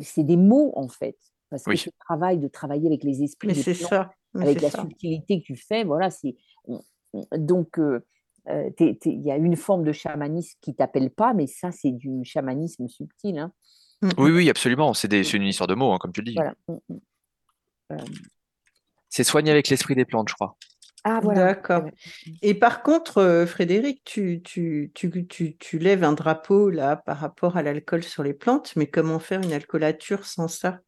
c'est 0.01 0.23
des 0.25 0.37
mots 0.37 0.73
en 0.77 0.87
fait. 0.89 1.17
Parce 1.49 1.65
que 1.65 1.71
Oui. 1.71 1.79
ce 1.79 1.91
travail 2.07 2.39
de 2.39 2.47
travailler 2.49 2.87
avec 2.87 3.03
les 3.03 3.23
esprits, 3.25 3.49
Mais 3.49 3.55
des 3.55 3.63
c'est 3.63 3.75
plantes, 3.75 3.89
ça. 3.91 4.11
mais 4.35 4.45
avec 4.47 4.61
la 4.63 4.71
ça. 4.71 4.81
subtilité 4.83 5.41
que 5.41 5.47
tu 5.47 5.57
fais, 5.57 5.83
voilà, 5.85 6.11
c'est 6.11 6.37
donc 7.37 7.79
euh, 7.79 7.83
euh, 7.83 8.01
il 8.47 9.21
y 9.23 9.31
a 9.31 9.37
une 9.37 9.57
forme 9.57 9.85
de 9.85 9.93
chamanisme 9.93 10.59
qui 10.61 10.75
t'appelle 10.75 11.11
pas, 11.11 11.35
mais 11.35 11.47
ça 11.47 11.71
c'est 11.71 11.93
du 11.93 12.25
chamanisme 12.25 12.89
subtil, 12.89 13.39
hein. 13.39 13.53
Mm, 14.03 14.09
Oui, 14.19 14.31
oui, 14.31 14.51
absolument. 14.51 14.95
C'est 14.95 15.09
des- 15.09 15.25
c'est 15.25 15.37
une 15.37 15.43
histoire 15.45 15.67
de 15.67 15.75
mots, 15.75 15.93
hein, 15.93 15.99
comme 16.01 16.13
tu 16.13 16.21
le 16.21 16.27
dis. 16.27 16.35
Voilà. 16.35 16.55
Mm, 16.69 16.75
mm. 16.89 16.99
Euh, 17.93 17.97
C'est 19.09 19.25
soigné 19.25 19.51
avec 19.51 19.69
l'esprit 19.69 19.95
des 19.95 20.05
plantes, 20.05 20.29
je 20.29 20.35
crois. 20.35 20.57
Ah 21.03 21.21
voilà. 21.23 21.47
D'accord. 21.47 21.85
Et 22.43 22.55
par 22.55 22.83
contre, 22.83 23.19
euh, 23.19 23.47
Frédéric, 23.47 24.03
tu, 24.05 24.43
tu, 24.43 24.93
tu, 24.95 25.27
tu, 25.27 25.57
tu 25.57 25.79
lèves 25.79 26.05
un 26.05 26.13
drapeau 26.13 26.71
là 26.71 26.97
par 26.97 27.19
rapport 27.19 27.57
à 27.57 27.63
l'alcool 27.63 28.03
sur 28.03 28.23
les 28.23 28.35
plantes, 28.35 28.75
mais 28.77 28.87
comment 28.87 29.19
faire 29.19 29.41
une 29.41 29.53
alcoolature 29.53 30.27
sans 30.27 30.47
ça? 30.49 30.81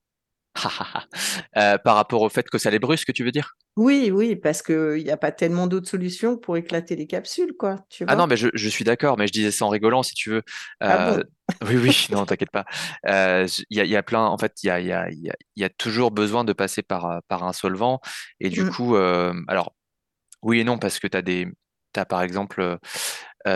Euh, 1.56 1.78
par 1.78 1.96
rapport 1.96 2.22
au 2.22 2.28
fait 2.28 2.48
que 2.48 2.58
ça 2.58 2.70
les 2.70 2.78
brusque, 2.78 3.12
tu 3.12 3.24
veux 3.24 3.32
dire? 3.32 3.56
Oui, 3.76 4.10
oui, 4.12 4.36
parce 4.36 4.62
qu'il 4.62 5.02
n'y 5.02 5.10
a 5.10 5.16
pas 5.16 5.32
tellement 5.32 5.66
d'autres 5.66 5.88
solutions 5.88 6.36
pour 6.36 6.56
éclater 6.58 6.94
les 6.94 7.06
capsules, 7.06 7.54
quoi, 7.56 7.76
tu 7.88 8.04
Ah 8.06 8.16
non, 8.16 8.26
mais 8.26 8.36
je, 8.36 8.48
je 8.54 8.68
suis 8.68 8.84
d'accord, 8.84 9.16
mais 9.16 9.26
je 9.28 9.32
disais 9.32 9.50
ça 9.52 9.64
en 9.64 9.68
rigolant, 9.68 10.02
si 10.02 10.14
tu 10.14 10.30
veux. 10.30 10.42
Ah 10.86 11.16
Euh, 11.16 11.22
oui, 11.64 11.76
oui, 11.76 12.06
non, 12.10 12.26
t'inquiète 12.26 12.50
pas. 12.50 12.64
Euh, 13.06 13.46
Il 13.70 13.76
y 13.78 13.80
a, 13.80 13.84
il 13.84 13.90
y 13.90 13.96
a 13.96 14.02
plein, 14.02 14.24
en 14.26 14.36
fait, 14.38 14.52
il 14.62 14.66
y 14.66 14.70
a, 14.70 14.80
y 14.80 14.92
a, 14.92 15.06
y 15.56 15.68
toujours 15.78 16.10
besoin 16.10 16.44
de 16.44 16.52
passer 16.52 16.82
par, 16.82 17.22
par 17.28 17.44
un 17.44 17.52
solvant. 17.52 18.00
Et 18.40 18.50
du 18.50 18.64
Mm. 18.64 18.72
coup, 18.72 18.96
alors, 18.96 19.74
oui 20.42 20.60
et 20.60 20.64
non, 20.64 20.78
parce 20.78 20.98
que 21.00 21.08
tu 21.08 21.16
as 21.16 21.22
des, 21.22 21.48
t'as 21.92 22.04
par 22.06 22.22
exemple 22.22 22.78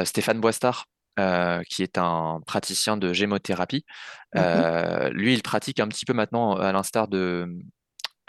Stéphane 0.05 0.41
Boistard, 0.41 0.87
euh, 1.19 1.63
qui 1.69 1.83
est 1.83 1.99
un 1.99 2.41
praticien 2.47 2.97
de 2.97 3.13
gémothérapie. 3.13 3.85
Euh, 4.37 5.11
lui, 5.11 5.35
il 5.35 5.43
pratique 5.43 5.81
un 5.81 5.89
petit 5.89 6.05
peu 6.05 6.13
maintenant, 6.13 6.57
à 6.57 6.73
l'instar 6.73 7.09
de, 7.09 7.47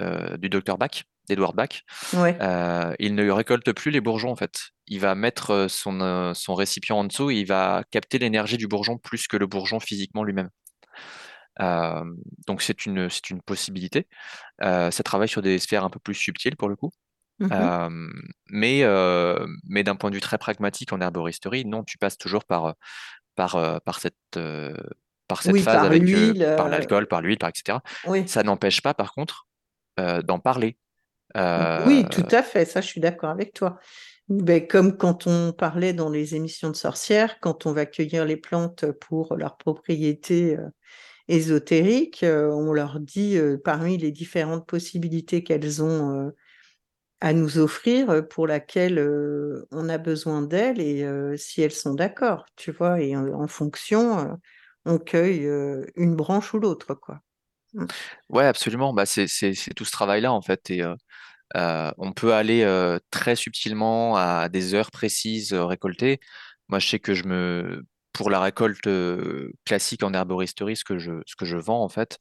euh, 0.02 0.38
du 0.38 0.50
docteur 0.50 0.78
Bach, 0.78 1.04
d'Edward 1.28 1.56
Bach. 1.56 1.84
Ouais. 2.14 2.38
Il 3.00 3.16
ne 3.16 3.30
récolte 3.30 3.72
plus 3.74 3.92
les 3.92 4.02
bourgeons 4.02 4.32
en 4.32 4.36
fait. 4.36 4.70
Il 4.88 5.00
va 5.00 5.16
mettre 5.16 5.68
son, 5.70 6.34
son 6.34 6.56
récipient 6.56 6.98
en 6.98 7.04
dessous 7.04 7.32
et 7.32 7.36
il 7.36 7.48
va 7.48 7.84
capter 7.92 8.20
l'énergie 8.20 8.58
du 8.58 8.68
bourgeon 8.68 8.98
plus 8.98 9.28
que 9.28 9.38
le 9.38 9.48
bourgeon 9.48 9.80
physiquement 9.80 10.24
lui-même. 10.24 10.50
Euh, 11.62 12.04
donc 12.46 12.62
c'est 12.62 12.86
une, 12.86 13.10
c'est 13.10 13.30
une 13.30 13.42
possibilité. 13.42 14.08
Euh, 14.62 14.92
ça 14.92 15.04
travaille 15.04 15.28
sur 15.28 15.42
des 15.42 15.60
sphères 15.60 15.84
un 15.84 15.90
peu 15.90 16.00
plus 16.00 16.16
subtiles 16.16 16.56
pour 16.56 16.70
le 16.70 16.76
coup. 16.76 16.92
Euh, 17.42 18.10
mais 18.50 18.84
euh, 18.84 19.46
mais 19.68 19.84
d'un 19.84 19.96
point 19.96 20.10
de 20.10 20.16
vue 20.16 20.22
très 20.22 20.38
pragmatique 20.38 20.92
en 20.92 21.02
herboristerie, 21.02 21.66
non, 21.66 21.84
tu 21.84 21.98
passes 21.98 22.18
toujours 22.18 22.46
par, 22.46 22.74
par, 23.36 23.82
par 23.84 24.00
cette, 24.00 24.16
par 25.28 25.44
cette 25.44 25.54
Oui, 25.54 25.62
phase 25.62 25.76
par 25.76 25.86
avec 25.86 26.04
par 26.58 26.70
l'alcool, 26.70 27.08
par 27.08 27.22
l'huile, 27.22 27.38
par 27.38 27.50
etc. 27.50 27.78
Oui. 28.08 28.28
Ça 28.28 28.44
n'empêche 28.44 28.82
pas 28.82 28.94
par 28.94 29.14
contre 29.14 29.48
d'en 29.98 30.40
parler. 30.40 30.78
Oui, 31.36 32.06
tout 32.10 32.26
à 32.32 32.42
fait, 32.42 32.66
ça 32.66 32.82
je 32.82 32.88
suis 32.88 33.02
d'accord 33.02 33.30
avec 33.30 33.54
toi. 33.54 33.80
Ben, 34.30 34.68
comme 34.68 34.98
quand 34.98 35.26
on 35.26 35.54
parlait 35.54 35.94
dans 35.94 36.10
les 36.10 36.36
émissions 36.36 36.70
de 36.70 36.76
sorcières, 36.76 37.40
quand 37.40 37.66
on 37.66 37.72
va 37.72 37.86
cueillir 37.86 38.26
les 38.26 38.36
plantes 38.36 38.86
pour 38.92 39.38
leurs 39.38 39.56
propriétés 39.56 40.58
euh, 40.58 40.68
ésotériques, 41.30 42.24
euh, 42.24 42.52
on 42.52 42.74
leur 42.74 43.00
dit 43.00 43.38
euh, 43.38 43.58
parmi 43.64 43.98
les 43.98 44.12
différentes 44.12 44.68
possibilités 44.68 45.46
qu'elles 45.46 45.82
ont 45.82 46.34
à 47.20 47.34
nous 47.34 47.58
offrir, 47.58 48.10
euh, 48.10 48.22
pour 48.22 48.48
laquelle 48.48 49.00
euh, 49.00 49.68
on 49.72 49.90
a 49.90 49.98
besoin 49.98 50.42
d'elles 50.42 50.80
et 50.80 51.04
euh, 51.04 51.36
si 51.38 51.62
elles 51.62 51.72
sont 51.72 51.94
d'accord, 51.94 52.46
tu 52.56 52.72
vois, 52.72 53.02
et 53.02 53.16
en, 53.16 53.48
fonction, 53.48 54.38
on 54.86 55.00
cueille 55.00 55.50
une 55.96 56.16
branche 56.16 56.54
ou 56.54 56.60
l'autre, 56.60 56.94
quoi. 56.94 57.22
Ouais, 58.30 58.46
absolument. 58.46 58.94
Bah, 58.94 59.06
c'est, 59.06 59.28
tout 59.76 59.86
ce 59.86 59.92
travail-là, 59.92 60.32
en 60.32 60.42
fait. 60.42 60.70
Et 60.70 60.84
on 61.56 62.14
peut 62.14 62.34
aller 62.34 62.98
très 63.12 63.36
subtilement 63.36 64.16
à 64.16 64.50
des 64.50 64.74
heures 64.74 64.92
précises 64.92 65.54
récolter. 65.54 66.20
Moi, 66.70 66.80
je 66.80 66.88
sais 66.88 67.00
que 67.00 67.14
je 67.14 67.26
me, 67.26 67.86
pour 68.14 68.30
la 68.30 68.40
récolte 68.40 68.90
classique 69.66 70.04
en 70.04 70.14
herboristerie, 70.14 70.76
ce 70.76 70.84
que 70.84 70.98
je, 70.98 71.14
ce 71.26 71.36
que 71.36 71.46
je 71.46 71.58
vends, 71.58 71.84
en 71.84 71.90
fait, 71.90 72.20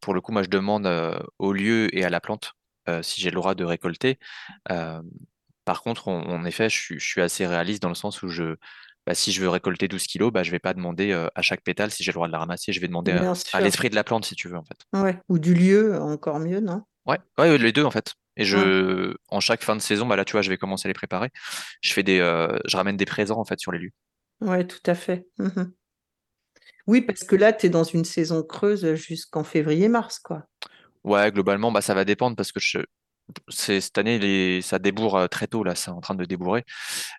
pour 0.00 0.14
le 0.14 0.20
coup, 0.20 0.32
moi, 0.32 0.42
je 0.42 0.48
demande 0.48 0.86
euh, 0.86 1.18
au 1.38 1.52
lieu 1.52 1.94
et 1.96 2.04
à 2.04 2.10
la 2.10 2.20
plante 2.20 2.54
si 3.02 3.20
j'ai 3.20 3.30
le 3.30 3.36
droit 3.36 3.54
de 3.54 3.64
récolter. 3.64 4.18
Euh, 4.70 5.02
par 5.64 5.82
contre, 5.82 6.08
en, 6.08 6.22
en 6.22 6.44
effet, 6.44 6.68
je 6.68 6.76
suis, 6.76 6.98
je 6.98 7.06
suis 7.06 7.20
assez 7.20 7.46
réaliste 7.46 7.82
dans 7.82 7.88
le 7.88 7.94
sens 7.94 8.22
où 8.22 8.28
je, 8.28 8.56
bah, 9.06 9.14
si 9.14 9.32
je 9.32 9.40
veux 9.40 9.48
récolter 9.48 9.88
12 9.88 10.06
kilos, 10.06 10.32
bah, 10.32 10.42
je 10.42 10.50
vais 10.50 10.58
pas 10.58 10.74
demander 10.74 11.12
euh, 11.12 11.28
à 11.34 11.42
chaque 11.42 11.62
pétale 11.62 11.90
si 11.90 12.04
j'ai 12.04 12.12
le 12.12 12.14
droit 12.14 12.26
de 12.28 12.32
la 12.32 12.38
ramasser. 12.38 12.72
Je 12.72 12.80
vais 12.80 12.88
demander 12.88 13.12
à, 13.52 13.60
l'esprit 13.60 13.90
de 13.90 13.94
la 13.94 14.04
plante, 14.04 14.24
si 14.24 14.34
tu 14.34 14.48
veux, 14.48 14.56
en 14.56 14.64
fait. 14.64 14.78
Ouais. 14.92 15.18
Ou 15.28 15.38
du 15.38 15.54
lieu, 15.54 16.00
encore 16.00 16.38
mieux, 16.38 16.60
non? 16.60 16.82
Ouais, 17.06 17.18
ouais, 17.38 17.58
les 17.58 17.72
deux 17.72 17.84
en 17.84 17.90
fait. 17.90 18.14
Et 18.36 18.44
je, 18.44 19.14
en 19.28 19.40
chaque 19.40 19.62
fin 19.62 19.76
de 19.76 19.80
saison, 19.80 20.06
bah 20.06 20.16
là, 20.16 20.24
tu 20.24 20.32
vois, 20.32 20.42
je 20.42 20.48
vais 20.48 20.56
commencer 20.56 20.86
à 20.86 20.90
les 20.90 20.94
préparer. 20.94 21.30
Je 21.82 21.92
fais 21.92 22.02
des, 22.02 22.20
euh, 22.20 22.56
je 22.64 22.76
ramène 22.76 22.96
des 22.96 23.04
présents 23.04 23.38
en 23.38 23.44
fait 23.44 23.58
sur 23.58 23.72
les 23.72 23.78
lieux. 23.78 23.92
Ouais, 24.40 24.66
tout 24.66 24.80
à 24.86 24.94
fait. 24.94 25.26
Mhm. 25.38 25.72
Oui, 26.86 27.00
parce 27.02 27.24
que 27.24 27.36
là, 27.36 27.52
tu 27.52 27.66
es 27.66 27.68
dans 27.68 27.84
une 27.84 28.04
saison 28.04 28.42
creuse 28.42 28.94
jusqu'en 28.94 29.44
février-mars, 29.44 30.18
quoi. 30.18 30.44
Ouais, 31.04 31.30
globalement, 31.32 31.72
bah 31.72 31.80
ça 31.82 31.94
va 31.94 32.04
dépendre 32.04 32.36
parce 32.36 32.52
que 32.52 32.60
je, 32.60 32.78
c'est 33.48 33.80
cette 33.80 33.98
année, 33.98 34.18
les, 34.18 34.62
ça 34.62 34.78
débourre 34.78 35.16
euh, 35.16 35.26
très 35.26 35.46
tôt 35.46 35.64
là, 35.64 35.74
c'est 35.74 35.90
en 35.90 36.00
train 36.00 36.14
de 36.14 36.24
débourrer. 36.24 36.64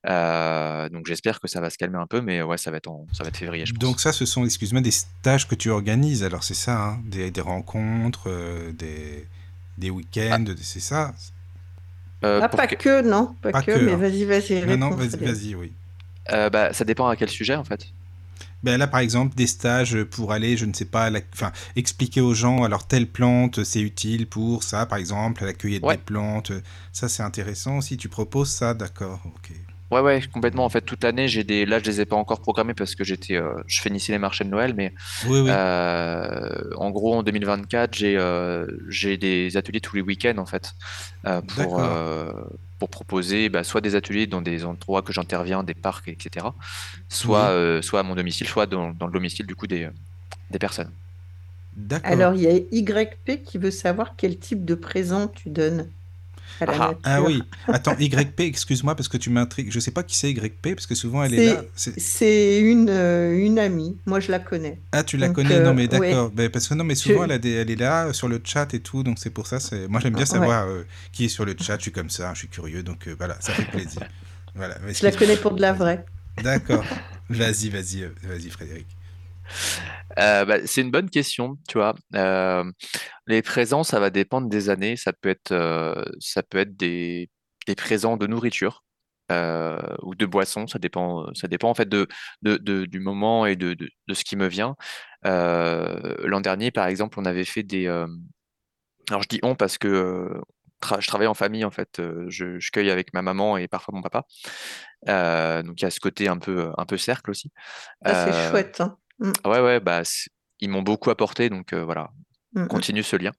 Euh, 0.08 0.90
donc 0.90 1.06
j'espère 1.08 1.40
que 1.40 1.48
ça 1.48 1.60
va 1.62 1.70
se 1.70 1.78
calmer 1.78 1.98
un 1.98 2.08
peu, 2.08 2.22
mais 2.22 2.42
ouais, 2.42 2.58
ça 2.58 2.72
va 2.72 2.78
être 2.78 2.88
en, 2.88 3.06
ça 3.14 3.24
va 3.24 3.30
être 3.30 3.38
février, 3.38 3.66
je 3.66 3.74
pense. 3.74 3.82
Donc 3.82 4.00
ça, 4.00 4.14
ce 4.14 4.26
sont, 4.26 4.46
excuse-moi, 4.46 4.82
des 4.82 4.92
stages 4.92 5.48
que 5.48 5.56
tu 5.56 5.70
organises. 5.70 6.24
Alors 6.24 6.44
c'est 6.44 6.54
ça, 6.54 6.82
hein, 6.82 7.02
des, 7.06 7.32
des 7.32 7.42
rencontres, 7.42 8.30
euh, 8.30 8.72
des, 8.74 9.28
des 9.78 9.90
week-ends, 9.90 10.46
c'est 10.62 10.80
ça? 10.80 11.14
Euh, 12.24 12.40
Ah, 12.42 12.48
pour 12.48 12.58
pas 12.58 12.68
que- 12.68 12.76
que, 12.76 13.02
non, 13.02 13.36
pas, 13.42 13.52
Pas 13.52 13.62
que, 13.64 13.72
que, 13.72 13.80
mais 13.80 13.94
hein. 13.94 13.98
vas-y, 13.98 14.24
vas-y, 14.24 14.66
Non, 14.66 14.78
non, 14.78 14.90
vas-y, 14.92 15.18
vas-y, 15.18 15.56
oui. 15.56 15.74
euh, 16.32 16.50
bah, 16.50 16.72
ça 16.72 16.86
dépend 16.86 17.08
à 17.10 17.16
quel 17.18 17.30
sujet 17.30 17.56
en 17.56 17.66
fait. 17.66 17.88
Ben 18.64 18.78
là, 18.78 18.88
par 18.88 19.02
exemple, 19.02 19.36
des 19.36 19.48
stages 19.48 20.04
pour 20.06 20.32
aller, 20.32 20.56
je 20.58 20.66
ne 20.66 20.74
sais 20.74 20.86
pas, 20.86 21.04
à 21.06 21.10
la- 21.10 21.20
enfin, 21.34 21.52
expliquer 21.76 22.22
aux 22.22 22.34
gens, 22.34 22.64
alors 22.64 22.88
telle 22.88 23.08
plante, 23.12 23.64
c'est 23.64 23.82
utile 23.82 24.28
pour 24.28 24.64
ça, 24.64 24.86
par 24.86 24.98
exemple, 24.98 25.44
à 25.44 25.48
la 25.48 25.54
cueillette 25.54 25.84
Ouais. 25.84 25.98
des 25.98 26.02
plantes. 26.04 26.52
Ça, 26.94 27.10
c'est 27.10 27.24
intéressant 27.24 27.78
aussi. 27.80 27.98
Tu 27.98 28.08
proposes 28.10 28.52
ça, 28.52 28.74
d'accord, 28.74 29.22
ok. 29.26 29.52
Ouais, 29.94 30.02
ouais, 30.02 30.22
complètement. 30.32 30.66
En 30.66 30.70
fait, 30.70 30.82
toute 30.82 31.04
l'année, 31.04 31.28
j'ai 31.28 31.44
des, 31.44 31.66
là, 31.66 31.80
je 31.80 31.86
les 31.86 32.02
ai 32.02 32.06
pas 32.06 32.16
encore 32.16 32.42
programmés 32.42 32.74
parce 32.74 32.96
que 32.96 33.04
j'étais, 33.04 33.36
euh, 33.36 33.54
je 33.68 33.82
finissais 33.82 34.12
les 34.14 34.20
marchés 34.20 34.44
de 34.44 34.50
Noël, 34.50 34.74
mais 34.76 34.94
Oui, 35.26 35.40
oui. 35.42 35.50
Euh, 35.52 36.72
en 36.78 36.92
gros, 36.92 37.16
en 37.16 37.24
2024, 37.24 37.94
j'ai 37.96 38.18
euh, 38.18 38.66
j'ai 38.90 39.18
des 39.18 39.58
ateliers 39.58 39.82
tous 39.82 39.96
les 39.96 40.02
week-ends 40.02 40.38
en 40.38 40.46
fait 40.46 40.74
euh, 41.28 41.42
pour, 41.42 41.82
pour 42.80 42.90
proposer 42.90 43.50
bah, 43.50 43.64
soit 43.64 43.82
des 43.82 43.96
ateliers 43.96 44.28
dans 44.28 44.42
des 44.42 44.66
endroits 44.66 45.02
que 45.02 45.14
j'interviens, 45.14 45.64
des 45.64 45.74
parcs, 45.74 46.08
etc. 46.08 46.56
Soit, 47.10 47.50
Oui. 47.50 47.56
euh, 47.56 47.82
soit 47.82 48.00
à 48.02 48.04
mon 48.04 48.16
domicile, 48.16 48.48
soit 48.48 48.66
dans, 48.66 48.92
dans 48.92 49.08
le 49.08 49.14
domicile 49.14 49.46
du 49.48 49.56
coup 49.56 49.68
des, 49.68 49.90
des 50.52 50.60
personnes. 50.60 50.92
D'accord. 51.76 52.12
Alors, 52.12 52.34
il 52.36 52.42
y 52.42 52.48
a 52.48 52.56
YP 52.56 53.44
qui 53.44 53.58
veut 53.58 53.72
savoir 53.72 54.16
quel 54.16 54.38
type 54.38 54.64
de 54.66 54.76
présent 54.76 55.28
tu 55.28 55.50
donnes 55.50 55.92
à 56.62 56.66
la 56.66 56.74
Ah, 56.74 56.78
nature. 56.80 57.00
Ah 57.04 57.22
oui. 57.22 57.44
Attends, 57.68 57.96
YP, 58.00 58.40
excuse-moi, 58.42 58.96
parce 58.96 59.08
que 59.08 59.18
tu 59.18 59.30
m'intrigues. 59.30 59.72
Je 59.72 59.80
sais 59.80 59.92
pas 59.92 60.04
qui 60.04 60.16
c'est 60.18 60.32
YP, 60.32 60.76
parce 60.76 60.86
que 60.88 60.96
souvent 60.96 61.24
elle 61.24 61.34
est, 61.34 61.54
là. 61.54 61.62
C'est- 61.76 62.00
C'est 62.00 62.60
une, 62.60 62.90
euh, 62.90 63.38
une 63.38 63.60
amie, 63.60 63.98
moi 64.06 64.20
je 64.20 64.32
la 64.32 64.40
connais. 64.40 64.80
Ah, 64.92 65.04
tu 65.04 65.18
la 65.18 65.28
Donc, 65.28 65.36
connais, 65.38 65.56
euh, 65.56 65.64
non, 65.64 65.74
mais 65.74 65.84
ouais. 65.84 65.88
d'accord. 65.88 66.32
Ben, 66.32 66.50
parce 66.50 66.68
que 66.68 66.74
non, 66.74 66.84
mais 66.84 66.96
souvent 66.96 67.20
Je- 67.22 67.26
elle, 67.26 67.32
a 67.32 67.38
des- 67.40 67.52
elle 67.54 67.70
est 67.72 67.76
là 67.80 68.08
euh, 68.08 68.14
sur 68.14 68.28
le 68.28 68.42
chat 68.44 68.74
et 68.74 68.80
tout, 68.80 69.04
donc 69.04 69.18
c'est 69.20 69.30
pour 69.30 69.48
ça. 69.48 69.60
c'est- 69.60 69.88
Moi, 69.88 70.00
j'aime 70.00 70.14
bien 70.14 70.22
Ouais. 70.22 70.26
savoir 70.26 70.68
euh, 70.68 70.84
qui 71.12 71.26
est 71.26 71.30
sur 71.30 71.46
le 71.46 71.56
chat. 71.60 71.78
Je 71.78 71.84
suis 71.84 71.92
comme 71.92 72.10
ça, 72.10 72.32
je 72.34 72.40
suis 72.40 72.48
curieux, 72.50 72.84
donc 72.84 73.08
euh, 73.08 73.16
voilà, 73.18 73.36
ça 73.40 73.54
fait 73.54 73.66
plaisir. 73.66 74.02
Voilà. 74.56 74.76
Je 74.88 75.04
la 75.04 75.12
connais 75.12 75.36
pour 75.38 75.54
de 75.56 75.62
la 75.62 75.74
vraie. 75.74 76.06
D'accord. 76.44 76.84
Vas-y, 77.30 77.70
vas-y, 77.70 78.04
euh, 78.04 78.10
vas-y, 78.24 78.50
Frédéric. 78.50 78.88
Euh, 80.20 80.46
bah, 80.46 80.66
c'est 80.66 80.82
une 80.82 80.92
bonne 80.92 81.10
question, 81.10 81.58
tu 81.68 81.78
vois. 81.78 81.96
Euh, 82.16 82.64
les 83.28 83.42
présents, 83.42 83.84
ça 83.84 84.00
va 84.00 84.10
dépendre 84.10 84.48
des 84.50 84.70
années. 84.70 84.96
Ça 84.96 85.14
peut 85.14 85.30
être, 85.30 85.52
euh, 85.52 86.04
ça 86.20 86.44
peut 86.44 86.60
être 86.60 86.76
des, 86.76 87.30
des 87.68 87.76
présents 87.76 88.18
de 88.18 88.28
nourriture 88.28 88.84
ou 90.04 90.14
de 90.14 90.26
boissons. 90.28 90.68
Ça 90.68 90.78
dépend, 90.78 91.26
ça 91.34 91.48
dépend 91.48 91.70
en 91.70 91.74
fait 91.74 91.90
de, 91.90 92.08
de, 92.44 92.58
de- 92.58 92.86
du 92.86 93.00
moment 93.00 93.48
et 93.48 93.56
de, 93.56 93.74
de, 93.74 93.90
de 94.08 94.14
ce 94.14 94.24
qui 94.24 94.36
me 94.36 94.48
vient. 94.48 94.76
L'an 95.24 96.42
dernier, 96.42 96.70
par 96.70 96.86
exemple, 96.88 97.20
on 97.20 97.26
avait 97.26 97.46
fait 97.46 97.64
des. 97.64 97.88
alors 97.88 99.24
je 99.24 99.28
dis 99.28 99.40
on 99.42 99.56
parce 99.56 99.80
que 99.80 100.40
je 101.00 101.08
travaille 101.08 101.26
en 101.26 101.34
famille 101.34 101.66
en 101.66 101.72
fait. 101.72 102.00
Je, 102.28 102.60
je, 102.60 102.72
cueille 102.72 102.92
avec 102.92 103.12
ma 103.16 103.24
maman 103.24 103.58
et 103.58 103.68
parfois 103.68 103.96
mon 103.96 104.04
papa. 104.04 104.26
donc 105.64 105.82
il 105.82 105.84
y 105.84 105.86
a 105.86 105.90
ce 105.90 106.00
côté 106.00 106.28
un 106.28 106.38
peu, 106.38 106.72
un 106.78 106.86
peu 106.86 106.98
cercle 106.98 107.32
aussi. 107.32 107.52
Ah, 108.06 108.32
c'est 108.32 108.52
chouette. 108.52 108.82
Hein. 108.82 109.00
Mmh. 109.24 109.32
Ouais, 109.46 109.62
ouais, 109.62 109.80
bah, 109.80 110.04
ils 110.60 110.70
m'ont 110.70 110.82
beaucoup 110.82 111.10
apporté, 111.10 111.50
donc 111.50 111.74
voilà, 111.74 112.10
on 112.56 112.68
continue 112.68 113.04
ce 113.04 113.16
lien. 113.16 113.32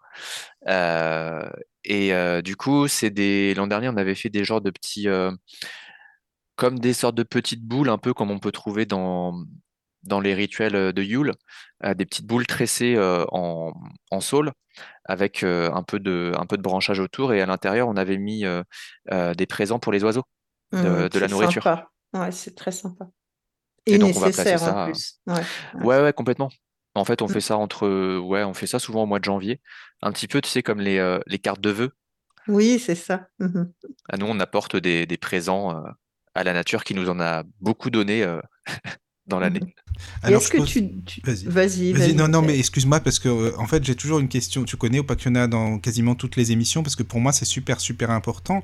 et 1.84 2.42
du 2.42 2.56
coup, 2.56 2.88
c'est 2.88 3.10
des 3.10 3.54
l'an 3.54 3.66
dernier, 3.66 3.88
on 3.88 3.96
avait 3.96 4.14
fait 4.14 4.30
des 4.30 4.44
genres 4.44 4.62
de 4.62 4.70
petits, 4.70 5.06
comme 6.56 6.78
des 6.78 6.92
sortes 6.94 7.14
de 7.14 7.22
petites 7.22 7.62
boules, 7.62 7.90
un 7.90 7.98
peu 7.98 8.14
comme 8.14 8.30
on 8.30 8.38
peut 8.38 8.52
trouver 8.52 8.86
dans 8.86 9.34
dans 10.02 10.20
les 10.20 10.34
rituels 10.34 10.92
de 10.92 11.02
Yule, 11.02 11.32
des 11.82 12.04
petites 12.06 12.26
boules 12.26 12.46
tressées 12.46 12.96
en, 12.98 13.72
en 14.10 14.20
saule 14.20 14.52
avec 15.04 15.42
un, 15.44 15.82
peu 15.82 16.00
de, 16.00 16.32
un 16.36 16.46
peu 16.46 16.56
de 16.56 16.62
branchage 16.62 17.00
autour. 17.00 17.32
Et 17.32 17.40
à 17.40 17.46
l'intérieur, 17.46 17.88
on 17.88 17.96
avait 17.96 18.18
mis 18.18 18.44
des 19.10 19.46
présents 19.46 19.78
pour 19.78 19.92
les 19.92 20.02
oiseaux, 20.02 20.24
de, 20.72 20.78
mmh, 20.78 21.18
la 21.18 21.28
nourriture. 21.28 21.86
Ouais, 22.14 22.32
c'est 22.32 22.54
très 22.54 22.70
sympa. 22.70 23.08
Et, 23.86 23.98
donc, 23.98 24.14
nécessaire 24.14 24.62
on 24.62 24.66
va 24.66 24.82
en 24.82 24.84
plus. 24.86 25.20
Ouais. 25.26 26.00
ouais, 26.02 26.12
complètement. 26.12 26.50
En 26.94 27.04
fait, 27.04 27.22
on 27.22 27.26
mmh. 27.26 27.32
fait 27.32 27.40
ça 27.40 27.56
entre, 27.56 28.18
ouais, 28.18 28.44
on 28.44 28.54
fait 28.54 28.66
ça 28.66 28.78
souvent 28.78 29.02
au 29.02 29.06
mois 29.06 29.18
de 29.18 29.24
janvier. 29.24 29.60
Un 30.00 30.12
petit 30.12 30.28
peu, 30.28 30.40
tu 30.40 30.48
sais, 30.48 30.62
comme 30.62 30.80
les, 30.80 31.18
les 31.26 31.38
cartes 31.38 31.60
de 31.60 31.70
vœux. 31.70 31.92
Oui, 32.46 32.78
c'est 32.78 32.94
ça. 32.94 33.26
Mmh 33.38 33.64
à 34.08 34.16
nous, 34.16 34.26
on 34.26 34.38
apporte 34.38 34.76
des, 34.76 35.06
des 35.06 35.16
présents 35.16 35.82
à 36.34 36.44
la 36.44 36.52
nature 36.52 36.84
qui 36.84 36.94
nous 36.94 37.08
en 37.08 37.20
a 37.20 37.42
beaucoup 37.60 37.90
donné 37.90 38.24
dans 39.26 39.38
l'année. 39.40 39.74
Est-ce 40.24 40.48
que 40.50 40.62
tu, 40.64 40.90
Vas-y. 41.46 41.92
Vas-y, 41.92 42.14
non, 42.14 42.28
non, 42.28 42.42
mais 42.42 42.58
excuse-moi 42.58 43.00
parce 43.00 43.18
que 43.18 43.28
euh, 43.28 43.58
en 43.58 43.66
fait 43.66 43.84
j'ai 43.84 43.94
toujours 43.94 44.18
une 44.18 44.28
question. 44.28 44.64
Tu 44.64 44.76
connais 44.76 44.98
Opakiona 44.98 45.46
dans 45.46 45.78
quasiment 45.78 46.14
toutes 46.14 46.36
les 46.36 46.52
émissions? 46.52 46.82
Parce 46.82 46.96
que 46.96 47.02
pour 47.02 47.20
moi 47.20 47.32
c'est 47.32 47.44
super 47.44 47.80
super 47.80 48.10
important. 48.10 48.62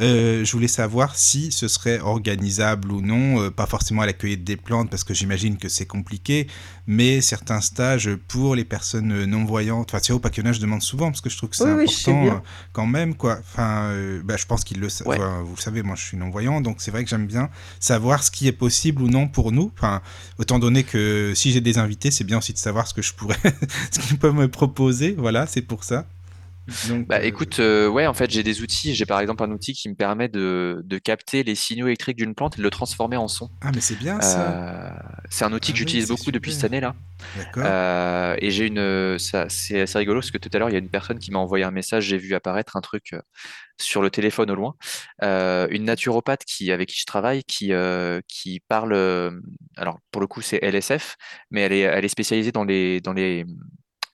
Euh, 0.00 0.44
je 0.44 0.52
voulais 0.52 0.68
savoir 0.68 1.16
si 1.16 1.50
ce 1.50 1.68
serait 1.68 2.00
organisable 2.00 2.92
ou 2.92 3.00
non, 3.00 3.40
euh, 3.40 3.50
pas 3.50 3.66
forcément 3.66 4.02
à 4.02 4.06
l'accueil 4.06 4.36
des 4.36 4.56
plantes 4.56 4.90
parce 4.90 5.04
que 5.04 5.14
j'imagine 5.14 5.56
que 5.56 5.68
c'est 5.68 5.86
compliqué, 5.86 6.46
mais 6.86 7.20
certains 7.20 7.60
stages 7.60 8.14
pour 8.28 8.54
les 8.54 8.64
personnes 8.64 9.24
non 9.24 9.44
voyantes. 9.44 9.88
Enfin, 9.90 10.00
tu 10.00 10.12
vois, 10.12 10.18
Opakiona 10.18 10.52
je 10.52 10.60
demande 10.60 10.82
souvent 10.82 11.06
parce 11.06 11.20
que 11.20 11.30
je 11.30 11.36
trouve 11.36 11.50
que 11.50 11.56
c'est 11.56 11.64
important 11.64 12.42
quand 12.72 12.86
même 12.86 13.14
quoi. 13.14 13.38
Enfin, 13.40 13.94
bah, 14.24 14.36
je 14.36 14.44
pense 14.44 14.62
qu'il 14.64 14.80
le 14.80 14.88
savent. 14.88 15.42
vous 15.44 15.56
le 15.56 15.60
savez, 15.60 15.82
moi 15.82 15.96
je 15.96 16.04
suis 16.04 16.16
non 16.16 16.30
voyant 16.30 16.60
donc 16.60 16.76
c'est 16.78 16.90
vrai 16.90 17.02
que 17.02 17.10
j'aime 17.10 17.26
bien 17.26 17.48
savoir 17.80 18.22
ce 18.22 18.30
qui 18.30 18.46
est 18.46 18.52
possible 18.52 19.02
ou 19.02 19.08
non 19.08 19.28
pour 19.28 19.52
nous. 19.52 19.72
Enfin, 19.74 19.95
autant 20.38 20.58
donné 20.58 20.84
que 20.84 21.32
si 21.34 21.52
j'ai 21.52 21.60
des 21.60 21.78
invités, 21.78 22.10
c'est 22.10 22.24
bien 22.24 22.38
aussi 22.38 22.52
de 22.52 22.58
savoir 22.58 22.86
ce 22.86 22.94
que 22.94 23.02
je 23.02 23.14
pourrais, 23.14 23.36
ce 23.90 24.00
qu'ils 24.00 24.18
peuvent 24.18 24.34
me 24.34 24.48
proposer. 24.48 25.14
Voilà, 25.18 25.46
c'est 25.46 25.62
pour 25.62 25.84
ça. 25.84 26.06
Bah, 27.06 27.16
euh, 27.16 27.22
écoute, 27.22 27.60
euh, 27.60 27.88
ouais, 27.88 28.06
en 28.06 28.14
fait, 28.14 28.30
j'ai 28.30 28.42
des 28.42 28.62
outils. 28.62 28.94
J'ai 28.94 29.06
par 29.06 29.20
exemple 29.20 29.42
un 29.42 29.50
outil 29.50 29.72
qui 29.72 29.88
me 29.88 29.94
permet 29.94 30.28
de, 30.28 30.82
de 30.84 30.98
capter 30.98 31.42
les 31.42 31.54
signaux 31.54 31.86
électriques 31.86 32.16
d'une 32.16 32.34
plante 32.34 32.54
et 32.54 32.58
de 32.58 32.62
le 32.62 32.70
transformer 32.70 33.16
en 33.16 33.28
son. 33.28 33.50
Ah, 33.60 33.70
mais 33.74 33.80
c'est 33.80 33.98
bien 33.98 34.20
ça. 34.20 34.52
Euh, 34.52 34.90
c'est 35.30 35.44
un 35.44 35.52
outil 35.52 35.72
que 35.72 35.76
ah 35.76 35.78
j'utilise 35.78 36.08
beaucoup 36.08 36.32
depuis 36.32 36.52
cette 36.52 36.64
année-là. 36.64 36.94
et 38.40 38.50
j'ai 38.50 38.66
une, 38.66 39.18
c'est 39.18 39.80
assez 39.80 39.98
rigolo 39.98 40.20
parce 40.20 40.30
que 40.30 40.38
tout 40.38 40.50
à 40.52 40.58
l'heure, 40.58 40.70
il 40.70 40.72
y 40.72 40.76
a 40.76 40.80
une 40.80 40.90
personne 40.90 41.18
qui 41.18 41.30
m'a 41.30 41.38
envoyé 41.38 41.64
un 41.64 41.70
message. 41.70 42.04
J'ai 42.04 42.18
vu 42.18 42.34
apparaître 42.34 42.76
un 42.76 42.80
truc 42.80 43.14
sur 43.78 44.02
le 44.02 44.10
téléphone 44.10 44.50
au 44.50 44.54
loin. 44.54 44.74
une 45.22 45.84
naturopathe 45.84 46.44
qui, 46.44 46.72
avec 46.72 46.88
qui 46.88 47.00
je 47.00 47.06
travaille, 47.06 47.44
qui, 47.44 47.72
qui 48.26 48.60
parle. 48.68 48.94
alors, 49.76 50.00
pour 50.10 50.20
le 50.20 50.26
coup, 50.26 50.42
c'est 50.42 50.62
LSF, 50.62 51.16
mais 51.50 51.62
elle 51.62 51.72
est, 51.72 51.80
elle 51.80 52.04
est 52.04 52.08
spécialisée 52.08 52.52
dans 52.52 52.64
les, 52.64 53.00
dans 53.00 53.12
les 53.12 53.46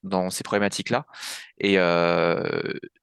dans 0.02 0.30
ces 0.30 0.42
problématiques-là. 0.42 1.06
Et 1.58 1.78
euh, 1.78 2.42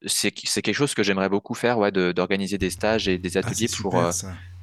c'est 0.06 0.32
quelque 0.32 0.74
chose 0.74 0.94
que 0.94 1.04
j'aimerais 1.04 1.30
beaucoup 1.30 1.54
faire, 1.54 1.78
ouais, 1.78 1.92
d'organiser 1.92 2.58
des 2.58 2.70
stages 2.70 3.08
et 3.08 3.18
des 3.18 3.38
ah, 3.38 3.42
ateliers 3.42 3.68
pour, 3.82 4.00
euh, 4.00 4.12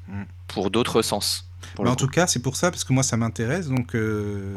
mm. 0.08 0.24
pour 0.48 0.70
d'autres 0.70 1.02
sens. 1.02 1.48
Mais 1.82 1.88
en 1.88 1.96
tout 1.96 2.08
cas, 2.08 2.26
c'est 2.26 2.40
pour 2.40 2.56
ça, 2.56 2.70
parce 2.70 2.84
que 2.84 2.92
moi, 2.92 3.02
ça 3.02 3.16
m'intéresse. 3.16 3.68
Donc, 3.68 3.94
euh, 3.94 4.54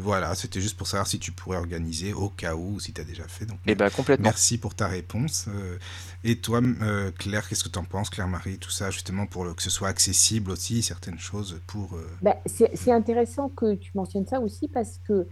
voilà, 0.00 0.34
c'était 0.34 0.60
juste 0.60 0.76
pour 0.76 0.86
savoir 0.86 1.06
si 1.06 1.18
tu 1.18 1.32
pourrais 1.32 1.56
organiser 1.56 2.12
au 2.12 2.28
cas 2.28 2.54
où, 2.54 2.80
si 2.80 2.92
tu 2.92 3.00
as 3.00 3.04
déjà 3.04 3.26
fait. 3.28 3.46
Donc, 3.46 3.58
et 3.66 3.72
eh 3.72 3.74
ben, 3.74 3.90
complètement. 3.90 4.24
Merci 4.24 4.58
pour 4.58 4.74
ta 4.74 4.86
réponse. 4.86 5.46
Euh, 5.48 5.78
et 6.22 6.36
toi, 6.36 6.60
euh, 6.82 7.10
Claire, 7.18 7.48
qu'est-ce 7.48 7.64
que 7.64 7.68
tu 7.68 7.78
en 7.78 7.84
penses, 7.84 8.10
Claire-Marie, 8.10 8.58
tout 8.58 8.70
ça, 8.70 8.90
justement, 8.90 9.26
pour 9.26 9.54
que 9.54 9.62
ce 9.62 9.70
soit 9.70 9.88
accessible 9.88 10.50
aussi, 10.50 10.82
certaines 10.82 11.18
choses 11.18 11.60
pour... 11.66 11.98
Bah, 12.22 12.36
c'est 12.46 12.92
intéressant 12.92 13.48
que 13.48 13.74
tu 13.74 13.92
mentionnes 13.94 14.26
ça 14.26 14.40
aussi, 14.40 14.68
parce 14.68 15.00
que 15.06 15.26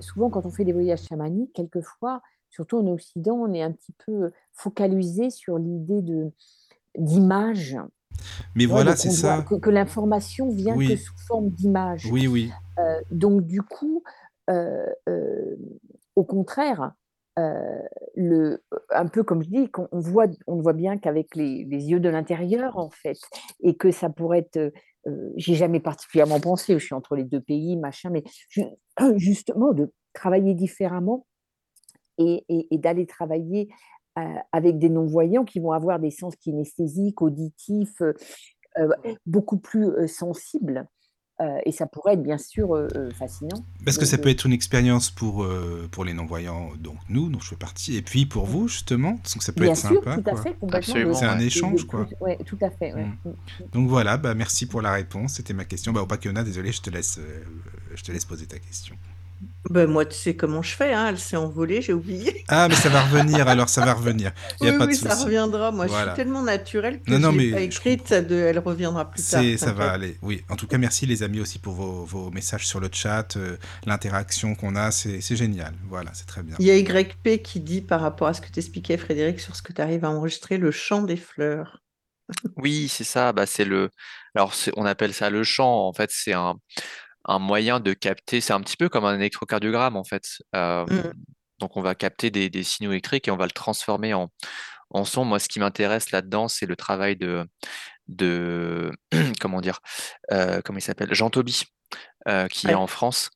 souvent, 0.00 0.30
quand 0.30 0.44
on 0.46 0.50
fait 0.50 0.64
des 0.64 0.72
voyages 0.72 1.02
chamaniques, 1.08 1.52
quelquefois, 1.54 2.22
surtout 2.50 2.78
en 2.78 2.86
Occident, 2.86 3.34
on 3.34 3.52
est 3.52 3.62
un 3.62 3.72
petit 3.72 3.92
peu 4.06 4.32
focalisé 4.52 5.30
sur 5.30 5.58
l'idée 5.58 6.02
d'image 6.96 7.76
mais 8.54 8.66
voilà, 8.66 8.96
c'est 8.96 9.10
ça. 9.10 9.42
Que, 9.42 9.70
l'information 9.70 10.50
vient 10.50 10.76
que 10.76 10.96
sous 10.96 11.16
forme 11.26 11.50
d'image. 11.50 12.06
Oui, 12.10 12.26
oui. 12.26 12.50
Euh, 12.78 13.00
donc, 13.10 13.42
du 13.42 13.62
coup, 13.62 14.02
euh, 14.50 14.86
euh, 15.08 15.56
au 16.16 16.24
contraire, 16.24 16.92
le, 18.16 18.64
un 18.90 19.06
peu 19.06 19.22
comme 19.22 19.44
je 19.44 19.48
dis, 19.48 19.70
on 19.92 20.00
voit, 20.00 20.26
on 20.48 20.60
voit 20.60 20.72
bien 20.72 20.98
qu'avec 20.98 21.36
les, 21.36 21.62
yeux 21.64 22.00
de 22.00 22.08
l'intérieur, 22.08 22.76
en 22.76 22.90
fait, 22.90 23.18
et 23.60 23.76
que 23.76 23.90
ça 23.90 24.08
pourrait 24.10 24.48
être. 24.52 24.72
J'ai 25.36 25.54
jamais 25.54 25.80
particulièrement 25.80 26.40
pensé, 26.40 26.74
je 26.74 26.84
suis 26.84 26.94
entre 26.94 27.14
les 27.14 27.24
deux 27.24 27.40
pays, 27.40 27.76
machin, 27.76 28.10
mais 28.10 28.24
justement 29.16 29.72
de 29.72 29.90
travailler 30.12 30.52
différemment 30.52 31.26
et, 32.18 32.44
et 32.48 32.76
d'aller 32.76 33.06
travailler 33.06 33.70
avec 34.52 34.78
des 34.78 34.88
non-voyants 34.88 35.44
qui 35.44 35.60
vont 35.60 35.72
avoir 35.72 35.98
des 35.98 36.10
sens 36.10 36.36
kinesthésiques, 36.36 37.22
auditifs, 37.22 38.00
euh, 38.00 38.12
euh, 38.78 38.88
beaucoup 39.26 39.58
plus 39.58 40.08
sensibles. 40.08 40.86
et 41.64 41.70
ça 41.70 41.86
pourrait 41.86 42.14
être 42.14 42.22
bien 42.22 42.36
sûr 42.36 42.88
fascinant. 43.14 43.62
Parce 43.84 43.96
que 43.96 44.04
ça 44.04 44.18
peut 44.18 44.28
être 44.28 44.44
une 44.44 44.52
expérience 44.52 45.08
pour, 45.12 45.46
pour 45.92 46.04
les 46.04 46.12
non-voyants, 46.12 46.70
donc 46.80 46.96
nous, 47.08 47.28
dont 47.28 47.38
je 47.38 47.50
fais 47.50 47.56
partie, 47.56 47.96
et 47.96 48.02
puis 48.02 48.26
pour 48.26 48.44
vous, 48.44 48.66
justement, 48.66 49.16
parce 49.18 49.36
que 49.36 49.44
ça 49.44 49.52
peut 49.52 49.62
bien 49.62 49.72
être 49.72 49.78
sûr, 49.78 50.02
sympa. 50.02 50.20
Tout 50.20 50.30
à 50.30 50.42
fait, 50.42 50.54
complètement. 50.58 51.14
C'est 51.14 51.26
un 51.26 51.38
échange, 51.38 51.86
quoi. 51.86 52.08
Oui, 52.20 52.32
tout 52.44 52.58
à 52.60 52.70
fait. 52.70 52.92
Mm. 52.92 53.16
Mm. 53.24 53.34
Donc 53.72 53.88
voilà, 53.88 54.16
bah, 54.16 54.34
merci 54.34 54.66
pour 54.66 54.82
la 54.82 54.90
réponse, 54.90 55.34
c'était 55.34 55.54
ma 55.54 55.64
question. 55.64 55.92
Bah, 55.92 56.02
Opakiona, 56.02 56.42
désolé, 56.42 56.72
je 56.72 56.82
te, 56.82 56.90
laisse, 56.90 57.20
je 57.94 58.02
te 58.02 58.10
laisse 58.10 58.24
poser 58.24 58.46
ta 58.46 58.58
question. 58.58 58.96
Ben 59.70 59.86
moi, 59.86 60.06
tu 60.06 60.16
sais 60.16 60.34
comment 60.34 60.62
je 60.62 60.74
fais, 60.74 60.92
hein, 60.92 61.08
elle 61.08 61.18
s'est 61.18 61.36
envolée, 61.36 61.82
j'ai 61.82 61.92
oublié. 61.92 62.44
Ah, 62.50 62.66
mais 62.68 62.74
ça 62.74 62.88
va 62.88 63.02
revenir, 63.02 63.46
alors 63.46 63.68
ça 63.68 63.84
va 63.84 63.92
revenir. 63.92 64.32
Y 64.60 64.68
a 64.68 64.72
oui, 64.72 64.78
pas 64.78 64.86
oui, 64.86 64.98
de 64.98 65.08
ça 65.08 65.14
reviendra. 65.14 65.70
Moi, 65.70 65.86
je 65.86 65.92
suis 65.92 66.14
tellement 66.16 66.42
naturelle 66.42 67.00
que 67.02 67.10
non, 67.10 67.18
non, 67.18 67.32
mais 67.32 67.50
pas 67.50 67.60
écrite, 67.60 68.12
de, 68.12 68.36
elle 68.36 68.58
reviendra 68.58 69.10
plus 69.10 69.22
tard. 69.22 69.42
Ça 69.58 69.72
va 69.72 69.90
aller, 69.92 70.16
oui. 70.22 70.42
En 70.48 70.56
tout 70.56 70.66
cas, 70.66 70.78
merci 70.78 71.04
les 71.04 71.22
amis 71.22 71.40
aussi 71.40 71.58
pour 71.58 71.74
vos, 71.74 72.04
vos 72.04 72.30
messages 72.30 72.66
sur 72.66 72.80
le 72.80 72.88
chat, 72.90 73.36
euh, 73.36 73.56
l'interaction 73.84 74.54
qu'on 74.54 74.76
a, 74.76 74.90
c'est 74.90 75.20
génial. 75.36 75.74
Voilà, 75.88 76.10
c'est 76.14 76.26
très 76.26 76.42
bien. 76.42 76.56
Il 76.58 76.66
y 76.66 76.70
a 76.70 76.76
YP 76.76 77.42
qui 77.42 77.60
dit 77.60 77.82
par 77.82 78.00
rapport 78.00 78.28
à 78.28 78.34
ce 78.34 78.40
que 78.40 78.50
tu 78.50 78.58
expliquais, 78.60 78.96
Frédéric, 78.96 79.40
sur 79.40 79.54
ce 79.54 79.62
que 79.62 79.72
tu 79.72 79.82
arrives 79.82 80.04
à 80.04 80.10
enregistrer, 80.10 80.56
le 80.56 80.70
chant 80.70 81.02
des 81.02 81.16
fleurs. 81.16 81.82
Oui, 82.56 82.88
c'est 82.88 83.04
ça. 83.04 83.32
Bah, 83.32 83.46
c'est 83.46 83.64
le. 83.64 83.90
Alors, 84.34 84.54
on 84.76 84.84
appelle 84.84 85.14
ça 85.14 85.30
le 85.30 85.42
chant. 85.44 85.86
En 85.88 85.92
fait, 85.92 86.10
c'est 86.12 86.34
un 86.34 86.56
un 87.28 87.38
moyen 87.38 87.78
de 87.78 87.92
capter, 87.92 88.40
c'est 88.40 88.52
un 88.52 88.60
petit 88.60 88.76
peu 88.76 88.88
comme 88.88 89.04
un 89.04 89.14
électrocardiogramme 89.14 89.96
en 89.96 90.04
fait. 90.04 90.38
Mmh. 90.54 91.12
Donc 91.60 91.76
on 91.76 91.82
va 91.82 91.94
capter 91.94 92.30
des, 92.30 92.62
signaux 92.62 92.90
électriques 92.90 93.28
et 93.28 93.30
on 93.30 93.36
va 93.36 93.46
le 93.46 93.52
transformer 93.52 94.14
en, 94.14 94.30
son. 95.04 95.24
Moi, 95.24 95.38
ce 95.38 95.48
qui 95.48 95.60
m'intéresse 95.60 96.10
là-dedans, 96.10 96.48
c'est 96.48 96.66
le 96.66 96.76
travail 96.76 97.16
de, 97.16 97.46
de 98.08 98.90
comment 99.40 99.60
dire, 99.60 99.80
comment 100.30 100.78
il 100.78 100.82
s'appelle, 100.82 101.14
Jean 101.14 101.30
Toby, 101.30 101.64
qui 102.50 102.66
est 102.68 102.74
en 102.74 102.86
France. 102.86 103.30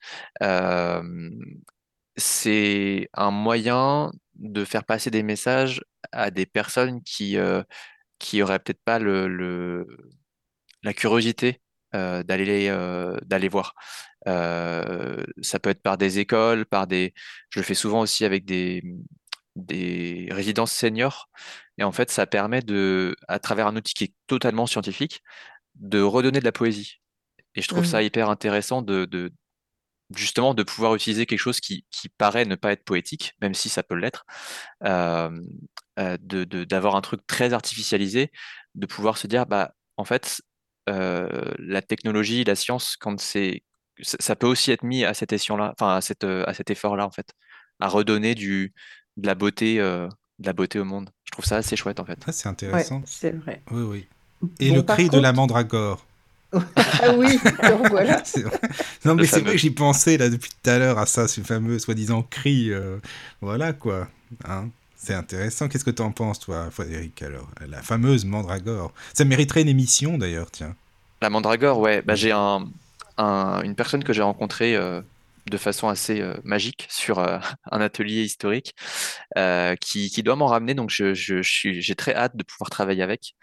c'est 2.17 3.09
un 3.15 3.31
moyen 3.31 4.11
de 4.35 4.65
faire 4.65 4.85
passer 4.85 5.11
des 5.11 5.23
messages 5.23 5.83
à 6.11 6.31
des 6.31 6.47
personnes 6.47 7.03
qui 7.03 7.37
euh, 7.37 7.63
qui 8.19 8.43
auraient 8.43 8.59
peut-être 8.59 8.83
pas 8.85 8.99
le, 8.99 9.87
la 10.83 10.95
curiosité 10.95 11.61
euh, 11.95 12.23
d'aller 12.23 12.69
euh, 12.69 13.17
d'aller 13.25 13.49
voir. 13.49 13.75
Euh, 14.29 15.23
ça 15.41 15.59
peut 15.59 15.71
être 15.71 15.83
par 15.83 15.99
des 15.99 16.19
écoles, 16.19 16.67
par 16.67 16.87
des. 16.87 17.13
Je 17.51 17.61
le 17.61 17.65
fais 17.65 17.75
souvent 17.75 18.01
aussi 18.01 18.25
avec 18.25 18.45
des 18.45 18.83
des 19.57 20.29
résidences 20.31 20.73
seniors. 20.73 21.29
Et 21.79 21.85
en 21.85 21.93
fait, 21.93 22.11
ça 22.11 22.27
permet 22.27 22.63
de, 22.63 23.17
à 23.29 23.39
travers 23.39 23.67
un 23.67 23.77
outil 23.77 23.95
qui 23.95 24.05
est 24.05 24.15
totalement 24.27 24.67
scientifique, 24.67 25.23
de 25.75 26.01
redonner 26.01 26.41
de 26.41 26.45
la 26.45 26.53
poésie. 26.53 27.01
Et 27.55 27.63
je 27.63 27.69
trouve 27.69 27.85
ça 27.85 28.01
mmh. 28.01 28.05
hyper 28.05 28.31
intéressant 28.31 28.83
de, 28.83 29.05
de, 29.05 29.31
justement 30.17 30.55
de 30.55 30.63
pouvoir 30.63 30.95
utiliser 30.95 31.27
quelque 31.27 31.39
chose 31.39 31.61
qui, 31.61 31.85
qui, 31.91 32.09
paraît 32.09 32.45
ne 32.45 32.55
pas 32.55 32.73
être 32.73 32.85
poétique, 32.85 33.35
même 33.41 33.55
si 33.55 33.69
ça 33.69 33.83
peut 33.83 33.95
l'être, 33.95 34.25
euh, 34.85 35.31
d'avoir 35.97 36.97
un 36.97 37.01
truc 37.01 37.27
très 37.27 37.53
artificialisé, 37.53 38.31
de 38.75 38.87
pouvoir 38.87 39.19
se 39.19 39.27
dire, 39.27 39.47
bah, 39.47 39.75
en 39.97 40.05
fait, 40.05 40.41
euh, 40.41 40.52
la 40.87 41.83
technologie, 41.83 42.45
la 42.45 42.55
science, 42.57 42.97
quand 42.99 43.21
c'est, 43.21 43.63
ça 44.01 44.37
peut 44.37 44.47
aussi 44.47 44.71
être 44.73 44.83
mis 44.83 45.05
à 45.05 45.15
cet 45.15 45.31
là 45.31 45.73
enfin 45.79 45.97
à, 45.97 46.01
cette, 46.01 46.25
à 46.25 46.55
cet 46.55 46.71
effort-là 46.71 47.07
en 47.07 47.11
fait, 47.11 47.29
à 47.81 47.89
redonner 47.89 48.35
du, 48.35 48.73
de 49.17 49.27
la 49.27 49.35
beauté, 49.35 49.81
euh, 49.81 50.09
de 50.39 50.47
la 50.47 50.53
beauté 50.53 50.79
au 50.79 50.85
monde. 50.85 51.11
Je 51.25 51.33
trouve 51.33 51.45
ça 51.45 51.57
assez 51.57 51.77
chouette 51.77 52.01
en 52.01 52.05
fait. 52.05 52.19
Ah, 52.27 52.33
c'est 52.33 52.47
Ouais, 52.49 52.53
intéressant. 52.53 53.03
c'est 53.07 53.31
vrai. 53.31 53.63
Oui, 53.71 53.83
oui. 53.83 54.09
Et 54.61 54.71
Bon, 54.71 54.77
le 54.77 54.83
cri 54.83 55.09
de 55.09 55.19
la 55.19 55.33
mandragore. 55.33 56.05
Ah 56.77 57.15
oui, 57.17 57.39
alors 57.61 57.87
voilà. 57.89 58.23
C'est 58.27 58.43
vrai. 58.43 58.59
Non, 59.07 59.15
mais 59.15 59.25
c'est 59.25 59.41
vrai 59.41 59.53
que 59.53 59.59
j'y 59.59 59.71
pensais 59.71 60.19
là 60.19 60.29
depuis 60.29 60.51
tout 60.51 60.69
à 60.69 60.79
l'heure 60.79 60.99
à 60.99 61.07
ça, 61.07 61.27
ce 61.27 61.41
fameux 61.41 61.79
soi-disant 61.79 62.23
cri. 62.23 62.71
euh, 62.71 62.99
voilà 63.41 63.73
quoi. 63.73 64.09
Hein 64.45 64.69
c'est 65.03 65.15
intéressant. 65.15 65.69
Qu'est-ce 65.69 65.85
que 65.85 65.91
tu 65.91 66.03
en 66.03 66.13
penses, 66.13 66.39
toi, 66.39 66.71
Frédéric, 66.71 67.23
alors 67.23 67.49
La 67.69 67.83
fameuse 67.83 68.25
mandragore? 68.25 68.93
Ça 69.15 69.25
mériterait 69.25 69.63
une 69.63 69.69
émission 69.69 70.19
d'ailleurs, 70.19 70.51
tiens. 70.51 70.75
La 71.21 71.31
mandragore, 71.31 71.79
ouais. 71.79 72.03
Bah, 72.03 72.15
j'ai 72.15 72.33
un, 72.33 72.67
un- 73.19 73.63
une 73.63 73.75
personne 73.75 74.05
que 74.05 74.13
j'ai 74.13 74.23
rencontrée 74.23 74.77
euh, 74.77 75.01
de 75.51 75.57
façon 75.57 75.89
assez 75.89 76.21
euh, 76.21 76.35
magique 76.45 76.87
sur 76.91 77.19
euh, 77.19 77.39
un 77.71 77.81
atelier 77.81 78.23
historique 78.23 78.75
euh, 79.37 79.77
qui, 79.77 80.11
qui 80.11 80.23
doit 80.23 80.37
m'en 80.37 80.47
ramener. 80.47 80.75
Donc, 80.75 80.91
je, 80.91 81.15
je, 81.15 81.43
je 81.43 81.73
j'ai 81.73 81.95
très 81.95 82.15
hâte 82.15 82.37
de 82.37 82.45
pouvoir 82.45 82.71
travailler 82.71 83.03
avec. 83.03 83.35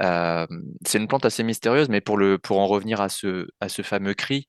C'est 0.00 0.98
une 0.98 1.08
plante 1.08 1.24
assez 1.24 1.42
mystérieuse, 1.42 1.88
mais 1.88 2.00
pour, 2.00 2.16
le, 2.16 2.38
pour 2.38 2.58
en 2.58 2.66
revenir 2.66 3.00
à 3.00 3.08
ce, 3.08 3.48
à 3.60 3.68
ce 3.68 3.82
fameux 3.82 4.14
cri, 4.14 4.48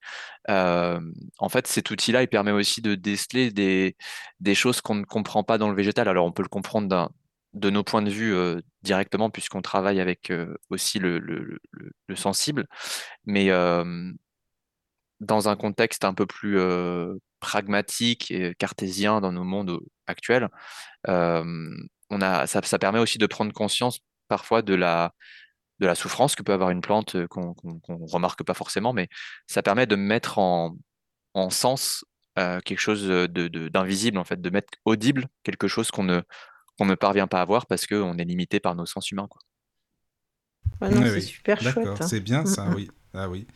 en 0.49 1.49
fait, 1.49 1.67
cet 1.67 1.91
outil-là, 1.91 2.23
il 2.23 2.27
permet 2.27 2.51
aussi 2.51 2.81
de 2.81 2.95
déceler 2.95 3.51
des, 3.51 3.95
des 4.39 4.55
choses 4.55 4.81
qu'on 4.81 4.95
ne 4.95 5.05
comprend 5.05 5.43
pas 5.43 5.57
dans 5.57 5.69
le 5.69 5.75
végétal. 5.75 6.07
Alors, 6.07 6.25
on 6.25 6.31
peut 6.31 6.43
le 6.43 6.49
comprendre 6.49 7.11
de 7.53 7.69
nos 7.69 7.83
points 7.83 8.01
de 8.01 8.09
vue 8.09 8.35
directement, 8.83 9.29
puisqu'on 9.29 9.61
travaille 9.61 9.99
avec 10.01 10.31
aussi 10.69 10.99
le, 10.99 11.19
le, 11.19 11.59
le, 11.71 11.91
le 12.07 12.15
sensible, 12.15 12.67
mais 13.25 13.49
dans 15.19 15.49
un 15.49 15.55
contexte 15.55 16.03
un 16.05 16.13
peu 16.13 16.25
plus 16.25 16.59
euh, 16.59 17.15
pragmatique 17.39 18.31
et 18.31 18.53
cartésien 18.55 19.21
dans 19.21 19.31
nos 19.31 19.43
mondes 19.43 19.79
actuels, 20.07 20.49
euh, 21.07 21.43
on 22.09 22.21
a, 22.21 22.47
ça, 22.47 22.61
ça 22.63 22.79
permet 22.79 22.99
aussi 22.99 23.17
de 23.17 23.25
prendre 23.27 23.51
conscience 23.53 23.99
parfois 24.27 24.61
de 24.61 24.73
la, 24.75 25.13
de 25.79 25.87
la 25.87 25.95
souffrance 25.95 26.35
que 26.35 26.43
peut 26.43 26.53
avoir 26.53 26.69
une 26.71 26.81
plante 26.81 27.27
qu'on 27.27 27.53
qu'on 27.53 27.79
qu'on 27.79 28.05
remarque 28.05 28.43
pas 28.43 28.53
forcément, 28.53 28.93
mais 28.93 29.07
ça 29.47 29.61
permet 29.63 29.85
de 29.87 29.95
mettre 29.95 30.37
en, 30.39 30.75
en 31.33 31.49
sens 31.49 32.05
euh, 32.39 32.59
quelque 32.61 32.79
chose 32.79 33.03
de, 33.07 33.25
de- 33.27 33.69
d'invisible, 33.69 34.17
en 34.19 34.23
fait, 34.23 34.39
de 34.41 34.49
mettre 34.49 34.69
audible 34.85 35.27
quelque 35.43 35.67
chose 35.67 35.89
qu'on 35.91 36.03
ne, 36.03 36.21
qu'on 36.77 36.85
ne 36.85 36.95
parvient 36.95 37.27
pas 37.27 37.41
à 37.41 37.45
voir 37.45 37.65
parce 37.65 37.87
qu'on 37.87 38.17
est 38.17 38.25
limité 38.25 38.59
par 38.59 38.75
nos 38.75 38.85
sens 38.85 39.09
humains, 39.11 39.27
quoi. 39.27 39.41
Ah 40.81 40.89
non, 40.89 41.01
Oui, 41.01 41.07
c'est 41.09 41.15
oui. 41.15 41.21
super 41.23 41.59
chouette. 41.61 41.87
hein. 41.87 42.07
c'est 42.07 42.19
bien 42.19 42.45
ça, 42.45 42.65
Mm, 42.65 42.71
mm. 42.71 42.75
oui. 42.75 42.91
Ah 43.13 43.29
oui. 43.29 43.47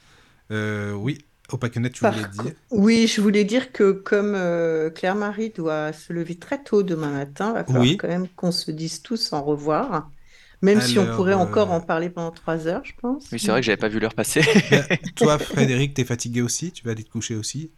Euh, 0.51 0.93
oui, 0.93 1.19
Opaquenet, 1.53 1.89
tu 1.91 2.01
Par 2.01 2.15
voulais 2.15 2.25
co- 2.35 2.49
dire 2.49 2.55
Oui, 2.71 3.05
je 3.07 3.21
voulais 3.21 3.43
dire 3.43 3.71
que 3.71 3.91
comme 3.91 4.33
euh, 4.35 4.89
Claire-Marie 4.89 5.51
doit 5.51 5.93
se 5.93 6.11
lever 6.13 6.37
très 6.39 6.63
tôt 6.63 6.81
demain 6.83 7.11
matin, 7.11 7.53
va 7.53 7.63
falloir 7.63 7.95
Oui. 7.95 7.97
quand 7.97 8.07
même 8.07 8.27
qu'on 8.29 8.51
se 8.51 8.71
dise 8.71 9.01
tous 9.03 9.33
au 9.33 9.41
revoir, 9.41 10.11
même 10.63 10.81
si 10.81 10.97
on 10.99 11.07
pourrait 11.07 11.33
encore 11.35 11.69
euh, 11.69 11.71
en 11.71 11.81
parler 11.81 12.09
pendant 12.09 12.31
trois 12.31 12.67
heures, 12.67 12.83
je 12.85 12.93
pense. 13.01 13.27
Oui, 13.31 13.39
c'est 13.39 13.51
vrai 13.51 13.61
que 13.61 13.65
j'avais 13.65 13.77
pas 13.77 13.87
vu 13.87 13.99
l'heure 13.99 14.13
passer. 14.13 14.41
Toi, 15.15 15.39
Frédéric, 15.39 15.93
t'es 15.93 16.03
fatigué 16.03 16.41
aussi 16.41 16.71
Tu 16.73 16.83
vas 16.83 16.91
aller 16.91 17.03
te 17.03 17.09
coucher 17.09 17.35
aussi 17.35 17.71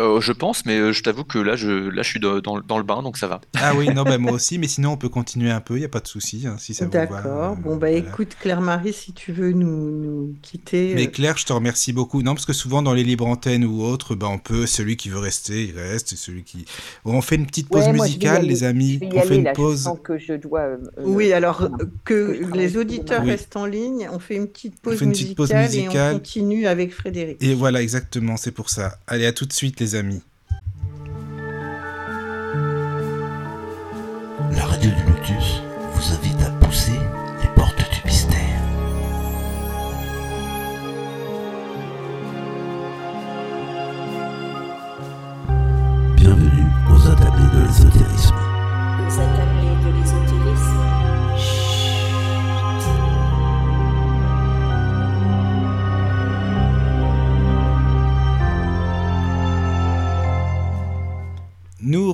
Euh, 0.00 0.20
je 0.20 0.32
pense, 0.32 0.66
mais 0.66 0.76
euh, 0.76 0.92
je 0.92 1.04
t'avoue 1.04 1.22
que 1.22 1.38
là, 1.38 1.54
je, 1.54 1.68
là, 1.88 2.02
je 2.02 2.08
suis 2.08 2.18
dans, 2.18 2.40
dans, 2.40 2.58
dans 2.60 2.78
le 2.78 2.82
bain, 2.84 3.00
donc 3.02 3.16
ça 3.16 3.28
va. 3.28 3.40
Ah 3.60 3.74
oui, 3.76 3.88
non, 3.94 4.02
ben 4.02 4.18
moi 4.18 4.32
aussi, 4.32 4.58
mais 4.58 4.66
sinon 4.66 4.90
on 4.92 4.96
peut 4.96 5.08
continuer 5.08 5.52
un 5.52 5.60
peu, 5.60 5.76
il 5.76 5.80
n'y 5.80 5.84
a 5.84 5.88
pas 5.88 6.00
de 6.00 6.08
souci, 6.08 6.44
hein, 6.48 6.56
si 6.58 6.74
ça 6.74 6.84
vous 6.86 6.90
va. 6.90 7.06
D'accord. 7.06 7.52
euh, 7.52 7.54
Bon, 7.54 7.76
bah 7.76 7.88
voilà. 7.90 7.96
écoute, 7.98 8.36
Claire-Marie, 8.40 8.92
si 8.92 9.12
tu 9.12 9.30
veux 9.32 9.52
nous, 9.52 9.90
nous 9.92 10.34
quitter. 10.42 10.94
Mais 10.96 11.06
Claire, 11.12 11.36
je 11.38 11.46
te 11.46 11.52
remercie 11.52 11.92
beaucoup. 11.92 12.22
Non, 12.22 12.34
parce 12.34 12.44
que 12.44 12.52
souvent 12.52 12.82
dans 12.82 12.92
les 12.92 13.04
libres 13.04 13.26
antennes 13.26 13.64
ou 13.64 13.82
autres, 13.84 14.16
ben 14.16 14.26
on 14.26 14.38
peut, 14.38 14.66
celui 14.66 14.96
qui 14.96 15.10
veut 15.10 15.20
rester, 15.20 15.66
il 15.66 15.78
reste, 15.78 16.16
celui 16.16 16.42
qui. 16.42 16.64
Bon, 17.04 17.14
on 17.14 17.20
fait 17.22 17.36
une 17.36 17.46
petite 17.46 17.68
pause 17.68 17.84
Ouais, 17.84 17.92
musicale, 17.92 18.38
aller. 18.38 18.48
les 18.48 18.64
amis. 18.64 18.98
On 19.14 19.22
fait 19.22 19.36
une 19.36 19.44
là, 19.44 19.52
pause. 19.52 19.82
sens 19.82 19.98
que 20.02 20.18
je 20.18 20.34
dois. 20.34 20.60
euh, 20.62 20.76
Oui, 21.04 21.32
alors 21.32 21.68
que 22.04 22.40
les 22.54 22.76
auditeurs. 22.76 23.22
Oui. 23.22 23.30
restent 23.30 23.56
en 23.56 23.66
ligne, 23.66 24.08
on 24.12 24.18
fait 24.18 24.34
une 24.34 24.48
petite 24.48 24.80
pause 24.80 24.98
petite 24.98 25.38
musicale 25.38 25.72
et 25.74 25.88
on 25.88 26.14
continue 26.14 26.66
avec 26.66 26.92
Frédéric. 26.92 27.36
Et 27.40 27.54
voilà, 27.54 27.80
exactement, 27.80 28.36
c'est 28.36 28.50
pour 28.50 28.70
ça. 28.70 28.98
Allez, 29.06 29.26
à 29.26 29.32
tout 29.32 29.46
de 29.46 29.52
suite, 29.52 29.63
les 29.72 29.94
amis. 29.94 30.22
La 34.52 34.64
radio 34.66 34.90
du 34.90 35.02
Lotus 35.10 35.63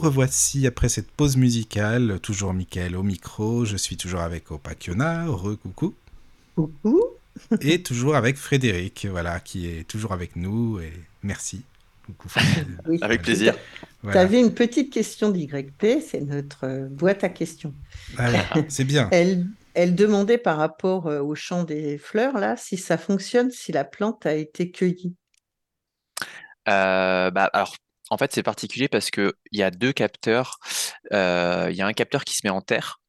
revoici 0.00 0.66
après 0.66 0.88
cette 0.88 1.10
pause 1.10 1.36
musicale, 1.36 2.20
toujours 2.20 2.52
Mickaël 2.54 2.96
au 2.96 3.02
micro, 3.02 3.64
je 3.64 3.76
suis 3.76 3.96
toujours 3.96 4.20
avec 4.20 4.50
Opakiona, 4.50 5.26
re-coucou, 5.26 5.94
Coucou. 6.56 7.02
et 7.60 7.82
toujours 7.82 8.16
avec 8.16 8.36
Frédéric, 8.36 9.06
voilà, 9.10 9.40
qui 9.40 9.66
est 9.68 9.84
toujours 9.88 10.12
avec 10.12 10.36
nous, 10.36 10.80
et 10.80 10.92
merci. 11.22 11.64
Coucou 12.06 12.28
Frédéric. 12.28 12.66
Oui. 12.86 12.98
Avec 13.02 13.22
plaisir. 13.22 13.54
Tu 13.54 13.60
Voilà. 14.02 14.22
avais 14.22 14.40
une 14.40 14.54
petite 14.54 14.92
question 14.92 15.30
d'YP, 15.30 16.00
c'est 16.06 16.20
notre 16.22 16.64
euh, 16.64 16.88
boîte 16.88 17.24
à 17.24 17.28
questions. 17.28 17.74
Ah 18.18 18.30
c'est 18.68 18.84
bien. 18.84 19.08
Elle, 19.12 19.46
elle 19.74 19.94
demandait 19.94 20.38
par 20.38 20.56
rapport 20.58 21.06
euh, 21.06 21.20
au 21.20 21.34
chant 21.34 21.64
des 21.64 21.98
fleurs, 21.98 22.38
là, 22.38 22.56
si 22.56 22.76
ça 22.76 22.98
fonctionne 22.98 23.50
si 23.50 23.72
la 23.72 23.84
plante 23.84 24.26
a 24.26 24.34
été 24.34 24.70
cueillie. 24.70 25.14
Euh, 26.68 27.30
bah, 27.30 27.50
alors, 27.52 27.74
en 28.10 28.18
fait, 28.18 28.32
c'est 28.32 28.42
particulier 28.42 28.88
parce 28.88 29.10
que 29.10 29.34
il 29.52 29.60
y 29.60 29.62
a 29.62 29.70
deux 29.70 29.92
capteurs. 29.92 30.58
Euh, 31.12 31.68
Il 31.70 31.76
y 31.76 31.82
a 31.82 31.86
un 31.86 31.92
capteur 31.92 32.24
qui 32.24 32.34
se 32.34 32.42
met 32.44 32.50
en 32.50 32.60
terre. 32.60 33.00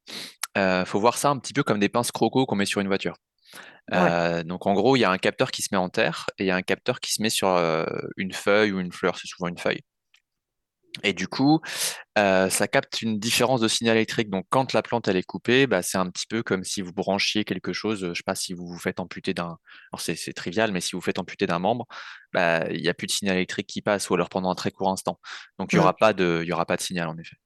Euh, 0.57 0.85
faut 0.85 0.99
voir 0.99 1.17
ça 1.17 1.29
un 1.29 1.37
petit 1.39 1.53
peu 1.53 1.63
comme 1.63 1.79
des 1.79 1.89
pinces 1.89 2.11
croco 2.11 2.45
qu'on 2.45 2.55
met 2.55 2.65
sur 2.65 2.81
une 2.81 2.87
voiture. 2.87 3.15
Euh, 3.93 4.43
donc, 4.43 4.67
en 4.67 4.73
gros, 4.73 4.95
il 4.95 4.99
y 4.99 5.05
a 5.05 5.11
un 5.11 5.17
capteur 5.17 5.51
qui 5.51 5.61
se 5.63 5.69
met 5.71 5.77
en 5.77 5.89
terre 5.89 6.27
et 6.37 6.43
il 6.43 6.47
y 6.47 6.51
a 6.51 6.55
un 6.55 6.61
capteur 6.61 6.99
qui 6.99 7.13
se 7.13 7.21
met 7.21 7.29
sur 7.29 7.49
une 8.17 8.33
feuille 8.33 8.71
ou 8.71 8.79
une 8.79 8.91
fleur. 8.91 9.17
C'est 9.17 9.27
souvent 9.27 9.47
une 9.47 9.57
feuille. 9.57 9.81
Et 11.03 11.13
du 11.13 11.27
coup, 11.27 11.59
euh, 12.17 12.49
ça 12.49 12.67
capte 12.67 13.01
une 13.01 13.19
différence 13.19 13.61
de 13.61 13.67
signal 13.67 13.97
électrique. 13.97 14.29
Donc, 14.29 14.45
quand 14.49 14.73
la 14.73 14.81
plante 14.83 15.07
elle 15.07 15.17
est 15.17 15.23
coupée, 15.23 15.67
bah, 15.67 15.81
c'est 15.81 15.97
un 15.97 16.09
petit 16.09 16.27
peu 16.27 16.43
comme 16.43 16.63
si 16.63 16.81
vous 16.81 16.93
branchiez 16.93 17.45
quelque 17.45 17.73
chose. 17.73 18.09
Je 18.09 18.13
sais 18.13 18.23
pas 18.25 18.35
si 18.35 18.53
vous 18.53 18.67
vous 18.67 18.79
faites 18.79 18.99
amputer 18.99 19.33
d'un. 19.33 19.57
Alors, 19.91 20.01
c'est 20.01 20.15
c'est 20.15 20.33
trivial, 20.33 20.71
mais 20.71 20.81
si 20.81 20.93
vous 20.95 21.01
faites 21.01 21.19
amputer 21.19 21.47
d'un 21.47 21.59
membre, 21.59 21.85
bah, 22.33 22.65
il 22.71 22.81
n'y 22.81 22.89
a 22.89 22.93
plus 22.93 23.07
de 23.07 23.11
signal 23.11 23.37
électrique 23.37 23.67
qui 23.67 23.81
passe, 23.81 24.09
ou 24.09 24.15
alors 24.15 24.29
pendant 24.29 24.49
un 24.51 24.55
très 24.55 24.71
court 24.71 24.89
instant. 24.91 25.19
Donc, 25.59 25.73
il 25.73 25.77
n'y 25.77 25.79
Ouais. 25.79 25.85
aura 25.85 25.95
pas 25.95 26.13
de, 26.13 26.41
il 26.45 26.51
aura 26.53 26.65
pas 26.65 26.77
de 26.77 26.81
signal 26.81 27.07
en 27.09 27.17
effet. 27.17 27.37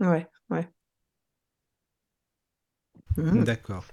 Ouais, 0.00 0.28
ouais. 0.50 0.68
Mhm. 3.16 3.44
D'accord. 3.44 3.84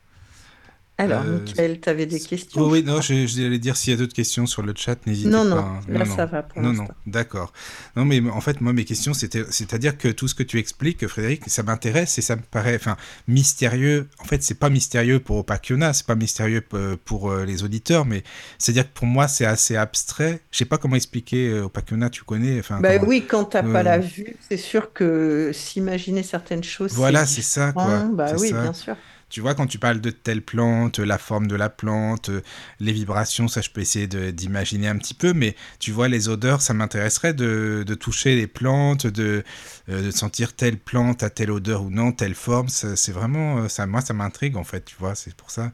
Alors, 1.03 1.23
Euh, 1.25 1.39
Mickaël, 1.43 1.79
tu 1.81 1.89
avais 1.89 2.05
des 2.05 2.19
questions? 2.19 2.61
Oh 2.61 2.69
oui, 2.71 2.83
non, 2.83 3.01
je, 3.01 3.25
je 3.27 3.45
allais 3.45 3.59
dire 3.59 3.75
s'il 3.75 3.91
y 3.91 3.95
a 3.95 3.97
d'autres 3.99 4.13
questions 4.13 4.45
sur 4.45 4.61
le 4.61 4.73
chat, 4.75 4.97
n'hésitez 5.07 5.31
pas. 5.31 5.43
non, 5.43 5.57
hein. 5.57 5.79
là, 5.87 5.99
non, 6.05 6.15
ça 6.15 6.25
non. 6.25 6.31
va 6.31 6.43
pour 6.43 6.61
Non, 6.61 6.73
non, 6.73 6.87
d'accord. 7.07 7.53
Non, 7.95 8.05
mais 8.05 8.21
en 8.29 8.41
fait, 8.41 8.61
moi, 8.61 8.73
mes 8.73 8.85
questions, 8.85 9.13
c'était, 9.13 9.43
c'est-à-dire 9.49 9.97
que 9.97 10.07
tout 10.09 10.27
ce 10.27 10.35
que 10.35 10.43
tu 10.43 10.59
expliques, 10.59 11.07
Frédéric, 11.07 11.43
ça 11.47 11.63
m'intéresse 11.63 12.17
et 12.17 12.21
ça 12.21 12.35
me 12.35 12.41
paraît, 12.41 12.75
enfin, 12.75 12.97
mystérieux. 13.27 14.07
En 14.19 14.25
fait, 14.25 14.43
c'est 14.43 14.59
pas 14.59 14.69
mystérieux 14.69 15.19
pour 15.19 15.37
Opakiona, 15.37 15.93
c'est 15.93 16.05
pas 16.05 16.15
mystérieux 16.15 16.63
euh, 16.73 16.95
pour 17.05 17.31
euh, 17.31 17.45
les 17.45 17.63
auditeurs, 17.63 18.05
mais 18.05 18.23
c'est-à-dire 18.57 18.83
que 18.83 18.93
pour 18.93 19.07
moi, 19.07 19.27
c'est 19.27 19.45
assez 19.45 19.75
abstrait. 19.75 20.41
Je 20.51 20.57
sais 20.59 20.65
pas 20.65 20.77
comment 20.77 20.95
expliquer 20.95 21.49
euh, 21.49 21.65
Opakiona, 21.65 22.09
tu 22.09 22.23
connais, 22.23 22.59
enfin. 22.59 22.79
Bah 22.79 22.97
comment- 22.97 23.09
oui, 23.09 23.25
quand 23.27 23.45
t'as 23.45 23.63
Ouais, 23.63 23.71
pas 23.73 23.83
la 23.83 23.97
vue, 23.99 24.35
c'est 24.49 24.57
sûr 24.57 24.93
que 24.93 25.51
s'imaginer 25.53 26.23
certaines 26.23 26.63
choses, 26.63 26.93
Voilà, 26.93 27.25
c'est 27.25 27.41
ça, 27.41 27.71
quoi. 27.73 28.05
Bah 28.13 28.33
oui, 28.39 28.49
ça. 28.49 28.61
bien 28.61 28.73
sûr. 28.73 28.95
Tu 29.31 29.41
vois, 29.41 29.55
quand 29.55 29.65
tu 29.65 29.79
parles 29.79 30.01
de 30.01 30.11
telle 30.11 30.41
plante, 30.43 30.99
la 30.99 31.17
forme 31.17 31.47
de 31.47 31.55
la 31.55 31.69
plante, 31.69 32.29
euh, 32.29 32.41
les 32.81 32.91
vibrations, 32.91 33.47
ça 33.47 33.61
je 33.61 33.69
peux 33.69 33.81
essayer 33.81 34.05
d'imaginer 34.07 34.89
un 34.89 34.97
petit 34.97 35.13
peu, 35.13 35.33
mais 35.33 35.55
tu 35.79 35.91
vois, 35.91 36.07
les 36.09 36.29
odeurs, 36.29 36.61
ça 36.61 36.73
m'intéresserait 36.73 37.33
de, 37.33 37.83
de 37.87 37.95
toucher 37.95 38.35
les 38.35 38.47
plantes, 38.47 39.07
de, 39.07 39.43
euh, 39.89 40.03
de 40.03 40.11
sentir 40.11 40.53
telle 40.53 40.77
plante 40.77 41.23
à 41.23 41.29
telle 41.29 41.49
odeur 41.51 41.83
ou 41.83 41.89
non, 41.89 42.11
telle 42.11 42.35
forme. 42.35 42.67
C'est 42.69 43.11
vraiment, 43.11 43.59
euh, 43.59 43.67
ça, 43.69 43.87
moi, 43.87 44.01
ça 44.01 44.13
m'intrigue 44.13 44.57
en 44.57 44.65
fait, 44.65 44.83
tu 44.85 44.95
vois, 44.99 45.15
c'est 45.15 45.33
pour 45.35 45.49
ça. 45.49 45.71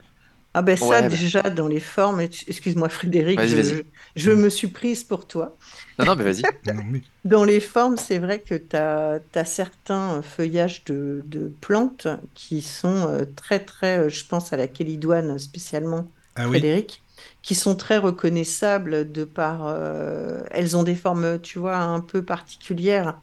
Ah 0.58 0.64
ben 0.64 0.76
ça, 0.76 0.86
Ouais, 0.86 1.02
bah. 1.04 1.10
déjà, 1.10 1.44
dans 1.52 1.68
les 1.68 1.80
formes, 1.80 2.20
excuse-moi 2.20 2.90
Frédéric, 2.90 3.40
Vas-y, 3.40 3.50
je, 3.50 3.56
vas-y. 3.56 3.84
je 4.16 4.32
me 4.32 4.50
suis 4.50 4.70
prise 4.70 5.04
pour 5.04 5.28
toi. 5.28 5.56
Non, 6.00 6.06
non, 6.06 6.16
mais 6.16 6.24
vas-y. 6.24 6.42
Dans 7.26 7.44
les 7.44 7.60
formes, 7.60 7.98
c'est 7.98 8.18
vrai 8.18 8.42
que 8.42 8.56
tu 8.56 8.76
as, 8.76 9.46
certains 9.46 10.24
feuillages 10.24 10.84
de, 10.86 11.22
de 11.26 11.50
plantes 11.62 12.08
qui 12.34 12.64
sont 12.64 13.08
euh, 13.08 13.26
très, 13.26 13.64
très, 13.64 14.00
euh, 14.00 14.10
je 14.10 14.26
pense 14.26 14.52
à 14.52 14.58
la 14.58 14.68
kélidoine 14.68 15.38
spécialement, 15.38 16.12
Ah 16.36 16.48
oui, 16.50 16.60
Frédéric, 16.60 17.04
qui 17.44 17.54
sont 17.54 17.76
très 17.76 17.98
reconnaissables 18.00 19.12
de 19.12 19.26
par... 19.26 19.68
euh, 19.68 20.42
elles 20.52 20.76
ont 20.76 20.84
des 20.84 20.96
formes, 20.96 21.40
tu 21.42 21.60
vois, 21.60 21.78
un 21.78 22.00
peu 22.02 22.26
particulières. 22.26 23.22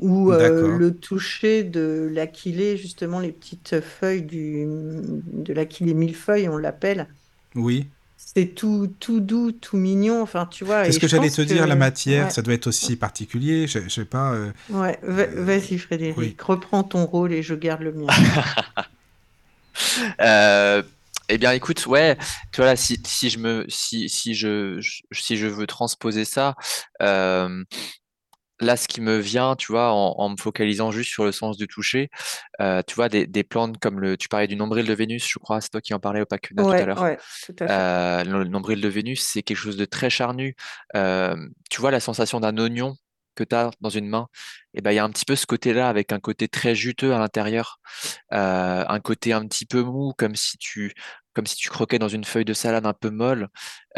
Ou 0.00 0.32
euh, 0.32 0.76
le 0.76 0.96
toucher 0.98 1.62
de 1.64 2.08
l'aquilée, 2.12 2.76
justement, 2.76 3.20
les 3.20 3.32
petites 3.32 3.80
feuilles 3.80 4.22
du, 4.22 4.66
de 4.66 5.52
l'aquilée 5.52 5.94
millefeuille, 5.94 6.48
on 6.48 6.56
l'appelle. 6.56 7.08
Oui. 7.54 7.86
C'est 8.16 8.54
tout, 8.54 8.88
tout 8.98 9.20
doux, 9.20 9.52
tout 9.52 9.76
mignon. 9.76 10.22
Enfin, 10.22 10.46
tu 10.46 10.64
vois. 10.64 10.84
C'est 10.84 10.92
ce 10.92 10.98
que 10.98 11.06
j'allais 11.08 11.30
te 11.30 11.42
dire, 11.42 11.66
la 11.66 11.76
matière, 11.76 12.24
ouais, 12.26 12.30
ça 12.30 12.42
doit 12.42 12.54
être 12.54 12.66
aussi 12.66 12.96
particulier. 12.96 13.66
Je, 13.66 13.80
je 13.80 13.88
sais 13.88 14.04
pas. 14.04 14.32
euh, 14.32 14.52
ouais. 14.70 14.98
Va- 15.02 15.26
Vas-y, 15.26 15.78
Frédéric, 15.78 16.16
oui. 16.18 16.36
reprends 16.40 16.82
ton 16.84 17.06
rôle 17.06 17.32
et 17.32 17.42
je 17.42 17.54
garde 17.54 17.82
le 17.82 17.92
mien. 17.92 18.06
Euh, 20.20 20.82
eh 21.28 21.38
bien, 21.38 21.52
écoute, 21.52 21.86
ouais, 21.86 22.16
tu 22.52 22.58
vois 22.58 22.66
là, 22.66 22.76
si, 22.76 23.00
si 23.06 23.30
je 23.30 23.38
me, 23.38 23.64
si, 23.68 24.08
si 24.08 24.34
je, 24.34 24.80
je- 24.80 25.02
si 25.12 25.36
je 25.36 25.46
veux 25.46 25.66
transposer 25.66 26.24
ça, 26.24 26.54
euh, 27.02 27.64
là, 28.64 28.76
ce 28.76 28.88
qui 28.88 29.00
me 29.00 29.18
vient, 29.18 29.56
tu 29.56 29.72
vois, 29.72 29.92
en, 29.92 30.14
en 30.18 30.28
me 30.30 30.36
focalisant 30.36 30.90
juste 30.90 31.10
sur 31.10 31.24
le 31.24 31.32
sens 31.32 31.56
du 31.56 31.66
toucher, 31.68 32.10
euh, 32.60 32.82
tu 32.86 32.94
vois, 32.94 33.08
des, 33.08 33.26
des 33.26 33.44
plantes 33.44 33.78
comme 33.78 34.00
le, 34.00 34.16
tu 34.16 34.28
parlais 34.28 34.46
du 34.48 34.56
nombril 34.56 34.86
de 34.86 34.94
Vénus, 34.94 35.28
je 35.28 35.38
crois, 35.38 35.60
c'est 35.60 35.70
toi 35.70 35.80
qui 35.80 35.94
en 35.94 36.00
parlais 36.00 36.20
au 36.20 36.26
Pacuna 36.26 36.62
tout 36.62 36.70
à 36.70 36.84
l'heure. 36.84 37.00
ouais, 37.02 37.18
tout 37.46 37.54
à 37.60 37.66
fait. 37.66 37.72
Euh, 37.72 38.24
le 38.24 38.44
nombril 38.44 38.80
de 38.80 38.88
Vénus, 38.88 39.22
c'est 39.22 39.42
quelque 39.42 39.56
chose 39.56 39.76
de 39.76 39.84
très 39.84 40.10
charnu. 40.10 40.56
Euh, 40.96 41.36
tu 41.70 41.80
vois 41.80 41.90
la 41.90 42.00
sensation 42.00 42.40
d'un 42.40 42.56
oignon 42.58 42.96
que 43.36 43.44
tu 43.44 43.54
as 43.54 43.70
dans 43.80 43.90
une 43.90 44.08
main, 44.08 44.28
et 44.74 44.80
ben 44.80 44.92
il 44.92 44.94
y 44.94 44.98
a 45.00 45.04
un 45.04 45.10
petit 45.10 45.24
peu 45.24 45.34
ce 45.34 45.44
côté-là 45.44 45.88
avec 45.88 46.12
un 46.12 46.20
côté 46.20 46.46
très 46.46 46.76
juteux 46.76 47.12
à 47.12 47.18
l'intérieur, 47.18 47.80
un 48.30 49.00
côté 49.00 49.32
un 49.32 49.44
petit 49.46 49.66
peu 49.66 49.82
mou, 49.82 50.12
comme 50.16 50.36
si 50.36 50.56
tu 50.56 50.94
comme 51.34 51.46
si 51.46 51.56
tu 51.56 51.68
croquais 51.68 51.98
dans 51.98 52.08
une 52.08 52.24
feuille 52.24 52.44
de 52.44 52.54
salade 52.54 52.86
un 52.86 52.92
peu 52.92 53.10
molle. 53.10 53.48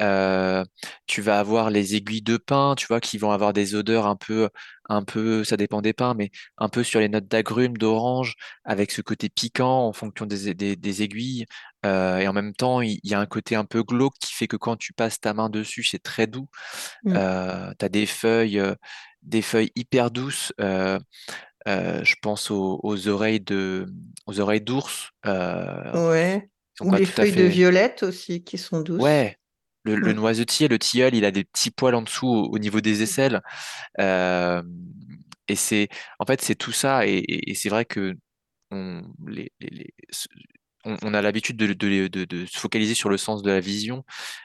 Euh, 0.00 0.64
tu 1.06 1.22
vas 1.22 1.38
avoir 1.38 1.70
les 1.70 1.94
aiguilles 1.94 2.22
de 2.22 2.36
pin, 2.36 2.74
tu 2.76 2.86
vois, 2.86 3.00
qui 3.00 3.18
vont 3.18 3.30
avoir 3.30 3.52
des 3.52 3.74
odeurs 3.74 4.06
un 4.06 4.16
peu, 4.16 4.48
un 4.88 5.02
peu, 5.04 5.44
ça 5.44 5.56
dépend 5.56 5.82
des 5.82 5.92
pins, 5.92 6.14
mais 6.14 6.30
un 6.58 6.68
peu 6.68 6.82
sur 6.82 7.00
les 7.00 7.08
notes 7.08 7.28
d'agrumes, 7.28 7.76
d'orange, 7.76 8.34
avec 8.64 8.90
ce 8.90 9.02
côté 9.02 9.28
piquant 9.28 9.86
en 9.86 9.92
fonction 9.92 10.26
des, 10.26 10.54
des, 10.54 10.76
des 10.76 11.02
aiguilles. 11.02 11.46
Euh, 11.84 12.18
et 12.18 12.28
en 12.28 12.32
même 12.32 12.54
temps, 12.54 12.80
il 12.80 12.98
y, 13.04 13.14
a 13.14 13.20
un 13.20 13.26
côté 13.26 13.54
un 13.54 13.64
peu 13.64 13.82
glauque 13.82 14.14
qui 14.20 14.32
fait 14.32 14.48
que 14.48 14.56
quand 14.56 14.76
tu 14.76 14.92
passes 14.92 15.20
ta 15.20 15.34
main 15.34 15.48
dessus, 15.48 15.84
c'est 15.84 16.02
très 16.02 16.26
doux. 16.26 16.48
Mm. 17.04 17.14
Euh, 17.16 17.72
tu 17.78 17.84
as 17.84 17.88
des 17.88 18.06
feuilles, 18.06 18.62
des 19.22 19.42
feuilles 19.42 19.72
hyper 19.76 20.10
douces. 20.10 20.52
euh, 21.68 22.04
je 22.04 22.14
pense 22.22 22.50
aux, 22.50 22.78
aux 22.82 23.08
oreilles 23.08 23.40
de, 23.40 23.86
aux 24.26 24.40
oreilles 24.40 24.60
d'ours. 24.60 25.10
Euh, 25.26 26.08
Ouais. 26.08 26.48
Ou 26.80 26.92
les 26.94 27.06
feuilles 27.06 27.32
de 27.32 27.42
violette 27.44 28.02
aussi, 28.02 28.42
qui 28.44 28.58
sont 28.58 28.80
douces. 28.80 29.02
Ouais. 29.02 29.36
Le, 29.84 29.94
le 29.94 30.12
noisetier, 30.12 30.66
le 30.66 30.78
tilleul, 30.80 31.14
il 31.14 31.24
a 31.24 31.30
des 31.30 31.44
petits 31.44 31.70
poils 31.70 31.94
en 31.94 32.02
dessous 32.02 32.26
au, 32.26 32.48
au 32.52 32.58
niveau 32.58 32.80
des 32.80 33.02
aisselles. 33.02 33.40
Euh, 34.00 34.60
et 35.48 35.54
c'est, 35.54 35.88
en 36.18 36.26
fait, 36.26 36.42
c'est 36.42 36.56
tout 36.56 36.72
ça. 36.72 37.06
Et, 37.06 37.12
et- 37.18 37.50
et 37.52 37.54
c'est 37.54 37.68
vrai 37.68 37.84
que 37.84 38.14
on, 38.72 39.02
les, 39.28 39.52
les- 39.60 39.70
les- 39.70 39.94
ce- 40.10 40.26
on, 40.84 40.96
on 41.02 41.14
a 41.14 41.22
l'habitude 41.22 41.56
de, 41.56 41.68
de, 41.72 42.08
de- 42.08 42.24
de 42.24 42.46
se 42.46 42.58
focaliser 42.58 42.94
sur 42.94 43.08
le 43.10 43.16
sens 43.16 43.42
de 43.42 43.50
la 43.50 43.60
vision, 43.60 44.04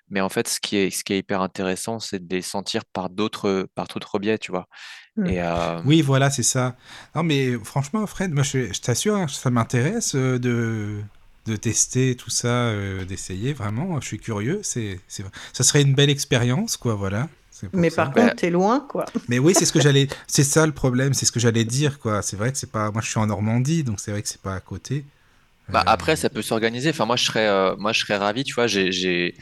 mais 0.09 0.21
en 0.21 0.29
fait, 0.29 0.47
ce 0.47 0.59
qui 0.59 0.75
est, 0.77 0.91
ce 0.91 1.03
qui 1.03 1.13
est 1.13 1.19
hyper 1.19 1.41
intéressant, 1.41 1.99
c'est 1.99 2.27
de 2.27 2.35
les 2.35 2.43
sentir 2.43 2.85
par 2.85 3.09
d'autres, 3.09 3.67
par 3.73 3.87
d'autres 3.87 4.19
biais, 4.19 4.37
tu 4.37 4.51
vois. 4.51 4.67
Mm. 5.15 5.25
Et 5.25 5.41
euh, 5.41 5.81
Oui, 5.85 6.01
voilà, 6.03 6.29
c'est 6.29 6.43
ça. 6.43 6.75
Non, 7.15 7.23
mais 7.23 7.57
franchement, 7.63 8.05
Fred, 8.05 8.31
moi, 8.31 8.43
je, 8.43 8.71
je 8.71 8.79
t'assure, 8.81 9.15
hein, 9.15 9.27
ça 9.27 9.49
m'intéresse 9.49 10.13
euh, 10.15 10.37
de, 10.37 11.01
de 11.45 11.55
tester 11.55 12.15
tout 12.15 12.29
ça, 12.29 12.69
euh, 12.69 13.05
d'essayer, 13.05 13.53
vraiment. 13.53 13.99
Je 14.01 14.07
suis 14.07 14.19
curieux. 14.19 14.59
C'est, 14.63 14.99
c'est, 15.07 15.23
ça 15.53 15.63
serait 15.63 15.81
une 15.81 15.95
belle 15.95 16.09
expérience, 16.09 16.77
quoi, 16.77 16.95
voilà. 16.95 17.29
Mais 17.73 17.89
ça. 17.89 18.05
par 18.05 18.11
contre, 18.13 18.35
t'es 18.35 18.49
loin, 18.49 18.79
quoi. 18.81 19.05
Mais 19.27 19.39
oui, 19.39 19.53
c'est 19.55 19.65
ce 19.65 19.73
que 19.73 19.79
j'allais. 19.79 20.07
C'est 20.27 20.43
ça 20.43 20.65
le 20.65 20.73
problème, 20.73 21.13
c'est 21.13 21.25
ce 21.25 21.31
que 21.31 21.39
j'allais 21.39 21.65
dire, 21.65 21.99
quoi. 21.99 22.21
C'est 22.21 22.35
vrai 22.37 22.51
que 22.51 22.57
c'est 22.57 22.71
pas. 22.71 22.91
Moi, 22.91 23.01
je 23.01 23.09
suis 23.09 23.19
en 23.19 23.27
Normandie, 23.27 23.83
donc 23.83 23.99
c'est 23.99 24.11
vrai 24.11 24.21
que 24.21 24.29
c'est 24.29 24.41
pas 24.41 24.55
à 24.55 24.59
côté. 24.61 25.05
bah, 25.67 25.83
Euh, 25.83 25.83
après, 25.85 26.15
ça 26.15 26.29
peut 26.29 26.41
s'organiser. 26.41 26.89
Enfin, 26.89 27.05
moi, 27.05 27.15
je 27.15 27.25
serais, 27.25 27.47
euh, 27.47 27.75
moi, 27.77 27.93
je 27.93 28.01
serais 28.01 28.17
ravi, 28.17 28.43
tu 28.43 28.53
vois. 28.55 28.67
J'ai, 28.67 28.91
j'ai, 28.91 29.35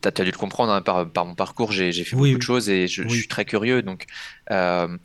t'as, 0.00 0.10
t'as 0.12 0.24
dû 0.24 0.30
le 0.30 0.36
comprendre 0.38 0.72
hein, 0.72 0.82
par, 0.82 1.10
par 1.10 1.26
mon 1.26 1.34
parcours. 1.34 1.72
J'ai, 1.72 1.92
j'ai 1.92 2.04
fait 2.04 2.16
Oui, 2.16 2.32
beaucoup 2.32 2.38
de 2.38 2.42
choses 2.42 2.68
et 2.68 2.88
je, 2.88 3.04
je 3.06 3.14
suis 3.16 3.28
très 3.28 3.44
curieux. 3.44 3.82
Donc, 3.82 4.06
euh, 4.50 4.96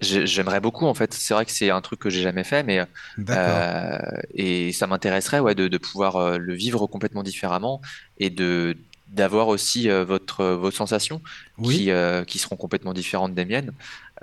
j'aimerais 0.00 0.60
beaucoup, 0.60 0.86
en 0.86 0.94
fait. 0.94 1.14
C'est 1.14 1.34
vrai 1.34 1.44
que 1.44 1.52
c'est 1.52 1.70
un 1.70 1.80
truc 1.80 2.00
que 2.00 2.10
j'ai 2.10 2.22
jamais 2.22 2.44
fait, 2.44 2.62
mais 2.62 2.80
D'accord. 3.18 3.44
Euh, 3.46 3.98
et 4.34 4.72
ça 4.72 4.86
m'intéresserait 4.86 5.40
ouais, 5.40 5.54
de, 5.54 5.68
de 5.68 5.78
pouvoir 5.78 6.16
euh, 6.16 6.38
le 6.38 6.54
vivre 6.54 6.86
complètement 6.86 7.22
différemment 7.22 7.80
et 8.18 8.30
de 8.30 8.76
d'avoir 9.08 9.46
aussi 9.48 9.88
euh, 9.90 10.04
votre, 10.04 10.44
vos 10.44 10.72
sensations 10.72 11.20
Oui. 11.58 11.76
qui, 11.76 11.90
euh, 11.92 12.24
qui 12.24 12.38
seront 12.40 12.56
complètement 12.56 12.92
différentes 12.92 13.32
des 13.34 13.44
miennes. 13.44 13.72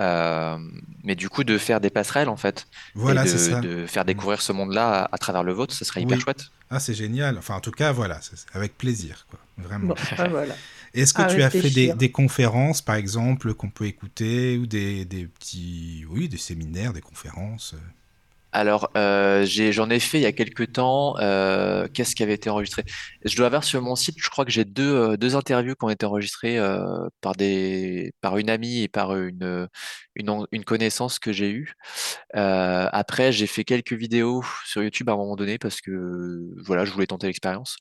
Euh, 0.02 0.58
mais 1.04 1.16
du 1.16 1.30
coup, 1.30 1.44
de 1.46 1.58
faire 1.58 1.80
des 1.80 1.90
passerelles, 1.90 2.28
en 2.28 2.36
fait, 2.36 2.68
Voilà, 2.96 3.24
et 3.24 3.28
c'est 3.28 3.36
de, 3.38 3.54
ça. 3.54 3.62
de 3.62 3.86
faire 3.86 4.04
découvrir 4.04 4.42
ce 4.42 4.52
monde-là 4.52 5.04
à, 5.04 5.16
à 5.16 5.18
travers 5.18 5.44
le 5.44 5.54
vôtre, 5.54 5.74
ça 5.74 5.86
serait 5.86 6.02
hyper 6.02 6.18
Oui. 6.18 6.24
chouette. 6.24 6.48
Ah, 6.70 6.80
c'est 6.80 6.94
génial. 6.94 7.38
Enfin, 7.38 7.56
en 7.56 7.62
tout 7.62 7.72
cas, 7.72 7.92
voilà, 7.94 8.20
avec 8.54 8.78
plaisir, 8.78 9.26
quoi. 9.30 9.40
Vraiment. 9.58 9.90
Bon, 9.90 9.96
ah, 10.18 10.28
voilà. 10.28 10.56
Est-ce 10.94 11.14
que 11.14 11.22
À 11.22 11.26
tu 11.26 11.42
as 11.42 11.50
fait 11.50 11.94
des, 11.96 12.12
conférences, 12.12 12.82
par 12.82 12.96
exemple, 12.96 13.54
qu'on 13.54 13.70
peut 13.70 13.86
écouter, 13.86 14.58
ou 14.58 14.66
des, 14.66 15.06
des 15.06 15.26
petits, 15.26 16.06
oui, 16.10 16.28
des 16.28 16.38
séminaires, 16.38 16.94
des 16.94 17.02
conférences 17.02 17.74
euh 17.74 17.78
Alors, 18.52 18.90
euh, 18.98 19.46
j'en 19.46 19.90
ai 19.90 20.00
fait 20.00 20.20
il 20.20 20.24
y 20.24 20.26
a 20.26 20.34
quelques 20.34 20.74
temps. 20.74 21.18
Euh, 21.20 21.88
qu'est-ce 21.94 22.16
qui 22.16 22.24
avait 22.24 22.34
été 22.34 22.50
enregistré? 22.50 22.84
Je 23.24 23.36
dois 23.38 23.46
avoir 23.46 23.64
sur 23.64 23.82
mon 23.82 23.96
site, 23.96 24.16
je 24.18 24.30
crois 24.30 24.44
que 24.44 24.52
j'ai 24.52 24.66
deux, 24.66 24.94
euh, 24.94 25.18
deux 25.18 25.36
interviews 25.36 25.76
qui 25.76 25.86
ont 25.86 25.90
été 25.90 26.06
enregistrées 26.06 26.58
euh, 26.60 27.08
par 27.22 27.36
des, 27.36 28.14
par 28.20 28.38
une 28.38 28.50
amie 28.50 28.82
et 28.82 28.88
par 28.90 29.16
une, 29.16 29.70
une, 30.16 30.46
une 30.52 30.64
connaissance 30.66 31.20
que 31.20 31.32
j'ai 31.32 31.52
eue. 31.52 31.74
Euh, 32.36 32.88
après, 32.92 33.32
j'ai 33.32 33.48
fait 33.48 33.64
quelques 33.64 33.94
vidéos 33.94 34.44
sur 34.66 34.84
YouTube 34.84 35.10
à 35.10 35.14
un 35.14 35.18
moment 35.18 35.36
donné 35.36 35.58
parce 35.58 35.82
que 35.82 36.50
voilà, 36.66 36.86
je 36.86 36.92
voulais 36.92 37.08
tenter 37.08 37.28
l'expérience. 37.28 37.78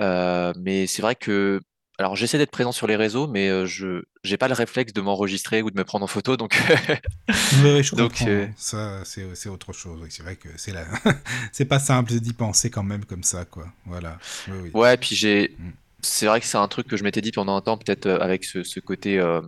Euh, 0.00 0.52
mais 0.58 0.86
c'est 0.86 1.02
vrai 1.02 1.14
que, 1.14 1.60
alors 2.00 2.16
j'essaie 2.16 2.38
d'être 2.38 2.50
présent 2.50 2.72
sur 2.72 2.86
les 2.88 2.96
réseaux, 2.96 3.28
mais 3.28 3.66
je 3.66 4.02
j'ai 4.24 4.36
pas 4.36 4.48
le 4.48 4.54
réflexe 4.54 4.92
de 4.92 5.00
m'enregistrer 5.00 5.62
ou 5.62 5.70
de 5.70 5.76
me 5.78 5.84
prendre 5.84 6.04
en 6.04 6.08
photo, 6.08 6.36
donc 6.36 6.58
Oui, 7.52 7.70
oui, 7.74 7.82
je 7.82 7.94
Donc, 7.94 8.12
comprends. 8.12 8.26
euh, 8.28 8.46
Ça, 8.56 9.02
c'est 9.04 9.48
autre 9.48 9.72
chose. 9.72 10.00
C'est 10.10 10.22
vrai 10.22 10.36
que 10.36 10.48
c'est 10.56 10.72
la... 10.72 10.84
c'est 11.52 11.64
pas 11.64 11.78
simple 11.78 12.12
d'y 12.20 12.32
penser 12.32 12.70
quand 12.70 12.82
même 12.82 13.04
comme 13.04 13.22
ça, 13.24 13.44
quoi. 13.44 13.66
Voilà. 13.86 14.18
Oui, 14.48 14.56
oui. 14.64 14.70
Ouais, 14.74 14.96
puis 14.96 15.14
j'ai. 15.14 15.54
Mm. 15.58 15.70
C'est 16.02 16.26
vrai 16.26 16.40
que 16.40 16.46
c'est 16.46 16.56
un 16.58 16.68
truc 16.68 16.86
que 16.88 16.96
je 16.96 17.04
m'étais 17.04 17.20
dit 17.20 17.32
pendant 17.32 17.56
un 17.56 17.60
temps, 17.60 17.76
peut-être 17.76 18.08
avec 18.08 18.44
ce, 18.44 18.62
ce 18.62 18.80
côté. 18.80 19.18
euh, 19.18 19.40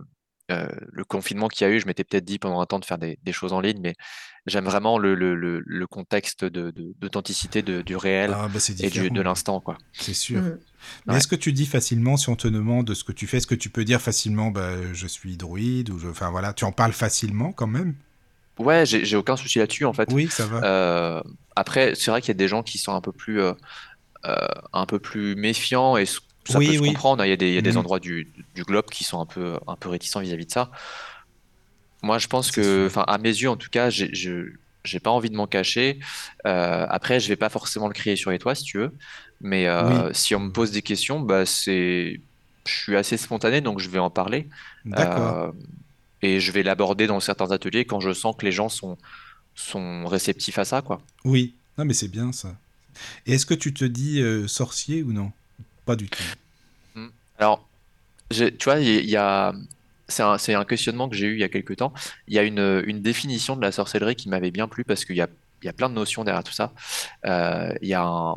euh, 0.53 0.67
le 0.91 1.03
confinement 1.03 1.47
qu'il 1.47 1.67
y 1.67 1.69
a 1.69 1.73
eu, 1.73 1.79
je 1.79 1.87
m'étais 1.87 2.03
peut-être 2.03 2.25
dit 2.25 2.39
pendant 2.39 2.61
un 2.61 2.65
temps 2.65 2.79
de 2.79 2.85
faire 2.85 2.97
des, 2.97 3.17
des 3.23 3.33
choses 3.33 3.53
en 3.53 3.61
ligne, 3.61 3.79
mais 3.81 3.95
j'aime 4.45 4.65
vraiment 4.65 4.97
le, 4.97 5.15
le, 5.15 5.35
le, 5.35 5.61
le 5.65 5.87
contexte 5.87 6.45
de, 6.45 6.71
de- 6.71 6.93
d'authenticité 6.99 7.61
de- 7.61 7.81
du 7.81 7.95
réel 7.95 8.31
Ah, 8.33 8.47
bah, 8.47 8.59
et 8.79 8.89
du, 8.89 9.09
de 9.09 9.21
l'instant, 9.21 9.59
quoi. 9.59 9.77
C'est 9.93 10.13
sûr. 10.13 10.41
Mm. 10.41 10.57
Mais 11.05 11.13
Ouais. 11.13 11.17
est-ce 11.17 11.27
que 11.27 11.35
tu 11.35 11.53
dis 11.53 11.65
facilement, 11.65 12.17
si 12.17 12.29
on 12.29 12.35
te 12.35 12.47
demande 12.47 12.85
de 12.85 12.93
ce 12.93 13.03
que 13.03 13.13
tu 13.13 13.27
fais, 13.27 13.37
est-ce 13.37 13.47
que 13.47 13.55
tu 13.55 13.69
peux 13.69 13.85
dire 13.85 14.01
facilement, 14.01 14.51
bah, 14.51 14.71
je 14.93 15.07
suis 15.07 15.37
druide, 15.37 15.89
ou 15.89 15.99
je... 15.99 16.07
Enfin, 16.07 16.29
voilà, 16.29 16.53
tu 16.53 16.65
en 16.65 16.71
parles 16.71 16.93
facilement 16.93 17.53
quand 17.53 17.67
même? 17.67 17.95
Ouais, 18.59 18.85
j'ai 18.85 19.15
aucun 19.15 19.35
souci 19.35 19.59
là-dessus, 19.59 19.85
en 19.85 19.93
fait. 19.93 20.09
Oui, 20.11 20.27
ça 20.29 20.45
va. 20.45 20.63
Euh, 20.63 21.21
après, 21.55 21.95
c'est 21.95 22.11
vrai 22.11 22.21
qu'il 22.21 22.27
y 22.29 22.31
a 22.31 22.35
des 22.35 22.47
gens 22.47 22.61
qui 22.61 22.77
sont 22.77 22.93
un 22.93 23.01
peu 23.01 23.11
plus, 23.11 23.41
euh, 23.41 23.53
euh, 24.25 24.47
un 24.73 24.85
peu 24.85 24.99
plus 24.99 25.35
méfiants 25.35 25.97
et 25.97 26.05
ça 26.45 26.59
Oui, 26.59 26.67
peut 26.67 26.73
se 26.73 26.79
oui. 26.81 26.87
comprendre. 26.89 27.23
hein. 27.23 27.25
Il 27.25 27.29
y 27.29 27.33
a 27.33 27.37
des, 27.37 27.49
il 27.49 27.53
y 27.55 27.57
a 27.57 27.61
des 27.61 27.71
Mhm. 27.71 27.77
endroits 27.77 27.99
du, 27.99 28.31
du 28.55 28.63
globe 28.63 28.85
qui 28.91 29.03
sont 29.03 29.19
un 29.21 29.25
peu, 29.25 29.57
un 29.67 29.75
peu 29.75 29.89
réticents 29.89 30.19
vis-à-vis 30.21 30.45
de 30.45 30.51
ça. 30.51 30.71
Moi, 32.01 32.17
je 32.17 32.27
pense 32.27 32.51
que, 32.51 32.87
enfin, 32.87 33.03
à 33.07 33.17
mes 33.17 33.29
yeux, 33.29 33.49
en 33.49 33.55
tout 33.55 33.69
cas, 33.69 33.89
j'ai, 33.89 34.13
je, 34.13 34.47
j'ai 34.83 34.99
pas 34.99 35.09
envie 35.11 35.29
de 35.29 35.35
m'en 35.37 35.47
cacher. 35.47 35.99
Euh, 36.45 36.85
après, 36.89 37.19
je 37.19 37.29
vais 37.29 37.37
pas 37.37 37.49
forcément 37.49 37.87
le 37.87 37.93
crier 37.93 38.15
sur 38.17 38.29
les 38.31 38.39
toits, 38.39 38.55
si 38.55 38.63
tu 38.63 38.77
veux. 38.77 38.91
Mais 39.39 39.67
euh, 39.67 40.07
Oui. 40.09 40.15
si 40.15 40.35
on 40.35 40.39
me 40.41 40.51
pose 40.51 40.71
des 40.71 40.81
questions, 40.81 41.21
bah, 41.21 41.45
c'est, 41.45 42.19
je 42.67 42.73
suis 42.73 42.95
assez 42.97 43.15
spontané, 43.17 43.61
donc 43.61 43.79
je 43.79 43.89
vais 43.89 43.99
en 43.99 44.09
parler. 44.09 44.49
D'accord. 44.83 45.37
Euh, 45.37 45.51
et 46.21 46.39
je 46.41 46.51
vais 46.51 46.63
l'aborder 46.63 47.07
dans 47.07 47.19
certains 47.21 47.51
ateliers 47.51 47.85
quand 47.85 47.99
je 48.01 48.13
sens 48.13 48.35
que 48.37 48.45
les 48.45 48.51
gens 48.51 48.69
sont, 48.69 48.97
sont 49.55 50.05
réceptifs 50.05 50.59
à 50.59 50.65
ça, 50.65 50.81
quoi. 50.81 51.01
Oui. 51.25 51.55
Non, 51.77 51.85
mais 51.85 51.93
c'est 51.93 52.09
bien 52.09 52.31
ça. 52.33 52.55
Et 53.25 53.33
est-ce 53.33 53.45
que 53.45 53.53
tu 53.53 53.73
te 53.73 53.85
dis 53.85 54.21
euh, 54.21 54.47
sorcier 54.47 55.03
ou 55.03 55.13
non? 55.13 55.31
Pas 55.85 55.95
du 55.95 56.09
tout. 56.09 56.23
Alors, 57.37 57.67
j'ai- 58.31 58.55
tu 58.55 58.65
vois, 58.65 58.79
il 58.79 59.09
y, 59.09 59.17
a, 59.17 59.53
c'est 60.07 60.23
un, 60.23 60.37
c'est 60.37 60.53
un 60.53 60.65
questionnement 60.65 61.09
que 61.09 61.15
j'ai 61.15 61.25
eu 61.27 61.33
il 61.33 61.39
y 61.39 61.43
a 61.43 61.49
quelques 61.49 61.77
temps. 61.77 61.93
Il 62.27 62.33
y 62.33 62.39
a 62.39 62.43
une, 62.43 62.83
une 62.85 63.01
définition 63.01 63.55
de 63.55 63.61
la 63.61 63.71
sorcellerie 63.71 64.15
qui 64.15 64.29
m'avait 64.29 64.51
bien 64.51 64.67
plu 64.67 64.83
parce 64.83 65.03
qu'il 65.05 65.15
y 65.17 65.21
a, 65.21 65.27
il 65.61 65.65
y 65.65 65.69
a 65.69 65.73
plein 65.73 65.89
de 65.89 65.95
notions 65.95 66.23
derrière 66.23 66.43
tout 66.43 66.53
ça. 66.53 66.73
Euh, 67.25 67.73
il 67.81 67.87
y 67.87 67.93
a 67.93 68.03
un- 68.03 68.35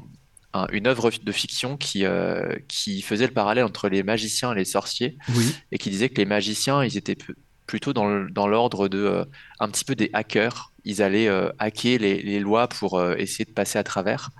un- 0.55 0.67
une 0.73 0.87
œuvre 0.87 1.11
de 1.11 1.33
fiction 1.33 1.77
qui, 1.77 2.05
euh, 2.05 2.57
qui 2.69 3.03
faisait 3.03 3.27
le 3.27 3.33
parallèle 3.35 3.65
entre 3.65 3.89
les 3.89 4.03
magiciens 4.03 4.53
et 4.53 4.57
les 4.57 4.65
sorciers 4.65 5.19
Oui. 5.35 5.55
et 5.73 5.79
qui 5.79 5.91
disait 5.91 6.09
que 6.09 6.17
les 6.17 6.25
magiciens, 6.25 6.83
ils 6.83 6.97
étaient 6.97 7.19
plutôt 7.67 7.93
dans 7.93 8.47
l'ordre 8.47 8.89
de 8.89 8.99
euh, 8.99 9.25
un 9.61 9.69
petit 9.69 9.85
peu 9.85 9.95
des 9.95 10.09
hackers. 10.15 10.73
Ils 10.87 11.03
allaient 11.03 11.29
euh, 11.29 11.51
hacker 11.59 11.99
les, 12.01 12.23
les 12.23 12.41
lois 12.41 12.69
pour 12.69 12.99
euh, 12.99 13.17
essayer 13.19 13.45
de 13.45 13.53
passer 13.53 13.79
à 13.79 13.85
travers. 13.85 14.31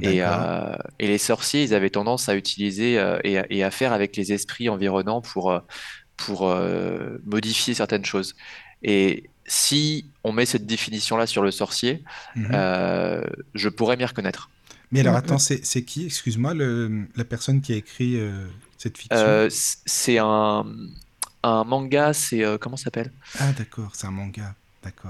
Et, 0.00 0.24
euh, 0.24 0.76
et 0.98 1.06
les 1.08 1.18
sorciers, 1.18 1.62
ils 1.62 1.74
avaient 1.74 1.90
tendance 1.90 2.28
à 2.28 2.36
utiliser 2.36 2.98
euh, 2.98 3.18
et, 3.24 3.38
à- 3.38 3.46
et 3.50 3.62
à 3.62 3.70
faire 3.70 3.92
avec 3.92 4.16
les 4.16 4.32
esprits 4.32 4.68
environnants 4.68 5.22
pour, 5.22 5.60
pour 6.16 6.48
euh, 6.48 7.18
modifier 7.24 7.74
certaines 7.74 8.04
choses. 8.04 8.34
Et 8.82 9.30
si 9.46 10.06
on 10.24 10.32
met 10.32 10.46
cette 10.46 10.66
définition-là 10.66 11.26
sur 11.26 11.42
le 11.42 11.50
sorcier, 11.50 12.02
Mhm. 12.36 12.48
euh, 12.54 13.24
je 13.54 13.68
pourrais 13.68 13.96
m'y 13.96 14.04
reconnaître. 14.04 14.50
Mais 14.92 15.00
alors 15.00 15.16
attends, 15.16 15.38
c'est 15.38 15.64
c'est 15.64 15.84
qui, 15.84 16.06
excuse-moi, 16.06 16.54
le- 16.54 17.06
la 17.16 17.24
personne 17.24 17.60
qui 17.62 17.72
a 17.72 17.76
écrit 17.76 18.18
euh, 18.20 18.46
cette 18.76 18.98
fiction? 18.98 19.18
Euh, 19.18 19.48
c'est 19.50 20.18
un, 20.18 20.66
un 21.42 21.64
manga, 21.64 22.12
c'est 22.12 22.44
euh, 22.44 22.58
comment 22.58 22.76
ça 22.76 22.84
s'appelle? 22.84 23.12
Ah 23.38 23.52
d'accord, 23.52 23.92
c'est 23.94 24.06
un 24.06 24.10
manga. 24.10 24.54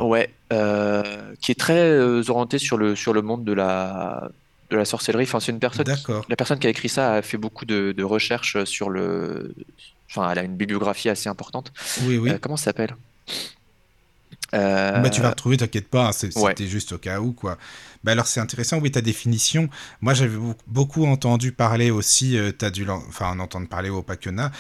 Ouais, 0.01 0.31
euh, 0.53 1.03
qui 1.41 1.51
est 1.51 1.59
très 1.59 1.81
euh, 1.81 2.23
orienté 2.29 2.59
sur 2.59 2.77
le 2.77 2.95
sur 2.95 3.13
le 3.13 3.23
monde 3.23 3.45
de 3.45 3.53
la 3.53 4.31
de 4.71 4.77
la 4.77 4.85
sorcellerie. 4.85 5.25
Enfin, 5.25 5.41
c'est 5.41 5.53
une 5.53 5.59
personne 5.59 5.85
qui, 5.85 6.13
la 6.29 6.37
personne 6.37 6.59
qui 6.59 6.67
a 6.67 6.71
écrit 6.71 6.89
ça 6.89 7.15
a 7.15 7.23
fait 7.23 7.37
beaucoup 7.37 7.65
de, 7.65 7.93
de 7.93 8.05
recherches 8.05 8.65
sur 8.65 8.89
le, 8.91 9.55
enfin, 10.11 10.31
elle 10.31 10.39
a 10.39 10.43
une 10.43 10.57
bibliographie 10.57 11.09
assez 11.09 11.29
importante. 11.29 11.73
Oui, 12.03 12.17
oui. 12.17 12.31
Euh, 12.31 12.39
comment 12.41 12.57
ça 12.57 12.65
s'appelle? 12.67 12.97
Bah, 14.53 15.09
tu 15.11 15.21
vas 15.21 15.29
Euh, 15.29 15.31
retrouver, 15.31 15.57
t'inquiète 15.57 15.89
pas, 15.89 16.09
hein, 16.09 16.29
ouais. 16.37 16.51
c'était 16.51 16.67
juste 16.69 16.93
au 16.93 16.99
cas 16.99 17.21
où, 17.21 17.33
quoi. 17.33 17.57
Bah, 18.05 18.13
alors, 18.13 18.27
c'est 18.27 18.41
intéressant, 18.41 18.79
oui, 18.81 18.91
ta 18.91 19.01
définition. 19.01 19.69
Moi, 20.01 20.13
j'avais 20.13 20.37
beau- 20.37 20.55
beaucoup 20.67 21.07
entendu 21.07 21.53
parler 21.53 21.91
aussi, 21.93 22.37
euh, 22.37 22.51
t'as 22.51 22.71
dû 22.71 22.85
l'en- 22.85 23.03
enfin, 23.09 23.31
en 23.31 23.39
entendre 23.39 23.69
parler 23.69 23.91
au 23.91 24.03
Pakena, 24.03 24.51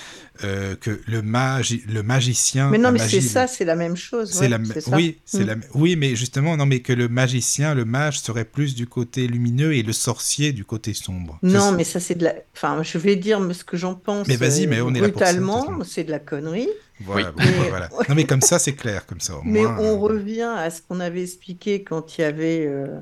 euh, 0.45 0.77
que 0.77 1.01
le, 1.07 1.23
magi... 1.23 1.83
le 1.89 2.03
magicien, 2.05 2.71
Mais 2.71 2.79
non, 2.79 2.93
mais 2.93 3.01
c'est 3.01 3.21
ça, 3.21 3.47
c'est 3.49 3.65
la 3.65 3.75
même 3.75 3.97
chose. 3.97 4.31
c'est 4.33 4.43
ouais, 4.43 4.49
la... 4.49 4.59
Oui, 4.97 5.19
c'est 5.25 5.43
Mm. 5.45 5.47
la... 5.47 5.55
oui, 5.75 5.97
mais 5.97 6.15
justement, 6.15 6.57
non, 6.57 6.67
mais 6.67 6.81
que 6.81 6.93
le 6.93 7.09
magicien, 7.09 7.75
le 7.75 7.85
mage 7.85 8.21
serait 8.21 8.45
plus 8.45 8.75
du 8.77 8.87
côté 8.87 9.27
lumineux 9.27 9.75
et 9.75 9.83
le 9.83 9.93
sorcier 9.93 10.53
du 10.53 10.65
côté 10.65 10.95
sombre. 10.95 11.39
Non, 11.43 11.71
ça 11.71 11.73
mais 11.73 11.85
ça, 11.85 11.99
c'est 12.01 12.15
de 12.15 12.25
la. 12.25 12.35
Enfin, 12.57 12.83
je 12.85 12.97
vais 12.97 13.17
dire 13.17 13.41
ce 13.53 13.65
que 13.65 13.77
j'en 13.77 13.95
pense 13.97 14.29
Mais 14.29 14.37
vas-y, 14.37 14.67
euh, 14.67 14.71
mais 14.71 14.81
on 14.81 14.91
est 14.95 15.01
là 15.01 15.09
pour 15.09 15.19
brutalement, 15.21 15.79
c'est 15.85 16.05
de 16.05 16.11
la 16.13 16.21
connerie. 16.21 16.69
Voilà, 17.05 17.33
bon, 17.33 17.39
Mais- 17.39 17.59
bah, 17.59 17.67
voilà. 17.69 17.89
Non, 18.09 18.15
mais 18.15 18.27
comme 18.27 18.41
ça, 18.43 18.59
c'est 18.59 18.75
clair, 18.75 19.07
comme 19.07 19.21
ça, 19.21 19.37
au 19.39 19.43
Mais 19.45 19.61
moins. 19.61 19.77
on 19.79 19.95
euh, 19.95 19.97
revient 19.97 20.43
à 20.57 20.71
ce 20.71 20.83
qu'on 20.83 21.01
avait 21.01 21.23
expliqué 21.23 21.85
quand 21.85 22.19
il 22.19 22.21
y 22.23 22.25
avait 22.25 22.67
euh, 22.67 23.01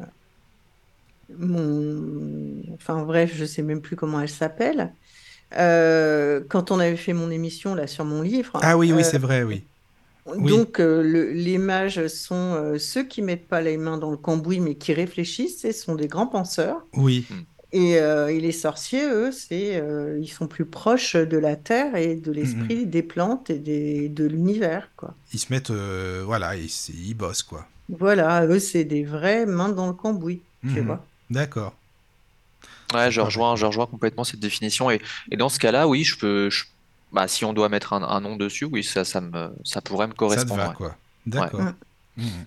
mon... 1.28 2.62
Enfin 2.74 3.04
bref, 3.04 3.32
je 3.34 3.44
sais 3.44 3.62
même 3.62 3.80
plus 3.82 3.96
comment 3.96 4.20
elle 4.20 4.28
s'appelle. 4.28 4.94
Euh, 5.56 6.42
quand 6.48 6.70
on 6.70 6.78
avait 6.78 6.96
fait 6.96 7.12
mon 7.12 7.30
émission 7.30 7.74
là 7.74 7.86
sur 7.86 8.04
mon 8.04 8.22
livre. 8.22 8.58
Ah 8.62 8.76
oui, 8.78 8.92
oui, 8.92 9.04
c'est 9.04 9.18
vrai, 9.18 9.42
oui. 9.42 9.64
Oui. 10.26 10.50
Donc 10.50 10.80
euh, 10.80 11.02
le- 11.02 11.32
les 11.32 11.58
mages 11.58 12.06
sont 12.08 12.34
euh, 12.54 12.78
ceux 12.78 13.04
qui 13.04 13.22
mettent 13.22 13.48
pas 13.48 13.60
les 13.60 13.76
mains 13.76 13.98
dans 13.98 14.10
le 14.10 14.16
cambouis 14.16 14.60
mais 14.60 14.76
qui 14.76 14.92
réfléchissent, 14.92 15.62
ce 15.62 15.72
sont 15.72 15.94
des 15.96 16.08
grands 16.08 16.26
penseurs. 16.26 16.86
Oui, 16.96 17.26
Et, 17.72 17.98
euh, 17.98 18.28
et 18.28 18.40
les 18.40 18.52
sorciers, 18.52 19.04
eux, 19.08 19.30
c'est 19.32 19.76
euh, 19.80 20.18
ils 20.20 20.28
sont 20.28 20.48
plus 20.48 20.66
proches 20.66 21.14
de 21.16 21.38
la 21.38 21.56
terre 21.56 21.94
et 21.96 22.16
de 22.16 22.32
l'esprit 22.32 22.86
des 22.86 23.02
plantes 23.02 23.48
et 23.50 23.58
des, 23.58 24.08
de 24.08 24.24
l'univers, 24.26 24.90
quoi. 24.96 25.14
ils 25.32 25.38
se 25.38 25.52
mettent, 25.52 25.70
euh, 25.70 26.22
voilà, 26.24 26.56
ils, 26.56 26.70
ils 26.88 27.14
bossent, 27.14 27.42
quoi. 27.42 27.66
Voilà, 27.88 28.46
eux, 28.46 28.58
c'est 28.58 28.84
des 28.84 29.04
vraies 29.04 29.46
mains 29.46 29.68
dans 29.68 29.86
le 29.88 29.92
cambouis, 29.92 30.42
tu 30.66 30.80
Mhm. 30.80 30.86
vois. 30.86 31.06
D'accord. 31.30 31.74
Ouais, 32.92 33.10
je 33.10 33.20
rejoins, 33.20 33.56
je 33.56 33.66
rejoins 33.66 33.86
complètement 33.86 34.24
cette 34.24 34.40
définition. 34.40 34.90
Et, 34.90 35.00
et 35.30 35.36
dans 35.36 35.48
ce 35.48 35.58
cas-là, 35.58 35.86
oui, 35.88 36.02
je 36.04 36.18
peux, 36.18 36.50
je- 36.50 36.64
bah, 37.12 37.28
si 37.28 37.44
on 37.44 37.52
doit 37.52 37.68
mettre 37.68 37.92
un, 37.92 38.02
un 38.02 38.20
nom 38.20 38.36
dessus, 38.36 38.64
oui, 38.64 38.82
ça, 38.82 39.04
ça 39.04 39.20
me, 39.20 39.50
ça 39.64 39.80
pourrait 39.80 40.06
me 40.08 40.12
Ça 40.12 40.16
te 40.16 40.18
correspondre. 40.18 40.56
va, 40.56 40.68
ouais. 40.70 40.74
quoi. 40.74 40.96
D'accord. 41.26 41.60
Ouais. 41.60 41.72
Mhm. 42.16 42.46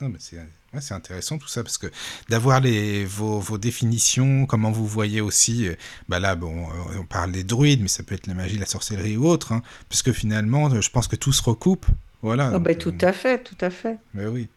Non, 0.00 0.08
mais 0.10 0.18
c'est 0.20 0.38
ouais, 0.74 0.80
c'est 0.80 0.94
intéressant 0.94 1.38
tout 1.38 1.48
ça 1.48 1.62
parce 1.62 1.78
que 1.78 1.86
d'avoir 2.28 2.60
les 2.60 3.04
vos, 3.04 3.38
vos 3.38 3.58
définitions, 3.58 4.46
comment 4.46 4.70
vous 4.70 4.86
voyez 4.86 5.20
aussi, 5.20 5.68
euh, 5.68 5.74
bah 6.08 6.20
là 6.20 6.34
bon, 6.34 6.68
euh, 6.68 7.00
on 7.00 7.04
parle 7.04 7.32
des 7.32 7.44
druides, 7.44 7.80
mais 7.82 7.88
ça 7.88 8.02
peut 8.02 8.14
être 8.14 8.26
la 8.26 8.34
magie, 8.34 8.58
la 8.58 8.66
sorcellerie 8.66 9.16
ou 9.16 9.26
autre, 9.26 9.52
hein, 9.52 9.62
puisque 9.88 10.12
finalement, 10.12 10.70
euh, 10.70 10.80
je 10.80 10.90
pense 10.90 11.08
que 11.08 11.16
tout 11.16 11.32
se 11.32 11.42
recoupe, 11.42 11.86
voilà. 12.22 12.50
Donc, 12.50 12.64
bah, 12.64 12.74
tout 12.74 12.94
à 13.00 13.12
fait, 13.12 13.42
tout 13.42 13.58
à 13.60 13.70
fait. 13.70 13.98
mais 14.14 14.26
oui, 14.26 14.48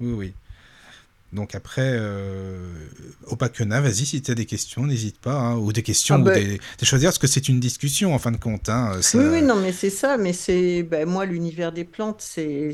oui, 0.00 0.12
oui. 0.12 0.34
Donc 1.32 1.54
après, 1.54 1.92
euh, 1.94 2.72
Opakena, 3.26 3.80
vas-y, 3.80 4.04
si 4.06 4.20
tu 4.20 4.30
as 4.32 4.34
des 4.34 4.46
questions, 4.46 4.84
n'hésite 4.86 5.18
pas, 5.20 5.34
hein, 5.34 5.56
ou 5.56 5.72
des 5.72 5.82
questions, 5.84 6.16
Ah 6.16 6.18
ou 6.18 6.24
bah- 6.24 6.34
des, 6.34 6.58
des 6.58 6.86
choses 6.86 6.94
à 6.96 6.98
dire, 6.98 7.08
parce 7.10 7.18
que 7.18 7.28
c'est 7.28 7.48
une 7.48 7.60
discussion 7.60 8.14
en 8.14 8.18
fin 8.18 8.32
de 8.32 8.36
compte. 8.36 8.68
Hein, 8.68 9.00
ça- 9.00 9.18
Oui, 9.18 9.24
oui, 9.30 9.42
non, 9.42 9.56
mais 9.56 9.72
c'est 9.72 9.90
ça, 9.90 10.16
mais 10.16 10.32
c'est 10.32 10.82
bah, 10.82 11.04
moi 11.06 11.26
l'univers 11.26 11.70
des 11.72 11.84
plantes, 11.84 12.20
c'est 12.20 12.72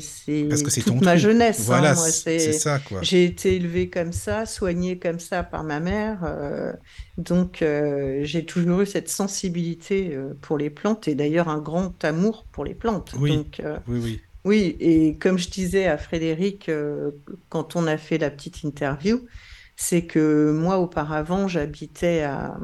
toute 0.83 0.85
ton 0.85 0.99
ma 1.01 1.11
truc. 1.11 1.23
jeunesse. 1.23 1.59
hein, 1.59 1.63
Voilà, 1.65 1.95
c'est 1.95 2.39
c'est 2.39 2.53
ça, 2.53 2.79
quoi. 2.79 3.01
J'ai 3.03 3.25
été 3.25 3.55
élevée 3.55 3.89
comme 3.89 4.11
ça, 4.11 4.45
soignée 4.45 4.97
comme 4.97 5.19
ça 5.19 5.43
par 5.43 5.63
ma 5.63 5.79
mère, 5.79 6.23
euh, 6.23 6.73
donc 7.17 7.61
euh, 7.61 8.21
j'ai 8.23 8.45
toujours 8.45 8.81
eu 8.81 8.85
cette 8.85 9.09
sensibilité 9.09 10.15
euh, 10.15 10.33
pour 10.41 10.57
les 10.57 10.69
plantes 10.69 11.07
et 11.07 11.15
d'ailleurs 11.15 11.47
un 11.49 11.59
grand 11.59 12.03
amour 12.03 12.47
pour 12.51 12.65
les 12.65 12.75
plantes. 12.75 13.13
Oui. 13.19 13.35
Donc 13.35 13.61
Oui, 13.87 13.99
oui. 14.03 14.21
Oui, 14.47 14.75
et 14.79 15.17
comme 15.17 15.37
je 15.37 15.49
disais 15.49 15.87
à 15.87 15.97
Frédéric 15.97 16.69
euh, 16.69 17.11
quand 17.49 17.75
on 17.75 17.87
a 17.87 17.97
fait 17.97 18.17
la 18.17 18.31
petite 18.31 18.63
interview, 18.63 19.27
c'est 19.75 20.05
que 20.07 20.51
moi 20.51 20.79
auparavant 20.79 21.47
j'habitais 21.47 22.21
à, 22.23 22.57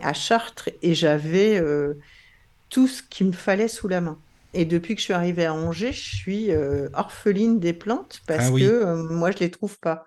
à 0.00 0.12
Chartres 0.14 0.70
et 0.82 0.94
j'avais 0.94 1.58
euh, 1.60 1.94
tout 2.70 2.88
ce 2.88 3.02
qu'il 3.02 3.28
me 3.28 3.32
fallait 3.32 3.68
sous 3.68 3.88
la 3.88 4.00
main. 4.02 4.22
Et 4.54 4.64
depuis 4.66 4.94
que 4.94 5.00
je 5.00 5.04
suis 5.06 5.14
arrivée 5.14 5.46
à 5.46 5.54
Angers, 5.54 5.92
je 5.92 6.16
suis 6.16 6.52
euh, 6.52 6.88
orpheline 6.94 7.60
des 7.60 7.74
plantes 7.74 8.22
parce 8.26 8.46
Ah 8.46 8.50
oui. 8.50 8.62
que 8.62 8.94
moi, 9.12 9.30
je 9.32 9.38
les 9.38 9.50
trouve 9.50 9.78
pas. 9.80 10.06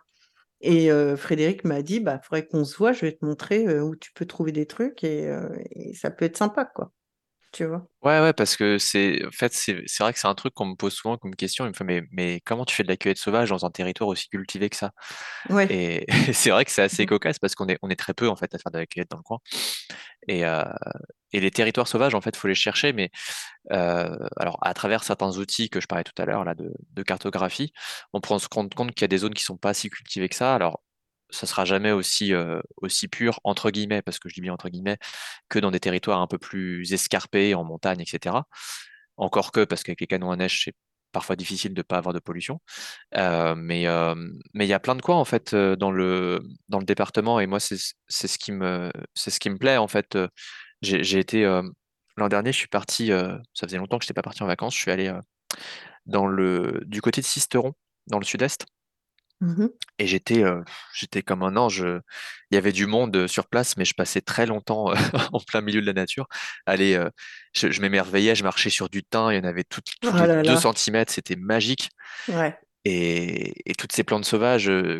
Et 0.61 0.89
Frédéric 1.17 1.63
m'a 1.65 1.81
dit, 1.83 1.99
bah, 2.01 2.19
faudrait 2.23 2.47
qu'on 2.47 2.65
se 2.65 2.77
voit, 2.77 2.93
je 2.93 3.01
vais 3.01 3.13
te 3.13 3.25
montrer 3.25 3.79
où 3.81 3.95
tu 3.95 4.11
peux 4.13 4.25
trouver 4.25 4.51
des 4.53 4.65
trucs 4.67 5.03
et, 5.05 5.31
et 5.71 5.93
ça 5.95 6.11
peut 6.11 6.25
être 6.25 6.37
sympa, 6.37 6.65
quoi. 6.65 6.91
Tu 7.51 7.65
vois? 7.65 7.87
Ouais, 8.01 8.21
ouais, 8.21 8.31
parce 8.31 8.55
que 8.55 8.77
c'est, 8.77 9.25
en 9.25 9.31
fait, 9.31 9.51
c'est, 9.53 9.73
vrai 9.99 10.13
que 10.13 10.19
c'est 10.19 10.27
un 10.27 10.33
truc 10.35 10.53
qu'on 10.53 10.65
me 10.67 10.75
pose 10.75 10.93
souvent 10.93 11.17
comme 11.17 11.35
question. 11.35 11.65
Il 11.65 11.69
me 11.69 11.73
fait, 11.73 11.83
mais, 11.83 12.01
mais 12.11 12.39
comment 12.45 12.63
tu 12.63 12.73
fais 12.73 12.83
de 12.83 12.87
la 12.87 12.95
cueillette 12.95 13.17
sauvage 13.17 13.49
dans 13.49 13.65
un 13.65 13.71
territoire 13.71 14.07
aussi 14.09 14.29
cultivé 14.29 14.69
que 14.69 14.77
ça? 14.77 14.91
Ouais. 15.49 15.69
Et 15.69 16.05
c'est 16.33 16.51
vrai 16.51 16.65
que 16.65 16.71
c'est 16.71 16.83
assez 16.83 17.05
Mhm. 17.05 17.07
cocasse 17.07 17.39
parce 17.39 17.55
qu'on 17.55 17.67
est, 17.69 17.79
on 17.81 17.89
est 17.89 17.97
très 17.97 18.13
peu, 18.13 18.29
en 18.29 18.35
fait, 18.37 18.53
à 18.55 18.59
faire 18.59 18.71
de 18.71 18.79
la 18.79 18.85
cueillette 18.87 19.11
dans 19.11 19.17
le 19.17 19.23
coin. 19.23 19.39
Et, 20.27 20.45
euh, 20.45 20.63
et 21.33 21.39
les 21.41 21.51
territoires 21.51 21.87
sauvages, 21.87 22.15
en 22.15 22.21
fait, 22.21 22.35
faut 22.35 22.47
les 22.47 22.55
chercher, 22.55 22.93
mais 22.93 23.11
euh, 23.71 24.17
alors 24.37 24.57
à 24.61 24.73
travers 24.73 25.03
certains 25.03 25.37
outils 25.37 25.69
que 25.69 25.81
je 25.81 25.87
parlais 25.87 26.03
tout 26.05 26.19
à 26.21 26.25
l'heure 26.25 26.43
là 26.45 26.55
de, 26.55 26.73
de 26.93 27.03
cartographie, 27.03 27.73
on 28.13 28.21
prend 28.21 28.39
se 28.39 28.47
compte 28.49 28.73
compte 28.75 28.93
qu'il 28.93 29.03
y 29.03 29.05
a 29.05 29.09
des 29.09 29.19
zones 29.19 29.33
qui 29.35 29.43
sont 29.43 29.57
pas 29.57 29.73
si 29.73 29.89
cultivées 29.89 30.29
que 30.29 30.35
ça. 30.35 30.55
Alors 30.55 30.81
ça 31.29 31.45
sera 31.47 31.65
jamais 31.65 31.91
aussi 31.91 32.33
aussi 32.77 33.07
pur 33.07 33.39
entre 33.43 33.71
guillemets 33.71 34.01
parce 34.01 34.19
que 34.19 34.29
je 34.29 34.35
dis 34.35 34.41
bien 34.41 34.53
entre 34.53 34.69
guillemets 34.69 34.97
que 35.49 35.59
dans 35.59 35.71
des 35.71 35.79
territoires 35.79 36.21
un 36.21 36.27
peu 36.27 36.37
plus 36.37 36.93
escarpés 36.93 37.55
en 37.55 37.63
montagne, 37.63 38.01
etc. 38.01 38.35
Encore 39.17 39.51
que 39.51 39.65
parce 39.65 39.83
qu'avec 39.83 40.01
les 40.01 40.07
canons 40.07 40.31
à 40.31 40.35
neige 40.35 40.63
c'est 40.65 40.73
parfois 41.11 41.35
difficile 41.35 41.73
de 41.73 41.81
pas 41.81 41.97
avoir 41.97 42.13
de 42.13 42.19
pollution. 42.19 42.61
Mais 43.13 43.85
mais 44.53 44.65
il 44.65 44.69
y 44.69 44.73
a 44.73 44.79
plein 44.79 44.95
de 44.95 45.01
quoi 45.01 45.15
en 45.15 45.25
fait 45.25 45.55
dans 45.55 45.91
le 45.91 46.41
dans 46.69 46.79
le 46.79 46.85
département 46.85 47.39
et 47.39 47.47
moi 47.47 47.59
c'est 47.59 47.77
ce 48.07 48.37
qui 48.37 48.51
me 48.51 48.91
ce 49.15 49.39
qui 49.39 49.49
me 49.49 49.57
plaît 49.57 49.77
en 49.77 49.87
fait. 49.87 50.17
J'ai 50.81 51.19
été 51.19 51.43
l'an 52.17 52.29
dernier, 52.29 52.51
je 52.51 52.57
suis 52.57 52.67
parti. 52.67 53.07
ça 53.07 53.67
faisait 53.67 53.77
longtemps 53.77 53.97
que 53.99 54.05
je 54.05 54.07
n'étais 54.07 54.15
pas 54.15 54.21
parti 54.23 54.43
en 54.43 54.47
vacances. 54.47 54.75
Je 54.75 54.81
suis 54.81 54.91
allé 54.91 55.13
dans 56.05 56.27
le 56.27 56.81
du 56.85 57.01
côté 57.01 57.21
de 57.21 57.25
Sisteron, 57.25 57.73
dans 58.07 58.19
le 58.19 58.25
sud-est, 58.25 58.65
Mhm. 59.41 59.69
et 59.99 60.05
j'étais 60.07 60.43
euh, 60.43 60.61
j'étais 60.93 61.21
comme 61.21 61.43
un 61.43 61.55
ange. 61.55 61.85
Il 62.51 62.55
y 62.55 62.57
avait 62.57 62.71
du 62.73 62.87
monde 62.87 63.27
sur 63.27 63.47
place, 63.47 63.77
mais 63.77 63.85
je 63.85 63.93
passais 63.93 64.21
très 64.21 64.45
longtemps 64.45 64.91
en 65.33 65.39
plein 65.39 65.61
milieu 65.61 65.79
de 65.81 65.85
la 65.85 65.93
nature. 65.93 66.27
Allez, 66.65 66.95
euh, 66.95 67.09
je, 67.53 67.71
je 67.71 67.81
m'émerveillais, 67.81 68.35
je 68.35 68.43
marchais 68.43 68.69
sur 68.69 68.89
du 68.89 69.03
thym. 69.03 69.29
Il 69.31 69.37
y 69.37 69.39
en 69.39 69.43
avait 69.45 69.63
tout- 69.63 69.81
tous 70.01 70.09
Oh 70.13 70.17
les 70.21 70.27
là 70.27 70.41
2 70.43 70.49
là. 70.49 70.57
centimètres, 70.59 71.13
c'était 71.13 71.35
magique. 71.37 71.89
Ouais. 72.27 72.57
Et, 72.85 73.53
et 73.69 73.75
toutes 73.75 73.91
ces 73.93 74.03
plantes 74.03 74.25
sauvages, 74.25 74.69
euh, 74.69 74.99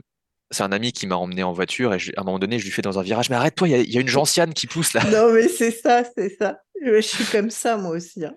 c'est 0.52 0.64
un 0.64 0.72
ami 0.72 0.92
qui 0.94 1.06
m'a 1.06 1.16
emmené 1.16 1.44
en 1.44 1.52
voiture 1.54 1.94
et 1.94 2.00
je- 2.00 2.12
à 2.18 2.22
un 2.22 2.24
moment 2.24 2.40
donné, 2.40 2.60
je 2.60 2.66
lui 2.66 2.72
fais 2.72 2.82
dans 2.82 2.98
un 2.98 3.04
virage, 3.04 3.30
mais 3.30 3.36
arrête-toi, 3.36 3.68
il 3.68 3.72
y, 3.72 3.76
a- 3.76 3.80
il 3.80 3.92
y 3.94 3.98
a 3.98 4.02
une 4.02 4.08
gentiane 4.08 4.54
qui 4.54 4.68
pousse 4.68 4.94
là. 4.94 5.04
Non, 5.12 5.34
mais 5.34 5.48
c'est 5.50 5.72
ça, 5.72 6.04
c'est 6.18 6.30
ça. 6.38 6.60
Je 6.84 7.02
suis 7.02 7.26
comme 7.26 7.50
ça, 7.50 7.76
moi 7.78 7.92
aussi. 7.92 8.24
hein. 8.26 8.34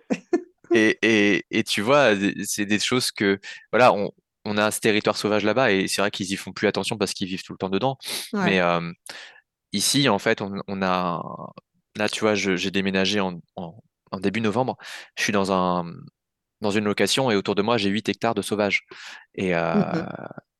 Et, 0.75 0.99
et, 1.03 1.45
et 1.51 1.65
tu 1.65 1.81
vois, 1.83 2.11
c'est 2.45 2.65
des 2.67 2.79
choses 2.79 3.11
que, 3.13 3.39
voilà, 3.73 3.93
on, 3.93 4.11
on 4.45 4.57
a 4.59 4.71
ce 4.71 4.81
territoire 4.81 5.17
sauvage 5.17 5.45
là-bas 5.45 5.71
et 5.73 5.89
c'est 5.89 6.01
vrai 6.03 6.11
qu'ils 6.11 6.33
y 6.33 6.37
font 6.37 6.53
plus 6.53 6.67
attention 6.69 6.99
parce 6.99 7.15
qu'ils 7.15 7.29
vivent 7.29 7.43
tout 7.45 7.53
le 7.53 7.59
temps 7.59 7.71
dedans. 7.71 7.97
Ouais. 8.33 8.45
Mais 8.45 8.61
euh, 8.61 8.91
ici, 9.73 10.09
en 10.09 10.19
fait, 10.19 10.43
on, 10.43 10.53
on 10.69 10.83
a, 10.83 11.23
là, 11.97 12.09
tu 12.09 12.21
vois, 12.21 12.35
j'ai 12.35 12.71
déménagé 12.71 13.21
en, 13.21 13.41
en, 13.57 13.83
en 14.11 14.21
début 14.21 14.41
novembre. 14.41 14.77
Je 15.17 15.25
suis 15.25 15.33
dans 15.33 15.53
un, 15.53 15.93
dans 16.61 16.71
une 16.71 16.85
location 16.85 17.31
et 17.31 17.37
autour 17.37 17.55
de 17.55 17.62
moi, 17.62 17.77
j'ai 17.79 17.91
8 17.91 18.09
hectares 18.09 18.35
de 18.35 18.43
sauvage. 18.43 18.83
Et, 19.35 19.55
euh, 19.55 19.75
Mhm. 19.75 20.07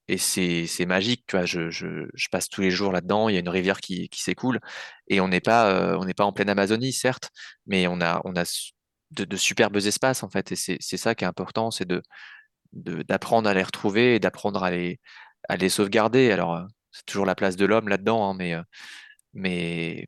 et 0.09 0.19
c'est, 0.19 0.67
c'est 0.67 0.87
magique, 0.87 1.25
tu 1.27 1.37
vois, 1.37 1.47
je, 1.47 1.71
je, 1.71 2.07
je 2.15 2.29
passe 2.31 2.49
tous 2.49 2.61
les 2.61 2.71
jours 2.71 2.93
là-dedans, 2.93 3.29
il 3.29 3.35
y 3.35 3.37
a 3.37 3.41
une 3.41 3.49
rivière 3.49 3.81
qui, 3.81 4.09
qui 4.09 4.21
s'écoule 4.23 4.61
et 5.09 5.21
on 5.21 5.29
n'est 5.29 5.41
pas, 5.41 5.71
euh, 5.71 5.97
on 5.99 6.05
n'est 6.05 6.15
pas 6.15 6.25
en 6.25 6.33
pleine 6.33 6.49
Amazonie, 6.51 6.93
certes, 6.93 7.31
mais 7.67 7.87
on 7.87 8.01
a, 8.01 8.21
on 8.25 8.35
a 8.37 8.45
de, 9.13 9.25
de 9.25 9.37
superbes 9.37 9.77
espaces, 9.77 10.23
en 10.23 10.29
fait, 10.31 10.53
et 10.53 10.57
c'est, 10.57 10.77
c'est 10.81 10.97
ça 10.97 11.15
qui 11.15 11.25
est 11.25 11.27
important, 11.29 11.71
c'est 11.71 11.87
de, 11.87 12.03
d'apprendre 12.73 13.49
à 13.49 13.55
les 13.55 13.63
retrouver 13.63 14.17
et 14.17 14.19
d'apprendre 14.21 14.63
à 14.65 14.71
les, 14.71 15.01
à 15.49 15.57
les 15.57 15.69
sauvegarder. 15.69 16.31
Alors, 16.33 16.55
euh, 16.57 16.65
c'est 16.93 17.07
toujours 17.07 17.27
la 17.27 17.35
place 17.35 17.57
de 17.57 17.67
l'homme 17.67 17.89
là-dedans, 17.89 18.31
hein, 18.31 18.35
mais, 18.39 18.55
euh, 18.55 18.63
mais, 19.35 20.07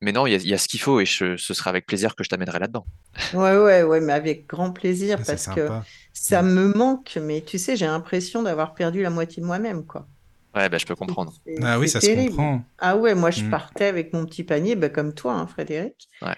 mais 0.00 0.12
non, 0.12 0.26
il 0.26 0.32
y 0.32 0.36
a, 0.36 0.38
il 0.38 0.48
y 0.48 0.54
a 0.54 0.58
ce 0.58 0.68
qu'il 0.68 0.80
faut 0.80 1.00
et 1.00 1.06
je- 1.06 1.36
ce 1.36 1.54
sera 1.54 1.70
avec 1.70 1.86
plaisir 1.86 2.16
que 2.16 2.24
je 2.24 2.30
t'amènerai 2.30 2.58
là-dedans. 2.60 2.86
Ouais, 3.32 3.56
ouais, 3.58 3.82
ouais, 3.82 4.00
mais 4.00 4.12
avec 4.12 4.46
grand 4.46 4.72
plaisir 4.72 5.18
parce 5.26 5.48
que 5.48 5.68
ça 6.12 6.42
me 6.42 6.68
manque, 6.76 7.18
mais 7.20 7.42
tu 7.42 7.58
sais, 7.58 7.76
j'ai 7.76 7.86
l'impression 7.86 8.42
d'avoir 8.44 8.74
perdu 8.74 9.02
la 9.02 9.10
moitié 9.10 9.42
de 9.42 9.46
moi-même, 9.46 9.84
quoi. 9.86 10.08
Ouais, 10.54 10.68
bah, 10.68 10.78
je 10.78 10.86
peux 10.86 10.94
comprendre. 10.94 11.32
Ah 11.62 11.78
oui, 11.78 11.88
ça 11.88 12.00
se 12.00 12.10
comprend. 12.10 12.64
Ah 12.78 12.96
ouais, 12.96 13.14
moi 13.14 13.30
je 13.30 13.40
Mm. 13.40 13.50
partais 13.50 13.86
avec 13.86 14.12
mon 14.12 14.24
petit 14.24 14.44
panier, 14.44 14.76
bah, 14.76 14.88
comme 14.88 15.14
toi, 15.14 15.34
hein, 15.34 15.46
Frédéric. 15.46 16.08
Ouais. 16.22 16.34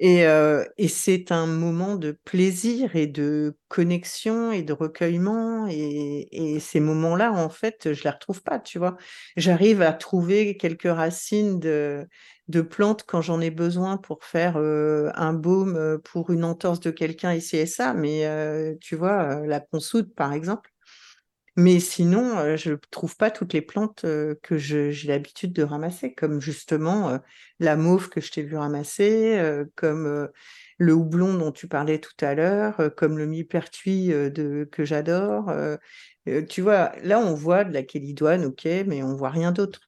Et, 0.00 0.26
euh, 0.26 0.64
et 0.76 0.86
c'est 0.88 1.32
un 1.32 1.46
moment 1.46 1.96
de 1.96 2.12
plaisir 2.24 2.94
et 2.94 3.06
de 3.08 3.56
connexion 3.68 4.52
et 4.52 4.62
de 4.62 4.72
recueillement. 4.72 5.66
Et, 5.68 6.28
et 6.54 6.60
ces 6.60 6.80
moments-là, 6.80 7.32
en 7.32 7.48
fait, 7.48 7.92
je 7.92 8.04
les 8.04 8.10
retrouve 8.10 8.42
pas, 8.42 8.60
tu 8.60 8.78
vois. 8.78 8.96
J'arrive 9.36 9.82
à 9.82 9.92
trouver 9.92 10.56
quelques 10.56 10.84
racines 10.92 11.58
de, 11.58 12.06
de 12.48 12.60
plantes 12.60 13.02
quand 13.06 13.22
j'en 13.22 13.40
ai 13.40 13.50
besoin 13.50 13.96
pour 13.96 14.24
faire 14.24 14.54
euh, 14.56 15.10
un 15.14 15.32
baume 15.32 15.98
pour 16.04 16.30
une 16.30 16.44
entorse 16.44 16.80
de 16.80 16.90
quelqu'un 16.92 17.34
ici 17.34 17.56
et 17.56 17.66
ça. 17.66 17.92
Mais 17.94 18.26
euh, 18.26 18.74
tu 18.80 18.94
vois, 18.96 19.40
euh, 19.42 19.46
la 19.46 19.60
consoude, 19.60 20.14
par 20.14 20.32
exemple. 20.32 20.70
Mais 21.60 21.80
sinon, 21.80 22.38
euh, 22.38 22.56
je 22.56 22.70
ne 22.72 22.76
trouve 22.92 23.16
pas 23.16 23.30
toutes 23.32 23.52
les 23.52 23.62
plantes 23.62 24.04
euh, 24.04 24.36
que 24.42 24.56
j'ai 24.58 24.92
l'habitude 25.08 25.52
de 25.52 25.64
ramasser, 25.64 26.14
comme 26.14 26.40
justement 26.40 27.08
euh, 27.10 27.18
la 27.58 27.76
mauve 27.76 28.08
que 28.10 28.20
je 28.20 28.30
t'ai 28.30 28.42
vu 28.42 28.56
ramasser, 28.56 29.42
comme 29.74 30.28
le 30.78 30.92
houblon 30.94 31.34
dont 31.34 31.50
tu 31.52 31.66
parlais 31.68 31.98
tout 31.98 32.14
à 32.24 32.34
l'heure, 32.34 32.92
comme 32.96 33.18
le 33.18 33.26
millepertuis 33.26 34.08
de, 34.08 34.68
que 34.70 34.84
j'adore. 34.84 35.52
tu 36.48 36.62
vois, 36.62 36.92
là, 37.02 37.18
on 37.20 37.34
voit 37.34 37.64
de 37.64 37.72
la 37.74 37.82
kélidoine, 37.82 38.44
ok, 38.44 38.64
mais 38.86 39.02
on 39.02 39.14
voit 39.16 39.30
rien 39.30 39.52
d'autre. 39.52 39.80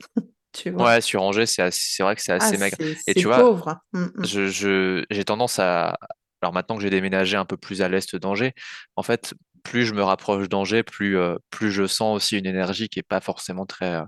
Tu 0.52 0.70
vois? 0.70 0.86
Ouais, 0.86 1.00
sur 1.00 1.22
Angers, 1.22 1.46
c'est 1.46 2.02
vrai 2.02 2.14
que 2.14 2.22
c'est 2.22 2.32
Ah, 2.38 2.52
assez 2.52 2.56
maigre. 2.56 2.78
Et 3.06 3.14
tu 3.14 3.26
vois, 3.26 3.44
pauvre. 3.44 3.68
hein. 3.68 3.80
Mm, 3.92 4.04
mm. 4.24 4.24
je, 4.24 4.48
je- 4.48 5.06
j'ai 5.10 5.24
tendance 5.24 5.58
à. 5.58 5.98
Alors 6.42 6.52
maintenant 6.52 6.76
que 6.76 6.82
j'ai 6.82 6.90
déménagé 6.90 7.36
un 7.36 7.44
peu 7.44 7.56
plus 7.56 7.82
à 7.82 7.88
l'est 7.88 8.14
d'Angers, 8.16 8.52
en 8.96 9.02
fait, 9.02 9.34
plus 9.64 9.84
je 9.84 9.92
me 9.94 10.02
rapproche 10.02 10.48
d'Angers, 10.48 10.82
plus, 10.82 11.18
euh, 11.18 11.34
plus 11.50 11.70
je 11.72 11.86
sens 11.86 12.16
aussi 12.16 12.38
une 12.38 12.46
énergie 12.46 12.88
qui 12.88 12.98
est 13.00 13.06
pas 13.06 13.20
forcément 13.20 13.66
très, 13.66 13.96
euh, 13.96 14.02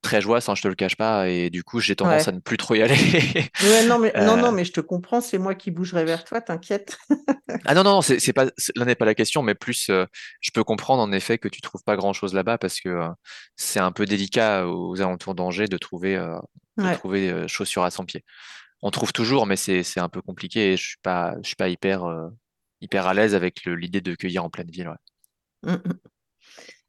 très 0.00 0.20
joyeuse, 0.20 0.48
hein, 0.48 0.54
je 0.56 0.62
te 0.62 0.68
le 0.68 0.74
cache 0.74 0.96
pas. 0.96 1.28
Et 1.28 1.48
du 1.48 1.62
coup, 1.62 1.78
j'ai 1.78 1.94
tendance 1.94 2.26
à 2.26 2.32
ne 2.32 2.40
plus 2.40 2.56
trop 2.56 2.74
y 2.74 2.82
aller. 2.82 2.96
Ouais, 3.62 3.86
non, 3.86 3.98
mais, 4.00 4.12
non, 4.16 4.32
Euh, 4.32 4.36
non, 4.36 4.52
mais 4.52 4.64
je 4.64 4.72
te 4.72 4.80
comprends, 4.80 5.20
c'est 5.20 5.38
moi 5.38 5.54
qui 5.54 5.70
bougerai 5.70 6.04
vers 6.04 6.24
toi, 6.24 6.40
t'inquiète. 6.40 6.98
Ah 7.66 7.74
non, 7.74 7.84
non, 7.84 7.92
non, 7.92 8.02
c'est 8.02 8.32
pas, 8.32 8.46
là 8.74 8.84
n'est 8.84 8.96
pas 8.96 9.04
la 9.04 9.14
question, 9.14 9.42
mais 9.42 9.54
plus, 9.54 9.88
je 9.88 10.50
peux 10.52 10.64
comprendre 10.64 11.02
en 11.02 11.12
effet 11.12 11.38
que 11.38 11.46
tu 11.48 11.60
trouves 11.60 11.82
pas 11.84 11.94
grand-chose 11.96 12.34
là-bas 12.34 12.58
parce 12.58 12.80
que 12.80 13.06
c'est 13.56 13.78
un 13.78 13.92
peu 13.92 14.04
délicat 14.06 14.66
aux 14.66 15.00
alentours 15.00 15.34
d'Angers 15.36 15.68
de 15.68 15.78
trouver, 15.78 16.16
de 16.16 16.82
Ouais. 16.84 16.96
trouver 16.96 17.46
chaussures 17.48 17.84
à 17.84 17.90
100 17.92 18.04
pieds. 18.06 18.24
On 18.82 18.90
trouve 18.90 19.12
toujours, 19.12 19.46
mais 19.46 19.56
c'est 19.56 19.98
un 20.00 20.08
peu 20.08 20.20
compliqué 20.22 20.72
et 20.72 20.76
je 20.76 20.86
suis 20.88 20.98
pas, 21.02 21.36
je 21.42 21.46
suis 21.48 21.56
pas 21.56 21.68
hyper, 21.68 22.04
euh, 22.04 22.28
hyper 22.80 23.06
à 23.06 23.14
l'aise 23.14 23.34
avec 23.34 23.64
l'idée 23.64 24.00
de 24.00 24.14
cueillir 24.14 24.44
en 24.44 24.50
pleine 24.50 24.70
ville. 24.70 24.88
ouais. 24.88 24.96
Mm, 25.62 25.72
mm. 25.74 26.00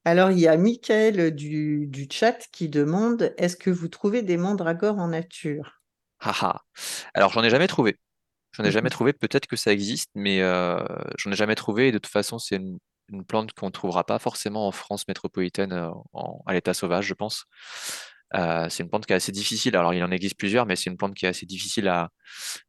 Alors, 0.05 0.31
il 0.31 0.39
y 0.39 0.47
a 0.47 0.55
Michael 0.57 1.35
du, 1.35 1.87
du 1.87 2.07
chat 2.11 2.47
qui 2.51 2.69
demande, 2.69 3.33
est-ce 3.37 3.57
que 3.57 3.69
vous 3.69 3.87
trouvez 3.89 4.21
des 4.21 4.37
mandragores 4.37 4.99
en 4.99 5.09
nature? 5.09 5.81
Haha. 6.19 6.61
Alors, 7.13 7.31
j'en 7.33 7.43
ai 7.43 7.49
jamais 7.49 7.67
trouvé. 7.67 7.97
J'en 8.53 8.63
ai 8.65 8.71
jamais 8.71 8.89
Mhm. 8.89 8.91
trouvé. 8.91 9.13
Peut-être 9.13 9.47
que 9.47 9.55
ça 9.57 9.73
existe, 9.73 10.11
mais 10.15 10.41
euh, 10.41 10.79
j'en 11.17 11.31
ai 11.31 11.35
jamais 11.35 11.55
trouvé. 11.55 11.89
Et 11.89 11.91
de 11.91 11.99
toute 11.99 12.11
façon, 12.11 12.39
c'est 12.39 12.57
une, 12.57 12.79
une 13.09 13.25
plante 13.25 13.53
qu'on 13.53 13.67
ne 13.67 13.71
trouvera 13.71 14.05
pas 14.05 14.19
forcément 14.19 14.67
en 14.67 14.71
France 14.73 15.07
métropolitaine 15.07 15.73
euh, 15.73 15.91
en- 16.13 16.43
à 16.47 16.53
l'état 16.53 16.73
sauvage, 16.73 17.07
je 17.07 17.13
pense. 17.15 17.45
Euh, 18.35 18.67
c'est 18.69 18.83
une 18.83 18.89
plante 18.89 19.05
qui 19.05 19.13
est 19.13 19.15
assez 19.15 19.31
difficile. 19.31 19.75
Alors, 19.75 19.93
il 19.93 20.03
en 20.03 20.11
existe 20.11 20.37
plusieurs, 20.37 20.65
mais 20.65 20.75
c'est 20.75 20.89
une 20.89 20.97
plante 20.97 21.13
qui 21.13 21.25
est 21.25 21.29
assez 21.29 21.45
difficile 21.45 21.87
à, 21.87 22.09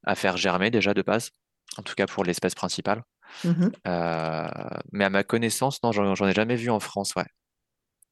à 0.04 0.14
faire 0.14 0.36
germer 0.36 0.70
déjà 0.70 0.94
de 0.94 1.02
base, 1.02 1.30
en 1.78 1.82
tout 1.82 1.94
cas 1.94 2.06
pour 2.06 2.24
l'espèce 2.24 2.54
principale. 2.54 3.02
Mhm. 3.44 3.72
Euh, 3.86 4.48
mais 4.92 5.04
à 5.04 5.10
ma 5.10 5.24
connaissance, 5.24 5.82
non, 5.82 5.92
j'en 5.92 6.28
ai 6.28 6.34
jamais 6.34 6.56
vu 6.56 6.70
en 6.70 6.80
France, 6.80 7.14
ouais. 7.16 7.24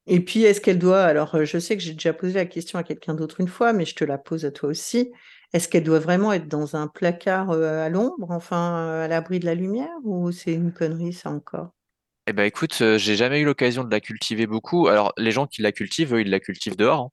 Et 0.06 0.24
puis, 0.24 0.42
est-ce 0.42 0.60
qu'elle 0.60 0.78
doit, 0.78 1.04
alors 1.04 1.34
euh, 1.36 1.44
je 1.44 1.58
sais 1.58 1.76
que 1.76 1.82
j'ai 1.82 1.92
déjà 1.92 2.12
posé 2.12 2.34
la 2.34 2.46
question 2.46 2.78
à 2.78 2.82
quelqu'un 2.82 3.14
d'autre 3.14 3.40
une 3.40 3.48
fois, 3.48 3.72
mais 3.72 3.84
je 3.84 3.94
te 3.94 4.04
la 4.04 4.18
pose 4.18 4.44
à 4.44 4.50
toi 4.50 4.68
aussi. 4.68 5.12
Est-ce 5.52 5.68
qu'elle 5.68 5.84
doit 5.84 6.00
vraiment 6.00 6.32
être 6.32 6.48
dans 6.48 6.76
un 6.76 6.88
placard 6.88 7.50
à 7.52 7.88
l'ombre, 7.90 8.30
enfin 8.30 9.02
à 9.02 9.06
l'abri 9.08 9.38
de 9.38 9.44
la 9.44 9.54
lumière, 9.54 9.94
ou 10.02 10.32
c'est 10.32 10.54
une 10.54 10.72
connerie 10.72 11.12
ça 11.12 11.30
encore? 11.30 11.72
Eh 12.28 12.32
ben 12.32 12.44
écoute, 12.44 12.78
euh, 12.82 12.98
j'ai 12.98 13.16
jamais 13.16 13.40
eu 13.40 13.44
l'occasion 13.44 13.82
de 13.82 13.90
la 13.90 14.00
cultiver 14.00 14.46
beaucoup. 14.46 14.86
Alors, 14.86 15.12
les 15.16 15.32
gens 15.32 15.46
qui 15.48 15.60
la 15.60 15.72
cultivent, 15.72 16.14
eux, 16.14 16.20
ils 16.20 16.30
la 16.30 16.38
cultivent 16.38 16.76
dehors. 16.76 17.00
hein. 17.00 17.10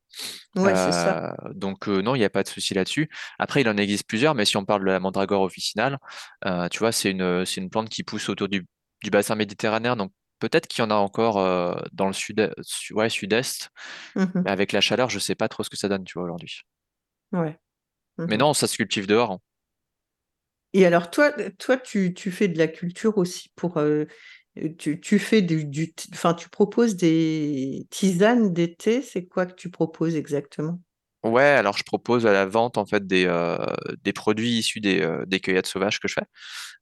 Ouais, 0.56 0.76
c'est 0.76 0.92
ça. 0.92 1.20
Euh, 1.24 1.54
donc 1.54 1.88
euh, 1.90 2.02
non, 2.02 2.16
il 2.16 2.20
n'y 2.20 2.26
a 2.26 2.30
pas 2.30 2.44
de 2.44 2.48
souci 2.50 2.74
là-dessus. 2.74 3.10
Après, 3.40 3.62
il 3.62 3.70
en 3.70 3.78
existe 3.78 4.06
plusieurs, 4.08 4.36
mais 4.36 4.46
si 4.46 4.58
on 4.58 4.66
parle 4.66 4.82
de 4.82 4.88
la 4.88 5.00
mandragore 5.00 5.42
officinale, 5.42 6.00
euh, 6.46 6.68
tu 6.70 6.80
vois, 6.80 6.92
c'est 6.92 7.12
une, 7.12 7.46
c'est 7.46 7.62
une 7.62 7.70
plante 7.70 7.90
qui 7.90 8.04
pousse 8.04 8.30
autour 8.30 8.50
du, 8.50 8.66
du 9.04 9.10
bassin 9.10 9.36
méditerranéen. 9.36 9.96
Donc 9.96 10.12
peut-être 10.40 10.68
qu'il 10.68 10.84
y 10.84 10.86
en 10.88 10.92
a 10.92 10.96
encore 10.96 11.40
euh, 11.40 11.76
dans 11.94 12.08
le 12.08 12.14
sud, 12.14 12.54
su- 12.62 12.94
ouais, 12.94 13.10
sud-est, 13.10 13.70
Mhm. 14.16 14.46
mais 14.46 14.52
avec 14.52 14.74
la 14.74 14.82
chaleur, 14.82 15.10
je 15.10 15.20
sais 15.20 15.36
pas 15.36 15.50
trop 15.50 15.64
ce 15.64 15.70
que 15.72 15.78
ça 15.78 15.90
donne, 15.90 16.06
tu 16.06 16.14
vois, 16.16 16.24
aujourd'hui. 16.26 16.62
Ouais. 17.32 17.60
Mais 18.28 18.38
Mhm. 18.38 18.38
non, 18.38 18.54
ça 18.54 18.68
se 18.68 18.78
cultive 18.78 19.08
dehors. 19.08 19.32
hein. 19.34 19.40
Et 20.74 20.86
alors, 20.86 21.10
toi, 21.10 21.32
toi 21.58 21.78
tu, 21.78 22.14
tu 22.14 22.32
fais 22.32 22.48
de 22.48 22.58
la 22.58 22.68
culture 22.68 23.18
aussi 23.18 23.50
pour. 23.56 23.78
euh, 23.78 24.06
tu, 24.78 25.20
fais 25.20 25.42
du, 25.42 25.94
enfin, 26.14 26.34
tu 26.34 26.50
proposes 26.50 26.96
des 26.96 27.88
tisanes 27.90 28.54
d'été, 28.54 29.02
c'est 29.02 29.26
quoi 29.26 29.46
que 29.46 29.54
tu 29.54 29.70
proposes 29.70 30.16
exactement? 30.16 30.80
Ouais, 31.24 31.44
alors 31.44 31.78
je 31.78 31.84
propose 31.84 32.26
à 32.26 32.32
la 32.32 32.46
vente 32.46 32.78
en 32.78 32.86
fait 32.86 33.06
des, 33.06 33.26
euh, 33.28 33.58
des 34.04 34.14
produits 34.14 34.60
issus 34.60 34.80
des, 34.80 35.02
euh, 35.02 35.26
des 35.26 35.42
cueillettes 35.42 35.68
sauvages 35.68 36.00
que 36.00 36.08
je 36.08 36.14
fais. 36.14 36.26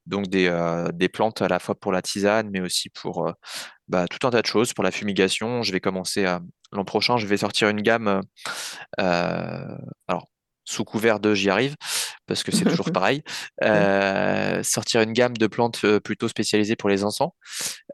Donc 0.06 0.28
des, 0.28 0.46
euh, 0.48 0.90
des 0.92 1.08
plantes 1.08 1.42
à 1.42 1.48
la 1.48 1.58
fois 1.58 1.74
pour 1.74 1.90
la 1.92 2.02
tisane, 2.02 2.48
mais 2.50 2.60
aussi 2.60 2.88
pour 2.88 3.26
euh, 3.26 3.32
bah, 3.88 4.06
tout 4.08 4.24
un 4.26 4.30
tas 4.30 4.42
de 4.42 4.46
choses, 4.46 4.72
pour 4.74 4.84
la 4.84 4.92
fumigation. 4.92 5.62
Je 5.62 5.72
vais 5.72 5.80
commencer 5.80 6.24
à 6.24 6.40
l'an 6.72 6.84
prochain, 6.84 7.16
je 7.18 7.26
vais 7.26 7.38
sortir 7.38 7.68
une 7.68 7.82
gamme. 7.82 8.22
alors 8.98 10.28
sous 10.68 10.84
couvert 10.84 11.18
de 11.20 11.34
j'y 11.34 11.50
arrive, 11.50 11.76
parce 12.26 12.42
que 12.42 12.52
c'est 12.52 12.64
toujours 12.64 12.92
pareil. 12.92 13.22
euh, 13.62 14.62
sortir 14.62 15.00
une 15.02 15.12
gamme 15.12 15.36
de 15.36 15.46
plantes 15.46 15.84
plutôt 16.00 16.28
spécialisées 16.28 16.76
pour 16.76 16.88
les 16.90 17.04
encens. 17.04 17.30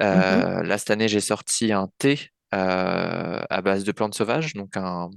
Euh, 0.02 0.62
là 0.62 0.78
cette 0.78 0.90
année, 0.90 1.08
j'ai 1.08 1.20
sorti 1.20 1.72
un 1.72 1.88
thé 1.98 2.30
euh, 2.54 3.40
à 3.50 3.62
base 3.62 3.84
de 3.84 3.92
plantes 3.92 4.14
sauvages, 4.14 4.54
donc 4.54 4.76
un 4.76 5.08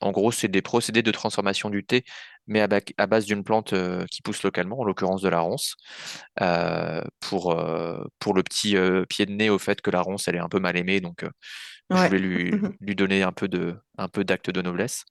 en 0.00 0.12
gros, 0.12 0.30
c'est 0.30 0.46
des 0.46 0.62
procédés 0.62 1.02
de 1.02 1.10
transformation 1.10 1.70
du 1.70 1.84
thé, 1.84 2.04
mais 2.46 2.60
à, 2.60 2.68
ba- 2.68 2.78
à 2.98 3.06
base 3.08 3.24
d'une 3.24 3.42
plante 3.42 3.74
qui 4.08 4.22
pousse 4.22 4.44
localement, 4.44 4.78
en 4.78 4.84
l'occurrence 4.84 5.22
de 5.22 5.28
la 5.28 5.40
ronce, 5.40 5.74
pour, 7.20 7.60
pour 8.20 8.34
le 8.34 8.42
petit 8.44 8.76
pied 9.08 9.26
de 9.26 9.32
nez 9.32 9.50
au 9.50 9.58
fait 9.58 9.80
que 9.80 9.90
la 9.90 10.00
ronce, 10.00 10.28
elle 10.28 10.36
est 10.36 10.40
un 10.40 10.48
peu 10.48 10.60
mal 10.60 10.76
aimée, 10.76 11.00
donc 11.00 11.24
je 11.90 11.96
voulais 12.04 12.18
lui, 12.20 12.54
lui 12.80 12.94
donner 12.94 13.24
un 13.24 13.32
peu 13.32 13.48
de, 13.48 13.76
un 13.96 14.08
peu 14.08 14.22
d'acte 14.22 14.50
de 14.50 14.62
noblesse. 14.62 15.04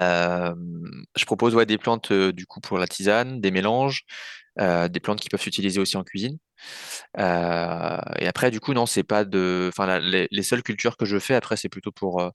Euh, 0.00 0.54
je 1.16 1.24
propose 1.24 1.54
ouais, 1.54 1.66
des 1.66 1.78
plantes 1.78 2.10
euh, 2.10 2.32
du 2.32 2.46
coup 2.46 2.60
pour 2.60 2.78
la 2.78 2.86
tisane, 2.86 3.40
des 3.40 3.50
mélanges, 3.50 4.02
euh, 4.60 4.88
des 4.88 5.00
plantes 5.00 5.20
qui 5.20 5.28
peuvent 5.28 5.40
s'utiliser 5.40 5.80
aussi 5.80 5.96
en 5.96 6.04
cuisine. 6.04 6.38
Et 7.18 8.26
après, 8.26 8.50
du 8.50 8.60
coup, 8.60 8.74
non, 8.74 8.86
c'est 8.86 9.02
pas 9.04 9.24
de. 9.24 9.68
Enfin, 9.72 9.86
la- 9.86 10.00
les, 10.00 10.28
les 10.30 10.42
seules 10.42 10.62
cultures 10.62 10.96
que 10.96 11.04
je 11.04 11.18
fais 11.18 11.34
après, 11.34 11.56
c'est 11.56 11.68
plutôt 11.68 11.92
pour, 11.92 12.30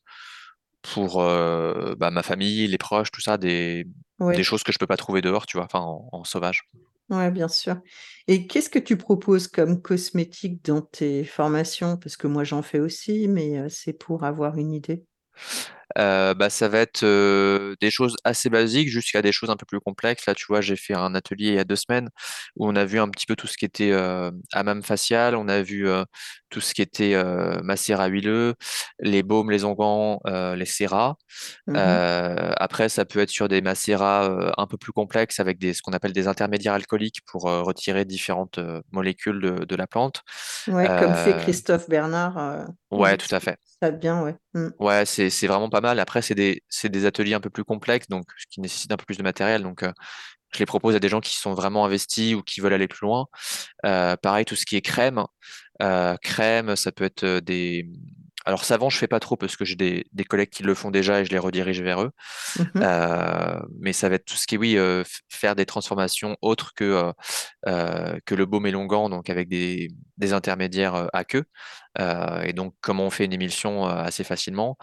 pour 0.81 1.17
bah, 1.23 2.11
ma 2.11 2.23
famille, 2.23 2.67
les 2.67 2.77
proches, 2.77 3.11
tout 3.11 3.21
ça, 3.21 3.37
des, 3.37 3.85
des 4.33 4.43
choses 4.43 4.63
que 4.63 4.71
je 4.71 4.77
peux 4.79 4.87
pas 4.87 4.97
trouver 4.97 5.21
dehors, 5.21 5.45
tu 5.45 5.57
vois, 5.57 5.65
enfin, 5.65 5.79
en, 5.81 6.09
en 6.11 6.23
sauvage. 6.23 6.63
Ouais, 7.09 7.31
bien 7.31 7.47
sûr. 7.47 7.77
Et 8.27 8.45
qu'est-ce 8.45 8.69
que 8.69 8.77
tu 8.77 8.95
proposes 8.95 9.47
comme 9.47 9.81
cosmétique 9.81 10.63
dans 10.63 10.81
tes 10.81 11.23
formations? 11.23 11.97
Parce 11.97 12.17
que 12.17 12.27
moi, 12.27 12.43
j'en 12.43 12.61
fais 12.61 12.79
aussi, 12.79 13.27
mais 13.27 13.67
c'est 13.69 13.93
pour 13.93 14.23
avoir 14.23 14.57
une 14.57 14.73
idée. 14.73 15.05
Euh, 15.97 16.33
bah, 16.33 16.49
ça 16.49 16.67
va 16.67 16.79
être 16.79 17.03
euh, 17.03 17.75
des 17.81 17.89
choses 17.91 18.15
assez 18.23 18.49
basiques 18.49 18.89
jusqu'à 18.89 19.21
des 19.21 19.31
choses 19.31 19.49
un 19.49 19.55
peu 19.57 19.65
plus 19.65 19.79
complexes. 19.79 20.25
Là, 20.27 20.35
tu 20.35 20.45
vois, 20.47 20.61
j'ai 20.61 20.75
fait 20.75 20.93
un 20.93 21.15
atelier 21.15 21.47
il 21.49 21.53
y 21.55 21.59
a 21.59 21.63
deux 21.63 21.75
semaines 21.75 22.09
où 22.55 22.67
on 22.67 22.75
a 22.75 22.85
vu 22.85 22.99
un 22.99 23.09
petit 23.09 23.25
peu 23.25 23.35
tout 23.35 23.47
ce 23.47 23.57
qui 23.57 23.65
était 23.65 23.91
euh, 23.91 24.31
hammam 24.53 24.83
facial, 24.83 25.35
on 25.35 25.47
a 25.47 25.61
vu 25.61 25.87
tout 26.49 26.61
ce 26.61 26.73
qui 26.73 26.81
était 26.81 27.15
macérat 27.63 28.07
huileux, 28.07 28.55
les 28.99 29.23
baumes, 29.23 29.51
les 29.51 29.65
onguents, 29.65 30.19
les 30.25 30.65
céras. 30.65 31.15
Mhm. 31.67 31.75
Euh, 31.77 32.51
après, 32.57 32.89
ça 32.89 33.05
peut 33.05 33.19
être 33.19 33.29
sur 33.29 33.47
des 33.47 33.61
macérats 33.61 34.53
un 34.57 34.67
peu 34.67 34.77
plus 34.77 34.91
complexes 34.91 35.39
avec 35.39 35.59
des, 35.59 35.73
ce 35.73 35.81
qu'on 35.81 35.93
appelle 35.93 36.13
des 36.13 36.27
intermédiaires 36.27 36.73
alcooliques 36.73 37.21
pour 37.25 37.43
retirer 37.43 38.05
différentes 38.05 38.59
molécules 38.91 39.41
de, 39.41 39.65
de 39.65 39.75
la 39.75 39.87
plante. 39.87 40.23
Ouais, 40.67 40.87
comme 40.99 41.15
fait 41.15 41.33
Euh, 41.33 41.39
Christophe 41.39 41.89
Bernard. 41.89 42.67
ouais, 42.91 43.17
tout 43.17 43.33
à 43.33 43.39
fait. 43.39 43.57
ça 43.81 43.91
bien, 43.91 44.21
ouais. 44.23 44.35
Mm. 44.53 44.69
Ouais, 44.79 45.05
c'est 45.05 45.47
vraiment 45.47 45.69
pas 45.69 45.78
mal. 45.81 45.99
Après, 45.99 46.21
c'est 46.21 46.35
des, 46.35 46.63
des 46.83 47.05
ateliers 47.05 47.33
un 47.33 47.39
peu 47.39 47.49
plus 47.49 47.63
complexes, 47.63 48.07
donc 48.09 48.25
ce 48.37 48.45
qui 48.49 48.61
nécessite 48.61 48.91
un 48.91 48.97
peu 48.97 49.05
plus 49.05 49.17
de 49.17 49.23
matériel. 49.23 49.63
Donc, 49.63 49.83
euh, 49.83 49.91
je 50.53 50.59
les 50.59 50.65
propose 50.65 50.95
à 50.95 50.99
des 50.99 51.09
gens 51.09 51.21
qui 51.21 51.35
sont 51.35 51.53
vraiment 51.53 51.85
investis 51.85 52.35
ou 52.35 52.41
qui 52.41 52.61
veulent 52.61 52.73
aller 52.73 52.87
plus 52.87 53.05
loin. 53.05 53.27
Euh, 53.85 54.15
pareil, 54.17 54.45
tout 54.45 54.55
ce 54.55 54.65
qui 54.65 54.75
est 54.75 54.81
crème. 54.81 55.23
Euh, 55.81 56.15
crème, 56.21 56.75
ça 56.75 56.91
peut 56.91 57.05
être 57.05 57.39
des. 57.39 57.87
Alors 58.49 58.65
savon, 58.65 58.89
je 58.89 58.97
fais 58.97 59.07
pas 59.07 59.19
trop 59.19 59.37
parce 59.37 59.55
que 59.55 59.63
j'ai 59.63 59.75
des, 59.75 60.07
des 60.11 60.23
collègues 60.23 60.49
qui 60.49 60.63
le 60.63 60.73
font 60.73 60.89
déjà 60.89 61.21
et 61.21 61.25
je 61.25 61.29
les 61.29 61.37
redirige 61.37 61.81
vers 61.83 62.01
eux. 62.01 62.09
Mhm. 62.57 62.65
Euh, 62.77 63.59
mais 63.79 63.93
ça 63.93 64.09
va 64.09 64.15
être 64.15 64.25
tout 64.25 64.35
ce 64.35 64.47
qui 64.47 64.55
est, 64.55 64.57
oui, 64.57 64.75
euh, 64.75 65.03
faire 65.29 65.55
des 65.55 65.67
transformations 65.67 66.35
autres 66.41 66.73
que, 66.73 67.13
euh, 67.67 68.17
que 68.25 68.33
le 68.33 68.45
baume 68.47 68.65
élongant, 68.65 69.07
donc 69.07 69.29
avec 69.29 69.49
des, 69.49 69.89
des 70.17 70.33
intermédiaires 70.33 71.09
à 71.13 71.23
queue. 71.23 71.45
Et 72.43 72.53
donc, 72.53 72.73
comment 72.81 73.05
on 73.05 73.09
fait 73.11 73.25
une 73.25 73.33
émulsion 73.33 73.85
assez 73.85 74.23
facilement. 74.23 74.77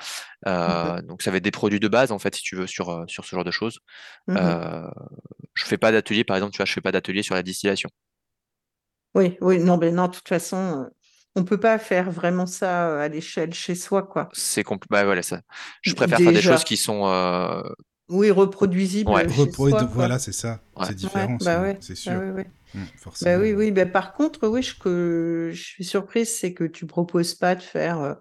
Euh, 0.46 1.02
donc, 1.02 1.22
ça 1.22 1.32
va 1.32 1.38
être 1.38 1.44
des 1.44 1.50
produits 1.50 1.80
de 1.80 1.88
base, 1.88 2.12
en 2.12 2.20
fait, 2.20 2.36
si 2.36 2.42
tu 2.42 2.54
veux, 2.54 2.68
sur, 2.68 3.04
sur 3.08 3.24
ce 3.24 3.34
genre 3.34 3.44
de 3.44 3.50
choses. 3.50 3.80
Mhm. 4.28 4.36
Euh, 4.38 4.90
je 5.54 5.64
fais 5.64 5.78
pas 5.78 5.90
d'atelier, 5.90 6.22
par 6.22 6.36
exemple, 6.36 6.52
tu 6.52 6.58
vois, 6.58 6.66
je 6.66 6.72
fais 6.72 6.80
pas 6.80 6.92
d'atelier 6.92 7.24
sur 7.24 7.34
la 7.34 7.42
distillation. 7.42 7.88
Oui, 9.14 9.38
oui, 9.40 9.58
non, 9.58 9.78
mais 9.78 9.90
non, 9.90 10.08
de 10.08 10.12
toute 10.12 10.28
façon, 10.28 10.90
on 11.36 11.44
peut 11.44 11.60
pas 11.60 11.78
faire 11.78 12.10
vraiment 12.10 12.46
ça 12.46 12.88
euh, 12.90 13.00
à 13.00 13.08
l'échelle 13.08 13.54
chez 13.54 13.74
soi, 13.74 14.02
quoi. 14.02 14.28
C'est 14.32 14.62
compl- 14.62 14.86
bah, 14.90 15.04
voilà, 15.04 15.22
ça. 15.22 15.40
Je 15.82 15.94
préfère 15.94 16.18
faire 16.18 16.32
des 16.32 16.40
choses 16.42 16.64
qui 16.64 16.76
sont 16.76 17.06
euh, 17.06 17.62
Oui, 18.08 18.30
reproduisible 18.30 19.10
Ouais. 19.10 19.22
chez 19.28 19.32
Repos 19.32 19.68
et 19.68 19.70
soi, 19.70 19.80
de- 19.82 19.86
quoi. 19.86 19.94
voilà, 19.94 20.18
c'est 20.18 20.32
ça. 20.32 20.60
Ouais. 20.76 20.86
C'est 20.86 20.94
différent, 20.94 21.32
Ouais, 21.32 21.44
bah 21.44 21.74
c'est 21.80 21.94
bah 21.94 21.94
sûr. 21.94 22.20
ouais, 22.20 22.30
ouais. 22.30 22.50
Mm, 22.74 22.84
Bah 22.84 23.00
forcément. 23.00 23.40
oui, 23.40 23.52
oui. 23.54 23.72
Bah 23.72 23.86
par 23.86 24.14
contre, 24.14 24.46
oui, 24.48 24.62
je, 24.62 24.78
que 24.78 25.50
je 25.52 25.62
suis 25.62 25.84
surprise, 25.84 26.34
c'est 26.36 26.54
que 26.54 26.64
tu 26.64 26.86
proposes 26.86 27.34
pas 27.34 27.54
de 27.56 27.62
faire 27.62 28.16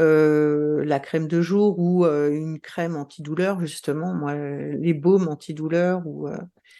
euh, 0.00 0.84
la 0.84 1.00
crème 1.00 1.28
de 1.28 1.42
jour 1.42 1.78
ou 1.78 2.06
euh, 2.06 2.30
une 2.32 2.60
crème 2.60 2.96
antidouleur, 2.96 3.60
justement. 3.60 4.14
Moi, 4.14 4.34
les 4.36 4.94
baumes 4.94 5.28
antidouleurs 5.28 6.02
ou, 6.06 6.28
euh, 6.28 6.38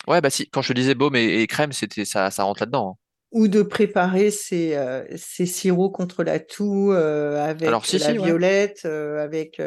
Ouais, 0.08 0.20
bah 0.20 0.30
si, 0.30 0.48
quand 0.50 0.62
je 0.62 0.68
te 0.68 0.72
disais 0.72 0.94
baume 0.96 1.14
et, 1.16 1.42
et 1.42 1.46
crème, 1.46 1.72
c'était 1.72 2.04
ça, 2.04 2.30
ça 2.30 2.42
rentre 2.44 2.60
là-dedans. 2.62 2.98
hein. 2.98 3.07
Ou 3.30 3.48
de 3.48 3.62
préparer 3.62 4.30
ces, 4.30 4.74
euh, 4.74 5.04
ces 5.16 5.46
sirops 5.46 5.92
contre 5.92 6.24
la 6.24 6.40
toux 6.40 6.92
euh, 6.92 7.44
avec 7.44 7.68
Alors, 7.68 7.84
si, 7.84 7.98
la 7.98 8.06
si, 8.06 8.18
ouais. 8.18 8.24
violette, 8.24 8.82
euh, 8.84 9.22
avec, 9.22 9.60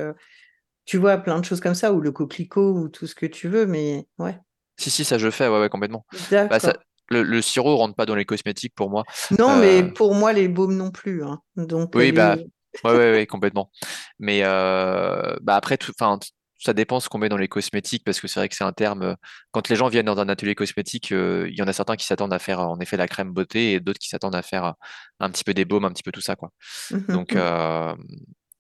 tu 0.86 0.98
vois, 0.98 1.18
plein 1.18 1.40
de 1.40 1.46
choses 1.46 1.60
comme 1.62 1.76
ça, 1.76 1.94
ou 1.94 2.02
le 2.02 2.12
coquelicot 2.12 2.74
ou 2.74 2.90
tout 2.90 3.08
ce 3.08 3.16
que 3.16 3.26
tu 3.26 3.48
veux, 3.48 3.66
mais 3.66 4.08
ouais, 4.18 4.38
Si, 4.78 4.90
si, 4.90 5.04
ça 5.04 5.18
je 5.18 5.30
fais, 5.30 5.48
ouais, 5.48 5.60
ouais, 5.60 5.70
complètement. 5.70 6.06
Bah, 6.32 6.60
ça, 6.60 6.74
le, 7.10 7.24
le 7.24 7.42
sirop 7.42 7.76
rentre 7.78 7.96
pas 7.96 8.06
dans 8.06 8.16
les 8.16 8.26
cosmétiques 8.26 8.74
pour 8.76 8.90
moi. 8.90 9.04
Non, 9.38 9.58
mais 9.60 9.84
pour 9.84 10.16
moi, 10.16 10.34
les 10.34 10.48
baumes 10.48 10.76
non 10.76 10.92
plus. 10.92 11.24
hein. 11.24 11.40
Donc, 11.56 11.92
oui, 11.96 12.06
les... 12.06 12.12
bah, 12.14 12.36
ouais, 12.84 12.92
ouais, 12.92 13.12
ouais, 13.12 13.26
complètement. 13.28 13.70
Mais 14.18 14.42
bah 14.42 15.56
après, 15.56 15.78
tout, 15.78 15.92
enfin, 16.00 16.20
ça 16.64 16.74
dépend 16.74 17.00
ce 17.00 17.10
qu'on 17.10 17.18
met 17.18 17.30
dans 17.30 17.38
les 17.38 17.48
cosmétiques 17.48 18.04
parce 18.06 18.20
que 18.22 18.28
c'est 18.28 18.40
vrai 18.40 18.50
que 18.50 18.56
c'est 18.56 18.64
un 18.64 18.74
terme. 18.74 19.02
euh, 19.04 19.16
Quand 19.52 19.68
les 19.70 19.76
gens 19.76 19.88
viennent 19.90 20.06
dans 20.06 20.20
un 20.20 20.30
atelier 20.30 20.56
cosmétique, 20.56 21.12
euh, 21.12 21.48
il 21.50 21.58
y 21.58 21.62
en 21.64 21.68
a 21.68 21.74
certains 21.74 21.96
qui 21.96 22.06
s'attendent 22.06 22.34
à 22.34 22.40
faire 22.40 22.60
en 22.62 22.80
effet 22.80 22.98
la 22.98 23.08
crème 23.08 23.32
beauté 23.34 23.74
et 23.74 23.80
d'autres 23.80 24.00
qui 24.00 24.10
s'attendent 24.10 24.36
à 24.36 24.42
faire 24.44 24.66
euh, 24.66 24.72
un 25.20 25.30
petit 25.32 25.44
peu 25.44 25.54
des 25.54 25.66
baumes, 25.66 25.86
un 25.86 25.92
petit 25.92 26.04
peu 26.04 26.12
tout 26.12 26.22
ça, 26.22 26.36
quoi. 26.36 26.52
Mhm, 26.90 27.08
Donc, 27.14 27.36
euh, 27.36 27.96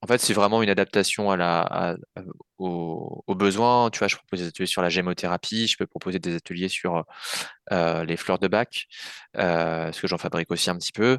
en 0.04 0.08
fait, 0.08 0.20
c'est 0.20 0.34
vraiment 0.34 0.64
une 0.64 0.70
adaptation 0.70 1.32
à 1.32 1.38
la, 1.38 1.62
à- 1.62 1.96
aux, 2.58 3.24
aux 3.28 3.36
besoins. 3.36 3.90
Tu 3.92 4.00
vois, 4.00 4.08
je 4.08 4.16
propose 4.18 4.42
des 4.42 4.48
ateliers 4.48 4.66
sur 4.68 4.82
la 4.82 4.90
gémothérapie, 4.90 5.68
je 5.68 5.78
peux 5.78 5.88
proposer 5.88 6.20
des 6.20 6.36
ateliers 6.36 6.70
sur 6.70 7.04
euh, 7.72 8.06
les 8.06 8.18
fleurs 8.18 8.40
de 8.40 8.48
bac, 8.48 8.88
euh, 9.38 9.86
parce 9.86 10.02
que 10.02 10.08
j'en 10.08 10.18
fabrique 10.18 10.52
aussi 10.52 10.70
un 10.70 10.78
petit 10.78 10.92
peu. 10.94 11.18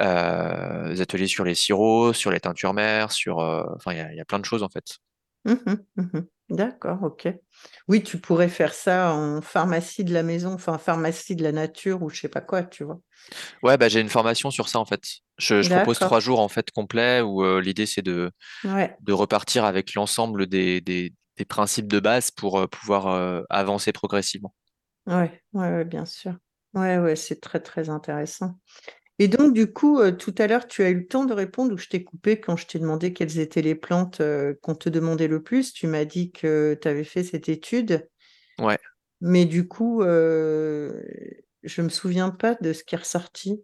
Euh, 0.00 0.90
des 0.90 1.00
ateliers 1.02 1.26
sur 1.28 1.44
les 1.44 1.54
sirops, 1.54 2.16
sur 2.16 2.30
les 2.30 2.40
teintures 2.40 2.74
mères, 2.74 3.12
sur, 3.12 3.38
enfin, 3.38 3.92
il 3.92 3.98
y 3.98 4.00
a, 4.00 4.12
il 4.12 4.16
y 4.18 4.20
a 4.20 4.24
plein 4.24 4.38
de 4.40 4.44
choses 4.46 4.62
en 4.62 4.68
fait. 4.70 4.84
Mhm, 5.44 5.84
mhm. 5.96 6.26
D'accord, 6.50 7.02
ok. 7.02 7.28
Oui, 7.88 8.02
tu 8.02 8.18
pourrais 8.18 8.48
faire 8.48 8.74
ça 8.74 9.14
en 9.14 9.40
pharmacie 9.40 10.04
de 10.04 10.12
la 10.12 10.22
maison, 10.22 10.52
enfin 10.52 10.78
pharmacie 10.78 11.34
de 11.36 11.42
la 11.42 11.52
nature 11.52 12.02
ou 12.02 12.10
je 12.10 12.20
sais 12.20 12.28
pas 12.28 12.40
quoi, 12.42 12.62
tu 12.62 12.84
vois. 12.84 13.00
Ouais, 13.62 13.76
bah, 13.78 13.88
j'ai 13.88 14.00
une 14.00 14.08
formation 14.08 14.50
sur 14.50 14.68
ça 14.68 14.78
en 14.78 14.84
fait. 14.84 15.02
Je, 15.38 15.62
je 15.62 15.70
propose 15.70 15.98
trois 15.98 16.20
jours 16.20 16.40
en 16.40 16.48
fait 16.48 16.70
complets 16.70 17.20
où 17.20 17.44
euh, 17.44 17.60
l'idée 17.60 17.86
c'est 17.86 18.02
de, 18.02 18.30
Ouais, 18.64 18.98
de 19.00 19.12
repartir 19.12 19.64
avec 19.66 19.94
l'ensemble 19.94 20.46
des, 20.46 20.80
des, 20.80 21.14
des 21.38 21.46
principes 21.46 21.88
de 21.88 22.00
base 22.00 22.30
pour 22.30 22.60
euh, 22.60 22.68
pouvoir 22.68 23.08
euh, 23.08 23.42
avancer 23.50 23.92
progressivement. 23.92 24.54
ouais, 25.06 25.42
ouais, 25.52 25.70
ouais, 25.70 25.84
bien 25.84 26.04
sûr. 26.06 26.36
Ouais, 26.74 26.98
ouais, 26.98 27.16
c'est 27.16 27.40
très, 27.40 27.60
très 27.60 27.88
intéressant. 27.90 28.58
Et 29.18 29.28
donc, 29.28 29.54
du 29.54 29.72
coup, 29.72 30.00
euh, 30.00 30.10
tout 30.10 30.34
à 30.38 30.46
l'heure, 30.46 30.66
tu 30.66 30.82
as 30.82 30.90
eu 30.90 30.94
le 31.00 31.06
temps 31.06 31.24
de 31.24 31.34
répondre 31.34 31.72
ou 31.74 31.78
je 31.78 31.88
t'ai 31.88 32.02
coupé 32.02 32.40
quand 32.40 32.56
je 32.56 32.66
t'ai 32.66 32.78
demandé 32.78 33.12
quelles 33.12 33.38
étaient 33.38 33.62
les 33.62 33.74
plantes 33.74 34.20
euh, 34.20 34.54
qu'on 34.62 34.74
te 34.74 34.88
demandait 34.88 35.28
le 35.28 35.42
plus. 35.42 35.72
Tu 35.72 35.86
m'as 35.86 36.04
dit 36.04 36.32
que 36.32 36.76
tu 36.80 36.88
avais 36.88 37.04
fait 37.04 37.22
cette 37.22 37.48
étude, 37.48 38.08
Ouais. 38.58 38.78
mais 39.20 39.44
du 39.44 39.68
coup, 39.68 40.02
euh, 40.02 41.02
je 41.62 41.82
me 41.82 41.88
souviens 41.88 42.30
pas 42.30 42.56
de 42.60 42.72
ce 42.72 42.82
qui 42.84 42.94
est 42.94 42.98
ressorti. 42.98 43.62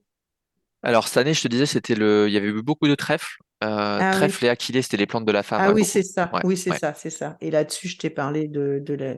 Alors 0.82 1.08
cette 1.08 1.18
année, 1.18 1.34
je 1.34 1.42
te 1.42 1.48
disais, 1.48 1.66
c'était 1.66 1.94
le, 1.94 2.28
il 2.28 2.32
y 2.32 2.36
avait 2.36 2.48
eu 2.48 2.62
beaucoup 2.62 2.86
de 2.88 2.94
trèfles. 2.94 3.38
Ah 3.60 3.98
oui. 3.98 4.16
trèfles 4.16 4.44
et 4.44 4.48
achillées, 4.48 4.82
c'était 4.82 4.96
les 4.96 5.06
plantes 5.06 5.24
de 5.24 5.32
la 5.32 5.42
femme. 5.42 5.60
Ah 5.62 5.72
oui, 5.72 5.84
c'est 5.84 6.02
ça. 6.04 6.30
Ouais, 6.32 6.42
Oui, 6.44 6.56
c'est 6.56 6.70
ouais. 6.70 6.78
ça, 6.78 6.94
c'est 6.94 7.10
ça. 7.10 7.36
Et 7.40 7.50
là-dessus, 7.50 7.88
je 7.88 7.98
t'ai 7.98 8.10
parlé 8.10 8.46
de, 8.46 8.80
de 8.84 8.94
la, 8.94 9.16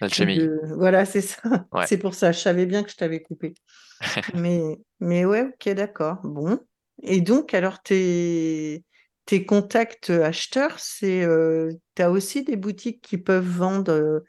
L'alchimie. 0.00 0.38
de... 0.38 0.60
Voilà, 0.76 1.04
c'est 1.04 1.20
ça. 1.20 1.66
Ouais. 1.72 1.86
C'est 1.86 1.98
pour 1.98 2.14
ça. 2.14 2.32
Je 2.32 2.38
savais 2.38 2.66
bien 2.66 2.82
que 2.82 2.90
je 2.90 2.96
t'avais 2.96 3.20
coupé. 3.20 3.54
Mais, 4.34 4.78
mais 4.98 5.26
ouais, 5.26 5.42
ok, 5.42 5.74
d'accord. 5.74 6.20
Bon. 6.24 6.58
Et 7.02 7.20
donc, 7.20 7.52
alors, 7.52 7.82
tes, 7.82 8.82
tes 9.26 9.44
contacts 9.44 10.08
acheteurs, 10.08 10.78
c'est, 10.78 11.22
euh, 11.22 11.70
tu 11.96 12.02
as 12.02 12.10
aussi 12.10 12.42
des 12.42 12.56
boutiques 12.56 13.02
qui 13.02 13.18
peuvent 13.18 13.46
vendre 13.46 13.92
euh, 13.92 14.20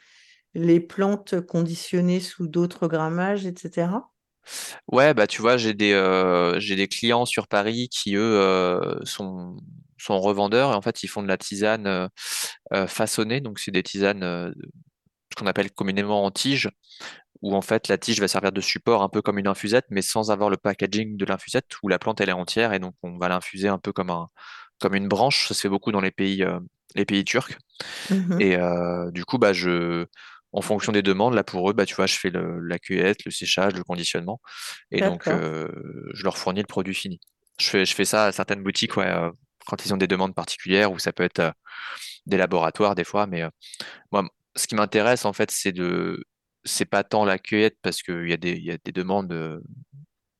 les 0.55 0.81
plantes 0.81 1.39
conditionnées 1.39 2.19
sous 2.19 2.47
d'autres 2.47 2.87
grammages, 2.89 3.45
etc. 3.45 3.87
Ouais, 4.87 5.13
bah 5.13 5.25
tu 5.27 5.41
vois, 5.41 5.55
j'ai 5.55 5.73
des, 5.73 5.93
euh, 5.93 6.59
j'ai 6.59 6.75
des 6.75 6.89
clients 6.89 7.25
sur 7.25 7.47
Paris 7.47 7.87
qui, 7.89 8.15
eux, 8.15 8.99
sont, 9.05 9.55
sont 9.97 10.19
revendeurs 10.19 10.71
et 10.71 10.75
en 10.75 10.81
fait, 10.81 11.03
ils 11.03 11.07
font 11.07 11.23
de 11.23 11.27
la 11.29 11.37
tisane 11.37 12.09
euh, 12.73 12.87
façonnée. 12.87 13.41
Donc, 13.41 13.59
c'est 13.59 13.71
des 13.71 13.83
tisanes, 13.83 14.23
euh, 14.23 14.51
ce 15.31 15.39
qu'on 15.39 15.47
appelle 15.47 15.71
communément 15.71 16.23
en 16.23 16.31
tige, 16.31 16.69
où 17.41 17.55
en 17.55 17.61
fait, 17.61 17.87
la 17.87 17.97
tige 17.97 18.19
va 18.19 18.27
servir 18.27 18.51
de 18.51 18.61
support 18.61 19.01
un 19.01 19.09
peu 19.09 19.21
comme 19.21 19.39
une 19.39 19.47
infusette, 19.47 19.85
mais 19.89 20.01
sans 20.01 20.29
avoir 20.31 20.49
le 20.49 20.57
packaging 20.57 21.17
de 21.17 21.25
l'infusette, 21.25 21.67
où 21.81 21.87
la 21.87 21.97
plante, 21.99 22.21
elle 22.21 22.29
est 22.29 22.33
entière 22.33 22.73
et 22.73 22.79
donc 22.79 22.95
on 23.03 23.17
va 23.17 23.29
l'infuser 23.29 23.67
un 23.67 23.79
peu 23.79 23.91
comme 23.91 24.09
un, 24.11 24.27
comme 24.79 24.95
une 24.95 25.07
branche. 25.07 25.47
Ça 25.47 25.53
se 25.53 25.61
fait 25.61 25.69
beaucoup 25.69 25.91
dans 25.91 26.01
les 26.01 26.11
pays, 26.11 26.43
euh, 26.43 26.59
les 26.95 27.05
pays 27.05 27.23
turcs. 27.23 27.57
Mhm. 28.09 28.39
Et 28.39 28.55
euh, 28.57 29.09
du 29.11 29.25
coup, 29.25 29.39
bah, 29.39 29.53
je, 29.53 30.05
en 30.51 30.61
fonction 30.61 30.91
des 30.91 31.01
demandes, 31.01 31.33
là 31.33 31.43
pour 31.43 31.69
eux, 31.69 31.73
bah, 31.73 31.85
tu 31.85 31.95
vois, 31.95 32.05
je 32.05 32.15
fais 32.15 32.29
le- 32.29 32.59
la 32.59 32.77
cueillette, 32.77 33.25
le 33.25 33.31
séchage, 33.31 33.73
le 33.73 33.83
conditionnement. 33.83 34.39
Et 34.91 35.01
donc, 35.01 35.27
euh, 35.27 35.67
je 36.13 36.23
leur 36.23 36.37
fournis 36.37 36.61
le 36.61 36.67
produit 36.67 36.93
fini. 36.93 37.19
Je 37.59 37.69
fais, 37.69 37.85
je 37.85 37.95
fais 37.95 38.05
ça 38.05 38.25
à 38.25 38.31
certaines 38.31 38.61
boutiques, 38.61 38.97
ouais, 38.97 39.11
quand 39.65 39.85
ils 39.85 39.93
ont 39.93 39.97
des 39.97 40.07
demandes 40.07 40.35
particulières, 40.35 40.91
ou 40.91 40.99
ça 40.99 41.11
peut 41.13 41.23
être 41.23 41.53
des 42.25 42.37
laboratoires 42.37 42.95
des 42.95 43.03
fois. 43.03 43.27
Mais 43.27 43.43
moi, 44.11 44.27
ce 44.55 44.67
qui 44.67 44.75
m'intéresse, 44.75 45.25
en 45.25 45.33
fait, 45.33 45.51
c'est 45.51 45.71
de, 45.71 46.23
c'est 46.63 46.85
pas 46.85 47.03
tant 47.03 47.25
la 47.25 47.39
cueillette, 47.39 47.77
parce 47.81 48.01
qu'il 48.01 48.29
y 48.29 48.33
a 48.33 48.37
des, 48.37 48.57
y 48.57 48.71
a 48.71 48.77
des 48.83 48.91
demandes, 48.91 49.31
euh, 49.33 49.59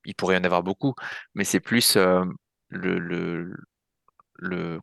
il 0.06 0.16
pourrait 0.16 0.36
y 0.36 0.40
en 0.40 0.44
avoir 0.44 0.64
beaucoup, 0.64 0.96
mais 1.36 1.44
c'est 1.44 1.60
plus 1.60 1.96
euh, 1.98 2.24
le, 2.70 3.54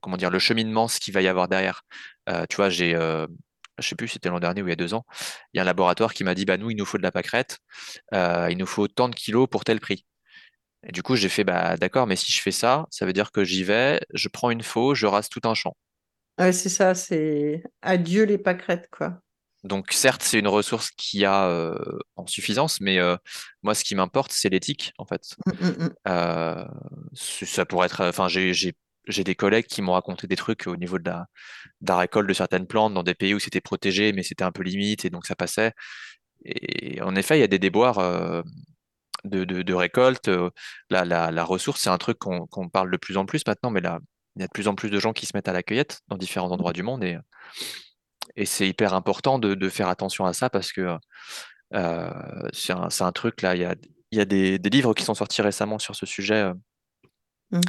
comment 0.00 0.16
dire, 0.16 0.30
le 0.30 0.38
cheminement, 0.38 0.88
ce 0.88 1.00
qu'il 1.00 1.14
va 1.14 1.22
y 1.22 1.28
avoir 1.28 1.48
derrière. 1.48 1.82
Euh, 2.28 2.46
tu 2.48 2.56
vois, 2.56 2.70
j'ai, 2.70 2.92
je 2.92 3.88
sais 3.88 3.96
plus 3.96 4.08
c'était 4.08 4.28
l'an 4.28 4.40
dernier 4.40 4.62
ou 4.62 4.66
il 4.66 4.70
y 4.70 4.72
a 4.72 4.76
deux 4.76 4.94
ans, 4.94 5.04
il 5.52 5.58
y 5.58 5.60
a 5.60 5.62
un 5.62 5.66
laboratoire 5.66 6.14
qui 6.14 6.24
m'a 6.24 6.34
dit, 6.34 6.44
bah 6.44 6.56
nous, 6.56 6.70
il 6.70 6.76
nous 6.76 6.84
faut 6.84 6.98
de 6.98 7.02
la 7.02 7.12
pâquerette, 7.12 7.58
il 8.12 8.56
nous 8.58 8.66
faut 8.66 8.88
tant 8.88 9.08
de 9.08 9.14
kilos 9.14 9.48
pour 9.50 9.64
tel 9.64 9.80
prix. 9.80 10.04
Du 10.92 11.02
coup, 11.02 11.16
j'ai 11.16 11.28
fait, 11.28 11.44
bah 11.44 11.76
d'accord, 11.76 12.06
mais 12.06 12.16
si 12.16 12.32
je 12.32 12.40
fais 12.40 12.52
ça, 12.52 12.86
ça 12.90 13.04
veut 13.06 13.12
dire 13.12 13.32
que 13.32 13.44
j'y 13.44 13.64
vais, 13.64 14.00
je 14.14 14.28
prends 14.28 14.50
une 14.50 14.62
faux, 14.62 14.94
je 14.94 15.06
rase 15.06 15.28
tout 15.28 15.40
un 15.44 15.54
champ. 15.54 15.76
Ouais, 16.38 16.52
c'est 16.52 16.68
ça, 16.68 16.94
c'est 16.94 17.62
adieu 17.82 18.24
les 18.24 18.38
pâquerettes, 18.38 18.88
quoi. 18.90 19.20
Donc 19.64 19.92
certes, 19.92 20.22
c'est 20.22 20.38
une 20.38 20.48
ressource 20.48 20.90
qui 20.92 21.24
a 21.24 21.48
euh, 21.48 21.76
en 22.14 22.26
suffisance, 22.26 22.80
mais 22.80 22.98
euh, 22.98 23.16
moi, 23.62 23.74
ce 23.74 23.82
qui 23.82 23.96
m'importe, 23.96 24.30
c'est 24.32 24.48
l'éthique, 24.48 24.92
en 24.98 25.04
fait. 25.04 25.34
Mm, 25.46 25.66
mm, 25.66 25.84
mm. 25.84 25.94
Euh, 26.06 26.64
ça 27.14 27.66
pourrait 27.66 27.86
être, 27.86 28.04
enfin, 28.04 28.28
j'ai, 28.28 28.52
des 29.08 29.34
collègues 29.34 29.66
qui 29.66 29.82
m'ont 29.82 29.92
raconté 29.92 30.28
des 30.28 30.36
trucs 30.36 30.68
au 30.68 30.76
niveau 30.76 30.98
de 30.98 31.08
la, 31.10 31.26
de 31.80 31.88
la 31.88 31.96
récolte 31.98 32.28
de 32.28 32.34
certaines 32.34 32.66
plantes 32.66 32.94
dans 32.94 33.02
des 33.02 33.14
pays 33.14 33.34
où 33.34 33.40
c'était 33.40 33.60
protégé, 33.60 34.12
mais 34.12 34.22
c'était 34.22 34.44
un 34.44 34.52
peu 34.52 34.62
limite 34.62 35.04
et 35.04 35.10
donc 35.10 35.26
ça 35.26 35.34
passait. 35.34 35.72
Et 36.44 37.02
en 37.02 37.16
effet, 37.16 37.36
il 37.38 37.40
y 37.40 37.44
a 37.44 37.48
des 37.48 37.58
déboires 37.58 37.98
de, 39.24 39.44
de, 39.44 39.62
de 39.62 39.74
récolte. 39.74 40.30
La, 40.90 41.04
la, 41.04 41.32
la 41.32 41.44
ressource, 41.44 41.80
c'est 41.80 41.90
un 41.90 41.98
truc 41.98 42.18
qu'on 42.18 42.46
qu'on 42.46 42.68
parle 42.68 42.90
de 42.92 42.96
plus 42.96 43.16
en 43.16 43.26
plus 43.26 43.42
maintenant, 43.46 43.70
mais 43.70 43.80
là, 43.80 43.98
il 44.38 44.42
y 44.42 44.44
a 44.44 44.46
de 44.46 44.52
plus 44.52 44.68
en 44.68 44.74
plus 44.76 44.88
de 44.90 45.00
gens 45.00 45.12
qui 45.12 45.26
se 45.26 45.32
mettent 45.34 45.48
à 45.48 45.52
la 45.52 45.64
cueillette 45.64 46.00
dans 46.08 46.16
différents 46.16 46.50
endroits 46.52 46.72
du 46.72 46.84
monde 46.84 47.02
et, 47.02 47.18
et 48.36 48.46
c'est 48.46 48.68
hyper 48.68 48.94
important 48.94 49.38
de, 49.40 49.54
de 49.54 49.68
faire 49.68 49.88
attention 49.88 50.24
à 50.26 50.32
ça 50.32 50.48
parce 50.48 50.72
que 50.72 50.96
euh, 51.74 52.48
c'est 52.52 52.72
un, 53.02 53.12
truc 53.12 53.42
là, 53.42 53.56
il 53.56 53.62
y 53.62 53.64
a, 53.64 53.74
il 54.12 54.18
y 54.18 54.20
a 54.20 54.24
des, 54.24 54.58
des 54.58 54.70
livres 54.70 54.94
qui 54.94 55.02
sont 55.02 55.14
sortis 55.14 55.42
récemment 55.42 55.78
sur 55.78 55.96
ce 55.96 56.06
sujet. 56.06 56.34
euh, 56.36 56.54
Mm. 57.50 57.60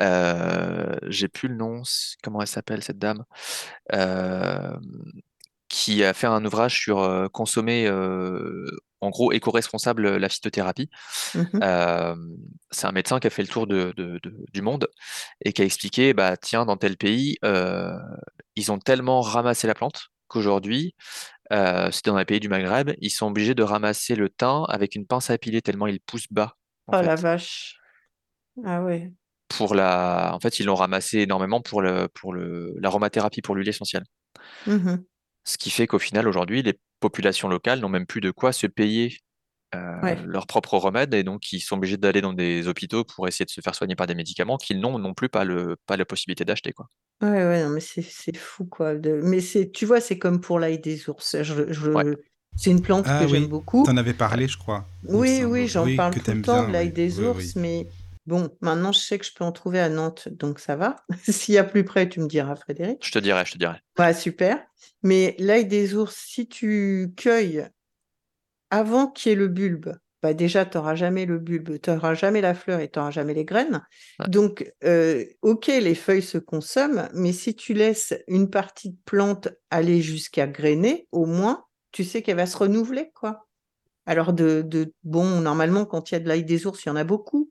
euh, 0.00 0.96
j'ai 1.06 1.28
plus 1.28 1.48
le 1.48 1.54
nom, 1.54 1.82
comment 2.24 2.40
elle 2.40 2.48
s'appelle 2.48 2.82
cette 2.82 2.98
dame, 2.98 3.24
euh, 3.92 4.76
qui 5.68 6.02
a 6.02 6.12
fait 6.12 6.26
un 6.26 6.44
ouvrage 6.44 6.76
sur 6.80 7.28
consommer 7.32 7.88
en 9.00 9.10
gros 9.10 9.32
éco-responsable 9.32 10.16
la 10.16 10.28
phytothérapie. 10.28 10.90
Euh, 11.62 12.14
c'est 12.70 12.86
un 12.86 12.92
médecin 12.92 13.20
qui 13.20 13.26
a 13.26 13.30
fait 13.30 13.42
le 13.42 13.48
tour 13.48 13.66
de, 13.66 13.92
de- 13.96 14.18
de- 14.22 14.44
du 14.52 14.62
monde 14.62 14.88
et 15.44 15.52
qui 15.52 15.62
a 15.62 15.64
expliqué, 15.64 16.14
bah 16.14 16.36
tiens, 16.36 16.64
dans 16.64 16.76
tel 16.76 16.96
pays, 16.96 17.36
euh, 17.44 17.92
ils 18.56 18.72
ont 18.72 18.78
tellement 18.78 19.20
ramassé 19.20 19.66
la 19.66 19.74
plante 19.74 20.08
qu'aujourd'hui, 20.26 20.94
euh, 21.52 21.90
c'était 21.90 22.10
dans 22.10 22.18
les 22.18 22.24
pays 22.24 22.40
du 22.40 22.48
Maghreb, 22.48 22.90
ils 23.00 23.10
sont 23.10 23.28
obligés 23.28 23.54
de 23.54 23.62
ramasser 23.62 24.14
le 24.14 24.28
thym 24.28 24.64
avec 24.68 24.94
une 24.94 25.06
pince 25.06 25.30
à 25.30 25.38
piler 25.38 25.62
tellement 25.62 25.86
il 25.86 26.00
pousse 26.00 26.26
bas, 26.30 26.54
Oh 26.88 27.00
la 27.00 27.14
vache. 27.14 27.78
Ah 28.64 28.82
ouais. 28.82 29.12
Pour 29.48 29.74
la... 29.74 30.32
En 30.34 30.40
fait, 30.40 30.58
ils 30.58 30.66
l'ont 30.66 30.74
ramassé 30.74 31.20
énormément 31.20 31.62
pour 31.62 31.80
le, 31.80 32.08
pour 32.08 32.32
le, 32.34 32.74
l'aromathérapie, 32.80 33.40
pour 33.40 33.54
l'huile 33.54 33.68
essentielle. 33.68 34.04
Mhm. 34.66 35.04
Ce 35.44 35.56
qui 35.56 35.70
fait 35.70 35.86
qu'au 35.86 35.98
final, 35.98 36.28
aujourd'hui, 36.28 36.62
les 36.62 36.78
populations 37.00 37.48
locales 37.48 37.80
n'ont 37.80 37.88
même 37.88 38.06
plus 38.06 38.20
de 38.20 38.30
quoi 38.30 38.52
se 38.52 38.66
payer 38.66 39.16
euh, 39.74 40.00
Ouais. 40.02 40.16
leurs 40.26 40.46
propres 40.46 40.78
remèdes 40.78 41.14
et 41.14 41.24
donc 41.24 41.52
ils 41.52 41.60
sont 41.60 41.76
obligés 41.76 41.96
d'aller 41.98 42.20
dans 42.22 42.32
des 42.32 42.68
hôpitaux 42.68 43.04
pour 43.04 43.28
essayer 43.28 43.44
de 43.44 43.50
se 43.50 43.60
faire 43.60 43.74
soigner 43.74 43.96
par 43.96 44.06
des 44.06 44.14
médicaments 44.14 44.56
qu'ils 44.56 44.80
n'ont 44.80 44.98
non 44.98 45.14
plus 45.14 45.28
pas, 45.28 45.44
le, 45.44 45.76
pas 45.86 45.96
la 45.96 46.04
possibilité 46.06 46.44
d'acheter, 46.44 46.72
quoi. 46.72 46.88
Ouais, 47.20 47.28
ouais, 47.30 47.64
non, 47.64 47.70
mais 47.70 47.80
c'est 47.80 48.02
c'est 48.02 48.36
fou, 48.36 48.64
quoi. 48.64 48.94
de- 48.94 49.20
Mais 49.24 49.40
c'est, 49.40 49.72
tu 49.72 49.86
vois, 49.86 50.00
c'est 50.00 50.18
comme 50.18 50.40
pour 50.40 50.58
l'ail 50.60 50.78
des 50.78 51.08
ours. 51.10 51.36
Je, 51.42 51.72
je- 51.72 51.90
Ouais. 51.90 52.04
C'est 52.56 52.70
une 52.70 52.80
plante 52.82 53.06
Ah 53.06 53.20
que 53.22 53.28
j'aime 53.28 53.46
beaucoup. 53.48 53.84
t'en 53.84 53.96
avais 53.96 54.14
parlé, 54.14 54.48
je 54.48 54.56
crois. 54.56 54.84
Oui, 55.04 55.42
oui, 55.44 55.68
j'en 55.68 55.84
Oui, 55.84 55.96
parle 55.96 56.14
tout 56.14 56.30
le 56.30 56.42
temps 56.42 56.54
bien, 56.54 56.68
de 56.68 56.72
l'ail 56.72 56.86
oui. 56.88 56.92
des 56.92 57.18
Oui, 57.20 57.26
ours, 57.26 57.36
oui. 57.38 57.52
mais 57.56 57.86
bon, 58.28 58.56
maintenant 58.60 58.92
je 58.92 59.00
sais 59.00 59.18
que 59.18 59.24
je 59.24 59.32
peux 59.34 59.42
en 59.42 59.52
trouver 59.52 59.80
à 59.80 59.88
Nantes, 59.88 60.28
donc 60.28 60.60
ça 60.60 60.76
va. 60.76 60.96
S'il 61.24 61.54
y 61.54 61.58
a 61.58 61.64
plus 61.64 61.84
près, 61.84 62.08
tu 62.08 62.20
me 62.20 62.28
diras, 62.28 62.54
Frédéric. 62.54 63.04
Je 63.04 63.10
te 63.10 63.18
dirais, 63.18 63.44
je 63.44 63.52
te 63.52 63.58
dirais. 63.58 63.80
Ouais, 63.98 64.14
super. 64.14 64.62
Mais 65.02 65.34
l'ail 65.38 65.66
des 65.66 65.94
ours, 65.94 66.14
si 66.14 66.46
tu 66.46 67.12
cueilles 67.16 67.66
avant 68.70 69.08
qu'il 69.08 69.30
y 69.30 69.32
ait 69.32 69.36
le 69.36 69.48
bulbe, 69.48 69.94
bah 70.22 70.34
déjà, 70.34 70.66
tu 70.66 70.76
n'auras 70.76 70.94
jamais 70.94 71.26
le 71.26 71.38
bulbe, 71.38 71.80
tu 71.80 71.90
n'auras 71.90 72.14
jamais 72.14 72.40
la 72.40 72.54
fleur 72.54 72.80
et 72.80 72.90
tu 72.90 72.98
n'auras 72.98 73.12
jamais 73.12 73.34
les 73.34 73.44
graines. 73.44 73.82
Ouais. 74.18 74.28
Donc, 74.28 74.70
euh, 74.84 75.24
ok, 75.42 75.68
les 75.68 75.94
feuilles 75.94 76.22
se 76.22 76.38
consomment, 76.38 77.08
mais 77.14 77.32
si 77.32 77.54
tu 77.54 77.72
laisses 77.72 78.14
une 78.26 78.50
partie 78.50 78.90
de 78.90 78.98
plante 79.04 79.48
aller 79.70 80.02
jusqu'à 80.02 80.46
grainer, 80.46 81.06
au 81.12 81.24
moins, 81.24 81.64
tu 81.92 82.04
sais 82.04 82.22
qu'elle 82.22 82.36
va 82.36 82.46
se 82.46 82.56
renouveler, 82.56 83.10
quoi. 83.14 83.46
Alors, 84.06 84.32
de, 84.32 84.62
de, 84.62 84.92
bon, 85.04 85.40
normalement, 85.40 85.86
quand 85.86 86.10
il 86.10 86.14
y 86.14 86.16
a 86.16 86.20
de 86.20 86.28
l'ail 86.28 86.44
des 86.44 86.66
ours, 86.66 86.84
il 86.84 86.88
y 86.88 86.90
en 86.90 86.96
a 86.96 87.04
beaucoup. 87.04 87.48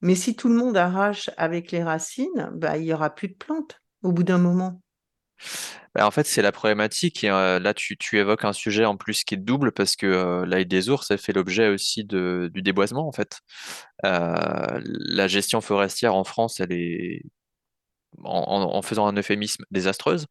Mais 0.00 0.14
si 0.14 0.36
tout 0.36 0.48
le 0.48 0.54
monde 0.54 0.76
arrache 0.76 1.30
avec 1.36 1.70
les 1.70 1.82
racines, 1.82 2.50
bah, 2.54 2.76
il 2.76 2.84
n'y 2.84 2.92
aura 2.92 3.14
plus 3.14 3.28
de 3.28 3.34
plantes 3.34 3.80
au 4.02 4.12
bout 4.12 4.22
d'un 4.22 4.38
moment. 4.38 4.80
Bah, 5.94 6.06
en 6.06 6.10
fait, 6.10 6.26
c'est 6.26 6.42
la 6.42 6.52
problématique. 6.52 7.24
Et 7.24 7.30
euh, 7.30 7.58
là, 7.58 7.72
tu, 7.74 7.96
évoques 8.12 8.44
un 8.44 8.52
sujet 8.52 8.84
en 8.84 8.96
plus 8.96 9.24
qui 9.24 9.34
est 9.34 9.38
double 9.38 9.72
parce 9.72 9.96
que 9.96 10.06
euh, 10.06 10.64
des 10.64 10.88
ours, 10.88 11.06
ça 11.06 11.16
fait 11.16 11.32
l'objet 11.32 11.68
aussi 11.68 12.04
du 12.04 12.50
déboisement, 12.62 13.06
en 13.06 13.12
fait. 13.12 13.40
Euh, 14.04 14.80
la 14.82 15.28
gestion 15.28 15.60
forestière 15.60 16.14
en 16.14 16.24
France, 16.24 16.60
elle 16.60 16.72
est, 16.72 17.22
en, 18.24 18.82
faisant 18.82 19.06
un 19.06 19.16
euphémisme, 19.16 19.64
désastreuse. 19.70 20.26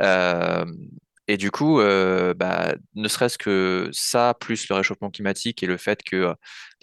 Euh, 0.00 0.64
et 1.28 1.36
du 1.36 1.50
coup, 1.50 1.78
bah, 2.36 2.74
ne 2.94 3.08
serait-ce 3.08 3.38
que 3.38 3.88
ça, 3.92 4.34
plus 4.40 4.68
le 4.68 4.74
réchauffement 4.74 5.10
climatique 5.10 5.62
et 5.62 5.66
le 5.66 5.76
fait 5.76 6.02
que 6.02 6.34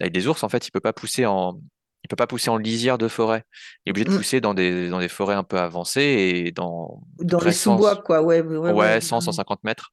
euh, 0.02 0.08
des 0.08 0.26
ours, 0.26 0.42
en 0.42 0.48
fait, 0.48 0.66
il 0.66 0.70
peut 0.70 0.80
pas 0.80 0.92
pousser 0.94 1.26
en, 1.26 1.60
il 2.04 2.08
peut 2.08 2.16
pas 2.16 2.26
pousser 2.26 2.48
en 2.50 2.56
lisière 2.56 2.96
de 2.98 3.08
forêt. 3.08 3.42
Il 3.84 3.90
est 3.90 3.92
obligé 3.92 4.04
de 4.04 4.10
Mm. 4.10 4.16
pousser 4.16 4.40
dans 4.40 4.54
des, 4.54 4.88
dans 4.88 5.00
des 5.00 5.08
forêts 5.08 5.34
un 5.34 5.42
peu 5.44 5.58
avancées 5.58 6.00
et 6.46 6.52
dans 6.52 7.00
Dans 7.18 7.38
les 7.38 7.42
près 7.44 7.52
100, 7.52 7.74
sous-bois, 7.74 7.96
quoi. 7.96 8.22
Ouais, 8.22 8.40
ouais, 8.40 8.56
ouais, 8.56 8.70
ouais, 8.70 8.72
ouais. 8.72 9.00
100, 9.00 9.20
150 9.20 9.64
mètres. 9.64 9.90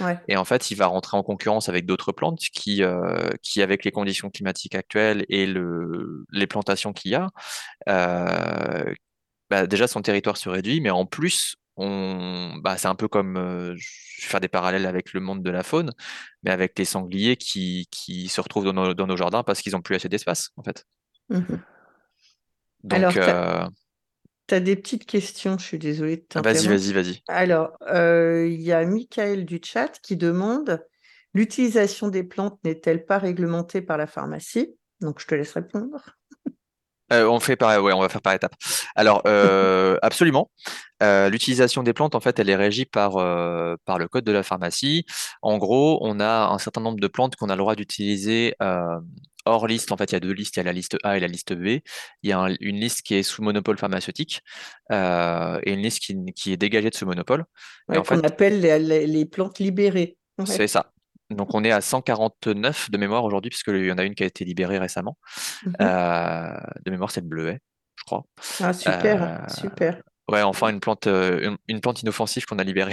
Ouais. 0.00 0.18
Et 0.28 0.36
en 0.36 0.44
fait, 0.44 0.70
il 0.70 0.76
va 0.76 0.86
rentrer 0.86 1.16
en 1.16 1.22
concurrence 1.22 1.68
avec 1.68 1.86
d'autres 1.86 2.12
plantes 2.12 2.40
qui, 2.52 2.82
euh, 2.82 3.30
qui, 3.42 3.62
avec 3.62 3.84
les 3.84 3.90
conditions 3.90 4.30
climatiques 4.30 4.74
actuelles 4.74 5.24
et 5.28 5.46
le, 5.46 6.26
les 6.30 6.46
plantations 6.46 6.92
qu'il 6.92 7.12
y 7.12 7.14
a, 7.14 7.28
euh, 7.88 8.92
bah, 9.50 9.66
déjà 9.66 9.86
son 9.88 10.02
territoire 10.02 10.36
se 10.36 10.48
réduit, 10.48 10.80
mais 10.80 10.90
en 10.90 11.06
plus, 11.06 11.56
on, 11.76 12.54
bah, 12.62 12.76
c'est 12.78 12.88
un 12.88 12.94
peu 12.94 13.08
comme, 13.08 13.36
euh, 13.36 13.74
je 13.76 14.22
vais 14.22 14.28
faire 14.28 14.40
des 14.40 14.48
parallèles 14.48 14.86
avec 14.86 15.12
le 15.12 15.20
monde 15.20 15.42
de 15.42 15.50
la 15.50 15.62
faune, 15.62 15.92
mais 16.42 16.50
avec 16.50 16.78
les 16.78 16.84
sangliers 16.84 17.36
qui, 17.36 17.86
qui 17.90 18.28
se 18.28 18.40
retrouvent 18.40 18.64
dans 18.64 18.72
nos, 18.72 18.94
dans 18.94 19.06
nos 19.06 19.16
jardins 19.16 19.42
parce 19.42 19.60
qu'ils 19.62 19.72
n'ont 19.72 19.82
plus 19.82 19.94
assez 19.94 20.08
d'espace, 20.08 20.50
en 20.56 20.62
fait. 20.62 20.84
Mhm. 21.28 21.60
Donc, 22.84 22.98
Alors, 22.98 23.12
t'as- 23.12 23.64
euh, 23.64 23.68
Tu 24.48 24.54
as 24.54 24.60
des 24.60 24.76
petites 24.76 25.06
questions, 25.06 25.58
je 25.58 25.64
suis 25.64 25.78
désolée 25.78 26.18
de 26.18 26.22
vas-y, 26.22 26.28
t'interrompre. 26.28 26.68
vas-y, 26.68 26.92
vas-y. 26.92 27.22
Alors, 27.28 27.76
euh, 27.88 28.46
il 28.48 28.60
y 28.60 28.72
a 28.72 28.84
Michael 28.84 29.44
du 29.44 29.60
chat 29.62 29.88
qui 30.02 30.16
demande 30.16 30.84
l'utilisation 31.34 32.08
des 32.08 32.22
plantes 32.22 32.58
n'est-elle 32.64 33.04
pas 33.04 33.18
réglementée 33.18 33.82
par 33.82 33.98
la 33.98 34.06
pharmacie? 34.06 34.76
Donc, 35.00 35.20
je 35.20 35.26
te 35.26 35.34
laisse 35.34 35.52
répondre. 35.52 36.16
Euh, 37.12 37.28
on 37.28 37.38
fait 37.38 37.54
par, 37.54 37.80
ouais, 37.84 37.92
on 37.92 38.00
va 38.00 38.08
faire 38.08 38.20
par 38.22 38.34
étapes. 38.34 38.54
Alors, 38.96 39.22
euh, 39.26 39.96
absolument. 40.02 40.50
Euh, 41.04 41.28
l'utilisation 41.28 41.82
des 41.84 41.92
plantes, 41.92 42.14
en 42.16 42.20
fait, 42.20 42.38
elle 42.40 42.50
est 42.50 42.56
régie 42.56 42.84
par, 42.84 43.16
euh, 43.16 43.76
par 43.84 43.98
le 43.98 44.08
code 44.08 44.24
de 44.24 44.32
la 44.32 44.42
pharmacie. 44.42 45.06
En 45.42 45.58
gros, 45.58 45.98
on 46.02 46.18
a 46.18 46.48
un 46.48 46.58
certain 46.58 46.80
nombre 46.80 46.98
de 46.98 47.06
plantes 47.06 47.36
qu'on 47.36 47.48
a 47.48 47.54
le 47.54 47.60
droit 47.60 47.76
d'utiliser 47.76 48.56
euh, 48.60 48.98
hors 49.46 49.66
liste. 49.66 49.92
En 49.92 49.96
fait, 49.96 50.10
il 50.10 50.14
y 50.14 50.16
a 50.16 50.20
deux 50.20 50.32
listes. 50.32 50.56
Il 50.56 50.58
y 50.58 50.60
a 50.60 50.64
la 50.64 50.72
liste 50.72 50.96
A 51.02 51.16
et 51.16 51.20
la 51.20 51.26
liste 51.28 51.54
B. 51.54 51.66
Il 52.22 52.30
y 52.30 52.32
a 52.32 52.38
un- 52.40 52.54
une 52.60 52.76
liste 52.76 53.02
qui 53.02 53.14
est 53.14 53.22
sous 53.22 53.42
monopole 53.42 53.78
pharmaceutique 53.78 54.42
euh, 54.92 55.58
et 55.64 55.72
une 55.72 55.80
liste 55.80 56.00
qui, 56.00 56.16
qui 56.34 56.52
est 56.52 56.56
dégagée 56.56 56.90
de 56.90 56.94
ce 56.94 57.04
monopole. 57.04 57.44
Ouais, 57.88 58.02
qu'on 58.02 58.20
appelle 58.20 58.60
les, 58.60 58.78
les- 58.78 59.06
les 59.06 59.24
plantes 59.24 59.58
libérées. 59.58 60.18
Ouais. 60.38 60.46
c'est 60.46 60.66
ça. 60.68 60.92
Donc, 61.30 61.54
on 61.54 61.64
est 61.64 61.72
à 61.72 61.80
149 61.80 62.90
de 62.90 62.98
mémoire 62.98 63.24
aujourd'hui, 63.24 63.50
puisqu'il 63.50 63.84
y 63.84 63.90
en 63.90 63.98
a 63.98 64.04
une 64.04 64.14
qui 64.14 64.22
a 64.22 64.26
été 64.26 64.44
libérée 64.44 64.78
récemment. 64.78 65.18
Mhm. 65.64 65.72
Euh, 65.80 66.56
de 66.84 66.90
mémoire, 66.90 67.10
c'est 67.10 67.20
le 67.20 67.26
bleuet, 67.26 67.60
je 67.96 68.04
crois. 68.04 68.24
Ah, 68.60 68.72
super, 68.72 69.22
Euh, 69.22 69.38
super. 69.48 70.02
Ouais, 70.28 70.42
enfin 70.42 70.70
une 70.70 70.80
plante, 70.80 71.06
une, 71.06 71.56
une 71.68 71.80
plante 71.80 72.02
inoffensive 72.02 72.46
qu'on 72.46 72.58
a 72.58 72.64
libérée. 72.64 72.92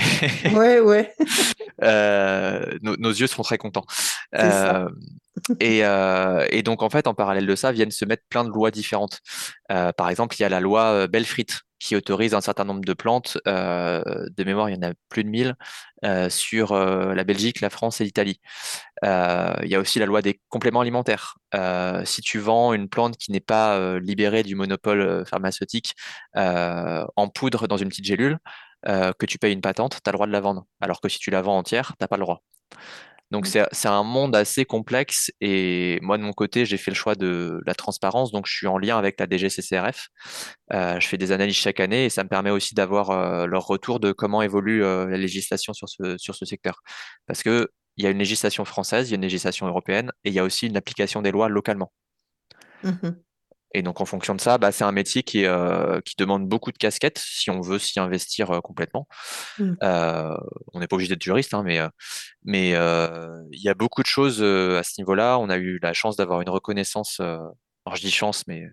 Ouais, 0.53 0.79
ouais, 0.79 1.13
nos, 1.81 2.95
nos 2.97 3.09
yeux 3.09 3.27
seront 3.27 3.43
très 3.43 3.57
contents. 3.57 3.85
Euh, 4.35 4.89
et, 5.59 5.83
euh, 5.83 6.45
et 6.49 6.63
donc 6.63 6.83
en 6.83 6.89
fait, 6.89 7.07
en 7.07 7.13
parallèle 7.13 7.45
de 7.45 7.55
ça, 7.55 7.71
viennent 7.71 7.91
se 7.91 8.05
mettre 8.05 8.23
plein 8.29 8.43
de 8.43 8.49
lois 8.49 8.71
différentes. 8.71 9.19
Euh, 9.71 9.91
par 9.91 10.09
exemple, 10.09 10.35
il 10.37 10.41
y 10.41 10.45
a 10.45 10.49
la 10.49 10.59
loi 10.59 10.83
euh, 10.83 11.07
Belfrit 11.07 11.47
qui 11.83 11.97
autorise 11.97 12.33
un 12.33 12.39
certain 12.39 12.63
nombre 12.63 12.85
de 12.85 12.93
plantes. 12.93 13.37
euh, 13.45 14.01
de 14.37 14.43
mémoire, 14.45 14.69
il 14.69 14.75
y 14.75 14.77
en 14.77 14.89
a 14.89 14.93
plus 15.09 15.25
de 15.25 15.29
1000 15.29 15.55
euh, 16.05 16.29
sur 16.29 16.71
euh, 16.71 17.13
la 17.13 17.25
Belgique, 17.25 17.59
la 17.59 17.69
France 17.69 17.99
et 17.99 18.05
l'Italie. 18.05 18.39
Il 19.03 19.67
y 19.67 19.75
a 19.75 19.79
aussi 19.79 19.99
la 19.99 20.05
loi 20.05 20.21
des 20.21 20.39
compléments 20.47 20.79
alimentaires. 20.79 21.35
Si 22.05 22.21
tu 22.21 22.39
vends 22.39 22.73
une 22.73 22.87
plante 22.87 23.17
qui 23.17 23.33
n'est 23.33 23.41
pas 23.41 23.99
libérée 23.99 24.43
du 24.43 24.55
monopole 24.55 25.25
pharmaceutique 25.25 25.93
en 26.35 27.27
poudre 27.27 27.67
dans 27.67 27.75
une 27.75 27.89
petite 27.89 28.05
gélule, 28.05 28.37
que 28.85 29.25
tu 29.25 29.37
payes 29.39 29.51
une 29.51 29.61
patente, 29.61 29.99
tu 30.01 30.09
as 30.09 30.11
le 30.13 30.15
droit 30.15 30.27
de 30.27 30.31
la 30.31 30.39
vendre. 30.39 30.65
Alors 30.79 31.01
que 31.01 31.09
si 31.09 31.19
tu 31.19 31.31
la 31.31 31.41
vends 31.41 31.57
entière, 31.57 31.89
tu 31.89 31.95
n'as 31.99 32.07
pas 32.07 32.15
le 32.15 32.23
droit. 32.23 32.43
Donc 33.33 33.47
Mm. 33.47 33.65
c'est 33.71 33.87
un 33.87 34.03
monde 34.03 34.35
assez 34.35 34.63
complexe 34.63 35.31
et 35.41 35.97
moi 36.03 36.19
de 36.19 36.23
mon 36.23 36.33
côté 36.33 36.67
j'ai 36.67 36.77
fait 36.77 36.91
le 36.91 36.95
choix 36.95 37.15
de 37.15 37.59
la 37.65 37.73
transparence 37.73 38.31
donc 38.31 38.45
je 38.45 38.55
suis 38.55 38.67
en 38.67 38.77
lien 38.77 38.95
avec 38.95 39.19
la 39.19 39.25
DGCCRF. 39.27 40.09
Euh, 40.71 40.99
je 40.99 41.07
fais 41.07 41.17
des 41.17 41.31
analyses 41.31 41.55
chaque 41.55 41.79
année 41.79 42.05
et 42.05 42.09
ça 42.09 42.23
me 42.23 42.29
permet 42.29 42.51
aussi 42.51 42.75
d'avoir 42.75 43.09
euh, 43.09 43.47
leur 43.47 43.65
retour 43.65 43.99
de 43.99 44.11
comment 44.11 44.43
évolue 44.43 44.83
euh, 44.83 45.07
la 45.07 45.17
législation 45.17 45.73
sur 45.73 45.89
ce, 45.89 46.15
sur 46.19 46.35
ce 46.35 46.45
secteur. 46.45 46.81
Parce 47.25 47.41
que 47.41 47.69
il 47.97 48.03
y 48.03 48.07
a 48.07 48.11
une 48.11 48.19
législation 48.19 48.65
française, 48.65 49.09
il 49.09 49.11
y 49.11 49.13
a 49.15 49.17
une 49.17 49.23
législation 49.23 49.67
européenne 49.67 50.11
et 50.23 50.29
il 50.29 50.35
y 50.35 50.39
a 50.39 50.43
aussi 50.43 50.67
une 50.67 50.77
application 50.77 51.23
des 51.23 51.31
lois 51.31 51.49
localement. 51.49 51.91
Mhm. 52.83 53.15
Et 53.73 53.81
donc, 53.81 54.01
en 54.01 54.05
fonction 54.05 54.35
de 54.35 54.41
ça, 54.41 54.57
bah, 54.57 54.71
c'est 54.71 54.83
un 54.83 54.91
métier 54.91 55.23
qui, 55.23 55.45
euh, 55.45 55.99
qui 56.01 56.15
demande 56.17 56.47
beaucoup 56.47 56.71
de 56.71 56.77
casquettes 56.77 57.19
si 57.19 57.49
on 57.49 57.61
veut 57.61 57.79
s'y 57.79 57.99
investir 57.99 58.51
euh, 58.51 58.61
complètement. 58.61 59.07
Mm. 59.57 59.73
Euh, 59.81 60.37
on 60.73 60.79
n'est 60.79 60.87
pas 60.87 60.95
obligé 60.95 61.09
d'être 61.09 61.23
juriste, 61.23 61.53
hein, 61.53 61.63
mais 61.63 61.79
mais 62.43 62.69
il 62.71 63.61
y 63.61 63.69
a 63.69 63.73
beaucoup 63.73 64.01
de 64.01 64.07
choses 64.07 64.41
à 64.43 64.83
ce 64.83 64.99
niveau-là. 64.99 65.37
On 65.39 65.49
a 65.49 65.57
eu 65.57 65.79
la 65.81 65.93
chance 65.93 66.17
d'avoir 66.17 66.41
une 66.41 66.49
reconnaissance. 66.49 67.19
alors, 67.19 67.95
je 67.95 68.01
dis 68.01 68.11
chance, 68.11 68.45
mais 68.47 68.65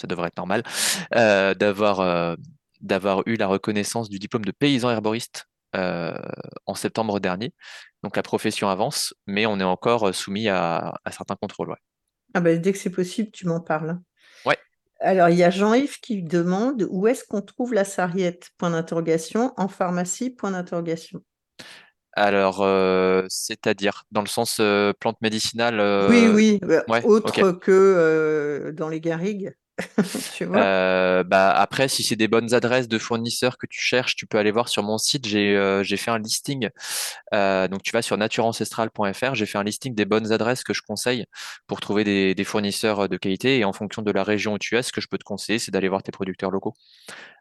ça 0.00 0.06
devrait 0.06 0.28
être 0.28 0.38
normal, 0.38 0.62
d'avoir 1.10 2.36
d'avoir 2.80 3.22
eu 3.26 3.36
la 3.36 3.46
reconnaissance 3.46 4.08
du 4.08 4.18
diplôme 4.18 4.44
de 4.44 4.50
paysan 4.50 4.90
herboriste 4.90 5.46
euh, 5.74 6.18
en 6.66 6.74
septembre 6.74 7.18
dernier. 7.20 7.54
Donc, 8.02 8.16
la 8.16 8.22
profession 8.22 8.68
avance, 8.68 9.14
mais 9.26 9.46
on 9.46 9.58
est 9.60 9.64
encore 9.64 10.14
soumis 10.14 10.48
à, 10.48 10.94
à 11.04 11.12
certains 11.12 11.36
contrôles. 11.36 11.70
Ouais. 11.70 11.76
Ah 12.34 12.40
ben, 12.40 12.60
dès 12.60 12.72
que 12.72 12.78
c'est 12.78 12.90
possible, 12.90 13.30
tu 13.30 13.46
m'en 13.46 13.60
parles. 13.60 13.98
Alors, 15.02 15.28
il 15.30 15.36
y 15.36 15.42
a 15.42 15.50
Jean-Yves 15.50 15.98
qui 16.00 16.22
demande 16.22 16.86
où 16.90 17.08
est-ce 17.08 17.24
qu'on 17.24 17.42
trouve 17.42 17.74
la 17.74 17.84
sarriette? 17.84 18.50
Point 18.56 18.70
d'interrogation. 18.70 19.52
En 19.56 19.66
pharmacie? 19.66 20.30
Point 20.30 20.52
d'interrogation. 20.52 21.22
Alors, 22.14 22.62
euh, 22.62 23.24
c'est-à-dire 23.28 24.04
dans 24.12 24.20
le 24.20 24.28
sens 24.28 24.58
euh, 24.60 24.92
plante 24.98 25.20
médicinale. 25.22 25.76
Oui, 26.08 26.26
euh, 26.26 26.32
oui, 26.34 26.60
ouais, 26.88 27.04
autre 27.04 27.52
que 27.52 28.72
dans 28.76 28.88
les 28.88 29.00
garrigues. 29.00 29.52
Euh, 30.42 31.22
bah, 31.22 31.52
après, 31.52 31.88
si 31.88 32.02
c'est 32.02 32.16
des 32.16 32.28
bonnes 32.28 32.52
adresses 32.52 32.88
de 32.88 32.98
fournisseurs 32.98 33.58
que 33.58 33.66
tu 33.66 33.80
cherches, 33.80 34.16
tu 34.16 34.26
peux 34.26 34.38
aller 34.38 34.50
voir 34.50 34.68
sur 34.68 34.82
mon 34.82 34.98
site. 34.98 35.26
J'ai 35.26 35.56
euh, 35.56 35.84
fait 35.84 36.10
un 36.10 36.18
listing. 36.18 36.68
Euh, 37.32 37.68
donc, 37.68 37.82
tu 37.82 37.92
vas 37.92 38.02
sur 38.02 38.16
natureancestrale.fr. 38.16 39.34
J'ai 39.34 39.46
fait 39.46 39.58
un 39.58 39.62
listing 39.62 39.94
des 39.94 40.04
bonnes 40.04 40.32
adresses 40.32 40.64
que 40.64 40.74
je 40.74 40.82
conseille 40.82 41.24
pour 41.66 41.80
trouver 41.80 42.04
des, 42.04 42.44
fournisseurs 42.44 43.08
de 43.08 43.16
qualité. 43.16 43.58
Et 43.58 43.64
en 43.64 43.72
fonction 43.72 44.02
de 44.02 44.10
la 44.10 44.24
région 44.24 44.54
où 44.54 44.58
tu 44.58 44.76
es, 44.76 44.82
ce 44.82 44.92
que 44.92 45.00
je 45.00 45.08
peux 45.08 45.18
te 45.18 45.24
conseiller, 45.24 45.58
c'est 45.58 45.70
d'aller 45.70 45.88
voir 45.88 46.02
tes 46.02 46.12
producteurs 46.12 46.50
locaux. 46.50 46.74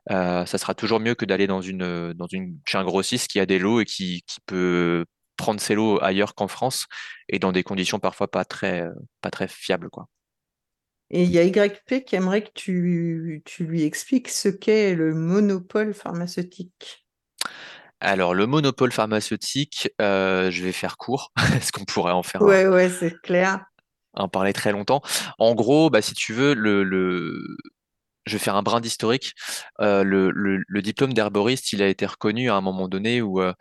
Ça 0.10 0.45
sera 0.45 0.74
toujours 0.76 1.00
mieux 1.00 1.16
que 1.16 1.26
d'aller 1.26 1.48
dans 1.48 1.61
une, 1.61 2.14
dans 2.14 2.28
une, 2.28 2.58
un 2.74 2.84
grossiste 2.84 3.30
qui 3.30 3.40
a 3.40 3.45
des 3.45 3.60
lots 3.60 3.82
et 3.82 3.86
qui, 3.86 4.24
peut 4.45 5.06
prendre 5.38 5.60
ses 5.60 5.74
lots 5.74 6.00
ailleurs 6.03 6.36
qu'en 6.36 6.48
France 6.48 6.86
et 7.28 7.40
dans 7.40 7.52
des 7.52 7.64
conditions 7.64 8.00
parfois 8.00 8.30
pas 8.30 8.45
très, 8.45 8.88
fiables. 9.48 9.90
Et 11.12 11.24
il 11.24 11.30
y 11.32 11.38
a 11.40 11.44
YP 11.44 12.06
qui 12.06 12.16
aimerait 12.16 12.44
que 12.44 12.52
tu, 12.56 13.42
tu 13.46 13.66
lui 13.66 13.84
expliques 13.84 14.30
ce 14.30 14.48
qu'est 14.50 14.96
le 14.96 15.14
monopole 15.14 15.94
pharmaceutique. 15.94 17.06
Alors, 18.00 18.34
le 18.34 18.48
monopole 18.48 18.92
pharmaceutique, 18.92 19.90
euh, 20.02 20.50
je 20.50 20.64
vais 20.64 20.72
faire 20.72 20.98
court. 20.98 21.32
Est-ce 21.56 21.72
qu'on 21.72 21.86
pourrait 21.86 22.14
en 22.14 22.24
faire 22.24 22.42
un- 22.42 22.48
Ouais, 22.48 22.68
ouais, 22.68 22.90
c'est 22.90 23.20
clair. 23.22 23.66
en 24.14 24.28
parler 24.28 24.54
très 24.54 24.72
longtemps? 24.72 25.02
En 25.40 25.56
gros, 25.56 25.90
bah, 25.90 26.02
si 26.02 26.14
tu 26.14 26.34
veux, 26.34 26.54
le, 26.54 26.84
le... 26.84 27.34
je 28.26 28.34
vais 28.34 28.40
faire 28.40 28.56
un 28.56 28.64
brin 28.64 28.80
d'historique. 28.82 29.34
Euh, 29.82 30.04
le, 30.04 30.32
le- 30.32 30.64
le 30.68 30.82
diplôme 30.82 31.14
d'herboriste, 31.14 31.74
il 31.74 31.82
a 31.84 31.88
été 31.88 32.06
reconnu 32.06 32.50
à 32.50 32.56
un 32.56 32.62
moment 32.62 32.88
donné 32.88 33.22
où, 33.22 33.42
euh, 33.42 33.54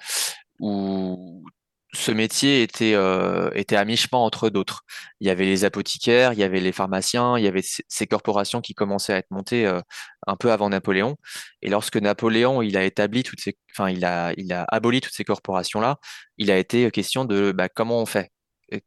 où 0.61 1.45
ce 1.93 2.11
métier 2.13 2.63
était, 2.63 2.95
euh, 2.95 3.51
était 3.55 3.77
à 3.77 3.85
mi-chemin 3.85 4.19
entre 4.19 4.51
d'autres. 4.51 4.83
Il 5.21 5.27
y 5.27 5.31
avait 5.31 5.45
les 5.45 5.65
apothicaires, 5.65 6.33
il 6.33 6.39
y 6.39 6.43
avait 6.43 6.61
les 6.61 6.73
pharmaciens, 6.73 7.39
il 7.39 7.45
y 7.45 7.49
avait 7.49 7.63
ces 7.63 8.07
corporations 8.07 8.61
qui 8.61 8.75
commençaient 8.75 9.13
à 9.15 9.17
être 9.19 9.31
montées 9.31 9.67
euh, 9.67 9.81
un 10.27 10.37
peu 10.37 10.53
avant 10.53 10.69
Napoléon. 10.71 11.17
Et 11.63 11.71
lorsque 11.71 11.97
Napoléon 11.97 12.63
il 12.63 12.77
a 12.77 12.85
établi 12.85 13.23
toutes 13.23 13.41
ces, 13.41 13.57
enfin 13.75 13.91
il 13.91 14.05
a, 14.05 14.33
il 14.37 14.53
a 14.53 14.65
aboli 14.69 15.01
toutes 15.01 15.15
ces 15.15 15.25
corporations-là, 15.25 15.99
il 16.39 16.51
a 16.51 16.59
été 16.59 16.91
question 16.91 17.25
de 17.25 17.53
bah, 17.53 17.69
comment 17.69 18.01
on 18.01 18.07
fait, 18.07 18.31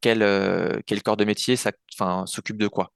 quel, 0.01 0.23
euh, 0.23 0.79
quel 0.85 1.03
corps 1.03 1.17
de 1.17 1.25
métier 1.25 1.55
s'occupe 2.25 2.57
de 2.57 2.67
quoi? 2.67 2.91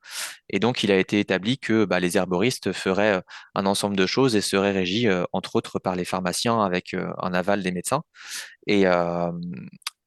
Et 0.49 0.59
donc 0.59 0.83
il 0.83 0.91
a 0.91 0.97
été 0.97 1.19
établi 1.19 1.59
que 1.59 1.85
bah, 1.85 1.99
les 1.99 2.17
herboristes 2.17 2.71
feraient 2.73 3.17
euh, 3.17 3.21
un 3.55 3.65
ensemble 3.65 3.95
de 3.97 4.05
choses 4.05 4.35
et 4.35 4.41
seraient 4.41 4.71
régis 4.71 5.05
euh, 5.07 5.23
entre 5.33 5.55
autres 5.55 5.79
par 5.79 5.95
les 5.95 6.05
pharmaciens 6.05 6.61
avec 6.61 6.93
euh, 6.93 7.11
un 7.21 7.33
aval 7.33 7.63
des 7.63 7.71
médecins. 7.71 8.03
Et, 8.67 8.85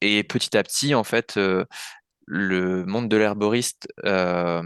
et 0.01 0.25
petit 0.25 0.57
à 0.57 0.62
petit, 0.62 0.95
en 0.95 1.05
fait, 1.05 1.37
euh, 1.37 1.65
le 2.27 2.85
monde 2.87 3.09
de 3.09 3.17
l'herboriste, 3.17 3.89
euh, 4.05 4.62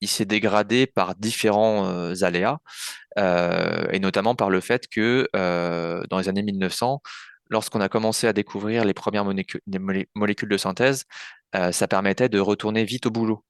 il 0.00 0.08
s'est 0.08 0.24
dégradé 0.26 0.86
par 0.86 1.14
différents 1.16 1.86
euh, 1.88 2.14
aléas, 2.22 2.58
et 3.92 3.98
notamment 4.00 4.34
par 4.36 4.50
le 4.50 4.60
fait 4.60 4.86
que 4.88 5.28
dans 6.10 6.18
les 6.18 6.28
années 6.28 6.42
1900, 6.42 7.02
lorsqu'on 7.50 7.80
a 7.80 7.88
commencé 7.88 8.26
à 8.28 8.32
découvrir 8.32 8.84
les 8.84 8.94
premières 8.94 9.24
molécu- 9.24 9.60
les 9.66 9.78
molé- 9.80 10.08
molécules 10.14 10.48
de 10.48 10.56
synthèse, 10.56 11.04
ça 11.72 11.88
permettait 11.88 12.28
de 12.28 12.38
retourner 12.40 12.84
vite 12.84 13.06
au 13.06 13.10
boulot. 13.10 13.44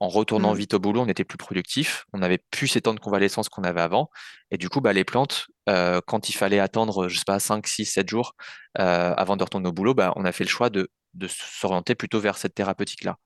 En 0.00 0.08
retournant 0.08 0.54
Mm. 0.54 0.58
vite 0.58 0.74
au 0.74 0.78
boulot, 0.78 1.00
on 1.02 1.08
était 1.08 1.24
plus 1.24 1.38
productif, 1.38 2.04
on 2.12 2.18
n'avait 2.18 2.38
plus 2.50 2.68
ces 2.68 2.80
temps 2.80 2.94
de 2.94 3.00
convalescence 3.00 3.48
qu'on 3.48 3.64
avait 3.64 3.80
avant, 3.80 4.10
et 4.50 4.56
du 4.58 4.68
coup, 4.68 4.80
bah, 4.80 4.92
les 4.92 5.04
plantes, 5.04 5.46
euh, 5.68 6.00
quand 6.06 6.28
il 6.28 6.34
fallait 6.34 6.60
attendre, 6.60 7.08
je 7.08 7.18
sais 7.18 7.24
pas, 7.26 7.40
5, 7.40 7.66
6, 7.66 7.84
7 7.86 8.08
jours 8.08 8.34
euh, 8.78 9.12
avant 9.16 9.36
de 9.36 9.42
retourner 9.44 9.68
au 9.68 9.72
boulot, 9.72 9.94
bah, 9.94 10.12
on 10.16 10.24
a 10.24 10.32
fait 10.32 10.44
le 10.44 10.50
choix 10.50 10.70
de, 10.70 10.88
de 11.14 11.26
s'orienter 11.26 11.94
plutôt 11.96 12.20
vers 12.20 12.36
cette 12.38 12.54
thérapeutique-là. 12.54 13.16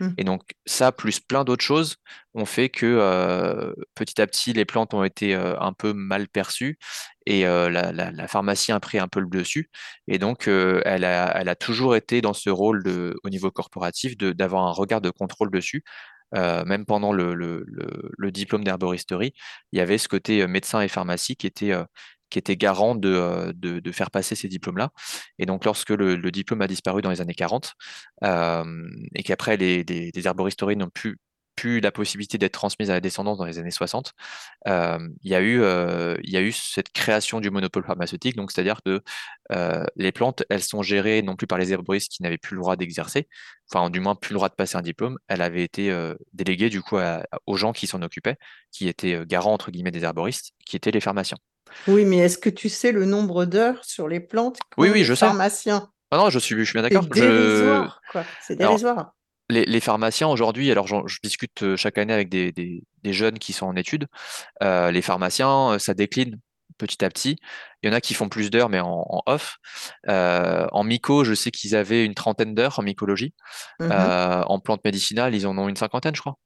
Mm. 0.00 0.08
Et 0.18 0.24
donc 0.24 0.42
ça, 0.66 0.92
plus 0.92 1.18
plein 1.20 1.44
d'autres 1.44 1.64
choses, 1.64 1.96
ont 2.34 2.44
fait 2.44 2.68
que 2.68 2.84
euh, 2.86 3.72
petit 3.94 4.20
à 4.20 4.26
petit, 4.26 4.52
les 4.52 4.64
plantes 4.66 4.92
ont 4.94 5.04
été 5.04 5.34
un 5.34 5.72
peu 5.72 5.92
mal 5.94 6.28
perçues 6.28 6.78
et 7.26 7.42
la, 7.44 7.68
la- 7.92 8.10
la 8.10 8.28
pharmacie 8.28 8.72
a 8.72 8.80
pris 8.80 8.98
un 8.98 9.08
peu 9.08 9.20
le 9.20 9.28
dessus. 9.28 9.70
Et 10.08 10.18
donc, 10.18 10.46
elle 10.48 11.04
a, 11.04 11.32
elle 11.40 11.48
a 11.48 11.54
toujours 11.56 11.96
été 11.96 12.20
dans 12.20 12.34
ce 12.34 12.50
rôle 12.50 12.82
de, 12.84 13.14
au 13.24 13.28
niveau 13.30 13.50
corporatif 13.50 14.16
d'avoir 14.18 14.64
un 14.66 14.72
regard 14.72 15.00
de 15.00 15.10
contrôle 15.10 15.50
dessus. 15.50 15.84
Euh, 16.34 16.64
même 16.64 16.84
pendant 16.84 17.12
le, 17.12 17.64
diplôme 18.30 18.64
d'herboristerie, 18.64 19.32
il 19.72 19.78
y 19.78 19.80
avait 19.80 19.98
ce 19.98 20.08
côté 20.08 20.42
euh, 20.42 20.48
médecin 20.48 20.80
et 20.80 20.88
pharmacie 20.88 21.36
qui 21.36 21.46
était, 21.46 21.72
euh, 21.72 21.84
garant 22.56 22.94
de, 22.94 23.54
faire 23.92 24.10
passer 24.10 24.34
ces 24.34 24.48
diplômes-là. 24.48 24.90
Et 25.38 25.46
donc, 25.46 25.64
lorsque 25.64 25.90
le, 25.90 26.30
diplôme 26.30 26.62
a 26.62 26.66
disparu 26.66 27.02
dans 27.02 27.10
les 27.10 27.20
années 27.20 27.34
40, 27.34 27.74
euh, 28.24 28.64
et 29.14 29.22
qu'après 29.22 29.56
les 29.56 30.12
herboristeries 30.26 30.76
n'ont 30.76 30.90
plus, 30.90 31.18
plus 31.58 31.80
la 31.80 31.90
possibilité 31.90 32.38
d'être 32.38 32.52
transmises 32.52 32.90
à 32.90 32.94
la 32.94 33.00
descendance 33.00 33.38
dans 33.38 33.44
les 33.44 33.58
années 33.58 33.70
60, 33.70 34.12
euh, 34.68 34.98
il 35.22 35.30
y 35.30 35.34
a 35.34 35.40
eu, 35.40 35.60
euh, 35.60 36.16
il 36.22 36.30
y 36.30 36.36
a 36.36 36.40
eu 36.40 36.52
cette 36.52 36.90
création 36.92 37.40
du 37.40 37.50
monopole 37.50 37.84
pharmaceutique, 37.84 38.36
donc 38.36 38.52
c'est-à-dire 38.52 38.80
que 38.84 39.00
euh, 39.52 39.84
les 39.96 40.12
plantes, 40.12 40.44
elles 40.50 40.62
sont 40.62 40.82
gérées 40.82 41.22
non 41.22 41.34
plus 41.36 41.46
par 41.46 41.58
les 41.58 41.72
herboristes 41.72 42.12
qui 42.12 42.22
n'avaient 42.22 42.38
plus 42.38 42.54
le 42.54 42.60
droit 42.60 42.76
d'exercer, 42.76 43.28
enfin 43.70 43.90
du 43.90 44.00
moins 44.00 44.14
plus 44.14 44.32
le 44.32 44.36
droit 44.38 44.48
de 44.48 44.54
passer 44.54 44.76
un 44.76 44.82
diplôme, 44.82 45.18
elles 45.26 45.42
avaient 45.42 45.64
été 45.64 45.92
déléguées 46.32 46.68
du 46.70 46.80
coup 46.80 46.98
à- 46.98 47.22
aux 47.46 47.56
gens 47.56 47.72
qui 47.72 47.86
s'en 47.86 48.02
occupaient, 48.02 48.36
qui 48.70 48.88
étaient 48.88 49.24
garants 49.26 49.52
entre 49.52 49.70
guillemets 49.70 49.90
des 49.90 50.04
herboristes, 50.04 50.52
qui 50.64 50.76
étaient 50.76 50.92
les 50.92 51.00
pharmaciens. 51.00 51.38
Oui, 51.86 52.04
mais 52.04 52.18
est-ce 52.18 52.38
que 52.38 52.50
tu 52.50 52.68
sais 52.68 52.92
le 52.92 53.04
nombre 53.04 53.44
d'heures 53.44 53.84
sur 53.84 54.08
les 54.08 54.20
plantes 54.20 54.58
Oui, 54.76 54.90
oui, 54.90 54.98
les 55.00 55.04
je 55.04 55.14
sais. 55.14 55.26
pharmaciens? 55.26 55.90
Ah 56.10 56.16
non, 56.16 56.30
je 56.30 56.38
suis, 56.38 56.56
je 56.56 56.62
suis 56.64 56.72
bien 56.80 56.88
C'est 56.88 56.94
d'accord. 56.94 57.08
Je... 57.14 57.20
dérisoire, 57.20 58.00
quoi. 58.10 58.24
C'est 58.42 58.58
Alors, 58.60 58.72
dérisoire. 58.72 59.14
Les, 59.50 59.64
les 59.64 59.80
pharmaciens 59.80 60.28
aujourd'hui, 60.28 60.70
alors 60.70 60.86
je 60.86 61.18
discute 61.22 61.62
euh, 61.62 61.76
chaque 61.76 61.98
année 61.98 62.12
avec 62.12 62.28
des, 62.28 62.52
des- 62.52 62.82
des 63.02 63.12
jeunes 63.12 63.38
qui 63.38 63.52
sont 63.52 63.66
en 63.66 63.76
études, 63.76 64.06
euh, 64.62 64.90
les 64.92 65.02
pharmaciens, 65.02 65.74
euh, 65.74 65.78
ça 65.80 65.94
décline 65.94 66.38
petit 66.78 67.04
à 67.04 67.10
petit. 67.10 67.36
Il 67.82 67.88
y 67.88 67.92
en 67.92 67.96
a 67.96 68.00
qui 68.00 68.14
font 68.14 68.28
plus 68.28 68.50
d'heures, 68.50 68.68
mais 68.70 68.80
en, 68.80 69.06
en 69.08 69.22
off. 69.26 69.58
Euh, 70.08 70.66
en 70.72 70.84
myco, 70.84 71.24
je 71.24 71.34
sais 71.34 71.50
qu'ils 71.50 71.76
avaient 71.76 72.04
une 72.06 72.14
trentaine 72.14 72.54
d'heures 72.54 72.78
en 72.80 72.82
mycologie. 72.82 73.34
Euh, 73.92 74.42
en 74.46 74.60
plantes 74.60 74.84
médicinales, 74.84 75.34
ils 75.34 75.46
en 75.46 75.58
ont 75.58 75.68
une 75.68 75.76
cinquantaine, 75.76 76.14
je 76.16 76.20
crois. 76.22 76.36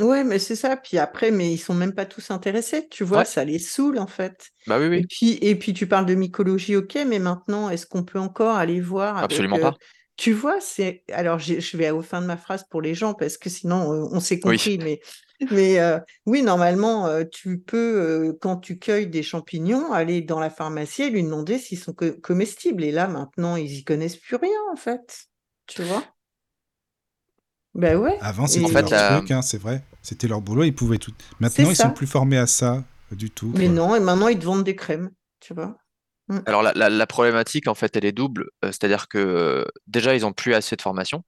Ouais, 0.00 0.24
mais 0.24 0.38
c'est 0.40 0.56
ça. 0.56 0.76
Puis 0.76 0.98
après, 0.98 1.30
mais 1.30 1.52
ils 1.52 1.58
sont 1.58 1.74
même 1.74 1.94
pas 1.94 2.04
tous 2.06 2.30
intéressés. 2.32 2.88
Tu 2.88 3.04
vois, 3.04 3.22
Ouais. 3.22 3.24
ça 3.24 3.44
les 3.44 3.58
saoule 3.60 3.98
en 3.98 4.08
fait. 4.08 4.50
Bah 4.66 4.78
oui, 4.78 4.88
Et 4.96 5.02
oui, 5.02 5.08
puis, 5.08 5.38
et 5.40 5.56
puis 5.56 5.72
tu 5.72 5.86
parles 5.86 6.06
de 6.06 6.14
mycologie, 6.14 6.74
ok, 6.76 6.98
mais 7.06 7.18
maintenant, 7.20 7.70
est-ce 7.70 7.86
qu'on 7.86 8.04
peut 8.04 8.18
encore 8.18 8.56
aller 8.56 8.80
voir 8.80 9.18
avec, 9.18 9.38
absolument 9.38 9.58
euh, 9.58 9.70
pas. 9.70 9.76
Tu 10.16 10.32
vois, 10.32 10.60
c'est. 10.60 11.02
Alors, 11.12 11.38
je 11.40 11.76
vais 11.76 11.90
au 11.90 12.00
fin 12.02 12.20
de 12.20 12.26
ma 12.26 12.36
phrase 12.36 12.64
pour 12.70 12.80
les 12.80 12.94
gens 12.94 13.14
parce 13.14 13.36
que 13.36 13.50
sinon, 13.50 13.92
euh, 13.92 14.08
on 14.12 14.20
s'est 14.20 14.36
Oui. 14.44 14.56
compris. 14.58 14.78
Mais, 14.78 15.00
mais 15.50 15.80
euh, 15.80 15.98
oui, 16.26 16.42
normalement, 16.42 17.06
euh, 17.08 17.24
tu 17.24 17.58
peux, 17.58 17.76
euh, 18.30 18.32
quand 18.40 18.58
tu 18.58 18.78
cueilles 18.78 19.08
des 19.08 19.24
champignons, 19.24 19.92
aller 19.92 20.22
dans 20.22 20.38
la 20.38 20.50
pharmacie 20.50 21.02
et 21.02 21.10
lui 21.10 21.24
demander 21.24 21.58
s'ils 21.58 21.78
sont 21.80 21.92
co- 21.92 22.12
comestibles. 22.22 22.84
Et 22.84 22.92
là, 22.92 23.08
maintenant, 23.08 23.56
ils 23.56 23.72
y 23.78 23.84
connaissent 23.84 24.16
plus 24.16 24.36
rien, 24.36 24.58
en 24.72 24.76
fait. 24.76 25.26
Tu 25.66 25.82
vois? 25.82 26.04
Ben 27.74 27.96
ouais. 27.98 28.16
Avant, 28.20 28.46
c'était 28.46 28.68
Et- 28.68 28.72
leur 28.72 28.90
la- 28.90 29.16
truc, 29.18 29.30
hein, 29.32 29.42
c'est 29.42 29.58
vrai. 29.58 29.82
C'était 30.02 30.28
leur 30.28 30.40
boulot, 30.40 30.62
ils 30.62 30.74
pouvaient 30.74 30.98
tout. 30.98 31.12
Maintenant, 31.40 31.70
ils 31.70 31.76
ça. 31.76 31.88
sont 31.88 31.90
plus 31.94 32.06
formés 32.06 32.38
à 32.38 32.46
ça 32.46 32.84
du 33.10 33.30
tout. 33.30 33.50
Mais 33.54 33.66
quoi. 33.66 33.74
non, 33.74 33.96
et 33.96 34.00
maintenant, 34.00 34.28
ils 34.28 34.38
te 34.38 34.44
vendent 34.44 34.64
des 34.64 34.76
crèmes. 34.76 35.10
Tu 35.40 35.54
vois? 35.54 35.76
Alors 36.46 36.62
la, 36.62 36.72
la- 36.74 36.88
la 36.90 37.06
problématique, 37.06 37.68
en 37.68 37.74
fait, 37.74 37.96
elle 37.96 38.04
est 38.04 38.12
double. 38.12 38.44
Euh, 38.64 38.68
C'est-à-dire 38.68 39.08
que 39.08 39.18
euh, 39.18 39.64
déjà, 39.86 40.14
ils 40.14 40.22
n'ont 40.22 40.32
plus 40.32 40.54
assez 40.54 40.76
de 40.76 40.82
formation. 40.82 41.22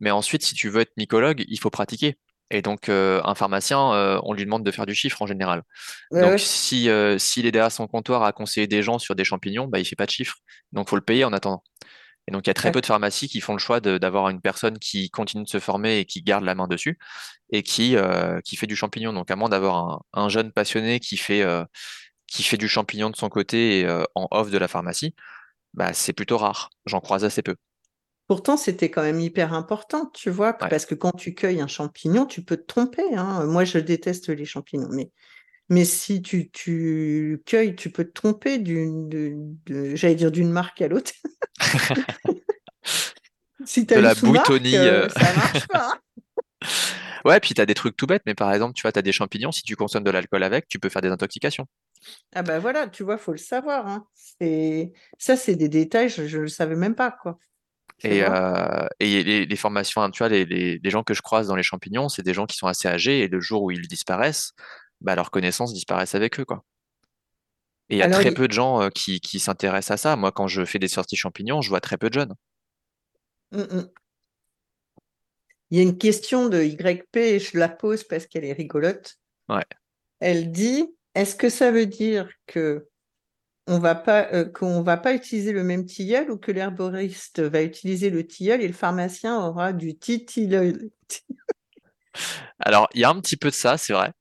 Mais 0.00 0.10
ensuite, 0.10 0.44
si 0.44 0.54
tu 0.54 0.68
veux 0.68 0.80
être 0.82 0.92
mycologue, 0.96 1.44
il 1.48 1.58
faut 1.58 1.70
pratiquer. 1.70 2.16
Et 2.50 2.60
donc, 2.62 2.88
euh, 2.88 3.20
un 3.24 3.34
pharmacien, 3.34 3.78
on 4.22 4.32
lui 4.34 4.44
demande 4.44 4.64
de 4.64 4.70
faire 4.70 4.86
du 4.86 4.94
chiffre 4.94 5.22
en 5.22 5.26
général. 5.26 5.62
Ouais, 6.10 6.20
Donc, 6.20 6.30
ouais. 6.32 6.38
si, 6.38 6.88
s'il 7.18 7.46
est 7.46 7.52
derrière 7.52 7.72
son 7.72 7.86
comptoir 7.86 8.22
à 8.22 8.32
conseiller 8.32 8.66
des 8.66 8.82
gens 8.82 8.98
sur 8.98 9.14
des 9.14 9.24
champignons, 9.24 9.66
bah, 9.66 9.78
il 9.80 9.84
fait 9.86 9.96
pas 9.96 10.06
de 10.06 10.10
chiffre. 10.10 10.36
Donc, 10.72 10.88
faut 10.90 10.96
le 10.96 11.02
payer 11.02 11.24
en 11.24 11.32
attendant. 11.32 11.62
Et 12.28 12.32
donc, 12.32 12.46
il 12.46 12.50
y 12.50 12.52
a 12.52 12.54
très 12.54 12.70
Ouais. 12.70 12.72
peu 12.72 12.80
de 12.80 12.86
pharmacies 12.86 13.28
qui 13.28 13.40
font 13.40 13.52
le 13.54 13.58
choix 13.58 13.80
d'avoir 13.80 14.30
une 14.30 14.40
personne 14.40 14.78
qui 14.78 15.10
continue 15.10 15.44
de 15.44 15.48
se 15.48 15.58
former 15.60 15.98
et 15.98 16.04
qui 16.06 16.22
garde 16.22 16.44
la 16.44 16.54
main 16.54 16.68
dessus 16.68 16.98
et 17.50 17.62
qui, 17.62 17.96
euh, 17.96 18.40
qui 18.44 18.56
fait 18.56 18.66
du 18.66 18.76
champignon. 18.76 19.12
Donc, 19.12 19.30
à 19.30 19.36
moins 19.36 19.48
d'avoir 19.50 19.76
un, 19.76 20.00
un 20.24 20.28
jeune 20.30 20.52
passionné 20.52 21.00
qui 21.00 21.16
fait, 21.18 21.42
euh, 21.42 21.64
qui 22.26 22.42
fait 22.42 22.56
du 22.56 22.68
champignon 22.68 23.10
de 23.10 23.16
son 23.16 23.28
côté 23.28 23.80
et, 23.80 23.86
euh, 23.86 24.04
en 24.14 24.28
off 24.30 24.50
de 24.50 24.58
la 24.58 24.68
pharmacie, 24.68 25.14
bah, 25.74 25.92
c'est 25.92 26.12
plutôt 26.12 26.38
rare. 26.38 26.70
J'en 26.86 27.00
croise 27.00 27.24
assez 27.24 27.42
peu. 27.42 27.56
Pourtant, 28.26 28.56
c'était 28.56 28.90
quand 28.90 29.02
même 29.02 29.20
hyper 29.20 29.52
important, 29.52 30.10
tu 30.14 30.30
vois, 30.30 30.56
Ouais. 30.60 30.68
parce 30.68 30.86
que 30.86 30.94
quand 30.94 31.12
tu 31.12 31.34
cueilles 31.34 31.60
un 31.60 31.66
champignon, 31.66 32.26
tu 32.26 32.42
peux 32.42 32.56
te 32.56 32.66
tromper. 32.66 33.02
hein. 33.14 33.44
Moi, 33.46 33.64
je 33.64 33.78
déteste 33.78 34.30
les 34.30 34.46
champignons, 34.46 34.88
mais, 34.90 35.10
mais 35.68 35.84
si 35.84 36.22
tu, 36.22 36.50
tu 36.50 37.42
cueilles, 37.44 37.76
tu 37.76 37.90
peux 37.90 38.04
te 38.04 38.12
tromper 38.12 38.58
d'une, 38.58 39.08
de- 39.10 39.32
de- 39.66 39.94
j'allais 39.94 40.14
dire 40.14 40.32
d'une 40.32 40.50
marque 40.50 40.80
à 40.80 40.88
l'autre. 40.88 41.12
si 43.66 43.86
tu 43.86 43.94
De 43.94 43.98
as 43.98 44.02
la 44.02 44.14
boutonnie, 44.14 44.76
euh, 44.76 45.04
euh. 45.04 45.08
ça 45.10 45.32
marche 45.34 45.66
pas. 45.68 45.92
hein. 45.92 45.98
Ouais, 47.24 47.40
puis 47.40 47.54
tu 47.54 47.60
as 47.60 47.66
des 47.66 47.74
trucs 47.74 47.96
tout 47.96 48.06
bêtes, 48.06 48.22
mais 48.26 48.34
par 48.34 48.52
exemple, 48.52 48.74
tu 48.74 48.82
vois, 48.82 48.92
tu 48.92 48.98
as 48.98 49.02
des 49.02 49.12
champignons, 49.12 49.50
si 49.50 49.62
tu 49.62 49.76
consommes 49.76 50.04
de 50.04 50.10
l'alcool 50.10 50.42
avec, 50.42 50.68
tu 50.68 50.78
peux 50.78 50.90
faire 50.90 51.00
des 51.00 51.08
intoxications. 51.08 51.66
Ah 52.34 52.42
ben 52.42 52.58
voilà, 52.58 52.88
tu 52.88 53.02
vois, 53.04 53.18
faut 53.18 53.32
le 53.32 53.38
savoir. 53.38 53.86
hein. 53.86 54.06
C'est... 54.14 54.92
Ça, 55.18 55.36
c'est 55.36 55.56
des 55.56 55.68
détails, 55.68 56.08
je 56.08 56.22
ne 56.22 56.42
le 56.42 56.48
savais 56.48 56.76
même 56.76 56.94
pas, 56.94 57.10
quoi. 57.10 57.38
Et, 58.02 58.22
euh, 58.24 58.86
et 59.00 59.22
les, 59.22 59.46
les 59.46 59.56
formations, 59.56 60.02
hein, 60.02 60.10
tu 60.10 60.18
vois, 60.18 60.28
les, 60.28 60.44
les, 60.44 60.78
les 60.78 60.90
gens 60.90 61.02
que 61.04 61.14
je 61.14 61.22
croise 61.22 61.46
dans 61.48 61.56
les 61.56 61.62
champignons, 61.62 62.08
c'est 62.08 62.22
des 62.22 62.34
gens 62.34 62.44
qui 62.46 62.56
sont 62.56 62.66
assez 62.66 62.88
âgés 62.88 63.20
et 63.20 63.28
le 63.28 63.40
jour 63.40 63.62
où 63.62 63.70
ils 63.70 63.86
disparaissent, 63.86 64.52
bah, 65.00 65.14
leurs 65.14 65.30
connaissances 65.30 65.72
disparaissent 65.72 66.14
avec 66.14 66.38
eux, 66.40 66.44
quoi. 66.44 66.64
Et 67.90 67.96
il 67.96 67.98
y 67.98 68.02
a 68.02 68.06
Alors, 68.06 68.20
très 68.20 68.30
il- 68.30 68.34
peu 68.34 68.48
de 68.48 68.52
gens 68.52 68.82
euh, 68.82 68.88
qui, 68.88 69.20
qui 69.20 69.38
s'intéressent 69.38 69.92
à 69.92 69.96
ça. 69.96 70.16
Moi, 70.16 70.32
quand 70.32 70.48
je 70.48 70.64
fais 70.64 70.78
des 70.78 70.88
sorties 70.88 71.16
champignons, 71.16 71.60
je 71.62 71.68
vois 71.68 71.80
très 71.80 71.96
peu 71.96 72.08
de 72.10 72.14
jeunes. 72.14 72.34
Mm, 73.52 73.60
mm. 73.60 73.90
Il 75.70 75.78
y 75.78 75.80
a 75.80 75.82
une 75.82 75.98
question 75.98 76.48
de 76.48 76.62
YP 76.62 77.38
je 77.38 77.58
la 77.58 77.68
pose 77.68 78.04
parce 78.04 78.26
qu'elle 78.26 78.44
est 78.44 78.52
rigolote. 78.52 79.16
Ouais. 79.48 79.64
Elle 80.20 80.50
dit, 80.52 80.94
est-ce 81.14 81.36
que 81.36 81.48
ça 81.48 81.70
veut 81.70 81.86
dire 81.86 82.28
que 82.46 82.88
on 83.66 83.78
va 83.78 83.94
pas, 83.94 84.28
euh, 84.32 84.44
qu'on 84.44 84.82
va 84.82 84.96
pas 84.96 85.14
utiliser 85.14 85.52
le 85.52 85.64
même 85.64 85.86
tilleul 85.86 86.30
ou 86.30 86.36
que 86.36 86.52
l'herboriste 86.52 87.40
va 87.40 87.62
utiliser 87.62 88.10
le 88.10 88.26
tilleul 88.26 88.60
et 88.60 88.68
le 88.68 88.74
pharmacien 88.74 89.40
aura 89.40 89.72
du 89.72 89.96
titilleul? 89.96 90.90
Alors, 92.60 92.88
il 92.94 93.00
y 93.00 93.04
a 93.04 93.10
un 93.10 93.20
petit 93.20 93.36
peu 93.36 93.48
de 93.48 93.54
ça, 93.54 93.78
c'est 93.78 93.92
vrai. 93.92 94.12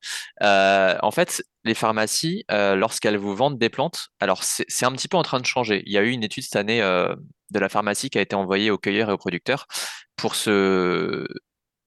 Euh, 0.41 0.97
en 1.01 1.11
fait, 1.11 1.43
les 1.63 1.73
pharmacies, 1.73 2.45
euh, 2.51 2.75
lorsqu'elles 2.75 3.17
vous 3.17 3.35
vendent 3.35 3.59
des 3.59 3.69
plantes, 3.69 4.07
alors 4.19 4.43
c'est 4.43 4.85
un 4.85 4.91
petit 4.93 5.07
peu 5.07 5.17
en 5.17 5.23
train 5.23 5.39
de 5.39 5.45
changer. 5.45 5.83
Il 5.85 5.91
y 5.91 5.97
a 5.97 6.03
eu 6.03 6.09
une 6.09 6.23
étude 6.23 6.43
cette 6.43 6.55
année 6.55 6.79
de 6.79 7.59
la 7.59 7.69
pharmacie 7.69 8.09
qui 8.09 8.17
a 8.17 8.21
été 8.21 8.35
envoyée 8.35 8.71
aux 8.71 8.77
cueilleurs 8.77 9.09
et 9.09 9.13
aux 9.13 9.17
producteurs 9.17 9.67
pour 10.15 10.35
se... 10.35 11.27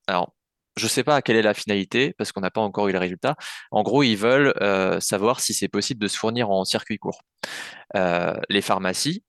Alors, 0.06 0.35
je 0.76 0.84
ne 0.84 0.88
sais 0.88 1.04
pas 1.04 1.22
quelle 1.22 1.36
est 1.36 1.42
la 1.42 1.54
finalité, 1.54 2.14
parce 2.18 2.32
qu'on 2.32 2.40
n'a 2.40 2.50
pas 2.50 2.60
encore 2.60 2.88
eu 2.88 2.92
le 2.92 2.98
résultat. 2.98 3.36
En 3.70 3.82
gros, 3.82 4.02
ils 4.02 4.16
veulent 4.16 4.54
euh, 4.60 5.00
savoir 5.00 5.40
si 5.40 5.54
c'est 5.54 5.68
possible 5.68 6.00
de 6.00 6.08
se 6.08 6.18
fournir 6.18 6.50
en 6.50 6.64
circuit 6.64 6.98
court. 6.98 7.22
Euh, 7.96 8.34
les 8.50 8.60
pharmacies, 8.60 9.24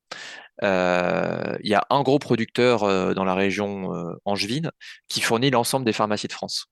euh, 0.63 1.55
il 1.63 1.69
y 1.69 1.75
a 1.75 1.85
un 1.89 2.01
gros 2.03 2.19
producteur 2.19 3.13
dans 3.15 3.23
la 3.23 3.35
région 3.35 3.91
angevine 4.25 4.71
qui 5.07 5.21
fournit 5.21 5.49
l'ensemble 5.49 5.85
des 5.85 5.93
pharmacies 5.93 6.27
de 6.27 6.33
France. 6.33 6.65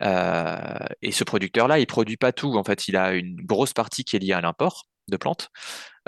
Et 0.00 1.12
ce 1.12 1.24
producteur-là, 1.24 1.78
il 1.78 1.86
produit 1.86 2.16
pas 2.16 2.32
tout. 2.32 2.56
En 2.56 2.64
fait, 2.64 2.88
il 2.88 2.96
a 2.96 3.12
une 3.12 3.36
grosse 3.36 3.74
partie 3.74 4.04
qui 4.04 4.16
est 4.16 4.20
liée 4.20 4.32
à 4.32 4.40
l'import 4.40 4.84
de 5.08 5.16
plantes, 5.18 5.50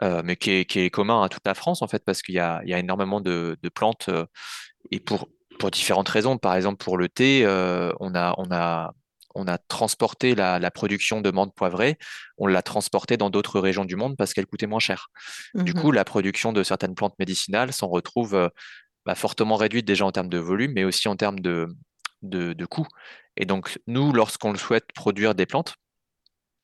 mais 0.01 0.37
qui 0.37 0.51
est, 0.51 0.91
commun 0.91 1.23
à 1.23 1.29
toute 1.29 1.47
la 1.47 1.55
France, 1.55 1.83
en 1.83 1.89
fait, 1.89 2.03
parce 2.07 2.23
qu'il 2.23 2.37
y 2.37 2.39
a, 2.39 2.62
énormément 2.65 3.21
de, 3.21 3.59
de 3.62 3.69
plantes 3.69 4.09
et 4.91 5.01
pour, 5.01 5.29
pour 5.59 5.71
différentes 5.71 6.09
raisons. 6.09 6.39
Par 6.39 6.55
exemple, 6.55 6.83
pour 6.83 6.97
le 6.99 7.09
thé, 7.09 7.45
euh, 7.45 7.93
on 8.01 8.15
a, 8.15 8.35
on 8.39 8.51
a, 8.53 8.93
on 9.35 9.47
a 9.47 9.59
transporté 9.59 10.35
la, 10.35 10.59
la 10.59 10.71
production 10.71 11.21
de 11.21 11.31
menthe 11.31 11.55
poivrée, 11.55 11.97
on 12.37 12.47
l'a 12.47 12.63
transportée 12.63 13.17
dans 13.17 13.31
d'autres 13.31 13.61
régions 13.61 13.85
du 13.85 13.97
monde 13.97 14.17
parce 14.17 14.35
qu'elle 14.35 14.47
coûtait 14.47 14.67
moins 14.67 14.81
cher. 14.81 15.09
Du 15.65 15.73
Mhm. 15.73 15.81
coup, 15.81 15.93
la 15.93 16.05
production 16.05 16.53
de 16.53 16.63
certaines 16.63 16.95
plantes 16.95 17.15
médicinales 17.19 17.73
s'en 17.73 17.89
retrouve 17.89 18.35
euh, 18.35 18.49
bah, 19.07 19.15
fortement 19.15 19.57
réduite 19.57 19.87
déjà 19.87 20.05
en 20.07 20.13
termes 20.13 20.29
de 20.29 20.39
volume, 20.39 20.73
mais 20.75 20.85
aussi 20.85 21.09
en 21.09 21.17
termes 21.17 21.41
de, 21.41 21.69
de, 22.23 22.53
de 22.53 22.67
coûts. 22.67 22.87
Et 23.37 23.47
donc, 23.47 23.79
nous, 23.87 24.13
lorsqu'on 24.13 24.55
souhaite 24.57 24.87
produire 24.95 25.35
des 25.35 25.47
plantes, 25.47 25.75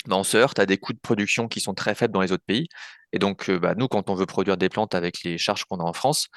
bah, 0.07 0.17
on 0.17 0.25
se 0.25 0.37
heurte 0.37 0.59
à 0.59 0.67
des 0.67 0.79
coûts 0.79 0.93
de 0.93 0.99
production 1.01 1.49
qui 1.49 1.61
sont 1.61 1.75
très 1.75 1.95
faibles 1.95 2.15
dans 2.15 2.21
les 2.21 2.33
autres 2.33 2.45
pays. 2.47 2.69
Et 3.13 3.19
donc, 3.19 3.49
euh, 3.51 3.59
bah, 3.59 3.75
nous, 3.77 3.89
quand 3.89 4.11
on 4.11 4.15
veut 4.15 4.27
produire 4.27 4.57
des 4.57 4.69
plantes 4.69 4.95
avec 4.95 5.23
les 5.25 5.39
charges 5.39 5.65
qu'on 5.65 5.79
a 5.81 5.85
en 5.85 5.93
France, 5.93 6.29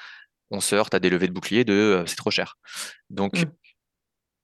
on 0.52 0.60
se 0.60 0.76
heurte 0.76 0.94
à 0.94 1.00
des 1.00 1.10
levées 1.10 1.28
de 1.28 1.32
bouclier 1.32 1.64
de 1.64 1.72
euh, 1.72 2.06
c'est 2.06 2.16
trop 2.16 2.30
cher. 2.30 2.56
Donc, 3.10 3.46
Mm. 3.46 3.50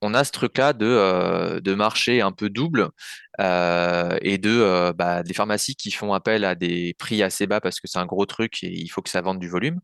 on 0.00 0.14
a 0.14 0.24
ce 0.24 0.30
truc-là 0.32 0.72
de, 0.72 0.86
euh, 0.86 1.60
de 1.60 1.74
marché 1.74 2.20
un 2.20 2.32
peu 2.32 2.50
double 2.50 2.90
euh, 3.40 4.16
et 4.22 4.38
de 4.38 4.92
bah, 4.96 5.22
des 5.24 5.34
pharmacies 5.34 5.74
qui 5.76 5.90
font 5.90 6.12
appel 6.14 6.44
à 6.44 6.54
des 6.54 6.94
prix 6.98 7.22
assez 7.22 7.46
bas 7.48 7.60
parce 7.60 7.80
que 7.80 7.88
c'est 7.88 7.98
un 7.98 8.06
gros 8.06 8.26
truc 8.26 8.62
et 8.62 8.72
il 8.72 8.88
faut 8.88 9.02
que 9.02 9.10
ça 9.10 9.20
vende 9.22 9.40
du 9.40 9.48
volume. 9.48 9.80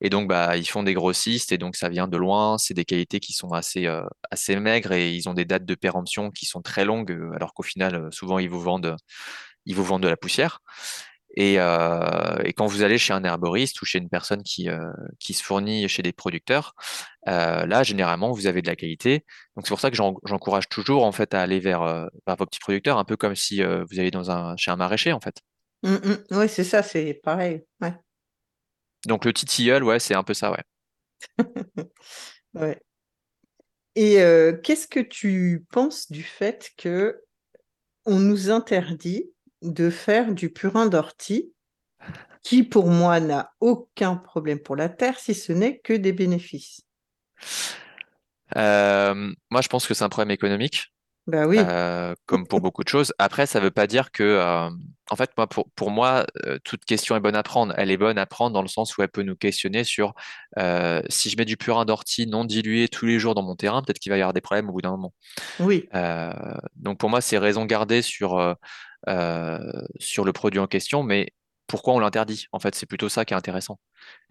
Et 0.00 0.10
donc, 0.10 0.28
bah, 0.28 0.56
ils 0.56 0.68
font 0.68 0.84
des 0.84 0.94
grossistes 0.94 1.52
et 1.52 1.58
donc 1.58 1.76
ça 1.76 1.88
vient 1.88 2.08
de 2.08 2.16
loin. 2.16 2.56
C'est 2.58 2.74
des 2.74 2.84
qualités 2.84 3.20
qui 3.20 3.32
sont 3.32 3.52
assez, 3.52 3.88
assez 4.30 4.56
maigres 4.56 4.92
et 4.92 5.12
ils 5.14 5.28
ont 5.28 5.34
des 5.34 5.44
dates 5.44 5.64
de 5.66 5.74
péremption 5.74 6.30
qui 6.30 6.46
sont 6.46 6.62
très 6.62 6.84
longues, 6.84 7.18
alors 7.34 7.52
qu'au 7.54 7.64
final, 7.64 8.08
souvent, 8.12 8.38
ils 8.38 8.50
vous 8.50 8.60
vendent, 8.60 8.96
ils 9.66 9.74
vous 9.74 9.84
vendent 9.84 10.04
de 10.04 10.08
la 10.08 10.16
poussière. 10.16 10.60
Et, 11.40 11.60
euh, 11.60 12.36
et 12.44 12.52
quand 12.52 12.66
vous 12.66 12.82
allez 12.82 12.98
chez 12.98 13.12
un 13.12 13.22
herboriste 13.22 13.80
ou 13.80 13.84
chez 13.84 13.98
une 13.98 14.08
personne 14.08 14.42
qui, 14.42 14.68
euh, 14.68 14.90
qui 15.20 15.34
se 15.34 15.44
fournit 15.44 15.88
chez 15.88 16.02
des 16.02 16.12
producteurs, 16.12 16.74
euh, 17.28 17.64
là, 17.64 17.84
généralement, 17.84 18.32
vous 18.32 18.48
avez 18.48 18.60
de 18.60 18.66
la 18.66 18.74
qualité. 18.74 19.24
Donc, 19.54 19.64
c'est 19.64 19.68
pour 19.70 19.78
ça 19.78 19.88
que 19.88 19.96
j'en- 19.96 20.16
j'encourage 20.24 20.68
toujours 20.68 21.04
en 21.04 21.12
fait 21.12 21.34
à 21.34 21.40
aller 21.40 21.60
vers, 21.60 22.08
vers 22.26 22.36
vos 22.36 22.44
petits 22.44 22.58
producteurs, 22.58 22.98
un 22.98 23.04
peu 23.04 23.16
comme 23.16 23.36
si 23.36 23.62
vous 23.62 24.00
alliez 24.00 24.10
dans 24.10 24.32
un, 24.32 24.56
chez 24.56 24.72
un 24.72 24.76
maraîcher 24.76 25.12
en 25.12 25.20
fait. 25.20 25.36
Mm, 25.84 25.94
mm. 25.94 26.36
Ouais, 26.38 26.48
c'est 26.48 26.64
ça, 26.64 26.82
c'est 26.82 27.14
pareil. 27.22 27.62
Ouais. 27.80 27.94
Donc, 29.06 29.24
le 29.24 29.32
titilleul, 29.32 29.84
ouais, 29.84 30.00
c'est 30.00 30.14
un 30.14 30.24
peu 30.24 30.34
ça, 30.34 30.50
ouais. 30.50 30.64
Ouais. 32.54 32.80
Et 33.94 34.14
qu'est-ce 34.64 34.88
que 34.88 35.00
tu 35.00 35.64
penses 35.70 36.10
du 36.10 36.24
fait 36.24 36.72
que 36.76 37.22
on 38.06 38.18
nous 38.18 38.50
interdit 38.50 39.30
de 39.62 39.90
faire 39.90 40.32
du 40.32 40.50
purin 40.50 40.86
d'ortie, 40.86 41.52
qui 42.42 42.62
pour 42.62 42.88
moi 42.88 43.20
n'a 43.20 43.52
aucun 43.60 44.16
problème 44.16 44.60
pour 44.60 44.76
la 44.76 44.88
terre, 44.88 45.18
si 45.18 45.34
ce 45.34 45.52
n'est 45.52 45.78
que 45.78 45.92
des 45.92 46.12
bénéfices? 46.12 46.82
Euh, 48.56 49.32
moi, 49.50 49.60
je 49.60 49.68
pense 49.68 49.86
que 49.86 49.94
c'est 49.94 50.04
un 50.04 50.08
problème 50.08 50.30
économique. 50.30 50.92
Bah 51.28 51.46
oui, 51.46 51.58
euh, 51.58 52.14
comme 52.24 52.46
pour 52.46 52.62
beaucoup 52.62 52.82
de 52.82 52.88
choses. 52.88 53.12
Après, 53.18 53.44
ça 53.44 53.58
ne 53.58 53.64
veut 53.64 53.70
pas 53.70 53.86
dire 53.86 54.12
que, 54.12 54.22
euh, 54.22 54.70
en 55.10 55.16
fait, 55.16 55.30
moi, 55.36 55.46
pour, 55.46 55.70
pour 55.72 55.90
moi, 55.90 56.24
euh, 56.46 56.58
toute 56.64 56.86
question 56.86 57.16
est 57.16 57.20
bonne 57.20 57.36
à 57.36 57.42
prendre. 57.42 57.74
Elle 57.76 57.90
est 57.90 57.98
bonne 57.98 58.16
à 58.16 58.24
prendre 58.24 58.54
dans 58.54 58.62
le 58.62 58.68
sens 58.68 58.96
où 58.96 59.02
elle 59.02 59.10
peut 59.10 59.22
nous 59.22 59.36
questionner 59.36 59.84
sur 59.84 60.14
si 61.10 61.28
je 61.28 61.36
mets 61.36 61.44
du 61.44 61.58
purin 61.58 61.84
d'ortie 61.84 62.26
non 62.26 62.46
dilué 62.46 62.88
tous 62.88 63.04
les 63.04 63.18
jours 63.18 63.34
dans 63.34 63.42
mon 63.42 63.56
terrain, 63.56 63.82
peut-être 63.82 63.98
qu'il 63.98 64.10
va 64.10 64.16
y 64.16 64.22
avoir 64.22 64.32
des 64.32 64.40
problèmes 64.40 64.70
au 64.70 64.72
bout 64.72 64.80
d'un 64.80 64.90
moment. 64.90 65.12
oui, 65.60 65.86
donc 66.76 66.98
pour 66.98 67.10
moi, 67.10 67.20
c'est 67.20 67.36
raison 67.36 67.66
gardée 67.66 68.00
sur, 68.00 68.56
sur 69.06 70.24
le 70.24 70.32
produit 70.32 70.60
en 70.60 70.66
question, 70.66 71.02
mais 71.02 71.32
pourquoi 71.66 71.94
on 71.94 71.98
l'interdit? 71.98 72.46
En 72.52 72.60
fait, 72.60 72.74
c'est 72.74 72.86
plutôt 72.86 73.10
ça 73.10 73.24
qui 73.26 73.34
est 73.34 73.36
intéressant. 73.36 73.78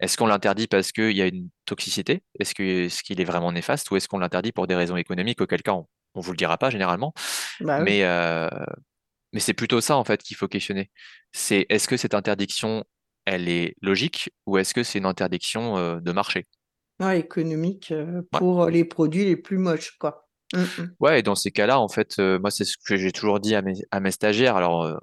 Est-ce 0.00 0.16
qu'on 0.16 0.26
l'interdit 0.26 0.66
parce 0.66 0.90
qu'il 0.90 1.16
y 1.16 1.22
a 1.22 1.26
une 1.26 1.48
toxicité? 1.66 2.22
Est-ce 2.40 2.54
qu'il 3.02 3.20
est 3.20 3.24
vraiment 3.24 3.52
néfaste? 3.52 3.90
Ou 3.90 3.96
est-ce 3.96 4.08
qu'on 4.08 4.18
l'interdit 4.18 4.50
pour 4.50 4.66
des 4.66 4.74
raisons 4.74 4.96
économiques, 4.96 5.40
auquel 5.40 5.62
cas 5.62 5.72
on, 5.72 5.86
on 6.14 6.20
vous 6.20 6.32
le 6.32 6.36
dira 6.36 6.58
pas 6.58 6.70
généralement, 6.70 7.12
bah 7.60 7.78
oui. 7.78 7.84
mais, 7.84 8.04
euh, 8.04 8.48
mais 9.32 9.40
c'est 9.40 9.54
plutôt 9.54 9.80
ça 9.80 9.96
en 9.96 10.04
fait 10.04 10.22
qu'il 10.22 10.36
faut 10.36 10.48
questionner. 10.48 10.90
C'est 11.32 11.66
est-ce 11.68 11.86
que 11.86 11.96
cette 11.96 12.14
interdiction, 12.14 12.82
elle 13.24 13.48
est 13.48 13.74
logique? 13.82 14.30
Ou 14.46 14.58
est-ce 14.58 14.74
que 14.74 14.82
c'est 14.82 14.98
une 14.98 15.06
interdiction 15.06 15.78
euh, 15.78 16.00
de 16.00 16.12
marché? 16.12 16.46
Ouais, 17.00 17.20
économique 17.20 17.92
euh, 17.92 18.22
Ouais. 18.32 18.38
pour 18.38 18.66
les 18.66 18.84
produits 18.84 19.24
les 19.24 19.36
plus 19.36 19.58
moches, 19.58 19.96
quoi. 19.98 20.27
Mm, 20.54 20.60
mm. 20.82 20.94
Ouais, 21.00 21.20
et 21.20 21.22
dans 21.22 21.34
ces 21.34 21.50
cas-là, 21.50 21.78
en 21.80 21.88
fait, 21.88 22.18
euh, 22.18 22.38
moi, 22.38 22.50
c'est 22.50 22.64
ce 22.64 22.76
que 22.84 22.96
j'ai 22.96 23.12
toujours 23.12 23.40
dit 23.40 23.54
à 23.54 23.62
mes, 23.62 23.74
à 23.90 24.00
mes 24.00 24.10
stagiaires. 24.10 24.56
Alors, 24.56 24.84
euh, 24.84 24.94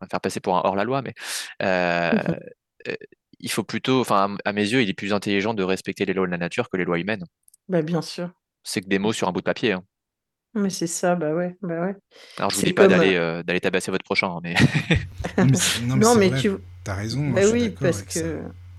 on 0.00 0.04
va 0.04 0.08
faire 0.08 0.20
passer 0.20 0.40
pour 0.40 0.56
un 0.56 0.62
hors-la-loi, 0.64 1.02
mais 1.02 1.14
euh, 1.62 2.12
euh, 2.88 2.94
il 3.40 3.50
faut 3.50 3.64
plutôt, 3.64 4.00
enfin, 4.00 4.36
à, 4.44 4.50
à 4.50 4.52
mes 4.52 4.62
yeux, 4.68 4.82
il 4.82 4.88
est 4.90 4.94
plus 4.94 5.12
intelligent 5.12 5.54
de 5.54 5.62
respecter 5.62 6.04
les 6.04 6.12
lois 6.14 6.26
de 6.26 6.32
la 6.32 6.38
nature 6.38 6.68
que 6.68 6.76
les 6.76 6.84
lois 6.84 6.98
humaines. 6.98 7.24
Bah 7.68 7.82
bien 7.82 8.02
sûr. 8.02 8.30
C'est 8.64 8.80
que 8.80 8.88
des 8.88 8.98
mots 8.98 9.12
sur 9.12 9.28
un 9.28 9.32
bout 9.32 9.40
de 9.40 9.44
papier. 9.44 9.72
hein. 9.72 9.82
Mais 10.54 10.70
c'est 10.70 10.86
ça, 10.86 11.14
bah 11.14 11.32
ouais, 11.34 11.56
bah 11.62 11.80
ouais. 11.80 11.96
Alors, 12.38 12.50
je 12.50 12.56
vous 12.56 12.62
dis 12.62 12.72
pas 12.74 12.86
comme, 12.86 12.98
d'aller 12.98 13.14
euh, 13.14 13.38
euh, 13.38 13.42
d'aller 13.42 13.60
tabasser 13.60 13.90
votre 13.90 14.04
prochain, 14.04 14.28
hein, 14.28 14.40
mais 14.42 14.54
Non, 15.38 15.46
mais 15.46 15.54
c'est- 15.56 15.80
non, 15.82 15.96
mais 15.96 16.04
Non, 16.04 16.12
c'est 16.14 16.18
mais 16.18 16.28
vrai, 16.28 16.40
tu, 16.42 16.50
t'as 16.84 16.94
raison, 16.94 17.20
moi, 17.20 17.34
bah 17.34 17.40
je 17.40 17.46
suis 17.46 17.54
oui, 17.54 17.70
parce 17.80 18.02
ça. 18.08 18.20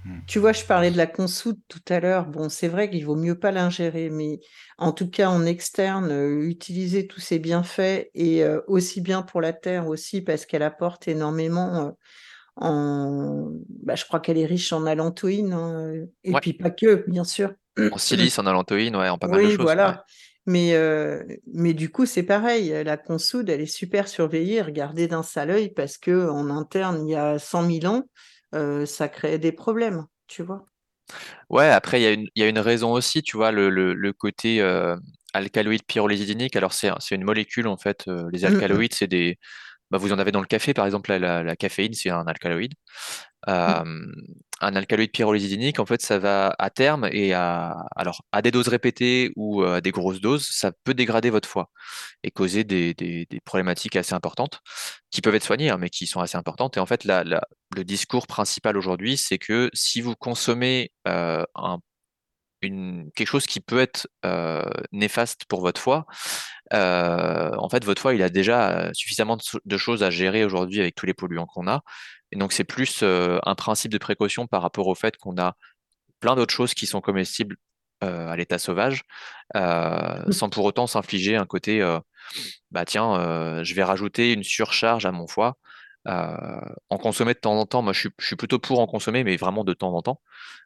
Que 0.04 0.10
Mm. 0.10 0.24
tu 0.28 0.40
vois, 0.40 0.54
je 0.54 0.64
parlais 0.66 0.92
de 0.92 0.98
la 0.98 1.08
consoude 1.08 1.60
tout 1.68 1.82
à 1.90 2.00
l'heure. 2.00 2.28
Bon, 2.28 2.50
c'est 2.50 2.68
vrai 2.70 2.90
qu'il 2.90 3.06
vaut 3.06 3.16
mieux 3.16 3.38
pas 3.40 3.52
l'ingérer, 3.52 4.10
mais 4.10 4.40
en 4.78 4.92
tout 4.94 5.10
cas 5.10 5.30
en 5.30 5.46
externe, 5.46 6.12
euh, 6.12 6.42
utiliser 6.48 7.08
tous 7.08 7.20
ses 7.22 7.40
bienfaits 7.40 8.10
et 8.14 8.44
euh, 8.44 8.62
aussi 8.68 9.02
bien 9.02 9.22
pour 9.22 9.42
la 9.42 9.54
terre 9.54 9.88
aussi 9.88 10.22
parce 10.22 10.46
qu'elle 10.46 10.64
apporte 10.64 11.08
énormément 11.08 11.88
euh, 11.88 11.92
en, 12.58 13.52
bah, 13.70 13.96
je 13.96 14.06
crois 14.06 14.20
qu'elle 14.20 14.38
est 14.38 14.46
riche 14.46 14.74
en 14.74 14.86
allantoïne 14.86 15.54
hein, 15.54 15.94
et 16.24 16.32
Ouais. 16.34 16.42
puis 16.42 16.54
pas 16.54 16.72
que, 16.72 17.06
bien 17.10 17.24
sûr. 17.24 17.54
en 17.92 17.98
silice, 17.98 18.40
en 18.40 18.46
allantoïne, 18.46 18.96
ouais, 18.96 19.10
en 19.10 19.18
pas 19.18 19.28
mal 19.28 19.42
de 19.42 19.48
Oui, 19.48 19.50
choses. 19.50 19.76
ouais. 19.84 19.96
voilà. 19.96 20.06
Mais, 20.46 20.74
euh, 20.76 21.24
mais 21.54 21.74
du 21.74 21.90
coup, 21.90 22.06
c'est 22.06 22.24
pareil. 22.24 22.70
La 22.84 22.98
consoude, 22.98 23.50
elle 23.50 23.62
est 23.62 23.66
super 23.66 24.08
surveillée, 24.10 24.62
regardée 24.62 25.08
d'un 25.08 25.24
sale 25.24 25.52
œil 25.52 25.70
parce 25.74 25.98
que 25.98 26.30
en 26.30 26.50
interne, 26.50 27.08
il 27.08 27.12
y 27.12 27.16
a 27.16 27.40
100 27.40 27.64
000 27.64 27.86
ans, 27.86 28.04
ça 28.86 29.10
créait 29.10 29.40
des 29.40 29.52
problèmes, 29.52 30.08
tu 30.28 30.44
vois. 30.44 30.66
Ouais, 31.50 31.68
après, 31.70 32.00
il 32.02 32.04
y 32.04 32.08
a 32.08 32.12
une, 32.12 32.28
il 32.36 32.42
y 32.42 32.46
a 32.46 32.50
une 32.50 32.60
raison 32.60 32.92
aussi, 32.94 33.22
tu 33.22 33.38
vois, 33.38 33.52
le, 33.52 33.70
le, 33.70 33.94
le 33.94 34.14
côté 34.14 34.62
euh, 34.62 34.96
alcaloïde 35.34 35.84
pyrrolizidinique. 35.86 36.56
Alors, 36.56 36.74
c'est 36.74 36.90
une 37.12 37.24
molécule, 37.24 37.68
en 37.68 37.78
fait. 37.78 38.04
euh, 38.08 38.30
les 38.32 38.46
Mm, 38.46 38.62
mm. 38.70 38.80
alcaloïdes, 38.80 38.94
c'est 38.94 39.08
des. 39.08 39.38
Bah, 39.92 39.98
vous 40.00 40.14
en 40.14 40.20
avez 40.20 40.34
dans 40.34 40.42
le 40.42 40.48
café, 40.48 40.74
par 40.74 40.86
exemple, 40.86 41.12
la, 41.12 41.20
la, 41.20 41.44
la 41.44 41.56
caféine, 41.56 41.94
c'est 41.94 42.10
un 42.12 42.26
alcaloïde. 42.28 42.74
Euh, 43.50 44.06
un 44.62 44.76
alcaloïde 44.76 45.12
pyrrolizidinique, 45.12 45.80
en 45.80 45.86
fait, 45.86 46.02
ça 46.02 46.20
va 46.20 46.56
à 46.58 46.70
terme 46.70 47.10
et 47.12 47.34
à, 47.34 47.86
alors, 47.96 48.24
à 48.32 48.42
des 48.42 48.52
doses 48.52 48.70
répétées 48.70 49.32
ou 49.36 49.64
à 49.64 49.82
des 49.82 49.92
grosses 49.92 50.22
doses, 50.22 50.48
ça 50.50 50.72
peut 50.86 50.94
dégrader 50.94 51.30
votre 51.30 51.50
foie 51.50 51.70
et 52.24 52.32
causer 52.32 52.64
des, 52.64 52.94
des, 52.94 53.28
problématiques 53.44 53.98
assez 53.98 54.14
importantes 54.14 54.62
qui 55.12 55.22
peuvent 55.22 55.36
être 55.36 55.44
soignées, 55.44 55.70
hein, 55.70 55.78
mais 55.78 55.90
qui 55.90 56.08
sont 56.08 56.22
assez 56.22 56.38
importantes. 56.38 56.78
Et 56.78 56.80
en 56.80 56.86
fait, 56.86 57.04
le 57.06 57.84
discours 57.84 58.26
principal 58.28 58.78
aujourd'hui, 58.78 59.18
c'est 59.18 59.38
que 59.38 59.70
si 59.74 60.00
vous 60.00 60.16
consommez 60.16 60.92
euh, 61.08 61.44
quelque 62.62 63.26
chose 63.26 63.46
qui 63.46 63.60
peut 63.60 63.80
être 63.80 64.08
euh, 64.26 64.64
néfaste 64.94 65.44
pour 65.46 65.60
votre 65.60 65.82
foie, 65.82 66.06
en 66.72 67.70
fait, 67.70 67.84
votre 67.84 68.02
foie, 68.02 68.14
il 68.16 68.24
a 68.24 68.30
déjà 68.30 68.90
suffisamment 68.94 69.38
de, 69.66 69.78
choses 69.78 70.04
à 70.04 70.10
gérer 70.10 70.46
aujourd'hui 70.46 70.80
avec 70.80 70.96
tous 70.96 71.06
les 71.06 71.14
polluants 71.14 71.46
qu'on 71.46 71.68
a. 71.68 71.82
Et 72.34 72.36
donc, 72.36 72.52
c'est 72.52 72.64
plus 72.64 73.04
un 73.04 73.56
principe 73.56 73.92
de 73.92 74.00
précaution 74.00 74.48
par 74.48 74.64
rapport 74.64 74.88
au 74.88 74.96
fait 74.96 75.18
qu'on 75.18 75.38
a 75.38 75.56
plein 76.20 76.36
d'autres 76.36 76.54
choses 76.54 76.74
qui 76.74 76.88
sont 76.88 77.00
comestibles 77.00 77.58
à 78.02 78.36
l'état 78.36 78.58
sauvage, 78.58 79.04
mmh. 79.56 80.32
sans 80.32 80.50
pour 80.50 80.66
autant 80.66 80.88
s'infliger 80.88 81.36
un 81.36 81.46
côté, 81.46 81.82
bah 82.72 82.86
tiens, 82.86 83.64
je 83.64 83.74
vais 83.76 83.84
rajouter 83.84 84.34
une 84.34 84.44
surcharge 84.44 85.06
à 85.06 85.12
mon 85.12 85.28
foie. 85.28 85.58
en 86.08 86.98
consommer 86.98 87.36
de 87.36 87.40
temps 87.40 87.58
en 87.58 87.68
temps, 87.68 87.84
moi 87.84 87.94
je 87.94 88.10
suis, 88.20 88.36
plutôt 88.36 88.58
pour 88.58 88.80
en 88.80 88.88
consommer, 88.88 89.24
mais 89.24 89.38
vraiment 89.38 89.64
de 89.64 89.74
temps 89.74 89.94
en 89.94 90.02
temps, 90.02 90.20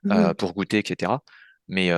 mmh. 0.04 0.36
pour 0.36 0.54
goûter, 0.54 0.78
etc. 0.78 1.12
Mais, 1.68 1.92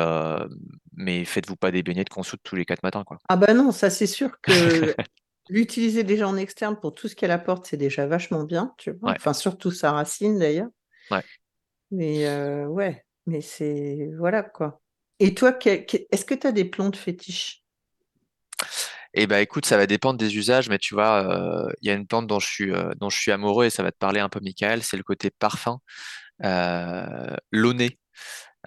mais 0.93 1.25
faites-vous 1.25 1.57
pas 1.57 1.69
des 1.69 1.83
beignets 1.83 2.05
de 2.05 2.09
consoude 2.09 2.39
tous 2.43 2.55
les 2.55 2.65
quatre 2.65 2.81
matins. 2.81 3.03
Quoi. 3.03 3.19
Ah 3.29 3.37
bah 3.37 3.53
non, 3.53 3.71
ça 3.71 3.91
c'est 3.91 4.07
sûr 4.07 4.41
que 4.41 4.51
l'utiliser 5.49 6.03
déjà 6.03 6.27
en 6.27 6.37
externe 6.37 6.79
pour 6.79 6.93
tout 6.93 7.07
ce 7.07 7.15
qu'elle 7.15 7.31
apporte, 7.31 7.67
c'est 7.67 7.77
déjà 7.77 8.07
vachement 8.07 8.43
bien, 8.43 8.73
tu 8.77 8.91
vois. 8.91 9.11
Enfin, 9.11 9.33
surtout 9.33 9.71
sa 9.71 9.91
racine 9.91 10.39
d'ailleurs. 10.39 10.69
Ouais. 11.11 11.23
Mais 11.91 12.65
ouais, 12.65 13.03
mais 13.25 13.41
c'est. 13.41 14.09
Voilà 14.17 14.43
quoi. 14.43 14.81
Et 15.19 15.33
toi, 15.33 15.57
est-ce 15.65 16.23
que 16.23 16.35
tu 16.35 16.47
as 16.47 16.51
des 16.51 16.65
plantes 16.65 16.95
fétiches? 16.95 17.63
Eh 19.15 19.25
ben, 19.25 19.39
écoute, 19.39 19.65
ça 19.65 19.75
va 19.75 19.87
dépendre 19.87 20.19
des 20.19 20.37
usages, 20.37 20.69
mais 20.69 20.77
tu 20.77 20.93
vois, 20.93 21.67
il 21.81 21.87
y 21.87 21.91
a 21.91 21.95
une 21.95 22.05
plante 22.05 22.27
dont 22.27 22.39
je 22.39 22.47
suis, 22.47 22.71
dont 22.97 23.09
je 23.09 23.19
suis 23.19 23.31
amoureux 23.31 23.65
et 23.65 23.69
ça 23.69 23.83
va 23.83 23.91
te 23.91 23.97
parler 23.97 24.19
un 24.19 24.29
peu, 24.29 24.39
Michael, 24.39 24.83
c'est 24.83 24.97
le 24.97 25.03
côté 25.03 25.31
parfum, 25.31 25.79
euh, 26.43 27.35
l'oné. 27.51 27.99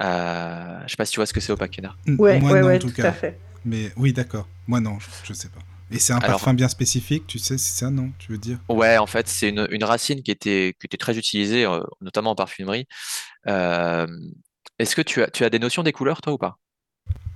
Euh, 0.01 0.81
je 0.85 0.91
sais 0.91 0.97
pas 0.97 1.05
si 1.05 1.13
tu 1.13 1.19
vois 1.19 1.27
ce 1.27 1.33
que 1.33 1.41
c'est 1.41 1.53
au 1.53 1.57
Paquena. 1.57 1.95
Ouais, 2.07 2.41
ouais, 2.41 2.79
tout, 2.79 2.93
à 2.99 3.13
fait. 3.13 3.39
Mais 3.65 3.93
oui, 3.97 4.13
d'accord. 4.13 4.49
Moi, 4.67 4.81
non, 4.81 4.99
je, 4.99 5.33
ne 5.33 5.37
sais 5.37 5.49
pas. 5.49 5.61
Et 5.93 5.99
c'est 5.99 6.13
un 6.13 6.21
parfum 6.21 6.55
bien 6.55 6.69
spécifique, 6.69 7.27
tu 7.27 7.39
sais, 7.39 7.59
c'est 7.59 7.79
ça, 7.85 7.91
non 7.91 8.11
Tu 8.19 8.33
veux 8.33 8.39
dire? 8.39 8.59
Ouais, 8.69 8.99
en 8.99 9.07
fait, 9.07 9.29
c'est 9.29 9.51
une, 9.51 9.69
une, 9.71 9.85
racine 9.85 10.23
qui 10.23 10.31
était, 10.31 10.75
qui 10.81 10.87
était 10.87 10.97
très 10.97 11.19
utilisée, 11.19 11.67
notamment 12.01 12.31
en 12.31 12.35
parfumerie. 12.35 12.87
Euh, 13.47 14.07
est-ce 14.79 14.97
que 14.97 15.03
tu 15.03 15.23
as, 15.23 15.29
tu 15.29 15.45
as 15.45 15.51
des 15.51 15.59
notions 15.59 15.83
des 15.83 15.93
couleurs, 15.93 16.23
toi, 16.23 16.33
ou 16.33 16.39
pas? 16.39 16.59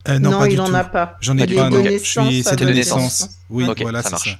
Euh, 0.08 0.18
non, 0.18 0.44
il 0.44 0.56
n'en 0.56 0.72
a 0.74 0.84
pas. 0.84 1.16
J'en 1.20 1.36
ai 1.38 1.46
pas, 1.46 1.70
non. 1.70 1.82
Je 1.84 1.98
suis, 1.98 2.42
c'est 2.42 2.56
de 2.56 2.64
naissance. 2.66 3.28
Oui, 3.50 3.66
voilà, 3.80 4.02
ça 4.02 4.10
marche. 4.10 4.38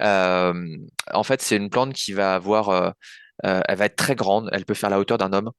Euh, 0.00 0.76
en 1.12 1.22
fait, 1.22 1.42
c'est 1.42 1.56
une 1.56 1.70
plante 1.70 1.92
qui 1.92 2.12
va 2.12 2.34
avoir, 2.34 2.70
euh, 2.70 2.90
elle 3.42 3.76
va 3.76 3.86
être 3.86 3.96
très 3.96 4.14
grande, 4.14 4.48
elle 4.52 4.64
peut 4.64 4.74
faire 4.74 4.90
la 4.90 4.98
hauteur 4.98 5.18
d'un 5.18 5.32
homme, 5.32 5.50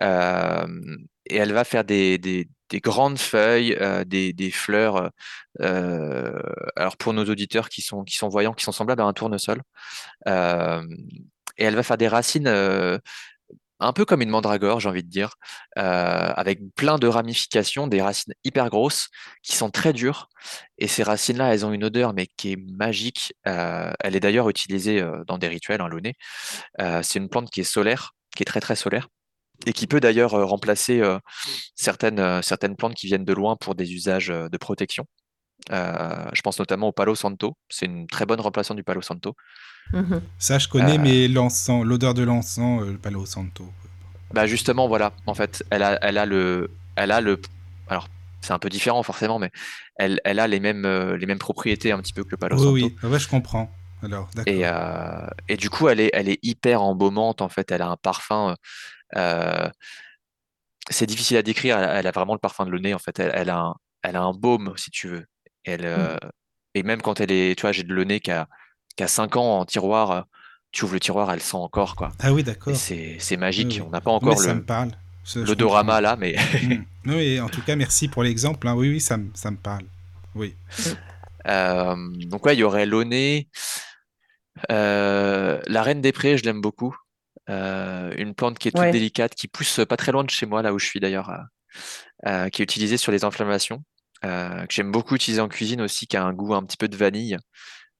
et 0.00 1.36
elle 1.36 1.52
va 1.52 1.64
faire 1.64 1.84
des, 1.84 2.18
des, 2.18 2.48
des 2.70 2.80
grandes 2.80 3.18
feuilles, 3.18 3.76
des, 4.06 4.50
fleurs. 4.50 5.10
alors 5.60 6.96
pour 6.98 7.12
nos 7.12 7.24
auditeurs 7.24 7.68
qui 7.68 7.82
sont, 7.82 8.04
voyants, 8.28 8.54
qui 8.54 8.64
sont 8.64 8.72
semblables 8.72 9.02
à 9.02 9.04
un 9.04 9.12
tournesol, 9.12 9.62
et 10.26 11.64
elle 11.64 11.74
va 11.74 11.82
faire 11.82 11.98
des 11.98 12.08
racines 12.08 12.48
un 13.80 13.92
peu 13.92 14.04
comme 14.04 14.22
une 14.22 14.30
mandragore, 14.30 14.80
j'ai 14.80 14.88
envie 14.88 15.04
de 15.04 15.08
dire, 15.08 15.34
avec 15.76 16.60
plein 16.74 16.98
de 16.98 17.06
ramifications, 17.06 17.86
des 17.86 18.02
racines 18.02 18.34
hyper 18.44 18.70
grosses 18.70 19.08
qui 19.42 19.56
sont 19.56 19.70
très 19.70 19.92
dures. 19.92 20.28
Et 20.78 20.88
ces 20.88 21.02
racines-là, 21.02 21.54
elles 21.54 21.64
ont 21.66 21.72
une 21.72 21.84
odeur, 21.84 22.12
mais 22.12 22.26
qui 22.36 22.52
est 22.52 22.56
magique. 22.56 23.34
Elle 23.44 24.16
est 24.16 24.20
d'ailleurs 24.20 24.48
utilisée 24.48 25.04
dans 25.26 25.38
des 25.38 25.48
rituels, 25.48 25.80
hein, 25.80 25.88
l'oné. 25.88 26.14
c'est 26.78 27.18
une 27.18 27.28
plante 27.28 27.50
qui 27.50 27.60
est 27.60 27.64
solaire, 27.64 28.14
qui 28.36 28.42
est 28.42 28.46
très 28.46 28.60
très 28.60 28.76
solaire, 28.76 29.08
et 29.66 29.72
qui 29.72 29.86
peut 29.86 30.00
d'ailleurs 30.00 30.30
remplacer 30.30 31.02
certaines, 31.74 32.42
certaines 32.42 32.76
plantes 32.76 32.94
qui 32.94 33.06
viennent 33.06 33.24
de 33.24 33.32
loin 33.32 33.56
pour 33.56 33.74
des 33.74 33.92
usages 33.92 34.28
de 34.28 34.56
protection. 34.56 35.04
je 35.70 36.40
pense 36.42 36.58
notamment 36.58 36.88
au 36.88 36.92
Palo 36.92 37.14
Santo. 37.14 37.56
C'est 37.68 37.86
une 37.86 38.06
très 38.06 38.24
bonne 38.24 38.40
remplaçante 38.40 38.76
du 38.76 38.84
Palo 38.84 39.02
Santo. 39.02 39.34
Mhm. 39.92 40.20
Ça, 40.38 40.58
je 40.58 40.68
connais, 40.68 40.98
euh. 40.98 41.02
mais 41.02 41.28
l'encens, 41.28 41.84
l'odeur 41.84 42.14
de 42.14 42.22
l'encens, 42.22 42.82
euh, 42.82 42.92
le 42.92 42.98
Palo 42.98 43.24
Santo. 43.26 43.64
Bah 44.32 44.46
justement, 44.46 44.88
voilà. 44.88 45.12
En 45.26 45.34
fait, 45.34 45.64
elle 45.70 45.82
a, 45.82 45.98
elle 46.02 46.18
a 46.18 46.26
le, 46.26 46.70
elle 46.96 47.10
a 47.10 47.20
le. 47.20 47.40
Alors, 47.88 48.08
c'est 48.40 48.52
un 48.52 48.58
peu 48.58 48.68
différent 48.68 49.02
forcément, 49.02 49.38
mais 49.38 49.50
elle, 49.96 50.20
elle 50.24 50.38
a 50.38 50.46
les 50.46 50.60
mêmes, 50.60 50.84
euh, 50.84 51.16
les 51.16 51.26
mêmes 51.26 51.38
propriétés 51.38 51.92
un 51.92 51.98
petit 51.98 52.12
peu 52.12 52.24
que 52.24 52.30
le 52.32 52.36
Palo 52.36 52.58
Santo. 52.58 52.72
Oui, 52.72 52.94
oui, 53.02 53.08
ouais, 53.08 53.18
je 53.18 53.28
comprends. 53.28 53.72
Alors, 54.02 54.30
et, 54.46 54.62
et, 55.48 55.56
du 55.56 55.70
coup, 55.70 55.88
elle 55.88 55.98
est, 55.98 56.10
elle 56.12 56.28
est 56.28 56.38
hyper 56.42 56.82
embaumante. 56.82 57.42
En 57.42 57.48
fait, 57.48 57.72
elle 57.72 57.82
a 57.82 57.88
un 57.88 57.96
parfum. 57.96 58.54
C'est 59.14 61.06
difficile 61.06 61.36
à 61.36 61.42
décrire. 61.42 61.78
Elle, 61.78 62.06
a 62.06 62.10
vraiment 62.10 62.34
le 62.34 62.38
parfum 62.38 62.64
de 62.64 62.70
le 62.70 62.78
nez. 62.78 62.94
En 62.94 62.98
fait, 62.98 63.18
elle, 63.18 63.50
a, 63.50 63.58
un, 63.58 63.74
elle 64.02 64.16
a 64.16 64.22
un 64.22 64.32
baume, 64.32 64.72
si 64.76 64.90
tu 64.90 65.08
veux. 65.08 65.26
Elle, 65.64 65.86
mm. 65.86 66.18
Et 66.74 66.82
même 66.82 67.02
quand 67.02 67.20
elle 67.20 67.32
est, 67.32 67.56
tu 67.56 67.62
vois, 67.62 67.72
j'ai 67.72 67.82
de 67.82 67.92
le 67.92 68.04
nez 68.04 68.20
qui 68.20 68.30
a 68.30 68.48
qui 68.98 69.04
a 69.04 69.08
5 69.08 69.36
ans 69.36 69.60
en 69.60 69.64
tiroir, 69.64 70.10
euh, 70.10 70.20
tu 70.72 70.84
ouvres 70.84 70.94
le 70.94 71.00
tiroir, 71.00 71.32
elle 71.32 71.40
sent 71.40 71.56
encore. 71.56 71.94
Quoi. 71.94 72.12
Ah 72.18 72.32
oui, 72.32 72.42
d'accord. 72.42 72.74
C'est 72.76 73.36
magique. 73.38 73.80
On 73.86 73.90
n'a 73.90 74.00
pas 74.00 74.10
encore 74.10 74.38
le, 74.40 74.62
parle. 74.62 74.90
l'odorama 75.36 76.00
là, 76.00 76.16
mais. 76.16 76.36
Mm. 76.62 76.84
Oui, 77.06 77.40
en 77.40 77.48
tout 77.48 77.62
cas, 77.62 77.74
merci 77.74 78.06
pour 78.06 78.22
l'exemple. 78.22 78.68
Hein. 78.68 78.74
Oui, 78.74 78.90
oui, 78.90 79.00
ça, 79.00 79.16
ça 79.32 79.50
me 79.50 79.56
parle. 79.56 79.84
Oui. 80.34 80.54
Euh, 81.46 81.96
donc, 82.26 82.44
ouais, 82.44 82.54
il 82.54 82.58
y 82.58 82.62
aurait 82.62 82.84
l'oné. 82.84 83.48
Euh, 84.70 85.58
la 85.66 85.82
reine 85.82 86.02
des 86.02 86.12
prés, 86.12 86.36
je 86.36 86.44
l'aime 86.44 86.60
beaucoup. 86.60 86.94
Une 87.48 88.34
plante 88.34 88.58
qui 88.58 88.68
est 88.68 88.72
toute 88.72 88.90
délicate, 88.90 89.34
qui 89.34 89.48
pousse 89.48 89.80
pas 89.88 89.96
très 89.96 90.12
loin 90.12 90.24
de 90.24 90.30
chez 90.30 90.46
moi, 90.46 90.62
là 90.62 90.72
où 90.72 90.78
je 90.78 90.86
suis 90.86 91.00
d'ailleurs, 91.00 91.32
qui 92.24 92.62
est 92.62 92.64
utilisée 92.64 92.96
sur 92.96 93.12
les 93.12 93.24
inflammations, 93.24 93.82
que 94.22 94.66
j'aime 94.70 94.92
beaucoup 94.92 95.14
utiliser 95.14 95.40
en 95.40 95.48
cuisine 95.48 95.80
aussi, 95.80 96.06
qui 96.06 96.16
a 96.16 96.24
un 96.24 96.32
goût 96.32 96.54
un 96.54 96.62
petit 96.62 96.76
peu 96.76 96.88
de 96.88 96.96
vanille. 96.96 97.38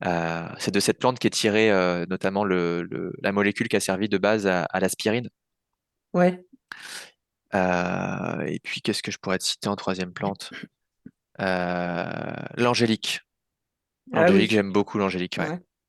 Euh, 0.05 0.49
c'est 0.59 0.71
de 0.71 0.81
cette 0.81 0.99
plante 0.99 1.19
qui 1.19 1.27
est 1.27 1.31
tirée 1.31 1.73
euh, 1.73 2.07
notamment 2.09 2.45
le, 2.45 3.13
la 3.21 3.33
molécule 3.33 3.69
qui 3.69 3.77
a 3.77 3.81
servi 3.81 4.09
de 4.09 4.19
base 4.19 4.47
à, 4.47 4.67
l'aspirine. 4.81 5.29
Ouais. 6.13 6.45
Euh, 7.55 8.41
et 8.43 8.61
puis, 8.61 8.81
qu'est-ce 8.81 9.03
que 9.03 9.11
je 9.11 9.19
pourrais 9.19 9.39
te 9.39 9.45
citer 9.45 9.69
en 9.69 9.77
troisième 9.77 10.13
plante? 10.13 10.51
L'angélique. 11.39 13.21
Ah 14.13 14.23
l'angélique, 14.23 14.51
j'aime 14.51 14.73
beaucoup 14.73 14.99
l'angélique. 14.99 15.39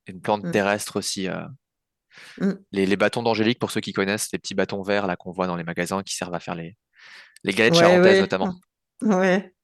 Une 0.06 0.20
plante 0.20 0.44
mm. 0.44 0.50
terrestre 0.50 0.96
aussi. 0.96 1.28
Mm. 2.38 2.52
Les, 2.72 2.96
bâtons 2.96 3.22
d'angélique, 3.22 3.58
pour 3.58 3.70
ceux 3.70 3.80
qui 3.80 3.92
connaissent, 3.92 4.28
les 4.32 4.38
petits 4.38 4.54
bâtons 4.54 4.82
verts 4.82 5.06
là 5.06 5.16
qu'on 5.16 5.32
voit 5.32 5.46
dans 5.46 5.56
les 5.56 5.64
magasins 5.64 6.02
qui 6.02 6.14
servent 6.14 6.34
à 6.34 6.40
faire 6.40 6.54
les, 6.54 6.76
les 7.44 7.52
galettes 7.52 7.74
charentaises 7.74 8.20
notamment. 8.20 8.54
Ouais. 9.02 9.54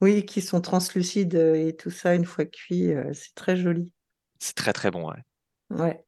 Oui, 0.00 0.26
qui 0.26 0.42
sont 0.42 0.60
translucides 0.60 1.34
et 1.34 1.74
tout 1.76 1.90
ça, 1.90 2.14
une 2.14 2.26
fois 2.26 2.44
cuit, 2.44 2.92
c'est 3.12 3.34
très 3.34 3.56
joli. 3.56 3.90
C'est 4.38 4.54
très 4.54 4.72
très 4.72 4.90
bon, 4.90 5.08
ouais. 5.08 5.22
Ouais. 5.70 6.04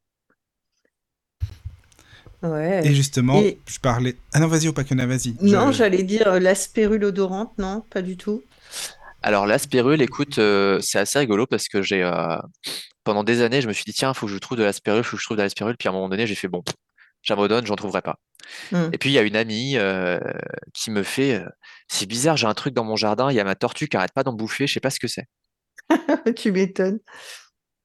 Et 2.83 2.93
justement, 2.93 3.41
je 3.65 3.79
parlais. 3.79 4.15
Ah 4.33 4.39
non, 4.39 4.47
vas-y, 4.47 4.67
Opakena, 4.67 5.05
vas-y. 5.07 5.35
Non, 5.41 5.71
j'allais 5.71 6.03
dire 6.03 6.39
l'aspérule 6.39 7.03
odorante, 7.03 7.57
non, 7.57 7.83
pas 7.89 8.01
du 8.01 8.15
tout? 8.15 8.43
Alors, 9.23 9.47
l'aspérule, 9.47 10.01
écoute, 10.01 10.35
c'est 10.81 10.99
assez 10.99 11.19
rigolo 11.19 11.47
parce 11.47 11.67
que 11.67 11.81
j'ai. 11.81 12.03
Pendant 13.07 13.23
des 13.23 13.41
années, 13.41 13.61
je 13.61 13.69
me 13.69 13.73
suis 13.73 13.85
dit, 13.85 13.93
tiens, 13.93 14.11
il 14.11 14.17
faut 14.17 14.25
que 14.25 14.33
je 14.33 14.37
trouve 14.37 14.57
de 14.57 14.65
l'aspérule, 14.65 14.99
il 14.99 15.03
faut 15.05 15.15
que 15.15 15.21
je 15.21 15.25
trouve 15.25 15.37
de 15.37 15.41
l'aspérule. 15.41 15.77
Puis 15.77 15.87
à 15.87 15.91
un 15.91 15.93
moment 15.93 16.09
donné, 16.09 16.27
j'ai 16.27 16.35
fait, 16.35 16.49
bon, 16.49 16.61
j'abandonne, 17.21 17.65
j'en 17.65 17.77
trouverai 17.77 18.01
pas. 18.01 18.19
Mmh. 18.73 18.89
Et 18.91 18.97
puis 18.97 19.09
il 19.11 19.13
y 19.13 19.17
a 19.17 19.21
une 19.21 19.37
amie 19.37 19.77
euh, 19.77 20.19
qui 20.73 20.91
me 20.91 21.03
fait 21.03 21.35
euh, 21.35 21.47
C'est 21.87 22.05
bizarre, 22.05 22.35
j'ai 22.35 22.47
un 22.47 22.53
truc 22.53 22.73
dans 22.73 22.83
mon 22.83 22.97
jardin, 22.97 23.31
il 23.31 23.35
y 23.35 23.39
a 23.39 23.45
ma 23.45 23.55
tortue 23.55 23.87
qui 23.87 23.95
arrête 23.95 24.11
pas 24.11 24.23
d'en 24.23 24.33
bouffer, 24.33 24.67
je 24.67 24.73
sais 24.73 24.81
pas 24.81 24.89
ce 24.89 24.99
que 24.99 25.07
c'est. 25.07 25.25
tu 26.35 26.51
m'étonnes. 26.51 26.99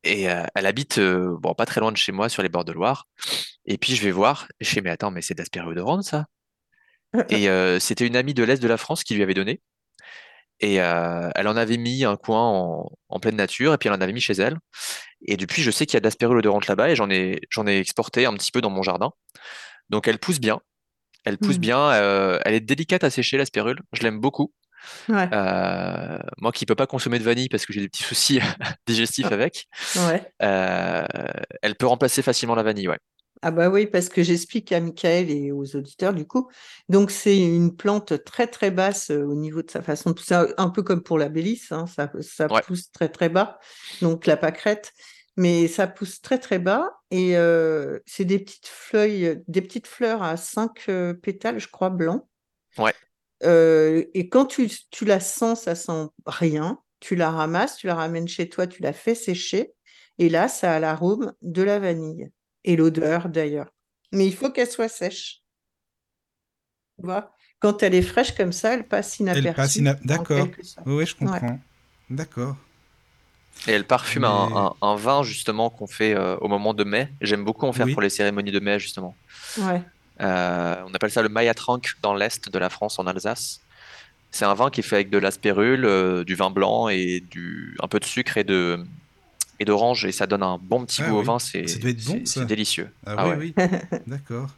Et 0.02 0.28
euh, 0.28 0.44
elle 0.56 0.66
habite 0.66 0.98
bon, 0.98 1.54
pas 1.54 1.66
très 1.66 1.80
loin 1.80 1.92
de 1.92 1.96
chez 1.96 2.10
moi, 2.10 2.28
sur 2.28 2.42
les 2.42 2.48
bords 2.48 2.64
de 2.64 2.72
Loire. 2.72 3.06
Et 3.64 3.78
puis 3.78 3.94
je 3.94 4.02
vais 4.02 4.10
voir, 4.10 4.48
et 4.58 4.64
je 4.64 4.70
fais 4.70 4.80
Mais 4.80 4.90
attends, 4.90 5.12
mais 5.12 5.22
c'est 5.22 5.34
d'Asperodorante 5.34 6.02
ça? 6.02 6.26
Et 7.28 7.46
c'était 7.78 8.06
une 8.06 8.16
amie 8.16 8.32
de 8.32 8.42
l'Est 8.42 8.60
de 8.60 8.66
la 8.66 8.78
France 8.78 9.04
qui 9.04 9.14
lui 9.14 9.22
avait 9.22 9.34
donné. 9.34 9.60
Et 10.62 10.76
elle 10.76 11.48
en 11.48 11.56
avait 11.56 11.76
mis 11.76 12.04
un 12.04 12.16
coin 12.16 12.86
en, 13.08 13.20
pleine 13.20 13.36
nature, 13.36 13.74
et 13.74 13.78
puis 13.78 13.88
elle 13.88 13.94
en 13.94 14.00
avait 14.00 14.12
mis 14.12 14.20
chez 14.20 14.34
elle. 14.34 14.58
Et 15.26 15.36
depuis, 15.36 15.60
je 15.60 15.70
sais 15.70 15.86
qu'il 15.86 15.94
y 15.94 15.96
a 15.96 16.08
de 16.08 16.26
odorante 16.26 16.68
là-bas, 16.68 16.90
et 16.90 16.96
j'en 16.96 17.10
ai, 17.10 17.40
j'en 17.50 17.66
ai 17.66 17.78
exporté 17.78 18.26
un 18.26 18.34
petit 18.34 18.52
peu 18.52 18.60
dans 18.60 18.70
mon 18.70 18.82
jardin. 18.82 19.10
Donc 19.90 20.08
elle 20.08 20.18
pousse 20.18 20.40
bien. 20.40 20.60
Elle 21.24 21.38
pousse 21.38 21.58
mmh. 21.58 21.60
bien. 21.60 21.78
Euh, 21.92 22.38
elle 22.44 22.54
est 22.54 22.60
délicate 22.60 23.04
à 23.04 23.10
sécher, 23.10 23.36
la 23.38 23.44
spirule. 23.44 23.80
Je 23.92 24.02
l'aime 24.02 24.20
beaucoup. 24.20 24.52
Euh, 25.10 26.18
moi 26.38 26.50
qui 26.50 26.64
ne 26.64 26.66
peux 26.66 26.74
pas 26.74 26.88
consommer 26.88 27.20
de 27.20 27.24
vanille 27.24 27.48
parce 27.48 27.66
que 27.66 27.72
j'ai 27.72 27.80
des 27.80 27.88
petits 27.88 28.02
soucis 28.02 28.40
digestifs 28.88 29.28
ah. 29.30 29.34
avec, 29.34 29.68
euh, 30.42 31.04
elle 31.62 31.76
peut 31.76 31.86
remplacer 31.86 32.22
facilement 32.22 32.56
la 32.56 32.64
vanille. 32.64 32.88
Ouais. 32.88 32.98
Ah 33.42 33.50
bah 33.50 33.68
oui, 33.68 33.86
parce 33.86 34.08
que 34.08 34.22
j'explique 34.22 34.70
à 34.70 34.78
Michael 34.78 35.28
et 35.28 35.50
aux 35.50 35.76
auditeurs 35.76 36.14
du 36.14 36.26
coup. 36.26 36.48
Donc 36.88 37.10
c'est 37.10 37.38
une 37.38 37.74
plante 37.74 38.24
très 38.24 38.46
très 38.46 38.70
basse 38.70 39.10
au 39.10 39.34
niveau 39.34 39.62
de 39.62 39.70
sa 39.70 39.82
façon 39.82 40.10
de 40.10 40.14
pousser, 40.14 40.36
un 40.56 40.70
peu 40.70 40.82
comme 40.82 41.02
pour 41.02 41.18
la 41.18 41.28
bélisse, 41.28 41.72
hein, 41.72 41.86
ça, 41.86 42.10
ça 42.20 42.46
pousse 42.46 42.92
très 42.92 43.08
très 43.08 43.28
bas, 43.28 43.58
donc 44.00 44.26
la 44.26 44.36
pâquerette 44.36 44.92
mais 45.36 45.66
ça 45.66 45.86
pousse 45.86 46.20
très 46.20 46.38
très 46.38 46.58
bas 46.58 46.90
et 47.10 47.34
c'est 48.06 48.24
des 48.24 48.38
petites 48.38 48.68
feuilles, 48.68 49.42
des 49.48 49.62
petites 49.62 49.86
fleurs 49.86 50.22
à 50.22 50.36
cinq 50.36 50.90
pétales, 51.22 51.58
je 51.58 51.68
crois, 51.68 51.90
blancs. 51.90 52.26
Ouais. 52.78 52.94
et 53.42 54.28
quand 54.28 54.46
tu, 54.46 54.70
tu, 54.90 55.04
la 55.04 55.20
sens, 55.20 55.62
ça 55.62 55.74
sent 55.74 56.08
rien. 56.26 56.78
tu 57.00 57.16
la 57.16 57.30
ramasses, 57.30 57.76
tu 57.76 57.86
la 57.86 57.94
ramènes 57.94 58.28
chez 58.28 58.48
toi, 58.48 58.66
tu 58.66 58.82
la 58.82 58.92
fais 58.92 59.14
sécher. 59.14 59.72
Et 60.18 60.28
là, 60.28 60.48
ça 60.48 60.74
a 60.74 60.78
l'arôme 60.78 61.32
de 61.40 61.62
la 61.62 61.78
vanille 61.78 62.30
et 62.64 62.76
l'odeur 62.76 63.28
d'ailleurs. 63.28 63.68
Mais 64.12 64.26
il 64.26 64.34
faut 64.34 64.50
qu'elle 64.50 64.68
soit 64.70 64.88
sèche. 64.88 65.40
Tu 66.98 67.06
vois 67.06 67.32
Quand 67.60 67.82
elle 67.82 67.94
est 67.94 68.02
fraîche 68.02 68.34
comme 68.34 68.52
ça, 68.52 68.74
elle 68.74 68.86
passe 68.86 69.18
inaperçue. 69.18 69.48
Elle 69.48 69.54
passe 69.54 69.76
ina- 69.76 69.94
D'accord. 70.04 70.46
Oui, 70.86 70.94
oui, 70.94 71.06
je 71.06 71.16
comprends. 71.16 71.58
D'accord. 72.10 72.56
Et 73.66 73.72
elle 73.72 73.86
parfume 73.86 74.22
Mais- 74.22 74.28
un, 74.28 74.56
un- 74.56 74.74
un 74.82 74.96
vin 74.96 75.22
justement 75.22 75.70
qu'on 75.70 75.86
fait 75.86 76.14
euh, 76.14 76.36
au 76.38 76.48
moment 76.48 76.74
de 76.74 76.84
mai. 76.84 77.08
J'aime 77.20 77.44
beaucoup 77.44 77.66
en 77.66 77.72
faire 77.72 77.86
Oui. 77.86 77.92
pour 77.92 78.02
les 78.02 78.10
cérémonies 78.10 78.50
de 78.52 78.60
mai 78.60 78.78
justement. 78.78 79.14
Ouais. 79.58 79.82
Euh, 80.20 80.76
on 80.86 80.92
appelle 80.94 81.10
ça 81.10 81.22
le 81.22 81.28
Mayatrank 81.28 81.94
dans 82.02 82.14
l'est 82.14 82.48
de 82.48 82.58
la 82.58 82.70
France, 82.70 82.98
en 82.98 83.06
Alsace. 83.06 83.60
C'est 84.30 84.44
un 84.46 84.54
vin 84.54 84.70
qui 84.70 84.80
est 84.80 84.82
fait 84.82 84.96
avec 84.96 85.10
de 85.10 85.18
l'aspérule, 85.18 85.84
euh, 85.84 86.24
du 86.24 86.34
vin 86.34 86.50
blanc 86.50 86.88
et 86.88 87.20
du, 87.20 87.76
un 87.82 87.88
peu 87.88 87.98
de 88.00 88.04
sucre 88.04 88.36
et 88.38 88.44
de 88.44 88.82
et 89.62 89.64
d'orange 89.64 90.04
et 90.04 90.12
ça 90.12 90.26
donne 90.26 90.42
un 90.42 90.58
bon 90.60 90.84
petit 90.84 91.02
Ah 91.04 91.08
goût 91.08 91.16
au 91.16 91.22
vin. 91.22 91.38
C'est 91.38 91.64
bon, 91.80 92.44
délicieux. 92.46 92.90
Ah, 93.06 93.14
Ah 93.16 93.28
oui, 93.28 93.52
ouais. 93.56 93.70
oui. 93.72 93.78
D'accord. 94.06 94.48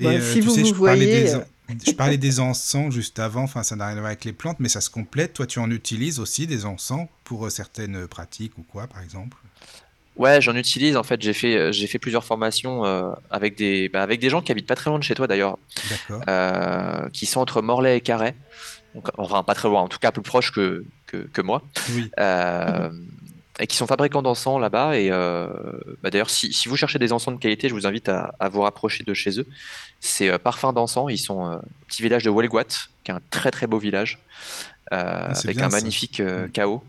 Et 0.00 0.04
Bah, 0.04 0.10
euh, 0.10 0.20
si 0.32 0.40
tu 0.40 0.46
vous 0.46 0.54
sais, 0.54 0.62
vous 0.62 0.68
je 0.68 0.72
parlais 0.74 1.06
voyez, 1.06 1.22
des, 1.24 1.34
euh, 1.34 1.40
je 1.86 1.92
parlais 1.92 2.16
des 2.18 2.40
encens 2.40 2.92
juste 2.94 3.18
avant, 3.18 3.42
enfin 3.42 3.62
ça 3.62 3.74
n'a 3.76 3.86
rien 3.88 3.96
à 3.96 4.00
voir 4.00 4.06
avec 4.06 4.24
les 4.24 4.32
plantes, 4.32 4.58
mais 4.60 4.68
ça 4.68 4.80
se 4.80 4.90
complète. 4.90 5.34
Toi, 5.34 5.46
tu 5.46 5.58
en 5.58 5.70
utilises 5.70 6.20
aussi 6.20 6.46
des 6.46 6.64
encens 6.64 7.08
pour 7.24 7.46
euh, 7.46 7.50
certaines 7.50 8.06
pratiques 8.06 8.56
ou 8.58 8.62
quoi, 8.62 8.86
par 8.86 9.02
exemple? 9.02 9.36
Ouais, 10.16 10.40
j'en 10.40 10.56
utilise. 10.56 10.96
En 10.96 11.04
fait, 11.04 11.20
j'ai 11.22 11.32
fait 11.32 11.72
j'ai 11.72 11.86
fait 11.86 11.98
plusieurs 12.00 12.24
formations 12.24 12.84
euh, 12.84 13.10
avec 13.30 13.56
des 13.56 13.88
bah, 13.88 14.02
avec 14.02 14.18
des 14.20 14.30
gens 14.30 14.40
qui 14.42 14.50
habitent 14.50 14.66
pas 14.66 14.74
très 14.74 14.90
loin 14.90 14.98
de 14.98 15.04
chez 15.04 15.14
toi 15.14 15.26
d'ailleurs, 15.28 15.58
euh, 16.28 17.08
qui 17.12 17.26
sont 17.26 17.40
entre 17.40 17.62
Morlaix 17.62 17.96
et 17.98 18.00
Carhaix. 18.00 18.34
Donc, 18.94 19.08
enfin, 19.16 19.42
pas 19.44 19.54
très 19.54 19.68
loin, 19.68 19.82
en 19.82 19.88
tout 19.88 19.98
cas 19.98 20.10
plus 20.10 20.22
proche 20.22 20.50
que, 20.50 20.84
que, 21.06 21.18
que 21.18 21.40
moi. 21.42 21.62
Oui. 21.90 22.10
Euh, 22.18 22.90
et 23.60 23.66
qui 23.66 23.76
sont 23.76 23.86
fabricants 23.86 24.22
d'encens 24.22 24.60
là-bas. 24.60 24.98
Et 24.98 25.10
euh, 25.10 25.48
bah, 26.02 26.10
d'ailleurs, 26.10 26.30
si, 26.30 26.52
si 26.52 26.68
vous 26.68 26.76
cherchez 26.76 26.98
des 26.98 27.12
encens 27.12 27.34
de 27.34 27.40
qualité, 27.40 27.68
je 27.68 27.74
vous 27.74 27.86
invite 27.86 28.08
à, 28.08 28.34
à 28.38 28.48
vous 28.48 28.60
rapprocher 28.60 29.04
de 29.04 29.14
chez 29.14 29.40
eux. 29.40 29.46
C'est 30.00 30.28
euh, 30.28 30.38
Parfum 30.38 30.72
d'encens. 30.72 31.10
Ils 31.10 31.18
sont 31.18 31.46
euh, 31.46 31.56
au 31.56 31.84
petit 31.86 32.02
village 32.02 32.24
de 32.24 32.30
Walleguat, 32.30 32.64
qui 33.04 33.10
est 33.10 33.14
un 33.14 33.20
très 33.30 33.50
très 33.50 33.66
beau 33.66 33.78
village, 33.78 34.18
c'est 34.90 34.96
avec 34.96 35.56
bien, 35.56 35.66
un 35.66 35.70
magnifique 35.70 36.22
chaos. 36.52 36.82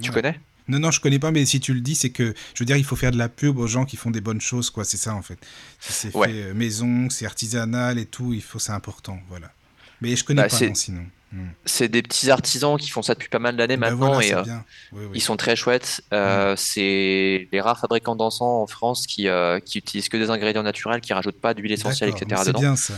Tu 0.00 0.10
connais? 0.10 0.38
Non, 0.68 0.78
non, 0.78 0.90
je 0.90 1.00
connais 1.00 1.18
pas, 1.18 1.30
mais 1.30 1.46
si 1.46 1.60
tu 1.60 1.72
le 1.72 1.80
dis, 1.80 1.94
c'est 1.94 2.10
que, 2.10 2.34
je 2.52 2.58
veux 2.58 2.66
dire, 2.66 2.76
il 2.76 2.84
faut 2.84 2.94
faire 2.94 3.10
de 3.10 3.16
la 3.16 3.30
pub 3.30 3.56
aux 3.58 3.66
gens 3.66 3.86
qui 3.86 3.96
font 3.96 4.10
des 4.10 4.20
bonnes 4.20 4.40
choses, 4.42 4.68
quoi. 4.68 4.84
C'est 4.84 4.98
ça, 4.98 5.14
en 5.14 5.22
fait. 5.22 5.38
Si 5.80 5.92
c'est 5.94 6.14
Ouais. 6.14 6.28
fait 6.28 6.52
maison, 6.52 7.08
c'est 7.08 7.24
artisanal 7.24 7.98
et 7.98 8.04
tout, 8.04 8.34
il 8.34 8.42
faut, 8.42 8.58
c'est 8.58 8.72
important, 8.72 9.18
voilà. 9.30 9.50
Mais 10.02 10.14
je 10.14 10.24
connais 10.24 10.42
Bah, 10.42 10.48
pas, 10.48 10.66
non, 10.66 10.74
sinon. 10.74 11.06
C'est 11.66 11.88
des 11.88 12.00
petits 12.02 12.30
artisans 12.30 12.78
qui 12.78 12.88
font 12.88 13.02
ça 13.02 13.14
depuis 13.14 13.28
pas 13.28 13.38
mal 13.38 13.56
d'années 13.56 13.76
Ben 13.76 13.90
maintenant 13.90 14.14
voilà, 14.14 14.26
et 14.26 14.34
euh, 14.34 14.42
bien. 14.42 14.64
Oui, 14.92 15.04
oui. 15.04 15.10
ils 15.14 15.20
sont 15.20 15.36
très 15.36 15.56
chouettes. 15.56 16.00
Euh, 16.12 16.54
C'est 16.56 17.48
les 17.52 17.60
rares 17.60 17.78
fabricants 17.78 18.16
d'encens 18.16 18.40
en 18.62 18.66
France 18.66 19.06
qui, 19.06 19.28
euh, 19.28 19.60
qui 19.60 19.78
utilisent 19.78 20.08
que 20.08 20.16
des 20.16 20.30
ingrédients 20.30 20.62
naturels, 20.62 21.00
qui 21.02 21.12
rajoutent 21.12 21.40
pas 21.40 21.52
d'huile 21.54 21.72
essentielle, 21.72 22.10
etc. 22.10 22.40
C'est 22.46 22.56
bien 22.56 22.76
ça. 22.76 22.94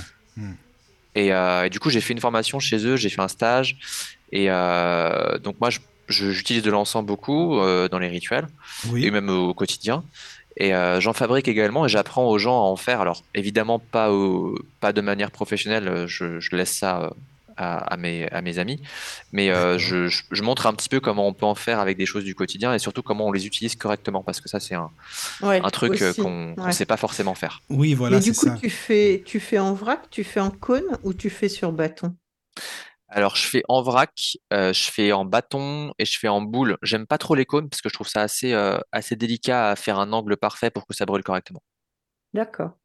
Et, 1.16 1.32
euh, 1.32 1.64
et 1.64 1.70
du 1.70 1.80
coup, 1.80 1.90
j'ai 1.90 2.00
fait 2.00 2.12
une 2.12 2.20
formation 2.20 2.60
chez 2.60 2.86
eux, 2.86 2.96
j'ai 2.96 3.08
fait 3.10 3.20
un 3.20 3.28
stage. 3.28 3.76
Et 4.32 4.46
donc, 5.42 5.56
moi, 5.60 5.70
j'utilise 6.08 6.62
de 6.62 6.70
l'encens 6.70 7.04
beaucoup 7.04 7.56
dans 7.90 7.98
les 7.98 8.08
rituels 8.08 8.46
Oui. 8.90 9.04
et 9.06 9.10
même 9.10 9.28
au 9.28 9.52
quotidien. 9.54 10.04
Et 10.56 10.74
euh, 10.74 11.00
j'en 11.00 11.12
fabrique 11.12 11.48
également 11.48 11.86
et 11.86 11.88
j'apprends 11.88 12.26
aux 12.28 12.38
gens 12.38 12.58
à 12.58 12.62
en 12.66 12.76
faire. 12.76 13.00
Alors, 13.00 13.22
évidemment, 13.34 13.78
pas, 13.78 14.12
au- 14.12 14.58
pas 14.80 14.92
de 14.92 15.00
manière 15.00 15.30
professionnelle, 15.30 16.04
je, 16.06 16.38
je 16.38 16.54
laisse 16.56 16.76
ça 16.76 17.12
à, 17.60 17.78
à 17.78 17.96
mes, 17.96 18.28
à 18.30 18.42
mes 18.42 18.58
amis. 18.58 18.82
Mais 19.32 19.50
euh, 19.50 19.78
je, 19.78 20.08
je- 20.08 20.22
je 20.30 20.42
montre 20.42 20.66
un 20.66 20.74
petit 20.74 20.88
peu 20.88 21.00
comment 21.00 21.26
on 21.28 21.34
peut 21.34 21.46
en 21.46 21.54
faire 21.54 21.80
avec 21.80 21.96
des 21.98 22.06
choses 22.06 22.24
du 22.24 22.34
quotidien 22.34 22.74
et 22.74 22.78
surtout 22.78 23.02
comment 23.02 23.26
on 23.26 23.32
les 23.32 23.46
utilise 23.46 23.76
correctement 23.76 24.22
parce 24.22 24.40
que 24.40 24.48
ça, 24.48 24.60
c'est 24.60 24.74
un, 24.74 24.90
Ouais, 25.42 25.60
un 25.62 25.70
truc 25.70 26.00
euh, 26.02 26.12
qu'on 26.14 26.54
ouais. 26.56 26.72
sait 26.72 26.86
pas 26.86 26.96
forcément 26.96 27.34
faire. 27.34 27.60
Oui, 27.70 27.94
voilà, 27.94 28.16
Mais 28.16 28.22
du 28.22 28.34
coup, 28.34 28.46
ça. 28.46 28.56
tu 28.60 28.70
fais, 28.70 29.22
tu 29.24 29.40
fais 29.40 29.58
en 29.58 29.74
vrac, 29.74 30.10
tu 30.10 30.24
fais 30.24 30.40
en 30.40 30.50
cône 30.50 30.98
ou 31.04 31.14
tu 31.14 31.30
fais 31.30 31.48
sur 31.48 31.72
bâton? 31.72 32.16
Alors, 33.08 33.34
je 33.36 33.46
fais 33.46 33.62
en 33.68 33.82
vrac, 33.82 34.36
euh, 34.52 34.72
je 34.72 34.90
fais 34.90 35.10
en 35.12 35.24
bâton 35.24 35.92
et 35.98 36.04
je 36.04 36.16
fais 36.18 36.28
en 36.28 36.40
boule. 36.42 36.78
J'aime 36.82 37.06
pas 37.06 37.18
trop 37.18 37.34
les 37.34 37.44
cônes 37.44 37.68
parce 37.68 37.82
que 37.82 37.88
je 37.88 37.94
trouve 37.94 38.08
ça 38.08 38.22
assez, 38.22 38.52
euh, 38.52 38.78
assez 38.92 39.16
délicat 39.16 39.70
à 39.70 39.76
faire 39.76 39.98
un 39.98 40.12
angle 40.12 40.36
parfait 40.36 40.70
pour 40.70 40.86
que 40.86 40.94
ça 40.94 41.06
brûle 41.06 41.24
correctement. 41.24 41.62
D'accord. 42.34 42.79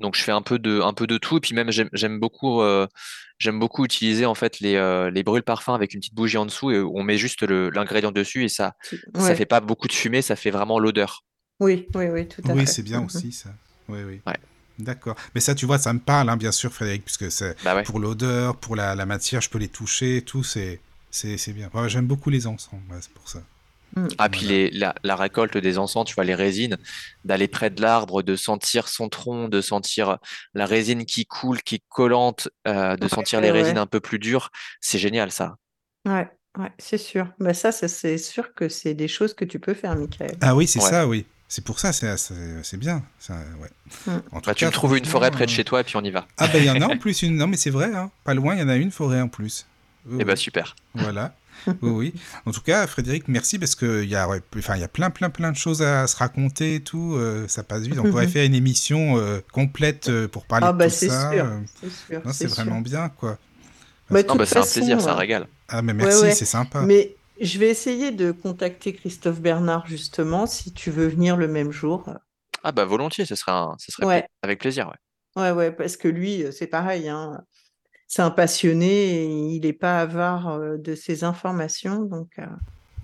Donc, 0.00 0.16
je 0.16 0.22
fais 0.22 0.32
un 0.32 0.42
peu 0.42 0.58
de, 0.58 0.80
un 0.80 0.92
peu 0.94 1.06
de 1.06 1.18
tout. 1.18 1.36
Et 1.36 1.40
puis 1.40 1.54
même, 1.54 1.70
j'aime 1.70 1.88
j'aime 1.92 2.18
beaucoup, 2.18 2.62
euh, 2.62 2.86
j'aime 3.38 3.58
beaucoup 3.58 3.84
utiliser 3.84 4.26
en 4.26 4.34
fait 4.34 4.60
les, 4.60 4.74
euh, 4.76 5.10
les 5.10 5.22
brûles 5.22 5.42
parfums 5.42 5.70
avec 5.74 5.94
une 5.94 6.00
petite 6.00 6.14
bougie 6.14 6.38
en 6.38 6.46
dessous 6.46 6.70
et 6.70 6.80
on 6.80 7.02
met 7.02 7.16
juste 7.18 7.42
l'ingrédient 7.42 8.12
dessus 8.12 8.44
et 8.44 8.48
ça, 8.48 8.74
Tu- 8.88 9.00
ça 9.16 9.22
ouais. 9.22 9.34
fait 9.36 9.46
pas 9.46 9.60
beaucoup 9.60 9.88
de 9.88 9.92
fumée, 9.92 10.22
ça 10.22 10.36
fait 10.36 10.50
vraiment 10.50 10.78
l'odeur. 10.78 11.24
Oui, 11.60 11.86
oui, 11.94 12.06
oui, 12.06 12.26
tout 12.26 12.42
à 12.48 12.52
Oui, 12.52 12.60
fait. 12.60 12.66
c'est 12.72 12.82
bien 12.82 13.00
Mhm. 13.00 13.06
aussi, 13.06 13.32
ça. 13.32 13.50
Oui, 13.88 14.00
oui. 14.04 14.20
Ouais. 14.26 14.36
D'accord. 14.78 15.14
Mais 15.34 15.42
ça, 15.42 15.54
tu 15.54 15.66
vois, 15.66 15.78
ça 15.78 15.92
me 15.92 15.98
parle, 15.98 16.30
hein, 16.30 16.38
bien 16.38 16.52
sûr, 16.52 16.72
Frédéric, 16.72 17.04
puisque 17.04 17.30
c'est 17.30 17.54
Bah 17.62 17.74
ouais. 17.74 17.82
pour 17.82 18.00
l'odeur, 18.00 18.56
pour 18.56 18.76
la, 18.76 18.94
la 18.94 19.04
matière, 19.04 19.42
je 19.42 19.50
peux 19.50 19.58
les 19.58 19.68
toucher, 19.68 20.16
et 20.18 20.22
tout, 20.22 20.42
c'est 20.42 20.80
c'est 21.10 21.36
c'est 21.36 21.52
bien. 21.52 21.68
Ouais, 21.74 21.88
J'aime 21.88 22.06
beaucoup 22.06 22.30
les 22.30 22.46
ouais, 22.46 22.56
c'est 23.00 23.12
pour 23.12 23.28
ça. 23.28 23.42
Mm. 23.96 24.08
Ah, 24.18 24.28
puis 24.28 24.46
Voilà. 24.46 24.54
les, 24.54 24.70
la, 24.70 24.94
la 25.02 25.16
récolte 25.16 25.56
des 25.58 25.78
encens, 25.78 26.04
tu 26.06 26.14
vois, 26.14 26.24
les 26.24 26.34
résines, 26.34 26.78
d'aller 27.24 27.48
près 27.48 27.70
de 27.70 27.80
l'arbre, 27.82 28.22
de 28.22 28.36
sentir 28.36 28.88
son 28.88 29.08
tronc, 29.08 29.48
de 29.48 29.60
sentir 29.60 30.18
la 30.54 30.66
résine 30.66 31.04
qui 31.06 31.26
coule, 31.26 31.62
qui 31.62 31.76
est 31.76 31.82
collante, 31.88 32.48
euh, 32.68 32.96
de 32.96 33.08
Ouais, 33.08 33.08
sentir 33.08 33.40
ouais, 33.40 33.42
les 33.42 33.50
résines 33.50 33.78
un 33.78 33.86
peu 33.86 34.00
plus 34.00 34.18
dures, 34.18 34.50
c'est 34.80 34.98
génial 34.98 35.30
ça. 35.32 35.56
Ouais, 36.06 36.28
ouais, 36.58 36.72
c'est 36.78 36.98
sûr. 36.98 37.32
Bah 37.38 37.54
ça, 37.54 37.72
ça, 37.72 37.88
c'est 37.88 38.18
sûr 38.18 38.54
que 38.54 38.68
c'est 38.68 38.94
des 38.94 39.08
choses 39.08 39.34
que 39.34 39.44
tu 39.44 39.58
peux 39.60 39.74
faire, 39.74 39.96
Michael. 39.96 40.38
Ah 40.40 40.54
oui, 40.56 40.66
c'est 40.66 40.80
Ouais. 40.80 40.90
ça, 40.90 41.06
oui. 41.06 41.26
C'est 41.48 41.64
pour 41.64 41.80
ça, 41.80 41.92
c'est 41.92 42.76
bien. 42.76 43.04
Ça, 43.18 43.34
ouais. 43.60 43.70
Mm. 44.06 44.20
En 44.32 44.40
tout 44.40 44.46
Bah, 44.46 44.54
tu 44.54 44.64
cas, 44.64 44.66
me 44.66 44.70
trouves 44.70 44.96
une 44.98 45.04
forêt 45.06 45.30
près 45.30 45.46
de 45.46 45.50
euh, 45.50 45.54
chez 45.54 45.64
toi 45.64 45.80
et 45.80 45.84
puis 45.84 45.96
on 45.96 46.02
y 46.04 46.10
va. 46.10 46.26
Ah 46.38 46.48
ben 46.48 46.58
il 46.60 46.64
y 46.66 46.70
en 46.70 46.80
a 46.80 46.86
en 46.86 46.96
plus 46.98 47.22
une. 47.22 47.36
Non 47.36 47.46
mais 47.46 47.56
c'est 47.56 47.70
vrai, 47.70 47.94
hein. 47.94 48.10
pas 48.24 48.34
loin, 48.34 48.54
il 48.54 48.60
y 48.60 48.62
en 48.62 48.68
a 48.68 48.76
une 48.76 48.90
forêt 48.90 49.20
en 49.20 49.28
plus. 49.28 49.66
Oui, 50.04 50.18
Et 50.18 50.24
bah 50.24 50.36
oui. 50.36 50.36
super. 50.36 50.76
Voilà. 50.94 51.39
Oui, 51.66 51.74
oui. 51.82 52.14
En 52.46 52.52
tout 52.52 52.60
cas, 52.62 52.86
Frédéric, 52.86 53.28
merci 53.28 53.58
parce 53.58 53.74
qu'il 53.74 54.04
y, 54.08 54.14
a, 54.16 54.28
ouais, 54.28 54.40
enfin, 54.56 54.76
il 54.76 54.80
y 54.80 54.84
a 54.84 54.88
plein, 54.88 55.10
plein, 55.10 55.30
plein 55.30 55.52
de 55.52 55.56
choses 55.56 55.82
à 55.82 56.06
se 56.06 56.16
raconter 56.16 56.76
et 56.76 56.80
tout. 56.80 57.14
euh, 57.16 57.46
ça 57.48 57.62
passe 57.62 57.82
vite. 57.82 57.98
On 57.98 58.04
pourrait 58.04 58.28
faire 58.28 58.44
une 58.44 58.54
émission 58.54 59.18
euh, 59.18 59.40
complète 59.52 60.08
euh, 60.08 60.28
pour 60.28 60.46
parler 60.46 60.66
Ah 60.68 60.72
de 60.72 60.78
bah 60.78 60.88
tout 60.88 60.96
ça. 60.96 61.30
sûr, 61.32 61.46
c'est 61.80 61.90
sûr, 61.90 62.22
Non, 62.24 62.32
c'est 62.32 62.48
c'est 62.48 62.48
sûr. 62.48 62.64
vraiment 62.64 62.80
bien, 62.80 63.08
quoi. 63.10 63.38
Bah, 64.10 64.22
Non, 64.22 64.34
bah, 64.36 64.46
c'est 64.46 64.58
un 64.58 64.62
plaisir, 64.62 65.00
c'est 65.00 65.08
un 65.08 65.12
euh, 65.12 65.16
régal. 65.16 65.46
Ah, 65.68 65.82
mais 65.82 65.92
Ouais, 65.92 65.98
merci, 66.04 66.22
ouais. 66.22 66.32
c'est 66.34 66.44
sympa. 66.44 66.82
Mais 66.82 67.16
je 67.40 67.58
vais 67.58 67.68
essayer 67.68 68.10
de 68.10 68.32
contacter 68.32 68.92
Christophe 68.92 69.40
Bernard 69.40 69.86
justement, 69.86 70.46
si 70.46 70.72
tu 70.72 70.90
veux 70.90 71.06
venir 71.08 71.36
le 71.36 71.48
même 71.48 71.70
jour. 71.72 72.04
Ah 72.62 72.72
bah 72.72 72.84
volontiers, 72.84 73.24
ce 73.24 73.34
serait, 73.34 73.52
un- 73.52 73.76
ce 73.78 73.92
serait 73.92 74.06
Ouais. 74.06 74.26
avec 74.42 74.60
plaisir. 74.60 74.88
Ouais. 74.88 75.42
Ouais, 75.42 75.50
ouais, 75.52 75.72
parce 75.72 75.96
que 75.96 76.08
lui, 76.08 76.44
c'est 76.52 76.66
pareil, 76.66 77.08
hein. 77.08 77.40
C'est 78.12 78.22
un 78.22 78.30
passionné, 78.32 79.22
et 79.22 79.24
il 79.54 79.60
n'est 79.60 79.72
pas 79.72 80.00
avare 80.00 80.48
euh, 80.48 80.76
de 80.76 80.96
ses 80.96 81.22
informations, 81.22 82.02
donc 82.06 82.26
euh, 82.40 82.42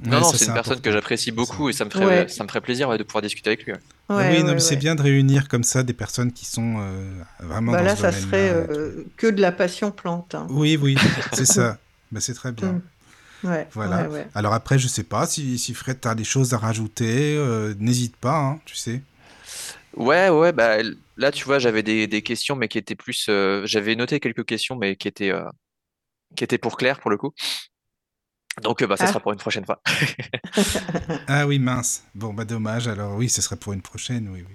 Non, 0.04 0.16
Ouais, 0.16 0.20
non, 0.20 0.32
c'est 0.32 0.46
une 0.46 0.52
personne 0.52 0.80
que 0.80 0.90
j'apprécie 0.90 1.30
beaucoup 1.30 1.68
et 1.68 1.72
ça 1.72 1.84
me 1.84 1.90
ferait, 1.90 2.04
Ouais. 2.24 2.28
ça 2.28 2.42
me 2.42 2.48
ferait 2.48 2.60
plaisir 2.60 2.88
ouais, 2.88 2.98
de 2.98 3.04
pouvoir 3.04 3.22
discuter 3.22 3.50
avec 3.50 3.64
lui. 3.64 3.72
ouais. 3.72 3.78
Ouais, 4.08 4.42
oui, 4.42 4.60
c'est 4.60 4.74
bien 4.74 4.96
de 4.96 5.02
réunir 5.02 5.46
comme 5.46 5.62
ça 5.62 5.84
des 5.84 5.92
personnes 5.92 6.32
qui 6.32 6.44
sont 6.44 6.78
euh, 6.80 7.08
vraiment 7.38 7.70
Bah 7.70 7.78
dans 7.78 7.84
là, 7.84 7.94
ce 7.94 8.02
ça 8.02 8.10
serait 8.12 8.50
euh, 8.52 9.04
que 9.16 9.28
de 9.28 9.40
la 9.40 9.52
passion 9.52 9.92
plante. 9.92 10.34
hein. 10.34 10.48
Oui, 10.50 10.76
oui, 10.76 10.96
c'est 11.32 11.46
ça. 11.46 11.78
Ben, 12.10 12.18
c'est 12.20 12.34
très 12.34 12.50
bien. 12.50 12.72
Mm. 12.72 12.82
Ouais, 13.44 13.68
Voilà. 13.74 14.02
ouais, 14.08 14.14
ouais. 14.14 14.26
Alors 14.34 14.54
après, 14.54 14.76
je 14.78 14.88
sais 14.88 15.04
pas 15.04 15.26
si, 15.26 15.56
si 15.56 15.72
Fred, 15.72 16.00
tu 16.00 16.08
as 16.08 16.16
des 16.16 16.24
choses 16.24 16.52
à 16.52 16.58
rajouter, 16.58 17.36
euh, 17.36 17.74
n'hésite 17.78 18.16
pas, 18.16 18.36
hein, 18.38 18.58
tu 18.64 18.74
sais. 18.74 19.02
Ouais, 19.96 20.28
ouais, 20.30 20.52
bah 20.52 20.78
là, 21.16 21.32
tu 21.32 21.44
vois, 21.44 21.58
j'avais 21.58 21.82
des, 21.82 22.06
des 22.06 22.22
questions, 22.22 22.56
mais 22.56 22.68
qui 22.68 22.78
étaient 22.78 22.94
plus. 22.96 23.26
euh, 23.28 23.62
j'avais 23.66 23.96
noté 23.96 24.20
quelques 24.20 24.44
questions, 24.44 24.76
mais 24.76 24.96
qui 24.96 25.08
étaient, 25.08 25.30
euh, 25.32 25.44
qui 26.36 26.44
étaient 26.44 26.58
pour 26.58 26.76
Claire, 26.76 27.00
pour 27.00 27.10
le 27.10 27.16
coup. 27.18 27.32
Donc, 28.62 28.82
euh, 28.82 28.86
bah, 28.86 28.96
ça 28.96 29.04
Ah. 29.04 29.08
sera 29.08 29.20
pour 29.20 29.32
une 29.32 29.38
prochaine 29.38 29.64
fois. 29.66 29.80
Ah 31.28 31.46
oui, 31.46 31.58
mince. 31.58 32.04
Bon, 32.14 32.32
bah 32.32 32.44
dommage. 32.44 32.88
Alors 32.88 33.14
oui, 33.16 33.28
ce 33.28 33.42
serait 33.42 33.56
pour 33.56 33.72
une 33.72 33.82
prochaine, 33.82 34.28
oui, 34.28 34.44
oui. 34.48 34.54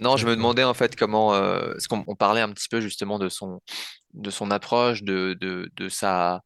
Non, 0.00 0.16
je 0.16 0.26
me 0.26 0.34
demandais 0.34 0.64
en 0.64 0.74
fait 0.74 0.96
comment. 0.96 1.34
euh, 1.34 1.72
parce 1.72 1.86
qu'on 1.86 2.04
on 2.08 2.16
parlait 2.16 2.40
un 2.40 2.50
petit 2.52 2.68
peu 2.68 2.80
justement 2.80 3.18
de 3.18 3.28
son, 3.28 3.60
de 4.14 4.30
son 4.30 4.50
approche, 4.50 5.02
de, 5.04 5.36
de, 5.40 5.70
de, 5.76 5.88
sa, 5.88 6.40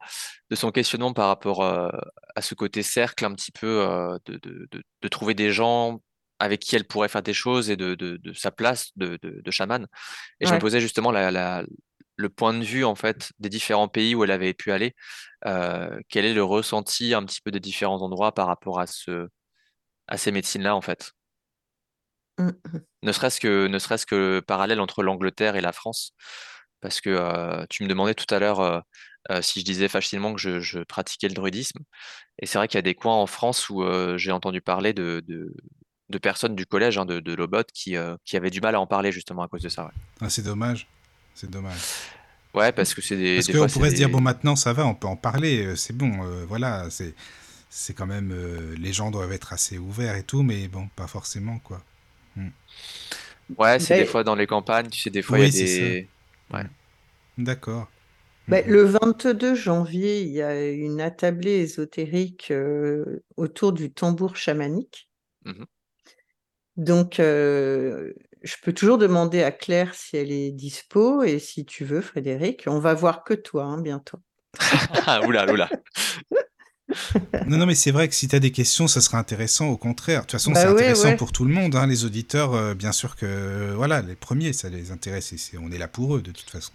de 0.51 0.57
son 0.57 0.71
questionnement 0.73 1.13
par 1.15 1.29
rapport 1.29 1.63
euh, 1.65 1.89
à 2.35 2.43
ce 2.43 2.55
côté 2.55 2.83
cercle, 2.83 3.25
un 3.25 3.33
petit 3.35 3.53
peu, 3.53 3.81
euh, 3.83 4.19
de, 4.27 4.35
de, 4.43 4.69
de, 4.73 4.83
de 5.03 5.09
trouver 5.09 5.35
des 5.35 5.53
gens 5.53 6.01
avec 6.39 6.61
qui 6.61 6.77
elle 6.77 6.85
pourrait 6.85 7.09
faire 7.09 7.23
des 7.23 7.33
choses 7.33 7.71
et 7.71 7.77
de, 7.77 7.95
de, 7.95 8.17
de 8.17 8.33
sa 8.33 8.51
place 8.51 8.91
de, 8.97 9.19
de, 9.23 9.51
chaman. 9.51 9.87
Et 10.41 10.47
je 10.47 10.55
me 10.55 10.59
posais 10.59 10.81
justement 10.81 11.11
la, 11.11 11.31
la, 11.31 11.65
le 12.17 12.29
point 12.29 12.55
de 12.55 12.65
vue 12.65 12.85
en 12.85 12.95
fait 12.95 13.33
des 13.39 13.49
différents 13.49 13.89
pays 13.89 14.15
où 14.15 14.25
elle 14.25 14.31
avait 14.31 14.55
pu 14.55 14.73
aller. 14.73 14.95
euh, 15.47 15.99
quel 16.09 16.25
est 16.25 16.35
le 16.35 16.45
ressenti 16.45 17.15
un 17.15 17.25
petit 17.25 17.41
peu 17.41 17.51
des 17.51 17.61
différents 17.61 18.03
endroits 18.03 18.33
par 18.33 18.47
rapport 18.47 18.81
à 18.81 18.87
ce, 18.87 19.29
à 20.09 20.17
ces 20.19 20.33
médecines-là 20.33 20.75
en 20.75 20.81
fait? 20.81 21.13
Mm. 22.39 22.51
Ne 23.03 23.13
serait-ce 23.13 23.41
que, 23.41 23.67
ne 23.67 23.79
serait-ce 23.79 24.07
que 24.07 24.15
le 24.15 24.43
parallèle 24.43 24.81
entre 24.81 25.03
l'Angleterre 25.03 25.57
et 25.57 25.61
la 25.61 25.73
France. 25.73 26.13
Parce 26.81 27.01
que 27.01 27.11
euh, 27.11 27.65
tu 27.71 27.83
me 27.83 27.89
demandais 27.89 28.15
tout 28.15 28.33
à 28.35 28.39
l'heure, 28.39 28.61
euh, 28.61 29.43
si 29.43 29.61
je 29.61 29.65
disais 29.65 29.89
facilement 29.89 30.35
que 30.35 30.41
je, 30.41 30.61
je 30.61 30.81
pratiquais 30.81 31.29
le 31.29 31.35
druidisme. 31.35 31.81
Et 32.39 32.47
c'est 32.47 32.59
vrai 32.59 32.69
qu'il 32.69 32.77
y 32.77 32.79
a 32.79 32.83
des 32.83 32.95
coins 32.95 33.17
en 33.17 33.27
France 33.27 33.71
où 33.71 33.83
j'ai 34.17 34.31
entendu 34.31 34.61
parler 34.61 34.93
de, 34.93 35.23
de, 35.27 35.55
de 36.09 36.19
personnes 36.19 36.55
du 36.57 36.67
collège, 36.67 36.99
hein, 36.99 37.07
de, 37.07 37.21
de 37.21 37.35
Lobot, 37.35 37.65
qui, 37.75 37.97
euh, 37.97 38.17
qui 38.25 38.37
avaient 38.37 38.51
du 38.51 38.61
mal 38.61 38.75
à 38.75 38.81
en 38.81 38.87
parler 38.87 39.13
justement 39.13 39.43
à 39.43 39.49
cause 39.49 39.63
de 39.63 39.69
ça. 39.69 39.87
Ouais, 39.87 39.91
Ah, 40.21 40.31
c'est 40.31 40.43
dommage. 40.43 40.87
C'est 41.35 41.51
dommage. 41.51 41.81
Ouais, 42.55 42.73
parce 42.73 42.95
que 42.95 43.03
c'est 43.03 43.17
des. 43.17 43.37
Parce 43.37 43.49
qu'on 43.49 43.67
pourrait 43.67 43.91
se 43.91 43.95
dire, 43.97 44.09
bon, 44.09 44.21
maintenant 44.21 44.57
ça 44.57 44.73
va, 44.73 44.87
on 44.87 44.95
peut 44.95 45.07
en 45.07 45.17
parler, 45.17 45.65
euh, 45.67 45.77
c'est 45.77 45.93
bon, 45.93 46.25
euh, 46.25 46.45
voilà, 46.47 46.89
c'est 46.91 47.15
c'est 47.71 47.95
quand 47.95 48.07
même. 48.07 48.33
euh, 48.33 48.75
les 48.79 48.93
gens 48.93 49.11
doivent 49.11 49.33
être 49.33 49.53
assez 49.53 49.79
ouverts 49.79 50.17
et 50.17 50.23
tout, 50.25 50.43
mais 50.43 50.69
bon, 50.69 50.89
pas 50.97 51.07
forcément, 51.07 51.59
quoi. 51.61 51.83
Ouais, 53.59 53.79
c'est 53.79 53.95
des 53.95 54.05
fois 54.07 54.25
dans 54.25 54.35
les 54.35 54.47
campagnes, 54.47 54.89
tu 54.91 55.01
sais, 55.01 55.11
des 55.11 55.23
fois 55.23 55.39
il 55.39 55.43
Oui, 55.43 55.47
y 55.47 55.49
a 55.63 55.65
des. 55.65 56.09
Ouais. 56.53 56.65
D'accord. 57.39 57.89
Ben, 58.49 58.65
Mhm. 58.65 58.73
le 58.73 58.83
22 58.85 59.55
janvier, 59.55 60.23
il 60.23 60.29
y 60.33 60.43
a 60.43 60.69
une 60.71 61.01
attablée 61.01 61.59
ésotérique 61.59 62.51
euh, 62.51 63.25
autour 63.37 63.73
du 63.73 63.93
tambour 63.93 64.37
chamanique. 64.37 65.09
Mhm. 65.45 65.67
Donc, 66.77 67.21
euh, 67.21 68.13
je 68.43 68.55
peux 68.63 68.73
toujours 68.73 68.99
demander 68.99 69.43
à 69.43 69.51
Claire 69.51 69.95
si 69.95 70.17
elle 70.17 70.31
est 70.31 70.51
dispo 70.51 71.23
et 71.23 71.39
si 71.39 71.65
tu 71.65 71.85
veux, 71.85 72.01
Frédéric, 72.01 72.65
on 72.67 72.79
va 72.79 72.95
voir 72.95 73.25
que 73.25 73.35
toi 73.35 73.65
hein, 73.65 73.81
bientôt. 73.81 74.19
Ah, 75.07 75.23
oula, 75.27 75.51
oula. 75.53 75.69
Non, 77.49 77.59
non, 77.59 77.67
mais 77.67 77.75
c'est 77.75 77.91
vrai 77.91 78.09
que 78.09 78.15
si 78.15 78.29
tu 78.29 78.37
as 78.37 78.39
des 78.41 78.53
questions, 78.53 78.87
ça 78.87 79.01
sera 79.01 79.19
intéressant, 79.19 79.67
au 79.69 79.77
contraire. 79.77 80.21
De 80.21 80.27
toute 80.27 80.33
façon, 80.33 80.53
Bah 80.53 80.61
c'est 80.61 80.67
ouais, 80.69 80.73
intéressant 80.75 81.09
ouais. 81.09 81.17
pour 81.17 81.33
tout 81.33 81.45
le 81.45 81.53
monde, 81.53 81.75
hein, 81.75 81.87
les 81.87 82.05
auditeurs, 82.05 82.55
euh, 82.55 82.75
bien 82.75 82.93
sûr 82.93 83.17
que, 83.17 83.27
euh, 83.27 83.73
voilà, 83.75 84.03
les 84.03 84.15
premiers, 84.15 84.53
ça 84.53 84.69
les 84.69 84.93
intéresse, 84.93 85.33
et 85.33 85.37
c'est- 85.37 85.59
on 85.59 85.71
est 85.73 85.79
là 85.79 85.89
pour 85.89 86.17
eux, 86.17 86.23
de 86.23 86.31
toute 86.31 86.49
façon. 86.49 86.73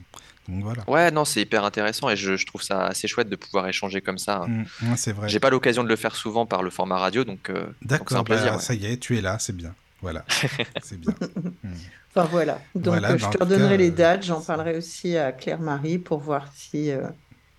Donc 0.50 0.64
voilà. 0.64 0.84
Ouais, 0.90 1.12
non, 1.12 1.24
c'est 1.24 1.42
hyper 1.42 1.64
intéressant 1.64 2.10
et 2.10 2.18
je, 2.18 2.36
je 2.36 2.46
trouve 2.46 2.62
ça 2.62 2.88
assez 2.88 3.08
chouette 3.08 3.30
de 3.30 3.36
pouvoir 3.38 3.68
échanger 3.70 4.02
comme 4.02 4.18
ça. 4.18 4.46
Mm, 4.48 4.62
ouais, 4.90 4.98
c'est 4.98 5.14
vrai. 5.14 5.30
J'ai 5.30 5.40
pas 5.40 5.50
l'occasion 5.50 5.84
de 5.84 5.88
le 5.90 5.96
faire 5.96 6.16
souvent 6.16 6.46
par 6.46 6.62
le 6.62 6.70
format 6.72 6.98
radio, 6.98 7.24
donc 7.24 7.50
euh, 7.50 7.68
c'est 7.88 8.14
un 8.16 8.24
plaisir. 8.24 8.46
bah, 8.52 8.56
ouais. 8.58 8.62
ça 8.62 8.74
y 8.74 8.86
est, 8.88 8.98
tu 8.98 9.18
es 9.18 9.22
là, 9.22 9.38
c'est 9.40 9.56
bien. 9.56 9.74
Voilà, 10.02 10.26
c'est 10.84 11.00
bien. 11.00 11.14
Enfin 12.14 12.28
voilà. 12.30 12.60
Donc, 12.76 12.86
Voilà, 12.88 13.12
euh, 13.12 13.18
je 13.18 13.30
te 13.30 13.38
redonnerai 13.38 13.70
cas, 13.70 13.78
les 13.78 13.90
euh, 13.92 13.96
dates. 13.96 14.24
J'en 14.26 14.42
parlerai 14.42 14.76
aussi 14.78 15.16
à 15.16 15.32
Claire-Marie 15.32 15.98
pour 15.98 16.20
voir 16.20 16.52
si 16.54 16.92
euh, 16.92 17.08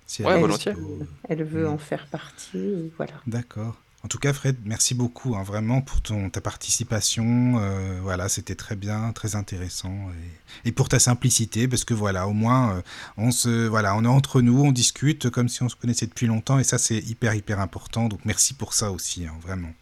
Si 0.06 0.22
Ouais, 0.22 0.38
elle 0.66 0.76
elle 1.28 1.44
veut 1.44 1.64
Mm. 1.66 1.72
en 1.72 1.78
faire 1.78 2.06
partie. 2.08 2.92
Voilà. 2.98 3.14
D'accord. 3.26 3.76
En 4.04 4.08
tout 4.08 4.18
cas, 4.18 4.32
Fred, 4.32 4.56
merci 4.64 4.94
beaucoup, 4.94 5.36
hein, 5.36 5.44
vraiment, 5.44 5.80
pour 5.80 6.02
ton, 6.02 6.28
ta 6.28 6.40
participation. 6.40 7.60
euh, 7.60 8.00
voilà, 8.02 8.28
c'était 8.28 8.56
très 8.56 8.74
bien, 8.76 9.12
très 9.12 9.36
intéressant. 9.36 9.94
Et, 10.64 10.68
et 10.68 10.72
pour 10.72 10.88
ta 10.88 10.98
simplicité, 10.98 11.68
parce 11.68 11.84
que 11.84 11.94
voilà, 11.94 12.26
au 12.26 12.32
moins, 12.32 12.76
euh, 12.76 12.82
on, 13.16 13.30
se, 13.30 13.66
voilà, 13.68 13.94
on 13.96 14.02
est 14.04 14.08
entre 14.08 14.40
nous, 14.42 14.60
on 14.64 14.72
discute 14.72 15.30
comme 15.30 15.48
si 15.48 15.62
on 15.62 15.68
se 15.68 15.76
connaissait 15.76 16.06
depuis 16.06 16.26
longtemps. 16.26 16.58
Et 16.58 16.64
ça, 16.64 16.78
c'est 16.78 16.98
hyper, 16.98 17.34
hyper 17.34 17.60
important. 17.60 18.08
Donc, 18.08 18.20
merci 18.24 18.54
pour 18.54 18.74
ça 18.74 18.90
aussi, 18.90 19.26
hein, 19.26 19.34
vraiment. 19.40 19.72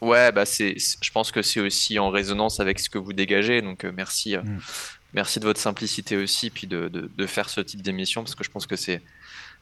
Ouais, 0.00 0.32
bah 0.32 0.44
c'est, 0.46 0.74
je 0.78 1.10
pense 1.10 1.30
que 1.32 1.42
c'est 1.42 1.60
aussi 1.60 1.98
en 1.98 2.10
résonance 2.10 2.60
avec 2.60 2.78
ce 2.78 2.88
que 2.88 2.98
vous 2.98 3.12
dégagez, 3.12 3.60
donc 3.62 3.84
euh, 3.84 3.92
merci, 3.94 4.36
euh, 4.36 4.42
Mm. 4.42 4.58
merci 5.14 5.40
de 5.40 5.44
votre 5.44 5.60
simplicité 5.60 6.16
aussi, 6.16 6.50
puis 6.50 6.66
de, 6.66 6.88
de, 6.88 7.10
de 7.16 7.26
faire 7.26 7.48
ce 7.50 7.60
type 7.60 7.82
d'émission, 7.82 8.22
parce 8.22 8.34
que 8.34 8.44
je 8.44 8.50
pense 8.50 8.66
que 8.66 8.76
c'est, 8.76 9.02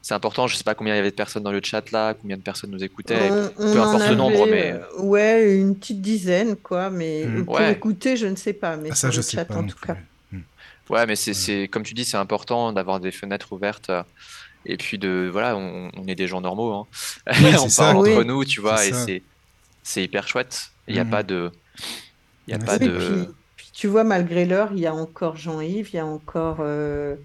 c'est 0.02 0.14
important. 0.14 0.46
Je 0.46 0.56
sais 0.56 0.62
pas 0.64 0.74
combien 0.76 0.94
il 0.94 0.98
y 0.98 1.00
avait 1.00 1.10
de 1.10 1.16
personnes 1.16 1.42
dans 1.42 1.50
le 1.52 1.60
chat 1.62 1.90
là, 1.90 2.14
combien 2.14 2.36
de 2.36 2.42
personnes 2.42 2.70
nous 2.70 2.84
écoutaient. 2.84 3.30
On- 3.30 3.50
on 3.58 3.72
peu 3.72 3.80
importe 3.80 4.08
le 4.08 4.14
nombre, 4.14 4.46
mais- 4.46 4.72
euh, 4.72 5.00
ouais, 5.02 5.56
une 5.56 5.74
petite 5.76 6.00
dizaine, 6.00 6.54
quoi. 6.56 6.88
Mais 6.90 7.24
Mm. 7.26 7.44
pour 7.44 7.54
Ouais. 7.56 7.72
écouter, 7.72 8.16
je 8.16 8.26
ne 8.26 8.36
sais 8.36 8.52
pas. 8.52 8.76
Mais 8.76 8.90
Ah, 8.92 8.94
ça, 8.94 9.10
je 9.10 9.16
le 9.16 9.22
sais 9.22 9.36
chat, 9.38 9.44
pas 9.44 9.56
en 9.56 9.66
tout 9.66 9.76
plus. 9.76 9.86
cas. 9.88 9.96
Ouais, 10.88 11.04
mais 11.04 11.16
c'est, 11.16 11.32
Ouais. 11.32 11.34
c'est, 11.34 11.68
comme 11.68 11.82
tu 11.82 11.92
dis, 11.94 12.04
c'est 12.06 12.16
important 12.16 12.72
d'avoir 12.72 12.98
des 13.00 13.10
fenêtres 13.10 13.52
ouvertes, 13.52 13.90
et 14.64 14.76
puis 14.78 14.96
de, 14.98 15.28
voilà, 15.30 15.54
on, 15.56 15.90
on 15.94 16.06
est 16.06 16.14
des 16.14 16.26
gens 16.26 16.40
normaux, 16.40 16.72
hein. 16.72 16.86
Oui, 17.26 17.34
on 17.60 17.68
ça. 17.68 17.82
parle 17.84 17.96
entre 17.98 18.18
Oui. 18.20 18.24
nous, 18.26 18.44
tu 18.46 18.60
vois, 18.62 18.78
C'est 18.78 18.88
et 18.88 18.92
ça. 18.92 19.04
c'est, 19.04 19.22
c'est 19.88 20.02
hyper 20.04 20.28
chouette. 20.28 20.70
Il 20.86 20.94
n'y 20.94 21.00
a 21.00 21.04
Mhm. 21.04 21.10
pas 21.10 21.22
de, 21.22 21.50
il 22.46 22.52
y 22.52 22.54
a 22.54 22.58
Ouais, 22.58 22.64
pas 22.64 22.78
de, 22.78 22.88
puis, 22.98 23.28
puis 23.56 23.70
tu 23.72 23.86
vois, 23.88 24.04
malgré 24.04 24.44
l'heure, 24.44 24.70
il 24.74 24.80
y 24.80 24.86
a 24.86 24.94
encore 24.94 25.36
Jean-Yves, 25.36 25.90
il 25.92 25.96
y 25.96 25.98
a 25.98 26.06
encore, 26.06 26.58
euh, 26.60 27.16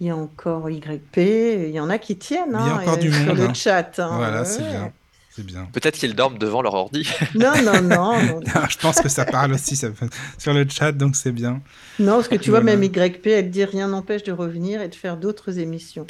il 0.00 0.06
y 0.06 0.10
a 0.10 0.16
encore 0.16 0.68
YP, 0.70 1.16
il 1.16 1.70
y 1.70 1.80
en 1.80 1.90
a 1.90 1.98
qui 1.98 2.16
tiennent 2.16 2.48
il 2.50 2.52
y 2.52 2.56
a 2.56 2.74
hein, 2.76 2.80
encore 2.82 2.94
euh, 2.94 2.96
du 2.98 3.12
sur 3.12 3.26
monde, 3.26 3.36
le 3.38 3.44
hein. 3.44 3.54
chat. 3.54 3.98
hein, 3.98 4.16
Voilà, 4.16 4.40
ouais, 4.40 4.44
c'est 4.46 4.62
bien. 4.62 4.92
C'est 5.34 5.46
bien. 5.46 5.66
peut-être 5.72 5.94
qu'ils 5.96 6.14
dorment 6.14 6.36
devant 6.36 6.60
leur 6.60 6.74
ordi. 6.74 7.08
Non, 7.34 7.52
non, 7.62 7.80
non, 7.80 8.22
non. 8.22 8.40
je 8.68 8.76
pense 8.76 9.00
que 9.00 9.08
ça 9.08 9.24
parle 9.24 9.52
aussi 9.54 9.76
ça, 9.76 9.88
sur 10.36 10.52
le 10.52 10.66
chat, 10.68 10.92
donc 10.92 11.16
c'est 11.16 11.32
bien. 11.32 11.62
Non, 11.98 12.16
parce 12.16 12.28
que 12.28 12.34
tu 12.34 12.50
vois, 12.50 12.60
Voilà. 12.60 12.76
même 12.76 12.82
YP, 12.92 13.26
elle 13.28 13.50
dit 13.50 13.64
rien 13.64 13.88
n'empêche 13.88 14.24
de 14.24 14.32
revenir 14.32 14.82
et 14.82 14.88
de 14.88 14.94
faire 14.94 15.16
d'autres 15.16 15.58
émissions. 15.58 16.06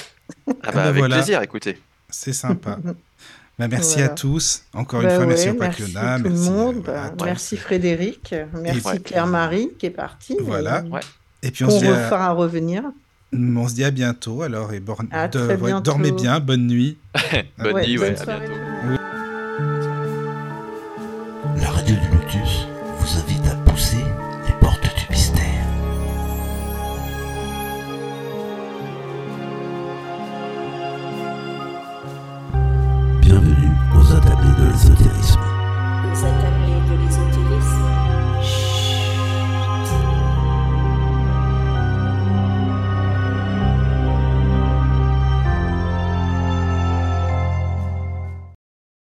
Ah 0.49 0.53
bah 0.65 0.71
bah, 0.73 0.83
avec 0.87 0.99
voilà. 0.99 1.17
plaisir, 1.19 1.41
écoutez. 1.43 1.79
C'est 2.09 2.33
sympa. 2.33 2.79
Bah, 3.59 3.69
merci 3.69 3.97
Voilà. 3.99 4.13
à 4.13 4.15
tous. 4.15 4.63
Encore 4.75 5.03
Bah 5.03 5.11
une 5.11 5.17
fois, 5.17 5.27
merci 5.27 5.49
ouais, 5.49 5.57
au 5.57 5.59
merci 5.61 5.83
Pakiona. 5.83 6.17
tout 6.19 6.25
le 6.25 6.31
merci, 6.31 6.51
monde. 6.51 6.77
euh, 6.77 6.81
voilà, 6.85 7.03
à 7.03 7.09
bah, 7.11 7.15
tous. 7.19 7.25
merci 7.27 7.57
Frédéric. 7.57 8.35
Merci. 8.55 9.01
Claire-Marie 9.03 9.71
qui 9.79 9.87
est 9.87 9.91
partie. 9.91 10.37
Voilà. 10.41 10.83
mais 10.83 10.91
Ouais. 10.91 11.01
Et 11.43 11.51
puis 11.51 11.65
on 11.65 11.71
se, 11.71 11.79
dit 11.85 11.87
à, 11.89 12.05
refera 12.05 12.31
revenir. 12.33 12.83
on 13.35 13.69
se 13.69 13.75
dit 13.75 13.85
à 13.85 13.91
bientôt 13.91 14.43
alors 14.43 14.73
et 14.73 14.81
born- 14.81 15.07
À 15.11 15.29
de- 15.29 15.39
très 15.39 15.57
ouais, 15.57 15.81
dormez 15.83 16.13
bien, 16.13 16.41
bonne 16.41 16.67
nuit. 16.67 16.99
Bonne 17.59 17.75
Ouais, 17.75 17.87
nuit, 17.87 17.99
ouais, 17.99 18.11
bonne 18.13 18.21
à 18.21 18.25
bientôt. 18.39 18.53
le 18.53 18.59
monde. 18.61 18.72